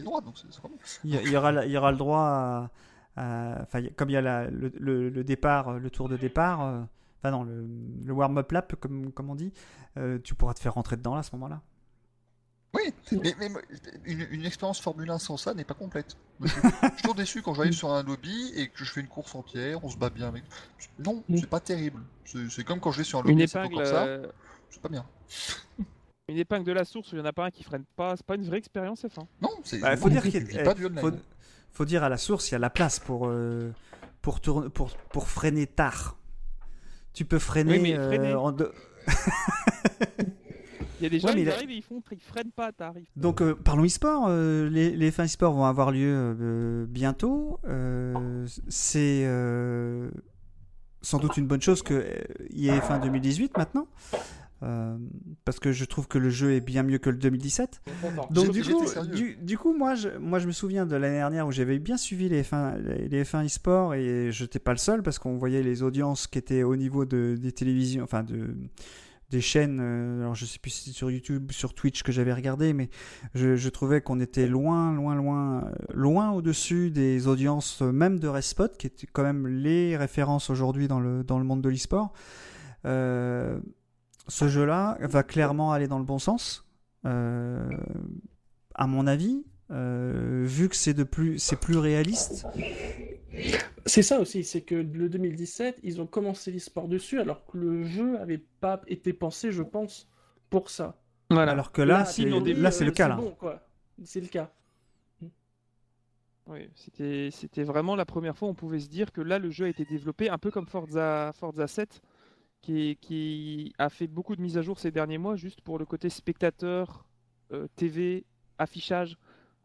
y, 1.30 1.36
aura, 1.38 1.66
il 1.66 1.72
y 1.72 1.78
aura 1.78 1.92
le 1.92 1.98
droit 1.98 2.70
à. 3.16 3.66
comme 3.96 4.10
il 4.10 4.14
y 4.14 4.18
a 4.18 4.22
la- 4.22 4.50
le, 4.50 4.72
le- 4.80 5.10
le 5.10 5.24
départ, 5.24 5.74
le 5.80 5.90
tour 5.90 6.08
de 6.10 6.18
départ, 6.18 6.62
euh, 6.64 6.82
enfin 7.20 7.32
non, 7.32 7.44
le, 7.44 7.68
le 8.06 8.14
warm-up 8.14 8.52
lap, 8.52 8.76
comme, 8.80 9.12
comme 9.12 9.30
on 9.30 9.36
dit, 9.36 9.52
euh, 9.98 10.20
tu 10.24 10.36
pourras 10.36 10.54
te 10.54 10.60
faire 10.60 10.74
rentrer 10.74 10.98
dedans 10.98 11.14
là, 11.14 11.20
à 11.20 11.24
ce 11.24 11.36
moment-là. 11.36 11.62
Oui, 12.74 12.94
mais, 13.24 13.34
mais 13.40 13.50
une, 14.06 14.28
une 14.30 14.46
expérience 14.46 14.80
Formule 14.82 15.10
1 15.10 15.20
sans 15.20 15.38
ça 15.38 15.54
n'est 15.54 15.64
pas 15.64 15.74
complète. 15.74 16.16
Je, 16.42 16.48
suis 16.50 16.62
toujours 17.02 17.16
déçu 17.16 17.42
quand 17.42 17.54
j'arrive 17.54 17.72
sur 17.74 17.92
un 17.92 18.04
lobby 18.04 18.52
et 18.56 18.68
que 18.68 18.84
je 18.84 18.92
fais 18.92 19.00
une 19.02 19.08
course 19.08 19.34
entière, 19.36 19.84
on 19.84 19.90
se 19.90 19.98
bat 19.98 20.10
bien 20.10 20.28
avec. 20.28 20.44
Non, 21.00 21.24
Mm. 21.30 21.38
c'est 21.38 21.50
pas 21.50 21.60
terrible. 21.60 22.02
C'est 22.26 22.64
comme 22.66 22.80
quand 22.80 22.92
je 22.92 23.00
vais 23.00 23.04
sur 23.04 23.20
un 23.20 23.24
Une 23.24 23.30
lobby, 23.30 23.48
c'est 23.48 23.58
pas 23.58 23.66
épingle, 23.66 23.76
comme 23.78 23.86
ça, 23.86 24.04
euh, 24.06 24.28
c'est 24.70 24.82
pas 24.82 24.90
bien. 24.90 25.06
une 26.30 26.38
épingle 26.38 26.66
de 26.66 26.74
la 26.74 26.84
source 26.86 27.12
où 27.14 27.16
il 27.16 27.20
y 27.20 27.22
en 27.22 27.26
a 27.26 27.34
pas 27.34 27.46
un 27.46 27.52
qui 27.52 27.64
freine 27.64 27.86
pas, 27.96 28.16
c'est 28.18 28.26
pas 28.26 28.36
une 28.36 28.44
vraie 28.44 28.58
expérience 28.58 29.04
F1. 29.06 29.26
Non, 29.42 29.50
c'est. 29.64 29.80
Bah, 29.80 29.96
faut 29.98 30.10
dire 30.10 30.22
tu 30.22 30.30
qu'il 30.32 30.42
y 30.42 30.44
a- 30.44 30.48
vis 30.48 30.58
eh, 30.60 30.64
pas 30.64 30.74
du 30.74 30.86
online. 30.86 31.00
faut, 31.00 31.12
faut 31.72 31.86
dire 31.86 32.04
à 32.04 32.10
la 32.10 32.18
source, 32.18 32.50
il 32.50 32.52
y 32.52 32.56
a 32.56 32.60
la 32.60 32.70
place 32.70 33.00
pour, 33.00 33.28
euh, 33.28 33.72
pour, 34.22 34.42
tourner, 34.42 34.70
pour, 34.70 34.96
pour 35.10 35.30
freiner 35.30 35.68
tard. 35.68 36.18
Tu 37.14 37.24
peux 37.26 37.40
freiner. 37.40 37.78
Oui, 37.78 37.82
mais 37.82 37.98
euh, 37.98 38.08
freiner. 38.08 38.34
en 38.36 38.52
deux- 38.52 38.74
Il 41.00 41.04
y 41.04 41.06
a 41.06 41.10
des 41.10 41.20
gens 41.20 41.28
Ouais, 41.34 41.48
a- 41.48 41.54
arrivent 41.56 41.72
et 41.72 41.76
ils 41.76 41.82
font 41.84 42.02
ils 42.12 42.20
freinent 42.20 42.52
pas, 42.56 42.72
t'arrives. 42.72 43.06
Donc 43.16 43.42
euh, 43.42 43.54
parlons 43.56 43.86
e-sport. 43.86 44.26
euh, 44.30 44.70
les, 44.70 44.92
les 44.96 45.12
fins 45.12 45.26
e-sport 45.26 45.54
vont 45.54 45.66
avoir 45.66 45.92
lieu 45.92 46.36
euh, 46.40 46.86
bientôt. 46.88 47.60
Euh, 47.68 48.46
c'est 48.68 49.24
euh, 49.26 50.10
sans 51.02 51.20
doute 51.20 51.38
une 51.38 51.48
bonne 51.48 51.62
chose 51.62 51.84
que 51.84 51.94
euh, 51.94 52.06
il 52.50 52.60
y 52.62 52.70
ait 52.70 52.82
fin 52.82 53.00
2018 53.00 53.58
maintenant. 53.58 53.88
Euh, 54.64 54.98
parce 55.46 55.60
que 55.60 55.72
je 55.72 55.86
trouve 55.86 56.08
que 56.08 56.18
le 56.18 56.32
jeu 56.32 56.54
est 56.54 56.62
bien 56.62 56.82
mieux 56.82 56.98
que 56.98 57.12
le 57.12 57.18
2017. 57.18 57.80
Donc 58.32 58.50
du 58.50 58.64
j'étais 58.64 58.74
coup, 58.74 59.06
du, 59.16 59.36
du 59.36 59.56
coup, 59.56 59.72
moi 59.78 59.94
je, 59.94 60.10
moi 60.18 60.40
je 60.40 60.48
me 60.48 60.52
souviens 60.52 60.88
de 60.88 60.96
l'année 60.96 61.18
dernière 61.18 61.46
où 61.46 61.52
j'avais 61.52 61.78
bien 61.78 61.96
suivi 61.96 62.28
les 62.28 62.42
F1, 62.42 62.82
les, 62.82 63.08
les 63.08 63.24
F1 63.24 63.46
e-sport 63.46 63.94
et 63.94 64.32
je 64.32 64.44
n'étais 64.44 64.58
pas 64.58 64.72
le 64.72 64.80
seul 64.80 65.04
parce 65.04 65.20
qu'on 65.20 65.38
voyait 65.38 65.62
les 65.62 65.84
audiences 65.84 66.26
qui 66.26 66.40
étaient 66.40 66.64
au 66.64 66.76
niveau 66.76 67.06
de, 67.06 67.38
des 67.40 67.52
télévisions, 67.52 68.04
enfin 68.04 68.24
de 68.24 68.56
des 69.30 69.42
chaînes. 69.42 69.80
euh, 69.82 70.22
alors 70.22 70.36
je 70.36 70.46
sais 70.46 70.60
plus 70.60 70.72
si 70.72 70.94
sur 70.94 71.12
YouTube, 71.12 71.52
sur 71.52 71.74
Twitch 71.74 72.04
que 72.04 72.12
j'avais 72.12 72.34
regardé, 72.34 72.74
mais 72.74 72.90
je, 73.34 73.70
trouvais 73.70 74.02
qu'on 74.02 74.20
était 74.20 74.48
loin, 74.48 74.94
loin, 74.94 75.16
loin, 75.16 75.66
euh, 75.66 75.72
loin 75.94 76.32
au-dessus 76.32 76.92
des 76.92 77.28
audiences 77.28 77.82
euh, 77.82 77.92
même 77.92 78.20
de 78.20 78.28
Respot, 78.28 78.70
qui 78.78 78.88
étaient 78.88 79.08
quand 79.08 79.24
même 79.24 79.48
les 79.48 79.98
références 79.98 80.50
aujourd'hui 80.50 80.88
dans 80.88 81.00
le 81.00 81.24
dans 81.24 81.40
le 81.40 81.46
monde 81.46 81.62
de 81.62 81.70
l'e-sport. 81.70 82.14
Ce 84.30 84.50
jeu-là 84.50 84.98
va 85.02 85.24
clairement 85.24 85.72
aller 85.72 85.88
dans 85.88 86.00
le 86.00 86.06
bon 86.06 86.20
sens, 86.20 86.66
à 87.04 88.88
mon 88.88 89.08
avis, 89.08 89.44
euh, 89.72 90.44
vu 90.46 90.70
que 90.70 90.76
c'est 90.76 90.94
de 90.94 91.04
plus, 91.04 91.40
c'est 91.40 91.60
plus 91.60 91.78
réaliste. 91.78 92.46
C'est 93.86 94.02
ça 94.04 94.20
aussi, 94.20 94.44
c'est 94.44 94.62
que 94.62 94.76
le 94.76 95.10
2017, 95.10 95.80
ils 95.84 96.02
ont 96.02 96.08
commencé 96.08 96.52
l'e-sport 96.52 96.88
dessus, 96.88 97.20
alors 97.20 97.46
que 97.46 97.58
le 97.58 97.84
jeu 97.84 98.18
avait 98.20 98.44
pas 98.60 98.82
été 98.88 99.14
pensé, 99.14 99.52
je 99.52 99.64
pense, 99.64 100.10
pour 100.50 100.70
ça. 100.70 101.00
Voilà. 101.30 101.52
Alors 101.52 101.72
que 101.72 101.82
là, 101.82 102.00
là, 102.00 102.06
c'est 102.06 102.24
euh, 102.26 102.86
le 102.86 102.92
cas 102.92 103.10
bon, 103.16 103.32
quoi. 103.32 103.68
C'est 104.04 104.22
le 104.22 104.28
cas. 104.28 104.52
Oui, 106.50 106.70
c'était 106.76 107.30
c'était 107.30 107.64
vraiment 107.64 107.96
la 107.98 108.06
première 108.06 108.38
fois 108.38 108.48
où 108.48 108.52
on 108.52 108.56
pouvait 108.56 108.80
se 108.80 108.88
dire 108.88 109.12
que 109.12 109.20
là 109.20 109.38
le 109.38 109.50
jeu 109.50 109.66
a 109.66 109.68
été 109.68 109.84
développé 109.84 110.30
un 110.30 110.38
peu 110.38 110.50
comme 110.50 110.66
Forza 110.66 111.34
Forza 111.34 111.68
7 111.68 112.02
qui, 112.62 112.92
est- 112.92 112.96
qui 112.96 113.74
a 113.78 113.90
fait 113.90 114.08
beaucoup 114.08 114.34
de 114.34 114.42
mises 114.42 114.58
à 114.58 114.62
jour 114.62 114.80
ces 114.80 114.90
derniers 114.92 115.18
mois 115.18 115.36
juste 115.36 115.60
pour 115.60 115.78
le 115.78 115.86
côté 115.86 116.10
spectateur, 116.10 117.06
euh, 117.52 117.68
TV, 117.76 118.24
affichage. 118.58 119.18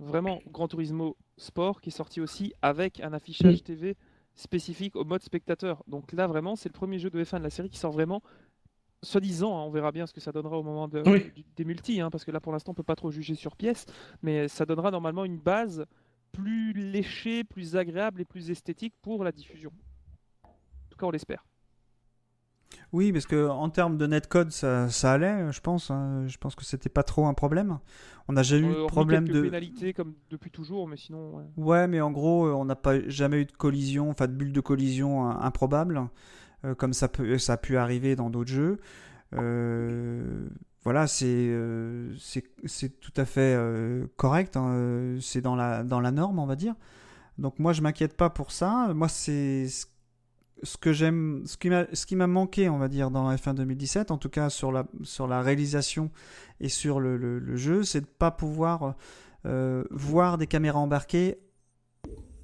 Vraiment 0.07 0.41
Gran 0.51 0.69
Turismo 0.69 1.17
Sport 1.37 1.81
qui 1.81 1.89
est 1.91 1.93
sorti 1.93 2.21
aussi 2.21 2.53
avec 2.63 3.01
un 3.01 3.13
affichage 3.13 3.63
TV 3.63 3.97
spécifique 4.35 4.97
au 4.97 5.05
mode 5.05 5.23
spectateur. 5.23 5.83
Donc 5.87 6.13
là 6.13 6.27
vraiment 6.27 6.57
c'est 6.57 6.69
le 6.69 6.73
premier 6.75 6.99
jeu 6.99 7.11
de 7.11 7.23
F1 7.23 7.39
de 7.39 7.43
la 7.45 7.51
série 7.51 7.69
qui 7.71 7.79
sort 7.79 7.93
vraiment 7.93 8.23
soi-disant, 9.03 9.59
hein, 9.59 9.65
on 9.65 9.71
verra 9.71 9.91
bien 9.93 10.07
ce 10.07 10.13
que 10.13 10.21
ça 10.21 10.31
donnera 10.33 10.57
au 10.59 10.63
moment 10.63 10.87
de- 10.89 11.03
Oui. 11.07 11.31
du- 11.35 11.45
des 11.57 11.65
multis, 11.65 12.01
hein, 12.01 12.09
parce 12.11 12.25
que 12.25 12.31
là 12.31 12.41
pour 12.41 12.53
l'instant 12.53 12.71
on 12.73 12.75
peut 12.75 12.83
pas 12.85 12.95
trop 12.97 13.11
juger 13.11 13.35
sur 13.35 13.57
pièce, 13.57 13.85
mais 14.23 14.47
ça 14.49 14.65
donnera 14.65 14.91
normalement 14.91 15.25
une 15.25 15.39
base 15.39 15.85
plus 16.31 16.73
léché, 16.73 17.45
plus 17.45 17.77
agréable 17.77 18.21
et 18.21 18.25
plus 18.25 18.51
esthétique 18.51 18.95
pour 19.03 19.25
la 19.25 19.33
diffusion. 19.33 19.71
En 20.45 20.49
tout 20.89 20.97
cas, 20.99 21.07
on 21.07 21.11
l'espère. 21.11 21.45
Oui, 22.93 23.13
parce 23.13 23.27
que 23.27 23.49
en 23.49 23.71
termes 23.71 23.97
de 23.97 24.07
netcode, 24.07 24.51
ça, 24.51 24.89
ça 24.91 25.13
allait, 25.13 25.51
je 25.53 25.61
pense. 25.61 25.91
hein. 25.91 26.25
Je 26.27 26.37
pense 26.39 26.55
que 26.55 26.65
c'était 26.65 26.89
pas 26.91 27.03
trop 27.03 27.27
un 27.27 27.35
problème. 27.35 27.79
On 28.29 28.35
n'a 28.35 28.43
jamais 28.43 28.69
Euh, 28.69 28.81
eu 28.81 28.83
de 28.83 28.87
problème 28.87 29.29
de. 29.29 29.43
pénalités 29.43 29.93
comme 29.95 30.15
depuis 30.31 30.51
toujours, 30.51 30.87
mais 30.89 30.97
sinon. 30.97 31.37
ouais. 31.37 31.45
Ouais, 31.57 31.89
mais 31.89 32.01
en 32.01 32.11
gros, 32.11 32.47
euh, 32.47 32.53
on 32.53 32.65
n'a 32.65 32.77
pas 32.77 33.01
jamais 33.09 33.41
eu 33.41 33.45
de 33.47 33.53
collision, 33.53 34.11
enfin 34.11 34.27
de 34.27 34.33
bulle 34.33 34.53
de 34.53 34.61
collision 34.61 35.29
euh, 35.31 35.35
improbable, 35.41 36.03
euh, 36.65 36.75
comme 36.75 36.93
ça 36.93 37.09
peut, 37.09 37.39
ça 37.39 37.55
a 37.55 37.57
pu 37.57 37.77
arriver 37.77 38.17
dans 38.17 38.31
d'autres 38.31 38.51
jeux. 38.53 38.79
Euh, 39.35 40.49
voilà, 40.85 41.07
c'est 41.07 41.51
c'est 42.67 43.01
tout 43.01 43.13
à 43.17 43.25
fait 43.25 43.57
correct. 44.17 44.57
hein, 44.57 45.17
C'est 45.21 45.41
dans 45.41 45.57
la 45.57 45.83
dans 45.85 46.01
la 46.01 46.11
norme, 46.11 46.39
on 46.39 46.47
va 46.47 46.57
dire. 46.57 46.75
Donc 47.39 47.59
moi, 47.59 47.73
je 47.73 47.83
m'inquiète 47.83 48.17
pas 48.17 48.31
pour 48.31 48.53
ça. 48.53 48.93
Moi, 48.95 49.09
c'est 49.09 49.69
ce- 49.69 49.87
ce 50.63 50.77
que 50.77 50.93
j'aime, 50.93 51.43
ce 51.47 52.07
qui 52.07 52.17
m'a 52.17 52.27
manqué, 52.27 52.69
on 52.69 52.79
va 52.79 52.89
dire, 52.89 53.11
dans 53.11 53.33
F1 53.35 53.55
2017, 53.55 54.11
en 54.11 54.19
tout 54.19 54.29
cas 54.29 54.51
sur 54.51 54.73
la 54.73 55.43
réalisation 55.43 56.11
et 56.61 56.69
sur 56.69 57.01
le, 57.01 57.57
jeu, 57.57 57.83
c'est 57.83 58.01
de 58.01 58.07
pas 58.07 58.31
pouvoir 58.31 58.95
euh, 59.45 59.85
voir 59.91 60.39
des 60.39 60.47
caméras 60.47 60.79
embarquées 60.79 61.39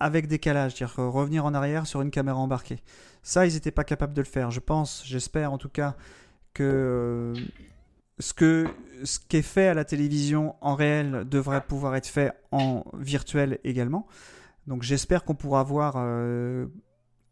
avec 0.00 0.26
décalage, 0.26 0.74
c'est-à-dire 0.74 0.96
revenir 0.96 1.44
en 1.44 1.54
arrière 1.54 1.86
sur 1.86 2.02
une 2.02 2.10
caméra 2.10 2.38
embarquée. 2.38 2.82
Ça, 3.22 3.46
ils 3.46 3.54
n'étaient 3.54 3.70
pas 3.70 3.84
capables 3.84 4.14
de 4.14 4.20
le 4.20 4.26
faire. 4.26 4.50
Je 4.50 4.60
pense, 4.60 5.02
j'espère 5.04 5.52
en 5.52 5.58
tout 5.58 5.68
cas, 5.68 5.96
que 6.54 6.64
euh, 6.64 7.34
ce, 8.18 8.34
que 8.34 8.66
ce 9.04 9.18
qui 9.20 9.38
est 9.38 9.42
fait 9.42 9.68
à 9.68 9.74
la 9.74 9.84
télévision 9.84 10.56
en 10.60 10.74
réel 10.74 11.24
devrait 11.28 11.60
pouvoir 11.60 11.94
être 11.96 12.06
fait 12.06 12.32
en 12.50 12.84
virtuel 12.94 13.58
également. 13.64 14.06
Donc 14.66 14.82
j'espère 14.82 15.24
qu'on 15.24 15.34
pourra 15.34 15.62
voir 15.62 15.94
euh, 15.96 16.66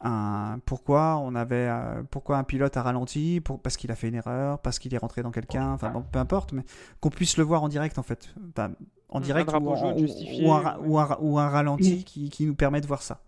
un, 0.00 0.58
pourquoi 0.66 1.16
on 1.18 1.34
avait 1.34 1.68
euh, 1.68 2.02
pourquoi 2.10 2.36
un 2.38 2.44
pilote 2.44 2.76
a 2.76 2.82
ralenti, 2.82 3.40
pour, 3.40 3.60
parce 3.60 3.76
qu'il 3.76 3.90
a 3.90 3.94
fait 3.96 4.08
une 4.08 4.14
erreur, 4.14 4.58
parce 4.60 4.78
qu'il 4.78 4.92
est 4.94 4.98
rentré 4.98 5.22
dans 5.22 5.30
quelqu'un, 5.30 5.72
enfin 5.72 5.90
bon, 5.90 6.02
peu 6.02 6.18
importe, 6.18 6.52
mais 6.52 6.62
qu'on 7.00 7.08
puisse 7.10 7.36
le 7.38 7.44
voir 7.44 7.62
en 7.62 7.68
direct 7.68 7.98
en 7.98 8.02
fait. 8.02 8.34
Enfin, 8.50 8.72
en 9.08 9.20
direct 9.20 9.50
ou, 9.52 9.68
en- 9.70 9.76
jaune 9.76 9.94
ou- 9.94 9.98
justifié, 9.98 10.44
ou 10.46 10.52
un, 10.52 10.76
ou 10.84 10.98
un 10.98 11.04
ra- 11.04 11.18
ou 11.22 11.38
un 11.38 11.48
ralenti 11.48 11.96
Mm. 12.00 12.04
qui, 12.04 12.28
qui 12.30 12.44
nous 12.46 12.54
permet 12.54 12.80
de 12.80 12.86
voir 12.86 13.02
ça. 13.02 13.20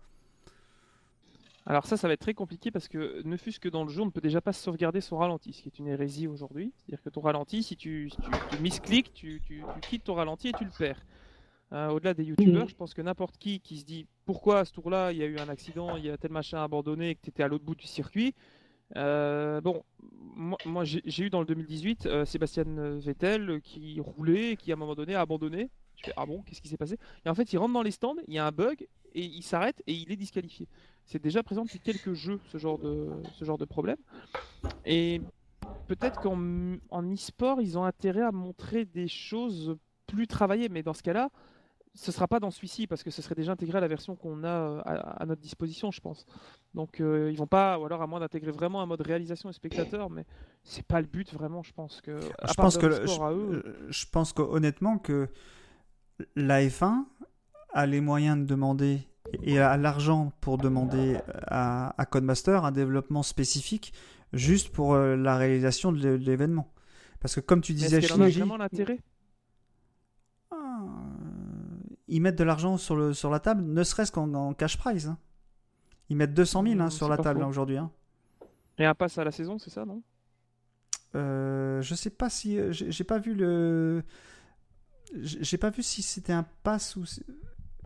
Alors 1.65 1.85
ça, 1.85 1.97
ça 1.97 2.07
va 2.07 2.13
être 2.15 2.19
très 2.21 2.33
compliqué 2.33 2.71
parce 2.71 2.87
que 2.87 3.21
ne 3.25 3.37
fût-ce 3.37 3.59
que 3.59 3.69
dans 3.69 3.83
le 3.83 3.89
jeu, 3.89 4.01
on 4.01 4.05
ne 4.05 4.11
peut 4.11 4.21
déjà 4.21 4.41
pas 4.41 4.53
sauvegarder 4.53 5.01
son 5.01 5.17
ralenti, 5.17 5.53
ce 5.53 5.61
qui 5.61 5.69
est 5.69 5.77
une 5.79 5.87
hérésie 5.87 6.27
aujourd'hui. 6.27 6.71
C'est-à-dire 6.77 7.03
que 7.03 7.09
ton 7.09 7.21
ralenti, 7.21 7.61
si 7.61 7.75
tu, 7.77 8.09
si 8.09 8.17
tu, 8.17 8.31
tu 8.55 8.61
miscliques, 8.61 9.13
tu, 9.13 9.39
tu, 9.45 9.63
tu 9.75 9.79
quittes 9.81 10.03
ton 10.05 10.15
ralenti 10.15 10.49
et 10.49 10.53
tu 10.53 10.65
le 10.65 10.71
perds. 10.75 11.01
Euh, 11.71 11.89
Au-delà 11.89 12.13
des 12.13 12.23
youtubeurs, 12.23 12.67
je 12.67 12.75
pense 12.75 12.93
que 12.93 13.01
n'importe 13.01 13.37
qui 13.37 13.59
qui 13.59 13.77
se 13.77 13.85
dit 13.85 14.07
pourquoi 14.25 14.59
à 14.59 14.65
ce 14.65 14.73
tour-là 14.73 15.11
il 15.11 15.19
y 15.19 15.23
a 15.23 15.27
eu 15.27 15.37
un 15.37 15.49
accident, 15.49 15.97
il 15.97 16.05
y 16.05 16.09
a 16.09 16.17
tel 16.17 16.31
machin 16.31 16.63
abandonné 16.63 17.11
et 17.11 17.15
que 17.15 17.21
tu 17.21 17.29
étais 17.29 17.43
à 17.43 17.47
l'autre 17.47 17.63
bout 17.63 17.75
du 17.75 17.85
circuit. 17.85 18.33
Euh, 18.95 19.61
bon, 19.61 19.83
moi, 20.35 20.57
moi, 20.65 20.83
j'ai 20.83 21.23
eu 21.23 21.29
dans 21.29 21.41
le 21.41 21.45
2018 21.45 22.05
euh, 22.07 22.25
Sébastien 22.25 22.63
Vettel 22.97 23.61
qui 23.61 23.99
roulait 23.99 24.53
et 24.53 24.57
qui 24.57 24.71
à 24.71 24.75
un 24.75 24.77
moment 24.77 24.95
donné 24.95 25.13
a 25.13 25.21
abandonné. 25.21 25.69
Je 25.95 26.05
fais 26.05 26.13
ah 26.15 26.25
bon, 26.25 26.41
qu'est-ce 26.41 26.61
qui 26.61 26.69
s'est 26.69 26.77
passé? 26.77 26.97
Et 27.25 27.29
en 27.29 27.35
fait, 27.35 27.51
il 27.53 27.57
rentre 27.57 27.73
dans 27.73 27.83
les 27.83 27.91
stands, 27.91 28.15
il 28.27 28.33
y 28.33 28.39
a 28.39 28.47
un 28.47 28.51
bug 28.51 28.87
et 29.13 29.23
il 29.23 29.43
s'arrête 29.43 29.83
et 29.85 29.93
il 29.93 30.11
est 30.11 30.15
disqualifié. 30.15 30.67
C'est 31.05 31.21
déjà 31.21 31.43
présent 31.43 31.65
depuis 31.65 31.79
quelques 31.79 32.13
jeux 32.13 32.39
ce 32.51 32.57
genre 32.57 32.79
de 32.79 33.09
ce 33.33 33.45
genre 33.45 33.57
de 33.57 33.65
problème. 33.65 33.97
Et 34.85 35.21
peut-être 35.87 36.19
qu'en 36.21 36.39
en 36.89 37.13
e-sport, 37.13 37.61
ils 37.61 37.77
ont 37.77 37.83
intérêt 37.83 38.21
à 38.21 38.31
montrer 38.31 38.85
des 38.85 39.07
choses 39.07 39.75
plus 40.07 40.27
travaillées, 40.27 40.69
mais 40.69 40.83
dans 40.83 40.93
ce 40.93 41.03
cas-là, 41.03 41.29
ce 41.95 42.11
sera 42.11 42.27
pas 42.27 42.39
dans 42.39 42.51
celui-ci 42.51 42.87
parce 42.87 43.03
que 43.03 43.11
ce 43.11 43.21
serait 43.21 43.35
déjà 43.35 43.51
intégré 43.51 43.77
à 43.77 43.81
la 43.81 43.87
version 43.87 44.15
qu'on 44.15 44.43
a 44.43 44.47
euh, 44.47 44.81
à, 44.85 45.23
à 45.23 45.25
notre 45.25 45.41
disposition, 45.41 45.91
je 45.91 45.99
pense. 46.01 46.25
Donc 46.73 47.01
euh, 47.01 47.29
ils 47.31 47.37
vont 47.37 47.47
pas, 47.47 47.77
ou 47.79 47.85
alors 47.85 48.01
à 48.01 48.07
moins 48.07 48.19
d'intégrer 48.19 48.51
vraiment 48.51 48.81
un 48.81 48.85
mode 48.85 49.01
réalisation 49.01 49.49
et 49.49 49.53
spectateur, 49.53 50.09
mais 50.09 50.25
c'est 50.63 50.85
pas 50.85 51.01
le 51.01 51.07
but 51.07 51.33
vraiment, 51.33 51.63
je 51.63 51.73
pense 51.73 52.01
que. 52.01 52.11
à 52.11 52.47
Je 52.47 52.53
pense, 52.53 52.77
que, 52.77 52.85
le 52.85 52.95
à 53.21 53.33
eux, 53.33 53.63
je, 53.89 54.05
pense 54.05 54.33
que 54.33 54.41
honnêtement 54.41 54.97
que 54.97 55.29
la 56.35 56.61
F1 56.61 57.05
a 57.73 57.85
les 57.85 58.01
moyens 58.01 58.37
de 58.39 58.45
demander 58.45 59.01
et 59.43 59.59
a 59.59 59.77
l'argent 59.77 60.31
pour 60.41 60.57
demander 60.57 61.17
à, 61.47 61.93
à 62.01 62.05
Codemaster 62.05 62.65
un 62.65 62.71
développement 62.71 63.23
spécifique 63.23 63.93
juste 64.33 64.69
pour 64.69 64.93
euh, 64.93 65.15
la 65.15 65.37
réalisation 65.37 65.91
de 65.91 65.97
l'é- 65.97 66.17
de 66.17 66.25
l'événement. 66.25 66.71
Parce 67.19 67.35
que 67.35 67.39
comme 67.41 67.61
tu 67.61 67.73
disais, 67.73 68.01
Shinji, 68.01 68.39
vraiment 68.39 68.57
l'intérêt? 68.57 68.99
Ils 72.09 72.21
mettent 72.21 72.37
de 72.37 72.43
l'argent 72.43 72.77
sur, 72.77 72.95
le, 72.95 73.13
sur 73.13 73.29
la 73.29 73.39
table, 73.39 73.63
ne 73.63 73.83
serait-ce 73.83 74.11
qu'en 74.11 74.33
en 74.33 74.53
cash 74.53 74.77
prize. 74.77 75.07
hein. 75.07 75.17
Ils 76.09 76.17
mettent 76.17 76.33
200 76.33 76.63
000 76.63 76.79
hein, 76.81 76.85
Mm, 76.87 76.91
sur 76.91 77.07
la 77.09 77.17
table 77.17 77.41
hein, 77.43 77.47
aujourd'hui. 77.47 77.77
hein. 77.77 77.91
Et 78.77 78.85
un 78.85 78.95
pass 78.95 79.17
à 79.17 79.23
la 79.23 79.31
saison, 79.31 79.57
c'est 79.59 79.69
ça, 79.69 79.85
non? 79.85 80.01
Euh, 81.15 81.81
je 81.81 81.95
sais 81.95 82.11
pas 82.11 82.29
si 82.29 82.57
euh, 82.59 82.71
j'ai 82.71 83.03
pas 83.03 83.17
vu 83.17 83.33
le 83.33 84.03
j'ai 85.15 85.57
pas 85.57 85.71
vu 85.71 85.81
si 85.81 86.03
c'était 86.03 86.33
un 86.33 86.45
pass 86.61 86.95
ou 86.95 87.03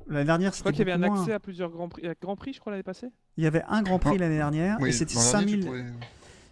l'année 0.07 0.25
dernière 0.25 0.51
Je 0.51 0.59
crois 0.59 0.71
c'était 0.73 0.83
qu'il 0.83 0.89
y 0.89 0.91
avait 0.91 1.05
un 1.05 1.09
moins. 1.09 1.21
accès 1.21 1.31
à 1.31 1.39
plusieurs 1.39 1.69
grands 1.69 1.87
prix, 1.87 2.03
Grand 2.21 2.35
Prix, 2.35 2.51
je 2.51 2.59
crois 2.59 2.71
l'année 2.71 2.83
passée. 2.83 3.07
Il 3.37 3.45
y 3.45 3.47
avait 3.47 3.63
un 3.69 3.81
Grand 3.81 3.97
Prix 3.97 4.11
Non. 4.11 4.17
l'année 4.17 4.35
dernière 4.35 4.77
Oui, 4.81 4.89
et 4.89 4.91
c'était 4.91 5.13
l'an 5.15 5.21
dernier, 5.31 5.45
tu 5.45 5.61
5000 5.61 5.65
pouvais- 5.65 5.85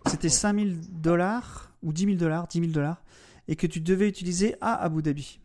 c'était 0.08 0.30
5000 0.30 1.02
dollars 1.02 1.74
ou 1.84 1.92
10 1.92 2.06
000 2.06 2.16
dollars 2.16 2.48
10 2.48 2.60
000 2.62 2.72
dollars 2.72 3.04
et 3.50 3.58
que 3.58 3.68
tu 3.68 3.82
devais 3.82 4.08
utiliser 4.08 4.56
à 4.62 4.76
Abu 4.82 5.02
Dhabi. 5.02 5.41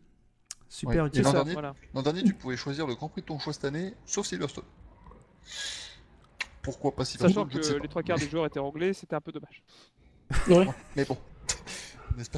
Super 0.69 1.03
Oui. 1.03 1.07
utile. 1.09 1.23
L'an 1.23 1.31
dernier, 1.33 1.53
voilà. 1.53 1.75
Dernier, 2.03 2.23
tu 2.23 2.33
pouvais 2.33 2.57
choisir 2.57 2.85
le 2.87 2.95
Grand 2.95 3.09
Prix 3.09 3.21
de 3.21 3.27
ton 3.27 3.39
choix 3.39 3.53
cette 3.53 3.65
année, 3.65 3.93
sauf 4.05 4.25
Silverstone. 4.27 4.65
Pourquoi 6.61 6.93
pas 6.95 7.05
Sachant 7.05 7.27
Silverstone 7.27 7.49
je 7.51 7.61
sais 7.61 7.73
que 7.73 7.77
pas. 7.77 7.83
les 7.83 7.89
trois 7.89 8.03
quarts 8.03 8.17
des 8.19 8.29
joueurs 8.29 8.45
étaient 8.45 8.59
anglais, 8.59 8.93
c'était 8.93 9.15
un 9.15 9.21
peu 9.21 9.31
dommage. 9.31 9.63
Ouais. 10.49 10.67
Mais 10.95 11.05
bon. 11.05 11.17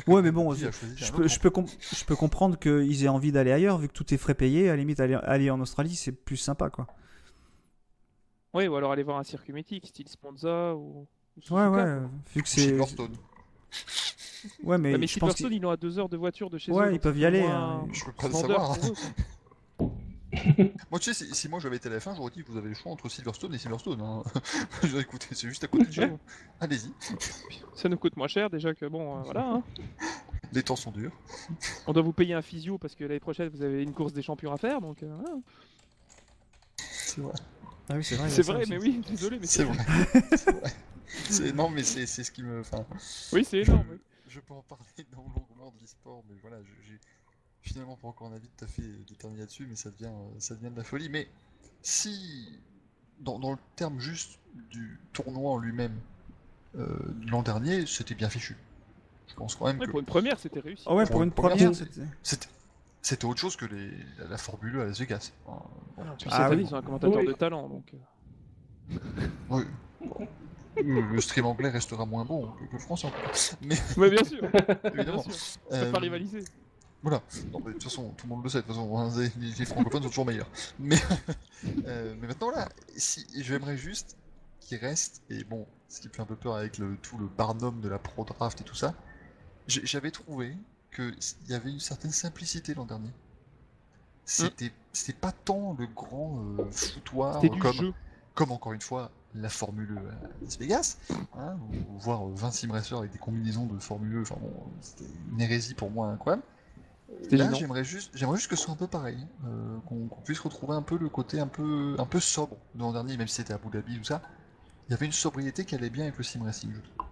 Ouais, 0.07 0.22
mais 0.22 0.31
bon, 0.31 0.53
Je 0.53 0.68
peux, 1.14 1.27
je, 1.30 1.39
peux 1.39 1.49
com- 1.49 1.65
je 1.80 2.03
peux 2.03 2.15
comprendre 2.18 2.60
qu'ils 2.60 3.06
aient 3.06 3.07
envie 3.07 3.31
d'aller 3.31 3.53
ailleurs 3.53 3.77
vu 3.77 3.88
que 3.88 3.93
tout 3.93 4.14
est 4.14 4.18
frais 4.18 4.34
payé. 4.34 4.68
À 4.68 4.73
la 4.73 4.77
limite, 4.77 4.99
aller, 4.99 5.14
aller 5.23 5.49
en 5.49 5.61
Australie, 5.61 5.95
c'est 5.95 6.11
plus 6.11 6.35
sympa 6.35 6.69
quoi. 6.69 6.85
Oui, 8.53 8.68
ou 8.68 8.76
alors 8.76 8.91
aller 8.91 9.03
voir 9.03 9.18
un 9.19 9.23
circuit 9.23 9.53
mythique, 9.53 9.88
style 9.88 10.10
Sponza 10.10 10.76
ou. 10.76 10.80
ou 10.80 10.99
Ouais, 11.38 11.43
Suzuka, 11.43 11.69
ouais. 11.69 11.81
quoi. 12.01 12.10
Vu 12.35 12.43
que 12.43 12.49
c'est. 12.49 12.61
Silverstone. 12.61 13.15
Ouais, 14.63 14.77
mais, 14.77 14.91
Ouais, 14.93 14.97
mais 14.97 15.07
je 15.07 15.19
pense 15.19 15.39
ils 15.39 15.65
ont 15.65 15.69
à 15.69 15.77
deux 15.77 15.97
heures 15.99 16.09
de 16.09 16.17
voiture 16.17 16.49
de 16.49 16.57
chez 16.57 16.71
eux. 16.71 16.75
Ouais, 16.75 16.93
ils 16.93 16.99
peuvent 16.99 17.17
y 17.17 17.25
aller, 17.25 17.41
hein. 17.43 17.85
Je 17.91 18.05
peux 18.05 18.11
pas 18.11 18.31
savoir. 18.31 18.77
Moi, 20.91 20.99
tu 20.99 21.11
sais, 21.11 21.25
si, 21.25 21.33
si 21.33 21.49
moi 21.49 21.59
j'avais 21.59 21.77
été 21.77 21.89
à 21.89 21.91
la 21.91 21.99
fin, 21.99 22.13
j'aurais 22.15 22.29
dit 22.29 22.43
que 22.43 22.51
vous 22.51 22.57
avez 22.57 22.69
le 22.69 22.75
choix 22.75 22.91
entre 22.91 23.09
Silverstone 23.09 23.53
et 23.55 23.57
Silverstone. 23.57 23.99
Hein. 23.99 24.21
Écouté, 24.99 25.27
c'est 25.31 25.47
juste 25.47 25.63
à 25.63 25.67
côté 25.67 25.85
de 25.85 25.91
chez 25.91 26.05
vous. 26.07 26.19
Allez-y, 26.59 26.91
Ça 27.75 27.89
nous 27.89 27.97
coûte 27.97 28.15
moins 28.15 28.27
cher 28.27 28.49
déjà 28.51 28.73
que 28.75 28.85
bon, 28.85 29.17
euh, 29.17 29.21
voilà. 29.23 29.53
hein. 29.53 29.63
les 30.53 30.61
temps 30.61 30.75
sont 30.75 30.91
durs. 30.91 31.11
On 31.87 31.93
doit 31.93 32.03
vous 32.03 32.13
payer 32.13 32.35
un 32.35 32.43
physio 32.43 32.77
parce 32.77 32.93
que 32.93 33.03
l'année 33.05 33.19
prochaine 33.19 33.49
vous 33.49 33.63
avez 33.63 33.81
une 33.81 33.91
course 33.93 34.13
des 34.13 34.21
champions 34.21 34.53
à 34.53 34.57
faire, 34.57 34.81
donc. 34.81 35.01
euh, 35.01 35.07
voilà. 35.19 35.35
C'est 36.77 37.21
vrai. 37.21 37.33
Ah 37.89 37.95
oui, 37.95 38.03
c'est 38.03 38.15
vrai. 38.15 38.27
il 38.27 38.29
y 38.29 38.33
a 38.33 38.35
C'est 38.35 38.43
vrai, 38.43 38.63
mais 38.69 38.77
oui, 38.77 39.01
désolé, 39.09 39.39
mais 39.39 39.47
C'est 39.47 39.57
c'est 39.57 39.63
vrai. 39.63 39.77
C'est 40.37 40.51
vrai. 40.51 40.73
C'est- 41.29 41.53
Non, 41.53 41.69
mais 41.69 41.81
c'est 41.81 42.05
c'est 42.05 42.23
ce 42.23 42.29
qui 42.31 42.43
me. 42.43 42.59
Enfin, 42.59 42.85
Oui, 43.33 43.43
c'est 43.43 43.61
énorme. 43.61 43.85
oui. 43.91 43.97
Je 44.30 44.39
peux 44.39 44.53
en 44.53 44.61
parler 44.64 44.85
dans 45.11 45.23
longuement 45.23 45.72
de 45.76 45.81
l'e-sport, 45.81 46.23
mais 46.30 46.35
voilà, 46.41 46.57
j'ai 46.84 46.99
finalement 47.61 47.97
pas 47.97 48.07
encore 48.07 48.27
un 48.27 48.34
avis 48.34 48.47
tout 48.57 48.64
à 48.65 48.68
fait 48.68 48.88
déterminé 49.07 49.41
là-dessus, 49.41 49.68
mais 49.68 49.76
ça 49.76 49.91
devient, 49.91 50.06
euh, 50.14 50.39
ça 50.39 50.56
devient 50.56 50.72
de 50.72 50.77
la 50.77 50.84
folie. 50.84 51.10
Mais 51.10 51.27
si, 51.81 52.57
dans, 53.19 53.38
dans 53.39 53.51
le 53.51 53.57
terme 53.76 53.99
juste 53.99 54.39
du 54.72 54.99
tournoi 55.14 55.51
en 55.51 55.57
lui-même, 55.57 55.99
euh, 56.77 56.97
l'an 57.27 57.41
dernier, 57.43 57.85
c'était 57.85 58.15
bien 58.15 58.30
fichu. 58.30 58.56
Je 59.27 59.35
pense 59.35 59.56
quand 59.56 59.65
même 59.65 59.80
Ouais, 59.80 59.85
que 59.85 59.91
pour 59.91 59.99
une 59.99 60.06
première, 60.06 60.39
c'était 60.39 60.60
réussi. 60.60 60.84
Ah 60.88 60.95
ouais, 60.95 61.03
Pour 61.03 61.11
pour 61.14 61.22
une 61.23 61.30
une 61.30 61.34
première, 61.34 61.56
première, 61.57 61.76
c'était- 61.76 62.47
c'était. 63.01 63.26
autre 63.26 63.39
chose 63.39 63.56
que 63.56 63.65
les, 63.65 63.91
la 64.27 64.38
Formule 64.38 64.76
1 64.77 64.80
à 64.81 64.85
Las 64.85 64.99
Vegas. 64.99 65.31
Enfin, 65.45 65.65
bon, 65.97 66.03
Puis 66.18 66.30
Ah 66.31 66.31
cette 66.31 66.31
année, 66.53 66.56
oui. 66.57 66.64
ils 66.68 66.73
ont 66.73 66.77
un 66.77 66.81
commentateur 66.81 67.19
Oui. 67.19 67.27
de 67.27 67.34
talent, 67.34 67.68
donc. 67.69 67.93
euh, 67.93 68.97
oui. 69.49 69.64
Euh, 70.01 70.26
Le 70.84 71.22
stream 71.22 71.45
anglais 71.45 71.69
restera 71.69 72.06
moins 72.06 72.26
bon 72.26 72.47
que 72.51 72.73
le 72.73 72.80
français, 72.80 73.07
en 73.07 73.11
tout 73.11 73.22
cas. 73.22 73.56
mais 73.61 73.76
Ouais, 73.97 74.10
bien 74.10 74.23
sûr, 74.23 74.41
bien 74.51 74.91
évidemment. 74.93 75.23
sûr. 75.23 75.34
On 75.68 75.69
peut 75.72 75.76
Euh, 75.76 75.91
pas 75.91 75.99
rivaliser. 75.99 76.43
Voilà. 77.01 77.22
Non, 77.51 77.60
mais 77.60 77.68
de 77.68 77.72
toute 77.73 77.84
façon, 77.84 78.10
tout 78.18 78.26
le 78.27 78.30
monde 78.35 78.43
le 78.43 78.49
sait. 78.49 78.57
De 78.57 78.64
toute 78.64 78.76
façon, 78.76 78.97
hein, 78.97 79.10
les, 79.39 79.51
les 79.57 79.65
francophones 79.65 80.03
sont 80.03 80.10
toujours 80.10 80.26
meilleurs. 80.26 80.49
Mais, 80.80 80.97
euh, 81.85 82.15
mais 82.19 82.27
maintenant, 82.27 82.51
là, 82.51 82.68
si, 82.97 83.26
j'aimerais 83.38 83.77
juste 83.77 84.18
qu'il 84.60 84.77
reste, 84.77 85.22
et 85.30 85.43
bon, 85.45 85.65
ce 85.88 86.01
qui 86.01 86.10
fait 86.10 86.22
un 86.22 86.26
peu 86.26 86.35
peur 86.35 86.56
avec 86.56 86.77
le, 86.77 86.97
tout 86.97 87.18
le 87.18 87.27
barnum 87.27 87.80
de 87.81 87.88
la 87.89 87.99
pro 87.99 88.26
draft 88.26 88.60
et 88.61 88.64
tout 88.64 88.76
ça, 88.76 88.93
j'avais 89.68 90.11
trouvé 90.11 90.56
qu'il 90.95 91.15
y 91.47 91.53
avait 91.53 91.72
une 91.72 91.80
certaine 91.80 92.11
simplicité 92.11 92.73
l'an 92.73 92.85
dernier. 92.85 93.11
C'était 94.26 94.72
c'était 94.93 95.14
pas 95.18 95.31
tant 95.31 95.76
le 95.77 95.88
grand 95.88 96.39
euh, 96.60 96.72
foutoir 96.72 97.41
comme, 97.60 97.73
jeu. 97.73 97.93
comme 98.35 98.51
encore 98.51 98.73
une 98.73 98.81
fois 98.81 99.11
la 99.35 99.49
Formule 99.49 99.91
E 99.91 99.97
à 99.97 100.43
Las 100.43 100.57
Vegas, 100.57 100.97
hein, 101.38 101.57
ou, 101.69 101.95
ou 101.95 101.99
voir 101.99 102.27
euh, 102.27 102.34
20 102.34 102.51
sim 102.51 102.72
racers 102.72 102.97
avec 102.97 103.11
des 103.11 103.18
combinaisons 103.18 103.65
de 103.65 103.80
Formule 103.80 104.18
E, 104.18 104.22
enfin 104.22 104.38
bon, 104.41 104.51
c'était 104.81 105.10
une 105.31 105.41
hérésie 105.41 105.73
pour 105.73 105.91
moi 105.91 106.07
incroyable. 106.07 106.43
Là, 107.31 107.51
j'aimerais 107.53 107.84
juste, 107.84 108.11
j'aimerais 108.14 108.38
juste 108.38 108.49
que 108.49 108.56
ce 108.56 108.64
soit 108.64 108.73
un 108.73 108.77
peu 108.77 108.88
pareil, 108.88 109.18
euh, 109.45 109.77
qu'on 109.88 110.07
qu'on 110.07 110.22
puisse 110.22 110.39
retrouver 110.39 110.76
un 110.76 110.81
peu 110.81 110.97
le 110.97 111.10
côté 111.10 111.39
un 111.39 111.47
peu, 111.47 111.95
un 111.97 112.06
peu 112.06 112.19
sobre 112.19 112.57
de 112.76 112.80
l'an 112.80 112.93
dernier, 112.93 113.18
même 113.18 113.27
si 113.27 113.35
c'était 113.35 113.53
à 113.53 113.56
Abu 113.56 113.69
Dhabi 113.69 113.97
tout 113.97 114.03
ça. 114.03 114.22
Il 114.88 114.91
y 114.91 114.93
avait 114.93 115.06
une 115.06 115.11
sobriété 115.11 115.65
qui 115.65 115.76
allait 115.76 115.89
bien 115.89 116.03
avec 116.06 116.18
le 116.18 116.23
sim 116.23 116.43
racing, 116.43 116.72
je 116.73 116.80
trouve. 116.81 117.10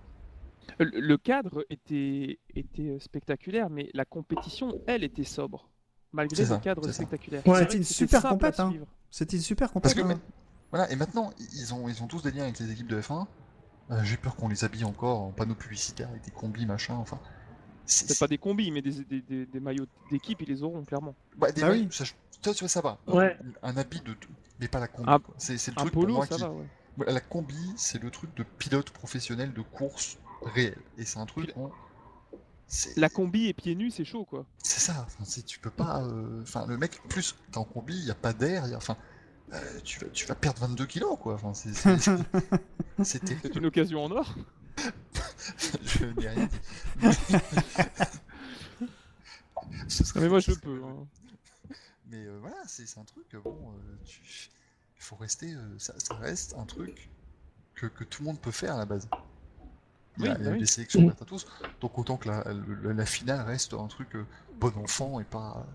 Le 0.79 1.17
cadre 1.17 1.65
était, 1.69 2.39
était 2.53 2.99
spectaculaire, 2.99 3.69
mais 3.69 3.89
la 3.93 4.05
compétition, 4.05 4.79
elle, 4.85 5.03
était 5.03 5.23
sobre. 5.23 5.69
Malgré 6.11 6.35
C'est 6.35 6.43
le 6.43 6.47
ça, 6.49 6.57
cadre 6.57 6.91
spectaculaire. 6.91 7.45
Ouais. 7.47 7.59
C'est 7.59 7.63
C'était 7.63 7.77
une 7.77 7.83
super 7.83 8.21
compète, 8.23 8.59
hein. 8.59 8.73
C'était 9.09 9.37
une 9.37 9.43
super 9.43 9.71
Parce 9.71 9.93
que 9.93 10.01
Voilà, 10.71 10.91
et 10.91 10.95
maintenant, 10.95 11.31
ils 11.53 11.73
ont, 11.73 11.87
ils 11.87 12.03
ont 12.03 12.07
tous 12.07 12.21
des 12.23 12.31
liens 12.31 12.43
avec 12.43 12.59
les 12.59 12.71
équipes 12.71 12.87
de 12.87 12.99
F1. 13.01 13.25
Euh, 13.91 14.03
J'ai 14.03 14.17
peur 14.17 14.35
qu'on 14.35 14.49
les 14.49 14.63
habille 14.65 14.83
encore 14.83 15.21
en 15.21 15.31
panneaux 15.31 15.55
publicitaires 15.55 16.09
avec 16.09 16.23
des 16.23 16.31
combis, 16.31 16.65
machin, 16.65 16.95
enfin. 16.95 17.19
C'est 17.85 18.19
pas 18.19 18.27
des 18.27 18.37
combis, 18.37 18.69
mais 18.71 18.81
des, 18.81 18.91
des, 19.05 19.21
des- 19.21 19.45
des 19.45 19.59
maillots 19.61 19.85
d'équipe, 20.11 20.41
ils 20.41 20.49
les 20.49 20.61
auront 20.61 20.83
clairement. 20.83 21.15
Bah, 21.37 21.53
des 21.53 21.61
Bah 21.61 21.69
maillots, 21.69 21.83
oui. 21.85 21.89
ça, 21.91 22.03
tu 22.53 22.59
vois, 22.59 22.67
ça 22.67 22.81
va. 22.81 22.97
Ouais. 23.07 23.37
Un 23.63 23.77
habit 23.77 24.01
de. 24.01 24.13
Mais 24.59 24.67
pas 24.67 24.79
la 24.81 24.89
combi. 24.89 25.09
C'est 25.37 25.57
c'est 25.57 25.71
le 25.71 25.77
Un 25.77 25.81
truc 25.83 25.93
pour 25.93 26.07
moi 26.09 26.25
ça 26.25 26.35
qui. 26.35 26.41
va, 26.41 26.51
ouais. 26.51 26.65
Ouais, 26.97 27.13
La 27.13 27.21
combi, 27.21 27.73
c'est 27.77 28.01
le 28.01 28.11
truc 28.11 28.35
de 28.35 28.43
pilote 28.43 28.89
professionnel 28.89 29.53
de 29.53 29.61
course 29.61 30.17
réel. 30.41 30.75
Et 30.97 31.05
c'est 31.05 31.19
un 31.19 31.25
truc. 31.25 31.53
La 32.97 33.07
combi 33.07 33.47
et 33.47 33.53
pieds 33.53 33.75
nus, 33.75 33.91
c'est 33.91 34.03
chaud, 34.03 34.25
quoi. 34.25 34.45
C'est 34.61 34.81
ça, 34.81 35.05
enfin, 35.05 35.23
tu 35.45 35.59
peux 35.59 35.69
pas. 35.69 36.01
euh, 36.03 36.41
Enfin, 36.41 36.65
le 36.67 36.77
mec, 36.77 37.01
plus 37.07 37.35
t'es 37.51 37.57
en 37.57 37.63
combi, 37.63 37.97
il 37.97 38.03
n'y 38.05 38.11
a 38.11 38.15
pas 38.15 38.33
d'air, 38.33 38.67
y 38.67 38.73
a- 38.73 38.77
enfin, 38.77 38.97
euh, 39.53 39.79
tu, 39.83 39.99
vas, 39.99 40.07
tu 40.11 40.25
vas 40.25 40.35
perdre 40.35 40.61
22 40.61 40.85
kilos, 40.85 41.17
quoi. 41.19 41.33
Enfin, 41.35 41.51
terrible. 43.03 43.57
une 43.57 43.65
occasion 43.65 44.05
en 44.05 44.11
or? 44.11 44.33
je 45.83 46.05
n'ai 46.05 46.29
rien 46.29 46.47
dit. 46.47 47.01
Ce 49.87 50.03
serait- 50.03 50.21
Mais 50.21 50.29
moi, 50.29 50.39
je 50.39 50.51
peux. 50.53 50.81
hein. 50.83 51.07
Mais 52.09 52.25
euh, 52.25 52.37
voilà, 52.39 52.55
c'est 52.67 52.85
un 52.97 53.03
truc, 53.03 53.25
euh, 53.33 53.39
bon, 53.43 53.57
euh, 53.71 53.95
tu- 54.05 54.21
il 54.97 55.03
faut 55.03 55.15
rester, 55.17 55.53
euh, 55.53 55.77
ça, 55.77 55.93
ça 55.97 56.15
reste 56.15 56.55
un 56.57 56.65
truc 56.65 57.09
que, 57.75 57.85
que 57.87 58.03
tout 58.03 58.21
le 58.23 58.27
monde 58.27 58.39
peut 58.39 58.51
faire 58.51 58.75
à 58.75 58.77
la 58.77 58.85
base. 58.85 59.07
Il 60.17 60.25
y 60.25 60.27
a, 60.27 60.31
Oui, 60.31 60.37
il 60.39 60.43
y 60.43 60.47
a 60.47 60.49
bah 60.49 60.53
oui. 60.53 60.59
des 60.59 60.65
sélections 60.65 61.03
ouvertes 61.03 61.21
à 61.21 61.25
tous, 61.25 61.45
donc 61.81 61.97
autant 61.99 62.17
que 62.17 62.29
la, 62.29 62.43
la- 62.45 62.93
la 62.93 63.05
finale 63.05 63.45
reste 63.45 63.73
un 63.73 63.87
truc 63.87 64.15
euh, 64.15 64.25
bon 64.59 64.73
enfant 64.77 65.19
et 65.19 65.25
pas, 65.25 65.65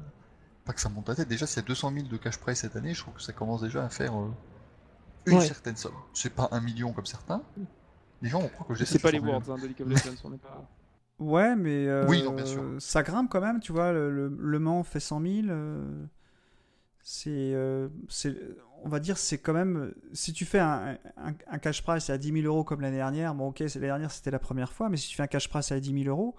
pas 0.64 0.72
que 0.72 0.80
ça 0.80 0.88
monte 0.88 1.08
la 1.08 1.14
tête. 1.16 1.28
Déjà, 1.28 1.46
s'il 1.46 1.60
y 1.62 1.64
a 1.64 1.68
200 1.68 1.92
000 1.92 2.06
de 2.08 2.16
cash 2.16 2.38
prize 2.38 2.58
cette 2.58 2.76
année, 2.76 2.94
je 2.94 3.00
trouve 3.00 3.14
que 3.14 3.22
ça 3.22 3.32
commence 3.32 3.62
déjà 3.62 3.84
à 3.84 3.88
faire, 3.88 4.16
euh, 4.18 4.28
une 5.26 5.38
Ouais. 5.38 5.46
certaine 5.46 5.76
somme. 5.76 5.94
C'est 6.14 6.34
pas 6.34 6.48
un 6.52 6.60
million 6.60 6.92
comme 6.92 7.06
certains. 7.06 7.42
Les 8.22 8.28
gens 8.28 8.40
vont 8.40 8.48
croire 8.48 8.68
que 8.68 8.74
j'essaie 8.74 8.92
C'est 8.94 8.98
pas 9.02 9.10
les. 9.10 9.18
Worlds 9.18 9.50
hein, 9.50 9.56
de 9.58 9.66
League 9.66 9.80
of 9.82 9.88
Legends, 9.88 10.20
on 10.24 10.30
n'est 10.30 10.38
pas. 10.38 10.68
Ouais, 11.18 11.54
mais 11.56 11.86
euh, 11.88 12.06
Oui, 12.08 12.22
non, 12.22 12.32
bien 12.34 12.44
sûr. 12.46 12.62
ça 12.80 13.02
grimpe 13.02 13.28
quand 13.30 13.40
même, 13.40 13.60
tu 13.60 13.72
vois. 13.72 13.92
Le, 13.92 14.10
le- 14.10 14.36
Le 14.38 14.58
Mans 14.58 14.82
fait 14.82 14.98
100 15.00 15.20
000. 15.20 15.32
euh, 15.48 16.04
c'est, 17.04 17.30
euh, 17.30 17.88
c'est, 18.08 18.36
on 18.84 18.88
va 18.88 19.00
dire, 19.00 19.18
c'est 19.18 19.38
quand 19.38 19.52
même. 19.52 19.92
Si 20.12 20.32
tu 20.32 20.44
fais 20.44 20.60
un, 20.60 20.96
un, 21.16 21.32
un 21.48 21.58
cash 21.58 21.82
price 21.82 22.10
à 22.10 22.18
10 22.18 22.32
000 22.42 22.46
euros 22.46 22.62
comme 22.64 22.80
l'année 22.80 22.96
dernière, 22.98 23.34
bon, 23.34 23.48
ok, 23.48 23.58
c'est- 23.58 23.74
l'année 23.76 23.86
dernière 23.88 24.10
c'était 24.12 24.30
la 24.30 24.38
première 24.38 24.72
fois, 24.72 24.88
mais 24.88 24.96
si 24.96 25.08
tu 25.08 25.16
fais 25.16 25.22
un 25.24 25.28
cash 25.28 25.48
price 25.48 25.70
à 25.72 25.80
10 25.80 26.04
000 26.04 26.08
euros, 26.08 26.36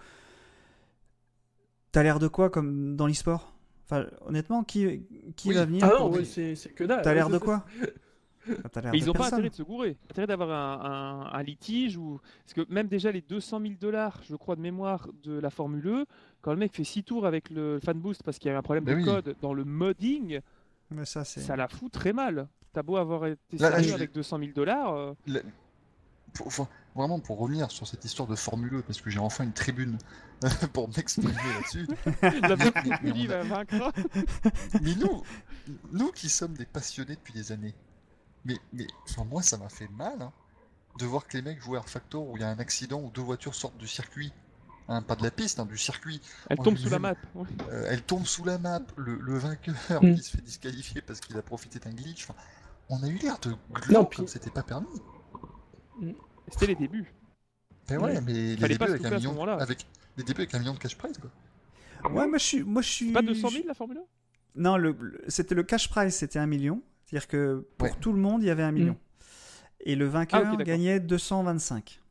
t'as 1.92 2.04
l'air 2.04 2.20
de 2.20 2.28
quoi 2.28 2.50
comme 2.50 2.96
dans 2.96 3.08
l'e-sport? 3.08 3.53
Enfin, 3.94 4.08
honnêtement, 4.26 4.64
qui, 4.64 5.04
qui 5.36 5.50
Oui. 5.50 5.56
va 5.56 5.66
venir 5.66 5.84
Ah 5.86 6.00
non, 6.00 6.12
c'est 6.24 6.56
que 6.76 6.84
dalle. 6.84 7.02
T'as 7.04 7.14
l'air 7.14 7.30
de 7.30 7.38
quoi 7.38 7.66
Ah, 8.48 8.82
Mais 8.92 8.98
ils 8.98 9.06
n'ont 9.06 9.14
pas 9.14 9.28
intérêt 9.28 9.50
de 9.50 9.56
se 9.56 9.64
gourer, 9.64 9.96
intérêt 10.12 10.28
d'avoir 10.28 10.50
un, 10.52 10.86
un- 11.32 11.34
un 11.40 11.44
litige 11.44 11.96
ou 11.96 12.20
parce 12.44 12.54
que 12.54 12.74
même 12.74 12.88
déjà 12.88 13.10
les 13.10 13.22
200 13.22 13.62
000 13.62 13.74
dollars, 13.80 14.20
je 14.28 14.36
crois 14.36 14.58
de 14.58 14.62
mémoire 14.62 15.08
de 15.24 15.40
la 15.40 15.50
Formule 15.50 15.88
E, 15.88 16.06
quand 16.42 16.52
le 16.52 16.58
mec 16.58 16.74
fait 16.76 16.84
6 16.84 17.04
tours 17.06 17.26
avec 17.26 17.50
le 17.50 17.80
fan 17.82 17.98
boost 17.98 18.22
parce 18.24 18.40
qu'il 18.40 18.52
y 18.52 18.54
a 18.54 18.58
un 18.58 18.62
problème 18.62 18.84
de 18.84 18.96
oui. 18.96 19.06
code 19.06 19.36
dans 19.42 19.54
le 19.54 19.64
modding, 19.64 20.42
Mais 20.92 21.06
ça, 21.06 21.24
la 21.56 21.68
fout 21.70 21.90
très 21.92 22.12
mal. 22.12 22.50
T'as 22.74 22.84
beau 22.84 22.98
avoir 22.98 23.28
été 23.28 23.58
Là, 23.60 23.70
là, 23.70 23.76
sérieux 23.78 23.90
je- 23.92 23.96
avec 23.96 24.12
200 24.12 24.40
000 24.40 24.52
dollars, 24.54 24.94
euh, 24.94 25.14
vraiment 26.96 27.20
pour 27.20 27.40
revenir 27.40 27.72
sur 27.72 27.88
cette 27.88 28.06
histoire 28.06 28.28
de 28.28 28.36
Formule 28.36 28.76
E, 28.76 28.82
parce 28.84 29.02
que 29.02 29.10
j'ai 29.10 29.20
enfin 29.20 29.44
une 29.44 29.54
tribune 29.54 29.98
pour 30.74 30.88
m'exprimer 30.90 31.34
là-dessus. 31.34 31.88
la 32.22 32.56
Mais- 32.56 32.72
petite 32.72 32.94
mais 33.04 33.10
Uli 33.10 33.28
on 33.28 33.32
a- 33.32 33.38
va 33.38 33.44
vaincre. 33.44 33.92
Mais 34.82 34.96
nous, 34.96 35.24
nous 35.92 36.12
qui 36.12 36.30
sommes 36.30 36.54
des 36.54 36.66
passionnés 36.66 37.16
depuis 37.16 37.34
des 37.34 37.52
années, 37.52 37.74
mais, 38.46 38.58
mais 38.74 38.86
enfin, 39.10 39.24
moi 39.26 39.42
ça 39.42 39.58
m'a 39.58 39.70
fait 39.70 39.88
mal 39.98 40.22
hein, 40.22 40.32
de 41.00 41.06
voir 41.06 41.26
que 41.28 41.38
les 41.38 41.44
mecs 41.44 41.62
jouent 41.62 41.76
à 41.78 41.82
Factor 41.82 42.28
où 42.30 42.38
il 42.38 42.42
y 42.42 42.44
a 42.44 42.50
un 42.50 42.60
accident 42.60 43.00
où 43.02 43.10
deux 43.10 43.22
voitures 43.22 43.56
sortent 43.56 43.78
du 43.78 43.88
circuit. 43.88 44.32
Hein, 44.90 45.02
pas 45.02 45.16
de 45.16 45.24
la 45.24 45.32
piste, 45.32 45.62
hein, 45.62 45.66
du 45.66 45.78
circuit. 45.78 46.20
Elle 46.50 46.58
tombe 46.58 46.76
sous 46.76 46.90
la 46.90 47.00
map. 47.00 47.16
ouais. 47.36 47.48
Euh, 47.70 47.86
elle 47.90 48.02
tombe 48.04 48.26
sous 48.26 48.44
la 48.44 48.58
map, 48.58 48.82
le, 48.98 49.16
le 49.16 49.38
vainqueur 49.38 50.04
Mm. 50.04 50.16
qui 50.16 50.22
se 50.24 50.32
fait 50.36 50.42
disqualifier 50.44 51.02
parce 51.02 51.22
qu'il 51.22 51.38
a 51.38 51.42
profité 51.42 51.80
d'un 51.80 51.92
glitch. 51.94 52.26
Enfin, 52.30 52.38
on 52.90 53.02
a 53.02 53.08
eu 53.08 53.16
l'air 53.16 53.40
de 53.40 53.52
Non, 53.52 53.58
glauque 53.72 54.10
puis- 54.10 54.18
comme 54.18 54.28
c'était 54.28 54.50
pas 54.52 54.62
permis. 54.62 54.88
C'était 56.52 56.68
les 56.68 56.76
débuts. 56.76 57.14
Mais 57.90 57.98
ouais, 57.98 58.22
mais 58.22 58.34
les 58.34 58.56
débuts 58.56 58.84
avec 58.84 59.06
un 59.06 59.10
million, 59.18 59.42
avec 59.60 59.86
les 60.18 60.24
débuts 60.24 60.42
avec 60.42 60.54
un 60.56 60.60
million 60.60 60.74
de 60.74 60.80
cash 60.80 60.98
prize 60.98 61.18
quoi. 61.18 61.30
Ouais, 62.12 62.28
moi 62.28 62.38
je 62.38 62.44
suis. 62.44 62.64
Moi, 62.64 62.82
je 62.82 62.90
suis... 62.90 63.12
Pas 63.12 63.22
200 63.22 63.50
000 63.50 63.64
la 63.68 63.74
Formule? 63.74 63.98
1 63.98 64.02
Non, 64.56 64.78
le, 64.78 64.92
le- 65.00 65.24
c'était 65.30 65.56
le 65.56 65.64
cash 65.64 65.90
prize, 65.90 66.14
c'était 66.16 66.40
un 66.40 66.46
million. 66.48 66.82
C'est-à-dire 67.06 67.28
que 67.28 67.68
pour 67.78 67.88
Ouais. 67.88 67.94
tout 68.02 68.12
le 68.12 68.20
monde, 68.20 68.42
il 68.44 68.48
y 68.48 68.50
avait 68.50 68.64
un 68.64 68.72
million. 68.72 68.98
Et 69.82 69.96
le 69.96 70.06
vainqueur 70.06 70.42
Ah, 70.42 70.44
ok, 70.44 70.50
d'accord. 70.52 70.66
gagnait 70.66 71.00
225. 71.00 72.02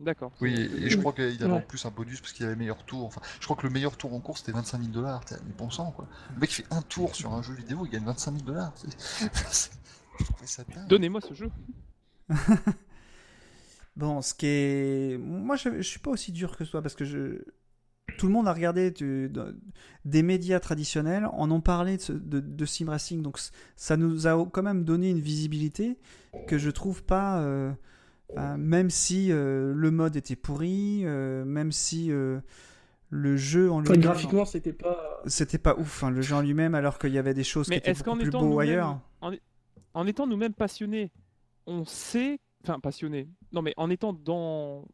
D'accord. 0.00 0.32
Oui, 0.40 0.54
et, 0.54 0.84
et 0.86 0.90
je 0.90 0.96
crois 0.98 1.12
qu'il 1.12 1.24
avait 1.42 1.44
en 1.52 1.56
Ouais. 1.56 1.62
plus 1.62 1.84
un 1.84 1.90
bonus 1.90 2.20
parce 2.20 2.32
qu'il 2.32 2.46
avait 2.46 2.56
meilleur 2.56 2.84
tour. 2.86 3.04
Enfin, 3.06 3.20
je 3.38 3.44
crois 3.44 3.56
que 3.56 3.66
le 3.66 3.72
meilleur 3.72 3.96
tour 3.96 4.14
en 4.14 4.20
course 4.20 4.40
c'était 4.40 4.52
25 4.52 4.78
000 4.80 4.90
dollars. 4.92 5.20
Mais 5.30 5.52
bon 5.58 5.68
sang 5.70 5.90
quoi. 5.90 6.06
Le 6.34 6.40
mec 6.40 6.50
fait 6.50 6.64
un 6.70 6.80
tour 6.82 7.14
sur 7.14 7.32
un 7.34 7.42
jeu 7.42 7.54
vidéo, 7.54 7.84
il 7.84 7.90
gagne 7.90 8.04
25 8.04 8.32
000 8.32 8.44
dollars. 8.44 8.72
Donnez-moi 10.88 11.20
ce 11.20 11.34
jeu. 11.34 11.50
Bon, 14.00 14.22
ce 14.22 14.34
qui 14.34 14.46
est. 14.46 15.18
Moi, 15.18 15.56
je, 15.56 15.76
je 15.76 15.82
suis 15.82 15.98
pas 16.00 16.10
aussi 16.10 16.32
dur 16.32 16.56
que 16.56 16.64
toi 16.64 16.80
parce 16.82 16.94
que 16.94 17.04
je. 17.04 17.42
Tout 18.18 18.26
le 18.26 18.32
monde 18.32 18.48
a 18.48 18.52
regardé 18.52 18.92
des 20.04 20.22
médias 20.22 20.60
traditionnels, 20.60 21.26
en 21.32 21.50
ont 21.50 21.60
parlé 21.60 21.96
de, 21.96 22.02
ce- 22.02 22.12
de, 22.12 22.40
de 22.40 22.64
sim 22.66 22.88
racing, 22.90 23.22
donc 23.22 23.38
ça 23.76 23.96
nous 23.96 24.26
a 24.26 24.46
quand 24.52 24.62
même 24.62 24.84
donné 24.84 25.10
une 25.10 25.20
visibilité 25.20 25.98
que 26.48 26.58
je 26.58 26.70
trouve 26.70 27.02
pas. 27.04 27.40
euh, 27.42 27.72
enfin, 28.34 28.56
même 28.58 28.90
si 28.90 29.30
euh, 29.32 29.72
le 29.74 29.90
mode 29.90 30.16
était 30.16 30.36
pourri, 30.36 31.02
euh, 31.04 31.44
même 31.44 31.72
si 31.72 32.10
euh, 32.10 32.40
le 33.10 33.36
jeu 33.36 33.70
en 33.70 33.80
lui-même. 33.80 34.00
graphiquement, 34.00 34.44
c'était 34.44 34.72
pas. 34.72 35.22
C'était 35.26 35.58
pas 35.58 35.76
ouf, 35.78 36.02
hein, 36.04 36.10
le 36.10 36.22
jeu 36.22 36.34
en 36.34 36.40
lui-même, 36.42 36.74
alors 36.74 36.98
qu'il 36.98 37.12
y 37.12 37.18
avait 37.18 37.34
des 37.34 37.44
choses 37.44 37.68
Mais 37.68 37.76
qui 37.76 37.78
étaient 37.80 37.92
est-ce 37.92 38.02
qu'en 38.02 38.12
beaucoup 38.12 38.22
plus 38.22 38.28
étant 38.30 38.40
beaux 38.40 38.58
ailleurs. 38.60 38.98
en, 39.20 39.32
en 39.94 40.06
étant 40.06 40.26
nous-mêmes 40.26 40.54
passionnés, 40.54 41.10
on 41.66 41.84
sait, 41.84 42.38
enfin 42.62 42.78
passionnés, 42.80 43.28
non 43.52 43.62
mais 43.62 43.72
en 43.76 43.88
étant 43.90 44.12
dans, 44.12 44.84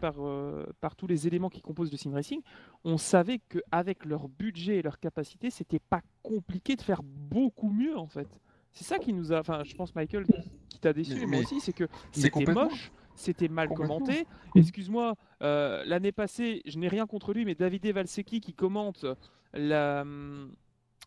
par, 0.00 0.14
euh, 0.18 0.66
par 0.80 0.96
tous 0.96 1.06
les 1.06 1.26
éléments 1.26 1.48
qui 1.48 1.60
composent 1.60 1.92
le 1.92 1.96
sim 1.96 2.12
racing, 2.12 2.40
on 2.84 2.98
savait 2.98 3.38
qu'avec 3.38 4.04
leur 4.04 4.28
budget 4.28 4.76
et 4.78 4.82
leur 4.82 4.98
capacité, 4.98 5.50
c'était 5.50 5.78
pas 5.78 6.00
compliqué 6.22 6.74
de 6.76 6.82
faire 6.82 7.02
beaucoup 7.04 7.70
mieux 7.70 7.96
en 7.96 8.06
fait. 8.08 8.28
C'est 8.72 8.84
ça 8.84 8.98
qui 8.98 9.12
nous 9.12 9.32
a, 9.32 9.40
enfin 9.40 9.62
je 9.64 9.74
pense 9.74 9.94
Michael 9.94 10.26
qui 10.68 10.78
t'a 10.80 10.92
déçu, 10.92 11.14
Mais- 11.20 11.26
moi 11.26 11.38
aussi, 11.40 11.60
c'est 11.60 11.72
que 11.72 11.84
c'était 12.12 12.44
moche, 12.52 12.90
c'était 13.14 13.48
mal 13.48 13.68
commenté. 13.68 14.26
Excuse-moi, 14.56 15.14
euh, 15.42 15.84
l'année 15.86 16.12
passée, 16.12 16.62
je 16.66 16.78
n'ai 16.78 16.88
rien 16.88 17.06
contre 17.06 17.32
lui, 17.32 17.44
mais 17.44 17.54
Davide 17.54 17.86
Valsecchi 17.86 18.40
qui 18.40 18.54
commente 18.54 19.06
la, 19.54 20.04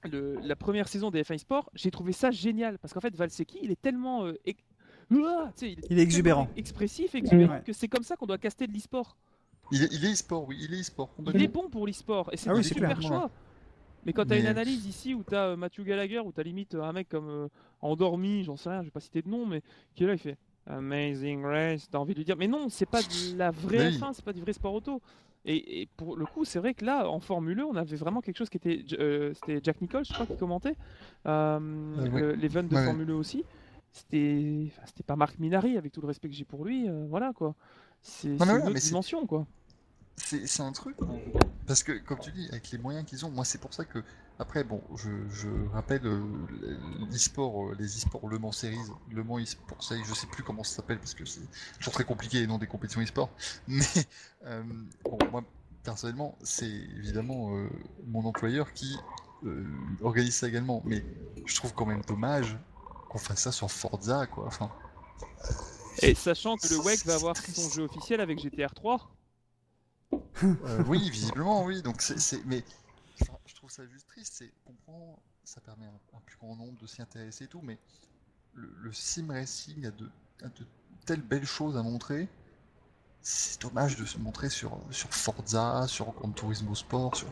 le- 0.10 0.36
la 0.42 0.56
première 0.56 0.88
saison 0.88 1.12
des 1.12 1.22
F1 1.24 1.38
Sport, 1.38 1.70
j'ai 1.76 1.92
trouvé 1.92 2.12
ça 2.14 2.32
génial 2.32 2.80
parce 2.80 2.94
qu'en 2.94 3.02
fait 3.02 3.16
Valsecchi, 3.16 3.60
il 3.62 3.72
est 3.72 3.82
tellement 3.82 4.26
euh, 4.26 4.34
sais, 5.56 5.76
Il 5.90 6.00
est 6.00 6.02
exubérant. 6.02 6.48
expressif, 6.56 7.16
exubérant 7.16 7.56
Ouais. 7.56 7.64
que 7.66 7.74
c'est 7.74 7.88
comme 7.88 8.04
ça 8.04 8.16
qu'on 8.16 8.26
doit 8.26 8.38
caster 8.38 8.68
de 8.68 8.74
l'e-sport. 8.74 9.18
Il 9.74 9.84
est, 9.84 9.90
il 9.94 10.04
est 10.06 10.12
e-sport, 10.14 10.46
oui, 10.48 10.58
il 10.62 10.74
est 10.74 10.82
e-sport. 10.82 11.14
Il 11.34 11.42
est 11.42 11.48
bon 11.48 11.70
pour 11.70 11.88
l'e-sport 11.88 12.30
et 12.34 12.38
c'est 12.38 12.50
Ah 12.50 12.54
oui, 12.54 12.60
un 12.60 12.64
super 12.64 12.98
clair. 12.98 13.02
choix. 13.08 13.30
Mais 14.06 14.14
quand 14.14 14.26
tu 14.26 14.34
as 14.34 14.38
une 14.38 14.44
Mais- 14.44 14.50
analyse 14.50 14.86
ici 14.86 15.14
où 15.14 15.24
tu 15.24 15.36
as 15.36 15.56
Matthew 15.56 15.84
Gallagher, 15.84 16.20
où 16.20 16.32
tu 16.32 16.40
as 16.40 16.44
limite 16.44 16.74
euh, 16.76 16.82
un 16.84 16.92
mec 16.92 17.08
comme 17.08 17.30
euh, 17.30 17.48
endormi, 17.82 18.44
j'en 18.44 18.58
sais 18.58 18.70
rien, 18.70 18.80
je 18.82 18.86
vais 18.86 18.92
pas 18.92 19.00
citer 19.00 19.22
de 19.22 19.30
nom, 19.30 19.46
mais 19.46 19.62
qui 19.96 20.04
est 20.04 20.08
là, 20.08 20.14
il 20.14 20.20
fait 20.20 20.38
Amazing 20.68 21.44
Race, 21.44 21.88
t'as 21.90 22.00
envie 22.00 22.14
de 22.14 22.20
lui 22.20 22.26
dire, 22.26 22.36
mais 22.38 22.48
non, 22.48 22.68
c'est 22.70 22.86
pas 22.86 23.02
de 23.02 23.38
la 23.38 23.52
vraie 23.52 23.90
Oui. 23.90 23.98
F1, 23.98 24.14
c'est 24.14 24.26
pas 24.26 24.34
du 24.34 24.42
vrai 24.42 24.54
sport 24.54 24.74
auto. 24.74 25.02
Et, 25.46 25.82
et 25.82 25.86
pour 25.98 26.18
le 26.18 26.26
coup, 26.26 26.46
c'est 26.46 26.60
vrai 26.60 26.74
que 26.74 26.84
là, 26.86 27.10
en 27.10 27.20
Formule 27.20 27.60
1, 27.62 27.64
on 27.66 27.76
avait 27.76 27.96
vraiment 27.96 28.22
quelque 28.22 28.38
chose 28.38 28.50
qui 28.50 28.58
était. 28.58 28.84
euh, 29.00 29.34
C'était 29.36 29.60
Jack 29.64 29.82
Nicholls, 29.82 30.06
je 30.06 30.14
crois, 30.14 30.26
qui 30.28 30.36
commentait. 30.38 30.76
Euh, 31.26 32.36
L'event 32.36 32.64
de 32.64 32.76
ouais. 32.76 32.86
Formule 32.86 33.10
1 33.12 33.16
aussi. 33.16 33.44
C'était 33.92 34.68
enfin, 34.68 34.82
c'était 34.86 35.04
pas 35.04 35.16
Marc 35.16 35.38
Minari, 35.40 35.78
avec 35.78 35.92
tout 35.92 36.02
le 36.02 36.08
respect 36.08 36.30
que 36.30 36.36
j'ai 36.36 36.46
pour 36.46 36.66
lui. 36.66 36.90
euh, 36.90 37.06
voilà, 37.10 37.34
quoi. 37.34 37.56
C'est 38.02 38.36
voilà, 38.36 38.54
une 38.54 38.68
autre 38.68 38.80
dimension, 38.80 39.26
quoi. 39.28 39.46
C'est 40.18 40.62
un 40.62 40.72
truc. 40.72 40.98
Parce 41.68 41.84
que, 41.84 41.94
comme 41.94 42.20
tu 42.20 42.32
dis, 42.32 42.48
avec 42.50 42.72
les 42.72 42.78
moyens 42.78 43.06
qu'ils 43.06 43.26
ont, 43.26 43.30
moi 43.30 43.46
c'est 43.46 43.60
pour 43.60 43.74
ça 43.74 43.86
que. 43.86 44.04
Après, 44.40 44.64
bon, 44.64 44.82
je, 44.96 45.10
je 45.30 45.50
rappelle 45.72 46.06
euh, 46.06 46.20
l'e-sport, 47.12 47.70
euh, 47.70 47.76
les 47.78 47.86
e-sports 47.86 48.28
Le 48.28 48.40
Mans 48.40 48.52
Series, 48.52 48.78
Le 49.12 49.24
Mans 49.24 49.40
e-sport 49.40 49.84
Series, 49.84 50.04
je 50.04 50.16
sais 50.16 50.26
plus 50.26 50.42
comment 50.42 50.64
ça 50.64 50.78
s'appelle 50.78 50.98
parce 50.98 51.14
que 51.14 51.26
c'est 51.26 51.42
toujours 51.78 51.94
très 51.94 52.06
compliqué 52.06 52.40
et 52.40 52.48
non 52.48 52.58
des 52.58 52.66
compétitions 52.66 53.02
e-sport. 53.02 53.30
Mais, 53.68 53.86
euh, 54.46 54.64
bon, 55.04 55.18
moi 55.32 55.44
personnellement, 55.84 56.38
c'est 56.44 56.70
évidemment 56.70 57.56
mon 58.08 58.24
employeur 58.26 58.72
qui 58.74 58.98
organise 60.02 60.36
ça 60.36 60.48
également. 60.48 60.82
Mais 60.86 61.04
je 61.46 61.56
trouve 61.56 61.74
quand 61.74 61.86
même 61.88 62.02
dommage 62.08 62.58
qu'on 63.12 63.20
fasse 63.20 63.42
ça 63.42 63.52
sur 63.52 63.70
Forza, 63.70 64.26
quoi. 64.28 64.46
Enfin, 64.48 64.72
Et 66.02 66.16
sachant 66.16 66.58
que 66.58 66.68
le 66.68 66.78
WEC 66.78 67.06
va 67.06 67.16
avoir 67.16 67.36
triste. 67.36 67.58
son 67.58 67.70
jeu 67.70 67.84
officiel 67.84 68.20
avec 68.22 68.40
GTR 68.40 68.74
3. 68.74 69.16
Euh, 70.44 70.84
oui, 70.88 71.10
visiblement, 71.10 71.64
oui. 71.64 71.82
Donc 71.82 72.02
c'est, 72.02 72.20
c'est- 72.20 72.44
mais 72.46 72.64
enfin, 73.22 73.38
je 73.46 73.56
trouve 73.56 73.70
ça 73.72 73.86
juste 73.88 74.08
triste. 74.08 74.34
C'est, 74.38 74.46
je 74.48 74.64
comprends, 74.66 75.22
ça 75.44 75.62
permet 75.62 75.86
un, 75.86 76.18
un 76.18 76.22
plus 76.26 76.38
grand 76.38 76.56
nombre 76.56 76.78
de 76.80 76.88
s'y 76.88 77.02
intéresser 77.02 77.46
et 77.46 77.48
tout, 77.48 77.62
mais 77.62 77.80
le, 78.54 78.70
le 78.82 78.94
sim 78.94 79.28
racing 79.30 79.86
a 79.88 79.92
de, 79.92 80.10
a 80.44 80.50
de 80.50 80.68
telles 81.06 81.22
belles 81.22 81.46
choses 81.46 81.78
à 81.78 81.84
montrer. 81.84 82.30
C'est 83.22 83.62
dommage 83.62 83.98
de 83.98 84.06
se 84.06 84.18
montrer 84.20 84.50
sur, 84.50 84.80
sur 84.92 85.14
Forza, 85.14 85.88
sur 85.88 86.12
Gran 86.14 86.32
Turismo 86.32 86.76
Sport, 86.76 87.16
sur 87.16 87.28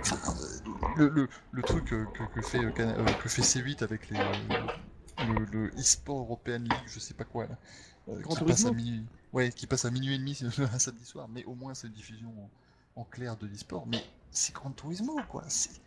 enfin, 0.00 0.18
euh, 0.40 0.60
le, 0.96 1.08
le, 1.10 1.28
le 1.52 1.62
truc 1.62 1.92
euh, 1.92 2.06
que, 2.14 2.24
que 2.24 2.42
fait, 2.42 2.64
euh, 2.64 2.72
Cana- 2.72 2.96
euh, 2.98 3.14
que 3.14 3.28
fait 3.28 3.42
C8 3.42 3.82
avec 3.84 4.10
les, 4.10 4.18
le, 5.18 5.44
le 5.46 5.68
e-sport 5.76 6.18
European 6.20 6.58
League, 6.58 6.84
je 6.86 6.98
sais 6.98 7.14
pas 7.14 7.24
quoi 7.24 7.46
là, 7.46 7.58
euh, 8.08 8.22
qui 8.22 8.44
passe 8.44 8.64
à 8.64 8.72
minuit. 8.72 9.04
Ouais, 9.32 9.52
qui 9.52 9.66
passe 9.66 9.84
à 9.84 9.90
minuit 9.90 10.14
et 10.14 10.18
demi 10.18 10.38
un 10.72 10.78
samedi 10.78 11.04
soir, 11.04 11.28
mais 11.28 11.44
au 11.44 11.54
moins 11.54 11.74
c'est 11.74 11.86
une 11.88 11.92
diffusion 11.94 12.28
en, 12.96 13.00
en 13.02 13.04
clair 13.04 13.36
de 13.36 13.46
l'e-sport. 13.46 13.86
Mais 13.86 14.02
c'est 14.30 14.54
Gran 14.54 14.72
Turismo, 14.72 15.20
quoi. 15.28 15.44
C'est. 15.48 15.80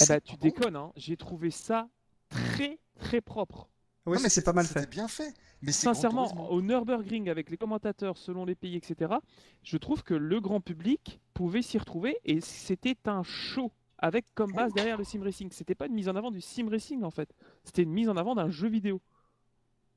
Eh 0.00 0.06
bah, 0.06 0.20
pas 0.20 0.20
tu 0.20 0.36
déconnes, 0.36 0.76
hein. 0.76 0.92
j'ai 0.96 1.16
trouvé 1.16 1.50
ça 1.50 1.88
très 2.28 2.78
très 2.98 3.20
propre. 3.20 3.68
Oui, 4.06 4.16
Non, 4.16 4.20
mais 4.20 4.28
c'est 4.28 4.42
pas 4.42 4.52
mal 4.52 4.66
fait. 4.66 4.88
bien 4.90 5.08
fait. 5.08 5.34
Mais 5.62 5.72
c'est 5.72 5.88
Gran 5.88 5.94
Sincèrement, 5.94 6.50
au 6.50 6.60
Nürburgring 6.62 7.28
avec 7.30 7.50
les 7.50 7.56
commentateurs 7.56 8.16
selon 8.18 8.44
les 8.44 8.54
pays, 8.54 8.76
etc., 8.76 9.14
je 9.62 9.76
trouve 9.76 10.02
que 10.02 10.14
le 10.14 10.40
grand 10.40 10.60
public 10.60 11.20
pouvait 11.34 11.62
s'y 11.62 11.78
retrouver 11.78 12.18
et 12.24 12.40
c'était 12.40 12.96
un 13.06 13.22
show 13.22 13.72
avec 14.02 14.26
comme 14.34 14.52
base 14.52 14.74
derrière 14.74 14.98
le 14.98 15.04
sim 15.04 15.22
racing. 15.22 15.50
C'était 15.52 15.74
pas 15.74 15.86
une 15.86 15.94
mise 15.94 16.08
en 16.10 16.16
avant 16.16 16.30
du 16.30 16.40
sim 16.42 16.68
racing 16.68 17.02
en 17.04 17.10
fait, 17.10 17.32
c'était 17.64 17.82
une 17.84 17.92
mise 17.92 18.08
en 18.10 18.16
avant 18.18 18.34
d'un 18.34 18.50
jeu 18.50 18.68
vidéo. 18.68 19.00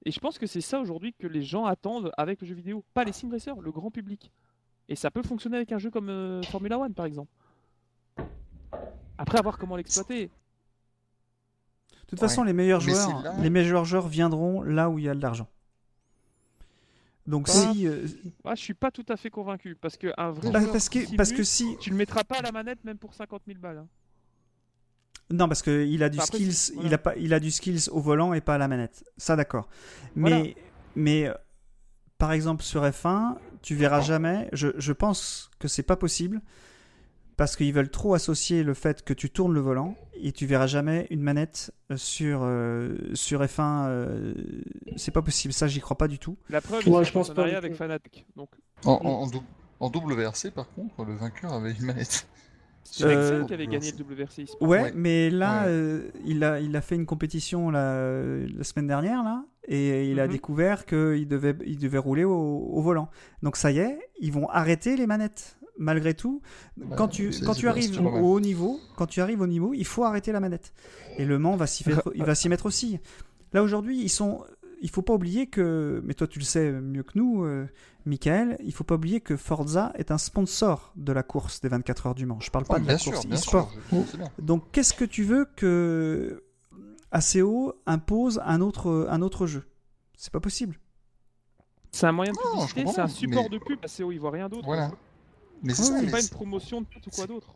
Et 0.06 0.12
je 0.12 0.20
pense 0.20 0.38
que 0.38 0.46
c'est 0.46 0.62
ça 0.62 0.80
aujourd'hui 0.80 1.14
que 1.14 1.26
les 1.28 1.42
gens 1.42 1.66
attendent 1.66 2.12
avec 2.16 2.40
le 2.42 2.48
jeu 2.48 2.54
vidéo, 2.56 2.84
pas 2.94 3.04
les 3.04 3.12
sim 3.12 3.30
racers, 3.32 3.60
le 3.60 3.72
grand 3.72 3.90
public. 3.92 4.32
Et 4.88 4.96
ça 4.96 5.10
peut 5.10 5.24
fonctionner 5.24 5.58
avec 5.58 5.72
un 5.72 5.80
jeu 5.80 5.90
comme 5.90 6.10
euh, 6.10 6.44
Formula 6.44 6.78
One 6.80 6.94
par 6.94 7.06
exemple. 7.08 7.32
Après, 9.18 9.40
à 9.40 9.42
voir 9.42 9.58
comment 9.58 9.76
l'exploiter. 9.76 10.28
De 10.28 12.08
toute 12.08 12.20
façon, 12.20 12.42
Ouais. 12.42 12.48
les 12.48 12.54
meilleurs 12.54 12.82
Mais 12.86 12.92
joueurs, 12.94 13.18
c'est 13.18 13.24
là- 13.24 13.34
les 13.42 13.50
meilleurs 13.50 13.86
joueurs 13.86 14.08
viendront 14.08 14.62
là 14.62 14.90
où 14.90 15.00
il 15.00 15.06
y 15.06 15.10
a 15.10 15.16
de 15.16 15.22
l'argent. 15.22 15.48
Donc 17.28 17.48
Bah, 17.48 17.54
si, 17.74 17.88
euh, 17.88 18.06
Ah, 18.44 18.54
je 18.56 18.62
suis 18.62 18.74
pas 18.76 18.92
tout 18.92 19.06
à 19.10 19.18
fait 19.18 19.30
convaincu 19.32 19.76
parce 19.76 19.98
que 19.98 20.14
un 20.18 20.30
vrai 20.32 20.52
bah, 20.52 20.60
joueur 20.60 20.72
parce 20.72 20.90
que 20.90 21.16
parce 21.16 21.32
que 21.32 21.44
si, 21.44 21.76
tu 21.82 21.90
le 21.90 21.96
mettras 21.96 22.24
pas 22.24 22.38
à 22.38 22.42
la 22.42 22.52
manette 22.52 22.84
même 22.84 22.98
pour 22.98 23.14
50 23.16 23.42
000 23.48 23.60
balles. 23.60 23.80
hein. 23.80 23.88
non 25.32 25.48
parce 25.48 25.62
que 25.64 25.86
il 25.86 26.04
a 26.04 26.10
du 26.10 26.18
Bah, 26.18 26.24
après, 26.28 26.38
skills, 26.38 26.78
il 26.84 26.94
a 26.94 26.98
pas, 27.00 27.16
il 27.18 27.34
a 27.34 27.40
du 27.40 27.50
skills 27.52 27.90
au 27.92 28.00
volant 28.00 28.34
et 28.34 28.42
pas 28.42 28.56
à 28.56 28.58
la 28.60 28.68
manette. 28.68 29.04
Ça 29.18 29.36
d'accord. 29.36 29.68
Mais 30.16 30.30
Voilà. 30.30 30.46
mais 30.96 31.28
euh, 31.28 31.34
par 32.20 32.32
exemple 32.32 32.64
sur 32.64 32.84
F1, 32.84 33.38
tu 33.64 33.74
verras 33.76 34.02
jamais. 34.02 34.48
Je, 34.54 34.68
je 34.78 34.94
pense 34.94 35.50
que 35.60 35.68
c'est 35.68 35.84
pas 35.84 35.96
possible 35.96 36.42
parce 37.38 37.56
qu'ils 37.56 37.74
veulent 37.74 37.90
trop 37.90 38.14
associer 38.14 38.64
le 38.64 38.74
fait 38.74 39.04
que 39.04 39.14
tu 39.14 39.30
tournes 39.30 39.54
le 39.54 39.60
volant 39.60 39.96
et 40.14 40.32
tu 40.32 40.46
verras 40.46 40.68
jamais 40.68 41.08
une 41.10 41.22
manette 41.22 41.72
euh, 41.92 41.98
sur 41.98 42.40
euh, 42.44 42.96
sur 43.14 43.42
F1. 43.42 43.88
euh, 43.88 44.34
c'est 44.96 45.12
pas 45.12 45.22
possible. 45.22 45.54
Ça, 45.54 45.68
j'y 45.68 45.80
crois 45.82 45.98
pas 45.98 46.08
du 46.08 46.20
tout. 46.20 46.38
La 46.50 46.62
preuve, 46.62 46.88
Ouais, 46.88 47.04
je 47.04 47.10
en 47.10 47.14
pense 47.14 47.34
pas 47.34 47.44
avec. 47.46 48.26
Donc, 48.36 48.50
En, 48.86 48.92
en, 48.94 49.06
en 49.24 49.28
dou- 49.28 49.44
en 49.80 49.90
WRC, 49.90 50.52
par 50.52 50.70
contre, 50.72 51.04
le 51.04 51.16
vainqueur 51.16 51.52
avait 51.54 51.74
une 51.74 51.86
manette. 51.86 52.28
c'est 52.84 53.04
Euh, 53.06 53.44
qui 53.44 53.54
avait 53.54 53.68
gagné 53.68 53.92
le 53.92 54.04
WRC. 54.06 54.46
Ouais, 54.62 54.68
Ouais. 54.84 54.92
mais 54.96 55.30
là, 55.30 55.64
Ouais. 55.64 55.70
euh, 55.70 56.12
il, 56.24 56.44
a, 56.46 56.60
il 56.62 56.76
a 56.78 56.82
fait 56.82 56.96
une 56.96 57.06
compétition 57.06 57.70
la, 57.72 58.38
la 58.38 58.64
semaine 58.64 58.88
dernière, 58.88 59.24
là, 59.24 59.44
et 59.68 60.10
il 60.10 60.20
a 60.22 60.28
Mhm. 60.28 60.32
découvert 60.32 60.86
qu'il 60.86 61.28
devait, 61.28 61.56
il 61.66 61.78
devait 61.80 61.98
rouler 61.98 62.24
au, 62.24 62.32
au 62.32 62.82
volant. 62.82 63.10
Donc 63.44 63.58
ça 63.58 63.72
y 63.72 63.80
est, 63.80 64.00
ils 64.22 64.32
vont 64.32 64.48
arrêter 64.50 64.96
les 64.96 65.08
manettes. 65.08 65.58
Malgré 65.78 66.14
tout, 66.14 66.42
Bah, 66.78 66.96
quand 66.98 67.08
tu, 67.10 67.32
quand 67.46 67.54
tu 67.54 67.68
arrives 67.68 68.00
au 68.02 68.34
haut 68.34 68.40
niveau, 68.40 68.80
quand 68.96 69.08
tu 69.08 69.20
arrives 69.22 69.42
au 69.42 69.48
niveau, 69.48 69.74
il 69.74 69.86
faut 69.86 70.04
arrêter 70.06 70.32
la 70.32 70.40
manette. 70.40 70.74
Et 71.18 71.26
Le 71.26 71.38
Mans 71.38 71.56
va 71.58 71.68
s'y 71.68 71.84
il 72.16 72.36
s'y 72.36 72.48
mettre 72.50 72.66
aussi. 72.66 73.00
Là 73.54 73.62
aujourd'hui, 73.64 74.00
ils 74.02 74.10
sont. 74.10 74.44
Il 74.82 74.90
faut 74.90 75.02
pas 75.02 75.14
oublier 75.14 75.48
que, 75.48 76.02
mais 76.06 76.14
toi 76.14 76.28
tu 76.28 76.38
le 76.40 76.46
sais 76.46 76.72
mieux 76.72 77.02
que 77.04 77.18
nous, 77.18 77.44
euh, 77.46 77.66
Michael, 78.06 78.58
il 78.64 78.74
faut 78.74 78.84
pas 78.84 78.96
oublier 78.96 79.20
que 79.22 79.36
Forza 79.38 79.92
est 79.96 80.12
un 80.12 80.18
sponsor 80.18 80.92
de 80.98 81.12
la 81.14 81.24
course 81.24 81.62
des 81.62 81.70
24 81.70 82.08
heures 82.08 82.16
du 82.16 82.26
Mans. 82.26 82.40
Je 82.42 82.52
parle 82.52 82.66
pas 82.66 82.76
Ah, 82.78 82.80
de 82.82 82.88
la 82.88 82.98
sûr, 82.98 83.14
course 83.14 83.26
e-sport. 83.32 83.74
Donc, 84.38 84.72
qu'est-ce 84.72 84.94
que 84.94 85.06
tu 85.06 85.24
veux 85.24 85.46
que 85.56 86.44
ACO 87.12 87.74
impose 87.86 88.42
un 88.46 88.62
autre, 88.62 89.08
un 89.10 89.22
autre 89.22 89.48
jeu? 89.48 89.64
C'est 90.18 90.32
pas 90.32 90.40
possible. 90.42 90.78
C'est 91.92 92.08
un 92.08 92.12
moyen 92.12 92.34
de 92.34 92.38
publicité, 92.38 92.86
c'est 92.94 93.02
un 93.02 93.08
support 93.08 93.44
mais- 93.44 93.58
de 93.58 93.64
pub. 93.64 93.80
ACO, 93.84 94.12
ils 94.12 94.20
voient 94.20 94.32
rien 94.32 94.50
d'autre. 94.50 94.66
Voilà. 94.66 94.92
Mais 95.64 95.74
c'est 95.74 95.82
Oui, 95.84 95.88
ça, 95.88 95.94
oui, 95.94 96.00
C'est 96.00 96.06
mais 96.06 96.12
pas 96.12 96.22
une 96.22 96.30
promotion 96.30 96.82
de 96.82 96.88
tout 96.88 97.00
ou 97.06 97.10
quoi 97.12 97.28
d'autre. 97.28 97.56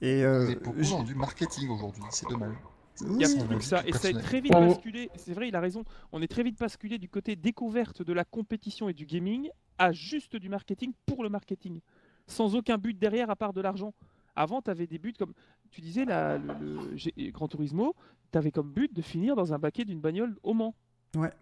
Et 0.00 0.22
on 0.24 0.28
euh, 0.28 1.02
du 1.04 1.14
marketing 1.14 1.68
aujourd'hui, 1.70 2.04
c'est 2.10 2.28
dommage. 2.28 2.54
Il 3.00 3.20
y 3.20 3.24
a 3.24 3.28
oui, 3.28 3.44
plus 3.46 3.58
que 3.58 3.64
ça. 3.64 3.86
Et 3.86 3.92
ça 3.92 4.10
est 4.10 4.20
très 4.20 4.40
vite 4.40 4.52
basculé. 4.52 5.10
C'est 5.16 5.32
vrai, 5.32 5.48
il 5.48 5.56
a 5.56 5.60
raison. 5.60 5.84
On 6.12 6.20
est 6.20 6.28
très 6.28 6.42
vite 6.42 6.58
basculé 6.58 6.98
du 6.98 7.08
côté 7.08 7.36
découverte 7.36 8.02
de 8.02 8.12
la 8.12 8.24
compétition 8.24 8.88
et 8.88 8.92
du 8.92 9.06
gaming 9.06 9.50
à 9.78 9.92
juste 9.92 10.36
du 10.36 10.48
marketing 10.48 10.92
pour 11.06 11.22
le 11.22 11.28
marketing. 11.28 11.80
Sans 12.26 12.54
aucun 12.54 12.76
but 12.76 12.98
derrière 12.98 13.30
à 13.30 13.36
part 13.36 13.52
de 13.52 13.60
l'argent. 13.60 13.94
Avant, 14.34 14.62
tu 14.62 14.70
avais 14.70 14.86
des 14.86 14.98
buts 14.98 15.14
comme. 15.18 15.32
Tu 15.70 15.80
disais, 15.80 16.04
la, 16.04 16.38
le, 16.38 16.54
le 16.54 16.96
G- 16.96 17.12
Gran 17.32 17.48
Turismo, 17.48 17.94
tu 18.32 18.38
avais 18.38 18.50
comme 18.50 18.72
but 18.72 18.92
de 18.92 19.02
finir 19.02 19.36
dans 19.36 19.52
un 19.52 19.58
baquet 19.58 19.84
d'une 19.84 20.00
bagnole 20.00 20.36
au 20.42 20.54
Mans. 20.54 20.74
Ouais. 21.16 21.32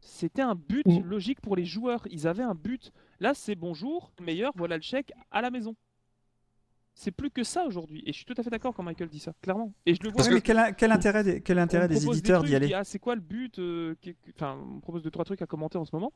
C'était 0.00 0.42
un 0.42 0.54
but 0.54 0.86
Mm. 0.86 1.00
logique 1.04 1.40
pour 1.40 1.56
les 1.56 1.64
joueurs. 1.64 2.06
Ils 2.10 2.26
avaient 2.26 2.42
un 2.42 2.54
but. 2.54 2.92
Là, 3.20 3.34
c'est 3.34 3.54
bonjour, 3.56 4.12
meilleur, 4.20 4.52
voilà 4.56 4.76
le 4.76 4.82
chèque 4.82 5.12
à 5.30 5.40
la 5.42 5.50
maison. 5.50 5.74
C'est 6.98 7.10
plus 7.10 7.28
que 7.30 7.44
ça 7.44 7.66
aujourd'hui. 7.66 8.02
Et 8.06 8.12
je 8.12 8.16
suis 8.16 8.24
tout 8.24 8.32
à 8.38 8.42
fait 8.42 8.48
d'accord 8.48 8.72
quand 8.74 8.82
Michael 8.82 9.10
dit 9.10 9.18
ça, 9.18 9.34
clairement. 9.42 9.70
Et 9.84 9.94
je 9.94 10.02
le 10.02 10.08
vois 10.08 10.16
Parce 10.16 10.30
mais 10.30 10.40
quel, 10.40 10.74
quel 10.78 10.90
intérêt 10.90 11.22
des, 11.22 11.42
quel 11.42 11.58
intérêt 11.58 11.88
des 11.88 12.02
éditeurs 12.08 12.42
d'y 12.42 12.56
aller 12.56 12.72
ah, 12.72 12.84
c'est 12.84 12.98
quoi 12.98 13.14
le 13.14 13.20
but 13.20 13.58
euh, 13.58 13.94
qui- 14.00 14.16
Enfin, 14.34 14.58
on 14.76 14.80
propose 14.80 15.02
deux 15.02 15.10
trois 15.10 15.26
trucs 15.26 15.42
à 15.42 15.46
commenter 15.46 15.76
en 15.76 15.84
ce 15.84 15.94
moment, 15.94 16.14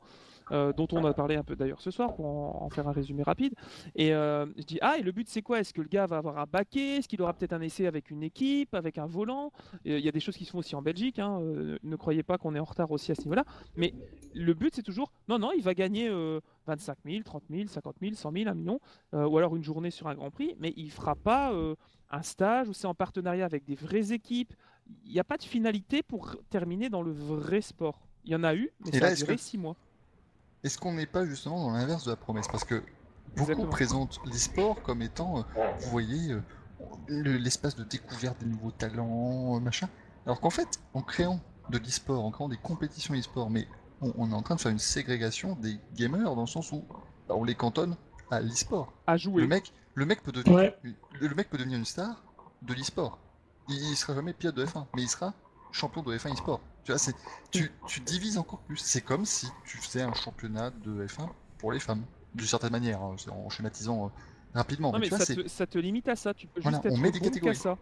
euh, 0.51 0.73
dont 0.73 0.87
on 0.91 1.05
a 1.05 1.13
parlé 1.13 1.35
un 1.35 1.43
peu 1.43 1.55
d'ailleurs 1.55 1.81
ce 1.81 1.91
soir 1.91 2.15
pour 2.15 2.25
en, 2.25 2.63
en 2.63 2.69
faire 2.71 2.87
un 2.87 2.93
résumé 2.93 3.21
rapide. 3.21 3.53
Et 3.95 4.11
euh, 4.11 4.47
je 4.57 4.63
dis 4.63 4.79
ah 4.81 4.97
et 4.97 5.03
le 5.03 5.11
but 5.11 5.29
c'est 5.29 5.43
quoi? 5.43 5.59
Est-ce 5.59 5.71
que 5.71 5.81
le 5.81 5.87
gars 5.87 6.07
va 6.07 6.17
avoir 6.17 6.39
un 6.39 6.45
baquet? 6.51 6.97
Est-ce 6.97 7.07
qu'il 7.07 7.21
aura 7.21 7.33
peut-être 7.33 7.53
un 7.53 7.61
essai 7.61 7.85
avec 7.85 8.09
une 8.09 8.23
équipe, 8.23 8.73
avec 8.73 8.97
un 8.97 9.05
volant? 9.05 9.51
Il 9.85 9.99
y 9.99 10.09
a 10.09 10.11
des 10.11 10.19
choses 10.19 10.35
qui 10.35 10.45
se 10.45 10.51
font 10.51 10.57
aussi 10.57 10.75
en 10.75 10.81
Belgique. 10.81 11.19
hein, 11.19 11.39
ne 11.83 11.95
croyez 11.95 12.23
pas 12.23 12.39
qu'on 12.39 12.55
est 12.55 12.59
en 12.59 12.63
retard 12.65 12.89
aussi 12.89 13.11
à 13.11 13.15
ce 13.15 13.21
niveau-là. 13.21 13.45
Mais 13.75 13.93
le 14.33 14.55
but 14.55 14.73
c'est 14.75 14.81
toujours 14.83 15.11
non 15.29 15.37
non 15.37 15.51
il 15.55 15.61
va 15.61 15.75
gagner 15.75 16.09
25 16.67 16.97
000, 17.05 17.23
30 17.23 17.43
000, 17.49 17.67
50 17.67 17.95
000, 18.01 18.13
100 18.15 18.31
000, 18.31 18.49
1 18.49 18.53
million, 18.53 18.79
euh, 19.13 19.27
ou 19.27 19.37
alors 19.37 19.55
une 19.55 19.63
journée 19.63 19.91
sur 19.91 20.07
un 20.07 20.15
Grand 20.15 20.31
Prix, 20.31 20.55
mais 20.59 20.73
il 20.77 20.91
fera 20.91 21.15
pas 21.15 21.51
euh, 21.53 21.75
un 22.09 22.21
stage 22.21 22.69
où 22.69 22.73
c'est 22.73 22.87
en 22.87 22.93
partenariat 22.93 23.45
avec 23.45 23.65
des 23.65 23.75
vraies 23.75 24.11
équipes. 24.11 24.53
Il 25.05 25.11
n'y 25.11 25.19
a 25.19 25.23
pas 25.23 25.37
de 25.37 25.43
finalité 25.43 26.03
pour 26.03 26.35
terminer 26.49 26.89
dans 26.89 27.01
le 27.01 27.11
vrai 27.11 27.61
sport. 27.61 27.99
Il 28.25 28.31
y 28.31 28.35
en 28.35 28.43
a 28.43 28.53
eu, 28.53 28.71
mais 28.85 28.89
Et 28.89 28.99
ça 28.99 29.05
là, 29.05 29.11
a 29.11 29.15
duré 29.15 29.35
que- 29.35 29.41
6 29.41 29.57
mois. 29.57 29.75
Est-ce 30.63 30.77
qu'on 30.77 30.93
n'est 30.93 31.07
pas 31.07 31.25
justement 31.25 31.59
dans 31.65 31.71
l'inverse 31.71 32.05
de 32.05 32.11
la 32.11 32.15
promesse? 32.17 32.47
Parce 32.47 32.63
que 32.63 32.83
beaucoup 33.35 33.41
Exactement. 33.51 33.69
présentent 33.69 34.19
l'e-sport 34.25 34.81
comme 34.83 35.01
étant, 35.01 35.39
euh, 35.39 35.41
vous 35.79 35.89
voyez, 35.89 36.35
le- 37.07 37.37
l'espace 37.37 37.75
de 37.75 37.83
découverte 37.83 38.39
des 38.39 38.45
nouveaux 38.45 38.71
talents, 38.71 39.59
machin. 39.59 39.89
Alors 40.25 40.39
qu'en 40.39 40.49
fait, 40.51 40.79
en 40.93 41.01
créant 41.01 41.39
de 41.69 41.79
l'e-sport, 41.79 42.23
en 42.23 42.29
créant 42.31 42.49
des 42.49 42.57
compétitions 42.57 43.15
e-sport, 43.15 43.49
mais 43.49 43.67
on, 44.01 44.13
on 44.17 44.31
est 44.31 44.33
en 44.35 44.41
train 44.41 44.55
de 44.55 44.61
faire 44.61 44.71
une 44.71 44.79
ségrégation 44.79 45.55
des 45.55 45.77
gamers 45.95 46.35
dans 46.35 46.41
le 46.41 46.47
sens 46.47 46.71
où 46.71 46.83
bah, 47.27 47.35
on 47.35 47.43
les 47.43 47.55
cantonne 47.55 47.95
à 48.29 48.39
l'e-sport. 48.41 48.91
À 49.07 49.17
jouer. 49.17 49.41
Le 49.43 49.47
mec, 49.47 49.73
le 49.93 50.05
mec 50.05 50.23
peut 50.23 50.31
devenir, 50.31 50.55
Ouais. 50.55 50.77
le, 50.83 50.93
le 51.27 51.35
mec 51.35 51.49
peut 51.49 51.57
devenir 51.57 51.77
une 51.77 51.85
star 51.85 52.23
de 52.61 52.73
l'e-sport. 52.73 53.19
Il, 53.69 53.75
il 53.75 53.95
sera 53.95 54.15
jamais 54.15 54.33
pilote 54.33 54.55
de 54.55 54.65
F1, 54.65 54.85
mais 54.95 55.03
il 55.03 55.09
sera 55.09 55.33
champion 55.71 56.01
de 56.03 56.15
F1 56.17 56.33
e-sport. 56.33 56.61
Tu 56.83 56.91
vois, 56.91 56.99
c'est, 56.99 57.13
tu, 57.51 57.71
tu 57.85 57.99
divises 58.01 58.37
encore 58.37 58.59
plus. 58.61 58.77
C'est 58.77 59.01
comme 59.01 59.25
si 59.25 59.47
tu 59.65 59.77
faisais 59.77 60.01
un 60.01 60.13
championnat 60.13 60.71
de 60.71 61.05
F1 61.05 61.29
pour 61.57 61.71
les 61.71 61.79
femmes, 61.79 62.03
d'une 62.33 62.47
certaine 62.47 62.71
manière, 62.71 63.01
hein, 63.01 63.15
en 63.29 63.49
schématisant 63.49 64.05
euh, 64.07 64.09
rapidement. 64.53 64.91
Non, 64.91 64.99
mais 64.99 64.99
mais 64.99 65.09
tu 65.09 65.15
vois, 65.15 65.19
ça 65.19 65.35
te, 65.35 65.47
ça 65.47 65.67
te 65.67 65.77
limite 65.77 66.07
à 66.07 66.15
ça. 66.15 66.33
Tu 66.33 66.47
peux 66.47 66.61
Voilà, 66.61 66.77
juste 66.77 66.85
être 66.87 66.93
on 66.93 66.97
met 66.97 67.11
des 67.11 67.19
catégories. 67.19 67.55
ça. 67.55 67.77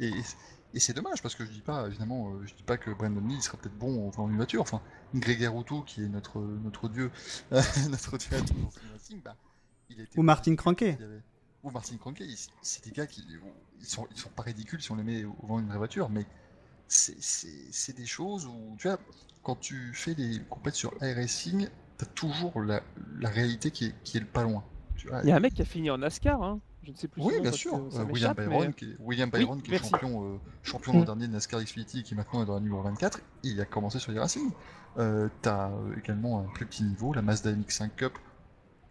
Et, 0.00 0.12
et 0.74 0.80
c'est 0.80 0.92
dommage 0.92 1.22
parce 1.22 1.34
que 1.34 1.44
je 1.44 1.50
dis 1.50 1.60
pas, 1.62 1.86
évidemment, 1.86 2.30
euh, 2.32 2.46
je 2.46 2.54
dis 2.54 2.62
pas 2.62 2.76
que 2.76 2.90
Brandon 2.90 3.20
Lee 3.26 3.34
il 3.36 3.42
sera 3.42 3.58
peut-être 3.58 3.76
bon 3.78 4.08
en 4.16 4.26
voiture. 4.28 4.62
Enfin, 4.62 4.80
Grégoire 5.14 5.52
Routou, 5.52 5.82
qui 5.82 6.02
est 6.04 6.08
notre, 6.08 6.38
notre 6.40 6.88
dieu, 6.88 7.10
notre 7.90 8.16
dieu 8.18 8.36
à 8.36 8.40
tout 8.40 8.54
dans 8.54 8.70
le 8.86 8.92
racing, 8.92 9.20
bah, 9.22 9.36
il 9.88 10.00
a 10.00 10.02
été 10.04 10.18
Ou 10.18 10.22
Martin 10.22 10.54
Cranquet. 10.56 10.96
avait- 11.02 11.22
Ou 11.64 11.70
Martin 11.70 11.96
Cranquet, 11.96 12.26
c'est 12.62 12.84
des 12.84 12.92
gars 12.92 13.06
qui 13.06 13.26
ils 13.80 13.86
sont, 13.86 14.06
ils 14.10 14.16
sont 14.18 14.28
pas 14.30 14.42
ridicules 14.42 14.80
si 14.80 14.90
on 14.92 14.96
les 14.96 15.02
met 15.02 15.24
au 15.24 15.34
devant 15.42 15.58
d'une 15.58 15.68
vraie 15.68 15.78
voiture, 15.78 16.08
mais 16.10 16.26
c'est- 16.88 17.16
c'est 17.20 17.48
c'est 17.72 17.96
des 17.96 18.06
choses 18.06 18.46
où, 18.46 18.76
tu 18.78 18.88
vois, 18.88 18.98
quand 19.42 19.56
tu 19.56 19.92
fais 19.94 20.14
des 20.14 20.40
compétitions 20.50 20.90
sur 20.98 21.02
iRacing, 21.08 21.68
t'as 21.98 22.06
toujours 22.06 22.60
la, 22.62 22.82
la 23.18 23.28
réalité 23.28 23.70
qui 23.70 23.86
est, 23.86 23.94
qui 24.04 24.16
est 24.16 24.20
le 24.20 24.26
pas 24.26 24.42
loin. 24.44 24.64
Tu 24.96 25.08
vois, 25.08 25.20
Il 25.22 25.28
y 25.28 25.32
a 25.32 25.36
un 25.36 25.40
mec 25.40 25.54
qui 25.54 25.62
a 25.62 25.64
fini 25.64 25.90
en 25.90 25.98
NASCAR. 25.98 26.42
Hein. 26.42 26.60
Je 26.82 26.92
ne 26.92 26.96
sais 26.96 27.08
plus. 27.08 27.22
oui, 27.22 27.34
bien 27.40 27.52
sûr. 27.52 27.74
Euh, 27.74 28.04
William 28.04 28.34
mais- 28.36 28.46
Byron, 28.46 28.72
qui 28.74 28.84
est, 28.86 28.96
William 29.00 29.30
Byron, 29.30 29.56
Oui, 29.56 29.62
qui 29.62 29.70
est 29.70 29.74
merci. 29.74 29.90
champion, 29.90 30.24
euh, 30.34 30.38
champion 30.62 30.92
l'an 30.94 31.04
dernier 31.04 31.26
de 31.28 31.32
NASCAR 31.32 31.60
Xfinity, 31.62 32.02
qui 32.02 32.14
maintenant 32.14 32.42
est 32.42 32.46
dans 32.46 32.54
la 32.54 32.60
numéro 32.60 32.80
24, 32.82 33.20
il 33.42 33.60
a 33.60 33.64
commencé 33.66 33.98
sur 33.98 34.12
les 34.12 34.18
Racing. 34.18 34.50
Euh, 34.98 35.28
T'as 35.42 35.70
euh, 35.70 35.96
également 35.98 36.40
un 36.40 36.44
plus 36.54 36.66
petit 36.66 36.82
niveau, 36.82 37.12
la 37.12 37.22
Mazda 37.22 37.52
MX-5 37.52 37.90
Cup, 37.96 38.18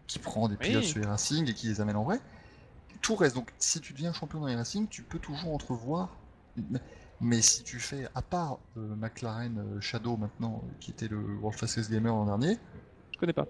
qui 0.06 0.18
prend 0.18 0.48
des 0.48 0.56
pilotes 0.56 0.82
Oui. 0.84 0.88
sur 0.88 1.00
les 1.00 1.06
Racing 1.06 1.48
et 1.50 1.54
qui 1.54 1.66
les 1.66 1.80
amène 1.80 1.96
en 1.96 2.04
vrai. 2.04 2.20
Tout 3.02 3.16
reste. 3.16 3.34
Donc, 3.34 3.52
si 3.58 3.80
tu 3.80 3.92
deviens 3.92 4.12
champion 4.12 4.40
dans 4.40 4.46
les 4.46 4.54
Racing, 4.56 4.86
tu 4.88 5.02
peux 5.02 5.18
toujours 5.18 5.52
entrevoir. 5.52 6.10
Mais, 7.20 7.42
si 7.42 7.64
tu 7.64 7.78
fais, 7.78 8.06
à 8.14 8.22
part 8.22 8.58
euh, 8.76 8.94
McLaren 8.96 9.80
Shadow 9.80 10.16
maintenant, 10.16 10.62
qui 10.80 10.90
était 10.92 11.08
le 11.08 11.18
World 11.40 11.58
Fastest 11.58 11.90
Gamer 11.90 12.14
l'an 12.14 12.24
dernier, 12.26 12.56
Je 13.12 13.18
connais 13.18 13.32
pas. 13.32 13.46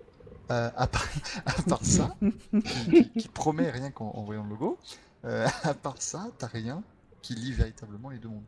Euh, 0.51 0.71
à, 0.77 0.87
part, 0.87 1.85
ça, 1.85 2.17
qui, 3.19 3.29
promet 3.29 3.71
rien 3.71 3.91
qu'en 3.91 4.11
en 4.11 4.23
voyant 4.23 4.45
le 4.45 4.51
logo, 4.51 4.79
euh, 5.25 5.47
à 5.63 5.75
part 5.75 6.01
ça, 6.01 6.29
t'as 6.39 6.47
rien 6.47 6.83
qui 7.23 7.35
lie 7.35 7.53
véritablement 7.53 8.11
les 8.11 8.19
deux 8.19 8.29
mondes. 8.29 8.45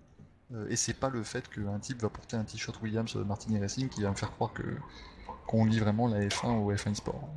Euh, 0.54 0.66
et 0.68 0.76
c'est 0.76 0.94
pas 0.94 1.08
le 1.08 1.22
fait 1.22 1.48
qu'un 1.48 1.78
type 1.78 2.02
va 2.02 2.08
porter 2.08 2.36
un 2.36 2.44
t-shirt 2.44 2.80
Williams 2.82 3.14
euh, 3.16 3.24
Martini 3.24 3.58
Racing 3.58 3.88
qui 3.88 4.02
va 4.02 4.10
me 4.10 4.16
faire 4.16 4.30
croire 4.32 4.52
que 4.52 4.62
qu'on 5.46 5.64
lit 5.64 5.80
vraiment 5.80 6.08
la 6.08 6.20
F1 6.20 6.58
ou 6.58 6.72
F1 6.72 6.94
Sport. 6.94 7.28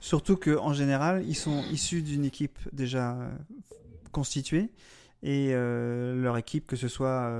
Surtout 0.00 0.36
qu'en 0.36 0.72
général, 0.72 1.24
ils 1.26 1.36
sont 1.36 1.62
issus 1.70 2.02
d'une 2.02 2.24
équipe 2.24 2.58
déjà 2.72 3.12
euh, 3.12 3.30
constituée. 4.10 4.70
Et 5.22 5.52
leur 5.52 6.36
équipe, 6.36 6.66
que 6.66 6.74
ce 6.74 6.88
soit, 6.88 7.30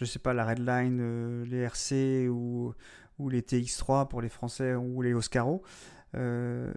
je 0.00 0.06
sais 0.06 0.18
pas, 0.18 0.32
la 0.32 0.46
Redline, 0.46 0.98
euh, 1.00 1.44
les 1.44 1.58
RC 1.58 2.28
ou, 2.28 2.72
ou 3.20 3.28
les 3.28 3.42
TX3 3.42 4.08
pour 4.08 4.20
les 4.22 4.28
Français 4.28 4.74
ou 4.74 5.02
les 5.02 5.12
Oscaro, 5.14 5.62
euh, 6.16 6.72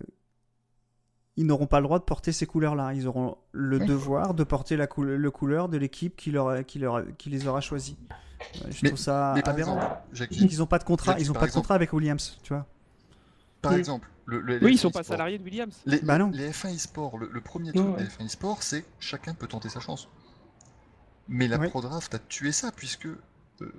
ils 1.36 1.46
n'auront 1.48 1.66
pas 1.66 1.80
le 1.80 1.86
droit 1.86 1.98
de 2.00 2.04
porter 2.04 2.32
ces 2.32 2.46
couleurs-là. 2.46 2.94
Ils 2.94 3.08
auront 3.08 3.38
le 3.54 3.80
Oui. 3.80 3.86
devoir 3.88 4.34
de 4.34 4.44
porter 4.44 4.78
la 4.78 4.88
le 4.98 5.32
couleur 5.32 5.70
de 5.70 5.78
l'équipe 5.78 6.16
qui, 6.16 6.32
leur, 6.32 6.64
qui, 6.66 6.78
leur, 6.80 7.04
qui 7.18 7.30
les 7.30 7.48
aura 7.48 7.62
choisis. 7.62 7.96
Euh, 7.96 8.68
Je 8.70 8.80
Mais- 8.84 8.90
trouve 8.90 9.00
ça 9.00 9.32
aberrant. 9.34 9.78
exemple, 10.12 10.34
Ils 10.34 10.58
n'ont 10.60 10.66
pas 10.68 10.78
de 10.80 10.84
contrat, 10.84 11.14
Jackie, 11.14 11.24
ils 11.24 11.32
ont 11.32 11.34
pas 11.34 11.48
de 11.48 11.52
contrat 11.52 11.76
avec 11.76 11.94
Williams, 11.94 12.38
tu 12.44 12.54
vois. 12.54 12.66
par 13.62 13.72
Oui. 13.72 13.80
exemple, 13.80 14.10
le, 14.26 14.42
le- 14.42 14.60
Oui, 14.64 14.74
ils 14.74 14.78
sont 14.78 14.90
F1 14.90 14.94
pas 14.94 15.04
salariés 15.04 15.40
de 15.40 15.44
Williams. 15.44 15.82
Les, 15.86 16.02
Bah 16.02 16.18
non. 16.18 16.30
les 16.34 16.50
F1 16.52 16.76
e-sport, 16.76 17.18
le, 17.18 17.30
le 17.32 17.42
premier 17.42 17.72
truc 17.72 17.88
ouais. 17.98 18.04
des 18.04 18.10
F1 18.10 18.26
e-sport, 18.26 18.62
c'est 18.62 18.84
chacun 19.00 19.34
peut 19.34 19.48
tenter 19.48 19.70
sa 19.70 19.80
chance. 19.80 20.10
Mais 21.30 21.48
la 21.48 21.58
Oui. 21.58 21.70
pro 21.70 21.82
draft 21.82 22.14
a 22.14 22.20
tué 22.20 22.52
ça, 22.52 22.72
puisque 22.74 23.06
euh, 23.06 23.18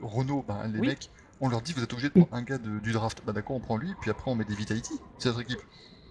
Renault, 0.00 0.42
ben, 0.48 0.66
les 0.68 0.78
Oui. 0.80 0.86
mecs, 0.88 1.10
on 1.44 1.48
leur 1.50 1.60
dit 1.62 1.72
vous 1.72 1.82
êtes 1.82 1.92
obligé 1.92 2.08
de 2.08 2.14
prendre 2.14 2.32
un 2.34 2.42
gars 2.42 2.58
de- 2.58 2.78
du 2.78 2.92
draft. 2.92 3.22
Bah 3.24 3.32
d'accord, 3.32 3.56
on 3.56 3.60
prend 3.60 3.76
lui, 3.76 3.92
puis 4.00 4.10
après 4.10 4.30
on 4.30 4.34
met 4.34 4.44
des 4.44 4.54
Vitality, 4.54 4.94
c'est 5.18 5.28
notre 5.28 5.40
équipe. 5.42 5.60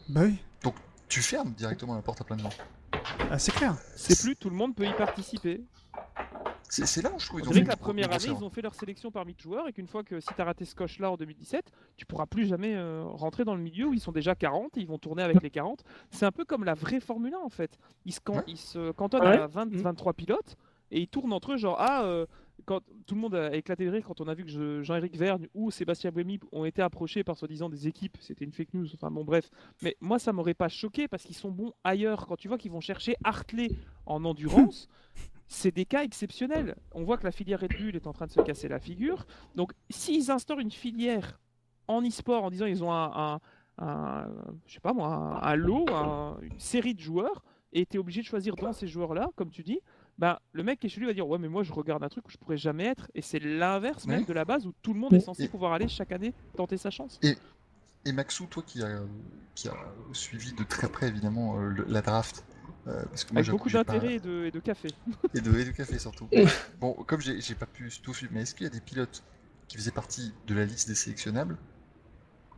Bah 0.10 0.22
oui, 0.26 0.38
Tu 1.10 1.22
fermes 1.22 1.52
directement 1.54 1.94
la 1.96 2.02
porte 2.02 2.22
à 2.22 2.24
plein 2.24 2.38
de 2.38 2.42
gens. 2.42 2.50
Ah, 3.30 3.38
c'est 3.38 3.52
clair. 3.54 3.76
C'est 3.96 4.20
plus 4.20 4.36
tout 4.36 4.50
le 4.50 4.56
monde 4.56 4.74
peut 4.74 4.86
y 4.86 4.94
participer. 4.94 5.62
C'est 6.70 7.04
là 7.04 7.12
où 7.16 7.20
je 7.20 7.28
trouve 7.28 7.42
On 7.46 7.52
dirait 7.52 7.64
que 7.66 7.70
la 7.70 7.76
première 7.76 8.12
année, 8.12 8.24
ils 8.26 8.44
ont 8.44 8.50
fait 8.50 8.64
leur 8.64 8.74
sélection 8.74 9.12
parmi 9.12 9.36
de 9.36 9.40
joueurs 9.40 9.68
et 9.68 9.74
qu'une 9.74 9.86
fois 9.86 10.04
que 10.04 10.20
si 10.20 10.30
tu 10.34 10.42
as 10.42 10.46
raté 10.46 10.66
ce 10.66 10.74
coche-là 10.74 11.12
en 11.12 11.18
2017, 11.18 11.66
tu 11.98 12.06
pourras 12.08 12.26
plus 12.26 12.48
jamais 12.48 12.74
euh, 12.76 13.04
rentrer 13.06 13.44
dans 13.46 13.54
le 13.54 13.62
milieu 13.62 13.88
où 13.90 13.94
ils 13.94 14.00
sont 14.00 14.12
déjà 14.12 14.34
40 14.34 14.76
et 14.78 14.82
ils 14.82 14.88
vont 14.88 14.98
tourner 14.98 15.22
avec 15.22 15.44
les 15.44 15.52
40. 15.52 15.84
C'est 16.10 16.26
un 16.26 16.32
peu 16.32 16.46
comme 16.46 16.64
la 16.64 16.74
vraie 16.74 17.00
Formule 17.00 17.36
1 17.36 17.38
en 17.46 17.50
fait. 17.50 17.78
Ils 18.06 18.14
se, 18.14 18.20
can- 18.22 18.38
Ouais. 18.38 18.44
ils 18.48 18.58
se 18.58 18.92
cantonnent 18.94 19.22
Ouais. 19.22 19.38
à 19.38 19.46
20, 19.46 19.66
Mm. 19.66 19.78
23 19.82 20.14
pilotes 20.14 20.56
et 20.90 21.00
ils 21.02 21.08
tournent 21.08 21.34
entre 21.34 21.52
eux 21.54 21.58
genre 21.58 21.78
ah 21.80 22.04
euh, 22.06 22.26
quand 22.66 22.82
tout 23.06 23.16
le 23.16 23.22
monde 23.22 23.36
a 23.36 23.56
éclaté 23.56 23.86
de 23.86 23.92
rire 23.92 24.04
quand 24.06 24.22
on 24.22 24.28
a 24.28 24.34
vu 24.34 24.44
que 24.46 24.50
je- 24.52 24.82
Jean-Éric 24.84 25.16
Vergne 25.18 25.48
ou 25.54 25.72
Sébastien 25.72 26.12
Buemi 26.12 26.40
ont 26.52 26.66
été 26.66 26.82
approchés 26.82 27.24
par 27.24 27.38
soi-disant 27.38 27.70
des 27.70 27.88
équipes, 27.88 28.18
c'était 28.22 28.46
une 28.46 28.54
fake 28.54 28.74
news, 28.74 28.88
enfin 28.94 29.12
bon 29.12 29.24
bref. 29.24 29.50
Mais 29.82 29.96
moi 30.02 30.20
ça 30.20 30.34
m'aurait 30.34 30.54
pas 30.54 30.70
choqué 30.70 31.08
parce 31.08 31.24
qu'ils 31.24 31.36
sont 31.36 31.52
bons 31.52 31.74
ailleurs. 31.84 32.26
Quand 32.28 32.36
tu 32.38 32.48
vois 32.48 32.58
qu'ils 32.58 32.72
vont 32.72 32.82
chercher 32.82 33.16
Hartley 33.24 33.70
en 34.06 34.24
endurance, 34.26 34.88
c'est 35.48 35.74
des 35.76 35.86
cas 35.86 36.04
exceptionnels. 36.04 36.76
On 36.94 37.04
voit 37.04 37.18
que 37.18 37.24
la 37.26 37.32
filière 37.32 37.60
Red 37.60 37.78
Bull 37.78 37.96
est 37.96 38.08
en 38.08 38.14
train 38.14 38.26
de 38.28 38.32
se 38.32 38.42
casser 38.42 38.68
la 38.68 38.80
figure. 38.80 39.26
Donc, 39.56 39.72
s'ils 39.90 40.32
instaurent 40.32 40.60
une 40.60 40.72
filière 40.72 41.40
en 41.88 42.02
e-sport 42.02 42.44
en 42.44 42.50
disant 42.50 42.66
ils 42.66 42.84
ont 42.84 42.92
un, 42.92 43.12
un- 43.16 43.40
un- 43.86 44.30
je 44.66 44.74
sais 44.74 44.80
pas 44.80 44.94
moi, 44.94 45.08
un, 45.08 45.42
un 45.42 45.56
lot, 45.56 45.86
un- 45.92 46.38
une 46.42 46.60
série 46.60 46.94
de 46.94 47.00
joueurs, 47.00 47.44
et 47.74 47.86
tu 47.86 47.98
es 47.98 48.00
obligé 48.00 48.22
de 48.22 48.26
choisir 48.28 48.56
dans 48.56 48.72
ces 48.72 48.88
joueurs-là, 48.88 49.30
comme 49.36 49.50
tu 49.50 49.64
dis, 49.64 49.80
ben, 50.18 50.38
le 50.52 50.64
mec 50.64 50.80
qui 50.80 50.88
est 50.88 50.90
chez 50.90 51.00
lui 51.00 51.08
va 51.08 51.14
dire 51.14 51.28
Ouais, 51.28 51.40
mais 51.40 51.48
moi 51.50 51.64
je 51.64 51.74
regarde 51.74 52.04
un 52.04 52.10
truc 52.10 52.28
où 52.28 52.30
je 52.32 52.38
pourrais 52.38 52.58
jamais 52.58 52.86
être. 52.86 53.10
Et 53.16 53.22
c'est 53.22 53.40
l'inverse 53.40 54.06
même 54.06 54.20
Ouais. 54.20 54.26
de 54.26 54.34
la 54.34 54.46
base 54.46 54.66
où 54.68 54.74
tout 54.82 54.94
le 54.94 55.00
monde 55.00 55.14
est 55.14 55.20
censé 55.20 55.44
Et- 55.44 55.48
pouvoir 55.48 55.74
aller 55.74 55.88
chaque 55.88 56.12
année 56.12 56.34
tenter 56.56 56.78
sa 56.78 56.90
chance. 56.92 57.20
Et 58.06 58.12
Maxou, 58.12 58.46
toi 58.48 58.62
qui 58.66 58.84
a, 58.84 59.00
qui 59.56 59.70
a 59.70 59.74
suivi 60.12 60.52
de 60.54 60.64
très 60.64 60.90
près 60.90 61.08
évidemment 61.08 61.58
euh, 61.58 61.70
le- 61.70 61.86
la 61.88 62.02
draft, 62.02 62.44
euh, 62.88 63.02
parce 63.06 63.24
que 63.24 63.32
moi 63.32 63.40
Avec 63.40 63.52
beaucoup 63.52 63.70
pas- 63.70 63.84
d'intérêt 63.86 64.16
et, 64.16 64.20
de, 64.20 64.44
et 64.46 64.52
de 64.52 64.60
café. 64.60 64.90
et 65.34 65.40
de, 65.40 65.58
et 65.58 65.64
de 65.66 65.72
café 65.72 65.98
surtout. 66.00 66.28
bon, 66.82 66.94
comme 67.08 67.22
j'ai 67.22 67.56
pas 67.56 67.66
pu 67.66 67.90
tout 68.04 68.14
suivre, 68.14 68.34
mais 68.36 68.42
est-ce 68.42 68.54
qu'il 68.56 68.66
y 68.66 68.68
a 68.68 68.74
des 68.74 68.82
pilotes 68.82 69.24
qui 69.70 69.78
faisaient 69.78 69.92
partie 69.92 70.34
de 70.48 70.54
la 70.54 70.66
liste 70.66 70.90
des 70.90 70.96
sélectionnables 70.96 71.58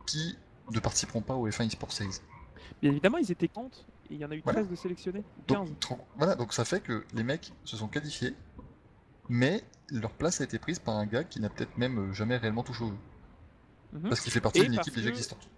qui 0.04 0.36
ne 0.72 0.80
participeront 0.80 1.20
pas 1.22 1.34
au 1.34 1.48
F1 1.48 1.66
eSport 1.66 1.92
Series 1.92 2.18
Bien 2.82 2.90
évidemment, 2.90 3.18
ils 3.18 3.30
étaient 3.30 3.46
40 3.48 3.86
et 4.10 4.14
il 4.14 4.20
y 4.20 4.24
en 4.24 4.30
a 4.30 4.34
eu 4.34 4.42
13 4.42 4.54
Voilà. 4.54 4.68
de 4.68 4.74
sélectionnés. 4.76 5.22
15. 5.46 5.68
donc, 5.68 5.80
tro- 5.80 5.98
voilà, 6.16 6.34
donc 6.34 6.52
ça 6.52 6.64
fait 6.64 6.80
que 6.80 7.04
les 7.14 7.22
mecs 7.22 7.52
se 7.64 7.76
sont 7.76 7.88
qualifiés, 7.88 8.34
mais 9.28 9.62
leur 9.90 10.12
place 10.12 10.40
a 10.40 10.44
été 10.44 10.58
prise 10.58 10.78
par 10.78 10.96
un 10.96 11.06
gars 11.06 11.24
qui 11.24 11.40
n'a 11.40 11.48
peut-être 11.48 11.76
même 11.78 11.98
euh, 11.98 12.12
jamais 12.12 12.36
réellement 12.36 12.62
touché 12.62 12.84
au 12.84 12.88
jeu. 12.88 12.94
Mhm. 13.92 14.08
Parce 14.08 14.20
qu'il 14.20 14.32
fait 14.32 14.40
partie 14.40 14.60
Et 14.60 14.64
d'une 14.64 14.74
équipe 14.74 14.94
déjà 14.94 15.08
existante. 15.10 15.48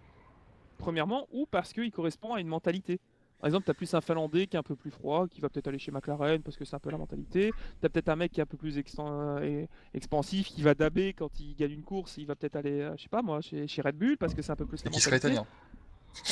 premièrement, 0.78 1.26
ou 1.32 1.46
parce 1.50 1.72
qu'il 1.72 1.90
correspond 1.90 2.34
à 2.34 2.40
une 2.40 2.46
mentalité. 2.48 3.00
Par 3.40 3.46
exemple, 3.46 3.66
tu 3.66 3.70
as 3.70 3.74
plus 3.74 3.94
un 3.94 4.00
Finlandais 4.00 4.48
qui 4.48 4.56
est 4.56 4.58
un 4.58 4.64
peu 4.64 4.74
plus 4.74 4.90
froid, 4.90 5.28
qui 5.28 5.40
va 5.40 5.48
peut-être 5.48 5.68
aller 5.68 5.78
chez 5.78 5.92
McLaren 5.92 6.42
parce 6.42 6.56
que 6.56 6.64
c'est 6.64 6.74
un 6.74 6.80
peu 6.80 6.90
la 6.90 6.98
mentalité. 6.98 7.52
Tu 7.80 7.86
as 7.86 7.88
peut-être 7.88 8.08
un 8.08 8.16
mec 8.16 8.32
qui 8.32 8.40
est 8.40 8.42
un 8.42 8.46
peu 8.46 8.56
plus 8.56 8.76
euh, 8.98 9.40
et- 9.42 9.68
expansif, 9.94 10.48
qui 10.48 10.62
va 10.62 10.74
daber 10.74 11.12
quand 11.12 11.38
il 11.38 11.54
gagne 11.54 11.70
une 11.70 11.84
course, 11.84 12.16
il 12.16 12.26
va 12.26 12.34
peut-être 12.34 12.56
aller, 12.56 12.80
euh, 12.80 12.96
je 12.96 13.02
sais 13.04 13.08
pas 13.08 13.22
moi, 13.22 13.40
chez, 13.40 13.68
chez 13.68 13.80
Red 13.80 13.96
Bull 13.96 14.16
parce 14.18 14.34
que 14.34 14.42
c'est 14.42 14.50
un 14.50 14.56
peu 14.56 14.66
plus 14.66 14.80
Et 14.80 14.84
la 14.86 14.90
qui 14.90 15.00
serait 15.00 15.18
italien. 15.18 15.46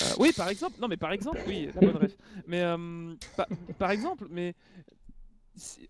Euh, 0.02 0.14
oui, 0.18 0.32
par 0.36 0.48
exemple. 0.48 0.78
Non, 0.80 0.88
mais 0.88 0.96
par 0.96 1.12
exemple, 1.12 1.38
oui. 1.46 1.68
Mais 2.46 2.62
euh, 2.62 3.14
pa- 3.36 3.48
par 3.78 3.90
exemple, 3.90 4.26
mais 4.30 4.54
c'est- 5.54 5.88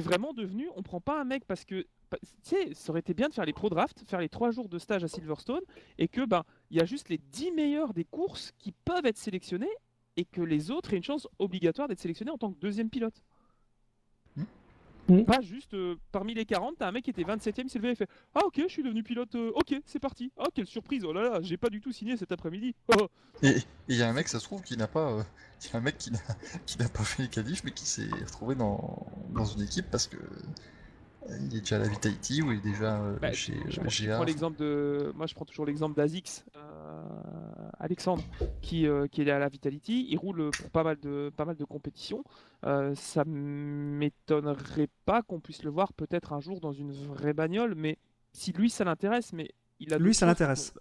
vraiment 0.00 0.32
devenu, 0.32 0.68
on 0.76 0.82
prend 0.82 1.00
pas 1.00 1.20
un 1.20 1.24
mec 1.24 1.44
parce 1.46 1.64
que, 1.64 1.82
tu 1.82 2.18
sais, 2.42 2.74
ça 2.74 2.90
aurait 2.90 3.00
été 3.00 3.14
bien 3.14 3.28
de 3.28 3.34
faire 3.34 3.44
les 3.46 3.52
pro 3.52 3.68
draft, 3.70 4.02
faire 4.06 4.20
les 4.20 4.28
trois 4.28 4.50
jours 4.50 4.68
de 4.68 4.78
stage 4.78 5.02
à 5.02 5.08
Silverstone, 5.08 5.62
et 5.98 6.08
que 6.08 6.24
ben, 6.24 6.44
il 6.70 6.76
y 6.76 6.80
a 6.80 6.84
juste 6.84 7.08
les 7.08 7.18
10 7.18 7.50
meilleurs 7.52 7.94
des 7.94 8.04
courses 8.04 8.52
qui 8.58 8.72
peuvent 8.72 9.06
être 9.06 9.18
sélectionnés, 9.18 9.70
et 10.16 10.24
que 10.26 10.42
les 10.42 10.70
autres 10.70 10.92
aient 10.92 10.98
une 10.98 11.02
chance 11.02 11.26
obligatoire 11.38 11.88
d'être 11.88 12.00
sélectionnés 12.00 12.30
en 12.30 12.36
tant 12.38 12.52
que 12.52 12.58
deuxième 12.60 12.90
pilote. 12.90 13.22
Hmm. 15.08 15.24
Pas 15.24 15.40
juste 15.40 15.74
euh, 15.74 15.96
parmi 16.12 16.32
les 16.32 16.44
40, 16.46 16.76
t'as 16.78 16.86
un 16.88 16.92
mec 16.92 17.04
qui 17.04 17.10
était 17.10 17.24
27ème, 17.24 17.64
il 17.64 17.70
s'est 17.70 17.78
levé 17.78 17.90
et 17.90 17.94
fait 17.96 18.08
Ah 18.34 18.40
ok, 18.46 18.60
je 18.62 18.68
suis 18.68 18.82
devenu 18.84 19.02
pilote, 19.02 19.34
euh, 19.34 19.50
ok, 19.56 19.74
c'est 19.84 19.98
parti. 19.98 20.30
Ah 20.38 20.44
quelle 20.54 20.66
surprise, 20.66 21.04
oh 21.04 21.12
là 21.12 21.22
là, 21.22 21.38
j'ai 21.42 21.56
pas 21.56 21.70
du 21.70 21.80
tout 21.80 21.90
signé 21.92 22.16
cet 22.16 22.30
après-midi. 22.30 22.74
Oh. 22.96 23.08
Et 23.42 23.56
il 23.88 23.96
y 23.96 24.02
a 24.02 24.08
un 24.08 24.12
mec, 24.12 24.28
ça 24.28 24.38
se 24.38 24.44
trouve, 24.44 24.62
qui 24.62 24.76
n'a 24.76 24.86
pas. 24.86 25.10
euh, 25.10 25.22
Il 25.64 25.70
y 25.72 25.74
a 25.74 25.78
un 25.78 25.80
mec 25.80 25.98
qui 25.98 26.12
n'a 26.12 26.20
qui 26.66 26.78
n'a 26.78 26.88
pas 26.88 27.02
fait 27.02 27.24
les 27.24 27.28
qualifs, 27.28 27.64
mais 27.64 27.72
qui 27.72 27.84
s'est 27.86 28.08
retrouvé 28.26 28.54
dans, 28.54 29.06
dans 29.34 29.44
une 29.44 29.62
équipe 29.62 29.90
parce 29.90 30.06
que. 30.06 30.16
Il 31.28 31.56
est 31.56 31.60
déjà 31.60 31.76
à 31.76 31.78
la 31.80 31.88
Vitality 31.88 32.42
ou 32.42 32.52
il 32.52 32.58
est 32.58 32.62
déjà 32.62 33.00
euh, 33.00 33.16
Bah, 33.20 33.32
chez 33.32 33.54
je, 33.68 33.78
euh, 33.78 33.82
prends- 33.82 33.88
je 33.90 34.04
GA. 34.06 34.14
prends 34.16 34.24
l'exemple 34.24 34.58
de, 34.58 35.12
moi 35.14 35.26
je 35.26 35.34
prends 35.34 35.44
toujours 35.44 35.64
l'exemple 35.66 35.94
d'Azix, 35.96 36.44
euh, 36.56 37.70
Alexandre, 37.78 38.22
qui, 38.60 38.86
euh, 38.86 39.06
qui 39.06 39.22
est 39.22 39.30
à 39.30 39.38
la 39.38 39.48
Vitality, 39.48 40.06
il 40.10 40.16
roule 40.18 40.50
pour 40.50 40.70
pas 40.70 40.82
mal 40.84 40.98
de, 41.00 41.30
pas 41.36 41.44
mal 41.44 41.56
de 41.56 41.64
compétitions. 41.64 42.24
Euh, 42.64 42.94
ça 42.94 43.24
m'étonnerait 43.24 44.88
pas 45.04 45.22
qu'on 45.22 45.40
puisse 45.40 45.62
le 45.62 45.70
voir 45.70 45.92
peut-être 45.92 46.32
un 46.32 46.40
jour 46.40 46.60
dans 46.60 46.72
une 46.72 46.92
vraie 46.92 47.32
bagnole, 47.34 47.74
mais 47.76 47.98
si 48.32 48.52
lui 48.52 48.70
ça 48.70 48.84
l'intéresse, 48.84 49.32
mais 49.32 49.48
il 49.80 49.92
a 49.94 49.98
Lui, 49.98 50.14
ça 50.14 50.26
l'intéresse. 50.26 50.74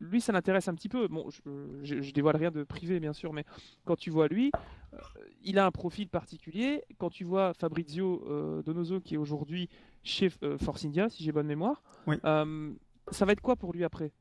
Lui, 0.00 0.20
ça 0.20 0.32
l'intéresse 0.32 0.68
un 0.68 0.74
petit 0.74 0.88
peu. 0.88 1.06
Bon, 1.08 1.28
je, 1.30 1.40
je, 1.82 2.00
je 2.00 2.12
dévoile 2.12 2.36
rien 2.36 2.50
de 2.50 2.64
privé, 2.64 2.98
bien 3.00 3.12
sûr, 3.12 3.32
mais 3.32 3.44
quand 3.84 3.96
tu 3.96 4.10
vois 4.10 4.28
lui, 4.28 4.50
euh, 4.94 4.98
il 5.42 5.58
a 5.58 5.66
un 5.66 5.70
profil 5.70 6.08
particulier. 6.08 6.82
Quand 6.98 7.10
tu 7.10 7.24
vois 7.24 7.52
Fabrizio 7.54 8.24
euh, 8.28 8.62
Donoso, 8.62 9.00
qui 9.00 9.14
est 9.14 9.18
aujourd'hui 9.18 9.68
chez 10.02 10.30
euh, 10.42 10.56
Force 10.58 10.84
India, 10.84 11.08
si 11.10 11.22
j'ai 11.24 11.32
bonne 11.32 11.46
mémoire, 11.46 11.82
Oui. 12.06 12.16
ça 12.22 13.24
va 13.24 13.32
être 13.32 13.40
quoi 13.42 13.56
pour 13.56 13.72
lui 13.72 13.84
après? 13.84 14.12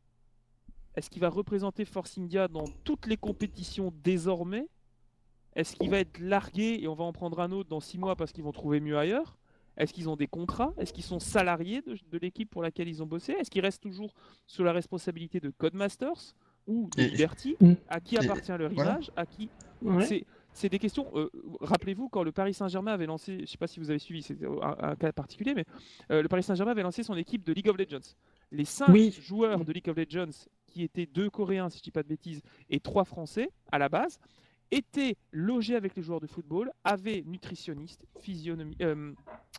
Est-ce 0.95 1.09
qu'il 1.09 1.22
va 1.22 1.30
représenter 1.30 1.85
Force 1.85 2.17
India 2.17 2.48
dans 2.48 2.66
toutes 2.84 3.06
les 3.06 3.17
compétitions 3.17 3.93
désormais? 4.03 4.67
Est-ce 5.56 5.75
qu'il 5.77 5.90
va 5.90 6.00
être 6.00 6.19
largué 6.19 6.80
et 6.82 6.88
on 6.88 6.95
va 6.95 7.06
en 7.06 7.14
prendre 7.14 7.40
un 7.40 7.51
autre 7.51 7.69
dans 7.69 7.80
six 7.80 7.98
mois 7.98 8.16
parce 8.16 8.32
qu'ils 8.34 8.43
vont 8.43 8.51
trouver 8.51 8.80
mieux 8.82 8.98
ailleurs? 8.98 9.38
Est-ce 9.78 9.94
qu'ils 9.94 10.10
ont 10.10 10.16
des 10.16 10.28
contrats? 10.28 10.74
Est-ce 10.78 10.94
qu'ils 10.94 11.04
sont 11.04 11.20
salariés 11.20 11.82
de, 11.82 11.98
de 12.12 12.18
l'équipe 12.18 12.50
pour 12.50 12.62
laquelle 12.64 12.88
ils 12.88 13.02
ont 13.04 13.06
bossé? 13.06 13.34
Est-ce 13.34 13.50
qu'ils 13.52 13.62
restent 13.62 13.84
toujours 13.84 14.14
sous 14.48 14.64
la 14.64 14.72
responsabilité 14.72 15.40
de 15.40 15.50
Codemasters 15.50 16.36
ou 16.68 16.90
de 16.98 17.04
Liberty? 17.04 17.56
Mm. 17.60 17.74
À 17.90 18.00
qui 18.00 18.16
et- 18.16 18.20
appartient 18.20 18.52
le 18.58 18.68
voilà. 18.70 18.92
rivage 18.94 19.12
À 19.16 19.26
qui? 19.26 19.50
Ouais. 19.82 20.06
c'est, 20.06 20.26
c'est 20.54 20.70
des 20.70 20.80
questions. 20.80 21.08
euh, 21.16 21.30
rappelez-vous, 21.60 22.08
quand 22.10 22.24
le 22.24 22.32
Paris 22.32 22.54
Saint-Germain 22.54 22.94
avait 22.94 23.06
lancé, 23.06 23.36
je 23.38 23.42
ne 23.42 23.45
sais 23.45 23.58
pas 23.58 23.68
si 23.68 23.80
vous 23.80 23.90
avez 23.90 24.00
suivi, 24.00 24.22
c'est 24.24 24.38
un, 24.44 24.76
un 24.80 24.95
cas 24.95 25.12
particulier, 25.12 25.54
mais 25.54 25.66
euh, 26.12 26.22
le 26.22 26.28
Paris 26.30 26.44
Saint-Germain 26.44 26.72
avait 26.72 26.84
lancé 26.84 27.04
son 27.04 27.16
équipe 27.16 27.44
de 27.44 27.52
League 27.54 27.68
of 27.68 27.78
Legends. 27.78 28.16
Les 28.52 28.66
cinq 28.66 28.90
Oui. 28.90 29.12
joueurs 29.20 29.66
de 29.66 29.72
League 29.74 29.90
of 29.90 29.98
Legends, 29.98 30.48
qui 30.68 30.84
étaient 30.84 31.06
deux 31.06 31.30
Coréens, 31.30 31.70
si 31.70 31.78
je 31.78 31.82
ne 31.82 31.84
dis 31.86 31.92
pas 31.92 32.04
de 32.04 32.08
bêtises, 32.08 32.42
et 32.70 32.80
trois 32.80 33.04
Français 33.04 33.50
à 33.72 33.78
la 33.78 33.90
base, 33.90 34.18
étaient 34.72 35.16
logés 35.32 35.76
avec 35.76 35.95
les 35.95 36.02
joueurs 36.02 36.19
de 36.19 36.27
football, 36.27 36.72
avaient 36.84 37.24
nutritionniste, 37.26 38.06
euh, 38.82 39.14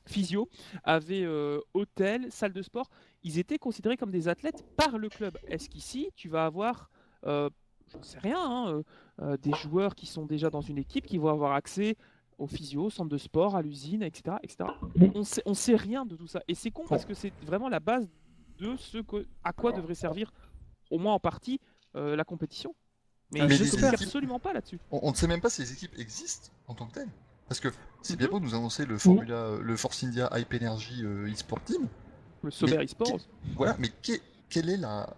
physio, 0.07 0.49
avaient 0.85 1.25
euh, 1.25 1.60
hôtel, 1.75 2.31
salle 2.31 2.52
de 2.52 2.62
sport. 2.62 2.89
Ils 3.23 3.39
étaient 3.39 3.59
considérés 3.59 3.97
comme 3.97 4.10
des 4.10 4.28
athlètes 4.28 4.65
par 4.76 4.99
le 4.99 5.09
club. 5.09 5.39
Est-ce 5.49 5.68
qu'ici, 5.68 6.10
tu 6.17 6.28
vas 6.28 6.47
avoir, 6.47 6.91
euh, 7.26 7.51
j'en 7.93 8.02
sais 8.02 8.18
rien, 8.18 8.39
hein, 8.39 8.83
euh, 9.20 9.36
des 9.36 9.52
joueurs 9.52 9.94
qui 9.94 10.07
sont 10.07 10.26
déjà 10.26 10.51
dans 10.51 10.60
une 10.60 10.78
équipe 10.78 11.07
qui 11.07 11.18
vont 11.18 11.28
avoir 11.28 11.52
accès 11.52 11.97
au 12.39 12.47
physio, 12.47 12.85
au 12.85 12.91
centre 12.91 13.09
de 13.09 13.18
sport, 13.18 13.57
à 13.57 13.62
l'usine, 13.62 14.02
etc. 14.02 14.36
etc. 14.43 14.70
On 15.15 15.25
sait, 15.25 15.43
on 15.47 15.55
sait 15.55 15.76
rien 15.76 16.05
de 16.05 16.17
tout 16.17 16.26
ça. 16.26 16.43
Et 16.49 16.55
c'est 16.55 16.70
con 16.70 16.85
parce 16.86 17.05
que 17.05 17.15
c'est 17.15 17.33
vraiment 17.43 17.68
la 17.68 17.81
base 17.81 18.09
de 18.59 18.76
ce 18.76 18.99
à 19.43 19.52
quoi 19.52 19.73
devrait 19.73 19.94
servir, 19.94 20.33
au 20.91 20.99
moins 20.99 21.15
en 21.15 21.20
partie, 21.20 21.60
la 21.94 22.25
compétition. 22.25 22.75
Mais 23.32 23.40
Ah, 23.40 23.48
je 23.48 23.64
ne 23.64 23.84
absolument 23.86 24.38
pas 24.38 24.52
là-dessus. 24.52 24.78
On, 24.90 25.00
on 25.02 25.10
ne 25.10 25.16
sait 25.16 25.26
même 25.26 25.40
pas 25.40 25.50
si 25.50 25.62
les 25.62 25.72
équipes 25.72 25.98
existent 25.98 26.50
en 26.68 26.74
tant 26.74 26.86
que 26.86 26.94
telles. 26.94 27.08
Parce 27.48 27.60
que 27.60 27.68
c'est 28.02 28.14
Mhm. 28.14 28.18
bien 28.18 28.28
beau 28.28 28.40
de 28.40 28.44
nous 28.44 28.55
annoncer 28.55 28.86
le 28.86 28.98
Formula, 28.98 29.34
euh, 29.34 29.62
le 29.62 29.76
Force 29.76 30.02
India 30.05 30.28
Hype 30.36 30.52
Energy 30.55 31.02
euh, 31.05 31.28
eSport 31.30 31.62
Team. 31.64 31.88
Le 32.42 32.50
Sauber 32.50 32.76
Mais 32.78 32.84
eSports. 32.84 33.18
Voilà, 33.56 33.76
mais 33.78 33.88
que- 33.88 34.20
quelle 34.48 34.70
est 34.70 34.76
la, 34.76 35.08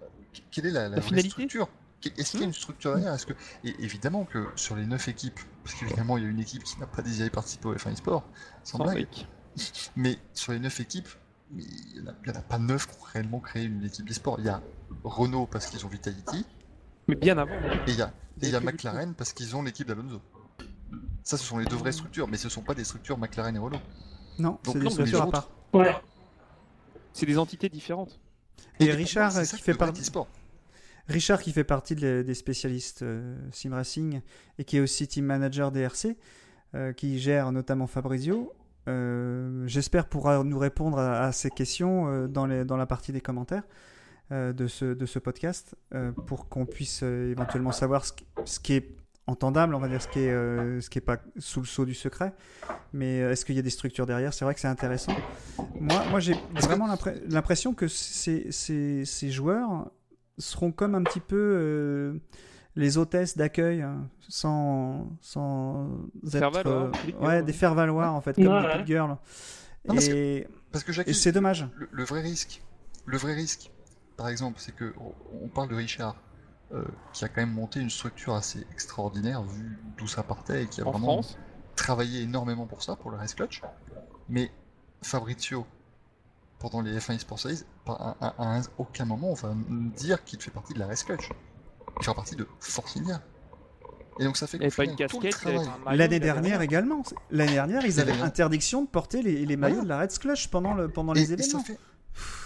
quelle 0.51 0.67
est 0.67 0.71
la, 0.71 0.83
la 0.85 0.89
La 0.89 0.97
vraie 0.97 1.03
finalité 1.03 1.31
structure? 1.31 1.69
Est-ce 2.17 2.31
qu'il 2.33 2.41
y 2.41 2.43
a 2.45 2.47
une 2.47 2.53
structure 2.53 2.95
derrière? 2.95 3.13
Est-ce 3.15 3.27
que 3.27 3.33
et 3.65 3.75
évidemment 3.81 4.25
que 4.25 4.47
sur 4.57 4.77
les 4.77 4.87
9 4.87 5.09
équipes, 5.09 5.41
parce 5.65 5.75
qu'évidemment 5.75 6.17
il 6.17 6.25
y 6.25 6.27
a 6.27 6.31
une 6.31 6.39
équipe 6.41 6.63
qui 6.63 6.79
n'a 6.79 6.87
pas 6.87 7.03
désiré 7.03 7.29
participer 7.29 7.69
au 7.69 7.75
F1 7.75 7.93
eSport, 7.93 8.25
sans 8.63 8.79
Sans 8.79 8.85
blague, 8.85 8.95
briques. 8.95 9.27
mais 9.97 10.19
sur 10.33 10.53
les 10.53 10.61
9 10.61 10.81
équipes, 10.81 11.09
il 11.57 11.59
n'y 11.59 12.01
en, 12.09 12.13
a- 12.13 12.15
il 12.25 12.29
y 12.29 12.37
en 12.37 12.39
a 12.39 12.43
pas 12.43 12.59
9 12.59 12.87
qui 12.87 12.97
ont 12.97 13.05
réellement 13.05 13.41
créé 13.41 13.65
une 13.65 13.85
équipe 13.85 14.09
eSport. 14.09 14.37
Il 14.39 14.45
y 14.47 14.49
a 14.49 14.63
Renault 15.03 15.47
parce 15.47 15.67
qu'ils 15.67 15.85
ont 15.85 15.89
Vitality, 15.89 16.45
Mais 17.09 17.15
bien 17.17 17.39
avant. 17.39 17.55
et 17.55 17.91
il 17.91 17.97
y 18.51 18.55
a, 18.55 18.61
McLaren 18.61 19.15
parce 19.15 19.33
qu'ils 19.33 19.57
ont 19.57 19.63
l'équipe 19.63 19.87
d'Alonso. 19.89 20.21
Ça, 21.25 21.37
ce 21.37 21.45
sont 21.45 21.59
les 21.59 21.65
deux 21.67 21.77
vraies 21.77 21.93
structures, 21.93 22.29
mais 22.29 22.37
ce 22.37 22.47
ne 22.47 22.51
sont 22.51 22.63
pas 22.63 22.75
des 22.75 22.85
structures 22.85 23.19
McLaren 23.19 23.55
et 23.57 23.59
Renault. 23.59 23.81
Non, 24.39 24.59
Donc 24.65 24.75
c'est 24.75 24.79
des 24.81 24.91
structures 24.91 25.23
à 25.23 25.31
part. 25.31 25.51
Ouais. 25.73 25.95
C'est 27.13 27.27
des 27.27 27.39
entités 27.39 27.69
différentes. 27.69 28.21
Et 28.81 28.91
Richard, 28.93 29.33
qui 29.33 29.47
fait 29.47 29.73
devrait 29.73 29.75
par- 29.79 29.89
être 29.89 30.01
eSport. 30.01 30.29
Richard, 31.09 31.41
qui 31.43 31.53
fait 31.53 31.65
partie 31.65 31.95
de- 31.95 32.23
des 32.25 32.35
spécialistes 32.35 33.03
euh, 33.03 33.37
sim 33.51 33.75
racing 33.75 34.21
et 34.59 34.65
qui 34.65 34.77
est 34.77 34.81
aussi 34.81 35.09
team 35.09 35.25
manager 35.25 35.73
DRC, 35.73 36.17
euh, 36.75 36.93
qui 36.93 37.19
gère 37.19 37.51
notamment 37.51 37.87
Fabrizio, 37.87 38.53
euh, 38.89 39.65
j'espère 39.67 40.07
pourra 40.07 40.45
nous 40.45 40.59
répondre 40.59 40.99
à, 40.99 41.21
à 41.25 41.33
ces 41.33 41.51
questions 41.51 42.09
euh, 42.09 42.29
dans, 42.29 42.47
les, 42.47 42.65
dans 42.65 42.77
la 42.77 42.87
partie 42.87 43.11
des 43.13 43.21
commentaires 43.23 43.63
euh, 43.65 43.67
de, 44.31 44.67
ce, 44.67 44.85
de 44.85 45.07
ce 45.07 45.19
podcast 45.19 45.75
euh, 45.95 46.13
pour 46.13 46.49
qu'on 46.49 46.67
puisse 46.67 47.01
euh, 47.03 47.31
éventuellement 47.33 47.73
savoir 47.73 48.05
ce 48.05 48.13
qui, 48.13 48.27
ce 48.45 48.61
qui 48.61 48.75
est 48.75 48.95
entendable, 49.27 49.75
on 49.75 49.79
va 49.79 49.89
dire 49.89 50.01
ce 50.03 50.09
qui 50.09 50.21
est, 50.21 50.31
euh, 50.31 50.81
ce 50.81 50.89
qui 50.91 50.99
est 50.99 51.03
pas 51.03 51.19
sous 51.39 51.61
le 51.61 51.67
sceau 51.67 51.85
du 51.85 51.95
secret. 51.95 52.33
Mais 52.93 53.21
euh, 53.23 53.33
est-ce 53.33 53.45
qu'il 53.45 53.57
y 53.57 53.59
a 53.59 53.63
des 53.63 53.71
structures 53.71 54.07
derrière? 54.07 54.33
C'est 54.35 54.45
vrai 54.45 54.55
que 54.55 54.61
c'est 54.61 54.69
intéressant. 54.69 55.13
Moi, 55.81 56.03
moi 56.11 56.21
j'ai 56.21 56.35
vraiment 56.63 56.87
l'impre- 56.87 57.15
l'impression 57.29 57.75
que 57.75 57.89
ces, 57.89 58.51
ces, 58.53 59.05
ces 59.05 59.31
joueurs 59.31 59.91
seront 60.39 60.73
comme 60.73 60.95
un 60.95 61.03
petit 61.03 61.21
peu 61.21 61.37
euh, 61.37 62.19
les 62.77 62.97
hôtesses 62.97 63.37
d'accueil, 63.37 63.83
hein, 63.83 64.09
sans, 64.29 65.11
sans 65.21 65.91
Faire 66.31 66.49
être, 66.49 66.67
euh, 66.67 66.91
ouais, 67.21 67.43
des 67.43 67.53
faire 67.53 67.75
valoir 67.75 68.15
en 68.15 68.21
fait, 68.21 68.35
comme 68.35 68.47
Ouais, 68.47 68.61
les 68.63 68.79
ouais. 68.81 68.87
Girls. 68.87 69.09
Non, 69.11 69.95
parce 69.95 70.07
Et, 70.09 70.47
Parce 70.73 70.85
que 70.85 70.93
Jackie, 70.93 71.11
et 71.11 71.15
c'est 71.15 71.33
dommage. 71.33 71.67
le, 71.77 71.89
le 71.91 72.05
vrai 72.05 72.21
risque, 72.21 72.63
le 73.07 73.19
vrai 73.19 73.35
risque, 73.35 73.71
par 74.19 74.29
exemple, 74.29 74.59
c'est 74.61 74.75
que 74.75 74.93
on- 75.01 75.49
parle 75.49 75.69
de 75.71 75.75
Richard, 75.77 76.17
euh, 76.75 76.85
qui 77.15 77.25
a 77.25 77.29
quand 77.29 77.41
même 77.41 77.53
monté 77.55 77.81
une 77.81 77.89
structure 77.89 78.35
assez 78.35 78.67
extraordinaire 78.73 79.43
vu 79.43 79.79
d'où 79.97 80.07
ça 80.07 80.23
partait 80.23 80.65
et 80.65 80.67
qui 80.67 80.83
a 80.83 80.87
En 80.87 80.91
vraiment 80.91 81.07
France, 81.23 81.39
travaillé 81.77 82.21
énormément 82.23 82.67
pour 82.67 82.83
ça, 82.83 82.97
pour 82.97 83.11
le 83.11 83.17
Race 83.17 83.35
Clutch. 83.35 83.63
Mais 84.29 84.51
Fabrizio, 85.03 85.67
pendant 86.59 86.83
les 86.83 86.99
F1 86.99 87.15
eSports 87.15 87.39
Series, 87.39 87.63
à, 87.87 88.17
à- 88.21 88.35
à 88.43 88.59
un- 88.59 88.63
aucun 88.77 89.07
moment 89.07 89.31
on 89.31 89.35
va 89.35 89.55
dire 89.97 90.23
qu'il 90.25 90.41
fait 90.43 90.51
partie 90.51 90.75
de 90.75 90.79
la 90.81 90.87
Race 90.89 91.05
Clutch. 91.05 91.31
Il 92.01 92.05
fait 92.05 92.15
partie 92.15 92.37
de 92.37 92.47
Force 92.61 92.97
India. 92.99 93.23
Et 94.21 94.25
donc 94.25 94.37
ça 94.37 94.47
fait 94.49 94.59
maillot, 94.59 95.97
L'année 95.97 96.19
dernière 96.21 96.61
également. 96.61 97.03
L'année 97.31 97.53
dernière, 97.53 97.87
ils 97.87 98.01
avaient 98.01 98.21
interdiction 98.21 98.83
de 98.83 98.89
porter 98.89 99.23
les, 99.23 99.47
les 99.47 99.57
maillots 99.57 99.77
Voilà. 99.77 99.85
de 99.85 99.89
la 99.89 100.01
Red 100.01 100.19
Clutch 100.19 100.49
pendant, 100.49 100.75
le, 100.75 100.89
pendant 100.89 101.15
Et- 101.15 101.21
les 101.21 101.33
et, 101.33 101.37
ça 101.39 101.59
événements. 101.59 101.63
fait, 101.65 101.79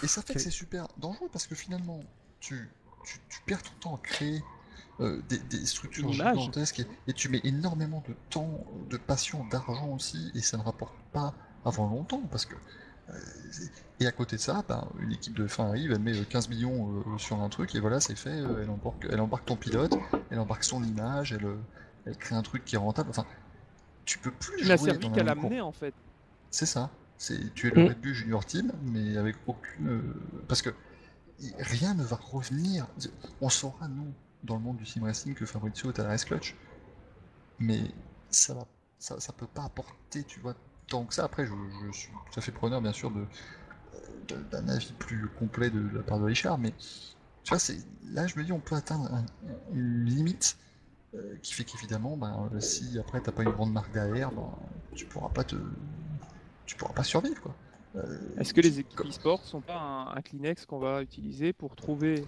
et 0.01 0.07
ça 0.07 0.21
fait 0.21 0.33
que 0.33 0.39
c'est 0.39 0.49
super 0.51 0.87
dangereux 0.97 1.29
parce 1.31 1.47
que 1.47 1.55
finalement, 1.55 1.99
tu, 2.39 2.69
tu, 3.05 3.19
tu 3.29 3.41
perds 3.45 3.63
ton 3.63 3.73
temps 3.79 3.95
à 3.95 3.99
créer 3.99 4.43
euh, 4.99 5.21
des, 5.29 5.39
des 5.39 5.65
structures 5.65 6.11
gigantesques 6.11 6.79
et, 6.81 6.87
et 7.07 7.13
tu 7.13 7.29
mets 7.29 7.41
énormément 7.43 8.03
de 8.07 8.13
temps, 8.29 8.65
de 8.89 8.97
passion, 8.97 9.45
d'argent 9.45 9.89
aussi, 9.89 10.31
et 10.35 10.41
ça 10.41 10.57
ne 10.57 10.63
rapporte 10.63 10.95
pas 11.11 11.33
avant 11.65 11.87
longtemps 11.89 12.21
parce 12.31 12.45
que. 12.45 12.55
euh, 13.09 13.13
et 13.99 14.07
à 14.07 14.11
côté 14.11 14.35
de 14.35 14.41
ça, 14.41 14.63
ben, 14.67 14.87
une 14.99 15.11
équipe 15.13 15.33
de 15.35 15.47
fin 15.47 15.67
arrive, 15.67 15.91
elle 15.91 15.99
met 15.99 16.17
euh, 16.17 16.25
15 16.25 16.49
millions 16.49 17.03
euh, 17.07 17.17
sur 17.17 17.39
un 17.41 17.49
truc 17.49 17.73
et 17.75 17.79
voilà, 17.79 17.99
c'est 17.99 18.15
fait. 18.15 18.37
Elle 18.39 18.69
embarque, 18.69 19.05
elle 19.09 19.21
embarque 19.21 19.45
ton 19.45 19.55
pilote, 19.57 19.97
elle 20.29 20.39
embarque 20.39 20.63
son 20.63 20.83
image, 20.83 21.33
elle, 21.33 21.47
elle 22.05 22.17
crée 22.17 22.35
un 22.35 22.41
truc 22.41 22.65
qui 22.65 22.75
est 22.75 22.79
rentable. 22.79 23.09
Enfin, 23.09 23.25
tu 24.05 24.19
peux 24.19 24.31
plus 24.31 24.59
Il 24.59 24.65
jouer 24.65 24.77
servi 24.77 24.99
dans 24.99 25.11
qu'à 25.11 25.23
l'amener 25.23 25.61
en 25.61 25.71
fait. 25.71 25.95
C'est 26.51 26.65
ça. 26.65 26.91
C'est 27.17 27.53
tu 27.53 27.67
es 27.67 27.71
le 27.71 27.81
Mm. 27.81 27.87
Red 27.89 28.01
Bull 28.01 28.13
Junior 28.13 28.45
Team, 28.45 28.71
mais 28.81 29.17
avec 29.17 29.37
aucune 29.47 29.87
euh, 29.89 30.43
parce 30.47 30.61
que 30.61 30.71
rien 31.59 31.93
ne 31.95 32.03
va 32.03 32.17
revenir. 32.17 32.87
On 33.41 33.49
saura 33.49 33.87
nous 33.87 34.13
dans 34.43 34.55
le 34.55 34.61
monde 34.61 34.77
du 34.77 34.85
sim 34.85 35.03
racing 35.03 35.35
que 35.35 35.45
Fabrizio 35.45 35.91
est 35.91 35.99
à 35.99 36.03
la 36.03 36.09
race 36.09 36.25
clutch, 36.25 36.55
mais 37.59 37.91
ça 38.29 38.53
va, 38.53 38.67
ça, 38.99 39.19
ça 39.19 39.33
peut 39.33 39.47
pas 39.47 39.63
apporter, 39.65 40.23
tu 40.25 40.39
vois, 40.39 40.55
tant 40.87 41.05
que 41.05 41.13
ça. 41.13 41.25
Après, 41.25 41.45
je, 41.45 41.53
je 41.87 41.91
suis 41.91 42.11
tout 42.31 42.39
à 42.39 42.41
fait 42.41 42.51
preneur, 42.51 42.81
bien 42.81 42.93
sûr, 42.93 43.11
de 43.11 43.25
de- 44.27 44.43
d'un 44.51 44.67
avis 44.69 44.93
plus 44.93 45.29
complet 45.29 45.69
de, 45.69 45.89
la 45.93 46.03
part 46.03 46.19
de 46.19 46.25
Richard, 46.25 46.57
mais 46.57 46.73
tu 47.43 47.49
vois, 47.49 47.59
c'est 47.59 47.77
là, 48.03 48.27
je 48.27 48.37
me 48.39 48.43
dis, 48.43 48.51
on 48.51 48.59
peut 48.61 48.75
atteindre 48.75 49.13
un- 49.13 49.25
une 49.73 50.05
limite. 50.05 50.57
euh, 51.15 51.37
qui 51.43 51.53
fait 51.53 51.65
qu'évidemment, 51.65 52.17
ben, 52.17 52.49
si 52.59 52.99
après 52.99 53.21
t'as 53.21 53.31
pas 53.31 53.43
une 53.43 53.51
grande 53.51 53.71
marque 53.73 53.91
derrière, 53.93 54.31
ben, 54.33 54.51
tu 54.95 55.05
pourras 55.07 55.29
pas 55.29 55.43
te, 55.45 55.55
tu 56.65 56.75
pourras 56.75 56.93
pas 56.93 57.03
survivre 57.03 57.41
quoi. 57.41 57.55
Euh, 57.95 58.17
Est-ce 58.39 58.53
que 58.53 58.61
les 58.61 58.79
équipes 58.79 59.01
e-sport 59.07 59.43
sont 59.43 59.61
pas 59.61 59.77
un, 59.79 60.15
un 60.17 60.21
Kleenex 60.21 60.65
qu'on 60.65 60.79
va 60.79 61.03
utiliser 61.03 61.53
pour 61.53 61.75
trouver 61.75 62.25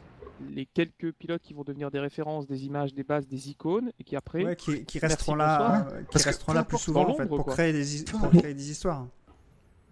les 0.51 0.65
quelques 0.67 1.11
pilotes 1.13 1.41
qui 1.41 1.53
vont 1.53 1.63
devenir 1.63 1.89
des 1.89 1.99
références, 1.99 2.45
des 2.45 2.65
images, 2.65 2.93
des 2.93 3.03
bases, 3.03 3.27
des 3.27 3.49
icônes, 3.49 3.91
et 3.99 4.03
qui 4.03 4.15
après, 4.15 4.43
Ouais, 4.45 4.55
qui, 4.55 4.99
resteront 4.99 5.35
là, 5.35 5.87
euh, 5.91 6.03
qui 6.03 6.17
resteront 6.19 6.53
là 6.53 6.63
plus 6.63 6.77
souvent 6.77 7.09
en 7.09 7.15
fait, 7.15 7.25
pour 7.25 7.45
créer 7.45 7.73
des, 7.73 8.03
pour 8.03 8.29
créer 8.29 8.53
histoires. 8.53 9.07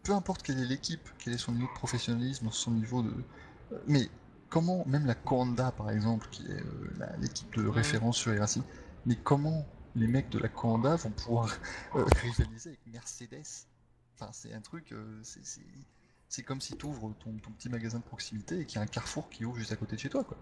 peu 0.04 0.12
importe 0.14 0.44
quelle 0.44 0.60
est 0.60 0.66
l'équipe, 0.66 1.10
quel 1.18 1.34
est 1.34 1.38
son 1.38 1.54
niveau 1.54 1.68
de 1.68 1.74
professionnalisme, 1.74 2.50
son 2.52 2.72
niveau 2.72 3.02
de. 3.02 3.14
Mais 3.88 4.10
comment, 4.50 4.84
même 4.86 5.06
la 5.08 5.16
Conda 5.16 5.72
par 5.72 5.90
exemple, 5.90 6.28
qui 6.30 6.46
est 6.46 6.52
euh, 6.52 7.06
l'équipe 7.20 7.52
de 7.56 7.66
référence 7.68 8.18
sur 8.18 8.38
Racing, 8.38 8.64
mais 9.06 9.16
comment 9.16 9.66
les 9.96 10.08
mecs 10.08 10.30
de 10.30 10.40
la 10.40 10.50
Conda 10.50 10.98
vont 10.98 11.10
pouvoir 11.12 11.50
euh, 11.96 12.04
rivaliser 12.22 12.70
avec 12.70 12.80
Mercedes 12.92 13.66
Enfin, 14.20 14.32
c'est 14.34 14.54
un 14.54 14.62
truc. 14.62 14.92
euh, 14.92 15.20
c'est- 15.24 15.44
c'est 15.46 15.66
c'est 16.30 16.44
comme 16.44 16.62
si 16.62 16.76
tu 16.76 16.86
ouvres 16.88 17.14
ton, 17.20 17.38
ton 17.40 17.52
petit 17.52 17.70
magasin 17.70 18.00
de 18.00 18.04
proximité 18.04 18.60
et 18.62 18.66
qu'il 18.66 18.78
y 18.78 18.80
a 18.80 18.84
un 18.84 18.88
carrefour 18.88 19.30
qui 19.30 19.46
ouvre 19.46 19.58
juste 19.58 19.72
à 19.72 19.76
côté 19.76 19.96
de 19.96 20.02
chez 20.02 20.10
toi, 20.10 20.24
quoi. 20.24 20.40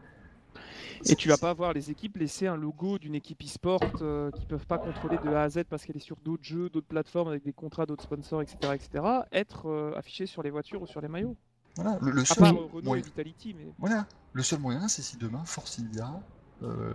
et 1.05 1.15
tu 1.15 1.27
vas 1.27 1.37
pas 1.37 1.53
voir 1.53 1.73
les 1.73 1.91
équipes 1.91 2.17
laisser 2.17 2.47
un 2.47 2.55
logo 2.55 2.97
d'une 2.99 3.15
équipe 3.15 3.43
e-sport 3.43 3.97
euh, 4.01 4.31
qui 4.31 4.45
peuvent 4.45 4.65
pas 4.67 4.79
contrôler 4.79 5.19
de 5.19 5.31
A 5.33 5.43
à 5.43 5.49
Z 5.49 5.63
parce 5.69 5.85
qu'elle 5.85 5.97
est 5.97 5.99
sur 5.99 6.17
d'autres 6.17 6.43
jeux, 6.43 6.69
d'autres 6.69 6.87
plateformes 6.87 7.29
avec 7.29 7.43
des 7.43 7.53
contrats 7.53 7.85
d'autres 7.85 8.03
sponsors, 8.03 8.41
etc., 8.41 8.75
etc., 8.75 9.27
être 9.31 9.67
euh, 9.67 9.93
affiché 9.97 10.25
sur 10.25 10.43
les 10.43 10.49
voitures 10.51 10.81
ou 10.81 10.87
sur 10.87 11.01
les 11.01 11.07
maillots. 11.07 11.37
Voilà, 11.75 11.97
le, 12.01 12.11
le 12.11 12.25
À 12.29 12.35
seul 12.35 12.35
part 12.35 12.57
euh, 12.57 12.65
Renault 12.65 12.95
moyen, 12.95 12.99
et 12.99 13.01
Vitality, 13.01 13.53
mais 13.53 13.75
voilà, 13.79 14.07
le 14.33 14.43
seul 14.43 14.59
moyen, 14.59 14.87
c'est 14.87 15.01
si 15.03 15.17
demain 15.17 15.45
Force 15.45 15.79
India 15.79 16.21
euh, 16.63 16.93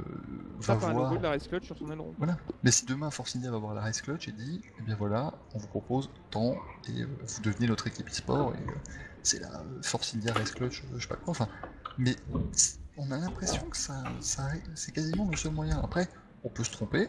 va 0.60 0.74
un 0.74 0.76
voir. 0.76 0.94
logo 0.94 1.16
de 1.18 1.22
la 1.22 1.30
Race 1.30 1.48
Clutch 1.48 1.66
sur 1.66 1.76
son 1.76 1.90
aileron. 1.90 2.14
Voilà. 2.18 2.36
Mais 2.62 2.70
si 2.70 2.86
demain 2.86 3.10
Force 3.10 3.36
India 3.36 3.50
va 3.50 3.58
voir 3.58 3.74
la 3.74 3.80
Race 3.80 4.00
Clutch 4.00 4.28
et 4.28 4.32
dit, 4.32 4.60
eh 4.78 4.82
bien 4.82 4.96
voilà, 4.96 5.34
on 5.54 5.58
vous 5.58 5.66
propose 5.68 6.10
tant 6.30 6.56
et 6.88 7.02
euh, 7.02 7.06
vous 7.26 7.42
devenez 7.42 7.66
notre 7.66 7.86
équipe 7.86 8.08
e-sport 8.08 8.54
et 8.54 8.70
euh, 8.70 8.74
c'est 9.22 9.40
la 9.40 9.62
Force 9.82 10.14
India 10.14 10.32
Race 10.32 10.52
Clutch, 10.52 10.84
je 10.94 11.00
sais 11.00 11.08
pas 11.08 11.16
quoi. 11.16 11.32
Enfin, 11.32 11.48
mais 11.98 12.16
on 12.96 13.10
a 13.10 13.18
l'impression 13.18 13.68
que 13.68 13.76
ça, 13.76 14.04
ça 14.20 14.48
c'est 14.74 14.92
quasiment 14.92 15.28
le 15.30 15.36
seul 15.36 15.52
moyen. 15.52 15.80
Après, 15.82 16.08
on 16.44 16.48
peut 16.48 16.64
se 16.64 16.70
tromper, 16.70 17.08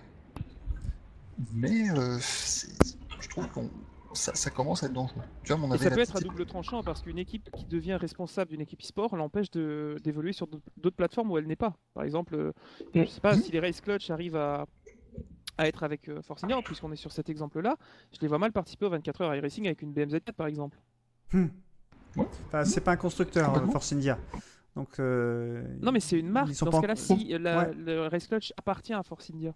mais 1.53 1.85
je 1.87 3.29
trouve 3.29 3.47
qu'on 3.49 3.69
ça, 4.17 4.35
ça 4.35 4.49
commence 4.49 4.83
à 4.83 4.87
être 4.87 4.93
dangereux. 4.93 5.21
Tu 5.43 5.53
vois, 5.53 5.57
mon 5.57 5.73
Et 5.73 5.77
ça 5.77 5.89
peut 5.91 5.99
être 5.99 6.15
à 6.17 6.19
double 6.19 6.45
tranchant 6.45 6.83
parce 6.83 7.01
qu'une 7.01 7.17
équipe 7.19 7.49
qui 7.51 7.65
devient 7.65 7.95
responsable 7.95 8.51
d'une 8.51 8.61
équipe 8.61 8.81
e-sport 8.81 9.15
l'empêche 9.15 9.49
de- 9.51 9.97
d'évoluer 10.03 10.33
sur 10.33 10.47
d'autres 10.47 10.95
plateformes 10.95 11.31
où 11.31 11.37
elle 11.37 11.47
n'est 11.47 11.55
pas. 11.55 11.73
Par 11.93 12.03
exemple, 12.03 12.35
euh, 12.35 12.51
je 12.93 13.05
sais 13.05 13.21
pas 13.21 13.35
Mhm. 13.35 13.41
si 13.41 13.51
les 13.51 13.59
Race 13.59 13.79
Clutch 13.81 14.09
arrivent 14.09 14.35
à, 14.35 14.65
à 15.57 15.67
être 15.67 15.83
avec 15.83 16.09
euh, 16.09 16.21
Force 16.21 16.43
India, 16.43 16.59
puisqu'on 16.63 16.91
est 16.91 16.95
sur 16.97 17.11
cet 17.11 17.29
exemple-là, 17.29 17.77
je 18.13 18.19
les 18.21 18.27
vois 18.27 18.37
mal 18.39 18.51
participer 18.51 18.85
aux 18.85 18.89
24 18.89 19.21
heures 19.21 19.35
iRacing 19.35 19.65
avec 19.67 19.81
une 19.81 19.93
BMZ4 19.93 20.33
par 20.33 20.47
exemple. 20.47 20.77
Hmm. 21.33 21.47
Ouais. 22.15 22.25
Enfin, 22.47 22.65
c'est 22.65 22.81
pas 22.81 22.91
un 22.91 22.97
constructeur, 22.97 23.55
euh. 23.57 23.67
Force 23.67 23.93
India. 23.93 24.17
Donc, 24.75 24.99
euh, 24.99 25.63
Non, 25.81 25.91
mais 25.91 25.99
c'est 25.99 26.19
une 26.19 26.29
marque. 26.29 26.49
ils 26.49 26.55
sont 26.55 26.65
Dans 26.65 26.71
pas 26.71 26.77
ce 26.77 26.79
en- 26.79 26.81
cas-là, 26.81 26.95
si 26.95 27.33
euh, 27.33 27.39
la- 27.39 27.57
Ouais. 27.69 27.73
le 27.73 28.07
Race 28.07 28.27
Clutch 28.27 28.53
appartient 28.57 28.93
à 28.93 29.01
Force 29.03 29.31
India, 29.33 29.53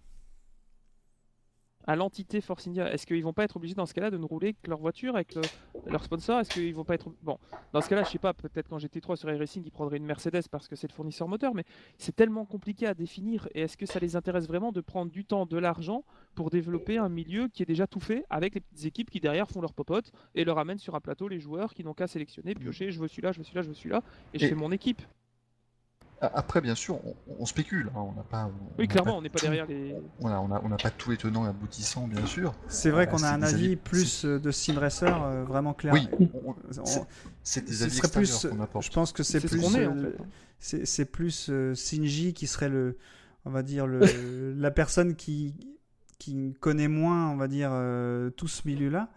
à 1.86 1.96
l'entité 1.96 2.40
Force 2.40 2.66
India, 2.68 2.92
est-ce 2.92 3.06
qu'ils 3.06 3.22
vont 3.24 3.32
pas 3.32 3.44
être 3.44 3.56
obligés 3.56 3.74
dans 3.74 3.86
ce 3.86 3.94
cas-là 3.94 4.10
de 4.10 4.16
ne 4.16 4.24
rouler 4.24 4.54
que 4.54 4.70
leur 4.70 4.78
voiture 4.78 5.14
avec 5.16 5.34
le- 5.34 5.42
leur 5.86 6.04
sponsor? 6.04 6.40
Est-ce 6.40 6.50
qu'ils 6.50 6.74
vont 6.74 6.84
pas 6.84 6.94
être 6.94 7.10
bon 7.22 7.38
Dans 7.72 7.80
ce 7.80 7.88
cas-là, 7.88 8.04
je 8.04 8.10
sais 8.10 8.18
pas. 8.18 8.32
Peut-être 8.34 8.68
quand 8.68 8.78
GT3 8.78 9.16
sur 9.16 9.30
iRacing, 9.32 9.62
ils 9.64 9.70
prendraient 9.70 9.96
une 9.96 10.04
Mercedes 10.06 10.42
parce 10.50 10.68
que 10.68 10.76
c'est 10.76 10.88
le 10.88 10.92
fournisseur 10.94 11.28
moteur, 11.28 11.54
mais 11.54 11.64
c'est 11.98 12.14
tellement 12.14 12.44
compliqué 12.44 12.86
à 12.86 12.94
définir. 12.94 13.48
Et 13.54 13.62
est-ce 13.62 13.76
que 13.76 13.86
ça 13.86 13.98
les 13.98 14.16
intéresse 14.16 14.46
vraiment 14.46 14.72
de 14.72 14.80
prendre 14.80 15.10
du 15.10 15.24
temps, 15.24 15.46
de 15.46 15.58
l'argent 15.58 16.04
pour 16.34 16.50
développer 16.50 16.98
un 16.98 17.08
milieu 17.08 17.48
qui 17.48 17.62
est 17.62 17.66
déjà 17.66 17.86
tout 17.86 18.00
fait 18.00 18.24
avec 18.30 18.54
les 18.54 18.60
petites 18.60 18.84
équipes 18.86 19.10
qui 19.10 19.20
derrière 19.20 19.48
font 19.50 19.60
leur 19.60 19.72
popote 19.74 20.12
et 20.34 20.44
leur 20.44 20.58
amènent 20.58 20.78
sur 20.78 20.94
un 20.94 21.00
plateau 21.00 21.28
les 21.28 21.40
joueurs 21.40 21.74
qui 21.74 21.84
n'ont 21.84 21.94
qu'à 21.94 22.06
sélectionner, 22.06 22.54
piocher, 22.54 22.90
je 22.90 23.00
veux 23.00 23.08
celui-là, 23.08 23.32
je 23.32 23.38
veux 23.38 23.44
celui-là, 23.44 23.62
je 23.62 23.68
veux 23.68 23.74
celui-là, 23.74 24.02
et 24.34 24.38
je 24.38 24.44
Et- 24.44 24.48
fais 24.48 24.54
mon 24.54 24.70
équipe. 24.72 25.02
A- 26.22 26.38
Après, 26.38 26.60
bien 26.60 26.74
sûr, 26.74 26.98
on, 27.04 27.14
on 27.40 27.46
spécule. 27.46 27.88
hein, 27.94 28.00
on 28.00 28.12
n'a 28.12 28.22
pas. 28.22 28.46
on 28.46 28.52
Oui, 28.80 28.88
clairement, 28.88 29.18
on 29.18 29.22
n'est 29.22 29.28
pas 29.28 29.38
tout- 29.40 29.46
derrière 29.46 29.66
les. 29.66 29.94
Voilà, 30.20 30.40
on 30.40 30.48
n'a 30.48 30.60
on 30.64 30.68
n'a 30.68 30.76
pas 30.76 30.90
tous 30.90 31.10
les 31.10 31.16
tenants 31.16 31.44
et 31.44 31.48
aboutissants, 31.48 32.06
bien 32.06 32.24
sûr. 32.26 32.54
c'est 32.68 32.90
vrai 32.90 33.06
qu'on 33.08 33.22
a 33.22 33.30
un 33.30 33.42
avis 33.42 33.64
avis- 33.66 33.76
plus 33.76 34.24
euh, 34.24 34.38
de 34.38 34.50
sim 34.50 34.78
racer 34.78 35.22
euh, 35.22 35.44
vraiment 35.44 35.74
clair. 35.74 35.92
Oui, 35.94 36.08
c'est- 37.42 37.64
des 37.66 37.72
ce 37.72 37.84
avis 37.84 37.96
serait 37.96 38.08
plus, 38.08 38.46
qu'on 38.46 38.60
apporte. 38.60 38.84
je 38.86 38.90
pense 38.92 39.12
que 39.12 39.22
c'est 39.22 39.40
C'est 39.40 39.48
ce 39.48 39.54
plus, 39.56 39.64
en 39.66 39.74
euh, 39.96 40.12
fait. 40.60 40.86
c'est 40.86 41.04
plus 41.04 41.48
euh, 41.50 41.74
Shinji 41.74 42.34
qui 42.34 42.46
serait 42.46 42.68
le, 42.68 42.96
on 43.44 43.50
va 43.50 43.62
dire 43.62 43.86
le, 43.86 44.00
la 44.56 44.70
personne 44.70 45.16
qui 45.16 45.54
qui 46.18 46.54
connaît 46.60 46.86
moins, 46.88 47.30
on 47.30 47.36
va 47.36 47.48
dire 47.48 47.70
euh, 47.72 48.30
tout 48.30 48.46
ce 48.46 48.62
milieu-là, 48.68 49.08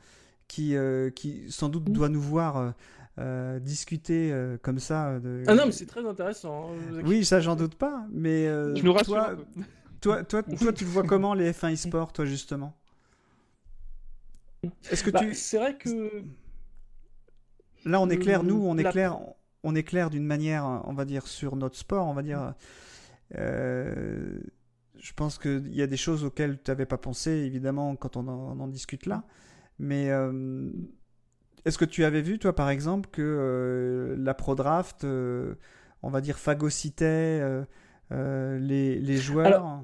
qui 0.47 0.75
euh, 0.75 1.11
qui 1.11 1.51
sans 1.51 1.69
doute 1.69 1.83
doit 1.91 2.09
nous 2.09 2.21
voir 2.21 2.57
euh, 2.57 2.71
euh, 3.19 3.59
discuter 3.59 4.31
euh, 4.31 4.57
comme 4.61 4.79
ça. 4.79 5.19
De... 5.19 5.43
Ah 5.47 5.55
non, 5.55 5.65
mais 5.67 5.71
c'est 5.71 5.85
très 5.85 6.05
intéressant. 6.05 6.71
hein, 6.71 7.01
Oui, 7.03 7.23
ça 7.25 7.39
j'en 7.39 7.55
doute 7.55 7.75
pas, 7.75 8.05
mais 8.11 8.47
euh, 8.47 8.73
nous 8.81 8.93
toi, 8.93 9.35
toi, 10.01 10.23
toi, 10.23 10.43
toi, 10.59 10.73
tu 10.73 10.83
le 10.83 10.89
vois 10.89 11.03
comment 11.03 11.33
les 11.33 11.51
F1 11.51 11.73
e-sport, 11.73 12.13
toi 12.13 12.25
justement? 12.25 12.73
Est-ce 14.91 15.03
que 15.03 15.11
Bah, 15.11 15.19
tu 15.19 15.33
C'est 15.33 15.57
vrai 15.57 15.77
que 15.77 16.23
Là, 17.85 18.01
on 18.01 18.09
est 18.09 18.17
clair, 18.17 18.43
nous, 18.43 18.55
on 18.65 18.77
est 18.77 18.83
La- 18.83 18.91
clair, 18.91 19.17
on 19.63 19.75
est 19.75 19.83
clair 19.83 20.09
d'une 20.09 20.25
manière, 20.25 20.65
on 20.85 20.93
va 20.93 21.05
dire, 21.05 21.27
sur 21.27 21.55
notre 21.55 21.77
sport, 21.77 22.07
on 22.07 22.13
va 22.13 22.23
dire. 22.23 22.53
euh, 23.37 24.39
je 24.97 25.13
pense 25.13 25.37
qu'il 25.37 25.73
y 25.75 25.81
a 25.83 25.87
des 25.87 25.97
choses 25.97 26.23
auxquelles 26.23 26.57
tu 26.63 26.71
n'avais 26.71 26.85
pas 26.87 26.97
pensé, 26.97 27.31
évidemment, 27.31 27.95
quand 27.95 28.17
on 28.17 28.27
en, 28.27 28.57
on 28.57 28.59
en 28.59 28.67
discute 28.67 29.05
là. 29.05 29.23
Mais 29.77 30.09
est-ce 31.65 31.79
que 31.79 31.85
tu 31.85 32.03
avais 32.03 32.21
vu, 32.21 32.37
toi, 32.37 32.53
par 32.53 32.69
exemple, 32.69 33.09
que 33.11 33.21
euh, 33.23 34.15
la 34.19 34.35
Pro 34.35 34.53
Draft, 34.53 35.03
euh, 35.03 35.55
on 36.03 36.09
va 36.09 36.21
dire, 36.21 36.37
phagocytait 36.37 37.05
euh, 37.05 37.63
euh, 38.11 38.59
les, 38.59 38.99
les 38.99 39.17
joueurs 39.17 39.83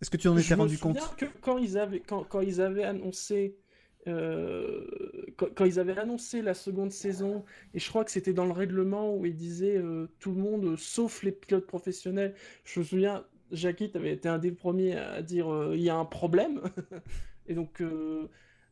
Est-ce 0.00 0.08
que 0.08 0.16
tu 0.16 0.28
en 0.28 0.36
étais 0.36 0.48
Je 0.48 0.54
me 0.54 0.60
rendu 0.60 0.78
compte 0.78 0.98
souviens 0.98 1.16
que 1.16 1.38
quand 1.42 1.58
ils 1.58 1.76
avaient, 1.76 2.00
quand, 2.00 2.24
quand 2.24 2.40
ils 2.40 2.62
avaient 2.62 2.84
annoncé, 2.84 3.58
quand, 4.06 5.48
quand 5.54 5.66
ils 5.66 5.78
avaient 5.78 5.98
annoncé 5.98 6.40
la 6.40 6.54
seconde 6.54 6.90
saison, 6.90 7.44
et 7.74 7.78
je 7.78 7.86
crois 7.90 8.06
que 8.06 8.10
c'était 8.10 8.32
dans 8.32 8.46
le 8.46 8.52
règlement 8.52 9.14
où 9.14 9.26
ils 9.26 9.36
disaient 9.36 9.78
tout 10.18 10.32
le 10.32 10.40
monde, 10.40 10.76
sauf 10.78 11.22
les 11.22 11.32
pilotes 11.32 11.66
professionnels. 11.66 12.34
Je 12.64 12.80
me 12.80 12.84
souviens, 12.86 13.26
Jackie, 13.52 13.90
tu 13.90 13.98
avais 13.98 14.12
été 14.14 14.30
un 14.30 14.38
des 14.38 14.52
premiers 14.52 14.96
à 14.96 15.20
dire 15.20 15.74
il 15.74 15.82
y 15.82 15.90
a 15.90 15.96
un 15.96 16.06
problème. 16.06 16.62
Et 17.46 17.54
donc, 17.54 17.82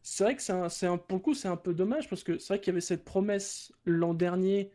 c'est 0.08 0.22
vrai 0.24 0.36
que 0.36 0.42
c'est 0.42 0.52
un, 0.52 0.68
c'est 0.68 0.86
un- 0.86 0.98
pour 0.98 1.18
le 1.18 1.22
coup, 1.22 1.34
c'est 1.34 1.48
un 1.48 1.56
peu 1.56 1.74
dommage 1.74 2.08
parce 2.08 2.22
que 2.22 2.38
c'est 2.38 2.48
vrai 2.54 2.60
qu'il 2.60 2.68
y 2.68 2.74
avait 2.74 2.80
cette 2.80 3.04
promesse 3.04 3.72
l'an 3.84 4.14
dernier. 4.14 4.70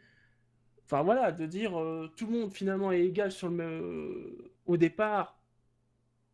Enfin 0.85 1.03
voilà, 1.03 1.32
de 1.32 1.45
dire 1.45 1.80
euh, 1.80 2.11
tout 2.18 2.27
le 2.27 2.34
monde 2.38 2.51
finalement 2.53 2.92
est 2.92 3.06
égal 3.06 3.32
sur 3.32 3.48
le, 3.50 3.56
me- 3.56 4.51
au 4.66 4.76
départ 4.77 5.40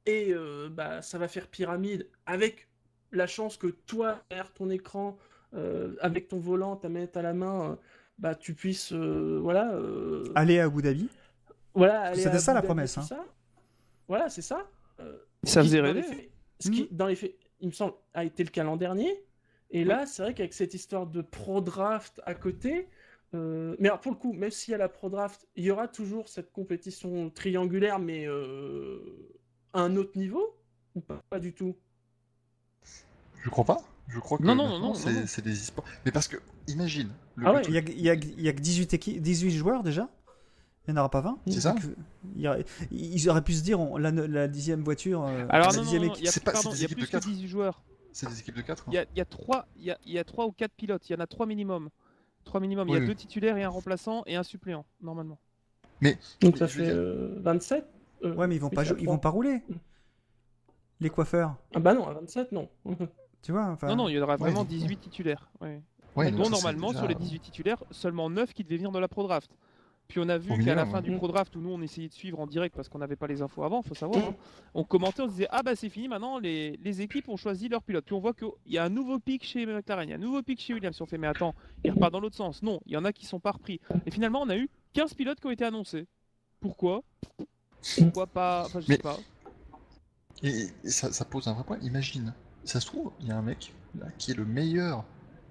et 0.05 0.33
euh, 0.33 0.69
bah, 0.69 1.01
ça 1.01 1.17
va 1.17 1.27
faire 1.27 1.47
pyramide 1.47 2.07
avec 2.25 2.67
la 3.11 3.27
chance 3.27 3.57
que 3.57 3.67
toi, 3.67 4.23
derrière 4.29 4.51
ton 4.53 4.69
écran, 4.69 5.17
euh, 5.53 5.95
avec 6.01 6.27
ton 6.27 6.39
volant, 6.39 6.75
ta 6.75 6.89
manette 6.89 7.17
à 7.17 7.21
la 7.21 7.33
main, 7.33 7.71
euh, 7.71 7.75
bah, 8.17 8.33
tu 8.35 8.53
puisses 8.55 8.93
euh, 8.93 9.39
voilà, 9.41 9.73
euh, 9.75 10.23
Aller 10.35 10.59
à 10.59 10.65
Abu 10.65 10.81
Dhabi 10.81 11.09
voilà, 11.75 12.15
C'était 12.15 12.39
ça, 12.39 12.53
la 12.55 12.63
promesse, 12.63 12.97
hein. 12.97 13.03
ça. 13.03 13.23
Voilà, 14.07 14.29
c'est 14.29 14.41
ça. 14.41 14.67
Euh, 14.99 15.17
Ça 15.43 15.61
faisait 15.61 15.81
rêver. 15.81 16.31
ce 16.59 16.71
qui, 16.71 16.87
dans 16.89 17.05
les 17.05 17.15
faits, 17.15 17.35
il 17.61 17.67
me 17.67 17.73
semble, 17.73 17.93
a 18.13 18.23
été 18.25 18.43
le 18.43 18.49
cas 18.49 18.63
l'an 18.63 18.77
dernier. 18.77 19.23
Et 19.71 19.83
là, 19.83 20.05
c'est 20.05 20.21
vrai 20.23 20.33
qu'avec 20.33 20.53
cette 20.53 20.73
histoire 20.73 21.07
de 21.07 21.21
pro 21.21 21.61
draft 21.61 22.21
à 22.25 22.33
côté, 22.35 22.87
euh, 23.33 23.75
mais 23.79 23.89
alors 23.89 23.99
pour 23.99 24.11
le 24.13 24.17
coup, 24.17 24.33
même 24.33 24.51
s'il 24.51 24.71
y 24.71 24.75
a 24.75 24.77
la 24.77 24.89
pro 24.89 25.09
draft, 25.09 25.47
il 25.55 25.65
y 25.65 25.71
aura 25.71 25.87
toujours 25.87 26.29
cette 26.29 26.51
compétition 26.51 27.29
triangulaire, 27.29 27.99
mais 27.99 28.25
euh, 28.27 29.35
à 29.73 29.81
un 29.81 29.95
autre 29.97 30.17
niveau 30.17 30.55
ou 30.95 31.01
pas, 31.01 31.21
pas 31.29 31.39
du 31.39 31.53
tout? 31.53 31.75
Je 33.43 33.49
crois 33.49 33.65
pas. 33.65 33.77
Je 34.07 34.19
crois 34.19 34.37
que 34.37 34.43
Non, 34.43 34.55
non, 34.55 34.79
non, 34.79 34.93
c'est 34.93 35.41
des 35.41 35.53
e-sports. 35.53 35.85
Mais 36.05 36.11
parce 36.11 36.27
que, 36.27 36.37
imagine, 36.67 37.09
le, 37.35 37.45
Ah 37.47 37.53
ouais. 37.53 37.61
Il 37.67 37.73
y 37.73 37.77
a, 37.77 37.81
il 37.81 38.01
y 38.01 38.09
a- 38.09 38.13
il 38.13 38.41
y 38.41 38.49
a 38.49 38.53
que 38.53 38.61
18, 38.61 38.93
équipes, 38.93 39.21
18 39.21 39.51
joueurs 39.51 39.83
déjà? 39.83 40.09
Il 40.87 40.93
n'y 40.93 40.97
en 40.99 41.01
aura 41.01 41.09
pas 41.09 41.21
20 41.21 41.37
C'est 41.47 41.59
ça 41.61 41.75
Ils 42.91 43.29
auraient 43.29 43.41
pu 43.43 43.53
se 43.53 43.63
dire, 43.63 43.79
on- 43.79 43.97
la, 43.97 44.11
la 44.11 44.47
dixième 44.47 44.83
voiture, 44.83 45.23
euh, 45.25 45.45
Alors 45.49 45.67
la 45.67 45.73
non, 45.73 45.77
non, 45.79 45.81
dixième 45.83 46.01
non, 46.03 46.07
équipe- 46.09 46.21
il 46.21 46.25
y 46.25 46.27
a, 46.29 46.31
C'est 46.31 46.43
pas- 46.43 46.53
pardon, 46.53 46.69
des 46.71 46.77
il 46.77 46.79
y 46.79 46.83
a 46.83 46.85
équipes 46.85 46.97
de 46.97 47.01
plus 47.03 47.07
que 47.07 47.11
quatre. 47.11 47.27
18 47.27 47.47
joueurs. 47.47 47.83
c'est 48.13 48.29
des 48.29 48.39
équipes 48.39 48.55
de 48.55 48.61
4. 48.61 48.85
Il 48.87 48.93
y 48.93 48.97
a, 48.97 49.05
il 49.13 49.17
y 49.17 49.21
a 49.21 49.25
y 49.77 49.89
a, 49.91 49.97
y 50.05 50.23
ou 50.45 50.51
quatre 50.51 50.73
pilotes. 50.73 51.09
Il 51.09 51.13
y 51.13 51.15
en 51.15 51.19
a 51.19 51.27
trois 51.27 51.45
minimum. 51.45 51.89
Trois 52.45 52.59
minimum. 52.61 52.87
Il 52.87 52.93
y 52.93 52.95
a 52.95 52.99
Oui, 52.99 53.05
deux 53.05 53.11
oui. 53.11 53.15
titulaires 53.17 53.57
et 53.57 53.63
un 53.63 53.69
remplaçant 53.69 54.23
et 54.25 54.35
un 54.37 54.43
suppléant 54.43 54.85
normalement. 55.01 55.37
Donc 56.41 56.57
ça 56.57 56.67
fait 56.67 56.87
euh, 56.89 57.35
27 57.41 57.85
euh, 58.23 58.33
Ouais, 58.35 58.47
mais 58.47 58.55
ils 58.55 58.61
vont 58.61 58.69
oui, 58.69 58.75
pas, 58.75 58.85
ils 58.85 59.05
vont 59.05 59.17
pas 59.19 59.29
rouler. 59.29 59.61
Les 60.99 61.09
coiffeurs, 61.11 61.55
Ah 61.75 61.79
bah 61.79 61.93
non, 61.93 62.07
à 62.07 62.13
27, 62.13 62.51
non. 62.53 62.69
tu 63.43 63.51
vois 63.51 63.65
enfin, 63.67 63.87
Non, 63.87 63.95
non, 63.95 64.09
il 64.09 64.15
y 64.15 64.19
en 64.19 64.23
aura 64.23 64.35
vraiment 64.37 64.61
donc- 64.61 64.69
18 64.69 64.97
titulaires. 64.97 65.47
Ouais. 65.61 65.81
Ouais, 66.15 66.31
dont 66.31 66.49
normalement 66.49 66.87
déjà- 66.87 66.99
sur 67.01 67.07
les 67.07 67.13
18 67.13 67.39
titulaires, 67.39 67.83
seulement 67.91 68.29
9 68.31 68.51
qui 68.53 68.63
devaient 68.63 68.77
venir 68.77 68.91
de 68.91 68.97
la 68.97 69.07
Pro 69.07 69.21
Draft. 69.27 69.51
Puis 70.07 70.19
on 70.21 70.29
a 70.29 70.37
vu 70.37 70.63
qu'à 70.63 70.73
la 70.73 70.85
fin 70.85 70.97
ouais. 70.97 71.01
du 71.01 71.11
Mm. 71.11 71.17
Pro 71.17 71.27
Draft, 71.27 71.55
où 71.55 71.59
nous 71.59 71.69
on 71.71 71.81
essayait 71.81 72.07
de 72.07 72.13
suivre 72.13 72.39
en 72.39 72.47
direct 72.47 72.75
parce 72.75 72.87
qu'on 72.87 72.99
n'avait 72.99 73.15
pas 73.17 73.27
les 73.27 73.41
infos 73.41 73.63
avant, 73.63 73.81
faut 73.81 73.93
savoir, 73.95 74.25
hein, 74.29 74.35
on 74.73 74.83
commentait, 74.85 75.21
on 75.21 75.25
se 75.27 75.31
disait 75.31 75.47
ah 75.51 75.63
bah 75.63 75.75
c'est 75.75 75.89
fini 75.89 76.07
maintenant, 76.07 76.39
les, 76.39 76.77
les 76.81 77.01
équipes 77.01 77.27
ont 77.29 77.35
choisi 77.37 77.67
leur 77.67 77.83
pilote. 77.83 78.05
Puis 78.05 78.15
on 78.15 78.19
voit 78.19 78.33
qu'il 78.33 78.47
y 78.67 78.77
a 78.77 78.85
un 78.85 78.89
nouveau 78.89 79.19
pic 79.19 79.43
chez 79.43 79.65
McLaren, 79.65 80.07
il 80.07 80.11
y 80.11 80.13
a 80.13 80.15
un 80.15 80.19
nouveau 80.19 80.41
pic 80.43 80.61
chez 80.61 80.73
Williams. 80.73 80.99
On 81.01 81.05
fait 81.05 81.17
mais 81.17 81.27
attends, 81.27 81.53
il 81.83 81.91
repart 81.91 82.11
dans 82.13 82.19
l'autre 82.21 82.35
sens. 82.37 82.63
Non, 82.63 82.79
il 82.85 82.93
y 82.93 82.97
en 82.97 83.03
a 83.05 83.11
qui 83.11 83.25
sont 83.25 83.39
pas 83.41 83.51
repris. 83.51 83.79
Et 84.05 84.11
finalement 84.11 84.41
on 84.41 84.49
a 84.49 84.55
eu 84.57 84.69
15 84.93 85.13
pilotes 85.13 85.39
qui 85.41 85.47
ont 85.47 85.51
été 85.51 85.65
annoncés. 85.65 86.07
Pourquoi? 86.61 87.03
Pourquoi 87.97 88.27
pas? 88.27 88.63
Enfin 88.65 88.79
je 88.79 88.85
Mais- 88.89 88.95
sais 88.95 89.01
pas. 89.01 89.17
Et, 90.43 90.67
et 90.83 90.89
ça, 90.89 91.11
ça 91.11 91.25
pose 91.25 91.47
un 91.47 91.53
vrai 91.53 91.63
point. 91.63 91.79
Imagine, 91.81 92.33
ça 92.63 92.79
se 92.79 92.85
trouve, 92.85 93.11
il 93.19 93.27
y 93.27 93.31
a 93.31 93.37
un 93.37 93.41
mec 93.41 93.73
là, 93.99 94.05
qui 94.17 94.31
est 94.31 94.35
le 94.35 94.45
meilleur 94.45 95.03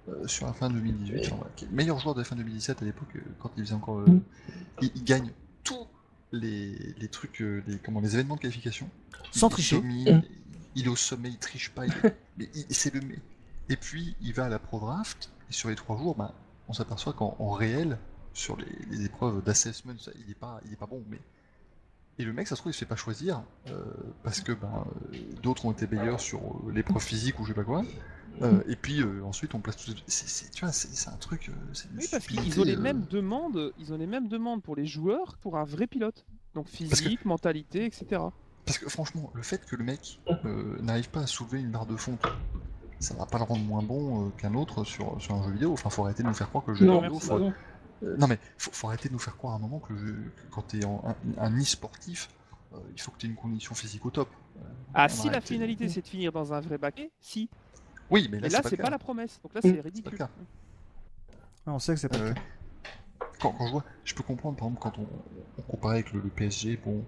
euh, 0.09 0.27
sur 0.27 0.45
la 0.47 0.53
fin 0.53 0.69
2018, 0.69 1.19
enfin, 1.25 1.35
voilà, 1.37 1.51
qui 1.55 1.65
est 1.65 1.67
le 1.69 1.73
meilleur 1.75 1.99
joueur 1.99 2.15
de 2.15 2.21
la 2.21 2.25
fin 2.25 2.35
2017 2.35 2.81
à 2.81 2.85
l'époque, 2.85 3.15
euh, 3.15 3.21
quand 3.39 3.51
il 3.57 3.63
faisait 3.63 3.75
encore. 3.75 3.99
euh, 3.99 4.05
Mm. 4.07 4.21
il, 4.81 4.91
il 4.95 5.03
gagne 5.03 5.31
tous 5.63 5.87
les, 6.31 6.75
les 6.97 7.07
trucs, 7.07 7.39
les, 7.39 7.77
comment, 7.83 7.99
les 7.99 8.13
événements 8.15 8.35
de 8.35 8.41
qualification. 8.41 8.89
Sans 9.31 9.47
Il 9.47 9.51
tricher. 9.51 9.75
domine, 9.77 10.17
Mm. 10.17 10.21
il 10.75 10.85
est 10.85 10.89
au 10.89 10.95
sommet, 10.95 11.29
il 11.29 11.37
triche 11.37 11.71
pas, 11.71 11.85
il 11.85 11.93
mais 12.37 12.49
il- 12.55 12.65
c'est 12.69 12.93
le 12.93 13.01
mais. 13.01 13.19
Et 13.69 13.75
puis 13.75 14.15
il 14.21 14.33
va 14.33 14.45
à 14.45 14.49
la 14.49 14.59
Pro 14.59 14.79
Draft, 14.79 15.31
et 15.49 15.53
sur 15.53 15.69
les 15.69 15.75
trois 15.75 15.97
jours, 15.97 16.15
ben, 16.15 16.31
on 16.69 16.73
s'aperçoit 16.73 17.13
qu'en 17.13 17.35
en 17.39 17.51
réel, 17.51 17.97
sur 18.33 18.55
les, 18.57 18.67
les 18.91 19.05
épreuves 19.05 19.43
d'assessment, 19.43 19.97
ça, 19.99 20.11
il 20.23 20.29
est 20.31 20.35
pas, 20.35 20.61
il 20.65 20.73
est 20.73 20.77
pas 20.77 20.85
bon, 20.85 21.03
mais 21.09 21.19
et 22.19 22.23
le 22.23 22.33
mec, 22.33 22.47
ça 22.47 22.55
se 22.55 22.61
trouve, 22.61 22.71
il 22.71 22.73
se 22.73 22.79
fait 22.79 22.85
pas 22.85 22.95
choisir 22.95 23.43
euh, 23.69 23.83
parce 24.23 24.41
que 24.41 24.51
ben, 24.51 24.85
euh, 25.13 25.17
d'autres 25.43 25.65
ont 25.65 25.71
été 25.71 25.87
meilleurs 25.87 26.19
sur 26.19 26.39
euh, 26.39 26.71
l'épreuve 26.73 27.01
physique 27.03 27.39
ou 27.39 27.43
je 27.43 27.49
sais 27.49 27.53
pas 27.55 27.63
quoi. 27.63 27.83
Euh, 28.43 28.61
et 28.67 28.75
puis 28.75 29.01
euh, 29.01 29.23
ensuite, 29.23 29.55
on 29.55 29.59
place 29.59 29.77
tout. 29.77 29.91
c'est- 30.05 30.27
c'est- 30.27 30.51
tu 30.51 30.63
vois, 30.63 30.71
c'est 30.71 30.89
c'est 30.93 31.09
un 31.09 31.15
truc. 31.17 31.49
c'est 31.73 31.89
une 31.91 31.97
Oui, 31.97 32.07
parce 32.11 32.27
qu'ils 32.27 32.59
ont 32.59 32.63
les 32.63 32.75
euh, 32.75 32.79
mêmes 32.79 33.05
demandes, 33.09 33.73
ils 33.79 33.93
ont 33.93 33.97
les 33.97 34.05
mêmes 34.07 34.27
demandes 34.27 34.61
pour 34.61 34.75
les 34.75 34.85
joueurs 34.85 35.37
que 35.37 35.41
pour 35.41 35.57
un 35.57 35.63
vrai 35.63 35.87
pilote. 35.87 36.25
Donc 36.53 36.65
que- 36.65 36.71
physique, 36.71 37.25
mentalité, 37.25 37.85
etc. 37.85 38.21
Parce 38.65 38.77
que 38.79 38.89
franchement, 38.89 39.31
le 39.33 39.41
fait 39.43 39.65
que 39.65 39.75
le 39.75 39.83
mec 39.83 40.19
euh, 40.45 40.77
n'arrive 40.81 41.09
pas 41.09 41.21
à 41.21 41.27
soulever 41.27 41.59
une 41.61 41.71
barre 41.71 41.85
de 41.85 41.95
fonte, 41.95 42.21
ça 42.99 43.13
va 43.15 43.25
pas 43.25 43.37
le 43.37 43.43
rendre 43.45 43.63
moins 43.63 43.81
bon 43.81 44.27
euh, 44.27 44.29
qu'un 44.37 44.53
autre 44.55 44.83
sur, 44.83 45.19
sur 45.21 45.35
un 45.35 45.43
jeu 45.43 45.51
vidéo. 45.51 45.71
Enfin, 45.73 45.89
faut 45.89 46.03
arrêter 46.03 46.21
de 46.23 46.27
nous 46.27 46.33
faire 46.33 46.49
croire 46.49 46.63
que 46.65 46.71
le 46.71 46.77
jeu 46.77 46.85
Non, 46.85 47.01
vidéo. 47.01 47.19
faut-. 47.19 47.51
Euh, 48.03 48.15
non 48.17 48.27
mais 48.27 48.39
faut, 48.57 48.71
faut 48.71 48.87
arrêter 48.87 49.09
de 49.09 49.13
nous 49.13 49.19
faire 49.19 49.35
croire 49.37 49.53
à 49.53 49.55
un 49.57 49.59
moment 49.59 49.79
que, 49.79 49.93
quand 50.51 50.61
t'es 50.63 50.85
en- 50.85 51.03
un, 51.05 51.15
un 51.43 51.59
e-sportif, 51.59 52.29
euh, 52.73 52.77
il 52.93 53.01
faut 53.01 53.11
que 53.11 53.17
tu 53.17 53.25
aies 53.25 53.29
une 53.29 53.35
condition 53.35 53.73
physique 53.75 54.05
au 54.05 54.11
top. 54.11 54.29
Euh, 54.57 54.61
Ah, 54.93 55.09
si 55.09 55.29
la 55.29 55.41
finalité 55.41 55.89
c'est 55.89 56.01
de 56.01 56.07
finir 56.07 56.31
dans 56.31 56.53
un 56.53 56.59
vrai 56.61 56.77
baquet, 56.77 57.11
si. 57.21 57.49
Oui, 58.09 58.29
mais 58.31 58.39
là, 58.39 58.61
c'est 58.63 58.77
pas, 58.77 58.89
la 58.89 58.99
promesse. 58.99 59.39
Donc 59.43 59.53
là, 59.53 59.61
Mm. 59.61 59.61
c'est 59.61 59.69
C'est 59.69 59.77
pas 59.77 59.81
le 59.83 59.89
ridicule. 59.89 60.17
cas. 60.17 60.29
Ouais, 60.37 61.73
On 61.73 61.79
sait 61.79 61.93
que 61.93 61.99
c'est 61.99 62.09
pas 62.09 62.17
le 62.17 62.33
cas. 62.33 62.41
quand, 63.39 63.51
quand 63.51 63.65
je 63.67 63.71
vois, 63.71 63.83
je 64.03 64.13
peux 64.13 64.23
comprendre 64.23 64.57
par 64.57 64.67
exemple 64.67 64.81
quand 64.81 64.99
on, 64.99 65.07
on 65.57 65.61
compare 65.63 65.91
avec 65.91 66.11
le, 66.13 66.21
le 66.21 66.29
PSG, 66.29 66.77
bon, 66.77 67.03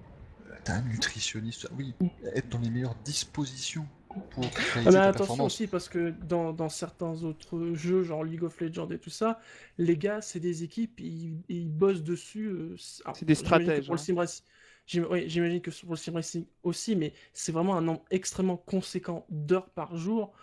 t'as 0.64 0.76
un 0.76 0.82
nutritionniste, 0.82 1.68
oui, 1.77 1.93
être 2.35 2.50
dans 2.50 2.59
les 2.59 2.69
meilleures 2.69 2.95
dispositions 3.06 3.88
pour 4.31 4.49
Ah, 4.85 4.91
mais 4.91 4.97
attention 4.97 5.45
aussi 5.45 5.67
parce 5.67 5.89
que 5.89 6.09
dans, 6.11 6.53
dans 6.53 6.69
certains 6.69 7.23
autres 7.23 7.73
jeux, 7.73 8.03
genre 8.03 8.23
League 8.23 8.43
of 8.43 8.59
Legends 8.59 8.89
et 8.89 8.99
tout 8.99 9.09
ça, 9.09 9.39
les 9.77 9.97
gars, 9.97 10.21
c'est 10.21 10.39
des 10.39 10.63
équipes, 10.63 10.99
ils, 10.99 11.41
ils 11.49 11.69
bossent 11.69 12.03
dessus. 12.03 12.47
euh, 12.47 12.75
c'est 13.13 13.25
des 13.25 13.35
que 13.35 13.35
stratèges, 13.35 13.85
Pour 13.85 13.93
le 13.95 13.97
hein. 13.97 13.99
sim 13.99 14.15
racing, 14.17 14.43
j'im- 14.88 15.05
oui, 15.09 15.29
j'imagine 15.29 15.61
que 15.61 15.71
pour 15.81 15.91
le 15.91 15.97
sim 15.97 16.13
racing 16.13 16.45
aussi, 16.63 16.95
mais 16.95 17.13
c'est 17.33 17.51
vraiment 17.51 17.77
un 17.77 17.81
nombre 17.81 18.03
extrêmement 18.11 18.57
conséquent 18.57 19.25
d'heures 19.29 19.69
par 19.69 19.95
jour. 19.95 20.33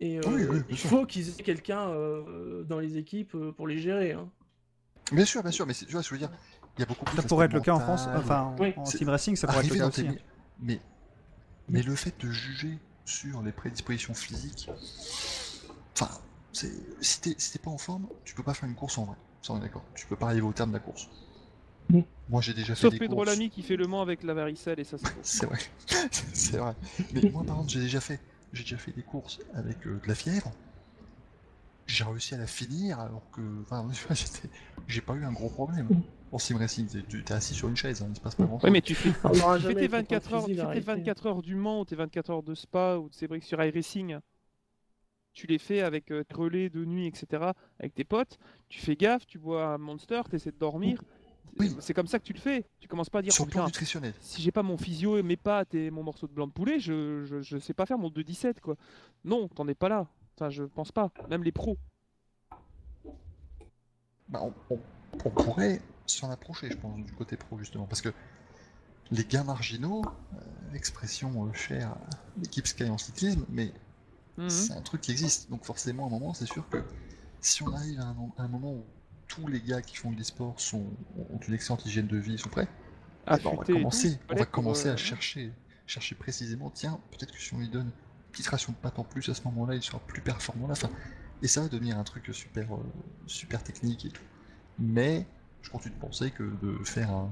Et 0.00 0.18
euh, 0.18 0.24
Oui, 0.28 0.44
oui, 0.48 0.60
bien 0.68 0.76
il 0.76 0.78
faut 0.78 1.06
qu'ils 1.06 1.30
aient 1.30 1.42
quelqu'un 1.44 1.90
euh, 1.90 2.64
dans 2.64 2.80
les 2.80 2.98
équipes 2.98 3.34
euh, 3.36 3.52
pour 3.52 3.68
les 3.68 3.78
gérer. 3.78 4.12
hein. 4.12 4.30
Bien 5.12 5.24
sûr, 5.24 5.42
bien 5.42 5.50
sûr, 5.52 5.66
mais 5.66 5.72
c'est- 5.72 5.86
tu 5.86 5.92
vois, 5.92 6.02
je 6.02 6.10
veux 6.10 6.18
dire, 6.18 6.30
il 6.76 6.80
y 6.80 6.82
a 6.82 6.86
beaucoup 6.86 7.04
plus 7.04 7.16
Ça 7.16 7.22
pourrait 7.22 7.46
être 7.46 7.52
le 7.52 7.60
cas 7.60 7.74
en 7.74 7.80
France, 7.80 8.08
enfin 8.14 8.40
en, 8.42 8.60
Oui. 8.60 8.74
en 8.76 8.84
team 8.92 9.08
racing, 9.08 9.36
ça 9.36 9.46
pourrait 9.48 9.62
être 9.64 9.70
le 9.70 9.76
cas 9.76 9.88
aussi. 9.88 10.06
hein. 10.08 10.14
Mais, 10.62 10.80
mais 11.68 11.82
le 11.82 11.94
fait 11.96 12.14
de 12.20 12.30
juger 12.30 12.78
sur 13.10 13.42
les 13.42 13.52
prédispositions 13.52 14.14
physiques, 14.14 14.70
enfin, 15.94 16.08
si 16.52 17.20
t'es 17.20 17.34
si 17.38 17.52
t'es 17.52 17.58
pas 17.58 17.70
en 17.70 17.78
forme, 17.78 18.06
tu 18.24 18.34
peux 18.34 18.42
pas 18.42 18.54
faire 18.54 18.68
une 18.68 18.74
course 18.74 18.98
en 18.98 19.04
vrai. 19.04 19.16
Ça, 19.42 19.52
on 19.52 19.58
est 19.58 19.62
d'accord. 19.62 19.84
Tu 19.94 20.06
peux 20.06 20.16
pas 20.16 20.26
arriver 20.26 20.42
au 20.42 20.52
terme 20.52 20.70
de 20.70 20.74
la 20.74 20.80
course. 20.80 21.08
Moi, 22.28 22.40
j'ai 22.40 22.54
déjà 22.54 22.76
fait 22.76 22.88
des 22.90 22.98
Pedro 22.98 23.16
courses. 23.16 23.30
Lamy 23.30 23.50
qui 23.50 23.62
fait 23.62 23.76
le 23.76 23.88
Mans 23.88 24.00
avec 24.00 24.22
la 24.22 24.34
varicelle 24.34 24.78
et 24.78 24.84
ça 24.84 24.96
c'est 25.22 25.46
vrai, 25.46 25.58
c'est 26.32 26.58
vrai. 26.58 26.74
Mais 27.12 27.22
moi, 27.30 27.42
par 27.42 27.56
exemple, 27.56 27.70
j'ai 27.70 27.80
déjà 27.80 28.00
fait, 28.00 28.20
j'ai 28.52 28.62
déjà 28.62 28.76
fait 28.76 28.92
des 28.92 29.02
courses 29.02 29.40
avec 29.54 29.84
euh, 29.86 30.00
de 30.02 30.08
la 30.08 30.14
fièvre. 30.14 30.52
J'ai 31.90 32.04
réussi 32.04 32.34
à 32.34 32.38
la 32.38 32.46
finir 32.46 33.00
alors 33.00 33.28
que, 33.32 33.40
enfin, 33.62 33.86
j'ai 34.88 35.00
pas 35.00 35.14
eu 35.14 35.24
un 35.24 35.32
gros 35.32 35.48
problème. 35.48 35.88
En 36.32 36.38
sim 36.38 36.56
racing, 36.58 36.86
t'es- 36.86 37.02
tu 37.02 37.24
t'es 37.24 37.34
assis 37.34 37.54
sur 37.54 37.68
une 37.68 37.76
chaise, 37.76 38.02
hein, 38.02 38.06
il 38.10 38.14
se 38.16 38.20
passe 38.20 38.36
pas 38.36 38.44
grand 38.44 38.58
chose. 38.60 38.64
Oui, 38.64 38.70
mais 38.70 38.80
tu 38.80 38.94
fais, 38.94 39.10
tu 39.32 39.40
fais 39.40 39.58
jamais 39.60 39.74
tes 39.74 39.84
été 39.84 39.88
24 39.88 40.32
heures, 40.34 40.44
tu 40.44 40.50
fais 40.50 40.54
tes 40.54 40.60
arrêtez. 40.60 40.80
24 40.80 41.26
heures 41.26 41.42
du 41.42 41.56
Mans 41.56 41.80
ou 41.80 41.84
tes 41.84 41.96
24 41.96 42.30
heures 42.30 42.42
de 42.44 42.54
Spa 42.54 42.96
ou 42.98 43.08
de 43.08 43.14
ces 43.14 43.26
briques 43.26 43.42
sur 43.44 43.62
iRacing. 43.62 44.18
Tu 45.32 45.46
les 45.46 45.58
fais 45.58 45.80
avec 45.80 46.10
euh, 46.10 46.24
relais 46.34 46.70
de 46.70 46.84
nuit, 46.84 47.06
etc. 47.06 47.52
Avec 47.78 47.94
tes 47.94 48.04
potes. 48.04 48.38
Tu 48.68 48.80
fais 48.80 48.94
gaffe, 48.96 49.26
tu 49.26 49.38
bois 49.38 49.74
un 49.74 49.78
Monster, 49.78 50.22
tu 50.28 50.36
essaies 50.36 50.50
de 50.52 50.58
dormir. 50.58 51.02
Oui. 51.58 51.74
C'est 51.80 51.94
comme 51.94 52.06
ça 52.06 52.18
que 52.20 52.24
tu 52.24 52.32
le 52.32 52.38
fais. 52.38 52.64
Tu 52.78 52.86
commences 52.86 53.10
pas 53.10 53.18
à 53.20 53.22
dire 53.22 53.32
sur 53.32 53.46
plan 53.48 53.66
nutritionnel. 53.66 54.14
si 54.20 54.40
j'ai 54.40 54.52
pas 54.52 54.62
mon 54.62 54.76
physio 54.76 55.18
et 55.18 55.22
mes 55.22 55.36
pattes 55.36 55.74
et 55.74 55.90
mon 55.90 56.02
morceau 56.04 56.28
de 56.28 56.32
blanc 56.32 56.46
de 56.46 56.52
poulet, 56.52 56.78
je, 56.78 57.24
je, 57.24 57.40
je 57.42 57.58
sais 57.58 57.74
pas 57.74 57.86
faire 57.86 57.98
mon 57.98 58.08
2-17 58.08 58.60
quoi. 58.60 58.76
Non, 59.24 59.48
t'en 59.48 59.66
es 59.66 59.74
pas 59.74 59.88
là. 59.88 60.06
Enfin, 60.40 60.48
je 60.48 60.62
pense 60.64 60.90
pas. 60.90 61.10
Même 61.28 61.44
les 61.44 61.52
pros. 61.52 61.76
Bah, 64.30 64.40
on, 64.42 64.54
on- 64.74 64.80
on 65.26 65.30
pourrait 65.30 65.82
s'en 66.06 66.30
approcher, 66.30 66.70
je 66.70 66.78
pense, 66.78 66.98
du 67.04 67.12
côté 67.12 67.36
pro, 67.36 67.58
justement, 67.58 67.84
parce 67.86 68.00
que 68.00 68.08
les 69.10 69.24
gains 69.24 69.44
marginaux, 69.44 70.02
euh, 70.34 70.74
expression 70.74 71.46
euh, 71.46 71.52
chère 71.52 71.90
à 71.90 71.98
l'équipe 72.40 72.66
Sky 72.66 72.84
en 72.84 72.96
cyclisme, 72.96 73.44
mais 73.50 73.72
Mhm. 74.38 74.48
c'est 74.48 74.72
un 74.72 74.80
truc 74.80 75.02
qui 75.02 75.10
existe. 75.10 75.50
Donc 75.50 75.64
forcément, 75.64 76.04
à 76.04 76.06
un 76.06 76.10
moment, 76.10 76.32
c'est 76.34 76.46
sûr 76.46 76.68
que 76.70 76.82
si 77.40 77.62
on 77.62 77.72
arrive 77.74 78.00
à 78.00 78.04
un, 78.04 78.16
à 78.38 78.42
un 78.44 78.48
moment 78.48 78.72
où 78.72 78.84
tous 79.28 79.46
les 79.48 79.60
gars 79.60 79.82
qui 79.82 79.96
font 79.96 80.12
du 80.12 80.24
sport 80.24 80.58
sont, 80.60 80.84
ont 81.18 81.38
une 81.46 81.54
excellente 81.54 81.84
hygiène 81.86 82.06
de 82.06 82.16
vie, 82.16 82.38
sont 82.38 82.48
prêts, 82.48 82.68
ben, 83.26 83.50
on 83.52 83.56
va 83.56 83.64
commencer, 83.64 84.18
on 84.30 84.36
va 84.36 84.46
commencer 84.46 84.88
à 84.88 84.96
chercher, 84.96 85.52
chercher 85.86 86.14
précisément, 86.14 86.70
tiens, 86.70 87.00
peut-être 87.10 87.32
que 87.32 87.40
si 87.40 87.54
on 87.54 87.58
lui 87.58 87.68
donne 87.68 87.90
une 88.30 88.32
petite 88.32 88.46
ration 88.48 88.72
de 88.72 88.76
pâtes 88.78 88.98
en 89.00 89.02
plus 89.04 89.28
à 89.28 89.34
ce 89.34 89.42
moment-là, 89.44 89.74
il 89.74 89.82
sera 89.82 89.98
plus 89.98 90.20
performant 90.20 90.66
à 90.66 90.68
la 90.68 90.74
fin. 90.76 90.88
Et 91.42 91.48
ça 91.48 91.62
va 91.62 91.68
devenir 91.68 91.98
un 91.98 92.04
truc 92.04 92.28
super, 92.32 92.72
euh, 92.76 92.78
super 93.26 93.62
technique 93.64 94.04
et 94.04 94.10
tout. 94.10 94.22
Mais 94.78 95.26
je 95.62 95.70
continue 95.70 95.94
de 95.96 96.00
penser 96.00 96.30
que 96.30 96.44
de 96.62 96.78
faire 96.84 97.10
un, 97.10 97.28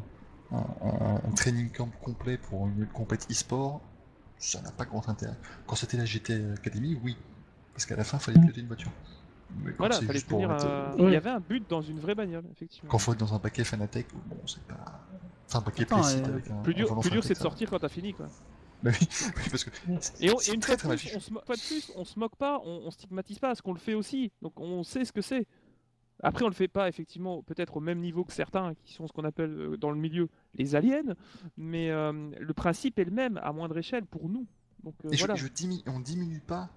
un, 0.51 0.57
un- 0.83 1.21
un 1.25 1.31
training 1.37 1.71
camp 1.71 1.89
complet 2.03 2.37
pour 2.37 2.67
une 2.67 2.85
compétition 2.87 3.31
e-sport, 3.33 3.81
ça 4.39 4.61
n'a 4.61 4.73
pas 4.73 4.87
grand 4.87 5.09
intérêt. 5.09 5.37
Quand 5.69 5.77
c'était 5.77 5.97
la 5.99 6.05
GT 6.05 6.53
Academy, 6.55 6.99
oui. 7.05 7.17
Parce 7.75 7.87
qu'à 7.87 7.95
la 7.97 8.03
fin, 8.03 8.19
il 8.19 8.21
fallait 8.25 8.41
piloter 8.41 8.61
une 8.61 8.67
voiture. 8.67 8.91
Mais 9.63 9.71
Voilà, 9.79 9.95
fallait 10.01 10.15
juste 10.15 10.27
pour 10.27 10.41
Il 10.41 11.11
y 11.13 11.17
avait 11.17 11.31
un 11.31 11.41
but 11.41 11.65
dans 11.71 11.81
une 11.81 12.01
vraie 12.01 12.15
bagnole, 12.17 12.45
effectivement. 12.51 12.91
Quand 12.91 12.99
faut 12.99 13.13
être 13.13 13.21
dans 13.21 13.35
un 13.35 13.39
paquet 13.39 13.63
Fanatec, 13.63 14.09
bon, 14.27 14.37
c'est 14.47 14.63
pas. 14.65 15.07
Enfin, 15.49 15.61
un 15.61 15.63
paquet 15.63 15.83
Attends, 15.85 16.01
précis 16.01 16.19
euh, 16.23 16.33
avec 16.33 16.51
un. 16.51 16.57
Plus 16.63 16.75
dur, 16.75 16.99
plus 17.01 17.11
dur 17.11 17.23
c'est 17.23 17.35
de 17.35 17.39
sortir 17.39 17.71
quand 17.71 17.79
t'as 17.79 17.89
fini, 17.89 18.13
quoi. 18.15 18.27
Bah 18.83 18.91
oui, 19.01 19.07
parce 19.51 19.65
que. 19.65 19.71
c'est- 20.01 20.23
Et, 20.23 20.31
on, 20.33 20.39
c'est 20.39 20.53
et 20.53 20.55
une 20.55 20.61
très 20.61 20.79
fois 20.79 20.95
de 20.95 21.01
très 21.01 21.09
plus, 21.09 21.17
on 21.17 21.21
se, 21.21 21.33
mo- 21.33 21.41
fois 21.45 21.57
de 21.57 21.61
plus, 21.61 21.93
on 21.97 22.05
se 22.05 22.19
moque 22.19 22.37
pas, 22.37 22.61
on, 22.65 22.83
on 22.87 22.91
stigmatise 22.91 23.39
pas, 23.41 23.49
parce 23.49 23.61
qu'on 23.61 23.73
le 23.73 23.79
fait 23.81 23.95
aussi. 23.95 24.31
Donc 24.43 24.59
on 24.61 24.83
sait 24.85 25.05
ce 25.05 25.13
que 25.13 25.21
c'est. 25.23 25.47
Après, 26.23 26.45
on 26.45 26.49
le 26.49 26.55
fait 26.55 26.69
pas 26.69 26.89
effectivement, 26.89 27.43
peut-être 27.43 27.77
au 27.77 27.81
même 27.81 28.01
niveau 28.01 28.25
que 28.25 28.33
certains 28.33 28.75
qui 28.85 28.93
sont 28.93 29.07
ce 29.07 29.13
qu'on 29.13 29.25
appelle 29.25 29.51
euh, 29.53 29.77
dans 29.77 29.91
le 29.91 29.97
milieu 29.99 30.29
les 30.55 30.75
aliens, 30.75 31.15
mais 31.57 31.91
euh, 31.91 32.13
le 32.39 32.55
principe 32.55 32.99
est 32.99 33.05
le 33.05 33.11
même 33.13 33.39
à 33.43 33.53
moindre 33.53 33.77
échelle 33.79 34.05
pour 34.07 34.29
nous. 34.29 34.47
Donc 34.85 34.95
euh, 35.05 35.11
Et 35.11 35.17
je, 35.17 35.21
voilà, 35.21 35.35
je 35.37 35.47
diminu- 35.49 35.83
on 35.87 36.01
diminue 36.01 36.41
pas 36.41 36.71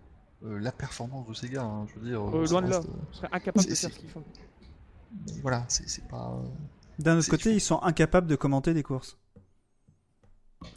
euh, 0.44 0.60
la 0.60 0.72
performance 0.72 1.28
de 1.28 1.34
ces 1.34 1.50
gars, 1.50 1.64
hein, 1.64 1.86
je 1.88 2.00
veux 2.00 2.08
dire. 2.08 2.22
Euh, 2.36 2.46
loin 2.48 2.62
de 2.64 2.70
là. 2.70 2.82
on 3.10 3.14
serait 3.14 3.30
incapable 3.32 3.68
de 3.68 3.76
faire 3.76 3.92
ce 3.92 4.00
qu'ils 4.00 4.10
font. 4.10 4.24
mais 5.28 5.42
voilà, 5.42 5.66
c'est 5.68 6.08
pas. 6.08 6.40
D'un 7.00 7.18
autre 7.18 7.30
côté, 7.30 7.54
ils 7.54 7.62
sont 7.62 7.82
incapables 7.82 8.28
de 8.28 8.36
commenter 8.36 8.74
des 8.74 8.84
courses. 8.84 9.18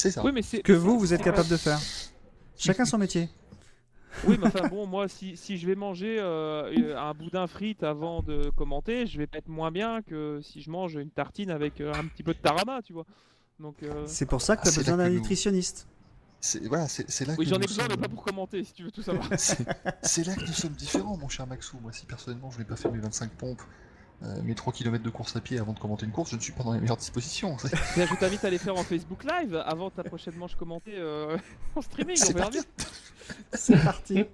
C'est 0.00 0.10
ça. 0.10 0.24
Oui, 0.24 0.32
mais 0.32 0.42
c'est 0.42 0.62
Que 0.62 0.72
vous, 0.72 0.98
vous 0.98 1.12
êtes 1.14 1.22
capable 1.22 1.48
de 1.48 1.56
faire. 1.56 1.78
Chacun 2.56 2.84
son 2.84 2.98
métier. 2.98 3.28
Oui, 4.26 4.36
mais 4.40 4.46
enfin 4.46 4.68
bon, 4.70 4.86
moi, 4.86 5.08
si, 5.08 5.36
si 5.36 5.58
je 5.58 5.66
vais 5.66 5.74
manger 5.74 6.18
euh, 6.20 6.96
un 6.96 7.12
boudin 7.14 7.46
frite 7.46 7.82
avant 7.82 8.22
de 8.22 8.50
commenter, 8.50 9.06
je 9.06 9.18
vais 9.18 9.26
pas 9.26 9.38
être 9.38 9.48
moins 9.48 9.72
bien 9.72 10.02
que 10.02 10.40
si 10.42 10.60
je 10.62 10.70
mange 10.70 10.94
une 10.94 11.10
tartine 11.10 11.50
avec 11.50 11.80
euh, 11.80 11.92
un 11.94 12.04
petit 12.06 12.22
peu 12.22 12.32
de 12.32 12.38
tarama, 12.38 12.80
tu 12.82 12.92
vois. 12.92 13.06
Donc, 13.58 13.76
euh, 13.82 14.04
C'est 14.06 14.26
pour 14.26 14.40
ça 14.40 14.56
que 14.56 14.60
Ah, 14.60 14.64
tu 14.64 14.68
as 14.68 14.72
c'est 14.72 14.80
besoin 14.82 14.96
d'un 14.98 15.08
nous- 15.08 15.16
nutritionniste. 15.16 15.86
C'est 16.40 16.62
voilà, 16.66 16.86
c'est 16.88 17.10
c'est 17.10 17.24
là 17.24 17.34
oui, 17.38 17.46
que 17.46 17.50
j'en 17.50 17.56
ai 17.56 17.66
besoin, 17.66 17.86
mais 17.88 17.96
pas 17.96 18.06
pour 18.08 18.22
commenter, 18.22 18.62
si 18.64 18.74
tu 18.74 18.84
veux 18.84 18.90
tout 18.90 19.00
savoir. 19.02 19.26
C'est 19.38 19.66
c'est 20.02 20.26
là 20.26 20.34
que 20.34 20.42
nous 20.42 20.52
sommes 20.52 20.74
différents, 20.74 21.16
mon 21.16 21.28
cher 21.28 21.46
Maxou. 21.46 21.78
Moi, 21.80 21.90
si 21.92 22.04
personnellement 22.04 22.50
je 22.50 22.58
n'ai 22.58 22.64
pas 22.66 22.76
fait 22.76 22.90
mes 22.90 22.98
25 22.98 23.30
pompes, 23.32 23.62
euh, 24.25 24.43
mes 24.43 24.55
3 24.55 24.73
km 24.73 25.03
de 25.05 25.11
course 25.11 25.36
à 25.36 25.41
pied 25.41 25.59
avant 25.59 25.73
de 25.73 25.78
commenter 25.78 26.07
une 26.07 26.12
course, 26.12 26.31
je 26.31 26.36
ne 26.36 26.41
suis 26.41 26.53
pas 26.53 26.65
dans 26.65 26.73
les 26.73 26.81
meilleures 26.81 26.97
dispositions. 26.97 27.57
Je 27.97 28.15
t'invite 28.19 28.44
à 28.44 28.51
les 28.51 28.59
faire 28.59 28.75
en 28.77 28.83
Facebook 28.83 29.25
Live 29.25 29.62
avant 29.67 29.91
ta 29.91 30.03
prochaine 30.05 30.35
manche 30.36 30.55
commentée 30.57 30.94
euh, 30.97 31.36
en 31.77 31.81
streaming. 31.83 32.17
On 32.20 32.25
c'est 32.25 32.33
verra 32.33 32.51
parti. 32.51 32.59
bien. 32.78 32.86
C'est 33.53 33.83
parti. 33.85 34.25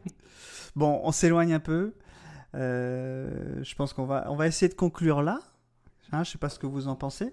Bon, 0.77 1.01
on 1.05 1.12
s'éloigne 1.12 1.52
un 1.55 1.60
peu. 1.60 1.94
Euh, 2.55 3.62
je 3.62 3.75
pense 3.75 3.93
qu'on 3.93 4.05
va, 4.07 4.27
on 4.31 4.36
va 4.36 4.47
essayer 4.47 4.69
de 4.69 4.75
conclure 4.75 5.23
là. 5.23 5.41
Hein, 6.12 6.25
je 6.25 6.31
sais 6.33 6.39
pas 6.39 6.49
ce 6.49 6.59
que 6.59 6.67
vous 6.67 6.89
en 6.89 6.97
pensez. 6.97 7.33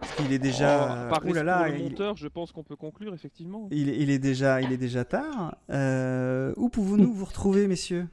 Parce 0.00 0.14
qu'il 0.16 0.32
est 0.32 0.38
déjà. 0.38 1.06
Oh, 1.06 1.10
par 1.10 1.24
Ouh 1.26 1.32
là 1.34 1.42
là, 1.42 1.68
le 1.68 1.76
il, 1.76 1.82
monteur, 1.90 2.16
je 2.16 2.26
pense 2.28 2.52
qu'on 2.52 2.62
peut 2.62 2.76
conclure 2.76 3.12
effectivement. 3.12 3.68
il 3.70 3.90
est- 3.90 3.98
il 3.98 4.08
est 4.10 4.18
déjà, 4.18 4.62
il 4.62 4.72
est 4.72 4.76
déjà 4.78 5.04
tard. 5.04 5.56
Euh, 5.70 6.54
où 6.56 6.68
pouvons-nous 6.70 7.12
vous 7.12 7.24
retrouver, 7.26 7.66
messieurs? 7.66 8.06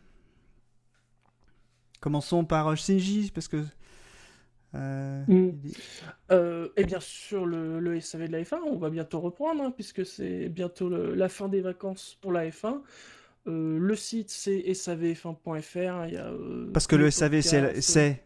Commençons 1.99 2.45
par 2.45 2.67
euh, 2.69 2.75
Shinji, 2.75 3.31
parce 3.33 3.47
que. 3.47 3.63
euh, 4.75 5.23
Mm. 5.27 5.51
Euh, 6.31 6.69
et 6.77 6.83
bien 6.85 6.99
sûr, 6.99 7.45
le, 7.45 7.79
le 7.79 7.99
SAV 7.99 8.27
de 8.27 8.31
la 8.33 8.41
F1, 8.43 8.59
on 8.65 8.77
va 8.77 8.89
bientôt 8.89 9.19
reprendre, 9.19 9.63
hein, 9.63 9.71
puisque 9.71 10.05
c'est 10.05 10.47
bientôt 10.49 10.89
le- 10.89 11.13
la 11.15 11.27
fin 11.29 11.47
des 11.49 11.61
vacances 11.61 12.17
pour 12.21 12.31
la 12.31 12.47
F1. 12.49 12.81
Euh, 13.47 13.79
le 13.79 13.95
site, 13.95 14.29
c'est 14.29 14.59
savf1.fr. 14.73 16.05
Il 16.07 16.13
y 16.13 16.17
a, 16.17 16.27
euh, 16.27 16.69
Parce 16.71 16.87
que 16.87 16.95
le 16.95 17.09
SAV, 17.09 17.41
c'est. 17.41 18.23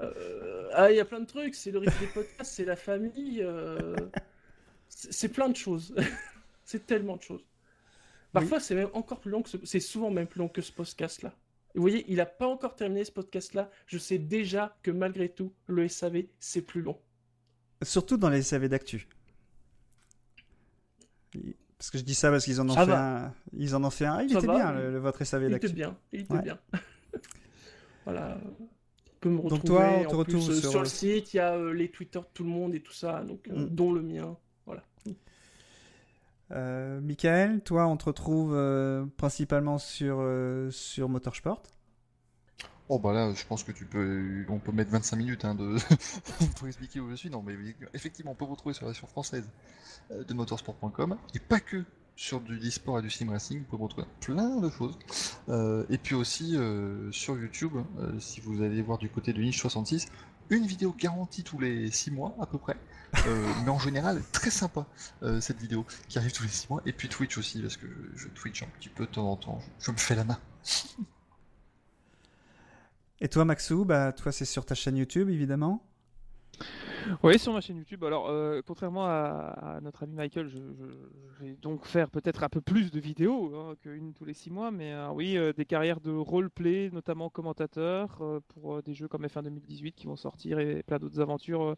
Euh, 0.00 0.68
ah, 0.74 0.90
il 0.92 0.96
y 0.96 1.00
a 1.00 1.04
plein 1.04 1.20
de 1.20 1.26
trucs. 1.26 1.54
C'est 1.54 1.70
le 1.72 1.78
rythme 1.80 1.98
des 2.00 2.06
podcasts, 2.06 2.52
c'est 2.52 2.64
la 2.64 2.76
famille. 2.76 3.40
euh, 3.42 3.96
c'est 4.88 5.28
plein 5.28 5.48
de 5.48 5.56
choses. 5.56 5.94
c'est 6.64 6.86
tellement 6.86 7.16
de 7.16 7.22
choses. 7.22 7.44
Parfois, 8.32 8.60
c'est 8.60 8.74
même 8.74 8.90
encore 8.92 9.18
plus 9.20 9.30
long 9.30 9.42
que 9.42 9.48
ce... 9.48 9.56
C'est 9.64 9.80
souvent 9.80 10.10
même 10.10 10.26
plus 10.26 10.38
long 10.38 10.48
que 10.48 10.60
ce 10.60 10.70
podcast-là. 10.70 11.34
Vous 11.74 11.82
voyez, 11.82 12.04
il 12.08 12.16
n'a 12.16 12.26
pas 12.26 12.46
encore 12.46 12.74
terminé 12.76 13.04
ce 13.04 13.12
podcast-là. 13.12 13.70
Je 13.86 13.98
sais 13.98 14.18
déjà 14.18 14.76
que 14.82 14.90
malgré 14.90 15.28
tout, 15.28 15.52
le 15.66 15.86
SAV, 15.88 16.24
c'est 16.40 16.62
plus 16.62 16.82
long. 16.82 16.98
Surtout 17.82 18.16
dans 18.16 18.30
les 18.30 18.42
SAV 18.42 18.68
d'actu. 18.68 19.06
Parce 21.78 21.90
que 21.90 21.98
je 21.98 22.02
dis 22.02 22.14
ça 22.14 22.30
parce 22.30 22.44
qu'ils 22.44 22.60
en 22.60 22.68
ont 22.68 22.74
Ça 22.74 22.84
fait 22.84 22.90
va. 22.90 23.26
un. 23.26 23.34
Ils 23.52 23.76
en 23.76 23.84
ont 23.84 23.90
fait 23.90 24.06
un. 24.06 24.22
Il 24.22 24.30
Ça 24.32 24.38
était 24.38 24.46
va, 24.48 24.56
bien, 24.56 24.72
le, 24.72 24.92
le- 24.92 24.98
votre 24.98 25.22
SAV 25.24 25.44
Il 25.44 25.50
d'actu. 25.50 25.66
était 25.66 25.74
bien, 25.74 25.96
il 26.12 26.20
était 26.22 26.32
Ouais. 26.32 26.42
bien. 26.42 26.58
voilà. 28.04 28.38
On 28.58 29.20
peut 29.20 29.28
me 29.30 29.36
retrouver. 29.40 29.58
Donc 29.58 29.64
toi, 29.64 29.90
on 30.00 30.04
te 30.10 30.14
retrouve 30.16 30.50
euh, 30.50 30.54
sur- 30.60 30.70
sur... 30.70 30.80
le 30.80 30.86
site, 30.86 31.34
il 31.34 31.36
y 31.36 31.40
a 31.40 31.54
euh, 31.54 31.72
les 31.72 31.90
Twitter 31.90 32.18
de 32.18 32.24
tout 32.34 32.42
le 32.44 32.50
monde 32.50 32.74
et 32.74 32.80
tout 32.80 32.92
ça, 32.92 33.22
donc, 33.22 33.46
euh, 33.48 33.66
Mm. 33.66 33.68
dont 33.68 33.92
le 33.92 34.02
mien. 34.02 34.36
Euh, 36.50 37.00
Michael, 37.00 37.60
toi, 37.62 37.86
on 37.86 37.96
te 37.96 38.06
retrouve 38.06 38.54
euh, 38.54 39.04
principalement 39.16 39.78
sur, 39.78 40.18
euh, 40.20 40.70
sur 40.70 41.08
Motorsport. 41.08 41.62
Oh 42.90 42.98
bah 42.98 43.12
là, 43.12 43.34
je 43.34 43.44
pense 43.44 43.64
que 43.64 43.72
tu 43.72 43.84
peux, 43.84 44.46
on 44.48 44.58
peut 44.60 44.72
mettre 44.72 44.90
25 44.90 45.16
minutes 45.16 45.44
hein, 45.44 45.54
de 45.54 45.76
pour 46.56 46.66
expliquer 46.66 47.00
où 47.00 47.10
je 47.10 47.16
suis. 47.16 47.28
Non, 47.28 47.42
mais 47.42 47.54
effectivement, 47.92 48.30
on 48.30 48.34
peut 48.34 48.46
vous 48.46 48.52
retrouver 48.52 48.74
sur 48.74 48.86
la 48.86 48.92
version 48.92 49.06
française 49.06 49.50
euh, 50.10 50.24
de 50.24 50.32
motorsport.com 50.32 51.18
et 51.34 51.38
pas 51.38 51.60
que 51.60 51.84
sur 52.16 52.40
du 52.40 52.58
e-sport 52.58 53.00
et 53.00 53.02
du 53.02 53.10
sim 53.10 53.30
racing. 53.30 53.58
Vous 53.58 53.64
pouvez 53.66 53.82
retrouver 53.82 54.06
plein 54.20 54.58
de 54.58 54.70
choses. 54.70 54.98
Et 55.88 55.98
puis 55.98 56.16
aussi 56.16 56.56
sur 57.12 57.38
YouTube, 57.38 57.74
si 58.18 58.40
vous 58.40 58.60
allez 58.60 58.82
voir 58.82 58.98
du 58.98 59.08
côté 59.08 59.32
de 59.32 59.40
Niche 59.40 59.60
66, 59.60 60.08
une 60.50 60.66
vidéo 60.66 60.92
garantie 60.98 61.44
tous 61.44 61.60
les 61.60 61.92
6 61.92 62.10
mois 62.10 62.34
à 62.40 62.46
peu 62.46 62.58
près. 62.58 62.76
Euh, 63.26 63.52
mais 63.64 63.70
en 63.70 63.78
général, 63.78 64.22
très 64.32 64.50
sympa 64.50 64.86
euh, 65.22 65.40
cette 65.40 65.58
vidéo 65.58 65.86
qui 66.08 66.18
arrive 66.18 66.32
tous 66.32 66.42
les 66.42 66.48
6 66.48 66.68
mois. 66.70 66.82
Et 66.86 66.92
puis 66.92 67.08
Twitch 67.08 67.38
aussi, 67.38 67.60
parce 67.60 67.76
que 67.76 67.86
je 68.14 68.28
Twitch 68.28 68.62
un 68.62 68.68
petit 68.78 68.88
peu 68.88 69.06
de 69.06 69.10
temps 69.10 69.30
en 69.30 69.36
temps. 69.36 69.60
Je, 69.78 69.86
je 69.86 69.90
me 69.92 69.96
fais 69.96 70.14
la 70.14 70.24
main. 70.24 70.38
Et 73.20 73.28
toi, 73.28 73.44
Maxou, 73.44 73.84
bah, 73.84 74.12
toi, 74.12 74.30
c'est 74.30 74.44
sur 74.44 74.64
ta 74.64 74.74
chaîne 74.74 74.96
YouTube, 74.96 75.28
évidemment. 75.28 75.82
Oui, 77.22 77.38
sur 77.38 77.52
ma 77.52 77.60
chaîne 77.60 77.76
YouTube. 77.78 78.04
Alors, 78.04 78.28
euh, 78.28 78.60
contrairement 78.66 79.06
à, 79.06 79.78
notre 79.82 80.02
ami 80.02 80.14
Michael, 80.14 80.48
je, 80.48 80.58
vais 81.40 81.56
donc 81.62 81.84
faire 81.84 82.10
peut-être 82.10 82.42
un 82.42 82.48
peu 82.48 82.60
plus 82.60 82.90
de 82.90 83.00
vidéos 83.00 83.54
hein, 83.54 83.74
qu'une 83.82 84.12
tous 84.12 84.24
les 84.24 84.34
six 84.34 84.50
mois, 84.50 84.70
mais 84.70 84.92
euh, 84.92 85.10
oui, 85.10 85.36
euh, 85.36 85.52
des 85.52 85.64
carrières 85.64 86.00
de 86.00 86.10
roleplay, 86.10 86.90
notamment 86.92 87.30
commentateur, 87.30 88.20
pour 88.48 88.82
des 88.82 88.94
jeux 88.94 89.08
comme 89.08 89.24
F1 89.24 89.44
2018 89.44 89.92
qui 89.92 90.06
vont 90.06 90.16
sortir 90.16 90.58
et 90.58 90.82
plein 90.82 90.98
d'autres 90.98 91.20
aventures 91.20 91.76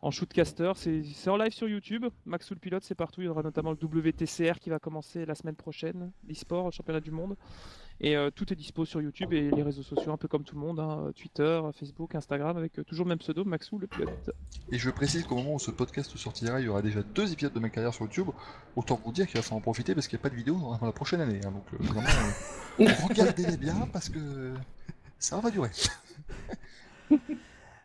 en 0.00 0.10
shootcaster. 0.10 0.72
C'est 0.74 1.30
en 1.30 1.36
live 1.36 1.52
sur 1.52 1.68
YouTube. 1.68 2.06
Maxou 2.26 2.54
le 2.54 2.60
pilote, 2.60 2.82
c'est 2.82 2.94
partout. 2.94 3.20
Il 3.20 3.26
y 3.26 3.28
aura 3.28 3.42
notamment 3.42 3.70
le 3.70 3.78
WTCR 3.80 4.58
qui 4.60 4.70
va 4.70 4.78
commencer 4.78 5.24
la 5.24 5.34
semaine 5.34 5.54
prochaine, 5.54 6.10
l'e-sport, 6.28 6.66
le 6.66 6.70
championnat 6.72 7.00
du 7.00 7.12
monde. 7.12 7.36
Et 8.04 8.16
euh, 8.16 8.30
tout 8.30 8.52
est 8.52 8.56
dispo 8.56 8.84
sur 8.84 9.00
YouTube 9.00 9.32
et 9.32 9.50
les 9.50 9.62
réseaux 9.62 9.84
sociaux, 9.84 10.12
un 10.12 10.16
peu 10.16 10.26
comme 10.26 10.42
tout 10.42 10.56
le 10.56 10.60
monde, 10.60 10.80
hein, 10.80 11.12
Twitter, 11.14 11.60
Facebook, 11.78 12.14
Instagram, 12.16 12.56
avec 12.56 12.78
euh, 12.78 12.84
toujours 12.84 13.04
le 13.04 13.10
même 13.10 13.18
pseudo, 13.18 13.44
Maxou 13.44 13.78
le 13.78 13.86
pilote. 13.86 14.30
Et 14.72 14.78
je 14.78 14.90
précise 14.90 15.24
qu'au 15.24 15.36
moment 15.36 15.54
où 15.54 15.58
ce 15.60 15.70
podcast 15.70 16.16
sortira, 16.16 16.58
il 16.60 16.66
y 16.66 16.68
aura 16.68 16.82
déjà 16.82 17.02
deux 17.02 17.32
épisodes 17.32 17.52
de 17.52 17.60
ma 17.60 17.70
carrière 17.70 17.94
sur 17.94 18.04
YouTube. 18.04 18.28
Autant 18.74 19.00
vous 19.04 19.12
dire 19.12 19.26
qu'il 19.26 19.36
va 19.36 19.42
falloir 19.42 19.58
en 19.58 19.60
profiter 19.60 19.94
parce 19.94 20.08
qu'il 20.08 20.16
n'y 20.16 20.20
a 20.20 20.24
pas 20.24 20.30
de 20.30 20.34
vidéo 20.34 20.56
dans 20.58 20.84
la 20.84 20.92
prochaine 20.92 21.20
année. 21.20 21.40
hein. 21.46 21.52
Donc 21.52 21.64
euh, 21.74 21.76
vraiment, 21.80 22.08
euh, 22.80 22.86
regardez-les 23.08 23.56
bien 23.56 23.88
parce 23.92 24.08
que 24.08 24.52
ça 25.18 25.38
va 25.38 25.50
durer. 25.50 25.70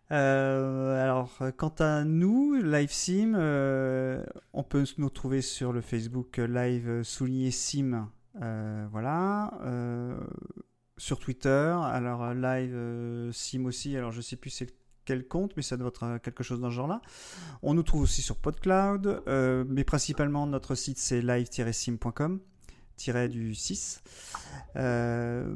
Euh, 0.09 1.03
alors, 1.03 1.35
euh, 1.41 1.51
quant 1.51 1.73
à 1.79 2.05
nous, 2.05 2.53
Live 2.53 2.91
Sim, 2.91 3.33
euh, 3.35 4.23
on 4.53 4.63
peut 4.63 4.85
nous 4.97 5.09
trouver 5.09 5.41
sur 5.41 5.73
le 5.73 5.81
Facebook 5.81 6.39
euh, 6.39 6.47
Live 6.47 6.87
euh, 6.87 7.03
souligné 7.03 7.51
Sim. 7.51 8.07
Euh, 8.41 8.87
voilà. 8.91 9.53
euh, 9.63 10.19
sur 10.97 11.19
Twitter, 11.19 11.75
alors 11.83 12.23
euh, 12.23 12.33
Live 12.33 13.31
Sim 13.33 13.65
aussi. 13.65 13.95
Alors, 13.95 14.11
je 14.11 14.21
sais 14.21 14.35
plus 14.35 14.49
c'est 14.49 14.73
quel 15.05 15.27
compte, 15.27 15.55
mais 15.55 15.63
ça 15.63 15.77
doit 15.77 15.89
être 15.89 16.17
quelque 16.17 16.43
chose 16.43 16.59
dans 16.59 16.69
ce 16.69 16.75
genre-là. 16.75 17.01
On 17.61 17.73
nous 17.73 17.83
trouve 17.83 18.01
aussi 18.01 18.21
sur 18.21 18.37
PodCloud, 18.37 19.23
mais 19.69 19.83
principalement 19.83 20.45
notre 20.47 20.75
site 20.75 20.97
c'est 20.97 21.21
live-sim.com, 21.21 22.39
du 23.29 23.55
6. 23.55 24.01
Euh, 24.75 25.55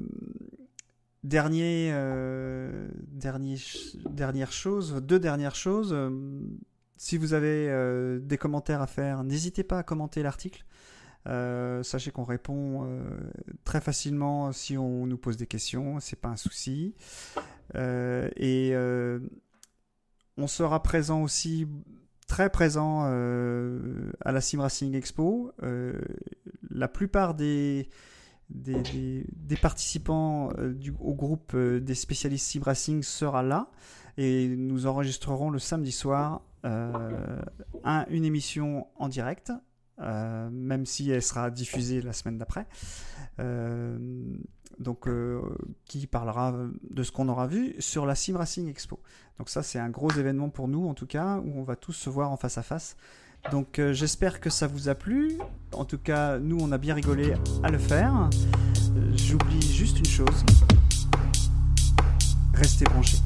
Dernier, 1.23 1.93
dernière 4.09 4.51
chose, 4.51 4.95
deux 5.03 5.19
dernières 5.19 5.53
choses. 5.53 5.95
si 6.97 7.17
vous 7.17 7.33
avez 7.33 8.19
des 8.21 8.37
commentaires 8.37 8.81
à 8.81 8.87
faire, 8.87 9.23
n'hésitez 9.23 9.63
pas 9.63 9.79
à 9.79 9.83
commenter 9.83 10.23
l'article. 10.23 10.65
Euh, 11.27 11.83
sachez 11.83 12.11
qu'on 12.11 12.23
répond 12.23 12.83
euh, 12.85 13.03
très 13.63 13.79
facilement 13.79 14.51
si 14.51 14.77
on 14.77 15.05
nous 15.05 15.17
pose 15.17 15.37
des 15.37 15.47
questions, 15.47 15.99
c'est 15.99 16.19
pas 16.19 16.29
un 16.29 16.35
souci. 16.35 16.95
Euh, 17.75 18.29
et 18.35 18.73
on 20.37 20.47
sera 20.47 20.81
présent 20.81 21.21
aussi, 21.21 21.67
très 22.27 22.49
présent 22.49 23.03
à 23.03 24.31
la 24.31 24.41
Sim 24.41 24.61
Racing 24.61 24.95
Expo. 24.95 25.51
La 26.69 26.87
plupart 26.87 27.33
des, 27.35 27.89
participants 29.61 30.51
du, 30.73 30.93
au 30.99 31.13
groupe 31.13 31.55
des 31.55 31.95
spécialistes 31.95 32.47
Sim 32.47 32.61
Racing 32.63 33.03
sera 33.03 33.43
là 33.43 33.69
et 34.17 34.47
nous 34.47 34.87
enregistrerons 34.87 35.51
le 35.51 35.59
samedi 35.59 35.91
soir 35.91 36.41
un- 36.63 38.05
une 38.09 38.25
émission 38.25 38.87
en 38.95 39.07
direct, 39.09 39.51
euh, 40.01 40.49
même 40.51 40.85
si 40.85 41.11
elle 41.11 41.21
sera 41.21 41.49
diffusée 41.51 42.01
la 42.01 42.13
semaine 42.13 42.37
d'après. 42.37 42.65
Euh, 43.39 43.97
donc, 44.79 45.07
euh, 45.07 45.41
qui 45.85 46.07
parlera 46.07 46.53
de 46.89 47.03
ce 47.03 47.11
qu'on 47.11 47.29
aura 47.29 47.47
vu 47.47 47.75
sur 47.79 48.05
la 48.05 48.15
Sim 48.15 48.37
Racing 48.37 48.67
Expo. 48.67 48.99
Donc 49.37 49.49
ça, 49.49 49.63
c'est 49.63 49.79
un 49.79 49.89
gros 49.89 50.11
événement 50.11 50.49
pour 50.49 50.67
nous, 50.67 50.87
en 50.87 50.93
tout 50.93 51.07
cas, 51.07 51.37
où 51.37 51.59
on 51.59 51.63
va 51.63 51.75
tous 51.75 51.93
se 51.93 52.09
voir 52.09 52.31
en 52.31 52.37
face 52.37 52.57
à 52.57 52.63
face. 52.63 52.95
Donc 53.51 53.81
j'espère 53.91 54.39
que 54.39 54.49
ça 54.49 54.67
vous 54.67 54.89
a 54.89 54.95
plu. 54.95 55.37
En 55.73 55.85
tout 55.85 55.97
cas, 55.97 56.37
nous, 56.39 56.57
on 56.59 56.71
a 56.71 56.77
bien 56.77 56.93
rigolé 56.93 57.33
à 57.63 57.69
le 57.69 57.79
faire. 57.79 58.29
J'oublie 59.15 59.61
juste 59.61 59.99
une 59.99 60.05
chose. 60.05 60.45
Restez 62.53 62.85
branchés. 62.85 63.17